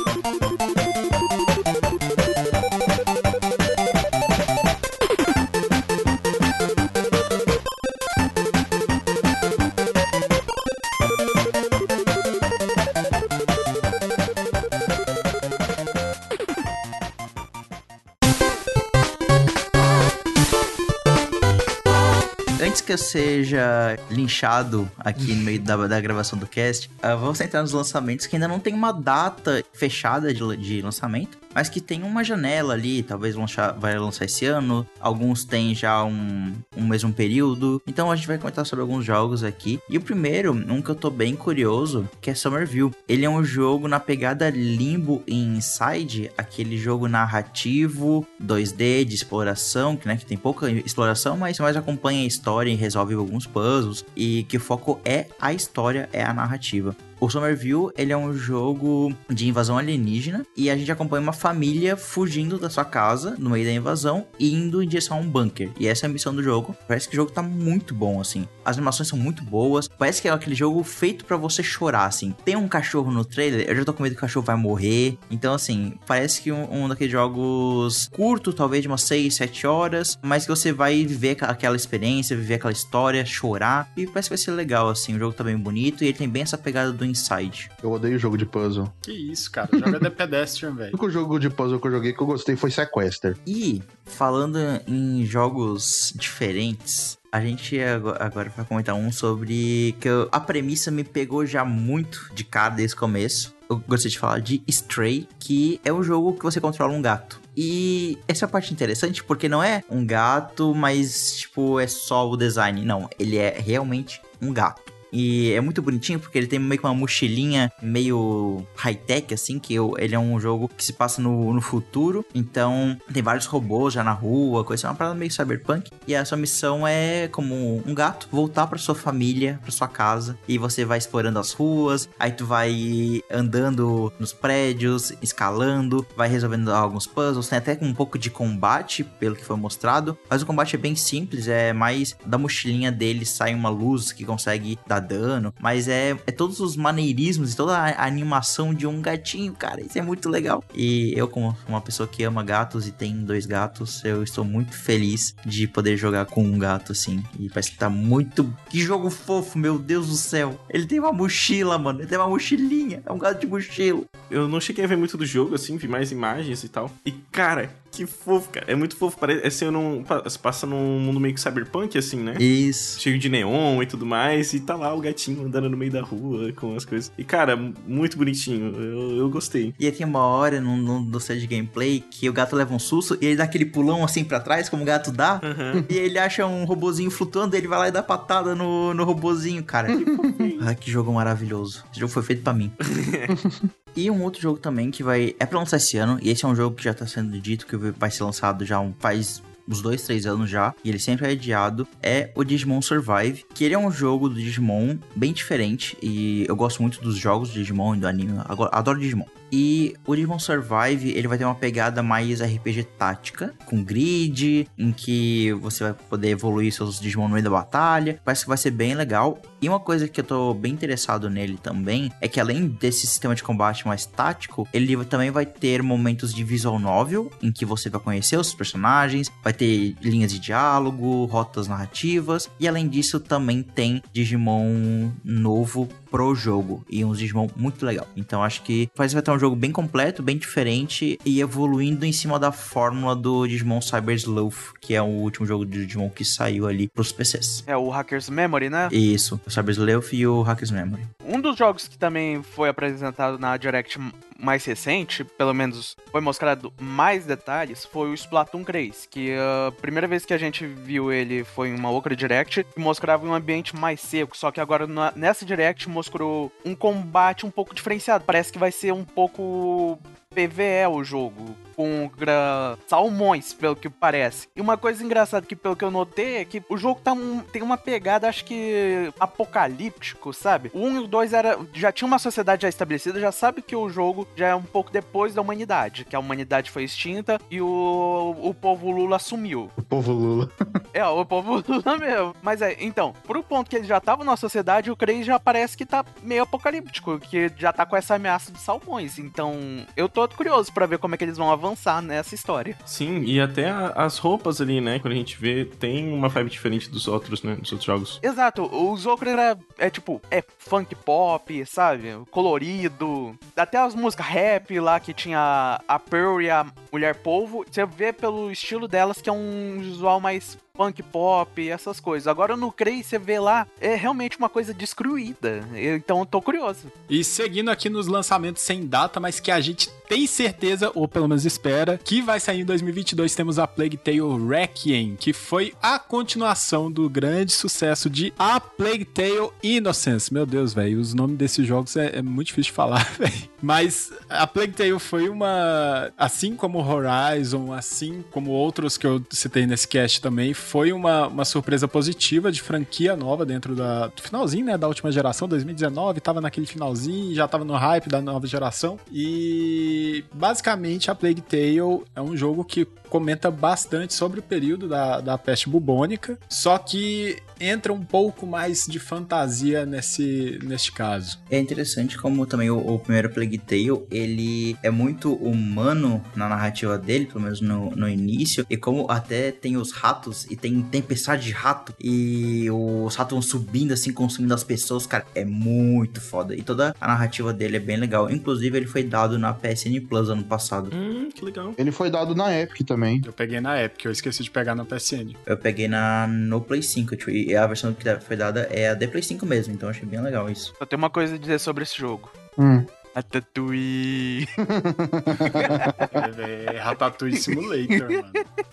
Que 22.89 22.93
eu 22.93 22.97
seja 22.97 23.99
linchado 24.09 24.89
aqui 24.97 25.35
no 25.35 25.43
meio 25.43 25.59
da, 25.59 25.75
da 25.85 26.01
gravação 26.01 26.39
do 26.39 26.47
cast, 26.47 26.89
ah, 27.03 27.13
vamos 27.13 27.39
entrar 27.39 27.61
nos 27.61 27.71
lançamentos 27.71 28.25
que 28.25 28.35
ainda 28.35 28.47
não 28.47 28.59
tem 28.59 28.73
uma 28.73 28.91
data 28.91 29.63
fechada 29.73 30.33
de, 30.33 30.57
de 30.57 30.81
lançamento. 30.81 31.37
Mas 31.53 31.69
que 31.69 31.81
tem 31.81 32.03
uma 32.03 32.23
janela 32.23 32.73
ali, 32.73 33.03
talvez 33.03 33.35
lançar, 33.35 33.71
vai 33.73 33.97
lançar 33.97 34.25
esse 34.25 34.45
ano, 34.45 34.85
alguns 34.99 35.43
têm 35.43 35.73
já 35.73 36.03
um, 36.03 36.53
um 36.75 36.87
mesmo 36.87 37.11
período. 37.11 37.81
Então 37.87 38.11
a 38.11 38.15
gente 38.15 38.27
vai 38.27 38.37
comentar 38.37 38.65
sobre 38.65 38.81
alguns 38.81 39.05
jogos 39.05 39.43
aqui. 39.43 39.79
E 39.89 39.97
o 39.97 40.01
primeiro, 40.01 40.53
um 40.53 40.81
que 40.81 40.89
eu 40.89 40.95
tô 40.95 41.09
bem 41.09 41.35
curioso, 41.35 42.07
que 42.21 42.29
é 42.29 42.33
Somerville. 42.33 42.91
Ele 43.07 43.25
é 43.25 43.29
um 43.29 43.43
jogo 43.43 43.87
na 43.87 43.99
pegada 43.99 44.49
Limbo 44.49 45.23
Inside, 45.27 46.31
aquele 46.37 46.77
jogo 46.77 47.07
narrativo 47.07 48.25
2D 48.43 49.05
de 49.05 49.15
exploração, 49.15 49.95
que, 49.95 50.07
né, 50.07 50.17
que 50.17 50.25
tem 50.25 50.37
pouca 50.37 50.69
exploração, 50.71 51.37
mas 51.37 51.59
mais 51.59 51.75
acompanha 51.75 52.23
a 52.23 52.27
história 52.27 52.71
e 52.71 52.75
resolve 52.75 53.13
alguns 53.13 53.45
puzzles 53.45 54.05
e 54.15 54.43
que 54.43 54.57
o 54.57 54.59
foco 54.59 54.99
é 55.03 55.27
a 55.39 55.53
história, 55.53 56.09
é 56.13 56.23
a 56.23 56.33
narrativa. 56.33 56.95
O 57.19 57.29
Somerville, 57.29 57.89
ele 57.97 58.13
é 58.13 58.17
um 58.17 58.33
jogo 58.33 59.13
de 59.29 59.47
invasão 59.47 59.77
alienígena 59.77 60.45
e 60.55 60.69
a 60.69 60.77
gente 60.77 60.89
acompanha 60.91 61.21
uma 61.21 61.33
família 61.33 61.97
fugindo 61.97 62.57
da 62.57 62.69
sua 62.69 62.85
casa 62.85 63.35
no 63.37 63.49
meio 63.49 63.65
da 63.65 63.73
invasão 63.73 64.25
e 64.39 64.53
indo 64.53 64.81
em 64.81 64.87
direção 64.87 65.17
a 65.17 65.19
um 65.19 65.27
bunker. 65.27 65.69
E 65.77 65.85
essa 65.87 66.05
é 66.05 66.09
a 66.09 66.11
missão 66.11 66.33
do 66.33 66.41
jogo. 66.41 66.75
Parece 66.87 67.09
que 67.09 67.15
o 67.15 67.17
jogo 67.17 67.31
tá 67.31 67.43
muito 67.43 67.93
bom, 67.93 68.21
assim. 68.21 68.47
As 68.63 68.77
animações 68.77 69.09
são 69.09 69.19
muito 69.19 69.43
boas. 69.43 69.89
Parece 69.89 70.21
que 70.21 70.29
é 70.29 70.31
aquele 70.31 70.55
jogo 70.55 70.81
feito 70.81 71.25
para 71.25 71.35
você 71.35 71.61
chorar, 71.61 72.05
assim. 72.05 72.33
Tem 72.45 72.55
um 72.55 72.69
cachorro 72.69 73.11
no 73.11 73.25
trailer, 73.25 73.67
eu 73.67 73.75
já 73.75 73.83
tô 73.83 73.93
com 73.93 74.03
medo 74.03 74.13
que 74.13 74.19
o 74.19 74.21
cachorro 74.21 74.45
vai 74.45 74.55
morrer. 74.55 75.17
Então, 75.29 75.53
assim, 75.53 75.95
parece 76.07 76.41
que 76.41 76.53
um, 76.53 76.83
um 76.85 76.87
daqueles 76.87 77.11
jogos 77.11 78.07
curto, 78.13 78.53
talvez 78.53 78.81
de 78.81 78.87
umas 78.87 79.01
6, 79.03 79.35
7 79.35 79.67
horas, 79.67 80.17
mas 80.21 80.43
que 80.43 80.49
você 80.49 80.71
vai 80.71 81.05
viver 81.05 81.37
aquela 81.41 81.75
experiência, 81.75 82.37
viver 82.37 82.55
aquela 82.55 82.71
história, 82.71 83.25
chorar. 83.25 83.91
E 83.97 84.07
parece 84.07 84.29
que 84.29 84.35
vai 84.35 84.43
ser 84.43 84.51
legal, 84.51 84.87
assim. 84.87 85.15
O 85.15 85.19
jogo 85.19 85.33
tá 85.33 85.43
bem 85.43 85.57
bonito 85.57 86.03
e 86.03 86.07
ele 86.07 86.17
tem 86.17 86.29
bem 86.29 86.43
essa 86.43 86.57
pegada 86.57 86.93
do 86.93 87.08
Inside. 87.09 87.69
Eu 87.83 87.91
odeio 87.91 88.17
jogo 88.19 88.37
de 88.37 88.45
puzzle. 88.45 88.91
Que 89.01 89.11
isso, 89.11 89.51
cara. 89.51 89.69
Joga 89.73 89.99
The 89.99 90.09
Pedestrian, 90.09 90.71
O 90.71 90.75
velho. 90.75 90.89
único 90.89 91.09
jogo 91.09 91.39
de 91.39 91.49
puzzle 91.49 91.79
que 91.79 91.87
eu 91.87 91.91
joguei 91.91 92.13
que 92.13 92.21
eu 92.21 92.27
gostei 92.27 92.55
foi 92.55 92.71
Sequester. 92.71 93.35
E 93.45 93.81
falando 94.05 94.57
em 94.87 95.25
jogos 95.25 96.13
diferentes, 96.15 97.17
a 97.31 97.41
gente 97.41 97.79
ago- 97.79 98.15
agora 98.19 98.51
vai 98.55 98.65
comentar 98.65 98.95
um 98.95 99.11
sobre 99.11 99.95
que 99.99 100.07
eu- 100.07 100.29
a 100.31 100.39
premissa 100.39 100.89
me 100.89 101.03
pegou 101.03 101.45
já 101.45 101.63
muito 101.65 102.29
de 102.33 102.43
cara 102.43 102.75
desde 102.75 102.95
o 102.95 102.99
começo. 102.99 103.53
Eu 103.69 103.77
gostaria 103.77 104.09
de 104.11 104.17
falar 104.19 104.39
de 104.39 104.63
Stray, 104.67 105.27
que 105.39 105.79
é 105.85 105.93
um 105.93 106.01
jogo 106.01 106.33
que 106.33 106.43
você 106.43 106.59
controla 106.59 106.91
um 106.93 107.01
gato. 107.01 107.39
E 107.55 108.17
essa 108.27 108.45
é 108.45 108.47
a 108.47 108.49
parte 108.49 108.73
interessante 108.73 109.23
porque 109.23 109.47
não 109.49 109.61
é 109.61 109.83
um 109.89 110.03
gato, 110.05 110.73
mas 110.73 111.37
tipo 111.37 111.79
é 111.79 111.85
só 111.85 112.27
o 112.27 112.35
design. 112.37 112.83
Não, 112.83 113.07
ele 113.19 113.37
é 113.37 113.55
realmente 113.59 114.21
um 114.41 114.51
gato. 114.53 114.88
E 115.11 115.51
é 115.53 115.61
muito 115.61 115.81
bonitinho 115.81 116.19
porque 116.19 116.37
ele 116.37 116.47
tem 116.47 116.59
meio 116.59 116.79
que 116.79 116.85
uma 116.87 116.93
mochilinha 116.93 117.71
meio 117.81 118.63
high-tech, 118.75 119.33
assim, 119.33 119.59
que 119.59 119.73
eu- 119.73 119.93
ele 119.97 120.15
é 120.15 120.19
um 120.19 120.39
jogo 120.39 120.69
que 120.75 120.83
se 120.83 120.93
passa 120.93 121.21
no, 121.21 121.53
no 121.53 121.61
futuro. 121.61 122.25
Então 122.33 122.97
tem 123.11 123.21
vários 123.23 123.45
robôs 123.45 123.93
já 123.93 124.03
na 124.03 124.11
rua, 124.13 124.63
coisa, 124.63 124.87
é 124.87 124.89
uma 124.89 124.95
parada 124.95 125.15
meio 125.15 125.31
cyberpunk. 125.31 125.91
E 126.07 126.15
a 126.15 126.23
sua 126.25 126.37
missão 126.37 126.87
é, 126.87 127.27
como 127.27 127.81
um 127.85 127.93
gato, 127.93 128.27
voltar 128.31 128.67
pra 128.67 128.77
sua 128.77 128.95
família, 128.95 129.59
pra 129.61 129.71
sua 129.71 129.87
casa. 129.87 130.37
E 130.47 130.57
você 130.57 130.85
vai 130.85 130.97
explorando 130.97 131.39
as 131.39 131.51
ruas, 131.53 132.09
aí 132.19 132.31
tu 132.31 132.45
vai 132.45 133.21
andando 133.31 134.11
nos 134.19 134.33
prédios, 134.33 135.13
escalando, 135.21 136.05
vai 136.15 136.27
resolvendo 136.29 136.69
alguns 136.69 137.07
puzzles. 137.07 137.47
Tem 137.47 137.57
até 137.57 137.77
um 137.81 137.93
pouco 137.93 138.17
de 138.17 138.29
combate, 138.29 139.03
pelo 139.03 139.35
que 139.35 139.45
foi 139.45 139.55
mostrado. 139.55 140.17
Mas 140.29 140.41
o 140.41 140.45
combate 140.45 140.75
é 140.75 140.79
bem 140.79 140.95
simples, 140.95 141.47
é 141.47 141.73
mais 141.73 142.15
da 142.25 142.37
mochilinha 142.37 142.91
dele 142.91 143.25
sai 143.25 143.53
uma 143.53 143.69
luz 143.69 144.11
que 144.11 144.25
consegue 144.25 144.77
dar 144.87 144.98
dano. 144.99 145.53
Mas 145.59 145.87
é, 145.87 146.11
é 146.25 146.31
todos 146.31 146.59
os 146.59 146.75
maneirismos 146.75 147.53
e 147.53 147.55
toda 147.55 147.77
a 147.77 148.05
animação 148.05 148.73
de 148.73 148.87
um 148.87 149.01
gatinho, 149.01 149.53
cara. 149.53 149.81
Isso 149.81 149.97
é 149.97 150.01
muito 150.01 150.29
legal. 150.29 150.63
E 150.73 151.13
eu, 151.15 151.27
como 151.27 151.55
uma 151.67 151.81
pessoa 151.81 152.07
que 152.07 152.23
ama 152.23 152.43
gatos 152.43 152.87
e 152.87 152.91
tem 152.91 153.23
dois 153.23 153.45
gatos, 153.45 154.03
eu 154.03 154.23
estou 154.23 154.43
muito 154.43 154.75
feliz 154.75 155.35
de 155.45 155.67
poder 155.67 155.97
jogar 155.97 156.25
com 156.25 156.43
um 156.43 156.57
gato 156.57 156.91
assim. 156.91 157.23
E 157.39 157.49
parece 157.49 157.71
que 157.71 157.77
tá 157.77 157.89
muito. 157.89 158.53
Que 158.69 158.79
jogo 158.79 159.09
fofo, 159.09 159.57
meu 159.57 159.77
Deus 159.77 160.07
do 160.07 160.15
céu. 160.15 160.59
Ele 160.69 160.85
tem 160.85 160.99
uma 160.99 161.11
mochila, 161.11 161.77
mano. 161.77 161.99
Ele 161.99 162.07
tem 162.07 162.17
uma 162.17 162.27
mochilinha. 162.27 163.01
É 163.05 163.11
um 163.11 163.17
gato 163.17 163.39
de 163.39 163.47
mochila. 163.47 164.03
Eu 164.29 164.47
não 164.47 164.59
cheguei 164.59 164.85
a 164.85 164.87
ver 164.87 164.97
muito 164.97 165.17
do 165.17 165.25
jogo, 165.25 165.55
assim, 165.55 165.77
vi 165.77 165.87
mais 165.87 166.11
imagens 166.11 166.63
e 166.63 166.69
tal. 166.69 166.91
E, 167.05 167.11
cara, 167.11 167.71
que 167.91 168.05
fofo, 168.05 168.49
cara. 168.49 168.65
É 168.69 168.75
muito 168.75 168.95
fofo. 168.95 169.17
Parece 169.19 169.65
é 169.65 169.69
pa- 170.07 170.29
se 170.29 170.37
passa 170.39 170.65
num 170.65 170.99
mundo 170.99 171.19
meio 171.19 171.33
que 171.33 171.41
cyberpunk, 171.41 171.97
assim, 171.97 172.17
né? 172.17 172.35
Isso. 172.39 172.99
Cheio 172.99 173.17
de 173.19 173.29
neon 173.29 173.81
e 173.81 173.85
tudo 173.85 174.05
mais. 174.05 174.53
E 174.53 174.59
tá 174.59 174.75
lá 174.75 174.93
o 174.93 175.01
gatinho 175.01 175.45
andando 175.45 175.69
no 175.69 175.77
meio 175.77 175.91
da 175.91 176.01
rua 176.01 176.51
com 176.53 176.75
as 176.75 176.85
coisas. 176.85 177.11
E, 177.17 177.23
cara, 177.23 177.57
muito 177.87 178.17
bonitinho. 178.17 178.75
Eu, 178.75 179.17
eu 179.17 179.29
gostei. 179.29 179.73
E 179.79 179.85
aí 179.85 179.91
tem 179.91 180.05
uma 180.05 180.25
hora 180.25 180.61
no, 180.61 180.77
no, 180.77 180.99
no 181.01 181.19
set 181.19 181.39
de 181.39 181.47
gameplay 181.47 181.99
que 181.99 182.29
o 182.29 182.33
gato 182.33 182.55
leva 182.55 182.73
um 182.73 182.79
susto 182.79 183.17
e 183.21 183.25
ele 183.25 183.35
dá 183.35 183.43
aquele 183.43 183.65
pulão 183.65 184.03
assim 184.03 184.23
pra 184.23 184.39
trás, 184.39 184.69
como 184.69 184.83
o 184.83 184.85
gato 184.85 185.11
dá. 185.11 185.39
Aham. 185.43 185.85
E 185.89 185.95
ele 185.97 186.17
acha 186.19 186.45
um 186.45 186.65
robozinho 186.65 187.11
flutuando, 187.11 187.55
ele 187.55 187.67
vai 187.67 187.79
lá 187.79 187.87
e 187.87 187.91
dá 187.91 188.03
patada 188.03 188.55
no, 188.55 188.93
no 188.93 189.03
robozinho, 189.03 189.63
cara. 189.63 189.87
ah, 190.65 190.75
que 190.75 190.89
jogo 190.91 191.11
maravilhoso. 191.13 191.83
Esse 191.91 191.99
jogo 191.99 192.11
foi 192.11 192.23
feito 192.23 192.43
pra 192.43 192.53
mim. 192.53 192.71
e 193.99 194.09
um 194.09 194.23
outro 194.23 194.41
jogo 194.41 194.57
também 194.57 194.89
que 194.89 195.03
vai. 195.03 195.35
É 195.39 195.45
pra 195.45 195.59
lançar 195.59 195.77
esse 195.77 195.97
ano, 195.97 196.17
e 196.21 196.29
esse 196.29 196.45
é 196.45 196.47
um 196.47 196.55
jogo 196.55 196.75
que 196.75 196.83
já 196.83 196.93
tá 196.93 197.05
sendo 197.05 197.39
dito 197.39 197.67
que 197.67 197.75
vai 197.75 198.09
ser 198.09 198.23
lançado 198.23 198.65
já 198.65 198.79
um, 198.79 198.93
faz 198.97 199.41
uns 199.67 199.81
dois, 199.81 200.01
três 200.01 200.25
anos 200.25 200.49
já, 200.49 200.73
e 200.83 200.89
ele 200.89 200.97
sempre 200.97 201.27
é 201.27 201.31
adiado, 201.31 201.87
é 202.01 202.31
o 202.33 202.43
Digimon 202.43 202.81
Survive, 202.81 203.45
que 203.53 203.63
ele 203.63 203.75
é 203.75 203.77
um 203.77 203.91
jogo 203.91 204.27
do 204.27 204.35
Digimon 204.35 204.97
bem 205.15 205.31
diferente, 205.31 205.95
e 206.01 206.43
eu 206.47 206.55
gosto 206.55 206.81
muito 206.81 206.99
dos 207.01 207.17
jogos 207.17 207.49
do 207.49 207.53
Digimon 207.53 207.95
e 207.95 207.99
do 207.99 208.07
anime, 208.07 208.41
adoro 208.71 208.99
Digimon. 208.99 209.27
E 209.51 209.95
o 210.05 210.15
Digimon 210.15 210.39
Survive, 210.39 211.11
ele 211.11 211.27
vai 211.27 211.37
ter 211.37 211.45
uma 211.45 211.55
pegada 211.55 212.03
mais 212.03 212.41
RPG 212.41 212.83
tática, 212.97 213.53
com 213.65 213.83
grid, 213.83 214.67
em 214.77 214.91
que 214.91 215.51
você 215.53 215.85
vai 215.85 215.93
poder 215.93 216.29
evoluir 216.29 216.71
seus 216.71 216.99
Digimon 216.99 217.27
no 217.27 217.33
meio 217.33 217.43
da 217.43 217.49
batalha. 217.49 218.19
Parece 218.23 218.43
que 218.43 218.47
vai 218.47 218.57
ser 218.57 218.71
bem 218.71 218.93
legal. 218.93 219.41
E 219.61 219.67
uma 219.67 219.79
coisa 219.79 220.07
que 220.07 220.21
eu 220.21 220.23
tô 220.23 220.53
bem 220.53 220.73
interessado 220.73 221.29
nele 221.29 221.57
também 221.57 222.11
é 222.21 222.27
que 222.27 222.39
além 222.39 222.67
desse 222.67 223.05
sistema 223.05 223.35
de 223.35 223.43
combate 223.43 223.85
mais 223.85 224.05
tático, 224.05 224.67
ele 224.73 224.95
também 225.05 225.31
vai 225.31 225.45
ter 225.45 225.83
momentos 225.83 226.33
de 226.33 226.43
visual 226.43 226.79
novel, 226.79 227.31
em 227.41 227.51
que 227.51 227.65
você 227.65 227.89
vai 227.89 227.99
conhecer 227.99 228.37
os 228.37 228.53
personagens, 228.53 229.29
vai 229.43 229.53
ter 229.53 229.95
linhas 230.01 230.31
de 230.31 230.39
diálogo, 230.39 231.25
rotas 231.25 231.67
narrativas, 231.67 232.49
e 232.59 232.67
além 232.67 232.87
disso 232.87 233.19
também 233.19 233.61
tem 233.61 234.01
Digimon 234.13 235.11
novo 235.23 235.87
pro 236.09 236.33
jogo 236.33 236.83
e 236.89 237.05
uns 237.05 237.19
Digimon 237.19 237.47
muito 237.55 237.85
legal. 237.85 238.07
Então 238.15 238.43
acho 238.43 238.63
que 238.63 238.89
parece 238.95 239.11
que 239.11 239.15
vai 239.17 239.23
ter 239.23 239.31
um 239.31 239.39
jogo 239.39 239.55
bem 239.55 239.71
completo, 239.71 240.23
bem 240.23 240.37
diferente 240.37 241.19
e 241.23 241.39
evoluindo 241.39 242.05
em 242.05 242.11
cima 242.11 242.39
da 242.39 242.51
fórmula 242.51 243.15
do 243.15 243.45
Digimon 243.45 243.81
Cyber 243.81 244.15
Sleuth, 244.15 244.73
que 244.81 244.95
é 244.95 245.01
o 245.01 245.05
último 245.05 245.45
jogo 245.45 245.65
de 245.65 245.85
Digimon 245.85 246.09
que 246.09 246.25
saiu 246.25 246.67
ali 246.67 246.87
pros 246.87 247.11
PCs. 247.11 247.63
É 247.67 247.77
o 247.77 247.89
Hacker's 247.89 248.29
Memory, 248.29 248.69
né? 248.69 248.89
Isso, 248.91 249.39
o 249.49 249.51
Cyber 249.51 249.73
Sleuth 249.73 250.13
e 250.13 250.25
o 250.25 250.41
Hacker's 250.43 250.71
Memory. 250.71 251.03
Um 251.25 251.41
dos 251.41 251.57
jogos 251.57 251.87
que 251.87 251.97
também 251.97 252.41
foi 252.41 252.69
apresentado 252.69 253.37
na 253.37 253.57
Direct 253.57 253.99
mais 254.39 254.63
recente, 254.63 255.23
pelo 255.23 255.53
menos 255.53 255.97
foi 256.11 256.21
mostrado 256.21 256.71
mais 256.79 257.25
detalhes, 257.25 257.83
foi 257.83 258.09
o 258.09 258.13
Splatoon 258.13 258.63
3, 258.63 259.07
que 259.11 259.33
a 259.33 259.71
primeira 259.71 260.07
vez 260.07 260.23
que 260.25 260.33
a 260.33 260.37
gente 260.37 260.65
viu 260.65 261.11
ele 261.11 261.43
foi 261.43 261.69
em 261.69 261.75
uma 261.75 261.89
outra 261.89 262.15
Direct, 262.15 262.63
que 262.63 262.79
mostrava 262.79 263.25
um 263.25 263.33
ambiente 263.33 263.75
mais 263.75 263.99
seco, 263.99 264.37
só 264.37 264.51
que 264.51 264.61
agora 264.61 264.87
nessa 265.15 265.45
Direct 265.45 265.89
mostrou 265.89 266.51
um 266.63 266.73
combate 266.73 267.45
um 267.45 267.51
pouco 267.51 267.75
diferenciado, 267.75 268.23
parece 268.23 268.51
que 268.51 268.59
vai 268.59 268.71
ser 268.71 268.93
um 268.93 269.03
pouco 269.03 269.99
PVE 270.39 270.85
o 270.91 271.03
jogo, 271.03 271.55
contra 271.75 272.77
salmões, 272.87 273.51
pelo 273.51 273.75
que 273.75 273.89
parece. 273.89 274.47
E 274.55 274.61
uma 274.61 274.77
coisa 274.77 275.03
engraçada 275.03 275.43
que, 275.43 275.55
pelo 275.55 275.75
que 275.75 275.83
eu 275.83 275.89
notei, 275.89 276.37
é 276.37 276.45
que 276.45 276.61
o 276.69 276.77
jogo 276.77 277.01
tá 277.03 277.13
um- 277.13 277.39
tem 277.39 277.63
uma 277.63 277.77
pegada, 277.77 278.29
acho 278.29 278.45
que 278.45 279.11
apocalíptico, 279.19 280.31
sabe? 280.31 280.69
O 280.71 280.81
1 280.85 280.95
e 280.95 280.99
o 280.99 281.07
2 281.07 281.33
era, 281.33 281.57
já 281.73 281.91
tinha 281.91 282.07
uma 282.07 282.19
sociedade 282.19 282.61
já 282.61 282.69
estabelecida, 282.69 283.19
já 283.19 283.31
sabe 283.31 283.63
que 283.63 283.75
o 283.75 283.89
jogo 283.89 284.27
já 284.35 284.49
é 284.49 284.55
um 284.55 284.61
pouco 284.61 284.91
depois 284.91 285.33
da 285.33 285.41
humanidade, 285.41 286.05
que 286.05 286.15
a 286.15 286.19
humanidade 286.19 286.69
foi 286.69 286.83
extinta 286.83 287.39
e 287.49 287.59
o, 287.59 288.35
o 288.39 288.53
povo 288.53 288.91
Lula 288.91 289.15
assumiu. 289.15 289.71
O 289.77 289.83
povo 289.83 290.11
Lula. 290.13 290.49
É, 290.91 291.05
o 291.05 291.23
povo 291.23 291.63
Lula 291.67 291.97
mesmo. 291.99 292.35
Mas 292.41 292.63
é, 292.63 292.75
então, 292.79 293.13
pro 293.27 293.43
ponto 293.43 293.69
que 293.69 293.75
ele 293.75 293.85
já 293.85 293.99
tava 294.01 294.23
na 294.23 294.35
sociedade, 294.35 294.89
o 294.89 294.95
3 294.95 295.23
já 295.23 295.39
parece 295.39 295.77
que 295.77 295.85
tá 295.85 296.03
meio 296.23 296.41
apocalíptico, 296.41 297.19
que 297.19 297.47
já 297.55 297.71
tá 297.71 297.85
com 297.85 297.95
essa 297.95 298.15
ameaça 298.15 298.51
dos 298.51 298.61
salmões. 298.61 299.19
Então, 299.19 299.55
eu 299.95 300.09
tô 300.09 300.18
curioso 300.35 300.71
pra 300.73 300.85
ver 300.85 300.97
como 300.99 301.15
é 301.15 301.17
que 301.17 301.23
eles 301.23 301.37
vão 301.37 301.51
avançar 301.51 302.01
nessa 302.01 302.35
história. 302.35 302.77
Sim, 302.85 303.23
e 303.23 303.39
até 303.39 303.69
a- 303.69 303.93
as 303.95 304.17
roupas 304.17 304.59
ali, 304.61 304.79
né? 304.81 304.99
Quando 304.99 305.13
a 305.13 305.17
gente 305.17 305.37
vê, 305.37 305.65
tem 305.65 306.11
uma 306.11 306.29
vibe 306.29 306.49
diferente 306.49 306.89
dos 306.89 307.07
outros, 307.07 307.43
né? 307.43 307.55
Dos 307.55 307.71
outros 307.71 307.85
jogos. 307.85 308.19
Exato, 308.21 308.63
o 308.63 308.95
Zocro 308.97 309.29
era, 309.29 309.57
é 309.77 309.89
tipo, 309.89 310.21
é 310.31 310.43
funk 310.57 310.95
pop, 310.95 311.65
sabe? 311.65 312.09
Colorido. 312.31 313.37
Até 313.55 313.77
as 313.77 313.95
músicas 313.95 314.25
rap 314.25 314.79
lá 314.79 314.99
que 314.99 315.13
tinha 315.13 315.79
a 315.87 315.99
Pearl 315.99 316.41
e 316.41 316.49
a 316.49 316.65
Mulher 316.91 317.15
Polvo. 317.15 317.65
Você 317.69 317.85
vê 317.85 318.11
pelo 318.13 318.51
estilo 318.51 318.87
delas 318.87 319.21
que 319.21 319.29
é 319.29 319.33
um 319.33 319.77
visual 319.79 320.19
mais 320.19 320.57
punk 320.79 321.03
pop, 321.03 321.69
essas 321.69 321.99
coisas. 321.99 322.25
Agora 322.25 322.55
no 322.55 322.71
Cray 322.71 323.03
você 323.03 323.19
vê 323.19 323.37
lá, 323.37 323.67
é 323.81 323.95
realmente 323.95 324.37
uma 324.37 324.47
coisa 324.47 324.73
destruída. 324.73 325.67
Então 325.75 326.19
eu 326.19 326.25
tô 326.25 326.41
curioso. 326.41 326.89
E 327.09 327.21
seguindo 327.21 327.69
aqui 327.69 327.89
nos 327.89 328.07
lançamentos 328.07 328.61
sem 328.61 328.87
data, 328.87 329.19
mas 329.19 329.41
que 329.41 329.51
a 329.51 329.59
gente 329.59 329.89
tem 330.07 330.25
certeza, 330.25 330.89
ou 330.95 331.07
pelo 331.07 331.27
menos 331.27 331.45
espera, 331.45 331.99
que 332.01 332.21
vai 332.21 332.39
sair 332.39 332.61
em 332.61 332.65
2022, 332.65 333.35
temos 333.35 333.59
a 333.59 333.67
Plague 333.67 333.97
Tale 333.97 334.21
Requiem, 334.47 335.15
que 335.15 335.33
foi 335.33 335.73
a 335.83 335.99
continuação 335.99 336.89
do 336.89 337.07
grande 337.09 337.51
sucesso 337.51 338.09
de 338.09 338.33
A 338.39 338.59
Plague 338.59 339.05
Tale 339.05 339.51
Innocence. 339.61 340.33
Meu 340.33 340.45
Deus, 340.45 340.73
velho, 340.73 340.99
os 340.99 341.13
nomes 341.13 341.37
desses 341.37 341.67
jogos 341.67 341.95
é, 341.95 342.17
é 342.17 342.21
muito 342.21 342.47
difícil 342.47 342.71
de 342.71 342.75
falar, 342.75 343.03
velho. 343.19 343.49
Mas 343.61 344.11
a 344.29 344.47
Plague 344.47 344.73
Tale 344.73 344.97
foi 344.99 345.27
uma. 345.29 346.11
Assim 346.17 346.55
como 346.55 346.79
Horizon, 346.79 347.73
assim 347.73 348.23
como 348.31 348.51
outros 348.51 348.97
que 348.97 349.05
eu 349.05 349.21
citei 349.29 349.67
nesse 349.67 349.87
cast 349.87 350.21
também, 350.21 350.53
foi 350.69 350.93
uma, 350.93 351.27
uma 351.27 351.45
surpresa 351.45 351.87
positiva 351.87 352.51
de 352.51 352.61
franquia 352.61 353.15
nova 353.15 353.43
dentro 353.43 353.75
da, 353.75 354.05
do 354.05 354.21
finalzinho, 354.21 354.67
né? 354.67 354.77
Da 354.77 354.87
última 354.87 355.11
geração, 355.11 355.47
2019, 355.47 356.19
tava 356.21 356.39
naquele 356.39 356.67
finalzinho, 356.67 357.33
já 357.33 357.47
tava 357.47 357.65
no 357.65 357.73
hype 357.73 358.07
da 358.07 358.21
nova 358.21 358.45
geração. 358.45 358.99
E 359.11 360.23
basicamente 360.31 361.09
a 361.09 361.15
Plague 361.15 361.41
Tale 361.41 362.03
é 362.15 362.21
um 362.21 362.37
jogo 362.37 362.63
que 362.63 362.87
comenta 363.09 363.49
bastante 363.49 364.13
sobre 364.13 364.39
o 364.39 364.43
período 364.43 364.87
da, 364.87 365.19
da 365.19 365.37
peste 365.37 365.69
bubônica, 365.69 366.37
só 366.47 366.77
que 366.77 367.37
entra 367.59 367.91
um 367.91 368.01
pouco 368.01 368.45
mais 368.45 368.85
de 368.87 368.99
fantasia 368.99 369.85
nesse, 369.85 370.59
neste 370.63 370.91
caso. 370.91 371.39
É 371.49 371.59
interessante 371.59 372.17
como 372.17 372.45
também 372.45 372.69
o, 372.69 372.77
o, 372.77 372.99
primeiro 372.99 373.29
Plague 373.29 373.57
Tale, 373.57 374.03
ele 374.09 374.77
é 374.81 374.89
muito 374.89 375.33
humano 375.33 376.23
na 376.35 376.47
narrativa 376.47 376.97
dele, 376.97 377.25
pelo 377.25 377.41
menos 377.41 377.59
no, 377.59 377.91
no 377.91 378.07
início, 378.07 378.65
e 378.69 378.77
como 378.77 379.09
até 379.09 379.51
tem 379.51 379.75
os 379.75 379.91
ratos, 379.91 380.45
e 380.49 380.55
tem 380.55 380.81
tempestade 380.81 381.43
de 381.43 381.51
rato, 381.51 381.93
e 381.99 382.69
os 382.71 383.15
ratos 383.15 383.33
vão 383.33 383.41
subindo 383.41 383.93
assim, 383.93 384.13
consumindo 384.13 384.53
as 384.53 384.63
pessoas, 384.63 385.05
cara, 385.05 385.25
é 385.35 385.43
muito 385.43 386.21
foda. 386.21 386.55
E 386.55 386.61
toda 386.61 386.95
a 386.99 387.07
narrativa 387.07 387.51
dele 387.51 387.77
é 387.77 387.79
bem 387.79 387.97
legal. 387.97 388.29
Inclusive, 388.29 388.77
ele 388.77 388.87
foi 388.87 389.03
dado 389.03 389.37
na 389.37 389.53
PSN 389.53 389.99
Plus 390.07 390.29
ano 390.29 390.43
passado. 390.43 390.89
Hum, 390.93 391.29
que 391.33 391.43
legal. 391.43 391.73
Ele 391.77 391.91
foi 391.91 392.09
dado 392.09 392.35
na 392.35 392.57
Epic 392.57 392.85
também. 392.85 392.98
Eu 393.25 393.33
peguei 393.33 393.59
na 393.59 393.81
Epic, 393.81 394.05
eu 394.05 394.11
esqueci 394.11 394.43
de 394.43 394.51
pegar 394.51 394.75
na 394.75 394.85
PSN. 394.85 395.33
Eu 395.45 395.57
peguei 395.57 395.87
na, 395.87 396.27
no 396.27 396.61
Play 396.61 396.81
5, 396.81 397.15
tipo, 397.15 397.31
e 397.31 397.55
a 397.55 397.65
versão 397.67 397.93
que 397.93 398.19
foi 398.19 398.35
dada 398.35 398.67
é 398.71 398.89
a 398.89 398.93
de 398.93 399.07
Play 399.07 399.23
5 399.23 399.45
mesmo, 399.45 399.73
então 399.73 399.89
achei 399.89 400.07
bem 400.07 400.21
legal 400.21 400.49
isso. 400.49 400.73
Eu 400.79 400.85
tenho 400.85 401.01
uma 401.01 401.09
coisa 401.09 401.35
a 401.35 401.37
dizer 401.37 401.59
sobre 401.59 401.83
esse 401.83 401.97
jogo. 401.97 402.31
Hum. 402.57 402.85
Ratatouille. 403.15 404.47
é 406.69 406.79
Ratatouille 406.79 407.37
Simulator, 407.37 408.11
mano. 408.11 408.31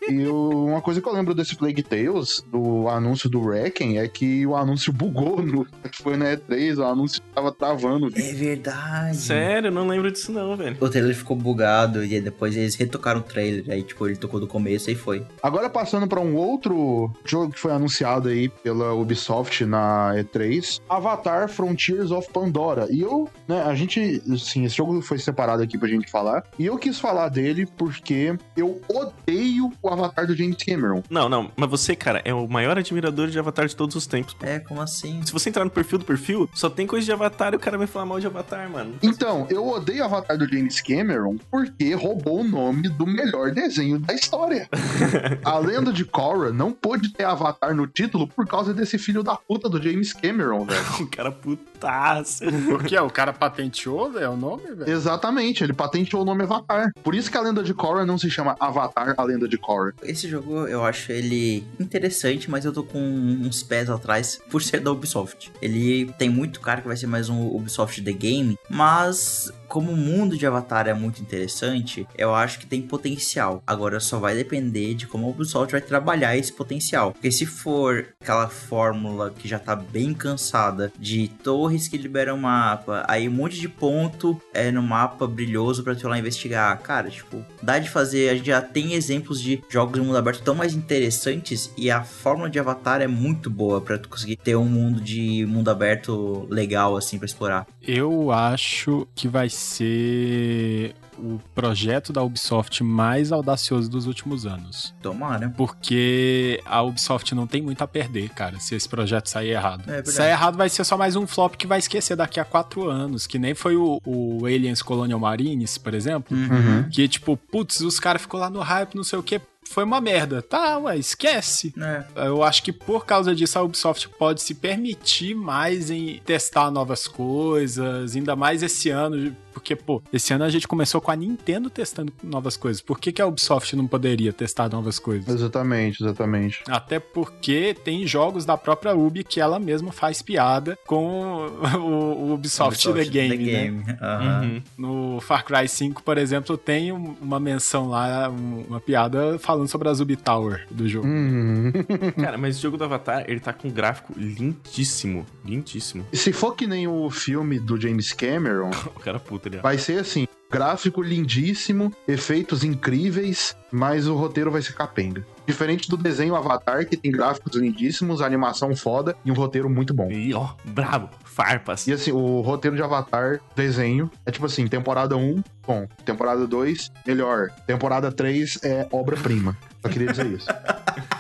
E 0.09 0.27
o, 0.27 0.67
uma 0.67 0.81
coisa 0.81 1.01
que 1.01 1.09
eu 1.09 1.13
lembro 1.13 1.35
desse 1.35 1.57
Plague 1.57 1.83
Tales, 1.83 2.45
do 2.51 2.89
anúncio 2.89 3.29
do 3.29 3.41
Wrecken, 3.41 3.99
é 3.99 4.07
que 4.07 4.47
o 4.47 4.55
anúncio 4.55 4.93
bugou 4.93 5.43
no. 5.43 5.67
Foi 6.03 6.17
na 6.17 6.37
E3, 6.37 6.79
o 6.79 6.85
anúncio 6.85 7.21
tava 7.35 7.53
travando. 7.53 8.09
É 8.15 8.33
verdade. 8.33 9.17
Sério, 9.17 9.71
não 9.71 9.89
lembro 9.89 10.11
disso 10.11 10.31
não, 10.31 10.57
velho. 10.57 10.77
O 10.81 10.89
trailer 10.89 11.15
ficou 11.15 11.37
bugado 11.37 12.05
e 12.05 12.21
depois 12.21 12.57
eles 12.57 12.75
retocaram 12.75 13.21
o 13.21 13.23
trailer. 13.23 13.65
Aí, 13.71 13.83
tipo, 13.83 14.07
ele 14.07 14.17
tocou 14.17 14.39
do 14.39 14.47
começo 14.47 14.91
e 14.91 14.95
foi. 14.95 15.25
Agora 15.43 15.69
passando 15.69 16.07
para 16.07 16.21
um 16.21 16.37
outro 16.37 17.11
jogo 17.25 17.53
que 17.53 17.61
foi 17.61 17.73
anunciado 17.73 18.29
aí 18.29 18.49
pela 18.49 18.95
Ubisoft 18.95 19.65
na 19.65 20.13
E3, 20.17 20.81
Avatar 20.89 21.49
Frontiers 21.49 22.11
of 22.11 22.31
Pandora. 22.33 22.87
E 22.91 23.01
eu, 23.01 23.29
né, 23.49 23.63
a 23.63 23.75
gente 23.75 24.23
assim, 24.33 24.65
esse 24.65 24.77
jogo 24.77 25.01
foi 25.03 25.19
separado 25.19 25.63
aqui 25.63 25.79
pra 25.79 25.89
gente 25.89 26.11
falar. 26.11 26.45
E 26.59 26.67
eu 26.67 26.79
quis 26.79 26.99
falar 26.99 27.29
dele 27.29 27.67
porque 27.67 28.37
eu 28.57 28.81
odeio 28.89 29.73
o 29.83 29.89
Avatar 29.89 30.27
do 30.27 30.37
James 30.37 30.57
Cameron. 30.57 31.03
Não, 31.11 31.29
não, 31.29 31.51
mas 31.57 31.71
você, 31.71 31.95
cara, 31.95 32.23
é 32.25 32.33
o 32.33 32.47
maior 32.49 32.79
admirador 32.79 33.29
de 33.29 33.39
Avatar 33.39 33.67
de 33.67 33.77
todos 33.77 33.95
os 33.97 34.07
tempos. 34.07 34.35
Pô. 34.35 34.47
É, 34.47 34.59
como 34.61 34.81
assim? 34.81 35.23
Se 35.25 35.33
você 35.33 35.49
entrar 35.49 35.65
no 35.65 35.71
perfil 35.71 35.99
do 35.99 36.05
perfil, 36.05 36.49
só 36.55 36.69
tem 36.69 36.87
coisa 36.87 37.05
de 37.05 37.13
Avatar 37.13 37.53
e 37.53 37.57
o 37.57 37.61
cara 37.61 37.79
vai 37.79 37.87
falar 37.87 38.07
mal 38.07 38.21
de 38.21 38.27
Avatar, 38.27 38.71
mano. 38.71 38.95
Então, 39.03 39.47
eu 39.51 39.67
odeio 39.69 40.05
Avatar 40.05 40.37
do 40.39 40.49
James 40.49 40.81
Cameron 40.81 41.37
porque 41.51 41.95
roubou 41.95 42.41
o 42.41 42.45
nome 42.45 42.89
do 42.89 43.07
melhor 43.07 43.51
desenho 43.53 43.99
da 43.99 44.15
história. 44.15 44.69
a 45.45 45.59
lenda 45.59 45.93
de 45.93 46.05
Korra 46.05 46.51
não 46.51 46.73
pôde 46.73 47.13
ter 47.13 47.25
Avatar 47.25 47.75
no 47.75 47.87
título 47.87 48.27
por 48.27 48.47
causa 48.47 48.73
desse 48.73 48.99
filho 48.99 49.23
da 49.23 49.37
puta 49.37 49.69
do 49.69 49.83
James 49.83 50.13
Cameron, 50.13 50.65
velho. 50.65 50.85
o 51.01 51.07
cara 51.09 51.33
putaço. 51.33 52.45
Por 52.67 52.85
que? 52.85 52.99
O 52.99 53.11
cara 53.11 53.33
patenteou, 53.33 54.11
velho, 54.17 54.33
o 54.33 54.37
nome, 54.37 54.63
velho? 54.63 54.91
Exatamente, 54.91 55.63
ele 55.63 55.73
patenteou 55.73 56.23
o 56.23 56.25
nome 56.25 56.43
Avatar. 56.43 56.93
Por 57.03 57.15
isso 57.15 57.31
que 57.31 57.37
a 57.37 57.41
lenda 57.41 57.63
de 57.63 57.75
Korra 57.75 58.05
não 58.05 58.19
se 58.19 58.31
chama 58.31 58.57
Avatar, 58.59 59.15
a 59.17 59.23
lenda 59.23 59.49
de 59.49 59.59
Korra. 59.59 59.93
Esse 60.03 60.29
jogo 60.29 60.67
eu 60.67 60.85
acho 60.85 61.13
ele 61.13 61.65
interessante, 61.79 62.51
mas 62.51 62.65
eu 62.65 62.73
tô 62.73 62.83
com 62.83 62.99
uns 62.99 63.63
pés 63.63 63.91
atrás 63.91 64.41
por 64.51 64.63
ser 64.63 64.81
da 64.81 64.91
Ubisoft. 64.91 65.53
Ele 65.61 66.13
tem 66.19 66.29
muito 66.29 66.61
cara 66.61 66.81
que 66.81 66.89
vai 66.89 66.97
ser 66.97 67.07
mais 67.07 67.29
um 67.29 67.47
Ubisoft 67.55 68.03
The 68.03 68.13
Game, 68.13 68.59
mas 68.69 69.53
como 69.69 69.93
o 69.93 69.97
mundo 69.97 70.37
de 70.37 70.47
Avatar 70.47 70.89
é 70.89 70.95
muito 70.95 71.21
interessante, 71.21 72.07
eu 72.17 72.35
acho 72.35 72.59
que 72.59 72.67
tem 72.67 72.83
potencial. 72.83 73.63
Agora 73.67 74.01
só 74.01 74.19
vai 74.19 74.35
depender 74.35 74.95
de 74.95 75.07
como 75.07 75.27
a 75.27 75.31
Ubisoft 75.31 75.73
vai 75.73 75.81
trabalhar 75.81 76.37
esse 76.37 76.53
potencial. 76.53 77.13
Porque 77.13 77.31
se 77.31 77.47
for 77.47 78.09
aquela 78.21 78.49
fórmula 78.49 79.31
que 79.31 79.49
já 79.49 79.59
tá 79.59 79.75
bem 79.75 80.15
cansada 80.15 80.93
de 80.99 81.29
torres 81.43 81.89
que 81.89 81.99
liberam 81.99 82.39
mapa, 82.39 83.05
aí 83.09 83.29
um 83.29 83.33
monte 83.33 83.59
de 83.59 83.69
ponto 83.69 84.41
é 84.53 84.71
no 84.71 84.83
mapa 84.83 85.27
brilhoso 85.27 85.83
para 85.83 85.95
tu 85.95 86.07
ir 86.07 86.09
lá 86.09 86.19
investigar. 86.19 86.79
Cara, 86.81 87.11
tipo, 87.11 87.45
dá 87.63 87.79
de 87.79 87.91
fazer, 87.91 88.31
a 88.31 88.35
gente 88.35 88.47
já 88.47 88.61
tem 88.61 88.95
exemplos 88.95 89.41
de 89.41 89.63
jogos 89.69 89.99
de 89.99 90.07
mundo 90.07 90.17
aberto 90.17 90.43
tão 90.43 90.55
mais 90.55 90.75
interessantes 90.75 91.73
e 91.77 91.91
a 91.91 92.03
fórmula 92.05 92.49
de 92.49 92.59
Avatar 92.59 93.01
é 93.01 93.07
muito 93.07 93.51
boa 93.51 93.81
para 93.81 93.99
tu 93.99 94.09
conseguir 94.09 94.37
ter 94.37 94.57
um 94.57 94.65
mundo 94.65 95.01
de 95.01 95.45
mundo 95.47 95.71
aberto 95.71 96.47
legal 96.51 96.97
assim 96.97 97.19
para 97.19 97.27
explorar. 97.27 97.67
Eu 97.83 98.31
acho 98.31 99.07
que 99.15 99.29
vai 99.29 99.49
ser 99.57 100.95
o 101.19 101.41
projeto 101.55 102.13
da 102.13 102.23
Ubisoft 102.23 102.83
mais 102.85 103.33
audacioso 103.33 103.91
dos 103.91 104.07
últimos 104.07 104.47
anos. 104.47 104.95
Tomara. 105.03 105.53
Porque 105.57 106.61
a 106.65 106.83
Ubisoft 106.83 107.35
não 107.35 107.47
tem 107.47 107.63
muito 107.63 107.83
a 107.83 107.87
perder, 107.87 108.29
cara, 108.31 108.61
se 108.61 108.75
esse 108.75 108.89
projeto 108.89 109.29
sair 109.29 109.51
errado. 109.51 109.91
É 109.91 110.05
se 110.05 110.13
sair 110.13 110.31
errado, 110.31 110.57
vai 110.57 110.69
ser 110.69 110.85
só 110.85 110.97
mais 110.97 111.17
um 111.17 111.27
flop 111.27 111.55
que 111.55 111.67
vai 111.67 111.79
esquecer 111.79 112.17
daqui 112.17 112.39
a 112.39 112.45
quatro 112.45 112.89
anos. 112.89 113.27
Que 113.27 113.39
nem 113.39 113.55
foi 113.55 113.77
o, 113.77 114.01
o 114.05 114.45
Aliens 114.45 114.83
Colonial 114.83 115.19
Marines, 115.19 115.79
por 115.79 115.95
exemplo. 115.95 116.37
Uhum. 116.37 116.89
Que, 116.91 117.09
tipo, 117.09 117.37
putz, 117.37 117.81
os 117.81 117.99
caras 117.99 118.23
ficou 118.23 118.39
lá 118.39 118.51
no 118.51 118.61
hype, 118.61 118.95
não 118.95 119.05
sei 119.05 119.19
o 119.19 119.23
que 119.23 119.41
foi 119.69 119.85
uma 119.85 120.01
merda. 120.01 120.43
Tá, 120.43 120.79
ué, 120.79 120.97
esquece. 120.97 121.75
É. 121.79 122.27
Eu 122.27 122.43
acho 122.43 122.63
que 122.63 122.73
por 122.73 123.05
causa 123.05 123.35
disso 123.35 123.59
a 123.59 123.63
Ubisoft 123.63 124.09
pode 124.11 124.43
se 124.43 124.55
permitir 124.55 125.35
mais 125.35 125.91
em 125.91 126.21
testar 126.25 126.71
novas 126.71 127.07
coisas, 127.07 128.15
ainda 128.15 128.37
mais 128.37 128.63
esse 128.63 128.91
ano, 128.91 129.37
porque, 129.57 129.75
pô, 129.75 130.03
esse 130.13 130.35
ano 130.35 130.45
a 130.45 130.51
gente 130.51 130.69
começou 130.69 131.01
com 131.01 131.11
a 131.11 131.17
Nintendo 131.17 131.71
testando 131.71 132.13
novas 132.23 132.59
coisas. 132.59 132.83
Por 132.83 133.01
que, 133.01 133.11
que 133.11 133.23
a 133.23 133.27
Ubisoft 133.27 133.75
não 133.75 133.87
poderia 133.87 134.31
testar 134.35 134.69
novas 134.69 134.99
coisas? 134.99 135.35
Exatamente, 135.35 136.03
exatamente. 136.03 136.63
Até 136.69 136.99
porque 137.01 137.75
tem 137.83 138.07
jogos 138.07 138.45
da 138.45 138.59
própria 138.59 138.95
Ubi 138.95 139.25
que 139.25 139.41
ela 139.41 139.59
mesma 139.59 139.93
faz 139.93 140.21
piada 140.21 140.79
com 140.87 141.47
o, 141.79 141.79
o 141.81 142.33
Ubisoft, 142.35 142.87
Ubisoft 142.87 143.05
The 143.05 143.11
Game. 143.11 143.37
The 143.39 143.45
né? 143.45 143.51
Game. 143.63 143.85
Aham. 144.03 144.43
Uhum. 144.43 144.63
No 144.77 145.21
Far 145.23 145.43
Cry 145.45 145.67
5, 145.67 146.03
por 146.03 146.19
exemplo, 146.19 146.59
tem 146.59 146.93
um- 146.93 147.17
uma 147.23 147.41
menção 147.41 147.89
lá, 147.89 148.29
um- 148.29 148.65
uma 148.69 148.79
piada 148.81 149.39
falando 149.39 149.69
sobre 149.69 149.89
a 149.89 149.95
Zubi 149.95 150.17
Tower 150.17 150.67
do 150.71 150.87
jogo. 150.87 151.07
Uhum. 151.09 151.73
Cara, 152.21 152.37
mas 152.37 152.59
o 152.59 152.61
jogo 152.61 152.77
do 152.77 152.85
Avatar, 152.85 153.25
ele 153.27 153.41
tá 153.41 153.55
com 153.55 153.69
um 153.69 153.71
gráfico 153.71 154.13
lindíssimo. 154.17 155.25
Lindíssimo. 155.45 156.05
E 156.13 156.17
se 156.17 156.33
for 156.33 156.55
que 156.55 156.67
nem 156.67 156.87
o 156.87 157.09
filme 157.11 157.59
do 157.59 157.81
James 157.81 158.13
Cameron, 158.13 158.71
O 158.97 159.01
cara 159.01 159.19
puta 159.21 159.46
vai 159.63 159.79
ser 159.79 160.01
assim: 160.01 160.27
gráfico 160.51 161.03
lindíssimo, 161.03 161.93
efeitos 162.07 162.65
incríveis, 162.65 163.57
mas 163.71 164.07
o 164.07 164.15
roteiro 164.15 164.51
vai 164.51 164.63
ser 164.63 164.75
capenga. 164.75 165.27
Diferente 165.47 165.89
do 165.89 165.97
desenho 165.97 166.35
Avatar, 166.35 166.87
que 166.87 166.97
tem 166.97 167.11
gráficos 167.11 167.57
lindíssimos, 167.57 168.21
animação 168.21 168.75
foda 168.75 169.17
e 169.25 169.31
um 169.31 169.35
roteiro 169.35 169.69
muito 169.69 169.95
bom. 169.95 170.11
E 170.11 170.35
ó, 170.35 170.51
brabo, 170.65 171.11
farpas. 171.37 171.87
E 171.87 171.93
assim, 171.93 172.13
o 172.13 172.41
roteiro 172.41 172.75
de 172.75 172.83
Avatar, 172.83 173.41
desenho, 173.55 174.11
é 174.25 174.31
tipo 174.31 174.47
assim, 174.47 174.67
temporada 174.67 175.17
1, 175.19 175.43
bom. 175.67 175.87
Temporada 176.03 176.47
2, 176.47 176.91
melhor. 177.07 177.51
Temporada 177.67 178.11
3 178.11 178.59
é 178.65 178.89
obra-prima. 178.91 179.55
Só 179.83 179.91
queria 179.91 180.09
dizer 180.09 180.27
isso. 180.27 180.47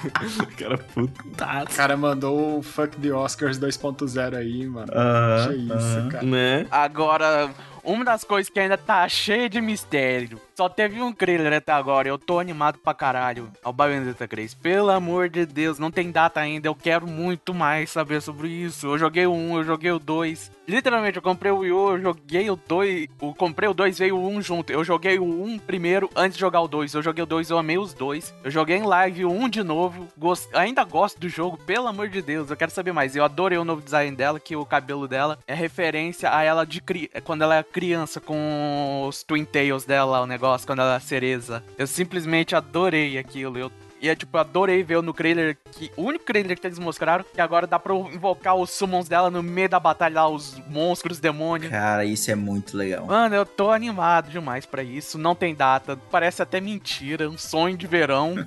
O 0.06 0.46
cara 0.56 0.78
putaço. 0.78 1.72
O 1.72 1.76
cara 1.76 1.96
mandou 1.96 2.58
o 2.58 2.62
Fuck 2.62 2.96
the 3.00 3.12
Oscars 3.12 3.58
2.0 3.58 4.36
aí, 4.36 4.66
mano. 4.66 4.92
Aham, 4.94 5.48
que 5.48 5.54
isso, 5.56 5.72
aham. 5.74 6.08
cara. 6.08 6.24
Né? 6.24 6.66
Agora, 6.70 7.50
uma 7.82 8.04
das 8.04 8.22
coisas 8.24 8.50
que 8.50 8.58
ainda 8.60 8.76
tá 8.76 9.08
cheia 9.08 9.48
de 9.48 9.60
mistério. 9.60 10.40
Só 10.56 10.68
teve 10.68 11.00
um 11.00 11.12
trailer 11.12 11.52
até 11.52 11.72
agora. 11.72 12.08
Eu 12.08 12.18
tô 12.18 12.38
animado 12.38 12.78
pra 12.78 12.92
caralho. 12.94 13.48
Ao 13.62 13.72
Bayonetta 13.72 14.26
3. 14.26 14.54
Pelo 14.54 14.90
amor 14.90 15.28
de 15.28 15.46
Deus, 15.46 15.78
não 15.78 15.90
tem 15.90 16.10
data 16.10 16.40
ainda. 16.40 16.66
Eu 16.68 16.74
quero 16.74 17.06
muito 17.06 17.54
mais 17.54 17.90
saber 17.90 18.20
sobre 18.20 18.48
isso. 18.48 18.86
Eu 18.86 18.98
joguei 18.98 19.26
o 19.26 19.32
1, 19.32 19.56
eu 19.58 19.64
joguei 19.64 19.92
o 19.92 19.98
2. 20.06 20.52
Literalmente, 20.68 21.16
eu 21.16 21.22
comprei 21.22 21.50
o 21.50 21.58
Wii 21.58 21.72
U, 21.72 21.90
eu 21.90 22.00
joguei 22.00 22.50
o 22.50 22.56
2. 22.56 23.08
Eu 23.20 23.34
comprei 23.34 23.68
o 23.68 23.74
2, 23.74 23.98
veio 23.98 24.16
o 24.16 24.28
1 24.28 24.42
junto. 24.42 24.72
Eu 24.72 24.84
joguei 24.84 25.18
o 25.18 25.24
1 25.24 25.58
primeiro 25.58 26.08
antes 26.14 26.36
de 26.36 26.40
jogar 26.40 26.60
o 26.60 26.68
2. 26.68 26.94
Eu 26.94 27.02
joguei 27.02 27.22
o 27.22 27.26
2, 27.26 27.50
eu 27.50 27.58
amei 27.58 27.76
os 27.76 27.92
dois. 27.92 28.34
Eu 28.42 28.50
joguei 28.50 28.76
em 28.76 28.82
live 28.82 29.24
o 29.24 29.30
1 29.30 29.48
de 29.48 29.62
novo. 29.62 30.08
Gost... 30.16 30.48
Ainda 30.54 30.84
gosto 30.84 31.18
do 31.20 31.28
jogo, 31.28 31.58
pelo 31.58 31.88
amor 31.88 32.08
de 32.08 32.22
Deus. 32.22 32.50
Eu 32.50 32.56
quero 32.56 32.70
saber 32.70 32.92
mais. 32.92 33.14
Eu 33.14 33.24
adorei 33.24 33.58
o 33.58 33.64
novo 33.64 33.82
design 33.82 34.16
dela, 34.16 34.40
que 34.40 34.56
o 34.56 34.64
cabelo 34.64 35.08
dela 35.08 35.38
é 35.46 35.54
referência 35.54 36.34
a 36.34 36.42
ela 36.42 36.64
de 36.64 36.80
cri... 36.80 37.10
quando 37.24 37.42
ela 37.42 37.56
é 37.56 37.62
criança, 37.62 38.20
com 38.20 39.04
os 39.08 39.22
Twin 39.22 39.44
Tails 39.44 39.84
dela, 39.84 40.22
o 40.22 40.26
negócio, 40.26 40.66
quando 40.66 40.80
ela 40.80 40.96
é 40.96 41.00
cereza. 41.00 41.62
Eu 41.76 41.86
simplesmente 41.86 42.54
adorei 42.54 43.18
aquilo. 43.18 43.58
Eu 43.58 43.70
e 44.06 44.08
é 44.08 44.14
tipo, 44.14 44.36
eu 44.36 44.40
adorei 44.40 44.84
ver 44.84 45.02
no 45.02 45.12
trailer 45.12 45.56
que. 45.72 45.90
O 45.96 46.02
único 46.02 46.24
trailer 46.24 46.58
que 46.58 46.66
eles 46.66 46.78
mostraram 46.78 47.24
que 47.24 47.40
agora 47.40 47.66
dá 47.66 47.78
pra 47.78 47.94
invocar 47.94 48.54
os 48.54 48.70
summons 48.70 49.08
dela 49.08 49.30
no 49.30 49.42
meio 49.42 49.68
da 49.68 49.80
batalha 49.80 50.22
lá, 50.22 50.28
os 50.28 50.60
monstros, 50.68 51.16
os 51.16 51.20
demônios. 51.20 51.70
Cara, 51.70 52.04
isso 52.04 52.30
é 52.30 52.34
muito 52.34 52.76
legal. 52.76 53.06
Mano, 53.06 53.34
eu 53.34 53.44
tô 53.44 53.72
animado 53.72 54.30
demais 54.30 54.64
para 54.64 54.82
isso. 54.82 55.18
Não 55.18 55.34
tem 55.34 55.54
data. 55.54 55.98
Parece 56.10 56.40
até 56.40 56.60
mentira. 56.60 57.28
Um 57.28 57.36
sonho 57.36 57.76
de 57.76 57.86
verão. 57.86 58.34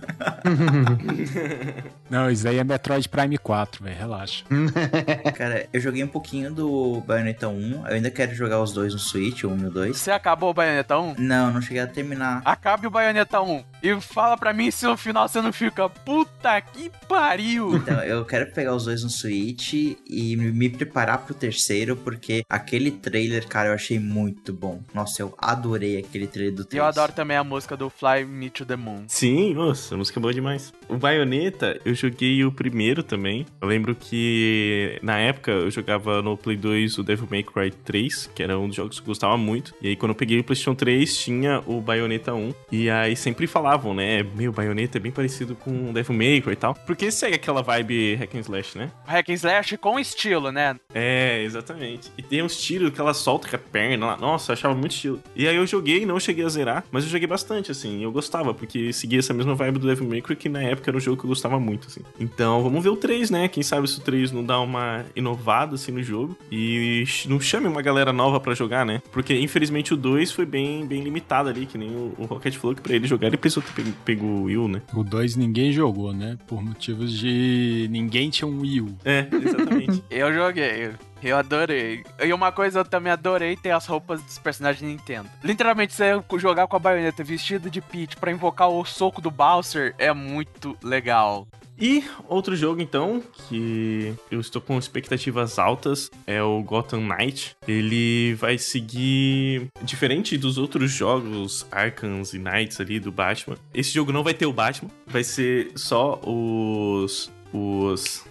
Não, 2.09 2.29
isso 2.29 2.47
aí 2.47 2.57
é 2.57 2.63
Metroid 2.63 3.07
Prime 3.07 3.37
4, 3.37 3.83
velho. 3.83 3.97
Relaxa. 3.97 4.45
Cara, 5.37 5.67
eu 5.71 5.79
joguei 5.79 6.03
um 6.03 6.07
pouquinho 6.07 6.53
do 6.53 7.01
Bayonetta 7.01 7.47
1. 7.47 7.87
Eu 7.87 7.95
ainda 7.95 8.09
quero 8.09 8.33
jogar 8.33 8.61
os 8.61 8.71
dois 8.71 8.93
no 8.93 8.99
Switch, 8.99 9.43
o 9.43 9.49
1 9.49 9.57
e 9.59 9.65
o 9.65 9.69
2. 9.69 9.97
Você 9.97 10.11
acabou 10.11 10.51
o 10.51 10.53
Bayonetta 10.53 10.97
1? 10.97 11.15
Não, 11.17 11.51
não 11.51 11.61
cheguei 11.61 11.81
a 11.81 11.87
terminar. 11.87 12.41
Acabe 12.45 12.87
o 12.87 12.89
Bayonetta 12.89 13.41
1 13.41 13.63
e 13.81 13.99
fala 14.01 14.37
pra 14.37 14.53
mim 14.53 14.71
se 14.71 14.85
no 14.85 14.97
final 14.97 15.27
você 15.27 15.41
não 15.41 15.48
fica 15.53 15.89
puta 15.89 16.59
que 16.61 16.91
pariu. 17.07 17.75
Então, 17.75 18.01
eu 18.03 18.25
quero 18.25 18.51
pegar 18.51 18.75
os 18.75 18.85
dois 18.85 19.03
no 19.03 19.09
Switch 19.09 19.73
e 19.73 20.35
me 20.35 20.69
preparar 20.69 21.19
pro 21.19 21.33
terceiro, 21.33 21.95
porque 21.95 22.43
aquele 22.49 22.91
trailer, 22.91 23.47
cara, 23.47 23.69
eu 23.69 23.73
achei 23.73 23.99
muito 23.99 24.53
bom. 24.53 24.81
Nossa, 24.93 25.21
eu 25.21 25.33
adorei 25.37 25.97
aquele 25.97 26.27
trailer 26.27 26.53
do 26.53 26.65
3. 26.65 26.73
E 26.73 26.77
eu 26.77 26.85
adoro 26.85 27.11
também 27.11 27.37
a 27.37 27.43
música 27.43 27.75
do 27.75 27.89
Fly 27.89 28.25
Me 28.25 28.49
to 28.49 28.65
the 28.65 28.75
Moon. 28.75 29.03
Sim, 29.07 29.53
nossa, 29.53 29.95
a 29.95 29.97
música 29.97 30.19
é 30.19 30.21
boa 30.21 30.33
demais. 30.33 30.73
O 30.87 30.97
Bayonetta, 30.97 31.79
eu 31.85 31.93
joguei 31.93 32.43
o 32.43 32.51
primeiro 32.51 33.03
também. 33.03 33.45
Eu 33.61 33.67
lembro 33.67 33.95
que 33.95 34.99
na 35.01 35.17
época 35.17 35.51
eu 35.51 35.71
jogava 35.71 36.21
no 36.21 36.37
Play 36.37 36.57
2 36.57 36.97
o 36.97 37.03
Devil 37.03 37.27
May 37.29 37.43
Cry 37.43 37.71
3, 37.71 38.31
que 38.33 38.43
era 38.43 38.57
um 38.57 38.67
dos 38.67 38.75
jogos 38.75 38.99
que 38.99 39.03
eu 39.03 39.07
gostava 39.07 39.37
muito. 39.37 39.73
E 39.81 39.89
aí 39.89 39.95
quando 39.95 40.11
eu 40.11 40.15
peguei 40.15 40.39
o 40.39 40.43
PlayStation 40.43 40.75
3, 40.75 41.17
tinha 41.17 41.61
o 41.65 41.81
Bayonetta 41.81 42.33
1. 42.33 42.53
E 42.71 42.89
aí 42.89 43.15
sempre 43.15 43.47
falavam, 43.47 43.93
né? 43.93 44.23
Meu, 44.35 44.51
Bayonetta 44.51 44.97
é 44.97 45.01
bem 45.01 45.11
parecido 45.11 45.38
com 45.47 45.89
o 45.89 45.93
Devil 45.93 46.15
May 46.15 46.41
Cry 46.41 46.53
e 46.53 46.55
tal. 46.55 46.73
Porque 46.73 47.11
segue 47.11 47.35
aquela 47.35 47.61
vibe 47.61 48.15
hack 48.15 48.35
and 48.35 48.39
slash, 48.39 48.77
né? 48.77 48.91
Hack 49.05 49.29
and 49.29 49.33
slash 49.33 49.77
com 49.77 49.99
estilo, 49.99 50.51
né? 50.51 50.75
É, 50.93 51.43
exatamente. 51.43 52.11
E 52.17 52.21
tem 52.21 52.41
uns 52.41 52.57
tiros 52.57 52.91
que 52.91 52.99
ela 52.99 53.13
solta 53.13 53.47
com 53.47 53.55
a 53.55 53.59
perna 53.59 54.07
lá. 54.07 54.17
Nossa, 54.17 54.51
eu 54.51 54.53
achava 54.53 54.75
muito 54.75 54.91
estilo. 54.91 55.21
E 55.35 55.47
aí 55.47 55.55
eu 55.55 55.65
joguei, 55.67 56.05
não 56.05 56.19
cheguei 56.19 56.45
a 56.45 56.49
zerar, 56.49 56.83
mas 56.91 57.03
eu 57.03 57.09
joguei 57.09 57.27
bastante, 57.27 57.71
assim. 57.71 58.03
Eu 58.03 58.11
gostava, 58.11 58.53
porque 58.53 58.93
seguia 58.93 59.19
essa 59.19 59.33
mesma 59.33 59.55
vibe 59.55 59.79
do 59.79 59.87
Devil 59.87 60.07
May 60.07 60.21
Cry, 60.21 60.35
que 60.35 60.49
na 60.49 60.61
época 60.61 60.89
era 60.89 60.97
um 60.97 61.01
jogo 61.01 61.17
que 61.17 61.25
eu 61.25 61.29
gostava 61.29 61.59
muito, 61.59 61.87
assim. 61.87 62.01
Então, 62.19 62.63
vamos 62.63 62.83
ver 62.83 62.89
o 62.89 62.95
3, 62.95 63.29
né? 63.29 63.47
Quem 63.47 63.63
sabe 63.63 63.87
se 63.87 63.99
o 63.99 64.01
3 64.01 64.31
não 64.31 64.43
dá 64.43 64.59
uma 64.59 65.05
inovada, 65.15 65.75
assim, 65.75 65.91
no 65.91 66.01
jogo. 66.01 66.37
E 66.51 67.03
não 67.27 67.39
chame 67.39 67.67
uma 67.67 67.81
galera 67.81 68.13
nova 68.13 68.39
para 68.39 68.53
jogar, 68.53 68.85
né? 68.85 69.01
Porque, 69.11 69.33
infelizmente, 69.35 69.93
o 69.93 69.97
2 69.97 70.31
foi 70.31 70.45
bem, 70.45 70.85
bem 70.85 71.01
limitado 71.01 71.49
ali, 71.49 71.65
que 71.65 71.77
nem 71.77 71.89
o, 71.89 72.25
Rocket 72.29 72.55
falou 72.55 72.75
que 72.75 72.81
pra 72.81 72.95
ele 72.95 73.07
jogar 73.07 73.27
ele 73.27 73.37
precisou 73.37 73.63
ter 73.63 73.83
pego, 74.05 74.25
o 74.25 74.43
Wii 74.43 74.57
U, 74.57 74.67
né? 74.67 74.81
O 74.93 75.03
2 75.03 75.18
ninguém 75.35 75.71
jogou, 75.71 76.13
né? 76.13 76.37
Por 76.47 76.63
motivos 76.63 77.17
de 77.17 77.87
ninguém 77.89 78.29
tinha 78.29 78.47
um 78.47 78.61
Wii 78.61 78.81
U. 78.81 78.97
É, 79.03 79.27
exatamente. 79.31 80.03
eu 80.09 80.33
joguei. 80.33 80.91
Eu 81.21 81.37
adorei. 81.37 82.03
E 82.23 82.33
uma 82.33 82.51
coisa 82.51 82.79
eu 82.79 82.85
também 82.85 83.11
adorei 83.11 83.55
ter 83.55 83.71
as 83.71 83.85
roupas 83.85 84.21
dos 84.21 84.37
personagens 84.37 84.81
Nintendo. 84.81 85.29
Literalmente, 85.43 85.93
você 85.93 86.21
jogar 86.37 86.67
com 86.67 86.75
a 86.75 86.79
baioneta 86.79 87.23
vestida 87.23 87.69
de 87.69 87.81
Peach 87.81 88.15
pra 88.17 88.31
invocar 88.31 88.69
o 88.69 88.85
soco 88.85 89.21
do 89.21 89.31
Bowser 89.31 89.93
é 89.97 90.13
muito 90.13 90.77
legal. 90.83 91.47
E 91.79 92.03
outro 92.27 92.55
jogo, 92.57 92.81
então, 92.81 93.23
que 93.47 94.13
eu 94.29 94.41
estou 94.41 94.61
com 94.61 94.77
expectativas 94.77 95.57
altas 95.57 96.11
é 96.27 96.43
o 96.43 96.61
Gotham 96.61 97.01
Knight. 97.07 97.55
Ele 97.65 98.33
vai 98.33 98.57
seguir. 98.57 99.67
Diferente 99.81 100.37
dos 100.37 100.57
outros 100.57 100.91
jogos 100.91 101.65
Arkans 101.71 102.33
e 102.33 102.39
Knights 102.39 102.81
ali 102.81 102.99
do 102.99 103.11
Batman, 103.11 103.55
esse 103.73 103.91
jogo 103.91 104.11
não 104.11 104.23
vai 104.23 104.33
ter 104.33 104.45
o 104.45 104.51
Batman, 104.51 104.91
vai 105.07 105.23
ser 105.23 105.71
só 105.75 106.19
os. 106.21 107.31
Os. 107.53 108.25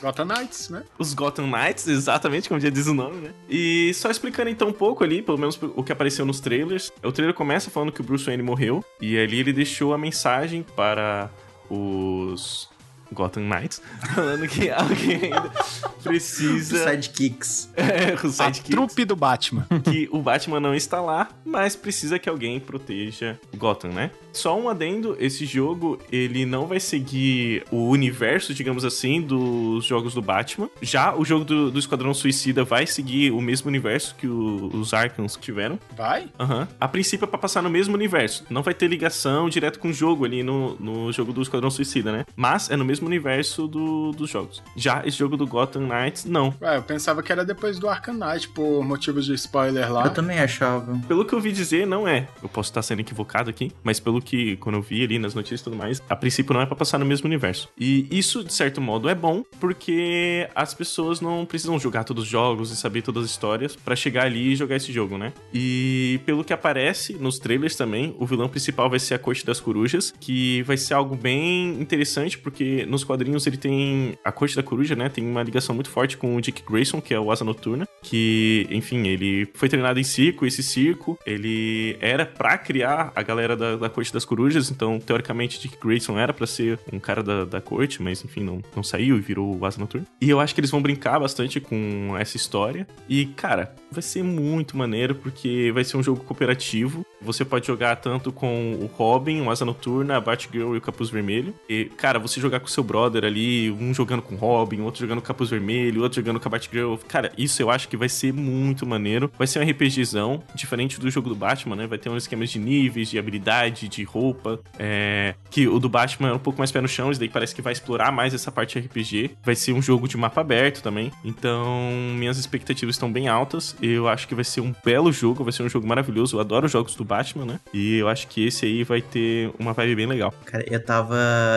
Gotham 0.00 0.26
Knights, 0.26 0.68
né? 0.70 0.82
Os 0.98 1.14
Gotham 1.14 1.46
Knights, 1.46 1.86
exatamente 1.86 2.48
como 2.48 2.60
já 2.60 2.70
diz 2.70 2.86
o 2.86 2.94
nome, 2.94 3.16
né? 3.16 3.30
E 3.48 3.92
só 3.94 4.10
explicando 4.10 4.50
então 4.50 4.68
um 4.68 4.72
pouco 4.72 5.04
ali, 5.04 5.22
pelo 5.22 5.38
menos 5.38 5.58
o 5.76 5.82
que 5.82 5.92
apareceu 5.92 6.24
nos 6.24 6.40
trailers. 6.40 6.92
O 7.02 7.12
trailer 7.12 7.34
começa 7.34 7.70
falando 7.70 7.92
que 7.92 8.00
o 8.00 8.04
Bruce 8.04 8.24
Wayne 8.24 8.42
morreu, 8.42 8.84
e 9.00 9.18
ali 9.18 9.40
ele 9.40 9.52
deixou 9.52 9.92
a 9.92 9.98
mensagem 9.98 10.64
para 10.76 11.30
os 11.68 12.68
Gotham 13.12 13.44
Knights, 13.44 13.80
falando 14.14 14.46
que 14.46 14.70
alguém 14.70 15.32
ainda 15.32 15.50
precisa. 16.02 16.76
Os 16.76 16.82
sidekicks. 16.82 17.68
É, 17.76 18.14
os 18.14 18.34
sidekicks. 18.34 18.70
A 18.70 18.70
trupe 18.70 19.04
do 19.04 19.16
Batman. 19.16 19.66
Que 19.84 20.08
o 20.12 20.20
Batman 20.20 20.60
não 20.60 20.74
está 20.74 21.00
lá, 21.00 21.28
mas 21.44 21.74
precisa 21.74 22.18
que 22.18 22.28
alguém 22.28 22.60
proteja 22.60 23.38
Gotham, 23.56 23.90
né? 23.92 24.10
Só 24.32 24.58
um 24.58 24.68
adendo, 24.68 25.16
esse 25.18 25.44
jogo, 25.44 25.98
ele 26.10 26.44
não 26.44 26.66
vai 26.66 26.80
seguir 26.80 27.64
o 27.70 27.88
universo, 27.88 28.54
digamos 28.54 28.84
assim, 28.84 29.20
dos 29.20 29.84
jogos 29.84 30.14
do 30.14 30.22
Batman. 30.22 30.68
Já 30.80 31.14
o 31.14 31.24
jogo 31.24 31.44
do, 31.44 31.70
do 31.70 31.78
Esquadrão 31.78 32.12
Suicida 32.14 32.64
vai 32.64 32.86
seguir 32.86 33.32
o 33.32 33.40
mesmo 33.40 33.68
universo 33.68 34.14
que 34.16 34.26
o, 34.26 34.70
os 34.74 34.94
Arkans 34.94 35.36
tiveram. 35.40 35.78
Vai? 35.96 36.28
Aham. 36.38 36.60
Uhum. 36.60 36.66
A 36.80 36.88
princípio 36.88 37.24
é 37.24 37.28
pra 37.28 37.38
passar 37.38 37.62
no 37.62 37.70
mesmo 37.70 37.94
universo. 37.94 38.44
Não 38.50 38.62
vai 38.62 38.74
ter 38.74 38.88
ligação 38.88 39.48
direto 39.48 39.78
com 39.78 39.88
o 39.88 39.92
jogo 39.92 40.24
ali 40.24 40.42
no, 40.42 40.76
no 40.76 41.12
jogo 41.12 41.32
do 41.32 41.42
Esquadrão 41.42 41.70
Suicida, 41.70 42.12
né? 42.12 42.24
Mas 42.36 42.70
é 42.70 42.76
no 42.76 42.84
mesmo 42.84 43.06
universo 43.06 43.66
do, 43.66 44.12
dos 44.12 44.30
jogos. 44.30 44.62
Já 44.76 45.02
esse 45.04 45.16
jogo 45.18 45.36
do 45.36 45.46
Gotham 45.46 45.86
Knights, 45.86 46.24
não. 46.24 46.54
Ué, 46.60 46.76
eu 46.76 46.82
pensava 46.82 47.22
que 47.22 47.32
era 47.32 47.44
depois 47.44 47.78
do 47.78 47.88
Arkham 47.88 48.14
Knight, 48.14 48.48
por 48.48 48.84
motivos 48.84 49.26
de 49.26 49.34
spoiler 49.34 49.92
lá. 49.92 50.04
Eu 50.04 50.10
também 50.10 50.38
achava. 50.38 50.98
Pelo 51.06 51.24
que 51.24 51.32
eu 51.32 51.38
ouvi 51.38 51.52
dizer, 51.52 51.86
não 51.86 52.06
é. 52.06 52.28
Eu 52.42 52.48
posso 52.48 52.70
estar 52.70 52.82
sendo 52.82 53.00
equivocado 53.00 53.50
aqui, 53.50 53.72
mas 53.82 53.98
pelo 54.00 54.17
que, 54.20 54.56
quando 54.56 54.76
eu 54.76 54.82
vi 54.82 55.04
ali 55.04 55.18
nas 55.18 55.34
notícias 55.34 55.60
e 55.60 55.64
tudo 55.64 55.76
mais, 55.76 56.02
a 56.08 56.16
princípio 56.16 56.54
não 56.54 56.60
é 56.60 56.66
pra 56.66 56.76
passar 56.76 56.98
no 56.98 57.06
mesmo 57.06 57.26
universo. 57.26 57.68
E 57.78 58.06
isso, 58.10 58.44
de 58.44 58.52
certo 58.52 58.80
modo, 58.80 59.08
é 59.08 59.14
bom, 59.14 59.42
porque 59.60 60.48
as 60.54 60.74
pessoas 60.74 61.20
não 61.20 61.44
precisam 61.44 61.78
jogar 61.78 62.04
todos 62.04 62.24
os 62.24 62.30
jogos 62.30 62.70
e 62.70 62.76
saber 62.76 63.02
todas 63.02 63.24
as 63.24 63.30
histórias 63.30 63.76
para 63.76 63.96
chegar 63.96 64.24
ali 64.24 64.52
e 64.52 64.56
jogar 64.56 64.76
esse 64.76 64.92
jogo, 64.92 65.18
né? 65.18 65.32
E 65.52 66.20
pelo 66.24 66.44
que 66.44 66.52
aparece 66.52 67.14
nos 67.14 67.38
trailers 67.38 67.76
também, 67.76 68.14
o 68.18 68.26
vilão 68.26 68.48
principal 68.48 68.88
vai 68.90 68.98
ser 68.98 69.14
a 69.14 69.18
Corte 69.18 69.44
das 69.44 69.60
Corujas, 69.60 70.12
que 70.20 70.62
vai 70.62 70.76
ser 70.76 70.94
algo 70.94 71.16
bem 71.16 71.80
interessante, 71.80 72.38
porque 72.38 72.86
nos 72.86 73.04
quadrinhos 73.04 73.46
ele 73.46 73.56
tem. 73.56 74.18
A 74.24 74.32
Corte 74.32 74.56
da 74.56 74.62
Coruja, 74.62 74.94
né? 74.94 75.08
Tem 75.08 75.24
uma 75.24 75.42
ligação 75.42 75.74
muito 75.74 75.90
forte 75.90 76.16
com 76.16 76.36
o 76.36 76.40
Dick 76.40 76.62
Grayson, 76.68 77.00
que 77.00 77.14
é 77.14 77.20
o 77.20 77.30
Asa 77.30 77.44
Noturna, 77.44 77.88
que, 78.02 78.66
enfim, 78.70 79.06
ele 79.06 79.48
foi 79.54 79.68
treinado 79.68 79.98
em 79.98 80.04
circo, 80.04 80.46
esse 80.46 80.62
circo, 80.62 81.18
ele 81.26 81.96
era 82.00 82.24
pra 82.24 82.56
criar 82.58 83.12
a 83.14 83.22
galera 83.22 83.56
da, 83.56 83.76
da 83.76 83.88
Corte 83.88 84.07
das 84.12 84.24
Corujas, 84.24 84.70
então, 84.70 84.98
teoricamente, 84.98 85.60
Dick 85.60 85.76
Grayson 85.80 86.18
era 86.18 86.32
para 86.32 86.46
ser 86.46 86.78
um 86.92 86.98
cara 86.98 87.22
da, 87.22 87.44
da 87.44 87.60
corte, 87.60 88.02
mas, 88.02 88.24
enfim, 88.24 88.42
não, 88.42 88.62
não 88.74 88.82
saiu 88.82 89.16
e 89.16 89.20
virou 89.20 89.56
o 89.56 89.64
Asa 89.64 89.78
Noturna. 89.78 90.06
E 90.20 90.28
eu 90.28 90.40
acho 90.40 90.54
que 90.54 90.60
eles 90.60 90.70
vão 90.70 90.82
brincar 90.82 91.18
bastante 91.18 91.60
com 91.60 92.14
essa 92.18 92.36
história. 92.36 92.86
E, 93.08 93.26
cara, 93.26 93.74
vai 93.90 94.02
ser 94.02 94.22
muito 94.22 94.76
maneiro, 94.76 95.14
porque 95.14 95.70
vai 95.72 95.84
ser 95.84 95.96
um 95.96 96.02
jogo 96.02 96.22
cooperativo. 96.24 97.04
Você 97.20 97.44
pode 97.44 97.66
jogar 97.66 97.96
tanto 97.96 98.30
com 98.30 98.74
o 98.74 98.86
Robin, 98.86 99.40
o 99.40 99.50
Asa 99.50 99.64
Noturna, 99.64 100.16
a 100.16 100.20
Batgirl 100.20 100.74
e 100.74 100.78
o 100.78 100.80
Capuz 100.80 101.10
Vermelho. 101.10 101.54
E, 101.68 101.86
cara, 101.96 102.18
você 102.18 102.40
jogar 102.40 102.60
com 102.60 102.68
seu 102.68 102.84
brother 102.84 103.24
ali, 103.24 103.70
um 103.70 103.92
jogando 103.92 104.22
com 104.22 104.34
o 104.34 104.38
Robin, 104.38 104.80
outro 104.80 105.00
jogando 105.00 105.18
com 105.18 105.24
o 105.24 105.26
Capuz 105.26 105.50
Vermelho, 105.50 106.02
outro 106.02 106.20
jogando 106.20 106.38
com 106.38 106.48
a 106.48 106.50
Batgirl. 106.50 106.96
Cara, 107.08 107.32
isso 107.36 107.60
eu 107.60 107.70
acho 107.70 107.88
que 107.88 107.96
vai 107.96 108.08
ser 108.08 108.32
muito 108.32 108.86
maneiro. 108.86 109.30
Vai 109.36 109.46
ser 109.46 109.58
um 109.58 109.68
RPGzão, 109.68 110.42
diferente 110.54 111.00
do 111.00 111.10
jogo 111.10 111.28
do 111.28 111.34
Batman, 111.34 111.76
né? 111.76 111.86
Vai 111.86 111.98
ter 111.98 112.08
um 112.08 112.16
esquema 112.16 112.46
de 112.46 112.58
níveis, 112.58 113.10
de 113.10 113.18
habilidade, 113.18 113.88
de 113.88 113.97
roupa. 114.04 114.60
É... 114.78 115.34
Que 115.50 115.66
o 115.66 115.78
do 115.78 115.88
Batman 115.88 116.28
é 116.28 116.32
um 116.32 116.38
pouco 116.38 116.58
mais 116.58 116.70
pé 116.70 116.80
no 116.80 116.88
chão, 116.88 117.10
isso 117.10 117.18
daí 117.18 117.28
parece 117.28 117.54
que 117.54 117.62
vai 117.62 117.72
explorar 117.72 118.12
mais 118.12 118.34
essa 118.34 118.52
parte 118.52 118.78
RPG. 118.78 119.30
Vai 119.42 119.54
ser 119.54 119.72
um 119.72 119.82
jogo 119.82 120.06
de 120.06 120.16
mapa 120.16 120.40
aberto 120.40 120.82
também. 120.82 121.10
Então, 121.24 121.90
minhas 122.16 122.38
expectativas 122.38 122.94
estão 122.94 123.10
bem 123.10 123.28
altas. 123.28 123.74
Eu 123.80 124.08
acho 124.08 124.28
que 124.28 124.34
vai 124.34 124.44
ser 124.44 124.60
um 124.60 124.74
belo 124.84 125.10
jogo, 125.10 125.42
vai 125.42 125.52
ser 125.52 125.62
um 125.62 125.68
jogo 125.68 125.86
maravilhoso. 125.86 126.36
Eu 126.36 126.40
adoro 126.40 126.68
jogos 126.68 126.94
do 126.94 127.04
Batman, 127.04 127.44
né? 127.44 127.60
E 127.72 127.96
eu 127.96 128.08
acho 128.08 128.28
que 128.28 128.46
esse 128.46 128.66
aí 128.66 128.84
vai 128.84 129.00
ter 129.00 129.50
uma 129.58 129.72
vibe 129.72 129.96
bem 129.96 130.06
legal. 130.06 130.32
Cara, 130.44 130.64
eu 130.70 130.84
tava 130.84 131.16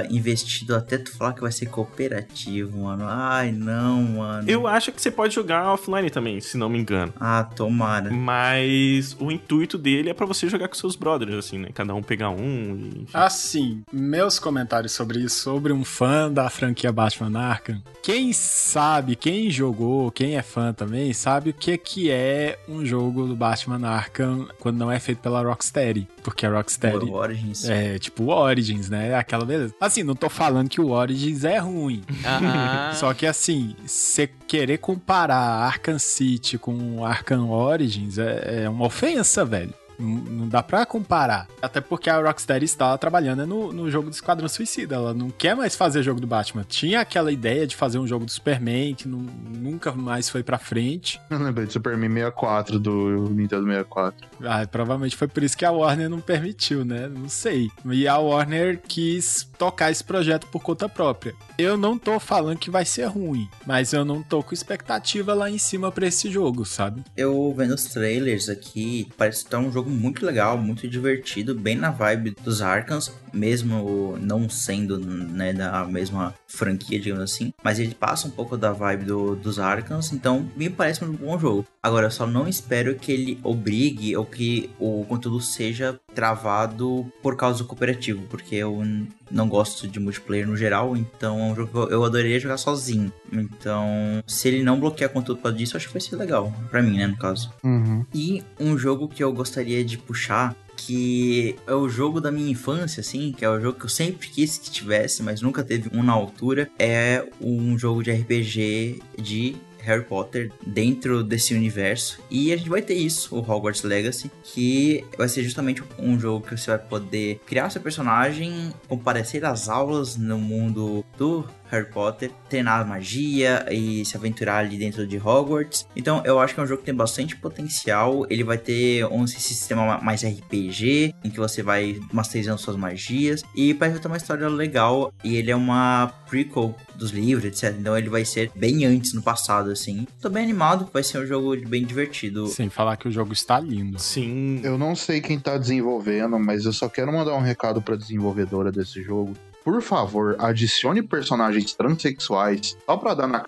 investido 0.10 0.76
até 0.76 0.98
tu 0.98 1.16
falar 1.18 1.34
que 1.34 1.42
vai 1.42 1.52
ser 1.52 1.66
cooperativo, 1.68 2.80
mano. 2.80 3.06
Ai, 3.08 3.52
não, 3.52 4.02
mano. 4.02 4.50
Eu 4.50 4.66
acho 4.66 4.92
que 4.92 5.02
você 5.02 5.12
pode 5.12 5.36
jogar 5.36 5.74
offline 5.74 6.10
também. 6.10 6.22
também, 6.22 6.40
se 6.40 6.58
não 6.58 6.70
me 6.70 6.78
engano. 6.80 7.12
Ah, 7.20 7.44
tomara. 7.44 8.12
Mas 8.12 9.18
o 9.20 9.32
intuito 9.32 9.78
dele 9.78 10.10
é 10.10 10.14
para 10.14 10.26
você 10.26 10.48
jogar 10.48 10.68
com 10.68 10.76
seus 10.76 10.96
brothers, 10.96 11.34
assim, 11.34 11.58
né? 11.58 11.70
Cada 11.74 11.94
um 11.96 12.04
pegar 12.04 12.30
um 12.32 12.76
enfim. 13.02 13.08
Assim, 13.14 13.82
meus 13.92 14.40
comentários 14.40 14.92
sobre 14.94 15.20
isso, 15.20 15.42
sobre 15.42 15.72
um 15.74 15.84
fã 15.84 16.32
da 16.32 16.50
franquia 16.50 16.92
Batman 16.92 17.40
Arkham. 17.40 17.82
Quem 18.02 18.34
sabe, 18.34 19.16
quem 19.16 19.50
jogou, 19.50 20.12
quem 20.12 20.36
é 20.36 20.42
fã 20.42 20.74
também, 20.74 21.14
sabe 21.14 21.52
o 21.52 21.54
que, 21.54 21.78
que 21.78 22.10
é 22.10 22.58
um 22.68 22.86
jogo 22.86 23.28
do 23.28 23.36
Batman 23.36 23.88
Arkham 23.88 24.48
quando 24.60 24.78
não 24.78 24.92
é 24.92 25.00
feito 25.00 25.20
pela 25.20 25.42
Rocksteady. 25.44 26.08
Porque 26.24 26.46
a 26.46 26.50
Rocksteady 26.52 27.06
O 27.06 27.14
Origins. 27.14 27.68
é 27.70 27.98
tipo 28.00 28.24
o 28.24 28.28
Origins, 28.30 28.90
né? 28.90 29.16
Aquela 29.16 29.46
beleza. 29.46 29.74
Assim, 29.80 30.04
não 30.04 30.16
tô 30.16 30.30
falando 30.30 30.70
que 30.70 30.82
o 30.82 30.90
Origins 30.92 31.44
é 31.44 31.58
ruim. 31.58 32.04
Só 32.96 33.14
que 33.14 33.26
assim, 33.26 33.76
você 33.86 34.30
querer 34.48 34.78
comparar 34.80 35.38
Arkham 35.38 35.98
City 36.00 36.58
com 36.58 37.06
Arkham 37.06 37.50
Origins 37.50 38.18
é, 38.18 38.64
é 38.64 38.70
uma 38.70 38.86
ofensa, 38.86 39.46
velho. 39.46 39.74
Não, 40.02 40.10
não 40.10 40.48
dá 40.48 40.64
pra 40.64 40.86
comparar. 40.86 41.48
Até 41.62 41.80
porque 41.80 42.10
a 42.10 42.20
Rocksteady 42.22 42.66
está 42.66 42.98
trabalhando 42.98 43.46
no, 43.46 43.72
no 43.72 43.90
jogo 43.90 44.10
do 44.10 44.14
Esquadrão 44.14 44.48
Suicida. 44.50 44.96
Ela 44.96 45.14
não 45.14 45.30
quer 45.30 45.56
mais 45.56 45.76
fazer 45.76 46.02
jogo 46.04 46.20
do 46.20 46.28
Batman. 46.28 46.66
Tinha 46.68 47.02
aquela 47.02 47.32
ideia 47.32 47.68
de 47.68 47.76
fazer 47.76 48.00
um 48.00 48.08
jogo 48.08 48.26
do 48.26 48.32
Superman, 48.32 48.96
que 48.96 49.08
nu- 49.08 49.26
nunca 49.58 49.92
mais 49.92 50.30
foi 50.30 50.44
pra 50.44 50.58
frente. 50.58 51.20
Eu 51.30 51.40
lembrei 51.40 51.66
do 51.68 51.72
Superman 51.74 52.10
64 52.10 52.80
do 52.80 53.30
Nintendo 53.30 53.66
64. 53.66 54.28
Ah, 54.44 54.66
provavelmente 54.68 55.16
foi 55.16 55.28
por 55.28 55.44
isso 55.44 55.58
que 55.58 55.66
a 55.66 55.72
Warner 55.72 56.10
não 56.10 56.20
permitiu, 56.20 56.84
né? 56.84 57.08
Não 57.08 57.30
sei. 57.30 57.70
E 57.86 58.08
a 58.08 58.18
Warner 58.18 58.82
quis 58.88 59.48
tocar 59.58 59.92
esse 59.92 60.04
projeto 60.04 60.48
por 60.48 60.62
conta 60.62 60.90
própria. 60.90 61.36
Eu 61.58 61.78
não 61.78 61.98
tô 61.98 62.20
falando 62.20 62.58
que 62.58 62.72
vai 62.72 62.86
ser 62.86 63.06
ruim, 63.06 63.48
mas 63.68 63.94
eu 63.94 64.04
não 64.04 64.24
tô 64.24 64.42
com 64.42 64.54
expectativa 64.54 65.34
lá 65.34 65.50
em 65.50 65.58
cima 65.60 65.92
pra 65.92 66.08
esse 66.08 66.30
jogo, 66.32 66.66
sabe? 66.66 67.04
Eu 67.16 67.54
vendo 67.56 67.76
os 67.76 67.84
trailers 67.86 68.50
aqui, 68.50 69.08
parece 69.18 69.44
que 69.44 69.52
tá 69.52 69.60
um 69.60 69.72
jogo 69.72 69.91
muito 69.92 70.26
legal, 70.26 70.58
muito 70.58 70.88
divertido, 70.88 71.54
bem 71.54 71.76
na 71.76 71.92
vibe 71.92 72.36
dos 72.44 72.62
Arkans, 72.62 73.12
mesmo 73.34 74.18
não 74.22 74.50
sendo 74.50 74.98
né, 75.00 75.54
da 75.54 75.86
mesma 75.86 76.34
franquia, 76.48 77.00
digamos 77.00 77.24
assim. 77.24 77.54
Mas 77.64 77.80
ele 77.80 77.94
passa 77.94 78.28
um 78.28 78.32
pouco 78.32 78.58
da 78.58 78.72
vibe 78.72 79.06
do- 79.06 79.36
dos 79.36 79.60
Arkans, 79.60 80.12
então 80.12 80.50
me 80.56 80.70
parece 80.70 81.04
um 81.04 81.12
bom 81.14 81.38
jogo. 81.40 81.66
Agora, 81.84 82.08
eu 82.08 82.12
só 82.12 82.26
não 82.28 82.48
espero 82.48 82.96
que 82.96 83.12
ele 83.12 83.40
obrigue 83.44 84.16
ou 84.16 84.26
que 84.26 84.70
o 84.80 85.06
conteúdo 85.08 85.42
seja 85.42 86.00
travado 86.14 87.12
por 87.22 87.36
causa 87.36 87.60
do 87.60 87.66
cooperativo, 87.66 88.22
porque 88.30 88.56
eu 88.56 88.84
não 89.30 89.48
gosto 89.48 89.88
de 89.88 90.00
multiplayer 90.00 90.48
no 90.48 90.56
geral, 90.58 90.96
então 90.96 91.40
é 91.40 91.44
um 91.44 91.56
jogo 91.56 91.88
que 91.88 91.94
eu 91.94 92.04
adoraria 92.04 92.40
jogar 92.40 92.58
sozinho. 92.58 93.12
Então, 93.32 94.24
se 94.28 94.48
ele 94.48 94.64
não 94.64 94.80
bloquear 94.80 95.10
conteúdo 95.10 95.38
por 95.38 95.44
causa 95.44 95.58
disso, 95.58 95.76
eu 95.76 95.78
acho 95.78 95.88
que 95.88 95.94
vai 95.94 96.02
ser 96.02 96.16
legal. 96.16 96.54
Pra 96.70 96.82
mim, 96.82 96.98
né, 96.98 97.08
no 97.08 97.18
caso. 97.18 97.52
Uhum. 97.64 98.06
E 98.14 98.44
um 98.60 98.78
jogo 98.78 99.08
que 99.08 99.24
eu 99.24 99.32
gostaria 99.32 99.84
de 99.84 99.98
puxar, 99.98 100.56
que 100.76 101.56
é 101.68 101.74
o 101.74 101.88
jogo 101.88 102.20
da 102.20 102.32
minha 102.32 102.50
infância, 102.50 103.02
assim, 103.02 103.32
que 103.32 103.46
é 103.46 103.50
o 103.50 103.60
jogo 103.60 103.80
que 103.80 103.86
eu 103.86 103.90
sempre 103.90 104.28
quis 104.28 104.58
que 104.58 104.70
tivesse, 104.70 105.22
mas 105.22 105.42
nunca 105.42 105.64
teve 105.64 105.90
um 105.94 106.04
na 106.04 106.14
altura, 106.14 106.70
é 106.78 107.26
um 107.40 107.78
jogo 107.78 108.04
de 108.04 108.12
RPG 108.12 109.02
de 109.18 109.56
Harry 109.82 110.04
Potter 110.04 110.52
dentro 110.66 111.24
desse 111.24 111.54
universo. 111.54 112.20
E 112.30 112.54
a 112.54 112.58
gente 112.58 112.70
vai 112.70 112.82
ter 112.82 112.94
isso, 112.94 113.36
o 113.36 113.40
Hogwarts 113.40 113.84
Legacy, 113.84 114.32
que 114.44 115.04
vai 115.18 115.28
ser 115.28 115.44
justamente 115.44 115.84
um 115.98 116.20
jogo 116.20 116.46
que 116.46 116.58
você 116.58 116.72
vai 116.72 116.80
poder 116.80 117.42
criar 117.46 117.70
seu 117.70 117.82
personagem, 117.82 118.74
comparecer 118.88 119.44
às 119.46 119.70
aulas 119.70 120.18
no 120.18 120.38
mundo 120.38 121.04
do 121.18 121.46
Harry 121.72 121.90
Potter, 121.90 122.30
treinar 122.50 122.86
magia 122.88 123.66
e 123.72 124.04
se 124.06 124.16
aventurar 124.18 124.58
ali 124.58 124.78
dentro 124.78 125.08
de 125.08 125.18
Hogwarts. 125.18 125.88
Então 125.96 126.22
eu 126.26 126.40
acho 126.40 126.54
que 126.54 126.60
é 126.60 126.64
um 126.64 126.68
jogo 126.68 126.80
que 126.82 126.86
tem 126.86 126.94
bastante 126.96 127.36
potencial. 127.36 128.26
Ele 128.30 128.44
vai 128.44 128.58
ter 128.58 129.06
um 129.06 129.26
sistema 129.26 129.86
ma- 129.86 130.02
mais 130.02 130.24
RPG, 130.24 131.16
em 131.24 131.30
que 131.30 131.40
você 131.40 131.64
vai 131.64 132.00
masterizando 132.12 132.60
suas 132.60 132.76
magias. 132.76 133.42
E 133.56 133.74
parece 133.74 134.00
ter 134.00 134.08
uma 134.08 134.18
história 134.18 134.48
legal. 134.50 135.14
E 135.24 135.36
ele 135.38 135.50
é 135.52 135.56
uma 135.56 136.12
prequel 136.30 136.76
dos 136.96 137.12
livros, 137.12 137.46
etc. 137.46 137.76
Então 137.80 137.98
ele 137.98 138.10
vai 138.10 138.26
ser 138.26 138.52
bem 138.56 138.86
antes, 138.86 139.14
no 139.14 139.22
passado, 139.22 139.72
assim. 139.72 140.06
Tô 140.22 140.30
bem 140.30 140.44
animado, 140.44 140.90
vai 140.94 141.04
ser 141.04 141.20
um 141.20 141.26
jogo 141.26 141.56
bem 141.68 141.86
divertido. 141.86 142.48
Sem 142.48 142.70
falar 142.70 142.98
que 142.98 143.08
o 143.08 143.12
jogo 143.12 143.34
está 143.34 143.60
lindo. 143.60 143.98
Sim. 144.00 144.60
Eu 144.64 144.78
não 144.78 144.96
sei 144.96 145.22
quem 145.22 145.40
tá 145.40 145.58
desenvolvendo, 145.58 146.38
mas 146.40 146.66
eu 146.66 146.74
só 146.74 146.88
quero 146.90 147.12
mandar 147.12 147.34
um 147.36 147.42
recado 147.42 147.82
pra 147.82 147.96
desenvolvedora 147.96 148.72
desse 148.72 149.02
jogo. 149.02 149.34
Por 149.64 149.82
favor, 149.82 150.36
adicione 150.40 151.04
personagens 151.04 151.74
transexuais 151.74 152.76
só 152.86 152.98
pra 152.98 153.14
dar 153.14 153.28
na 153.28 153.46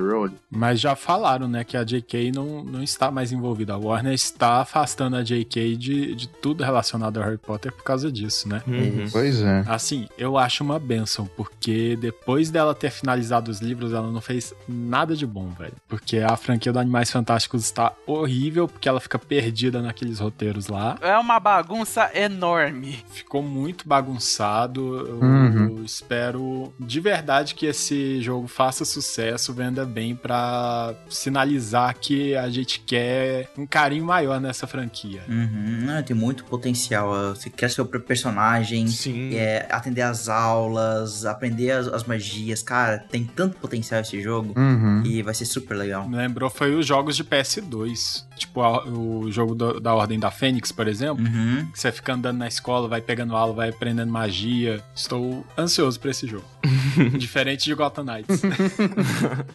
Road. 0.00 0.34
Mas 0.50 0.80
já 0.80 0.94
falaram, 0.96 1.48
né, 1.48 1.64
que 1.64 1.76
a 1.76 1.84
JK 1.84 2.32
não, 2.32 2.62
não 2.64 2.82
está 2.82 3.10
mais 3.10 3.32
envolvida. 3.32 3.74
A 3.74 3.78
Warner 3.78 4.12
está 4.14 4.60
afastando 4.60 5.16
a 5.16 5.22
JK 5.22 5.76
de, 5.76 6.14
de 6.14 6.28
tudo 6.28 6.62
relacionado 6.64 7.18
ao 7.18 7.24
Harry 7.24 7.38
Potter 7.38 7.72
por 7.72 7.82
causa 7.84 8.10
disso, 8.10 8.48
né? 8.48 8.62
Uhum. 8.66 9.06
Pois 9.10 9.40
é. 9.40 9.64
Assim, 9.66 10.08
eu 10.16 10.36
acho 10.38 10.62
uma 10.64 10.78
benção, 10.78 11.28
porque 11.36 11.96
depois 12.00 12.50
dela 12.50 12.74
ter 12.74 12.90
finalizado 12.90 13.50
os 13.50 13.60
livros, 13.60 13.92
ela 13.92 14.10
não 14.10 14.20
fez 14.20 14.54
nada 14.68 15.14
de 15.16 15.26
bom, 15.26 15.48
velho. 15.58 15.74
Porque 15.88 16.18
a 16.18 16.36
franquia 16.36 16.72
do 16.72 16.78
Animais 16.78 17.10
Fantásticos 17.10 17.64
está 17.64 17.92
horrível, 18.06 18.66
porque 18.68 18.88
ela 18.88 19.00
fica 19.00 19.18
perdida 19.18 19.80
naqueles 19.82 20.18
roteiros 20.18 20.68
lá. 20.68 20.96
É 21.00 21.16
uma 21.18 21.38
bagunça 21.40 22.10
enorme. 22.14 23.04
Ficou 23.10 23.42
muito 23.42 23.86
bagunçado. 23.88 25.06
Eu 25.06 25.18
Uhum. 25.18 25.82
espero 25.84 26.72
de 26.78 27.00
verdade 27.00 27.54
que 27.54 27.66
esse 27.66 28.20
jogo 28.22 28.46
faça 28.48 28.84
sucesso, 28.84 29.52
venda 29.52 29.84
bem 29.88 30.14
pra 30.14 30.94
sinalizar 31.08 31.96
que 31.98 32.36
a 32.36 32.48
gente 32.48 32.80
quer 32.80 33.50
um 33.58 33.66
carinho 33.66 34.04
maior 34.04 34.40
nessa 34.40 34.66
franquia. 34.66 35.22
Uhum, 35.28 35.80
não, 35.86 36.02
tem 36.02 36.14
muito 36.14 36.44
potencial. 36.44 37.10
Você 37.34 37.50
quer 37.50 37.70
seu 37.70 37.84
próprio 37.84 38.06
personagem, 38.06 38.86
Sim. 38.86 39.34
é, 39.34 39.66
atender 39.70 40.02
as 40.02 40.28
aulas, 40.28 41.24
aprender 41.24 41.70
as, 41.72 41.88
as 41.88 42.04
magias. 42.04 42.62
Cara, 42.62 42.98
tem 43.10 43.24
tanto 43.24 43.56
potencial 43.58 44.00
esse 44.00 44.20
jogo 44.22 44.52
Uhum. 44.56 45.02
e 45.04 45.22
vai 45.22 45.34
ser 45.34 45.44
super 45.46 45.74
legal. 45.74 46.08
Me 46.08 46.16
lembrou 46.16 46.50
foi 46.50 46.74
os 46.74 46.86
jogos 46.86 47.16
de 47.16 47.24
PS2. 47.24 48.26
Tipo, 48.36 48.62
a- 48.62 48.84
o 48.86 49.30
jogo 49.32 49.54
do- 49.54 49.80
da 49.80 49.94
Ordem 49.94 50.18
da 50.18 50.30
Fênix, 50.30 50.70
por 50.70 50.86
exemplo. 50.86 51.24
Uhum. 51.24 51.66
Que 51.72 51.78
você 51.80 51.90
fica 51.90 52.12
andando 52.14 52.38
na 52.38 52.46
escola, 52.46 52.86
vai 52.88 53.00
pegando 53.00 53.34
aula, 53.34 53.52
vai 53.52 53.70
aprendendo 53.70 54.12
magia. 54.12 54.80
Estou 54.94 55.44
ansioso 55.56 55.98
pra 55.98 56.10
esse 56.10 56.26
jogo. 56.26 56.44
Diferente 57.18 57.64
de 57.64 57.74
Gotham 57.74 58.04
Knights. 58.04 58.40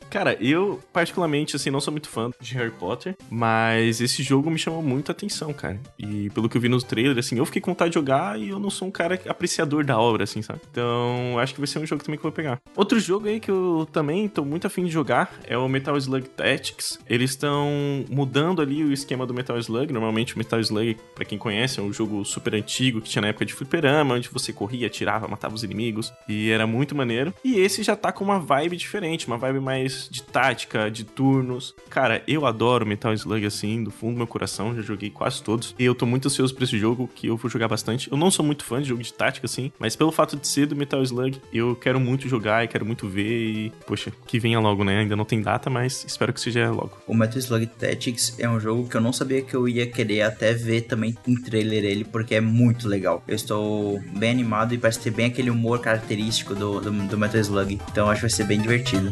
Cara, 0.09 0.22
eu 0.39 0.79
particularmente, 0.91 1.55
assim, 1.55 1.69
não 1.69 1.81
sou 1.81 1.91
muito 1.91 2.09
fã 2.09 2.31
de 2.39 2.53
Harry 2.55 2.71
Potter, 2.71 3.15
mas 3.29 4.01
esse 4.01 4.23
jogo 4.23 4.49
me 4.49 4.57
chamou 4.57 4.81
muito 4.81 5.09
a 5.09 5.13
atenção, 5.13 5.53
cara. 5.53 5.79
E 5.97 6.29
pelo 6.31 6.47
que 6.47 6.57
eu 6.57 6.61
vi 6.61 6.69
nos 6.69 6.83
trailers, 6.83 7.17
assim, 7.17 7.37
eu 7.37 7.45
fiquei 7.45 7.61
com 7.61 7.71
vontade 7.71 7.91
de 7.91 7.95
jogar 7.95 8.39
e 8.39 8.49
eu 8.49 8.59
não 8.59 8.69
sou 8.69 8.87
um 8.87 8.91
cara 8.91 9.19
apreciador 9.27 9.83
da 9.83 9.99
obra, 9.99 10.23
assim, 10.23 10.41
sabe? 10.41 10.61
Então, 10.69 11.37
acho 11.39 11.53
que 11.53 11.59
vai 11.59 11.67
ser 11.67 11.79
um 11.79 11.85
jogo 11.85 12.03
também 12.03 12.17
que 12.17 12.25
eu 12.25 12.29
vou 12.29 12.35
pegar. 12.35 12.59
Outro 12.75 12.99
jogo 12.99 13.27
aí 13.27 13.39
que 13.39 13.51
eu 13.51 13.87
também 13.91 14.27
tô 14.27 14.43
muito 14.45 14.67
afim 14.67 14.85
de 14.85 14.91
jogar 14.91 15.33
é 15.45 15.57
o 15.57 15.67
Metal 15.67 15.97
Slug 15.97 16.29
Tactics. 16.29 16.99
Eles 17.09 17.31
estão 17.31 18.05
mudando 18.09 18.61
ali 18.61 18.83
o 18.83 18.91
esquema 18.91 19.25
do 19.25 19.33
Metal 19.33 19.57
Slug. 19.57 19.91
Normalmente 19.91 20.35
o 20.35 20.37
Metal 20.37 20.59
Slug, 20.59 20.97
pra 21.15 21.25
quem 21.25 21.37
conhece, 21.37 21.79
é 21.79 21.83
um 21.83 21.91
jogo 21.91 22.23
super 22.25 22.55
antigo 22.55 23.01
que 23.01 23.09
tinha 23.09 23.21
na 23.21 23.27
época 23.29 23.45
de 23.45 23.53
fliperama, 23.53 24.15
onde 24.15 24.29
você 24.29 24.53
corria, 24.53 24.87
atirava, 24.87 25.27
matava 25.27 25.53
os 25.53 25.63
inimigos 25.63 26.13
e 26.27 26.49
era 26.49 26.65
muito 26.65 26.95
maneiro. 26.95 27.33
E 27.43 27.59
esse 27.59 27.83
já 27.83 27.95
tá 27.95 28.11
com 28.11 28.23
uma 28.23 28.39
vibe 28.39 28.77
diferente, 28.77 29.27
uma 29.27 29.37
vibe 29.37 29.59
mais 29.59 30.02
de 30.09 30.23
tática, 30.23 30.89
de 30.89 31.03
turnos. 31.03 31.75
Cara, 31.89 32.23
eu 32.27 32.45
adoro 32.45 32.85
Metal 32.85 33.13
Slug 33.13 33.45
assim, 33.45 33.83
do 33.83 33.91
fundo 33.91 34.13
do 34.13 34.17
meu 34.17 34.27
coração, 34.27 34.75
já 34.75 34.81
joguei 34.81 35.09
quase 35.09 35.41
todos. 35.41 35.75
E 35.77 35.83
eu 35.83 35.95
tô 35.95 36.05
muito 36.05 36.27
ansioso 36.27 36.53
pra 36.53 36.63
esse 36.63 36.77
jogo, 36.77 37.09
que 37.13 37.27
eu 37.27 37.37
vou 37.37 37.49
jogar 37.49 37.67
bastante. 37.67 38.11
Eu 38.11 38.17
não 38.17 38.31
sou 38.31 38.45
muito 38.45 38.63
fã 38.63 38.81
de 38.81 38.89
jogo 38.89 39.01
de 39.01 39.13
tática 39.13 39.45
assim, 39.45 39.71
mas 39.79 39.95
pelo 39.95 40.11
fato 40.11 40.35
de 40.35 40.47
ser 40.47 40.65
do 40.65 40.75
Metal 40.75 41.01
Slug, 41.03 41.39
eu 41.53 41.75
quero 41.75 41.99
muito 41.99 42.27
jogar 42.27 42.63
e 42.63 42.67
quero 42.67 42.85
muito 42.85 43.07
ver 43.07 43.23
e, 43.23 43.71
poxa, 43.85 44.11
que 44.25 44.39
venha 44.39 44.59
logo, 44.59 44.83
né? 44.83 44.99
Ainda 44.99 45.15
não 45.15 45.25
tem 45.25 45.41
data, 45.41 45.69
mas 45.69 46.03
espero 46.07 46.33
que 46.33 46.41
seja 46.41 46.69
logo. 46.71 46.97
O 47.07 47.13
Metal 47.13 47.39
Slug 47.39 47.65
Tactics 47.67 48.39
é 48.39 48.49
um 48.49 48.59
jogo 48.59 48.87
que 48.87 48.95
eu 48.95 49.01
não 49.01 49.13
sabia 49.13 49.41
que 49.41 49.55
eu 49.55 49.67
ia 49.67 49.87
querer 49.87 50.21
até 50.21 50.53
ver 50.53 50.81
também 50.81 51.15
em 51.27 51.35
trailer 51.35 51.83
ele, 51.83 52.03
porque 52.03 52.35
é 52.35 52.41
muito 52.41 52.87
legal. 52.87 53.23
Eu 53.27 53.35
estou 53.35 54.01
bem 54.17 54.31
animado 54.31 54.73
e 54.73 54.77
parece 54.77 54.99
ter 54.99 55.11
bem 55.11 55.27
aquele 55.27 55.49
humor 55.49 55.79
característico 55.79 56.55
do, 56.55 56.79
do, 56.79 56.91
do 56.91 57.17
Metal 57.17 57.39
Slug. 57.39 57.79
Então 57.91 58.09
acho 58.09 58.21
que 58.21 58.27
vai 58.27 58.29
ser 58.29 58.45
bem 58.45 58.61
divertido. 58.61 59.11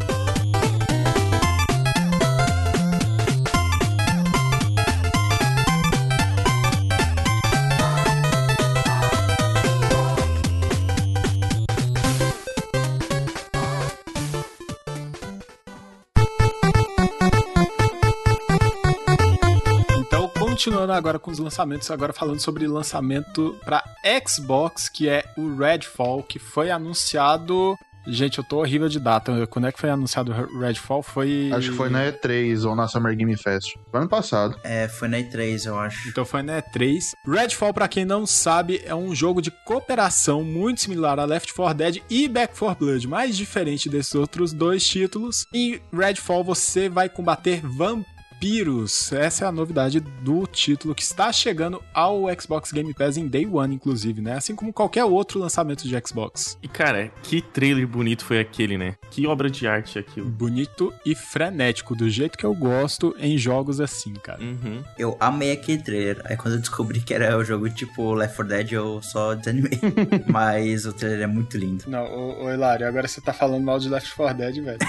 Continuando 20.62 20.94
agora 20.94 21.18
com 21.18 21.32
os 21.32 21.40
lançamentos, 21.40 21.90
agora 21.90 22.14
falando 22.14 22.40
sobre 22.40 22.68
lançamento 22.68 23.58
para 23.66 23.84
Xbox, 24.28 24.90
que 24.90 25.10
é 25.10 25.26
o 25.36 25.56
Redfall, 25.56 26.22
que 26.22 26.38
foi 26.38 26.70
anunciado 26.70 27.76
Gente, 28.08 28.40
eu 28.40 28.44
tô 28.44 28.60
horrível 28.60 28.90
de 28.90 29.00
data. 29.00 29.46
Quando 29.48 29.68
é 29.68 29.72
que 29.72 29.80
foi 29.80 29.90
anunciado 29.90 30.32
o 30.32 30.60
Redfall? 30.60 31.04
Foi. 31.04 31.52
Acho 31.54 31.72
que 31.72 31.78
foi 31.78 31.90
na 31.90 32.12
E3 32.12 32.68
ou 32.68 32.76
na 32.76 32.88
Summer 32.88 33.16
Game 33.16 33.36
Fest. 33.38 33.76
Foi 33.92 34.00
ano 34.00 34.10
passado. 34.10 34.60
É, 34.64 34.88
foi 34.88 35.08
na 35.08 35.20
E3, 35.20 35.68
eu 35.68 35.78
acho. 35.78 36.10
Então 36.10 36.26
foi 36.26 36.42
na 36.42 36.62
E3. 36.62 37.12
Redfall, 37.28 37.74
pra 37.74 37.88
quem 37.88 38.04
não 38.04 38.26
sabe, 38.26 38.82
é 38.86 38.96
um 38.96 39.14
jogo 39.14 39.42
de 39.42 39.52
cooperação 39.52 40.44
muito 40.44 40.82
similar 40.82 41.20
a 41.20 41.26
Left 41.26 41.54
4 41.54 41.78
Dead 41.78 41.98
e 42.10 42.28
Back 42.28 42.58
4 42.58 42.84
Blood, 42.84 43.08
mais 43.08 43.38
diferente 43.38 43.88
desses 43.88 44.16
outros 44.16 44.52
dois 44.52 44.84
títulos. 44.84 45.46
Em 45.54 45.80
Redfall 45.94 46.44
você 46.44 46.90
vai 46.90 47.08
combater 47.08 47.62
vampiros 47.64 48.11
Vampiros. 48.42 49.12
Essa 49.12 49.46
é 49.46 49.48
a 49.48 49.52
novidade 49.52 50.00
do 50.00 50.48
título 50.48 50.96
que 50.96 51.04
está 51.04 51.32
chegando 51.32 51.80
ao 51.94 52.24
Xbox 52.40 52.72
Game 52.72 52.92
Pass 52.92 53.16
em 53.16 53.28
Day 53.28 53.46
One, 53.46 53.76
inclusive, 53.76 54.20
né? 54.20 54.34
Assim 54.34 54.56
como 54.56 54.74
qualquer 54.74 55.06
outro 55.06 55.40
lançamento 55.40 55.88
de 55.88 55.96
Xbox. 56.04 56.58
E 56.64 56.68
cara, 56.68 57.12
que 57.22 57.40
trailer 57.40 57.88
bonito 57.88 58.26
foi 58.26 58.40
aquele, 58.40 58.80
né? 58.80 58.96
Que 59.12 59.28
obra 59.28 59.48
de 59.48 59.68
arte 59.68 60.00
aquilo. 60.00 60.28
Bonito 60.28 60.92
e 61.06 61.14
frenético, 61.14 61.96
do 61.96 62.10
jeito 62.10 62.36
que 62.36 62.44
eu 62.44 62.56
gosto 62.56 63.16
em 63.20 63.38
jogos 63.38 63.80
assim, 63.80 64.14
cara. 64.14 64.42
Uhum. 64.42 64.84
Eu 64.98 65.16
amei 65.20 65.52
aquele 65.52 65.84
trailer. 65.84 66.22
Aí 66.26 66.36
quando 66.36 66.56
eu 66.56 66.60
descobri 66.60 67.00
que 67.00 67.14
era 67.14 67.38
o 67.38 67.44
jogo 67.44 67.70
tipo 67.70 68.12
Left 68.16 68.38
4 68.38 68.56
Dead, 68.56 68.72
eu 68.72 69.04
só 69.04 69.36
desanimei. 69.36 69.80
Mas 70.28 70.88
o 70.88 70.94
trailer 70.94 71.22
é 71.22 71.28
muito 71.28 71.60
lindo. 71.60 71.84
Não, 71.86 72.06
ô, 72.06 72.46
ô 72.46 72.52
Hilário, 72.52 72.88
agora 72.88 73.08
você 73.08 73.22
tá 73.22 73.34
falando 73.34 73.64
mal 73.64 73.78
de 73.78 73.88
Left 73.88 74.16
4 74.16 74.36
Dead, 74.36 74.64
velho. 74.64 74.80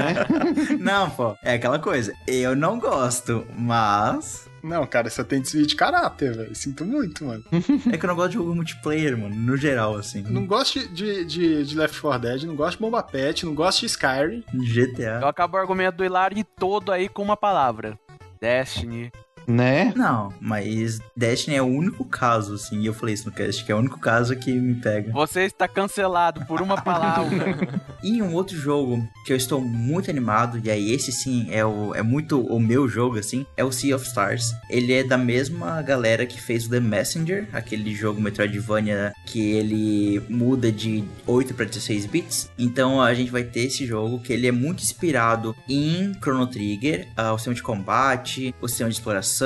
Não, 0.80 1.10
pô, 1.10 1.36
é 1.42 1.54
aquela 1.54 1.78
coisa. 1.78 2.14
Eu 2.26 2.56
não 2.56 2.77
gosto, 2.78 3.46
mas. 3.56 4.48
Não, 4.62 4.86
cara, 4.86 5.08
você 5.08 5.22
tem 5.22 5.40
desvio 5.40 5.66
de 5.66 5.76
caráter, 5.76 6.36
velho. 6.36 6.54
Sinto 6.54 6.84
muito, 6.84 7.24
mano. 7.24 7.44
É 7.92 7.96
que 7.96 8.04
eu 8.04 8.08
não 8.08 8.16
gosto 8.16 8.30
de 8.30 8.34
jogo 8.34 8.54
multiplayer, 8.54 9.16
mano, 9.16 9.34
no 9.34 9.56
geral, 9.56 9.96
assim. 9.96 10.22
Não 10.22 10.46
gosto 10.46 10.86
de, 10.88 11.24
de, 11.24 11.64
de 11.64 11.76
Left 11.76 12.00
4 12.00 12.20
Dead, 12.20 12.42
não 12.44 12.56
gosto 12.56 12.76
de 12.76 12.82
Bomba 12.82 13.02
Pet, 13.02 13.46
não 13.46 13.54
gosto 13.54 13.80
de 13.80 13.86
Skyrim. 13.86 14.44
GTA. 14.52 15.20
Eu 15.22 15.28
acabo 15.28 15.56
o 15.56 15.60
argumento 15.60 15.96
do 15.96 16.04
Hilário 16.04 16.44
todo 16.56 16.90
aí 16.92 17.08
com 17.08 17.22
uma 17.22 17.36
palavra. 17.36 17.98
Destiny. 18.40 19.10
Né? 19.48 19.92
Não, 19.96 20.32
mas 20.40 21.00
Destiny 21.16 21.56
é 21.56 21.62
o 21.62 21.66
único 21.66 22.04
caso, 22.04 22.54
assim, 22.54 22.80
e 22.80 22.86
eu 22.86 22.92
falei 22.92 23.14
isso 23.14 23.26
no 23.26 23.32
cast, 23.32 23.64
que 23.64 23.72
é 23.72 23.74
o 23.74 23.78
único 23.78 23.98
caso 23.98 24.36
que 24.36 24.52
me 24.52 24.74
pega. 24.74 25.10
Você 25.12 25.42
está 25.42 25.66
cancelado 25.66 26.44
por 26.44 26.60
uma 26.60 26.80
palavra. 26.80 27.56
E 28.00 28.22
um 28.22 28.32
outro 28.34 28.56
jogo 28.56 29.08
que 29.26 29.32
eu 29.32 29.36
estou 29.36 29.60
muito 29.60 30.08
animado, 30.08 30.60
e 30.62 30.70
aí 30.70 30.92
esse 30.92 31.10
sim 31.10 31.48
é, 31.50 31.64
o, 31.64 31.92
é 31.96 32.02
muito 32.02 32.40
o 32.40 32.60
meu 32.60 32.88
jogo, 32.88 33.18
assim, 33.18 33.44
é 33.56 33.64
o 33.64 33.72
Sea 33.72 33.96
of 33.96 34.06
Stars. 34.06 34.54
Ele 34.70 34.92
é 34.92 35.02
da 35.02 35.18
mesma 35.18 35.82
galera 35.82 36.24
que 36.24 36.40
fez 36.40 36.66
o 36.66 36.70
The 36.70 36.78
Messenger, 36.78 37.48
aquele 37.52 37.92
jogo 37.92 38.20
Metroidvania 38.20 39.12
que 39.26 39.40
ele 39.50 40.22
muda 40.28 40.70
de 40.70 41.02
8 41.26 41.54
para 41.54 41.64
16 41.64 42.06
bits. 42.06 42.50
Então 42.56 43.02
a 43.02 43.12
gente 43.14 43.32
vai 43.32 43.42
ter 43.42 43.64
esse 43.64 43.84
jogo 43.84 44.20
que 44.20 44.32
ele 44.32 44.46
é 44.46 44.52
muito 44.52 44.82
inspirado 44.82 45.56
em 45.68 46.14
Chrono 46.22 46.46
Trigger, 46.46 47.08
ah, 47.16 47.32
o 47.32 47.38
sistema 47.38 47.54
de 47.56 47.62
combate, 47.62 48.54
o 48.60 48.68
sistema 48.68 48.90
de 48.90 48.96
exploração, 48.96 49.37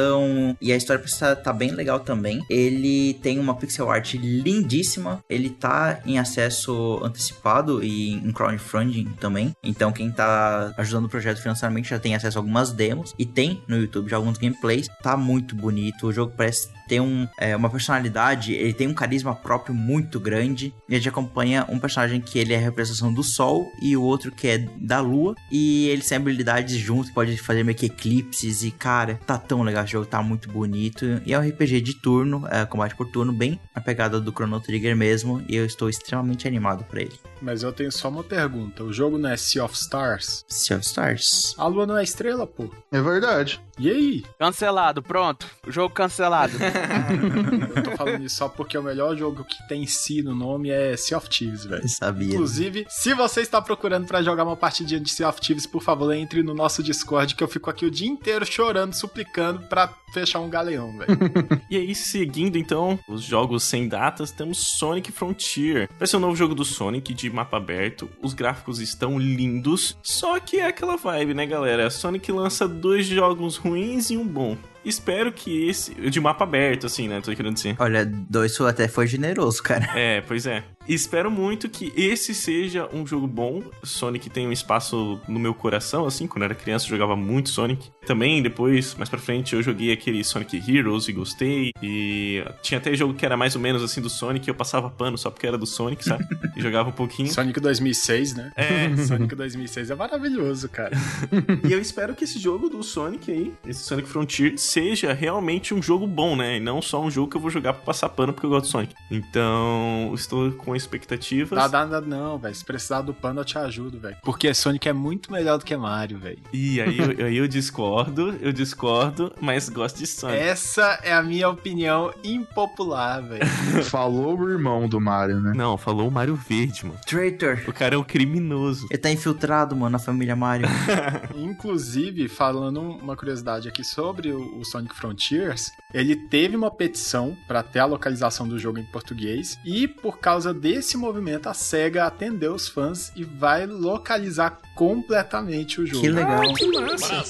e 0.60 0.72
a 0.72 0.76
história 0.76 1.02
precisa 1.02 1.34
tá 1.36 1.52
bem 1.52 1.70
legal 1.70 2.00
também. 2.00 2.42
Ele 2.48 3.14
tem 3.14 3.38
uma 3.38 3.54
pixel 3.54 3.90
art 3.90 4.14
lindíssima, 4.14 5.22
ele 5.28 5.50
tá 5.50 6.00
em 6.04 6.18
acesso 6.18 7.00
antecipado 7.02 7.82
e 7.82 8.14
em 8.14 8.32
crowdfunding 8.32 9.12
também. 9.20 9.52
Então 9.62 9.92
quem 9.92 10.10
tá 10.10 10.72
ajudando 10.76 11.06
o 11.06 11.08
projeto 11.08 11.40
financeiramente 11.40 11.90
já 11.90 11.98
tem 11.98 12.14
acesso 12.14 12.38
a 12.38 12.40
algumas 12.40 12.72
demos 12.72 13.14
e 13.18 13.24
tem 13.24 13.62
no 13.66 13.76
YouTube 13.76 14.08
já 14.08 14.16
alguns 14.16 14.38
gameplays. 14.38 14.88
Tá 15.02 15.16
muito 15.16 15.54
bonito, 15.54 16.06
o 16.06 16.12
jogo 16.12 16.32
parece 16.36 16.68
ter 16.88 17.00
um, 17.00 17.26
é, 17.38 17.56
uma 17.56 17.70
personalidade, 17.70 18.52
ele 18.52 18.74
tem 18.74 18.86
um 18.86 18.94
carisma 18.94 19.34
próprio 19.34 19.74
muito 19.74 20.20
grande. 20.20 20.74
E 20.88 20.94
a 20.94 20.98
gente 20.98 21.08
acompanha 21.08 21.66
um 21.68 21.78
personagem 21.78 22.20
que 22.20 22.38
ele 22.38 22.52
é 22.52 22.56
a 22.56 22.60
representação 22.60 23.12
do 23.12 23.22
Sol 23.22 23.70
e 23.80 23.96
o 23.96 24.02
outro 24.02 24.30
que 24.30 24.48
é 24.48 24.58
da 24.58 25.00
Lua. 25.00 25.34
E 25.50 25.88
eles 25.88 26.06
têm 26.06 26.16
habilidades 26.18 26.76
juntos, 26.76 27.10
pode 27.10 27.36
fazer 27.38 27.64
meio 27.64 27.76
que 27.76 27.86
eclipses. 27.86 28.62
E 28.62 28.70
cara, 28.70 29.18
tá 29.26 29.38
tão 29.38 29.62
legal 29.62 29.81
o 29.84 29.86
jogo, 29.86 30.06
tá 30.06 30.22
muito 30.22 30.48
bonito. 30.50 31.04
E 31.24 31.32
é 31.32 31.38
um 31.38 31.48
RPG 31.48 31.80
de 31.80 31.94
turno, 31.94 32.46
é, 32.48 32.64
combate 32.64 32.94
por 32.94 33.10
turno, 33.10 33.32
bem 33.32 33.60
na 33.74 33.82
pegada 33.82 34.20
do 34.20 34.32
Chrono 34.32 34.60
Trigger 34.60 34.96
mesmo. 34.96 35.42
E 35.48 35.56
eu 35.56 35.64
estou 35.64 35.88
extremamente 35.88 36.46
animado 36.46 36.84
pra 36.84 37.02
ele. 37.02 37.31
Mas 37.42 37.64
eu 37.64 37.72
tenho 37.72 37.90
só 37.90 38.08
uma 38.08 38.22
pergunta. 38.22 38.84
O 38.84 38.92
jogo 38.92 39.18
não 39.18 39.28
é 39.28 39.36
Sea 39.36 39.64
of 39.64 39.74
Stars? 39.74 40.44
Sea 40.46 40.76
of 40.76 40.86
Stars. 40.86 41.54
A 41.58 41.66
lua 41.66 41.84
não 41.84 41.98
é 41.98 42.04
estrela, 42.04 42.46
pô. 42.46 42.70
É 42.90 43.00
verdade. 43.02 43.60
E 43.78 43.90
aí? 43.90 44.24
cancelado, 44.38 45.02
pronto. 45.02 45.46
Jogo 45.66 45.92
cancelado. 45.92 46.52
Eu 47.74 47.82
tô 47.82 47.90
falando 47.96 48.22
isso 48.24 48.36
só 48.36 48.48
porque 48.48 48.78
o 48.78 48.82
melhor 48.82 49.16
jogo 49.16 49.44
que 49.44 49.66
tem 49.66 49.86
si 49.86 50.22
no 50.22 50.34
nome 50.34 50.70
é 50.70 50.96
Sea 50.96 51.18
of 51.18 51.28
Thieves, 51.28 51.64
velho. 51.64 51.82
Eu 51.82 51.88
sabia. 51.88 52.34
Inclusive, 52.34 52.86
se 52.88 53.12
você 53.14 53.40
está 53.40 53.60
procurando 53.60 54.06
pra 54.06 54.22
jogar 54.22 54.44
uma 54.44 54.56
partidinha 54.56 55.00
de 55.00 55.10
Sea 55.10 55.28
of 55.28 55.40
Thieves, 55.40 55.66
por 55.66 55.82
favor, 55.82 56.12
entre 56.12 56.42
no 56.42 56.54
nosso 56.54 56.82
Discord 56.82 57.34
que 57.34 57.42
eu 57.42 57.48
fico 57.48 57.68
aqui 57.70 57.84
o 57.84 57.90
dia 57.90 58.08
inteiro 58.08 58.46
chorando, 58.46 58.94
suplicando 58.94 59.66
pra 59.66 59.92
fechar 60.12 60.40
um 60.40 60.48
galeão, 60.48 60.96
velho. 60.98 61.18
E 61.70 61.76
aí, 61.76 61.94
seguindo 61.94 62.58
então 62.58 62.98
os 63.08 63.22
jogos 63.22 63.62
sem 63.62 63.88
datas, 63.88 64.30
temos 64.30 64.58
Sonic 64.76 65.10
Frontier. 65.10 65.88
Vai 65.98 66.06
ser 66.06 66.18
um 66.18 66.20
novo 66.20 66.36
jogo 66.36 66.54
do 66.54 66.64
Sonic 66.64 67.14
de 67.14 67.30
mapa 67.32 67.56
aberto. 67.56 68.08
Os 68.20 68.34
gráficos 68.34 68.80
estão 68.80 69.18
lindos, 69.18 69.96
só 70.02 70.38
que 70.38 70.58
é 70.58 70.66
aquela 70.66 70.96
vibe, 70.96 71.34
né, 71.34 71.46
galera? 71.46 71.90
Sonic 71.90 72.30
lança 72.30 72.68
dois 72.68 73.06
jogos 73.06 73.56
ruins 73.56 74.10
e 74.10 74.16
um 74.16 74.26
bom. 74.26 74.56
Espero 74.84 75.32
que 75.32 75.68
esse. 75.68 75.94
De 75.94 76.20
mapa 76.20 76.44
aberto, 76.44 76.86
assim, 76.86 77.06
né? 77.06 77.20
Tô 77.20 77.34
querendo 77.34 77.54
dizer. 77.54 77.76
Olha, 77.78 78.04
dois 78.04 78.60
até 78.60 78.88
foi 78.88 79.06
generoso, 79.06 79.62
cara. 79.62 79.88
É, 79.96 80.20
pois 80.22 80.46
é. 80.46 80.64
Espero 80.88 81.30
muito 81.30 81.68
que 81.68 81.92
esse 81.96 82.34
seja 82.34 82.88
um 82.92 83.06
jogo 83.06 83.26
bom. 83.26 83.62
Sonic 83.82 84.28
tem 84.28 84.46
um 84.46 84.52
espaço 84.52 85.20
no 85.28 85.38
meu 85.38 85.54
coração, 85.54 86.06
assim. 86.06 86.26
Quando 86.26 86.42
eu 86.42 86.46
era 86.46 86.54
criança, 86.54 86.86
eu 86.86 86.90
jogava 86.90 87.16
muito 87.16 87.50
Sonic. 87.50 87.90
Também, 88.06 88.42
depois, 88.42 88.94
mais 88.96 89.08
pra 89.08 89.18
frente, 89.18 89.54
eu 89.54 89.62
joguei 89.62 89.92
aquele 89.92 90.22
Sonic 90.24 90.62
Heroes 90.68 91.08
e 91.08 91.12
gostei. 91.12 91.70
E 91.82 92.44
tinha 92.62 92.78
até 92.78 92.94
jogo 92.94 93.14
que 93.14 93.24
era 93.24 93.36
mais 93.36 93.54
ou 93.54 93.60
menos 93.60 93.82
assim 93.82 94.00
do 94.00 94.10
Sonic. 94.10 94.46
Eu 94.48 94.54
passava 94.54 94.90
pano 94.90 95.16
só 95.16 95.30
porque 95.30 95.46
era 95.46 95.56
do 95.56 95.66
Sonic, 95.66 96.04
sabe? 96.04 96.24
E 96.54 96.60
jogava 96.60 96.90
um 96.90 96.92
pouquinho. 96.92 97.32
Sonic 97.32 97.58
2006, 97.60 98.34
né? 98.34 98.52
É, 98.56 98.94
Sonic 99.06 99.34
2006 99.34 99.90
é 99.90 99.94
maravilhoso, 99.94 100.68
cara. 100.68 100.96
E 101.66 101.72
eu 101.72 101.80
espero 101.80 102.14
que 102.14 102.24
esse 102.24 102.38
jogo 102.38 102.68
do 102.68 102.82
Sonic 102.82 103.30
aí, 103.30 103.52
esse 103.66 103.80
Sonic 103.80 104.08
Frontier, 104.08 104.58
seja 104.58 105.12
realmente 105.12 105.72
um 105.72 105.82
jogo 105.82 106.06
bom, 106.06 106.36
né? 106.36 106.56
E 106.56 106.60
não 106.60 106.82
só 106.82 107.00
um 107.02 107.10
jogo 107.10 107.30
que 107.30 107.36
eu 107.36 107.40
vou 107.40 107.50
jogar 107.50 107.72
pra 107.72 107.82
passar 107.82 108.08
pano 108.08 108.32
porque 108.32 108.46
eu 108.46 108.50
gosto 108.50 108.66
do 108.66 108.70
Sonic. 108.70 108.94
Então, 109.10 110.12
estou 110.14 110.52
com 110.52 110.71
expectativas. 110.76 111.58
Dá, 111.58 111.68
dá, 111.68 111.84
dá, 111.84 112.00
não, 112.00 112.38
velho. 112.38 112.54
Se 112.54 112.64
precisar 112.64 113.02
do 113.02 113.14
pano, 113.14 113.40
eu 113.40 113.44
te 113.44 113.58
ajudo, 113.58 113.98
velho. 113.98 114.16
Porque 114.22 114.52
Sonic 114.54 114.88
é 114.88 114.92
muito 114.92 115.30
melhor 115.32 115.58
do 115.58 115.64
que 115.64 115.76
Mario, 115.76 116.18
velho. 116.18 116.38
E 116.52 116.80
aí 116.80 116.98
eu, 116.98 117.26
aí 117.26 117.36
eu 117.36 117.48
discordo, 117.48 118.36
eu 118.40 118.52
discordo, 118.52 119.32
mas 119.40 119.68
gosto 119.68 119.98
de 119.98 120.06
Sonic. 120.06 120.38
Essa 120.38 121.00
é 121.02 121.12
a 121.12 121.22
minha 121.22 121.48
opinião 121.48 122.12
impopular, 122.22 123.22
velho. 123.22 123.46
Falou 123.84 124.38
o 124.38 124.50
irmão 124.50 124.88
do 124.88 125.00
Mario, 125.00 125.40
né? 125.40 125.52
Não, 125.54 125.76
falou 125.76 126.08
o 126.08 126.10
Mario 126.10 126.36
Verde, 126.36 126.86
mano. 126.86 126.98
Traitor. 127.06 127.60
O 127.66 127.72
cara 127.72 127.94
é 127.94 127.98
um 127.98 128.04
criminoso. 128.04 128.86
Ele 128.90 128.98
tá 128.98 129.10
infiltrado, 129.10 129.74
mano, 129.76 129.90
na 129.90 129.98
família 129.98 130.36
Mario. 130.36 130.66
Inclusive, 131.34 132.28
falando 132.28 132.80
uma 132.80 133.16
curiosidade 133.16 133.68
aqui 133.68 133.84
sobre 133.84 134.30
o, 134.32 134.58
o 134.58 134.64
Sonic 134.64 134.94
Frontiers, 134.94 135.72
ele 135.92 136.16
teve 136.16 136.56
uma 136.56 136.70
petição 136.70 137.36
para 137.46 137.62
ter 137.62 137.80
a 137.80 137.84
localização 137.84 138.46
do 138.46 138.58
jogo 138.58 138.78
em 138.78 138.84
português 138.84 139.58
e 139.64 139.86
por 139.86 140.18
causa 140.18 140.52
desse 140.62 140.96
movimento 140.96 141.48
a 141.48 141.54
Sega 141.54 142.04
atendeu 142.04 142.54
os 142.54 142.68
fãs 142.68 143.10
e 143.16 143.24
vai 143.24 143.66
localizar 143.66 144.60
completamente 144.74 145.80
o 145.80 145.86
jogo. 145.86 146.00
que 146.00 146.10
legal. 146.10 146.42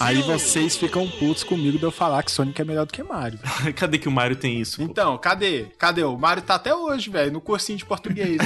Aí 0.01 0.23
vocês 0.23 0.77
ficam 0.77 1.09
putos 1.09 1.45
comigo 1.45 1.79
de 1.79 1.85
eu 1.85 1.91
falar 1.91 2.23
que 2.23 2.31
Sonic 2.31 2.61
é 2.61 2.65
melhor 2.65 2.87
do 2.87 2.93
que 2.93 3.03
Mario. 3.03 3.39
Cadê 3.77 3.99
que 3.99 4.09
o 4.09 4.13
Mario 4.13 4.37
tem 4.37 4.61
isso? 4.61 4.79
pô? 4.79 4.83
Então, 4.83 5.19
cadê? 5.19 5.67
Cadê? 5.79 6.03
O 6.03 6.17
Mario 6.17 6.43
tá 6.43 6.55
até 6.55 6.75
hoje, 6.75 7.11
velho, 7.11 7.33
no 7.33 7.41
cursinho 7.41 7.79
de 7.79 7.85
português. 7.85 8.39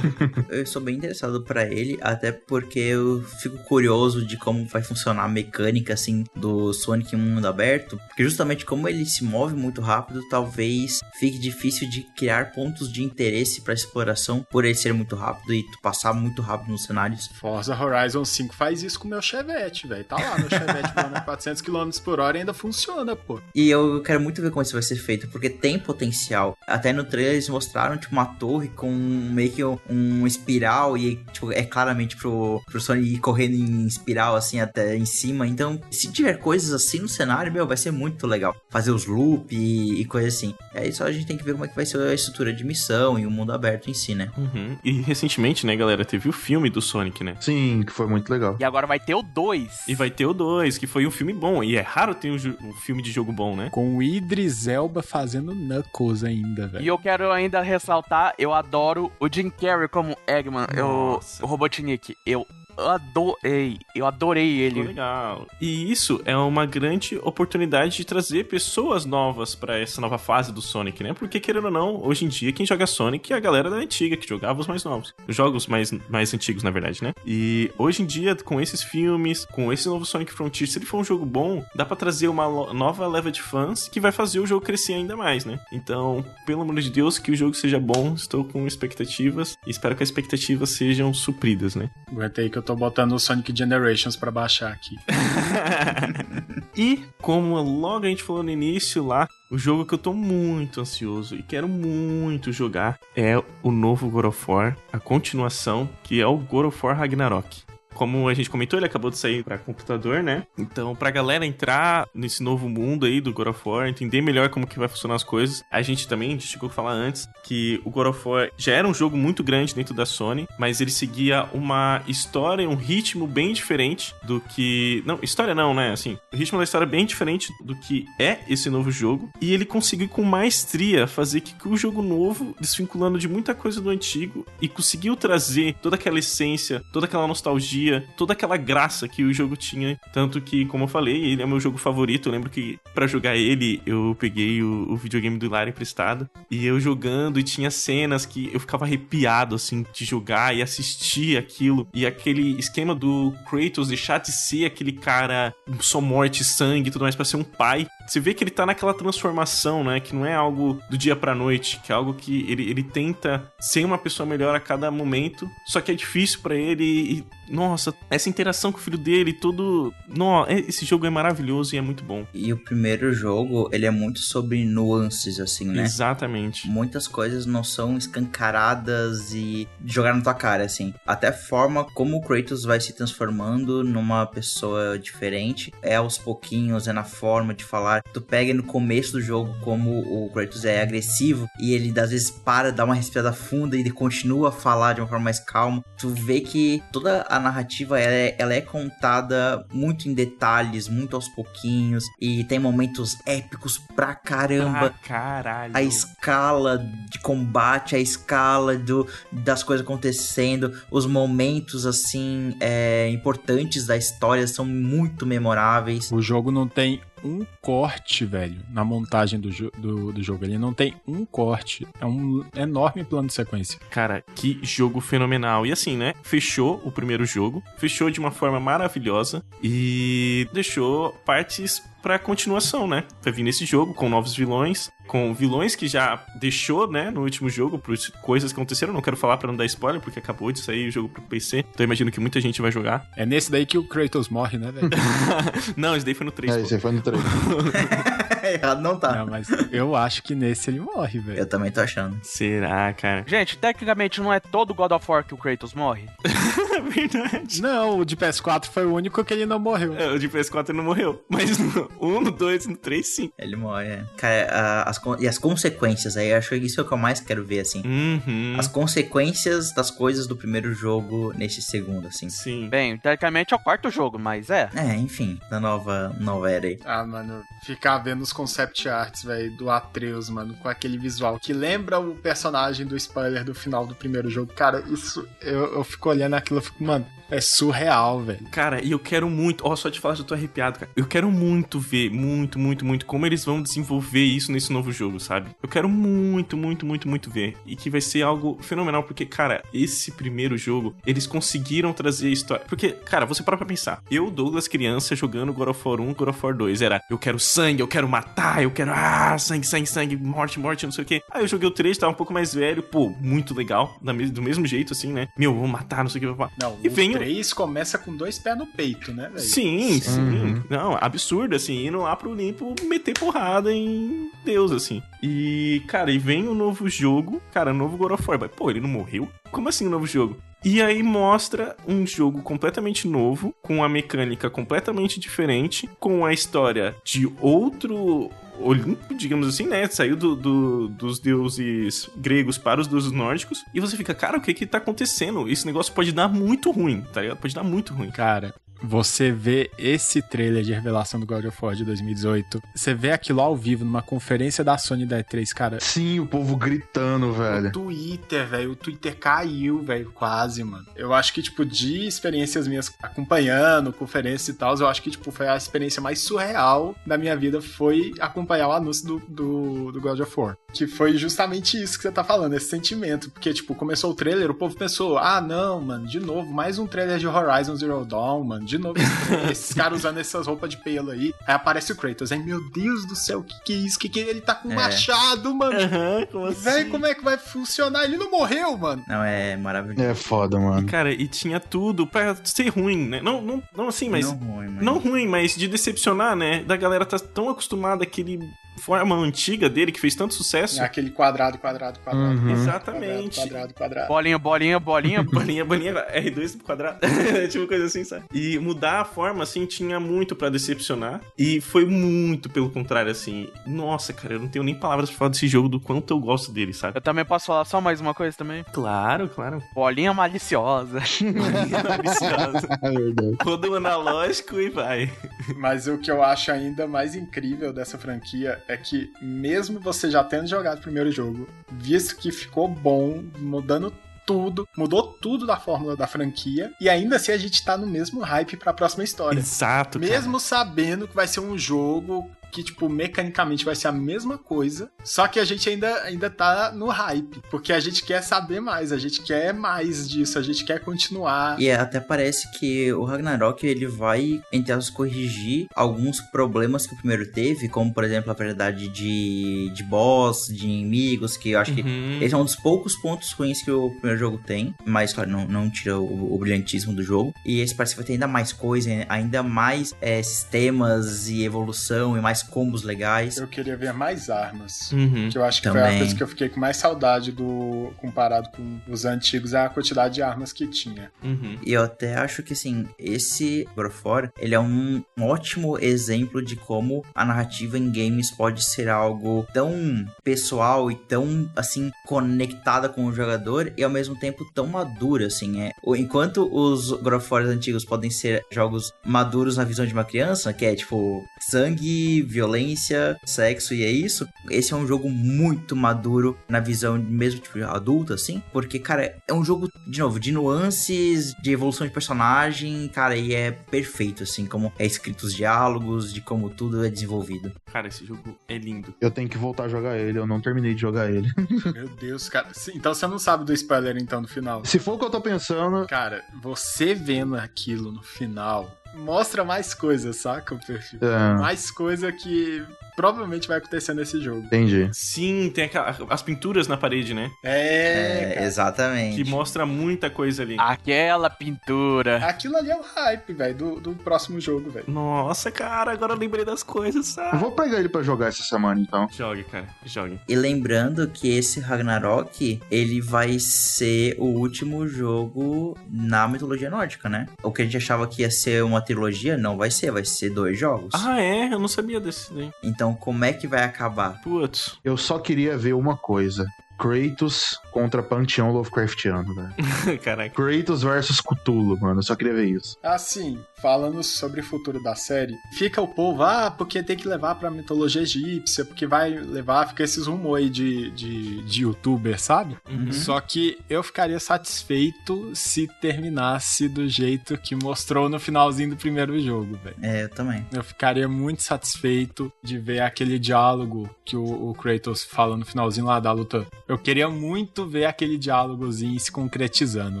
Eu 0.48 0.66
sou 0.66 0.80
bem 0.82 0.96
interessado 0.96 1.42
pra 1.42 1.64
ele, 1.64 1.98
até 2.00 2.32
porque 2.32 2.78
eu 2.78 3.22
fico 3.40 3.56
curioso 3.64 4.24
de 4.26 4.36
como 4.36 4.66
vai 4.66 4.82
funcionar 4.82 5.24
a 5.24 5.28
mecânica 5.28 5.94
assim 5.94 6.24
do 6.34 6.72
Sonic 6.72 7.14
em 7.14 7.18
um 7.18 7.22
mundo 7.22 7.46
aberto, 7.46 7.98
porque 8.08 8.24
justamente 8.24 8.64
como 8.64 8.88
ele 8.88 9.04
se 9.06 9.24
move 9.24 9.54
muito 9.54 9.80
rápido, 9.80 10.20
talvez 10.28 11.00
fique 11.18 11.38
difícil 11.38 11.88
de 11.88 12.02
criar 12.16 12.52
pontos 12.52 12.92
de 12.92 13.02
interesse 13.02 13.60
pra 13.62 13.74
exploração 13.74 14.44
por 14.50 14.64
ele 14.64 14.74
ser 14.74 14.92
muito 14.92 15.14
rápido 15.14 15.54
e 15.54 15.62
tu 15.62 15.78
passar 15.80 16.12
muito 16.12 16.42
rápido 16.42 16.72
nos 16.72 16.84
cenários. 16.84 17.28
Forza 17.40 17.74
Horizon 17.80 18.24
5 18.24 18.39
faz 18.48 18.82
isso 18.82 18.98
com 18.98 19.06
o 19.06 19.10
meu 19.10 19.22
Chevette, 19.22 19.86
velho. 19.86 20.04
Tá 20.04 20.16
lá 20.16 20.38
no 20.38 20.48
Chevette 20.48 20.92
voando 20.94 21.16
a 21.16 21.20
400 21.20 21.62
km 21.62 21.90
por 22.04 22.20
hora 22.20 22.36
e 22.36 22.40
ainda 22.40 22.54
funciona, 22.54 23.14
pô. 23.14 23.40
E 23.54 23.68
eu 23.68 24.02
quero 24.02 24.20
muito 24.20 24.40
ver 24.40 24.50
como 24.50 24.62
isso 24.62 24.72
vai 24.72 24.82
ser 24.82 24.96
feito, 24.96 25.28
porque 25.28 25.48
tem 25.48 25.78
potencial. 25.78 26.56
Até 26.66 26.92
no 26.92 27.04
trailer 27.04 27.34
eles 27.34 27.48
mostraram, 27.48 27.96
tipo, 27.96 28.12
uma 28.12 28.26
torre 28.26 28.68
com 28.68 28.90
meio 28.90 29.50
que 29.50 29.64
um, 29.64 29.78
um 29.88 30.26
espiral 30.26 30.96
e, 30.96 31.16
tipo, 31.32 31.52
é 31.52 31.62
claramente 31.62 32.16
pro, 32.16 32.62
pro 32.66 32.80
Sonic 32.80 33.14
ir 33.14 33.18
correndo 33.18 33.54
em 33.54 33.86
espiral, 33.86 34.36
assim, 34.36 34.60
até 34.60 34.96
em 34.96 35.04
cima. 35.04 35.46
Então, 35.46 35.80
se 35.90 36.10
tiver 36.10 36.34
coisas 36.34 36.72
assim 36.72 37.00
no 37.00 37.08
cenário, 37.08 37.52
meu, 37.52 37.66
vai 37.66 37.76
ser 37.76 37.90
muito 37.90 38.26
legal. 38.26 38.54
Fazer 38.68 38.90
os 38.90 39.06
loop 39.06 39.54
e, 39.54 40.00
e 40.00 40.04
coisa 40.04 40.28
assim. 40.28 40.54
É 40.74 40.90
só 40.90 41.04
a 41.04 41.12
gente 41.12 41.26
tem 41.26 41.36
que 41.36 41.44
ver 41.44 41.52
como 41.52 41.64
é 41.64 41.68
que 41.68 41.76
vai 41.76 41.86
ser 41.86 42.00
a 42.00 42.14
estrutura 42.14 42.52
de 42.52 42.64
missão 42.64 43.18
e 43.18 43.26
o 43.26 43.30
mundo 43.30 43.52
aberto 43.52 43.90
em 43.90 43.94
si, 43.94 44.14
né? 44.14 44.30
Uhum. 44.36 44.76
E 44.84 45.00
recentemente, 45.00 45.66
né, 45.66 45.76
galera, 45.76 46.04
teve 46.04 46.28
o 46.28 46.32
filme 46.32 46.70
do 46.70 46.80
Sonic, 46.80 47.22
né? 47.24 47.36
Sim, 47.40 47.82
que 47.86 47.92
foi 47.92 48.06
muito 48.06 48.29
legal. 48.30 48.56
E 48.58 48.64
agora 48.64 48.86
vai 48.86 48.98
ter 48.98 49.14
o 49.14 49.22
2. 49.22 49.88
E 49.88 49.94
vai 49.94 50.10
ter 50.10 50.26
o 50.26 50.32
2, 50.32 50.78
que 50.78 50.86
foi 50.86 51.06
um 51.06 51.10
filme 51.10 51.32
bom. 51.32 51.62
E 51.62 51.76
é 51.76 51.80
raro 51.80 52.14
ter 52.14 52.30
um, 52.30 52.36
um 52.66 52.72
filme 52.74 53.02
de 53.02 53.10
jogo 53.10 53.32
bom, 53.32 53.56
né? 53.56 53.68
Com 53.70 53.96
o 53.96 54.02
Idris 54.02 54.66
Elba 54.66 55.02
fazendo 55.02 55.54
Knuckles 55.54 56.24
ainda, 56.24 56.66
velho. 56.66 56.84
E 56.84 56.86
eu 56.86 56.98
quero 56.98 57.30
ainda 57.30 57.60
ressaltar, 57.60 58.34
eu 58.38 58.54
adoro 58.54 59.12
o 59.20 59.28
Jim 59.30 59.50
Carrey 59.50 59.88
como 59.88 60.16
Eggman, 60.26 60.66
eu, 60.74 61.20
o 61.42 61.46
Robotnik. 61.46 62.16
Eu 62.24 62.46
adorei, 62.88 63.78
eu 63.94 64.06
adorei 64.06 64.58
ele. 64.60 64.82
legal. 64.82 65.46
E 65.60 65.90
isso 65.90 66.20
é 66.24 66.36
uma 66.36 66.66
grande 66.66 67.18
oportunidade 67.22 67.96
de 67.96 68.04
trazer 68.04 68.44
pessoas 68.44 69.04
novas 69.04 69.54
pra 69.54 69.78
essa 69.78 70.00
nova 70.00 70.18
fase 70.18 70.52
do 70.52 70.62
Sonic, 70.62 71.02
né? 71.02 71.12
Porque, 71.12 71.40
querendo 71.40 71.66
ou 71.66 71.70
não, 71.70 72.02
hoje 72.02 72.24
em 72.24 72.28
dia 72.28 72.52
quem 72.52 72.66
joga 72.66 72.86
Sonic 72.86 73.32
é 73.32 73.36
a 73.36 73.40
galera 73.40 73.70
da 73.70 73.76
antiga, 73.76 74.16
que 74.16 74.28
jogava 74.28 74.60
os 74.60 74.66
mais 74.66 74.84
novos. 74.84 75.14
Os 75.26 75.34
jogos 75.34 75.66
mais, 75.66 75.92
mais 76.08 76.32
antigos, 76.34 76.62
na 76.62 76.70
verdade, 76.70 77.02
né? 77.02 77.12
E 77.26 77.70
hoje 77.78 78.02
em 78.02 78.06
dia, 78.06 78.34
com 78.36 78.60
esses 78.60 78.82
filmes, 78.82 79.44
com 79.44 79.72
esse 79.72 79.88
novo 79.88 80.04
Sonic 80.04 80.32
Frontier, 80.32 80.68
se 80.68 80.78
ele 80.78 80.86
for 80.86 80.98
um 80.98 81.04
jogo 81.04 81.26
bom, 81.26 81.64
dá 81.74 81.84
pra 81.84 81.96
trazer 81.96 82.28
uma 82.28 82.72
nova 82.72 83.06
leva 83.06 83.30
de 83.30 83.42
fãs 83.42 83.88
que 83.88 84.00
vai 84.00 84.12
fazer 84.12 84.40
o 84.40 84.46
jogo 84.46 84.64
crescer 84.64 84.94
ainda 84.94 85.16
mais, 85.16 85.44
né? 85.44 85.58
Então, 85.72 86.24
pelo 86.46 86.62
amor 86.62 86.80
de 86.80 86.90
Deus, 86.90 87.18
que 87.18 87.30
o 87.32 87.36
jogo 87.36 87.54
seja 87.54 87.78
bom. 87.78 88.14
Estou 88.14 88.44
com 88.44 88.66
expectativas 88.66 89.56
e 89.66 89.70
espero 89.70 89.96
que 89.96 90.02
as 90.02 90.08
expectativas 90.08 90.70
sejam 90.70 91.12
supridas, 91.12 91.74
né? 91.74 91.90
Aguenta 92.10 92.40
aí 92.40 92.50
que 92.50 92.58
eu 92.58 92.62
tô 92.62 92.69
botando 92.76 93.12
o 93.12 93.18
Sonic 93.18 93.56
Generations 93.56 94.16
pra 94.16 94.30
baixar 94.30 94.72
aqui. 94.72 94.96
E, 96.76 97.04
como 97.20 97.60
logo 97.60 98.06
a 98.06 98.08
gente 98.08 98.22
falou 98.22 98.42
no 98.42 98.50
início 98.50 99.04
lá, 99.04 99.28
o 99.50 99.58
jogo 99.58 99.84
que 99.84 99.92
eu 99.92 99.98
tô 99.98 100.14
muito 100.14 100.80
ansioso 100.80 101.34
e 101.34 101.42
quero 101.42 101.68
muito 101.68 102.52
jogar 102.52 102.98
é 103.14 103.36
o 103.62 103.70
novo 103.70 104.08
God 104.08 104.26
of 104.26 104.50
War, 104.50 104.76
a 104.92 104.98
continuação, 104.98 105.88
que 106.02 106.20
é 106.20 106.26
o 106.26 106.36
God 106.36 106.66
of 106.66 106.86
War 106.86 106.96
Ragnarok. 106.96 107.69
Como 108.00 108.28
a 108.28 108.32
gente 108.32 108.48
comentou, 108.48 108.78
ele 108.78 108.86
acabou 108.86 109.10
de 109.10 109.18
sair 109.18 109.44
para 109.44 109.58
computador, 109.58 110.22
né? 110.22 110.46
Então, 110.56 110.96
pra 110.96 111.10
galera 111.10 111.44
entrar 111.44 112.08
nesse 112.14 112.42
novo 112.42 112.66
mundo 112.66 113.04
aí 113.04 113.20
do 113.20 113.30
God 113.30 113.48
of 113.48 113.60
War, 113.62 113.88
entender 113.88 114.22
melhor 114.22 114.48
como 114.48 114.66
que 114.66 114.78
vai 114.78 114.88
funcionar 114.88 115.16
as 115.16 115.22
coisas, 115.22 115.62
a 115.70 115.82
gente 115.82 116.08
também 116.08 116.40
chegou 116.40 116.70
a 116.70 116.72
falar 116.72 116.92
antes 116.92 117.28
que 117.44 117.78
o 117.84 117.90
God 117.90 118.06
of 118.06 118.26
War 118.26 118.50
já 118.56 118.72
era 118.72 118.88
um 118.88 118.94
jogo 118.94 119.18
muito 119.18 119.44
grande 119.44 119.74
dentro 119.74 119.92
da 119.92 120.06
Sony, 120.06 120.48
mas 120.58 120.80
ele 120.80 120.90
seguia 120.90 121.46
uma 121.52 122.00
história, 122.08 122.66
um 122.66 122.74
ritmo 122.74 123.26
bem 123.26 123.52
diferente 123.52 124.14
do 124.22 124.40
que. 124.40 125.02
Não, 125.04 125.18
história 125.20 125.54
não, 125.54 125.74
né? 125.74 125.92
Assim, 125.92 126.16
o 126.32 126.36
ritmo 126.36 126.56
da 126.56 126.64
história 126.64 126.86
é 126.86 126.88
bem 126.88 127.04
diferente 127.04 127.52
do 127.62 127.76
que 127.76 128.06
é 128.18 128.38
esse 128.48 128.70
novo 128.70 128.90
jogo. 128.90 129.28
E 129.42 129.52
ele 129.52 129.66
conseguiu 129.66 130.08
com 130.08 130.22
maestria 130.22 131.06
fazer 131.06 131.42
que 131.42 131.68
o 131.68 131.76
jogo 131.76 132.00
novo, 132.00 132.56
desvinculando 132.58 133.18
de 133.18 133.28
muita 133.28 133.54
coisa 133.54 133.78
do 133.78 133.90
antigo, 133.90 134.46
e 134.58 134.68
conseguiu 134.68 135.14
trazer 135.16 135.74
toda 135.82 135.96
aquela 135.96 136.18
essência, 136.18 136.82
toda 136.94 137.04
aquela 137.04 137.26
nostalgia, 137.26 137.89
toda 138.16 138.32
aquela 138.32 138.56
graça 138.56 139.08
que 139.08 139.24
o 139.24 139.32
jogo 139.32 139.56
tinha. 139.56 139.98
Tanto 140.12 140.40
que, 140.40 140.64
como 140.66 140.84
eu 140.84 140.88
falei, 140.88 141.32
ele 141.32 141.42
é 141.42 141.46
meu 141.46 141.58
jogo 141.58 141.78
favorito. 141.78 142.28
Eu 142.28 142.32
lembro 142.32 142.50
que 142.50 142.78
pra 142.94 143.06
jogar 143.06 143.36
ele, 143.36 143.82
eu 143.84 144.16
peguei 144.18 144.62
o, 144.62 144.86
o 144.90 144.96
videogame 144.96 145.38
do 145.38 145.46
Hilário 145.46 145.70
emprestado. 145.70 146.28
E 146.50 146.64
eu 146.66 146.78
jogando, 146.78 147.40
e 147.40 147.42
tinha 147.42 147.70
cenas 147.70 148.24
que 148.24 148.50
eu 148.52 148.60
ficava 148.60 148.84
arrepiado, 148.84 149.54
assim, 149.54 149.84
de 149.92 150.04
jogar 150.04 150.54
e 150.54 150.62
assistir 150.62 151.36
aquilo. 151.36 151.88
E 151.92 152.06
aquele 152.06 152.58
esquema 152.58 152.94
do 152.94 153.34
Kratos 153.48 153.88
deixar 153.88 154.18
de 154.18 154.30
ser 154.30 154.66
aquele 154.66 154.92
cara 154.92 155.54
só 155.80 156.00
morte, 156.00 156.44
sangue 156.44 156.88
e 156.88 156.92
tudo 156.92 157.02
mais, 157.02 157.16
pra 157.16 157.24
ser 157.24 157.36
um 157.36 157.44
pai. 157.44 157.86
Você 158.06 158.20
vê 158.20 158.34
que 158.34 158.42
ele 158.42 158.50
tá 158.50 158.66
naquela 158.66 158.94
transformação, 158.94 159.84
né? 159.84 160.00
Que 160.00 160.14
não 160.14 160.26
é 160.26 160.34
algo 160.34 160.80
do 160.90 160.98
dia 160.98 161.14
pra 161.14 161.34
noite, 161.34 161.80
que 161.84 161.92
é 161.92 161.94
algo 161.94 162.14
que 162.14 162.44
ele, 162.50 162.68
ele 162.68 162.82
tenta 162.82 163.50
ser 163.58 163.84
uma 163.84 163.98
pessoa 163.98 164.26
melhor 164.26 164.54
a 164.54 164.60
cada 164.60 164.90
momento. 164.90 165.48
Só 165.66 165.80
que 165.80 165.92
é 165.92 165.94
difícil 165.94 166.40
pra 166.40 166.54
ele 166.54 166.84
e, 166.84 167.24
nossa, 167.48 167.94
essa 168.08 168.28
interação 168.28 168.72
com 168.72 168.78
o 168.78 168.80
filho 168.80 168.98
dele, 168.98 169.32
tudo. 169.32 169.94
No, 170.08 170.46
esse 170.48 170.84
jogo 170.84 171.06
é 171.06 171.10
maravilhoso 171.10 171.74
e 171.74 171.78
é 171.78 171.80
muito 171.80 172.04
bom. 172.04 172.26
E 172.34 172.52
o 172.52 172.56
primeiro 172.56 173.12
jogo, 173.12 173.68
ele 173.72 173.86
é 173.86 173.90
muito 173.90 174.20
sobre 174.20 174.64
nuances, 174.64 175.38
assim, 175.38 175.66
né? 175.66 175.82
Exatamente. 175.82 176.68
Muitas 176.68 177.06
coisas 177.06 177.46
não 177.46 177.62
são 177.62 177.96
escancaradas 177.96 179.32
e 179.32 179.68
jogar 179.84 180.14
na 180.14 180.22
tua 180.22 180.34
cara, 180.34 180.64
assim. 180.64 180.94
Até 181.06 181.28
a 181.28 181.32
forma 181.32 181.84
como 181.84 182.16
o 182.16 182.20
Kratos 182.20 182.64
vai 182.64 182.80
se 182.80 182.92
transformando 182.92 183.82
numa 183.84 184.26
pessoa 184.26 184.98
diferente 184.98 185.72
é 185.82 185.96
aos 185.96 186.18
pouquinhos, 186.18 186.88
é 186.88 186.92
na 186.92 187.04
forma 187.04 187.54
de 187.54 187.64
falar. 187.64 187.89
Tu 188.12 188.20
pega 188.20 188.52
no 188.54 188.62
começo 188.62 189.12
do 189.12 189.20
jogo 189.20 189.54
como 189.60 189.90
o 190.00 190.30
Kratos 190.30 190.64
é 190.64 190.82
agressivo 190.82 191.46
e 191.58 191.72
ele 191.72 191.98
às 191.98 192.10
vezes 192.10 192.30
para, 192.30 192.70
dá 192.72 192.84
uma 192.84 192.94
respirada 192.94 193.32
funda 193.32 193.76
e 193.76 193.80
ele 193.80 193.90
continua 193.90 194.48
a 194.48 194.52
falar 194.52 194.92
de 194.94 195.00
uma 195.00 195.06
forma 195.08 195.24
mais 195.24 195.40
calma. 195.40 195.82
Tu 195.98 196.08
vê 196.10 196.40
que 196.40 196.82
toda 196.92 197.26
a 197.28 197.38
narrativa 197.38 197.98
ela 197.98 198.14
é, 198.14 198.36
ela 198.38 198.54
é 198.54 198.60
contada 198.60 199.64
muito 199.72 200.08
em 200.08 200.14
detalhes, 200.14 200.88
muito 200.88 201.16
aos 201.16 201.28
pouquinhos 201.28 202.04
e 202.20 202.44
tem 202.44 202.58
momentos 202.58 203.16
épicos 203.26 203.78
pra 203.96 204.14
caramba 204.14 204.86
Ah, 204.86 205.06
caralho. 205.06 205.76
a 205.76 205.82
escala 205.82 206.78
de 207.10 207.18
combate, 207.20 207.96
a 207.96 207.98
escala 207.98 208.76
do, 208.76 209.06
das 209.32 209.62
coisas 209.62 209.84
acontecendo, 209.84 210.72
os 210.90 211.06
momentos 211.06 211.86
assim 211.86 212.54
é, 212.60 213.08
importantes 213.10 213.86
da 213.86 213.96
história 213.96 214.46
são 214.46 214.64
muito 214.64 215.26
memoráveis. 215.26 216.10
O 216.12 216.20
jogo 216.20 216.50
não 216.50 216.66
tem 216.68 217.00
um 217.24 217.44
corte, 217.60 218.24
velho, 218.24 218.56
na 218.70 218.84
montagem 218.84 219.38
do, 219.38 219.50
jo- 219.50 219.70
do, 219.78 220.12
do 220.12 220.22
jogo. 220.22 220.44
Ele 220.44 220.58
não 220.58 220.72
tem 220.72 220.94
um 221.06 221.24
corte. 221.24 221.86
É 222.00 222.06
um 222.06 222.44
enorme 222.56 223.04
plano 223.04 223.28
de 223.28 223.34
sequência. 223.34 223.78
Cara, 223.90 224.22
que 224.34 224.58
jogo 224.62 225.00
fenomenal. 225.00 225.66
E 225.66 225.72
assim, 225.72 225.96
né? 225.96 226.14
Fechou 226.22 226.80
o 226.84 226.90
primeiro 226.92 227.24
jogo, 227.24 227.62
fechou 227.78 228.10
de 228.10 228.18
uma 228.20 228.30
forma 228.30 228.58
maravilhosa 228.60 229.44
e 229.62 230.48
deixou 230.52 231.10
partes 231.24 231.82
pra 232.02 232.18
continuação, 232.18 232.86
né? 232.88 233.04
Vai 233.22 233.32
vir 233.32 233.42
nesse 233.42 233.66
jogo 233.66 233.92
com 233.92 234.08
novos 234.08 234.34
vilões, 234.34 234.90
com 235.10 235.34
vilões 235.34 235.74
que 235.74 235.88
já 235.88 236.22
deixou, 236.36 236.88
né, 236.88 237.10
no 237.10 237.22
último 237.22 237.50
jogo, 237.50 237.80
por 237.80 237.96
coisas 238.22 238.52
que 238.52 238.56
aconteceram. 238.60 238.92
Não 238.92 239.02
quero 239.02 239.16
falar 239.16 239.36
pra 239.38 239.48
não 239.48 239.56
dar 239.56 239.64
spoiler, 239.64 240.00
porque 240.00 240.20
acabou 240.20 240.52
de 240.52 240.60
sair 240.60 240.86
o 240.88 240.92
jogo 240.92 241.08
pro 241.08 241.20
PC. 241.22 241.58
Então 241.58 241.72
eu 241.80 241.84
imagino 241.84 242.12
que 242.12 242.20
muita 242.20 242.40
gente 242.40 242.62
vai 242.62 242.70
jogar. 242.70 243.04
É 243.16 243.26
nesse 243.26 243.50
daí 243.50 243.66
que 243.66 243.76
o 243.76 243.82
Kratos 243.82 244.28
morre, 244.28 244.56
né, 244.56 244.70
velho? 244.70 244.88
não, 245.76 245.96
esse 245.96 246.04
daí 246.06 246.14
foi 246.14 246.24
no 246.24 246.30
3. 246.30 246.54
É, 246.54 246.60
pô. 246.60 246.64
você 246.66 246.78
foi 246.78 246.92
no 246.92 247.00
trailer. 247.02 247.26
Errado 248.54 248.80
não 248.80 248.96
tá. 248.96 249.14
não, 249.16 249.26
mas 249.26 249.48
eu 249.70 249.94
acho 249.94 250.22
que 250.22 250.34
nesse 250.34 250.70
ele 250.70 250.80
morre, 250.80 251.18
velho. 251.18 251.38
Eu 251.38 251.46
também 251.46 251.70
tô 251.70 251.80
achando. 251.80 252.18
Será, 252.22 252.92
cara? 252.92 253.24
Gente, 253.26 253.58
tecnicamente 253.58 254.20
não 254.20 254.32
é 254.32 254.38
todo 254.40 254.72
God 254.74 254.92
of 254.92 255.04
War 255.10 255.24
que 255.24 255.34
o 255.34 255.36
Kratos 255.36 255.74
morre? 255.74 256.06
É 256.70 256.80
verdade. 256.82 257.60
Não, 257.60 257.98
o 257.98 258.04
de 258.06 258.16
PS4 258.16 258.66
foi 258.66 258.86
o 258.86 258.94
único 258.94 259.22
que 259.22 259.34
ele 259.34 259.44
não 259.44 259.58
morreu. 259.58 259.94
É, 259.98 260.08
o 260.12 260.18
de 260.18 260.28
PS4 260.28 260.70
não 260.70 260.82
morreu. 260.84 261.22
Mas 261.28 261.58
no 261.58 261.90
1, 262.00 262.20
no 262.22 262.30
2, 262.30 262.66
no 262.68 262.76
3, 262.76 263.06
sim. 263.06 263.30
Ele 263.38 263.54
morre. 263.54 263.86
é. 263.88 264.04
Cara, 264.16 264.48
a- 264.50 264.88
as, 265.00 265.20
e 265.20 265.28
as 265.28 265.38
consequências 265.38 266.16
aí, 266.16 266.32
acho 266.32 266.50
que 266.50 266.56
isso 266.56 266.80
é 266.80 266.82
o 266.82 266.86
que 266.86 266.92
eu 266.92 266.98
mais 266.98 267.20
quero 267.20 267.44
ver, 267.44 267.60
assim. 267.60 267.82
Uhum. 267.84 268.56
As 268.58 268.66
consequências 268.66 269.72
das 269.72 269.90
coisas 269.90 270.26
do 270.26 270.36
primeiro 270.36 270.72
jogo 270.74 271.32
nesse 271.36 271.62
segundo, 271.62 272.08
assim. 272.08 272.28
Sim. 272.28 272.68
Bem, 272.68 272.96
tecnicamente 272.96 273.54
é 273.54 273.56
o 273.56 273.60
quarto 273.60 273.90
jogo, 273.90 274.18
mas 274.18 274.50
é. 274.50 274.68
É, 274.74 274.94
enfim, 274.96 275.38
da 275.50 275.60
nova, 275.60 276.14
nova 276.18 276.50
era 276.50 276.66
aí. 276.66 276.78
Ah, 276.84 277.04
mano, 277.04 277.42
ficar 277.64 277.98
vendo 277.98 278.22
os 278.22 278.32
concept 278.32 278.88
arts, 278.88 279.24
velho, 279.24 279.56
do 279.56 279.70
Atreus, 279.70 280.28
mano, 280.28 280.54
com 280.54 280.68
aquele 280.68 280.98
visual 280.98 281.38
que 281.38 281.52
lembra 281.52 281.98
o 281.98 282.14
personagem 282.14 282.86
do 282.86 282.96
spoiler 282.96 283.44
do 283.44 283.54
final 283.54 283.86
do 283.86 283.94
primeiro 283.94 284.30
jogo. 284.30 284.52
Cara, 284.52 284.82
isso, 284.88 285.26
eu, 285.40 285.74
eu 285.74 285.84
fico 285.84 286.08
olhando 286.08 286.34
aquilo, 286.34 286.58
eu 286.58 286.64
fico, 286.64 286.82
mano, 286.82 287.06
é 287.30 287.40
surreal, 287.40 288.20
velho. 288.20 288.44
Cara, 288.50 288.84
e 288.84 288.90
eu 288.90 288.98
quero 288.98 289.30
muito. 289.30 289.64
Ó, 289.64 289.76
só 289.76 289.88
de 289.88 290.00
falar, 290.00 290.16
já 290.16 290.24
tô 290.24 290.34
arrepiado, 290.34 290.80
cara. 290.80 290.90
Eu 290.96 291.06
quero 291.06 291.30
muito 291.30 291.78
ver, 291.78 292.10
muito, 292.10 292.58
muito, 292.58 292.84
muito, 292.84 293.06
como 293.06 293.24
eles 293.24 293.44
vão 293.44 293.62
desenvolver 293.62 294.24
isso 294.24 294.50
nesse 294.50 294.72
novo 294.72 294.89
jogo, 294.92 295.18
sabe? 295.20 295.50
Eu 295.62 295.68
quero 295.68 295.88
muito, 295.88 296.56
muito, 296.56 296.84
muito, 296.86 297.08
muito 297.08 297.30
ver. 297.30 297.56
E 297.66 297.76
que 297.76 297.90
vai 297.90 298.00
ser 298.00 298.22
algo 298.22 298.58
fenomenal, 298.60 299.02
porque, 299.02 299.24
cara, 299.26 299.62
esse 299.72 300.12
primeiro 300.12 300.56
jogo, 300.56 300.94
eles 301.06 301.26
conseguiram 301.26 301.92
trazer 301.92 302.28
a 302.28 302.32
história. 302.32 302.64
Porque, 302.68 302.90
cara, 302.90 303.26
você 303.26 303.42
para 303.42 303.56
pra 303.56 303.66
pensar. 303.66 304.02
Eu, 304.10 304.30
Douglas, 304.30 304.68
criança, 304.68 305.14
jogando 305.16 305.52
God 305.52 305.68
of 305.68 305.80
War 305.88 306.00
1, 306.00 306.14
God 306.14 306.28
of 306.28 306.38
War 306.44 306.54
2, 306.56 306.82
era 306.82 307.00
eu 307.10 307.18
quero 307.18 307.38
sangue, 307.38 307.80
eu 307.82 307.88
quero 307.88 308.08
matar, 308.08 308.62
eu 308.62 308.70
quero, 308.70 308.92
ah, 308.94 309.36
sangue, 309.38 309.66
sangue, 309.66 309.86
sangue, 309.86 310.16
morte, 310.16 310.58
morte, 310.60 310.84
não 310.86 310.92
sei 310.92 311.04
o 311.04 311.06
quê. 311.06 311.22
Aí 311.30 311.42
eu 311.42 311.48
joguei 311.48 311.68
o 311.68 311.70
3, 311.70 311.96
tava 311.98 312.12
um 312.12 312.16
pouco 312.16 312.32
mais 312.32 312.54
velho, 312.54 312.82
pô, 312.82 313.08
muito 313.20 313.54
legal, 313.54 313.96
do 314.00 314.42
mesmo 314.42 314.66
jeito, 314.66 314.92
assim, 314.92 315.12
né? 315.12 315.28
Meu, 315.38 315.54
vou 315.54 315.66
matar, 315.66 316.02
não 316.02 316.10
sei 316.10 316.24
o 316.24 316.34
que. 316.36 316.40
Não, 316.60 316.78
E 316.82 316.88
o 316.88 316.90
vem 316.90 317.10
o- 317.10 317.14
3 317.14 317.52
começa 317.52 317.98
com 317.98 318.14
dois 318.16 318.38
pés 318.38 318.56
no 318.56 318.66
peito, 318.66 319.12
né, 319.12 319.28
velho? 319.28 319.40
Sim, 319.40 320.00
sim. 320.00 320.20
Uhum. 320.20 320.62
Não, 320.68 320.96
absurdo, 321.00 321.54
assim, 321.56 321.86
indo 321.86 321.98
lá 321.98 322.14
pro 322.16 322.30
Olimpo 322.30 322.74
meter 322.84 323.18
porrada 323.18 323.72
em 323.72 324.30
Deus, 324.44 324.69
assim. 324.76 325.02
E, 325.22 325.82
cara, 325.88 326.10
e 326.10 326.18
vem 326.18 326.48
o 326.48 326.54
novo 326.54 326.88
jogo, 326.88 327.40
cara, 327.52 327.72
novo 327.72 327.96
God 327.96 328.12
of 328.12 328.24
War. 328.28 328.38
Mas, 328.40 328.50
Pô, 328.52 328.70
ele 328.70 328.80
não 328.80 328.88
morreu? 328.88 329.28
Como 329.50 329.68
assim 329.68 329.86
o 329.86 329.90
novo 329.90 330.06
jogo? 330.06 330.36
E 330.64 330.82
aí 330.82 331.02
mostra 331.02 331.74
um 331.88 332.06
jogo 332.06 332.42
completamente 332.42 333.08
novo, 333.08 333.54
com 333.62 333.76
uma 333.76 333.88
mecânica 333.88 334.50
completamente 334.50 335.18
diferente, 335.18 335.88
com 335.98 336.24
a 336.26 336.32
história 336.34 336.94
de 337.02 337.26
outro 337.40 338.30
Olimpo, 338.62 339.14
digamos 339.14 339.48
assim, 339.48 339.64
né? 339.64 339.88
Saiu 339.88 340.14
do, 340.14 340.36
do- 340.36 340.88
dos 340.88 341.18
deuses 341.18 342.10
gregos 342.18 342.58
para 342.58 342.78
os 342.78 342.86
deuses 342.86 343.10
nórdicos. 343.10 343.64
E 343.74 343.80
você 343.80 343.96
fica, 343.96 344.12
cara, 344.14 344.36
o 344.36 344.40
que 344.42 344.52
que 344.52 344.66
tá 344.66 344.76
acontecendo? 344.76 345.48
Esse 345.48 345.64
negócio 345.64 345.94
pode 345.94 346.12
dar 346.12 346.28
muito 346.28 346.70
ruim, 346.70 347.00
tá 347.10 347.22
ligado? 347.22 347.38
Pode 347.38 347.54
dar 347.54 347.64
muito 347.64 347.94
ruim. 347.94 348.10
Cara, 348.10 348.54
você 348.82 349.30
vê 349.30 349.70
esse 349.78 350.22
trailer 350.22 350.62
de 350.62 350.72
revelação 350.72 351.20
do 351.20 351.26
God 351.26 351.44
of 351.44 351.56
War 351.60 351.74
de 351.74 351.84
2018, 351.84 352.62
você 352.74 352.94
vê 352.94 353.12
aquilo 353.12 353.40
ao 353.40 353.56
vivo 353.56 353.84
numa 353.84 354.02
conferência 354.02 354.64
da 354.64 354.76
Sony 354.78 355.06
da 355.06 355.22
E3, 355.22 355.52
cara. 355.54 355.78
Sim, 355.80 356.20
o 356.20 356.26
povo 356.26 356.56
gritando, 356.56 357.28
O 357.28 357.32
velho. 357.32 357.72
Twitter, 357.72 358.46
velho, 358.46 358.72
o 358.72 358.76
Twitter 358.76 359.16
caiu, 359.16 359.82
velho, 359.82 360.10
quase, 360.12 360.62
mano. 360.64 360.86
Eu 360.96 361.12
acho 361.12 361.32
que, 361.32 361.42
tipo, 361.42 361.64
de 361.64 362.06
experiências 362.06 362.66
minhas 362.66 362.92
acompanhando, 363.02 363.92
conferência 363.92 364.50
e 364.50 364.54
tal, 364.54 364.76
eu 364.78 364.88
acho 364.88 365.02
que, 365.02 365.10
tipo, 365.10 365.30
foi 365.30 365.48
a 365.48 365.56
experiência 365.56 366.00
mais 366.00 366.20
surreal 366.20 366.94
da 367.06 367.18
minha 367.18 367.36
vida 367.36 367.60
foi 367.60 368.14
acompanhar 368.20 368.68
o 368.68 368.72
anúncio 368.72 369.06
do, 369.06 369.22
do, 369.28 369.92
do 369.92 370.00
God 370.00 370.20
of 370.20 370.32
War. 370.40 370.56
Que 370.72 370.86
foi 370.86 371.16
justamente 371.16 371.80
isso 371.82 371.96
que 371.98 372.02
você 372.02 372.12
tá 372.12 372.22
falando, 372.22 372.54
esse 372.54 372.68
sentimento. 372.68 373.30
Porque, 373.30 373.52
tipo, 373.52 373.74
começou 373.74 374.10
o 374.10 374.14
trailer, 374.14 374.50
o 374.50 374.54
povo 374.54 374.76
pensou, 374.76 375.18
ah, 375.18 375.40
não, 375.40 375.80
mano, 375.80 376.06
de 376.06 376.20
novo, 376.20 376.50
mais 376.52 376.78
um 376.78 376.86
trailer 376.86 377.18
de 377.18 377.26
Horizon 377.26 377.74
Zero 377.76 378.04
Dawn, 378.04 378.44
mano, 378.44 378.64
de 378.64 378.78
novo 378.78 378.94
esse 378.98 379.50
esses 379.50 379.74
caras 379.74 379.98
usando 379.98 380.18
essas 380.18 380.46
roupas 380.46 380.70
de 380.70 380.76
pelo 380.78 381.10
aí. 381.10 381.34
Aí 381.46 381.54
aparece 381.54 381.92
o 381.92 381.96
Kratos, 381.96 382.30
aí, 382.32 382.38
meu 382.38 382.60
Deus 382.70 383.04
do 383.06 383.16
céu, 383.16 383.40
o 383.40 383.42
que 383.44 383.54
que 383.64 383.72
é 383.72 383.76
isso? 383.76 383.98
Que 383.98 384.08
que 384.08 384.20
ele 384.20 384.40
tá 384.40 384.54
com 384.54 384.70
É. 384.70 384.74
machado, 384.74 385.54
mano? 385.54 385.78
Aham, 385.78 386.26
como 386.30 386.46
assim? 386.46 386.60
Véi, 386.62 386.84
como 386.86 387.06
é 387.06 387.14
que 387.14 387.24
vai 387.24 387.36
funcionar? 387.36 388.04
Ele 388.04 388.16
não 388.16 388.30
morreu, 388.30 388.76
mano. 388.76 389.02
Não, 389.08 389.22
é 389.24 389.56
maravilhoso. 389.56 390.02
É 390.02 390.14
foda, 390.14 390.58
mano. 390.58 390.86
Cara, 390.86 391.12
e 391.12 391.26
tinha 391.26 391.58
tudo 391.60 392.06
pra 392.06 392.36
ser 392.44 392.68
ruim, 392.68 393.08
né? 393.08 393.20
Não, 393.20 393.40
não, 393.42 393.62
não 393.76 393.88
assim, 393.88 394.08
mas. 394.08 394.26
não 394.26 394.38
Não, 394.38 394.54
ruim, 394.56 394.68
mas... 394.70 395.04
ruim, 395.04 395.26
mas 395.28 395.56
de 395.56 395.68
decepcionar, 395.68 396.36
né? 396.36 396.62
Da 396.64 396.76
galera 396.76 397.04
tá 397.04 397.18
tão 397.18 397.48
acostumada 397.48 398.04
àquele 398.04 398.38
forma 398.80 399.14
antiga 399.16 399.68
dele 399.68 399.92
que 399.92 400.00
fez 400.00 400.14
tanto 400.14 400.34
sucesso. 400.34 400.80
É 400.80 400.84
aquele 400.84 401.10
quadrado, 401.10 401.58
quadrado, 401.58 401.98
quadrado. 402.00 402.26
Uhum. 402.30 402.38
quadrado, 402.38 402.60
Exatamente. 402.60 403.40
Quadrado, 403.40 403.74
quadrado. 403.74 404.08
Bolinha, 404.08 404.38
bolinha, 404.38 404.80
bolinha. 404.80 405.22
Bolinha, 405.40 405.64
bolinha, 405.64 405.92
R2 406.12 406.56
pro 406.56 406.66
quadrado. 406.66 406.98
tipo 407.50 407.66
coisa 407.66 407.84
assim, 407.86 408.04
sabe? 408.04 408.24
E 408.32 408.58
mudar 408.58 409.00
a 409.00 409.04
forma, 409.04 409.42
assim, 409.42 409.64
tinha 409.66 409.98
muito 410.00 410.34
pra 410.34 410.48
decepcionar. 410.48 411.20
E 411.38 411.60
foi 411.60 411.84
muito 411.84 412.48
pelo 412.48 412.70
contrário, 412.70 413.10
assim. 413.10 413.48
Nossa, 413.66 414.12
cara, 414.12 414.34
eu 414.34 414.40
não 414.40 414.48
tenho 414.48 414.64
nem 414.64 414.74
palavras 414.74 415.08
pra 415.10 415.18
falar 415.18 415.30
desse 415.30 415.46
jogo, 415.48 415.68
do 415.68 415.80
quanto 415.80 416.12
eu 416.12 416.18
gosto 416.18 416.52
dele, 416.52 416.72
sabe? 416.72 416.96
Eu 416.96 417.00
também 417.00 417.24
posso 417.24 417.46
falar 417.46 417.64
só 417.64 417.80
mais 417.80 418.00
uma 418.00 418.14
coisa 418.14 418.36
também? 418.36 418.64
Claro, 418.72 419.28
claro. 419.28 419.62
Bolinha 419.74 420.12
maliciosa. 420.12 421.00
Delicioso. 421.20 422.66
É 422.82 422.90
verdade. 422.90 423.36
Roda 423.42 423.68
o 423.70 423.74
analógico 423.74 424.58
e 424.58 424.68
vai. 424.68 425.10
Mas 425.56 425.86
o 425.86 425.98
que 425.98 426.10
eu 426.10 426.22
acho 426.22 426.50
ainda 426.50 426.86
mais 426.86 427.14
incrível 427.14 427.72
dessa 427.72 427.98
franquia 427.98 428.62
é 428.70 428.76
que, 428.76 429.12
mesmo 429.20 429.80
você 429.80 430.10
já 430.10 430.22
tendo 430.22 430.46
jogado 430.46 430.78
o 430.78 430.82
primeiro 430.82 431.10
jogo, 431.10 431.48
visto 431.70 432.16
que 432.16 432.30
ficou 432.30 432.68
bom, 432.68 433.22
mudando 433.38 433.92
tudo, 434.26 434.68
mudou 434.76 435.02
tudo 435.02 435.46
da 435.46 435.56
fórmula 435.56 435.96
da 435.96 436.06
franquia, 436.06 436.72
e 436.80 436.88
ainda 436.88 437.16
assim 437.16 437.32
a 437.32 437.36
gente 437.36 437.64
tá 437.64 437.76
no 437.76 437.86
mesmo 437.86 438.20
hype 438.20 438.56
pra 438.56 438.72
próxima 438.72 439.02
história. 439.02 439.40
Exato, 439.40 439.98
cara. 439.98 440.12
Mesmo 440.12 440.38
sabendo 440.38 441.08
que 441.08 441.14
vai 441.14 441.26
ser 441.26 441.40
um 441.40 441.58
jogo 441.58 442.30
que, 442.50 442.62
tipo, 442.62 442.88
mecanicamente 442.88 443.64
vai 443.64 443.74
ser 443.74 443.88
a 443.88 443.92
mesma 443.92 444.36
coisa, 444.38 444.90
só 445.04 445.26
que 445.28 445.38
a 445.38 445.44
gente 445.44 445.68
ainda, 445.68 446.02
ainda 446.02 446.28
tá 446.30 446.72
no 446.72 446.86
hype, 446.88 447.40
porque 447.50 447.72
a 447.72 447.80
gente 447.80 448.04
quer 448.04 448.22
saber 448.22 448.60
mais, 448.60 448.92
a 448.92 448.98
gente 448.98 449.22
quer 449.22 449.52
mais 449.54 450.08
disso, 450.08 450.38
a 450.38 450.42
gente 450.42 450.64
quer 450.64 450.80
continuar. 450.80 451.60
E 451.60 451.70
até 451.70 452.00
parece 452.00 452.50
que 452.58 452.92
o 452.92 453.04
Ragnarok 453.04 453.66
ele 453.66 453.86
vai, 453.86 454.40
entre 454.52 454.72
aspas, 454.72 454.90
corrigir 454.90 455.66
alguns 455.74 456.20
problemas 456.20 456.86
que 456.86 456.94
o 456.94 456.96
primeiro 456.96 457.30
teve, 457.30 457.68
como 457.68 457.92
por 457.92 458.04
exemplo 458.04 458.30
a 458.30 458.34
variedade 458.34 458.88
de, 458.88 459.70
de 459.74 459.82
boss, 459.84 460.46
de 460.48 460.66
inimigos, 460.66 461.36
que 461.36 461.50
eu 461.50 461.58
acho 461.60 461.74
que 461.74 461.80
Uhum. 461.80 462.18
esse 462.20 462.34
é 462.34 462.36
um 462.36 462.44
dos 462.44 462.56
poucos 462.56 462.94
pontos 462.96 463.32
ruins 463.32 463.62
que 463.62 463.70
o 463.70 463.90
primeiro 463.90 464.18
jogo 464.18 464.38
tem, 464.38 464.74
mas 464.84 465.12
claro, 465.12 465.30
não, 465.30 465.46
não 465.46 465.70
tira 465.70 465.98
o, 465.98 466.34
o 466.34 466.38
brilhantismo 466.38 466.92
do 466.92 467.02
jogo. 467.02 467.32
E 467.44 467.60
esse 467.60 467.74
parece 467.74 467.94
que 467.94 468.00
vai 468.00 468.06
ter 468.06 468.12
ainda 468.14 468.26
mais 468.26 468.52
coisa, 468.52 468.90
ainda 469.08 469.42
mais 469.42 469.94
é, 470.00 470.22
sistemas 470.22 471.28
e 471.28 471.42
evolução 471.44 472.16
e 472.16 472.20
mais 472.20 472.39
combos 472.42 472.82
legais. 472.82 473.36
Eu 473.36 473.46
queria 473.46 473.76
ver 473.76 473.92
mais 473.92 474.30
armas. 474.30 474.92
Uhum. 474.92 475.28
Que 475.30 475.38
eu 475.38 475.44
acho 475.44 475.62
que 475.62 475.68
foi 475.68 475.80
a 475.80 475.84
Também. 475.84 475.98
coisa 475.98 476.14
que 476.14 476.22
eu 476.22 476.28
fiquei 476.28 476.48
com 476.48 476.60
mais 476.60 476.76
saudade 476.76 477.32
do. 477.32 477.92
comparado 477.96 478.50
com 478.50 478.80
os 478.88 479.04
antigos, 479.04 479.54
é 479.54 479.60
a 479.60 479.68
quantidade 479.68 480.14
de 480.14 480.22
armas 480.22 480.52
que 480.52 480.66
tinha. 480.66 481.10
Uhum. 481.22 481.58
E 481.64 481.72
eu 481.72 481.82
até 481.82 482.14
acho 482.14 482.42
que, 482.42 482.52
assim, 482.52 482.86
esse 482.98 483.68
God 483.76 484.30
ele 484.38 484.54
é 484.54 484.60
um 484.60 485.02
ótimo 485.20 485.78
exemplo 485.78 486.42
de 486.42 486.56
como 486.56 487.04
a 487.14 487.24
narrativa 487.24 487.78
em 487.78 487.90
games 487.90 488.30
pode 488.30 488.64
ser 488.64 488.88
algo 488.88 489.46
tão 489.52 490.06
pessoal 490.22 490.90
e 490.90 490.94
tão, 490.94 491.50
assim, 491.56 491.90
conectada 492.06 492.88
com 492.88 493.06
o 493.06 493.12
jogador 493.12 493.72
e 493.76 493.82
ao 493.82 493.90
mesmo 493.90 494.18
tempo 494.18 494.44
tão 494.54 494.66
madura, 494.66 495.26
assim, 495.26 495.62
é. 495.62 495.72
Enquanto 495.96 496.48
os 496.52 496.90
God 496.90 497.22
War 497.30 497.42
antigos 497.44 497.84
podem 497.84 498.10
ser 498.10 498.44
jogos 498.50 498.92
maduros 499.04 499.56
na 499.56 499.64
visão 499.64 499.86
de 499.86 499.92
uma 499.92 500.04
criança, 500.04 500.52
que 500.52 500.64
é, 500.64 500.74
tipo, 500.74 501.24
sangue, 501.40 502.22
violência, 502.30 503.18
sexo 503.24 503.74
e 503.74 503.82
é 503.82 503.90
isso, 503.90 504.28
esse 504.50 504.72
é 504.72 504.76
um 504.76 504.86
jogo 504.86 505.08
muito 505.08 505.74
maduro 505.76 506.38
na 506.48 506.60
visão 506.60 506.98
mesmo, 506.98 507.40
tipo, 507.40 507.62
adulta, 507.64 508.14
assim, 508.14 508.42
porque, 508.52 508.78
cara, 508.78 509.16
é 509.26 509.32
um 509.32 509.44
jogo, 509.44 509.68
de 509.86 510.00
novo, 510.00 510.18
de 510.20 510.32
nuances, 510.32 511.34
de 511.42 511.50
evolução 511.50 511.86
de 511.86 511.92
personagem, 511.92 512.88
cara, 512.88 513.16
e 513.16 513.34
é 513.34 513.50
perfeito, 513.50 514.22
assim, 514.22 514.46
como 514.46 514.72
é 514.78 514.86
escrito 514.86 515.24
os 515.24 515.34
diálogos, 515.34 516.12
de 516.12 516.20
como 516.20 516.48
tudo 516.50 516.84
é 516.84 516.90
desenvolvido. 516.90 517.52
Cara, 517.72 517.88
esse 517.88 518.04
jogo 518.04 518.38
é 518.48 518.56
lindo. 518.56 518.94
Eu 519.00 519.10
tenho 519.10 519.28
que 519.28 519.38
voltar 519.38 519.64
a 519.64 519.68
jogar 519.68 519.98
ele, 519.98 520.18
eu 520.18 520.26
não 520.26 520.40
terminei 520.40 520.74
de 520.74 520.80
jogar 520.80 521.10
ele. 521.10 521.28
Meu 521.74 521.88
Deus, 521.88 522.28
cara. 522.28 522.48
Então 522.74 522.94
você 522.94 523.06
não 523.06 523.18
sabe 523.18 523.44
do 523.44 523.52
spoiler 523.52 523.96
então 523.96 524.20
no 524.20 524.28
final. 524.28 524.64
Se 524.64 524.78
for 524.78 524.94
o 524.94 524.98
que 524.98 525.04
eu 525.04 525.10
tô 525.10 525.20
pensando, 525.20 525.86
Cara, 525.86 526.24
você 526.42 526.94
vendo 526.94 527.34
aquilo 527.36 527.90
no 527.90 528.02
final 528.02 528.70
mostra 528.94 529.44
mais 529.44 529.74
coisas, 529.74 530.16
saca? 530.16 530.54
O 530.54 530.58
perfil. 530.58 530.98
É. 531.02 531.40
Mais 531.40 531.70
coisa 531.70 532.10
que 532.12 532.64
provavelmente 533.00 533.48
vai 533.48 533.56
acontecer 533.58 533.94
nesse 533.94 534.20
jogo. 534.20 534.40
entendi. 534.44 534.90
Sim, 534.92 535.50
tem 535.54 535.64
aquela, 535.64 535.96
as 536.10 536.22
pinturas 536.22 536.68
na 536.68 536.76
parede, 536.76 537.14
né? 537.14 537.30
É. 537.42 537.50
É, 537.50 538.34
cara. 538.34 538.46
exatamente. 538.46 539.22
Que 539.22 539.28
mostra 539.30 539.64
muita 539.64 540.10
coisa 540.10 540.42
ali. 540.42 540.56
Aquela 540.58 541.30
pintura. 541.30 542.18
Aquilo 542.26 542.56
ali 542.58 542.70
é 542.70 542.76
o 542.76 542.82
hype, 542.82 543.32
velho, 543.32 543.54
do, 543.54 543.80
do 543.80 543.92
próximo 543.94 544.38
jogo, 544.40 544.70
velho. 544.70 544.84
Nossa, 544.88 545.50
cara, 545.50 545.92
agora 545.92 546.12
eu 546.12 546.18
lembrei 546.18 546.44
das 546.44 546.62
coisas, 546.62 547.08
Eu 547.16 547.24
sabe? 547.24 547.38
vou 547.38 547.52
pegar 547.52 547.78
ele 547.78 547.88
pra 547.88 548.02
jogar 548.02 548.26
essa 548.28 548.42
semana, 548.42 548.78
então. 548.80 549.08
Jogue, 549.10 549.44
cara, 549.44 549.66
jogue. 549.84 550.20
E 550.28 550.34
lembrando 550.36 551.08
que 551.08 551.34
esse 551.36 551.58
Ragnarok, 551.60 552.60
ele 552.70 553.00
vai 553.00 553.38
ser 553.38 554.14
o 554.18 554.26
último 554.26 554.86
jogo 554.86 555.76
na 555.90 556.28
mitologia 556.28 556.68
nórdica, 556.68 557.08
né? 557.08 557.26
O 557.42 557.50
que 557.50 557.62
a 557.62 557.64
gente 557.64 557.76
achava 557.78 558.06
que 558.06 558.22
ia 558.22 558.30
ser 558.30 558.62
uma 558.62 558.80
trilogia, 558.82 559.36
não 559.38 559.56
vai 559.56 559.70
ser, 559.70 559.90
vai 559.90 560.04
ser 560.04 560.30
dois 560.30 560.58
jogos. 560.58 560.90
Ah, 560.94 561.20
é? 561.20 561.52
Eu 561.52 561.58
não 561.58 561.68
sabia 561.68 561.98
desse 562.00 562.32
daí. 562.32 562.50
Então, 562.62 562.89
como 562.94 563.24
é 563.24 563.32
que 563.32 563.46
vai 563.46 563.64
acabar? 563.64 564.20
Putz. 564.22 564.78
Eu 564.84 564.96
só 564.96 565.18
queria 565.18 565.56
ver 565.56 565.74
uma 565.74 565.96
coisa. 565.96 566.46
Kratos 566.78 567.60
contra 567.72 568.02
Panteão 568.02 568.50
Lovecraftiano, 568.52 569.34
velho. 569.34 569.54
Caraca. 570.02 570.34
Kratos 570.34 570.82
versus 570.82 571.20
Cthulhu, 571.20 571.78
mano. 571.78 571.98
Eu 571.98 572.02
só 572.02 572.16
queria 572.16 572.32
ver 572.32 572.46
isso. 572.46 572.78
Assim, 572.82 573.38
falando 573.60 574.02
sobre 574.02 574.40
o 574.40 574.44
futuro 574.44 574.82
da 574.82 574.94
série, 574.94 575.36
fica 575.52 575.80
o 575.80 575.88
povo, 575.88 576.22
ah, 576.22 576.50
porque 576.50 576.82
tem 576.82 576.96
que 576.96 577.06
levar 577.06 577.34
pra 577.36 577.50
mitologia 577.50 578.02
egípcia, 578.02 578.64
porque 578.64 578.86
vai 578.86 579.10
levar, 579.10 579.68
fica 579.68 579.84
esses 579.84 580.06
rumores 580.06 580.40
aí 580.40 580.48
de, 580.48 580.90
de, 580.90 581.42
de 581.42 581.62
youtuber, 581.62 582.18
sabe? 582.18 582.56
Uhum. 582.68 582.92
Só 582.92 583.20
que 583.20 583.58
eu 583.68 583.82
ficaria 583.82 584.18
satisfeito 584.18 585.30
se 585.34 585.68
terminasse 585.80 586.68
do 586.68 586.88
jeito 586.88 587.36
que 587.36 587.54
mostrou 587.54 588.08
no 588.08 588.18
finalzinho 588.18 588.70
do 588.70 588.76
primeiro 588.76 589.20
jogo, 589.20 589.58
velho. 589.62 589.76
É, 589.82 590.04
eu 590.04 590.08
também. 590.08 590.46
Eu 590.52 590.64
ficaria 590.64 591.08
muito 591.08 591.42
satisfeito 591.42 592.32
de 592.42 592.58
ver 592.58 592.80
aquele 592.80 593.18
diálogo 593.18 593.88
que 594.04 594.16
o, 594.16 594.50
o 594.50 594.54
Kratos 594.54 595.04
fala 595.04 595.36
no 595.36 595.44
finalzinho 595.44 595.86
lá 595.86 596.00
da 596.00 596.12
luta. 596.12 596.46
Eu 596.66 596.78
queria 596.78 597.08
muito 597.08 597.66
ver 597.66 597.84
aquele 597.84 598.16
diálogozinho 598.16 598.98
se 598.98 599.12
concretizando, 599.12 600.00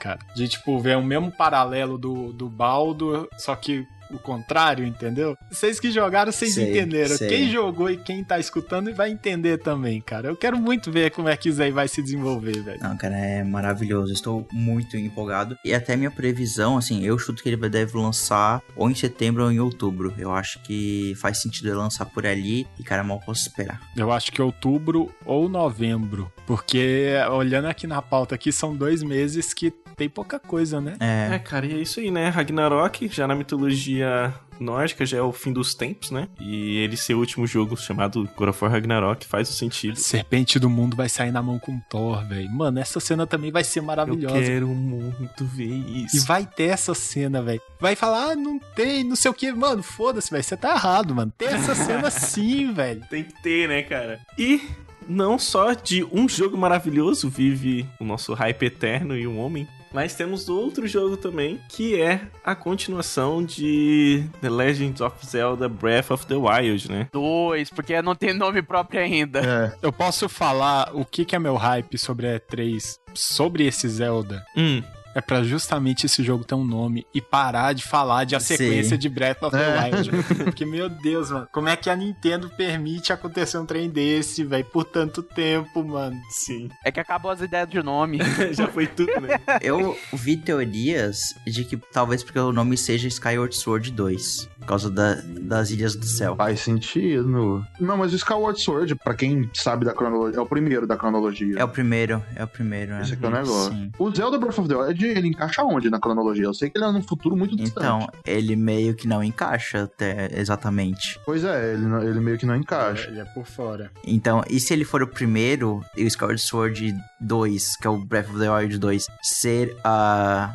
cara. 0.00 0.20
De, 0.34 0.48
tipo, 0.48 0.78
ver 0.78 0.96
o 0.96 1.02
mesmo 1.02 1.30
paralelo 1.30 1.98
do, 1.98 2.32
do 2.32 2.48
Baldo, 2.48 3.28
só 3.42 3.54
que 3.56 3.86
o 4.14 4.18
contrário, 4.18 4.84
entendeu? 4.86 5.36
Vocês 5.50 5.80
que 5.80 5.90
jogaram, 5.90 6.30
vocês 6.30 6.54
Sei, 6.54 6.70
entenderam. 6.70 7.16
sei. 7.16 7.28
Quem 7.28 7.50
jogou 7.50 7.90
e 7.90 7.96
quem 7.96 8.22
tá 8.22 8.38
escutando 8.38 8.94
vai 8.94 9.10
entender 9.10 9.58
também, 9.58 10.00
cara. 10.00 10.28
Eu 10.28 10.36
quero 10.36 10.58
muito 10.58 10.90
ver 10.90 11.10
como 11.10 11.28
é 11.28 11.36
que 11.36 11.48
isso 11.48 11.62
aí 11.62 11.70
vai 11.70 11.88
se 11.88 12.02
desenvolver, 12.02 12.62
velho. 12.62 12.80
Não, 12.82 12.96
cara, 12.96 13.16
é 13.16 13.42
maravilhoso. 13.42 14.12
Estou 14.12 14.46
muito 14.52 14.96
empolgado. 14.96 15.56
E 15.64 15.72
até 15.74 15.96
minha 15.96 16.10
previsão, 16.10 16.76
assim, 16.76 17.02
eu 17.04 17.18
chuto 17.18 17.42
que 17.42 17.48
ele 17.48 17.56
deve 17.68 17.96
lançar 17.96 18.60
ou 18.76 18.90
em 18.90 18.94
setembro 18.94 19.44
ou 19.44 19.50
em 19.52 19.60
outubro. 19.60 20.14
Eu 20.18 20.32
acho 20.32 20.62
que 20.62 21.14
faz 21.16 21.40
sentido 21.40 21.68
ele 21.68 21.76
lançar 21.76 22.04
por 22.06 22.26
ali. 22.26 22.66
E, 22.78 22.82
cara, 22.82 23.02
mal 23.02 23.20
posso 23.20 23.48
esperar. 23.48 23.80
Eu 23.96 24.12
acho 24.12 24.30
que 24.30 24.42
outubro 24.42 25.10
ou 25.24 25.48
novembro. 25.48 26.30
Porque 26.46 27.14
olhando 27.30 27.66
aqui 27.66 27.86
na 27.86 28.00
pauta 28.02 28.34
aqui, 28.34 28.52
são 28.52 28.74
dois 28.74 29.02
meses 29.02 29.52
que 29.54 29.70
tem 29.96 30.08
pouca 30.08 30.38
coisa, 30.38 30.80
né? 30.80 30.96
É, 31.00 31.34
É, 31.34 31.38
cara, 31.38 31.66
e 31.66 31.74
é 31.74 31.78
isso 31.82 32.00
aí, 32.00 32.10
né? 32.10 32.28
Ragnarok, 32.28 33.08
já 33.08 33.26
na 33.26 33.34
mitologia 33.34 34.34
nórdica, 34.60 35.04
já 35.04 35.18
é 35.18 35.22
o 35.22 35.32
fim 35.32 35.52
dos 35.52 35.74
tempos, 35.74 36.10
né? 36.10 36.28
E 36.40 36.76
ele 36.78 36.96
ser 36.96 37.14
o 37.14 37.18
último 37.18 37.46
jogo 37.46 37.76
chamado 37.76 38.28
God 38.36 38.48
of 38.50 38.62
War 38.64 38.72
Ragnarok 38.72 39.26
faz 39.26 39.50
o 39.50 39.52
sentido. 39.52 39.96
Serpente 39.98 40.58
do 40.58 40.70
mundo 40.70 40.96
vai 40.96 41.08
sair 41.08 41.32
na 41.32 41.42
mão 41.42 41.58
com 41.58 41.80
Thor, 41.90 42.24
velho. 42.26 42.50
Mano, 42.50 42.78
essa 42.78 43.00
cena 43.00 43.26
também 43.26 43.50
vai 43.50 43.64
ser 43.64 43.80
Eu 43.80 43.84
maravilhosa. 43.84 44.38
quero 44.40 44.68
muito 44.68 45.44
ver 45.44 45.64
E 45.68 46.04
isso. 46.06 46.26
vai 46.26 46.46
ter 46.46 46.64
essa 46.68 46.94
cena, 46.94 47.42
velho. 47.42 47.60
Vai 47.80 47.96
falar, 47.96 48.30
ah, 48.32 48.36
não 48.36 48.58
tem, 48.76 49.02
não 49.02 49.16
sei 49.16 49.30
o 49.30 49.34
que. 49.34 49.50
Mano, 49.52 49.82
foda-se, 49.82 50.30
velho. 50.30 50.44
Você 50.44 50.56
tá 50.56 50.74
errado, 50.74 51.14
mano. 51.14 51.32
Tem 51.36 51.48
essa 51.48 51.74
cena 51.74 52.08
sim, 52.10 52.72
velho. 52.72 53.02
Tem 53.10 53.24
que 53.24 53.42
ter, 53.42 53.68
né, 53.68 53.82
cara? 53.82 54.20
E 54.38 54.62
não 55.08 55.38
só 55.38 55.72
de 55.72 56.04
um 56.12 56.28
jogo 56.28 56.56
maravilhoso 56.56 57.28
vive 57.28 57.86
o 58.00 58.04
nosso 58.04 58.32
hype 58.34 58.62
eterno 58.64 59.16
e 59.16 59.26
um 59.26 59.38
homem, 59.40 59.66
mas 59.92 60.14
temos 60.14 60.48
outro 60.48 60.86
jogo 60.86 61.16
também, 61.18 61.60
que 61.68 62.00
é 62.00 62.22
a 62.42 62.54
continuação 62.54 63.44
de 63.44 64.24
The 64.40 64.48
Legend 64.48 65.02
of 65.02 65.14
Zelda 65.26 65.68
Breath 65.68 66.10
of 66.10 66.26
the 66.26 66.34
Wild, 66.34 66.90
né? 66.90 67.08
Dois, 67.12 67.68
porque 67.68 68.00
não 68.00 68.14
tem 68.14 68.32
nome 68.32 68.62
próprio 68.62 69.00
ainda. 69.00 69.40
É, 69.40 69.76
Eu 69.82 69.92
posso 69.92 70.28
falar 70.30 70.90
o 70.94 71.04
que, 71.04 71.24
que 71.26 71.36
é 71.36 71.38
meu 71.38 71.56
hype 71.56 71.98
sobre 71.98 72.26
a 72.26 72.40
E3, 72.40 72.96
sobre 73.14 73.66
esse 73.66 73.86
Zelda. 73.88 74.42
Hum, 74.56 74.82
É 75.14 75.20
pra 75.20 75.42
justamente 75.42 76.06
esse 76.06 76.22
jogo 76.22 76.44
ter 76.44 76.54
um 76.54 76.64
nome 76.64 77.06
e 77.14 77.20
parar 77.20 77.72
de 77.74 77.82
falar 77.84 78.24
de 78.24 78.34
a 78.34 78.40
Sim. 78.40 78.56
sequência 78.56 78.96
de 78.96 79.08
Breath 79.08 79.42
of 79.42 79.56
the 79.56 79.62
É. 79.62 79.84
Wild. 79.94 80.10
Porque, 80.44 80.64
meu 80.64 80.88
Deus, 80.88 81.30
mano, 81.30 81.48
como 81.52 81.68
é 81.68 81.76
que 81.76 81.90
a 81.90 81.96
Nintendo 81.96 82.48
permite 82.48 83.12
acontecer 83.12 83.58
um 83.58 83.66
trem 83.66 83.90
desse, 83.90 84.42
velho, 84.44 84.64
por 84.64 84.84
tanto 84.84 85.22
tempo, 85.22 85.84
mano? 85.84 86.18
sim. 86.30 86.70
É 86.84 86.90
que 86.90 86.98
acabou 87.00 87.30
as 87.30 87.40
ideias 87.40 87.68
de 87.68 87.82
nome. 87.82 88.18
Já 88.52 88.66
foi 88.68 88.86
tudo, 88.86 89.12
né? 89.20 89.38
eu 89.60 89.96
vi 90.12 90.36
teorias 90.36 91.34
de 91.46 91.64
que 91.64 91.76
talvez 91.76 92.22
porque 92.22 92.38
o 92.38 92.52
nome 92.52 92.76
seja 92.76 93.08
Skyward 93.08 93.54
Sword 93.54 93.90
2. 93.92 94.48
Por 94.62 94.66
causa 94.68 94.90
da- 94.90 95.18
das 95.40 95.70
Ilhas 95.70 95.94
do 95.94 96.06
Céu. 96.06 96.34
faz 96.36 96.60
sentido. 96.60 97.64
Não, 97.80 97.96
mas 97.96 98.12
o 98.12 98.16
Skyward 98.16 98.60
Sword, 98.60 98.94
pra 98.94 99.14
quem 99.14 99.48
sabe 99.54 99.84
da 99.84 99.92
cronologia, 99.92 100.38
é 100.38 100.42
o 100.42 100.46
primeiro 100.46 100.86
da 100.86 100.96
cronologia. 100.96 101.56
É 101.58 101.64
o 101.64 101.68
primeiro, 101.68 102.22
é 102.36 102.44
o 102.44 102.46
primeiro, 102.48 102.92
né? 102.92 103.02
Esse 103.02 103.14
aqui 103.14 103.24
é 103.24 103.28
o 103.28 103.30
negócio. 103.30 103.72
Sim. 103.72 103.90
O 103.98 104.10
Zelda 104.14 104.38
Breath 104.38 104.58
of 104.58 104.68
the 104.68 104.74
Wild, 104.76 105.04
ele 105.04 105.28
encaixa 105.28 105.62
onde 105.64 105.90
na 105.90 105.98
cronologia? 106.00 106.44
Eu 106.44 106.54
sei 106.54 106.70
que 106.70 106.78
ele 106.78 106.84
é 106.86 106.92
num 106.92 107.02
futuro 107.02 107.36
muito 107.36 107.54
distante. 107.56 107.84
Então, 107.84 108.08
ele 108.26 108.56
meio 108.56 108.94
que 108.94 109.06
não 109.06 109.22
encaixa 109.22 109.82
até 109.84 110.30
exatamente. 110.38 111.18
Pois 111.26 111.44
é, 111.44 111.74
ele, 111.74 111.82
não- 111.86 112.02
ele 112.02 112.20
meio 112.20 112.38
que 112.38 112.46
não 112.46 112.56
encaixa. 112.56 113.08
Ele 113.08 113.20
é 113.20 113.24
por 113.24 113.44
fora. 113.44 113.90
Então, 114.06 114.42
e 114.48 114.58
se 114.60 114.72
ele 114.72 114.84
for 114.84 115.02
o 115.02 115.06
primeiro, 115.06 115.84
e 115.96 116.04
o 116.04 116.06
Skyward 116.06 116.40
Sword 116.40 116.94
2, 117.20 117.76
que 117.76 117.86
é 117.86 117.90
o 117.90 117.98
Breath 117.98 118.30
of 118.30 118.38
the 118.38 118.50
Wild 118.50 118.78
2, 118.78 119.06
ser 119.22 119.76
a. 119.84 120.54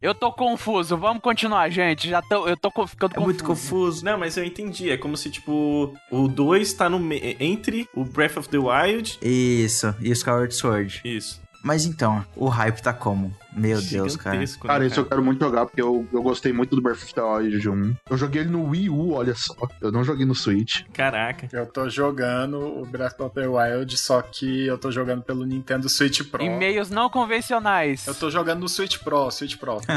Eu 0.00 0.14
tô 0.14 0.32
confuso, 0.32 0.96
vamos 0.96 1.22
continuar, 1.22 1.68
gente. 1.70 2.08
Já 2.08 2.20
tô, 2.22 2.46
eu 2.46 2.56
tô 2.56 2.70
ficando 2.86 3.16
É 3.16 3.20
muito 3.20 3.42
confuso. 3.44 3.70
confuso. 3.74 4.04
Não, 4.04 4.18
mas 4.18 4.36
eu 4.36 4.44
entendi. 4.44 4.90
É 4.90 4.96
como 4.96 5.16
se, 5.16 5.30
tipo, 5.30 5.94
o 6.10 6.28
2 6.28 6.72
tá 6.74 6.88
no 6.88 6.98
me- 7.00 7.36
entre 7.40 7.88
o 7.94 8.04
Breath 8.04 8.36
of 8.36 8.48
the 8.48 8.58
Wild. 8.58 9.18
Isso, 9.22 9.94
e 10.00 10.10
o 10.10 10.12
Skyward 10.12 10.54
Sword. 10.54 11.00
Isso. 11.04 11.42
Mas 11.62 11.86
então, 11.86 12.24
o 12.36 12.46
hype 12.48 12.80
tá 12.82 12.92
como? 12.92 13.34
Meu 13.54 13.80
Deus, 13.80 14.16
cara. 14.16 14.38
Né, 14.38 14.46
Cara, 14.62 14.86
esse 14.86 14.98
eu 14.98 15.04
quero 15.04 15.22
muito 15.22 15.40
jogar, 15.44 15.66
porque 15.66 15.80
eu, 15.80 16.06
eu 16.12 16.22
gostei 16.22 16.52
muito 16.52 16.74
do 16.74 16.82
Breath 16.82 17.02
of 17.02 17.14
the 17.14 17.22
Wild 17.22 17.68
1. 17.68 17.96
Eu 18.10 18.16
joguei 18.16 18.42
ele 18.42 18.50
no 18.50 18.68
Wii 18.68 18.90
U, 18.90 19.12
olha 19.12 19.34
só. 19.34 19.54
Eu 19.80 19.92
não 19.92 20.04
joguei 20.04 20.26
no 20.26 20.34
Switch. 20.34 20.82
Caraca. 20.92 21.48
Eu 21.52 21.66
tô 21.66 21.88
jogando 21.88 22.58
o 22.58 22.84
Breath 22.86 23.20
of 23.20 23.34
the 23.34 23.46
Wild, 23.46 23.96
só 23.96 24.20
que 24.22 24.66
eu 24.66 24.78
tô 24.78 24.90
jogando 24.90 25.22
pelo 25.22 25.44
Nintendo 25.44 25.88
Switch 25.88 26.22
Pro. 26.22 26.42
Em 26.42 26.56
meios 26.58 26.90
não 26.90 27.08
convencionais. 27.08 28.06
Eu 28.06 28.14
tô 28.14 28.30
jogando 28.30 28.60
no 28.60 28.68
Switch 28.68 28.98
Pro, 28.98 29.30
Switch 29.30 29.56
Pro. 29.56 29.80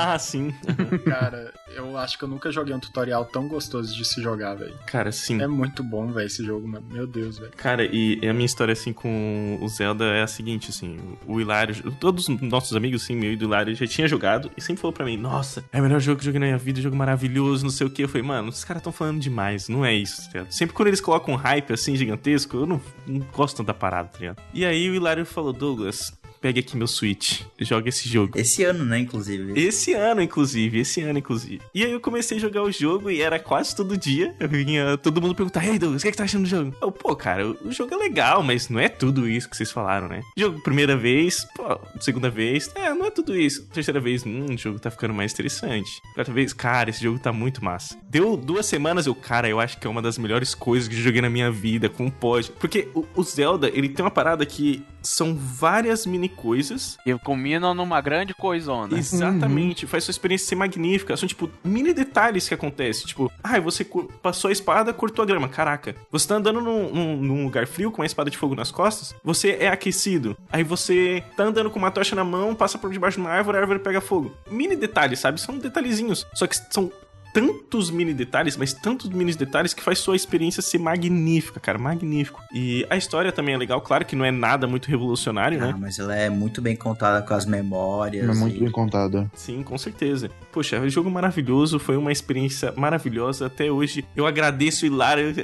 Ah, 0.00 0.18
sim. 0.18 0.54
Cara, 1.04 1.52
eu 1.74 1.96
acho 1.96 2.18
que 2.18 2.24
eu 2.24 2.28
nunca 2.28 2.50
joguei 2.50 2.74
um 2.74 2.80
tutorial 2.80 3.24
tão 3.24 3.48
gostoso 3.48 3.94
de 3.94 4.04
se 4.04 4.20
jogar, 4.22 4.54
velho. 4.54 4.74
Cara, 4.86 5.12
sim. 5.12 5.40
É 5.40 5.46
muito 5.46 5.82
bom, 5.82 6.12
velho, 6.12 6.26
esse 6.26 6.44
jogo, 6.44 6.66
mano. 6.66 6.86
Meu 6.90 7.06
Deus, 7.06 7.38
velho. 7.38 7.52
Cara, 7.56 7.84
e 7.84 8.20
a 8.28 8.32
minha 8.32 8.46
história, 8.46 8.72
assim, 8.72 8.92
com 8.92 9.58
o 9.60 9.68
Zelda 9.68 10.04
é 10.04 10.22
a 10.22 10.26
seguinte, 10.26 10.70
assim, 10.70 10.98
o 11.26 11.40
Hilário, 11.40 11.92
todos 11.92 12.28
os 12.28 12.47
nossos 12.48 12.76
amigos, 12.76 13.02
assim, 13.02 13.14
meu 13.14 13.32
e 13.32 13.36
do 13.36 13.44
Hilário, 13.44 13.74
já 13.74 13.86
tinha 13.86 14.08
jogado 14.08 14.50
e 14.56 14.60
sempre 14.60 14.80
falou 14.80 14.92
pra 14.92 15.04
mim, 15.04 15.16
nossa, 15.16 15.64
é 15.72 15.80
o 15.80 15.82
melhor 15.82 16.00
jogo 16.00 16.18
que 16.18 16.22
eu 16.22 16.26
joguei 16.26 16.40
na 16.40 16.46
minha 16.46 16.58
vida, 16.58 16.80
jogo 16.80 16.96
maravilhoso, 16.96 17.64
não 17.64 17.70
sei 17.70 17.86
o 17.86 17.90
que. 17.90 18.02
Eu 18.02 18.08
falei, 18.08 18.26
mano, 18.26 18.48
os 18.48 18.64
caras 18.64 18.82
tão 18.82 18.92
falando 18.92 19.20
demais, 19.20 19.68
não 19.68 19.84
é 19.84 19.94
isso, 19.94 20.22
tá 20.22 20.38
ligado? 20.38 20.52
Sempre 20.52 20.74
quando 20.74 20.88
eles 20.88 21.00
colocam 21.00 21.34
um 21.34 21.36
hype, 21.36 21.72
assim, 21.72 21.96
gigantesco, 21.96 22.56
eu 22.56 22.66
não, 22.66 22.80
não 23.06 23.20
gosto 23.32 23.56
tanto 23.58 23.66
da 23.66 23.74
parada, 23.74 24.08
tá 24.08 24.18
ligado? 24.18 24.42
E 24.52 24.64
aí 24.64 24.88
o 24.90 24.94
Hilário 24.94 25.24
falou, 25.24 25.52
Douglas, 25.52 26.12
pegue 26.40 26.60
aqui 26.60 26.76
meu 26.76 26.86
Switch, 26.86 27.42
joga 27.60 27.88
esse 27.88 28.08
jogo. 28.08 28.38
Esse 28.38 28.64
ano, 28.64 28.84
né, 28.84 28.98
inclusive. 28.98 29.58
Esse 29.58 29.94
ano, 29.94 30.22
inclusive, 30.22 30.80
esse 30.80 31.00
ano, 31.02 31.18
inclusive. 31.18 31.60
E 31.74 31.84
aí 31.84 31.92
eu 31.92 32.00
comecei 32.00 32.38
a 32.38 32.40
jogar 32.40 32.62
o 32.62 32.70
jogo 32.70 33.10
e 33.10 33.20
era 33.20 33.38
quase 33.38 33.74
todo 33.74 33.96
dia. 33.96 34.34
Eu 34.38 34.48
vinha 34.48 34.96
todo 34.96 35.20
mundo 35.20 35.34
perguntar, 35.34 35.66
ei 35.66 35.78
Douglas, 35.78 36.02
o 36.02 36.04
que, 36.04 36.08
é 36.08 36.10
que 36.10 36.16
tá 36.16 36.24
achando 36.24 36.42
do 36.42 36.48
jogo? 36.48 36.74
Eu, 36.80 36.92
pô, 36.92 37.14
cara, 37.14 37.46
o 37.46 37.72
jogo 37.72 37.94
é 37.94 37.96
legal, 37.96 38.42
mas 38.42 38.68
não 38.68 38.80
é 38.80 38.88
tudo 38.88 39.28
isso 39.28 39.48
que 39.48 39.56
vocês 39.56 39.70
falaram, 39.70 40.08
né? 40.08 40.22
Jogo 40.36 40.62
primeira 40.62 40.96
vez, 40.96 41.46
pô, 41.54 41.78
segunda 42.00 42.30
vez, 42.30 42.70
é, 42.74 42.92
não 42.94 43.06
é 43.06 43.10
tudo 43.10 43.36
isso. 43.36 43.66
Terceira 43.66 44.00
vez, 44.00 44.24
hum, 44.24 44.46
o 44.54 44.58
jogo 44.58 44.78
tá 44.78 44.90
ficando 44.90 45.14
mais 45.14 45.32
interessante. 45.32 45.90
Quarta 46.14 46.32
vez, 46.32 46.52
cara, 46.52 46.90
esse 46.90 47.02
jogo 47.02 47.18
tá 47.18 47.32
muito 47.32 47.64
massa. 47.64 47.96
Deu 48.08 48.36
duas 48.36 48.66
semanas, 48.66 49.06
eu, 49.06 49.14
cara, 49.14 49.48
eu 49.48 49.60
acho 49.60 49.78
que 49.78 49.86
é 49.86 49.90
uma 49.90 50.02
das 50.02 50.18
melhores 50.18 50.54
coisas 50.54 50.88
que 50.88 50.94
eu 50.94 51.00
joguei 51.00 51.20
na 51.20 51.30
minha 51.30 51.50
vida, 51.50 51.88
como 51.88 52.10
pode. 52.10 52.50
Porque 52.52 52.88
o, 52.94 53.04
o 53.14 53.22
Zelda, 53.22 53.68
ele 53.68 53.88
tem 53.88 54.04
uma 54.04 54.10
parada 54.10 54.44
que 54.46 54.84
são 55.08 55.34
várias 55.34 56.04
mini 56.06 56.28
coisas 56.28 56.98
Que 57.02 57.16
combinam 57.18 57.74
numa 57.74 58.00
grande 58.00 58.34
coisona. 58.34 58.96
Exatamente, 58.98 59.86
faz 59.86 60.04
sua 60.04 60.10
experiência 60.12 60.46
ser 60.48 60.54
magnífica. 60.54 61.16
São, 61.16 61.28
tipo, 61.28 61.50
mini 61.64 61.92
detalhes 61.92 62.48
que 62.48 62.54
acontecem. 62.54 63.06
Tipo, 63.06 63.30
ai, 63.42 63.60
você 63.60 63.84
cu- 63.84 64.04
passou 64.22 64.48
a 64.48 64.52
espada, 64.52 64.92
cortou 64.92 65.22
a 65.22 65.26
grama. 65.26 65.48
Caraca. 65.48 65.94
Você 66.10 66.28
tá 66.28 66.34
andando 66.36 66.60
num, 66.60 66.90
num- 66.92 67.16
num 67.16 67.44
lugar 67.44 67.66
frio 67.66 67.90
com 67.90 68.02
uma 68.02 68.06
espada 68.06 68.30
de 68.30 68.36
fogo 68.36 68.54
nas 68.54 68.70
costas, 68.70 69.14
você 69.24 69.56
é 69.60 69.68
aquecido. 69.68 70.36
Aí 70.50 70.62
você 70.62 71.22
tá 71.36 71.44
andando 71.44 71.70
com 71.70 71.78
uma 71.78 71.90
tocha 71.90 72.14
na 72.14 72.24
mão, 72.24 72.54
passa 72.54 72.78
por 72.78 72.90
debaixo 72.92 73.16
de 73.16 73.22
uma 73.22 73.30
árvore, 73.30 73.56
a 73.56 73.60
árvore 73.60 73.78
pega 73.78 74.00
fogo. 74.00 74.32
Mini 74.50 74.76
detalhes, 74.76 75.18
sabe? 75.20 75.40
São 75.40 75.58
detalhezinhos. 75.58 76.26
Só 76.34 76.46
que 76.46 76.56
são 76.70 76.90
tantos 77.32 77.90
mini 77.90 78.14
detalhes, 78.14 78.56
mas 78.56 78.72
tantos 78.72 79.08
mini 79.10 79.34
detalhes 79.34 79.74
que 79.74 79.82
faz 79.82 79.98
sua 79.98 80.16
experiência 80.16 80.62
ser 80.62 80.78
magnífica, 80.78 81.60
cara, 81.60 81.78
magnífico. 81.78 82.40
E 82.52 82.86
a 82.90 82.96
história 82.96 83.30
também 83.32 83.54
é 83.54 83.58
legal, 83.58 83.80
claro 83.80 84.04
que 84.04 84.16
não 84.16 84.24
é 84.24 84.30
nada 84.30 84.66
muito 84.66 84.88
revolucionário, 84.88 85.58
né? 85.58 85.72
Ah, 85.74 85.78
mas 85.78 85.98
ela 85.98 86.14
é 86.14 86.28
muito 86.30 86.60
bem 86.62 86.76
contada 86.76 87.24
com 87.26 87.34
as 87.34 87.44
memórias. 87.46 88.28
É 88.28 88.32
muito 88.40 88.56
e- 88.56 88.60
bem 88.60 88.70
contada. 88.70 89.30
Sim, 89.34 89.62
com 89.62 89.76
certeza. 89.78 90.30
Poxa, 90.52 90.76
é 90.76 90.80
um 90.80 90.88
jogo 90.88 91.10
maravilhoso, 91.10 91.78
foi 91.78 91.96
uma 91.96 92.12
experiência 92.12 92.72
maravilhosa 92.76 93.46
até 93.46 93.70
hoje. 93.70 94.04
Eu 94.16 94.26
agradeço 94.26 94.84
o 94.84 94.86
Hilário. 94.86 95.34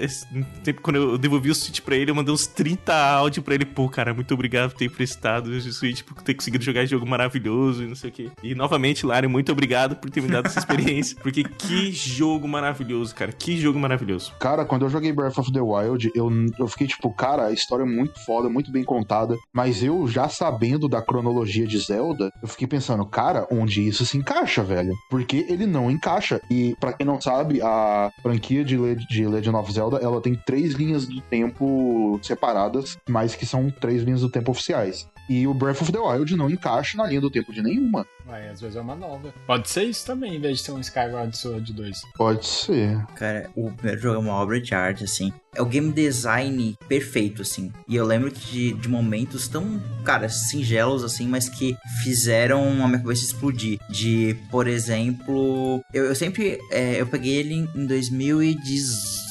tempo 0.62 0.80
Quando 0.80 0.96
eu 0.96 1.18
devolvi 1.18 1.50
o 1.50 1.54
Switch 1.54 1.80
pra 1.80 1.96
ele, 1.96 2.10
eu 2.10 2.14
mandei 2.14 2.32
uns 2.34 2.46
30 2.46 2.94
áudios 2.94 3.44
pra 3.44 3.54
ele. 3.54 3.64
Pô, 3.64 3.88
cara, 3.88 4.12
muito 4.14 4.32
obrigado 4.34 4.70
por 4.70 4.78
ter 4.78 4.86
emprestado 4.86 5.48
o 5.48 5.60
Switch, 5.72 6.02
por 6.02 6.20
ter 6.22 6.34
conseguido 6.34 6.64
jogar 6.64 6.82
esse 6.82 6.90
jogo 6.90 7.06
maravilhoso 7.06 7.82
e 7.82 7.86
não 7.86 7.94
sei 7.94 8.10
o 8.10 8.12
quê. 8.12 8.30
E 8.42 8.54
novamente, 8.54 9.00
Hilário, 9.04 9.28
muito 9.28 9.50
obrigado 9.52 9.96
por 9.96 10.10
ter 10.10 10.20
me 10.20 10.28
dado 10.28 10.46
essa 10.46 10.58
experiência. 10.64 11.16
Porque 11.22 11.44
que 11.44 11.73
jogo 11.92 12.46
maravilhoso, 12.48 13.14
cara. 13.14 13.32
Que 13.32 13.56
jogo 13.56 13.78
maravilhoso. 13.78 14.32
Cara, 14.38 14.64
quando 14.64 14.82
eu 14.84 14.88
joguei 14.90 15.12
Breath 15.12 15.38
of 15.38 15.52
the 15.52 15.60
Wild, 15.60 16.10
eu, 16.14 16.30
eu 16.58 16.66
fiquei 16.68 16.86
tipo, 16.86 17.10
cara, 17.12 17.46
a 17.46 17.52
história 17.52 17.82
é 17.82 17.86
muito 17.86 18.18
foda, 18.24 18.48
muito 18.48 18.70
bem 18.70 18.84
contada. 18.84 19.36
Mas 19.52 19.82
eu, 19.82 20.06
já 20.08 20.28
sabendo 20.28 20.88
da 20.88 21.00
cronologia 21.02 21.66
de 21.66 21.78
Zelda, 21.78 22.30
eu 22.42 22.48
fiquei 22.48 22.66
pensando, 22.66 23.04
cara, 23.06 23.46
onde 23.50 23.86
isso 23.86 24.04
se 24.06 24.16
encaixa, 24.16 24.62
velho? 24.62 24.94
Porque 25.10 25.46
ele 25.48 25.66
não 25.66 25.90
encaixa. 25.90 26.40
E 26.50 26.74
pra 26.80 26.92
quem 26.92 27.06
não 27.06 27.20
sabe, 27.20 27.60
a 27.62 28.10
franquia 28.22 28.64
de, 28.64 28.76
Le- 28.76 28.96
de 28.96 29.26
Legend 29.26 29.56
of 29.56 29.72
Zelda, 29.72 29.98
ela 29.98 30.20
tem 30.20 30.34
três 30.46 30.74
linhas 30.74 31.06
do 31.06 31.20
tempo 31.22 32.18
separadas, 32.22 32.96
mas 33.08 33.34
que 33.34 33.46
são 33.46 33.70
três 33.70 34.02
linhas 34.02 34.20
do 34.20 34.28
tempo 34.30 34.50
oficiais. 34.50 35.06
E 35.28 35.46
o 35.46 35.54
Breath 35.54 35.82
of 35.82 35.92
the 35.92 35.98
Wild 35.98 36.36
não 36.36 36.50
encaixa 36.50 36.96
na 36.96 37.06
linha 37.06 37.20
do 37.20 37.30
tempo 37.30 37.52
de 37.52 37.62
nenhuma. 37.62 38.06
Mas 38.26 38.52
às 38.52 38.60
vezes 38.60 38.76
é 38.76 38.80
uma 38.80 38.94
nova. 38.94 39.32
Pode 39.46 39.68
ser 39.68 39.84
isso 39.84 40.06
também, 40.06 40.36
em 40.36 40.40
vez 40.40 40.58
de 40.58 40.64
ser 40.64 40.72
um 40.72 40.80
Skyward 40.80 41.36
Sword 41.36 41.72
2. 41.72 42.02
Pode 42.16 42.46
ser. 42.46 43.04
Cara, 43.14 43.50
o 43.54 43.70
primeiro 43.70 44.00
jogo 44.00 44.16
é 44.16 44.18
uma 44.18 44.34
obra 44.34 44.60
de 44.60 44.74
arte, 44.74 45.04
assim. 45.04 45.32
É 45.54 45.62
o 45.62 45.66
game 45.66 45.92
design 45.92 46.76
perfeito, 46.88 47.42
assim. 47.42 47.72
E 47.86 47.94
eu 47.94 48.04
lembro 48.04 48.30
de, 48.30 48.72
de 48.72 48.88
momentos 48.88 49.46
tão, 49.46 49.80
cara, 50.04 50.28
singelos, 50.28 51.04
assim, 51.04 51.28
mas 51.28 51.48
que 51.48 51.76
fizeram 52.02 52.82
a 52.82 52.88
minha 52.88 52.98
cabeça 52.98 53.24
explodir. 53.24 53.78
De, 53.88 54.36
por 54.50 54.66
exemplo, 54.66 55.80
eu, 55.92 56.06
eu 56.06 56.14
sempre. 56.14 56.58
é, 56.70 57.00
eu 57.00 57.06
peguei 57.06 57.34
ele 57.34 57.54
em 57.54 57.86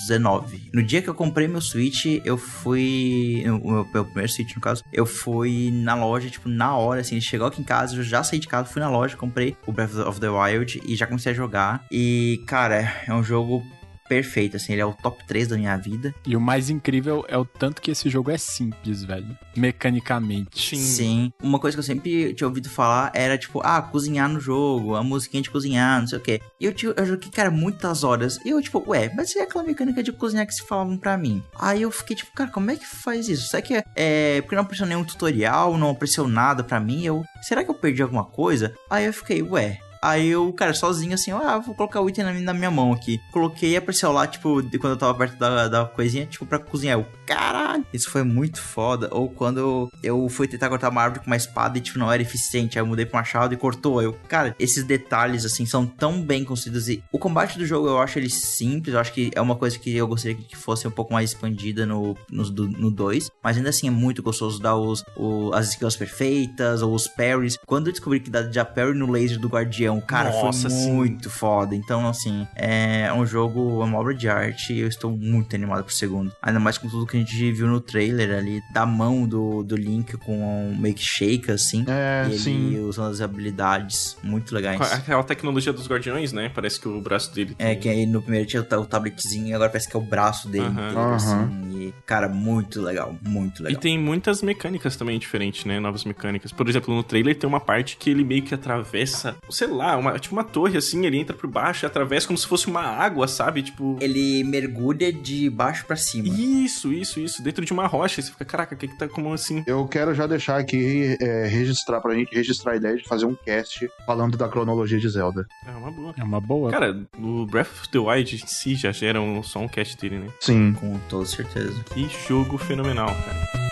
2019. 0.07 0.69
No 0.73 0.83
dia 0.83 1.01
que 1.01 1.09
eu 1.09 1.13
comprei 1.13 1.47
meu 1.47 1.61
Switch, 1.61 2.05
eu 2.23 2.37
fui. 2.37 3.43
O 3.47 3.71
meu, 3.71 3.87
meu 3.93 4.05
primeiro 4.05 4.31
Switch, 4.31 4.55
no 4.55 4.61
caso. 4.61 4.83
Eu 4.91 5.05
fui 5.05 5.71
na 5.71 5.95
loja, 5.95 6.29
tipo, 6.29 6.49
na 6.49 6.75
hora, 6.75 7.01
assim. 7.01 7.15
Ele 7.15 7.21
chegou 7.21 7.47
aqui 7.47 7.61
em 7.61 7.65
casa, 7.65 7.95
eu 7.95 8.03
já 8.03 8.23
saí 8.23 8.39
de 8.39 8.47
casa, 8.47 8.69
fui 8.69 8.81
na 8.81 8.89
loja, 8.89 9.15
comprei 9.15 9.55
o 9.65 9.71
Breath 9.71 9.95
of 9.95 10.19
the 10.19 10.29
Wild 10.29 10.81
e 10.85 10.95
já 10.95 11.07
comecei 11.07 11.31
a 11.31 11.35
jogar. 11.35 11.85
E, 11.91 12.43
cara, 12.47 12.93
é 13.07 13.13
um 13.13 13.23
jogo 13.23 13.63
perfeito, 14.07 14.57
assim, 14.57 14.73
ele 14.73 14.81
é 14.81 14.85
o 14.85 14.93
top 14.93 15.25
3 15.27 15.49
da 15.49 15.57
minha 15.57 15.75
vida. 15.77 16.13
E 16.25 16.35
o 16.35 16.41
mais 16.41 16.69
incrível 16.69 17.25
é 17.27 17.37
o 17.37 17.45
tanto 17.45 17.81
que 17.81 17.91
esse 17.91 18.09
jogo 18.09 18.31
é 18.31 18.37
simples, 18.37 19.03
velho. 19.03 19.37
Mecanicamente. 19.55 20.77
Sim. 20.77 21.31
Uma 21.41 21.59
coisa 21.59 21.75
que 21.75 21.79
eu 21.79 21.83
sempre 21.83 22.33
tinha 22.33 22.47
ouvido 22.47 22.69
falar 22.69 23.11
era, 23.13 23.37
tipo, 23.37 23.61
ah, 23.63 23.81
cozinhar 23.81 24.29
no 24.29 24.39
jogo, 24.39 24.95
a 24.95 25.03
musiquinha 25.03 25.43
de 25.43 25.49
cozinhar, 25.49 26.01
não 26.01 26.07
sei 26.07 26.17
o 26.17 26.21
quê. 26.21 26.41
E 26.59 26.65
eu, 26.65 26.73
eu 26.95 27.05
joguei, 27.05 27.29
cara, 27.31 27.51
muitas 27.51 28.03
horas. 28.03 28.37
E 28.45 28.49
eu, 28.49 28.61
tipo, 28.61 28.83
ué, 28.87 29.11
mas 29.15 29.33
e 29.35 29.39
aquela 29.39 29.63
mecânica 29.63 30.03
de 30.03 30.11
cozinhar 30.11 30.45
que 30.47 30.53
se 30.53 30.65
falavam 30.65 30.97
pra 30.97 31.17
mim? 31.17 31.43
Aí 31.59 31.81
eu 31.81 31.91
fiquei, 31.91 32.15
tipo, 32.15 32.31
cara, 32.33 32.49
como 32.49 32.71
é 32.71 32.75
que 32.75 32.85
faz 32.85 33.27
isso? 33.29 33.47
Será 33.47 33.61
que 33.61 33.75
é. 33.75 33.83
é 33.95 34.41
porque 34.41 34.55
não 34.55 34.63
apareceu 34.63 34.85
nenhum 34.85 35.03
tutorial, 35.03 35.77
não 35.77 35.89
apareceu 35.89 36.27
nada 36.27 36.63
pra 36.63 36.79
mim? 36.79 37.03
Eu, 37.03 37.23
será 37.41 37.63
que 37.63 37.69
eu 37.69 37.75
perdi 37.75 38.01
alguma 38.01 38.25
coisa? 38.25 38.73
Aí 38.89 39.05
eu 39.05 39.13
fiquei, 39.13 39.41
ué. 39.41 39.79
Aí 40.03 40.27
eu, 40.27 40.51
cara, 40.51 40.73
sozinho 40.73 41.13
assim, 41.13 41.31
ah, 41.31 41.59
vou 41.59 41.73
colocar 41.73 42.01
o 42.01 42.09
item 42.09 42.25
na, 42.25 42.53
minha 42.53 42.69
mão 42.69 42.91
aqui. 42.91 43.19
Coloquei 43.31 43.71
e 43.71 43.77
apareceu 43.77 44.11
lá, 44.11 44.27
tipo, 44.27 44.61
de 44.61 44.77
quando 44.77 44.93
eu 44.93 44.97
tava 44.99 45.13
perto 45.17 45.37
da, 45.37 45.67
da 45.69 45.85
coisinha, 45.85 46.25
tipo, 46.25 46.45
pra 46.45 46.59
cozinhar. 46.59 46.99
Eu, 46.99 47.05
caralho, 47.25 47.85
isso 47.93 48.09
foi 48.09 48.23
muito 48.23 48.61
foda. 48.61 49.07
Ou 49.11 49.29
quando 49.29 49.89
eu, 50.03 50.27
fui 50.29 50.47
tentar 50.47 50.67
cortar 50.69 50.89
uma 50.89 51.01
árvore 51.01 51.21
com 51.21 51.27
uma 51.27 51.37
espada 51.37 51.77
e, 51.77 51.81
tipo, 51.81 51.97
não 51.97 52.11
era 52.11 52.21
eficiente. 52.21 52.77
Aí 52.77 52.81
eu 52.83 52.87
mudei 52.87 53.05
pra 53.05 53.19
machado 53.21 53.53
e 53.53 53.57
cortou. 53.57 54.01
Eu, 54.01 54.13
cara, 54.27 54.53
esses 54.59 54.83
detalhes, 54.83 55.45
assim, 55.45 55.65
são 55.65 55.85
tão 55.85 56.21
bem 56.21 56.43
construídos. 56.43 56.89
E 56.89 57.01
o 57.11 57.17
combate 57.17 57.57
do 57.57 57.65
jogo, 57.65 57.87
eu 57.87 57.99
acho 58.01 58.19
ele 58.19 58.29
simples. 58.29 58.93
Eu 58.93 58.99
acho 58.99 59.13
que 59.13 59.31
é 59.33 59.41
uma 59.41 59.55
coisa 59.55 59.79
que 59.79 59.95
eu 59.95 60.07
gostaria 60.07 60.35
que 60.35 60.57
fosse 60.57 60.85
um 60.87 60.91
pouco 60.91 61.13
mais 61.13 61.29
expandida 61.29 61.85
no 61.85 62.15
2. 62.29 62.49
No, 62.49 62.67
no 62.67 62.91
dois. 62.91 63.29
mas 63.43 63.57
ainda 63.57 63.69
assim 63.69 63.87
é 63.87 63.91
muito 63.91 64.21
gostoso 64.21 64.59
dar 64.61 64.75
os, 64.75 65.03
o- 65.15 65.51
as 65.53 65.69
skills 65.69 65.95
perfeitas 65.95 66.81
ou 66.81 66.93
os 66.93 67.07
parries. 67.07 67.57
Quando 67.65 67.87
eu 67.87 67.93
descobri 67.93 68.19
que 68.19 68.29
dá 68.29 68.41
de 68.41 68.63
parry 68.65 68.93
no 68.93 69.09
laser 69.09 69.39
do 69.39 69.47
guardião, 69.47 69.92
cara, 70.01 70.29
Nossa, 70.31 70.69
foi 70.69 70.77
sim. 70.79 70.91
muito 70.93 71.29
foda. 71.29 71.75
Então, 71.75 72.07
assim, 72.07 72.47
é 72.55 73.11
um 73.13 73.25
jogo, 73.25 73.81
é 73.81 73.85
uma 73.85 73.99
obra 73.99 74.13
de 74.13 74.27
arte 74.29 74.73
e 74.73 74.79
eu 74.79 74.87
estou 74.87 75.11
muito 75.11 75.55
animado 75.55 75.83
pro 75.83 75.93
segundo. 75.93 76.31
Ainda 76.41 76.59
mais 76.59 76.77
com 76.77 76.87
tudo 76.89 77.05
que 77.05 77.17
a 77.17 77.19
gente 77.19 77.51
viu 77.51 77.67
no 77.67 77.79
trailer 77.79 78.37
ali, 78.37 78.61
da 78.73 78.85
mão 78.85 79.27
do, 79.27 79.63
do 79.63 79.75
Link 79.75 80.17
com 80.17 80.71
um 80.71 80.93
que 80.93 81.03
shake, 81.03 81.51
assim. 81.51 81.85
É, 81.87 82.25
e 82.27 82.31
ele 82.31 82.39
sim. 82.39 82.79
usando 82.79 83.11
as 83.11 83.21
habilidades 83.21 84.17
muito 84.23 84.53
legais. 84.53 84.79
Aquela 84.93 85.23
tecnologia 85.23 85.71
dos 85.73 85.87
guardiões, 85.87 86.31
né? 86.31 86.51
Parece 86.53 86.79
que 86.79 86.87
o 86.87 86.99
braço 87.01 87.33
dele. 87.33 87.55
É, 87.59 87.69
tem- 87.69 87.79
que 87.79 87.89
aí 87.89 88.05
no 88.05 88.21
primeiro 88.21 88.47
tinha 88.47 88.61
o 88.61 88.65
ta- 88.65 88.79
o 88.79 88.85
tabletzinho 88.85 89.47
e 89.47 89.53
agora 89.53 89.69
parece 89.69 89.89
que 89.89 89.95
é 89.95 89.99
o 89.99 90.03
braço 90.03 90.47
dele 90.47 90.65
Aham. 90.65 90.87
inteiro, 90.89 91.13
assim. 91.15 91.71
E, 91.79 91.93
cara, 92.05 92.27
muito 92.29 92.81
legal, 92.81 93.15
muito 93.21 93.61
E 93.61 93.65
legal. 93.65 93.81
tem 93.81 93.97
muitas 93.97 94.41
mecânicas 94.41 94.95
também 94.95 95.17
diferentes, 95.19 95.65
né? 95.65 95.79
Novas 95.79 96.03
mecânicas. 96.05 96.51
Por 96.51 96.67
exemplo, 96.69 96.93
no 96.93 97.03
trailer 97.03 97.37
tem 97.37 97.47
uma 97.47 97.59
parte 97.59 97.97
que 97.97 98.09
ele 98.09 98.23
meio 98.23 98.41
que 98.43 98.53
atravessa, 98.53 99.35
sei 99.49 99.67
lá, 99.67 99.82
uma, 99.97 100.17
tipo 100.19 100.33
uma 100.35 100.43
torre 100.43 100.77
assim, 100.77 101.05
ele 101.05 101.17
entra 101.17 101.35
por 101.35 101.49
baixo 101.49 101.85
e 101.85 101.87
atravessa 101.87 102.27
como 102.27 102.37
se 102.37 102.47
fosse 102.47 102.67
uma 102.67 102.81
água, 102.81 103.27
sabe? 103.27 103.63
Tipo. 103.63 103.97
Ele 104.01 104.43
mergulha 104.43 105.11
de 105.11 105.49
baixo 105.49 105.85
pra 105.85 105.95
cima. 105.95 106.29
Isso, 106.29 106.91
isso, 106.91 107.19
isso. 107.19 107.43
Dentro 107.43 107.65
de 107.65 107.73
uma 107.73 107.87
rocha. 107.87 108.19
E 108.19 108.23
você 108.23 108.31
fica, 108.31 108.45
caraca, 108.45 108.75
o 108.75 108.77
que 108.77 108.87
que 108.87 108.97
tá 108.97 109.07
como 109.07 109.33
assim? 109.33 109.63
Eu 109.67 109.87
quero 109.87 110.13
já 110.13 110.27
deixar 110.27 110.57
aqui, 110.57 111.17
é, 111.19 111.47
registrar 111.47 112.01
pra 112.01 112.13
gente, 112.13 112.33
registrar 112.33 112.73
a 112.73 112.75
ideia 112.75 112.97
de 112.97 113.03
fazer 113.07 113.25
um 113.25 113.35
cast 113.35 113.89
falando 114.05 114.37
da 114.37 114.47
cronologia 114.47 114.99
de 114.99 115.09
Zelda. 115.09 115.45
É 115.65 115.71
uma 115.71 115.91
boa. 115.91 116.13
É 116.17 116.23
uma 116.23 116.41
boa. 116.41 116.71
Cara, 116.71 116.97
o 117.17 117.45
Breath 117.45 117.71
of 117.71 117.89
the 117.89 117.99
Wild 117.99 118.35
em 118.35 118.47
si 118.47 118.75
já 118.75 118.91
gera 118.91 119.21
um, 119.21 119.43
só 119.43 119.59
um 119.59 119.67
cast 119.67 119.97
dele, 119.97 120.19
né? 120.19 120.27
Sim. 120.39 120.73
Com 120.73 120.99
toda 121.09 121.25
certeza. 121.25 121.83
Que 121.93 122.07
jogo 122.27 122.57
fenomenal, 122.57 123.07
cara. 123.07 123.62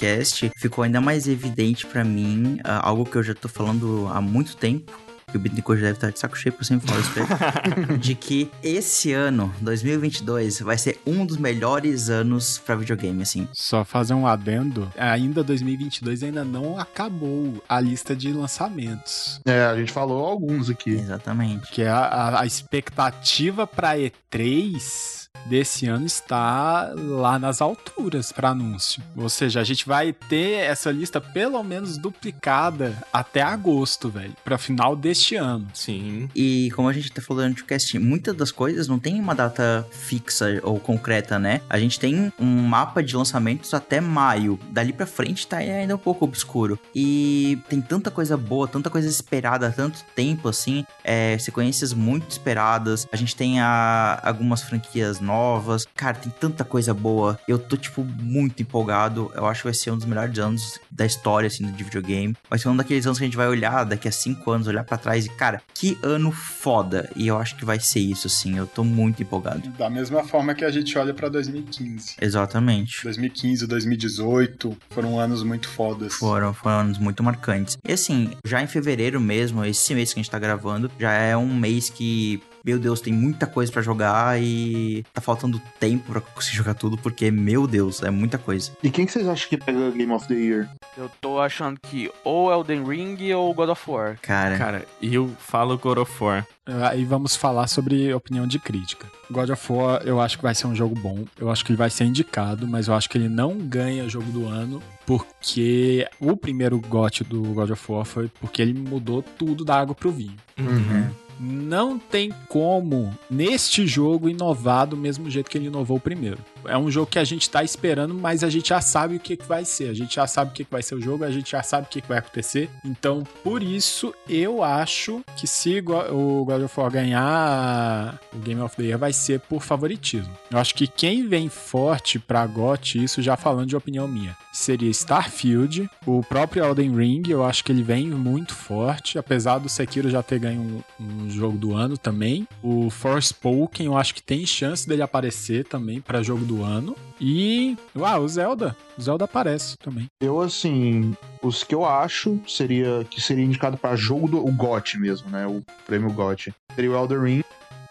Fazendo 0.00 0.20
esse 0.22 0.34
cast, 0.34 0.50
ficou 0.56 0.82
ainda 0.84 1.00
mais 1.00 1.28
evidente 1.28 1.86
pra 1.86 2.02
mim 2.04 2.58
ah, 2.64 2.86
algo 2.88 3.04
que 3.04 3.16
eu 3.16 3.22
já 3.22 3.34
tô 3.34 3.48
falando 3.48 4.08
há 4.12 4.20
muito 4.20 4.56
tempo. 4.56 4.98
Que 5.30 5.36
o 5.36 5.40
Bitcoin 5.40 5.76
já 5.76 5.82
deve 5.86 5.96
estar 5.96 6.10
de 6.10 6.18
saco 6.18 6.36
cheio, 6.36 6.52
porque 6.52 6.64
eu 6.64 6.66
sempre 6.66 6.88
falo 6.88 7.00
isso 7.00 7.12
pra 7.12 7.84
ele. 7.86 7.98
de 8.02 8.16
que 8.16 8.50
esse 8.64 9.12
ano, 9.12 9.54
2022, 9.60 10.58
vai 10.58 10.76
ser 10.76 11.00
um 11.06 11.24
dos 11.24 11.36
melhores 11.36 12.10
anos 12.10 12.58
pra 12.58 12.74
videogame, 12.74 13.22
assim. 13.22 13.46
Só 13.52 13.84
fazer 13.84 14.12
um 14.14 14.26
adendo, 14.26 14.92
ainda 14.98 15.44
2022 15.44 16.24
ainda 16.24 16.42
não 16.44 16.80
acabou 16.80 17.62
a 17.68 17.78
lista 17.78 18.16
de 18.16 18.32
lançamentos. 18.32 19.40
É, 19.44 19.66
a 19.66 19.76
gente 19.76 19.92
falou 19.92 20.24
alguns 20.26 20.68
aqui. 20.68 20.90
Exatamente. 20.94 21.70
Que 21.70 21.82
é 21.82 21.88
a, 21.88 21.98
a- 22.06 22.40
a 22.40 22.46
expectativa 22.46 23.68
pra 23.68 23.94
E3 23.96 25.19
desse 25.46 25.86
ano 25.86 26.06
está 26.06 26.92
lá 26.96 27.38
nas 27.38 27.60
alturas 27.60 28.32
para 28.32 28.50
anúncio. 28.50 29.02
Ou 29.16 29.28
seja, 29.28 29.60
a 29.60 29.64
gente 29.64 29.86
vai 29.86 30.12
ter 30.12 30.60
essa 30.64 30.90
lista 30.90 31.20
pelo 31.20 31.62
menos 31.62 31.96
duplicada 31.98 32.96
até 33.12 33.42
agosto, 33.42 34.08
velho, 34.08 34.34
para 34.44 34.58
final 34.58 34.94
deste 34.94 35.36
ano. 35.36 35.66
Sim. 35.74 36.28
E 36.34 36.70
como 36.74 36.88
a 36.88 36.92
gente 36.92 37.10
tá 37.12 37.20
falando 37.22 37.56
no 37.58 37.64
cast, 37.64 37.98
muitas 37.98 38.34
das 38.36 38.50
coisas 38.52 38.86
não 38.88 38.98
tem 38.98 39.20
uma 39.20 39.34
data 39.34 39.86
fixa 39.90 40.60
ou 40.62 40.78
concreta, 40.78 41.38
né? 41.38 41.60
A 41.68 41.78
gente 41.78 41.98
tem 41.98 42.32
um 42.38 42.62
mapa 42.62 43.02
de 43.02 43.16
lançamentos 43.16 43.72
até 43.74 44.00
maio. 44.00 44.58
Dali 44.70 44.92
pra 44.92 45.06
frente 45.06 45.46
tá 45.46 45.58
ainda 45.58 45.94
um 45.94 45.98
pouco 45.98 46.24
obscuro. 46.24 46.78
E 46.94 47.58
tem 47.68 47.80
tanta 47.80 48.10
coisa 48.10 48.36
boa, 48.36 48.68
tanta 48.68 48.90
coisa 48.90 49.08
esperada 49.08 49.68
há 49.68 49.70
tanto 49.72 50.04
tempo, 50.14 50.48
assim. 50.48 50.84
É, 51.04 51.36
sequências 51.38 51.92
muito 51.92 52.30
esperadas. 52.30 53.06
A 53.12 53.16
gente 53.16 53.34
tem 53.36 53.60
a- 53.60 54.20
algumas 54.22 54.62
franquias 54.62 55.20
novas. 55.30 55.86
Cara, 55.94 56.16
tem 56.16 56.32
tanta 56.40 56.64
coisa 56.64 56.92
boa. 56.92 57.38
Eu 57.46 57.58
tô, 57.58 57.76
tipo, 57.76 58.02
muito 58.02 58.62
empolgado. 58.62 59.30
Eu 59.34 59.46
acho 59.46 59.62
que 59.62 59.68
vai 59.68 59.74
ser 59.74 59.92
um 59.92 59.96
dos 59.96 60.06
melhores 60.06 60.36
anos 60.38 60.80
da 60.90 61.06
história, 61.06 61.46
assim, 61.46 61.70
de 61.70 61.84
videogame. 61.84 62.36
Vai 62.48 62.58
ser 62.58 62.68
um 62.68 62.76
daqueles 62.76 63.06
anos 63.06 63.18
que 63.18 63.24
a 63.24 63.28
gente 63.28 63.36
vai 63.36 63.48
olhar 63.48 63.84
daqui 63.84 64.08
a 64.08 64.12
cinco 64.12 64.50
anos, 64.50 64.66
olhar 64.66 64.84
pra 64.84 64.98
trás 64.98 65.26
e, 65.26 65.28
cara, 65.28 65.62
que 65.72 65.96
ano 66.02 66.32
foda. 66.32 67.08
E 67.14 67.28
eu 67.28 67.38
acho 67.38 67.56
que 67.56 67.64
vai 67.64 67.78
ser 67.78 68.00
isso, 68.00 68.26
assim. 68.26 68.56
Eu 68.56 68.66
tô 68.66 68.82
muito 68.82 69.22
empolgado. 69.22 69.68
Da 69.78 69.88
mesma 69.88 70.24
forma 70.24 70.54
que 70.54 70.64
a 70.64 70.70
gente 70.70 70.96
olha 70.98 71.14
para 71.14 71.28
2015. 71.28 72.16
Exatamente. 72.20 73.02
2015, 73.04 73.66
2018 73.66 74.76
foram 74.90 75.18
anos 75.18 75.42
muito 75.42 75.68
fodas. 75.68 76.14
Foram, 76.14 76.52
foram 76.52 76.80
anos 76.80 76.98
muito 76.98 77.22
marcantes. 77.22 77.78
E 77.86 77.92
assim, 77.92 78.32
já 78.44 78.62
em 78.62 78.66
fevereiro 78.66 79.20
mesmo, 79.20 79.64
esse 79.64 79.94
mês 79.94 80.12
que 80.12 80.18
a 80.18 80.22
gente 80.22 80.30
tá 80.30 80.38
gravando, 80.38 80.90
já 80.98 81.12
é 81.12 81.36
um 81.36 81.54
mês 81.54 81.88
que, 81.88 82.42
meu 82.64 82.78
Deus, 82.78 83.00
tem 83.00 83.12
muita 83.12 83.46
coisa 83.46 83.70
pra 83.70 83.82
jogar 83.82 84.40
e 84.40 85.04
tá 85.12 85.20
faltando 85.20 85.60
tempo 85.78 86.12
pra 86.12 86.20
conseguir 86.20 86.56
jogar 86.56 86.74
tudo, 86.74 86.96
porque, 86.98 87.30
meu 87.30 87.66
Deus, 87.66 88.02
é 88.02 88.10
muita 88.10 88.38
coisa. 88.38 88.72
E 88.82 88.90
quem 88.90 89.06
que 89.06 89.12
vocês 89.12 89.26
acham 89.28 89.48
que 89.48 89.56
pega 89.56 89.90
Game 89.90 90.12
of 90.12 90.26
the 90.28 90.34
Year? 90.34 90.68
Eu 90.96 91.10
tô 91.20 91.38
achando 91.40 91.78
que 91.80 92.10
ou 92.24 92.52
Elden 92.52 92.84
Ring 92.84 93.32
ou 93.32 93.52
God 93.54 93.70
of 93.70 93.90
War. 93.90 94.18
Cara, 94.20 94.58
Cara, 94.58 94.86
eu 95.00 95.30
falo 95.38 95.78
God 95.78 95.98
of 95.98 96.24
War. 96.24 96.46
Aí 96.88 97.04
vamos 97.04 97.34
falar 97.34 97.66
sobre 97.66 98.12
opinião 98.14 98.46
de 98.46 98.58
crítica. 98.58 99.06
God 99.30 99.50
of 99.50 99.72
War, 99.72 100.02
eu 100.04 100.20
acho 100.20 100.36
que 100.36 100.42
vai 100.42 100.54
ser 100.54 100.66
um 100.66 100.74
jogo 100.74 100.94
bom. 100.94 101.24
Eu 101.38 101.50
acho 101.50 101.64
que 101.64 101.72
ele 101.72 101.78
vai 101.78 101.90
ser 101.90 102.04
indicado, 102.04 102.66
mas 102.66 102.88
eu 102.88 102.94
acho 102.94 103.08
que 103.08 103.18
ele 103.18 103.28
não 103.28 103.56
ganha 103.58 104.08
jogo 104.08 104.30
do 104.30 104.46
ano 104.46 104.80
porque 105.06 106.06
o 106.20 106.36
primeiro 106.36 106.78
GOT 106.80 107.24
do 107.24 107.42
God 107.42 107.70
of 107.70 107.92
War 107.92 108.04
foi 108.04 108.28
porque 108.40 108.62
ele 108.62 108.74
mudou 108.74 109.22
tudo 109.22 109.64
da 109.64 109.80
água 109.80 109.94
pro 109.94 110.12
vinho. 110.12 110.36
Uhum. 110.58 111.10
Não 111.40 111.98
tem 111.98 112.30
como, 112.48 113.16
neste 113.30 113.86
jogo, 113.86 114.28
inovar 114.28 114.86
do 114.86 114.96
mesmo 114.96 115.30
jeito 115.30 115.50
que 115.50 115.56
ele 115.56 115.68
inovou 115.68 115.96
o 115.96 116.00
primeiro. 116.00 116.38
É 116.66 116.76
um 116.76 116.90
jogo 116.90 117.10
que 117.10 117.18
a 117.18 117.24
gente 117.24 117.48
tá 117.48 117.64
esperando, 117.64 118.14
mas 118.14 118.44
a 118.44 118.50
gente 118.50 118.68
já 118.68 118.80
sabe 118.82 119.16
o 119.16 119.20
que, 119.20 119.36
que 119.36 119.46
vai 119.46 119.64
ser. 119.64 119.88
A 119.88 119.94
gente 119.94 120.16
já 120.16 120.26
sabe 120.26 120.50
o 120.50 120.54
que, 120.54 120.64
que 120.64 120.70
vai 120.70 120.82
ser 120.82 120.94
o 120.94 121.00
jogo, 121.00 121.24
a 121.24 121.30
gente 121.30 121.50
já 121.52 121.62
sabe 121.62 121.86
o 121.86 121.90
que, 121.90 122.02
que 122.02 122.08
vai 122.08 122.18
acontecer. 122.18 122.68
Então, 122.84 123.22
por 123.42 123.62
isso, 123.62 124.14
eu 124.28 124.62
acho 124.62 125.22
que 125.36 125.46
se 125.46 125.78
o 126.10 126.44
God 126.44 126.62
of 126.62 126.78
War 126.78 126.90
ganhar 126.90 128.20
o 128.34 128.38
Game 128.38 128.60
of 128.60 128.76
the 128.76 128.82
Year, 128.82 128.98
vai 128.98 129.12
ser 129.12 129.40
por 129.40 129.62
favoritismo. 129.62 130.32
Eu 130.50 130.58
acho 130.58 130.74
que 130.74 130.86
quem 130.86 131.26
vem 131.26 131.48
forte 131.48 132.18
pra 132.18 132.46
GOT, 132.46 133.02
isso 133.02 133.22
já 133.22 133.36
falando 133.36 133.68
de 133.68 133.76
opinião 133.76 134.06
minha, 134.06 134.36
seria 134.52 134.90
Starfield, 134.90 135.88
o 136.04 136.22
próprio 136.22 136.64
Elden 136.64 136.94
Ring, 136.94 137.22
eu 137.28 137.44
acho 137.44 137.64
que 137.64 137.72
ele 137.72 137.82
vem 137.82 138.08
muito 138.08 138.54
forte, 138.54 139.18
apesar 139.18 139.58
do 139.58 139.68
Sekiro 139.68 140.10
já 140.10 140.22
ter 140.22 140.38
ganho 140.38 140.60
um, 140.60 141.04
um 141.04 141.29
jogo 141.30 141.56
do 141.56 141.74
ano 141.74 141.96
também. 141.96 142.46
O 142.62 142.90
Forspoken, 142.90 143.86
eu 143.86 143.96
acho 143.96 144.14
que 144.14 144.22
tem 144.22 144.44
chance 144.44 144.88
dele 144.88 145.02
aparecer 145.02 145.64
também 145.64 146.00
para 146.00 146.22
jogo 146.22 146.44
do 146.44 146.62
ano. 146.62 146.96
E, 147.20 147.76
uau, 147.96 148.22
o 148.22 148.28
Zelda. 148.28 148.76
O 148.98 149.02
Zelda 149.02 149.24
aparece 149.24 149.76
também. 149.78 150.06
Eu, 150.20 150.40
assim, 150.40 151.14
os 151.42 151.62
que 151.62 151.74
eu 151.74 151.84
acho 151.84 152.40
seria 152.46 153.06
que 153.08 153.20
seria 153.20 153.44
indicado 153.44 153.76
para 153.76 153.96
jogo 153.96 154.28
do 154.28 154.44
o 154.44 154.52
GOT 154.52 154.98
mesmo, 154.98 155.30
né? 155.30 155.46
O 155.46 155.62
prêmio 155.86 156.12
GOT. 156.12 156.52
Seria 156.74 156.90
o 156.90 156.96
Elden 156.96 157.18
Ring, 157.18 157.44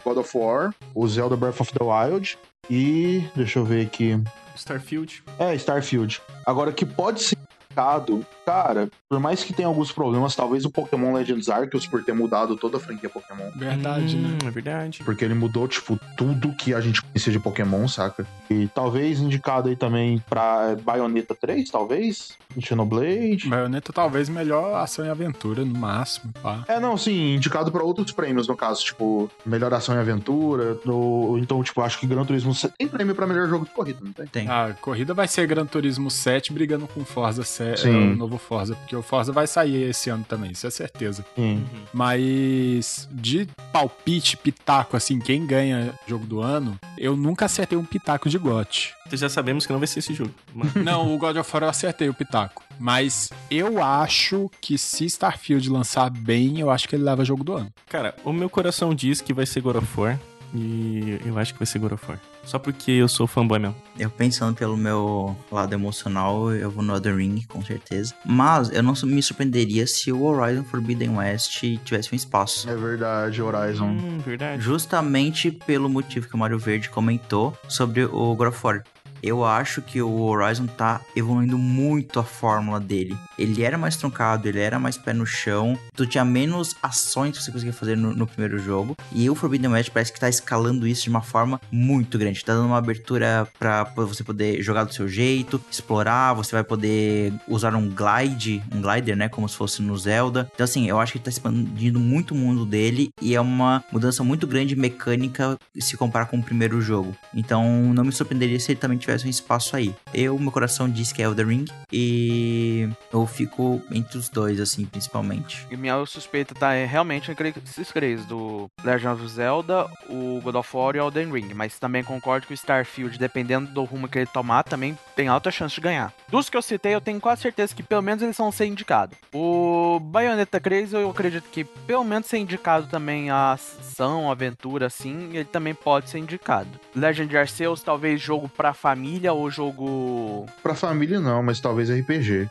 God 0.04 0.18
of 0.18 0.38
War, 0.38 0.74
o 0.94 1.08
Zelda 1.08 1.36
Breath 1.36 1.62
of 1.62 1.74
the 1.74 1.84
Wild 1.84 2.38
e. 2.70 3.24
Deixa 3.36 3.60
eu 3.60 3.66
ver 3.66 3.86
aqui. 3.86 4.20
Starfield. 4.56 5.24
É, 5.38 5.56
Starfield. 5.56 6.22
Agora, 6.46 6.72
que 6.72 6.86
pode 6.86 7.22
ser 7.22 7.38
indicado 7.70 8.26
cara, 8.50 8.90
por 9.08 9.20
mais 9.20 9.44
que 9.44 9.54
tenha 9.54 9.68
alguns 9.68 9.92
problemas, 9.92 10.36
talvez 10.36 10.66
o 10.66 10.72
Pokémon 10.72 11.14
Legends 11.14 11.50
Arceus 11.50 11.86
por 11.86 12.04
ter 12.04 12.14
mudado 12.14 12.58
toda 12.58 12.78
a 12.78 12.80
franquia 12.80 13.08
Pokémon. 13.08 13.52
Verdade, 13.56 14.16
hum, 14.18 14.22
né? 14.22 14.38
É 14.44 14.50
verdade. 14.50 15.04
Porque 15.06 15.24
ele 15.24 15.36
mudou, 15.36 15.68
tipo, 15.68 16.00
tudo 16.18 16.52
que 16.56 16.74
a 16.74 16.82
gente 16.82 17.00
conhecia 17.04 17.32
de 17.32 17.40
Pokémon, 17.40 17.88
saca? 17.88 18.26
E 18.50 18.68
talvez 18.70 19.20
indicado 19.20 19.70
aí 19.70 19.76
também 19.76 20.24
pra 20.28 20.76
Bayonetta 20.84 21.36
3, 21.36 21.70
talvez? 21.70 22.40
Xenoblade. 22.60 23.48
Bayonetta 23.48 23.94
talvez 23.94 24.28
melhor 24.28 24.76
ação 24.82 25.06
e 25.06 25.10
aventura, 25.10 25.64
no 25.64 25.78
máximo, 25.78 26.34
pá. 26.42 26.64
É, 26.68 26.80
não, 26.80 26.98
sim, 26.98 27.36
indicado 27.36 27.72
pra 27.72 27.84
outros 27.84 28.12
prêmios, 28.12 28.48
no 28.48 28.58
caso, 28.58 28.84
tipo, 28.84 29.30
melhor 29.46 29.72
ação 29.76 29.94
e 29.94 30.00
aventura. 30.00 30.80
No... 30.84 31.38
Então, 31.38 31.62
tipo, 31.64 31.82
acho 31.82 32.00
que 32.00 32.08
Gran 32.08 32.26
Turismo 32.26 32.52
tem 32.76 32.88
prêmio 32.88 33.14
pra 33.14 33.28
melhor 33.28 33.48
jogo 33.48 33.66
de 33.66 33.72
corrida, 33.72 34.00
não 34.02 34.12
tem? 34.12 34.26
Tem. 34.26 34.48
A 34.48 34.76
corrida 34.82 35.14
vai 35.14 35.28
ser 35.28 35.46
Gran 35.46 35.68
Turismo 35.68 36.10
7 36.10 36.52
brigando 36.52 36.88
com 36.88 37.06
Forza 37.06 37.44
7, 37.44 37.82
Sim. 37.82 38.14
o 38.14 38.16
novo 38.16 38.39
Forza, 38.40 38.76
porque 38.76 38.96
o 38.96 39.02
Forza 39.04 39.32
vai 39.32 39.46
sair 39.46 39.90
esse 39.90 40.10
ano 40.10 40.26
também, 40.28 40.52
isso 40.52 40.66
é 40.66 40.70
certeza. 40.72 41.24
Sim. 41.36 41.64
Mas 41.94 43.08
de 43.12 43.48
palpite, 43.72 44.36
pitaco, 44.38 44.98
assim, 44.98 45.20
quem 45.20 45.46
ganha 45.46 45.94
jogo 46.08 46.26
do 46.26 46.42
ano, 46.42 46.80
eu 46.98 47.16
nunca 47.16 47.46
acertei 47.46 47.78
um 47.78 47.86
pitaco 47.86 48.30
de 48.30 48.38
GOT. 48.38 48.94
Já 49.12 49.28
sabemos 49.30 49.66
que 49.66 49.72
não 49.72 49.80
vai 49.80 49.88
ser 49.88 50.00
esse 50.00 50.14
jogo. 50.14 50.32
Mas- 50.54 50.74
Não, 50.80 51.14
o 51.14 51.18
God 51.18 51.36
of 51.38 51.50
War 51.54 51.64
eu 51.64 51.70
acertei 51.70 52.10
o 52.10 52.14
pitaco. 52.14 52.64
Mas 52.80 53.30
eu 53.52 53.84
acho 53.84 54.50
que 54.62 54.78
se 54.78 55.06
Starfield 55.06 55.70
lançar 55.70 56.10
bem, 56.10 56.60
eu 56.60 56.70
acho 56.70 56.88
que 56.88 56.96
ele 56.96 57.04
leva 57.04 57.26
jogo 57.26 57.44
do 57.44 57.54
ano. 57.54 57.72
Cara, 57.90 58.16
o 58.24 58.32
meu 58.32 58.50
coração 58.50 58.94
diz 58.96 59.20
que 59.20 59.34
vai 59.34 59.46
ser 59.46 59.62
God 59.62 59.76
of 59.78 60.00
War. 60.00 60.20
E 60.54 61.20
eu 61.26 61.38
acho 61.38 61.54
que 61.54 61.60
vai 61.60 61.66
ser 61.68 61.80
God 61.80 61.92
of 61.94 62.06
War. 62.08 62.20
Só 62.50 62.58
porque 62.58 62.90
eu 62.90 63.08
sou 63.08 63.28
fanboy 63.28 63.60
mesmo. 63.60 63.76
Eu 63.96 64.10
pensando 64.10 64.56
pelo 64.56 64.76
meu 64.76 65.38
lado 65.52 65.72
emocional, 65.72 66.52
eu 66.52 66.72
vou 66.72 66.84
no 66.84 66.96
Elden 66.96 67.16
Ring, 67.16 67.46
com 67.48 67.64
certeza. 67.64 68.16
Mas 68.26 68.72
eu 68.72 68.82
não 68.82 68.96
me 69.04 69.22
surpreenderia 69.22 69.86
se 69.86 70.12
o 70.12 70.24
Horizon 70.24 70.64
Forbidden 70.64 71.18
West 71.18 71.62
tivesse 71.86 72.12
um 72.12 72.16
espaço. 72.16 72.68
É 72.68 72.76
verdade, 72.76 73.40
Horizon. 73.40 73.90
Hum, 73.90 74.18
verdade. 74.26 74.64
Justamente 74.64 75.52
pelo 75.52 75.88
motivo 75.88 76.28
que 76.28 76.34
o 76.34 76.40
Mario 76.40 76.58
Verde 76.58 76.90
comentou 76.90 77.56
sobre 77.68 78.04
o 78.04 78.34
God 78.34 78.48
of 78.48 78.60
War. 78.64 78.84
Eu 79.22 79.46
acho 79.46 79.82
que 79.82 80.02
o 80.02 80.22
Horizon 80.22 80.68
tá 80.68 81.02
evoluindo 81.16 81.58
muito 81.58 82.20
a 82.20 82.24
fórmula 82.24 82.80
dele. 82.80 83.18
Ele 83.38 83.64
era 83.64 83.78
mais 83.78 83.96
truncado, 83.96 84.48
ele 84.48 84.60
era 84.60 84.80
mais 84.80 84.98
pé 84.98 85.14
no 85.14 85.26
chão. 85.26 85.78
Tu 85.96 86.06
tinha 86.06 86.26
menos 86.26 86.76
ações 86.82 87.38
que 87.38 87.44
você 87.44 87.52
conseguia 87.52 87.74
fazer 87.74 87.96
no, 87.96 88.14
no 88.14 88.28
primeiro 88.28 88.60
jogo. 88.60 88.96
E 89.12 89.30
o 89.30 89.36
Forbidden 89.36 89.72
West 89.72 89.92
parece 89.92 90.12
que 90.12 90.20
tá 90.20 90.30
escalando 90.30 90.88
isso 90.88 91.04
de 91.04 91.10
uma 91.10 91.22
forma 91.22 91.60
muito 91.72 92.18
grande. 92.18 92.44
Tá 92.44 92.54
dando 92.54 92.68
uma 92.68 92.78
abertura 92.78 93.48
pra 93.58 93.84
você 93.96 94.24
poder 94.24 94.62
jogar 94.62 94.84
do 94.84 94.94
seu 94.94 95.08
jeito, 95.08 95.62
explorar. 95.70 96.34
Você 96.34 96.54
vai 96.54 96.64
poder 96.64 97.34
usar 97.48 97.76
um 97.76 97.90
glide, 97.90 98.64
um 98.74 98.82
glider, 98.82 99.16
né? 99.16 99.30
Como 99.30 99.48
se 99.48 99.56
fosse 99.56 99.82
no 99.82 99.98
Zelda. 99.98 100.50
Então, 100.54 100.64
assim, 100.64 100.88
eu 100.88 101.00
acho 101.00 101.14
que 101.14 101.20
tá 101.20 101.30
expandindo 101.30 102.00
muito 102.00 102.34
o 102.34 102.38
mundo 102.38 102.66
dele. 102.66 103.10
E 103.22 103.36
é 103.36 103.42
uma 103.42 103.84
mudança 103.92 104.24
muito 104.24 104.48
grande 104.48 104.76
mecânica 104.76 105.58
se 105.78 105.98
comparar 105.98 106.26
com 106.26 106.38
o 106.38 106.44
primeiro 106.44 106.82
jogo. 106.82 107.16
Então, 107.34 107.94
não 107.94 108.04
me 108.04 108.12
surpreenderia 108.12 108.60
se 108.60 108.72
ele 108.72 108.80
também 108.80 108.98
um 109.26 109.30
espaço 109.30 109.76
aí. 109.76 109.94
Eu, 110.14 110.38
meu 110.40 110.52
coração 110.52 110.90
diz 110.90 111.12
que 111.12 111.22
é 111.22 111.26
Elden 111.26 111.46
Ring. 111.46 111.66
E 111.92 112.88
eu 113.12 113.26
fico 113.26 113.82
entre 113.92 114.18
os 114.18 114.30
dois, 114.30 114.60
assim, 114.60 114.86
principalmente. 114.86 115.66
E 115.72 115.78
minha 115.78 116.06
suspeita 116.06 116.54
tá 116.54 116.74
é, 116.74 116.86
realmente 116.86 117.32
entre 117.32 117.54
esses 117.66 117.88
três, 117.90 118.26
do 118.26 118.70
Legend 118.84 119.22
of 119.22 119.28
Zelda, 119.28 119.88
o 120.10 120.40
God 120.42 120.56
of 120.56 120.78
War 120.78 120.96
e 120.96 121.00
o 121.00 121.06
Elden 121.06 121.32
Ring. 121.32 121.54
Mas 121.54 121.80
também 121.80 122.04
concordo 122.04 122.48
que 122.48 122.54
o 122.54 122.56
Starfield, 122.56 123.18
dependendo 123.18 123.72
do 123.72 123.84
rumo 123.84 124.08
que 124.08 124.20
ele 124.20 124.28
tomar, 124.28 124.64
também 124.64 124.98
tem 125.16 125.28
alta 125.28 125.52
chance 125.52 125.76
de 125.76 125.82
ganhar. 125.82 126.14
Dos 126.30 126.50
que 126.50 126.58
eu 126.58 126.62
citei, 126.62 126.94
eu 126.94 127.02
tenho 127.02 127.20
quase 127.20 127.42
certeza 127.42 127.76
que 127.76 127.84
pelo 127.84 128.02
menos 128.02 128.22
eles 128.22 128.38
vão 128.38 128.52
ser 128.52 128.66
indicados. 128.66 129.18
O 129.34 130.00
Bayonetta 130.00 130.60
3, 130.60 130.94
eu 130.94 131.10
acredito 131.10 131.50
que 131.50 131.64
pelo 131.64 132.04
menos 132.04 132.28
ser 132.28 132.38
indicado 132.38 132.88
também 132.88 133.30
a 133.30 133.54
ação, 133.54 134.32
aventura, 134.32 134.86
assim, 134.88 135.30
ele 135.34 135.46
também 135.46 135.74
pode 135.74 136.10
ser 136.10 136.20
indicado. 136.20 136.70
Legend 136.96 137.38
Arceus, 137.38 137.82
talvez 137.82 138.22
jogo 138.22 138.48
pra 138.48 138.74
família 138.74 138.99
ou 139.34 139.50
jogo... 139.50 140.46
Pra 140.62 140.76
família 140.76 141.20
não, 141.20 141.42
mas 141.44 141.60
talvez 141.60 141.90
RPG. 141.90 142.50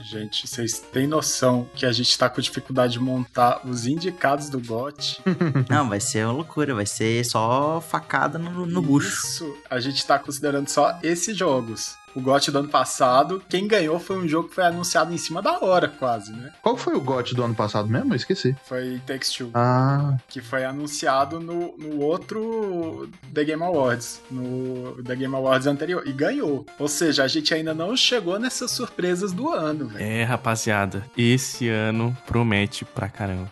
Gente, 0.00 0.46
vocês 0.46 0.78
têm 0.78 1.06
noção 1.06 1.68
que 1.74 1.86
a 1.86 1.92
gente 1.92 2.16
tá 2.16 2.28
com 2.28 2.40
dificuldade 2.40 2.94
de 2.94 3.00
montar 3.00 3.60
os 3.64 3.86
indicados 3.86 4.48
do 4.48 4.60
GOT? 4.60 5.20
Não, 5.68 5.88
vai 5.88 6.00
ser 6.00 6.24
uma 6.24 6.32
loucura. 6.32 6.74
Vai 6.74 6.86
ser 6.86 7.24
só 7.24 7.80
facada 7.80 8.38
no, 8.38 8.66
no 8.66 8.82
bucho. 8.82 9.26
Isso, 9.26 9.56
a 9.68 9.80
gente 9.80 10.04
tá 10.04 10.18
considerando 10.18 10.68
só 10.68 10.98
esses 11.02 11.36
jogos. 11.36 11.96
O 12.14 12.20
GOT 12.20 12.50
do 12.50 12.58
ano 12.58 12.68
passado, 12.68 13.42
quem 13.48 13.66
ganhou 13.68 13.98
foi 13.98 14.16
um 14.18 14.26
jogo 14.26 14.48
que 14.48 14.54
foi 14.54 14.64
anunciado 14.64 15.12
em 15.14 15.18
cima 15.18 15.40
da 15.40 15.58
hora, 15.64 15.88
quase, 15.88 16.32
né? 16.32 16.50
Qual 16.62 16.76
foi 16.76 16.94
o 16.94 17.00
GOT 17.00 17.34
do 17.34 17.44
ano 17.44 17.54
passado 17.54 17.88
mesmo? 17.88 18.12
Eu 18.12 18.16
esqueci. 18.16 18.56
Foi 18.64 19.00
Takes 19.06 19.30
Two, 19.32 19.50
Ah, 19.54 20.16
que 20.28 20.40
foi 20.40 20.64
anunciado 20.64 21.38
no, 21.38 21.76
no 21.78 22.00
outro 22.00 23.08
The 23.32 23.44
Game 23.44 23.62
Awards, 23.62 24.20
no 24.30 25.02
The 25.04 25.14
Game 25.16 25.34
Awards 25.34 25.66
anterior, 25.66 26.02
e 26.06 26.12
ganhou. 26.12 26.66
Ou 26.78 26.88
seja, 26.88 27.22
a 27.24 27.28
gente 27.28 27.54
ainda 27.54 27.72
não 27.74 27.96
chegou 27.96 28.38
nessas 28.38 28.70
surpresas 28.70 29.32
do 29.32 29.50
ano, 29.50 29.86
velho. 29.88 30.04
É, 30.04 30.24
rapaziada, 30.24 31.04
esse 31.16 31.68
ano 31.68 32.16
promete 32.26 32.84
pra 32.84 33.08
caramba. 33.08 33.50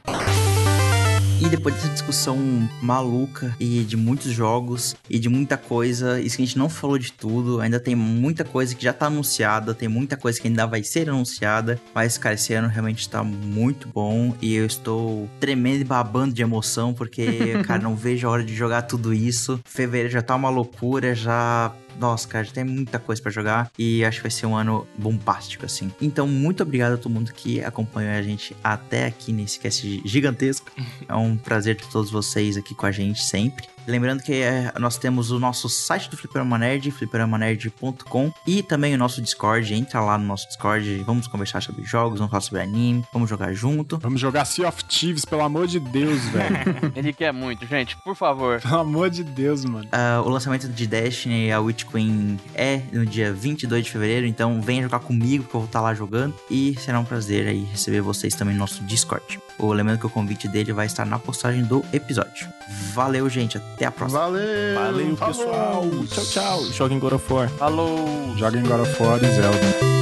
E 1.41 1.49
depois 1.49 1.75
dessa 1.77 1.89
discussão 1.89 2.37
maluca 2.83 3.55
e 3.61 3.85
de 3.85 3.97
muitos 3.97 4.33
jogos 4.33 4.97
e 5.09 5.21
de 5.21 5.29
muita 5.29 5.57
coisa, 5.57 6.21
isso 6.21 6.37
que 6.37 6.43
a 6.43 6.47
gente 6.47 6.59
não 6.59 6.69
falou 6.69 6.99
de 6.99 7.13
tudo, 7.13 7.61
ainda 7.61 7.79
tem 7.79 7.95
muita 7.95 8.45
coisa 8.45 8.75
que 8.75 8.83
já 8.83 8.93
tá 8.93 9.07
anunciada, 9.07 9.73
tem 9.73 9.89
muita 9.89 10.17
coisa 10.17 10.41
que 10.41 10.49
ainda 10.49 10.67
vai 10.67 10.83
ser 10.83 11.09
anunciada, 11.09 11.81
mas 11.95 12.19
cara, 12.19 12.35
esse 12.35 12.53
ano 12.55 12.67
realmente 12.67 13.09
tá 13.09 13.23
muito 13.23 13.89
bom 13.89 14.35
e 14.43 14.55
eu 14.55 14.67
estou 14.67 15.29
tremendo 15.39 15.83
e 15.83 15.85
babando 15.85 16.35
de 16.35 16.43
emoção 16.43 16.93
porque, 16.93 17.63
cara, 17.65 17.81
não 17.81 17.95
vejo 17.95 18.27
a 18.27 18.31
hora 18.31 18.45
de 18.45 18.55
jogar 18.55 18.83
tudo 18.83 19.15
isso. 19.15 19.61
Fevereiro 19.65 20.11
já 20.11 20.23
tá 20.23 20.35
uma 20.35 20.51
loucura, 20.51 21.15
já 21.15 21.73
nossa, 21.99 22.27
cara, 22.29 22.45
já 22.45 22.53
tem 22.53 22.65
muita 22.65 22.99
coisa 22.99 23.21
pra 23.21 23.31
jogar 23.31 23.71
e 23.79 24.05
acho 24.05 24.19
que 24.19 24.23
vai 24.23 24.31
ser 24.31 24.47
um 24.47 24.57
ano 24.57 24.87
bombástico, 24.97 25.67
assim. 25.67 25.93
Então, 26.01 26.27
muito 26.27 26.63
obrigado 26.63 26.95
a 26.95 26.97
todo 26.97 27.13
mundo 27.13 27.33
que 27.33 27.63
acompanhou 27.63 28.13
a 28.13 28.23
gente 28.23 28.57
até 28.63 29.07
aqui 29.07 29.33
nesse 29.33 29.59
cast 29.59 30.03
gigantesco. 30.05 30.71
É 31.09 31.15
um 31.15 31.37
prazer 31.37 31.77
ter 31.77 31.87
todos 31.87 32.11
vocês 32.11 32.57
aqui 32.57 32.75
com 32.75 32.85
a 32.85 32.91
gente 32.91 33.23
sempre. 33.23 33.67
Lembrando 33.89 34.23
que 34.23 34.35
é, 34.35 34.71
nós 34.79 34.99
temos 34.99 35.31
o 35.31 35.39
nosso 35.39 35.67
site 35.67 36.11
do 36.11 36.17
Fliperama 36.17 36.59
Nerd, 36.59 36.91
fliperamanerd.com 36.91 38.31
e 38.47 38.63
também 38.63 38.95
o 38.95 38.99
nosso 38.99 39.23
Discord. 39.23 39.73
Entra 39.73 40.03
lá 40.03 40.19
no 40.19 40.27
nosso 40.27 40.47
Discord, 40.47 41.03
vamos 41.07 41.27
conversar 41.27 41.63
sobre 41.63 41.83
jogos, 41.85 42.19
vamos 42.19 42.31
falar 42.31 42.43
sobre 42.43 42.61
anime, 42.61 43.03
vamos 43.11 43.31
jogar 43.31 43.55
junto. 43.55 43.99
Vamos 43.99 44.21
jogar 44.21 44.45
Sea 44.45 44.69
of 44.69 44.85
Thieves, 44.85 45.25
pelo 45.25 45.41
amor 45.41 45.67
de 45.67 45.81
Deus, 45.81 46.21
velho. 46.29 46.93
Ele 46.95 47.15
quer 47.15 47.33
muito, 47.33 47.67
gente, 47.67 47.97
por 48.05 48.15
favor. 48.15 48.61
pelo 48.61 48.79
amor 48.79 49.09
de 49.09 49.25
Deus, 49.25 49.65
mano. 49.65 49.89
Ah, 49.91 50.21
o 50.23 50.29
lançamento 50.29 50.69
de 50.69 50.87
Destiny, 50.87 51.51
a 51.51 51.59
Witch 51.59 51.85
Queen, 51.85 52.39
é 52.55 52.83
no 52.93 53.07
dia 53.07 53.33
22 53.33 53.87
de 53.87 53.91
fevereiro, 53.91 54.27
então 54.27 54.61
venha 54.61 54.83
jogar 54.83 55.01
comigo 55.01 55.45
que 55.45 55.55
eu 55.55 55.61
vou 55.61 55.67
estar 55.67 55.81
lá 55.81 55.95
jogando 55.95 56.35
e 56.51 56.79
será 56.79 57.01
um 57.01 57.05
prazer 57.05 57.47
aí 57.47 57.65
receber 57.65 58.03
vocês 58.03 58.35
também 58.35 58.53
no 58.53 58.61
nosso 58.61 58.85
Discord. 58.85 59.41
O 59.59 59.73
lembrando 59.73 59.99
que 59.99 60.07
o 60.07 60.11
convite 60.11 60.47
dele 60.47 60.73
vai 60.75 60.87
estar 60.87 61.07
na 61.07 61.19
postagem 61.19 61.65
do 61.65 61.83
episódio. 61.93 62.49
Valeu, 62.93 63.29
gente, 63.29 63.59
até 63.79 63.87
a 63.87 63.93
próxima. 63.93 64.21
valeu! 64.21 64.75
Valeu, 64.75 65.17
falou. 65.17 65.35
pessoal. 65.35 65.91
Tchau, 66.11 66.25
tchau. 66.25 66.65
Joguem 66.73 66.99
God 66.99 67.13
of 67.13 67.33
War. 67.33 67.49
Falou! 67.51 68.37
Joga 68.37 68.59
em 68.59 68.63
God 68.63 68.81
of 68.81 69.03
War 69.03 69.23
e 69.23 69.31
Zelda. 69.31 69.98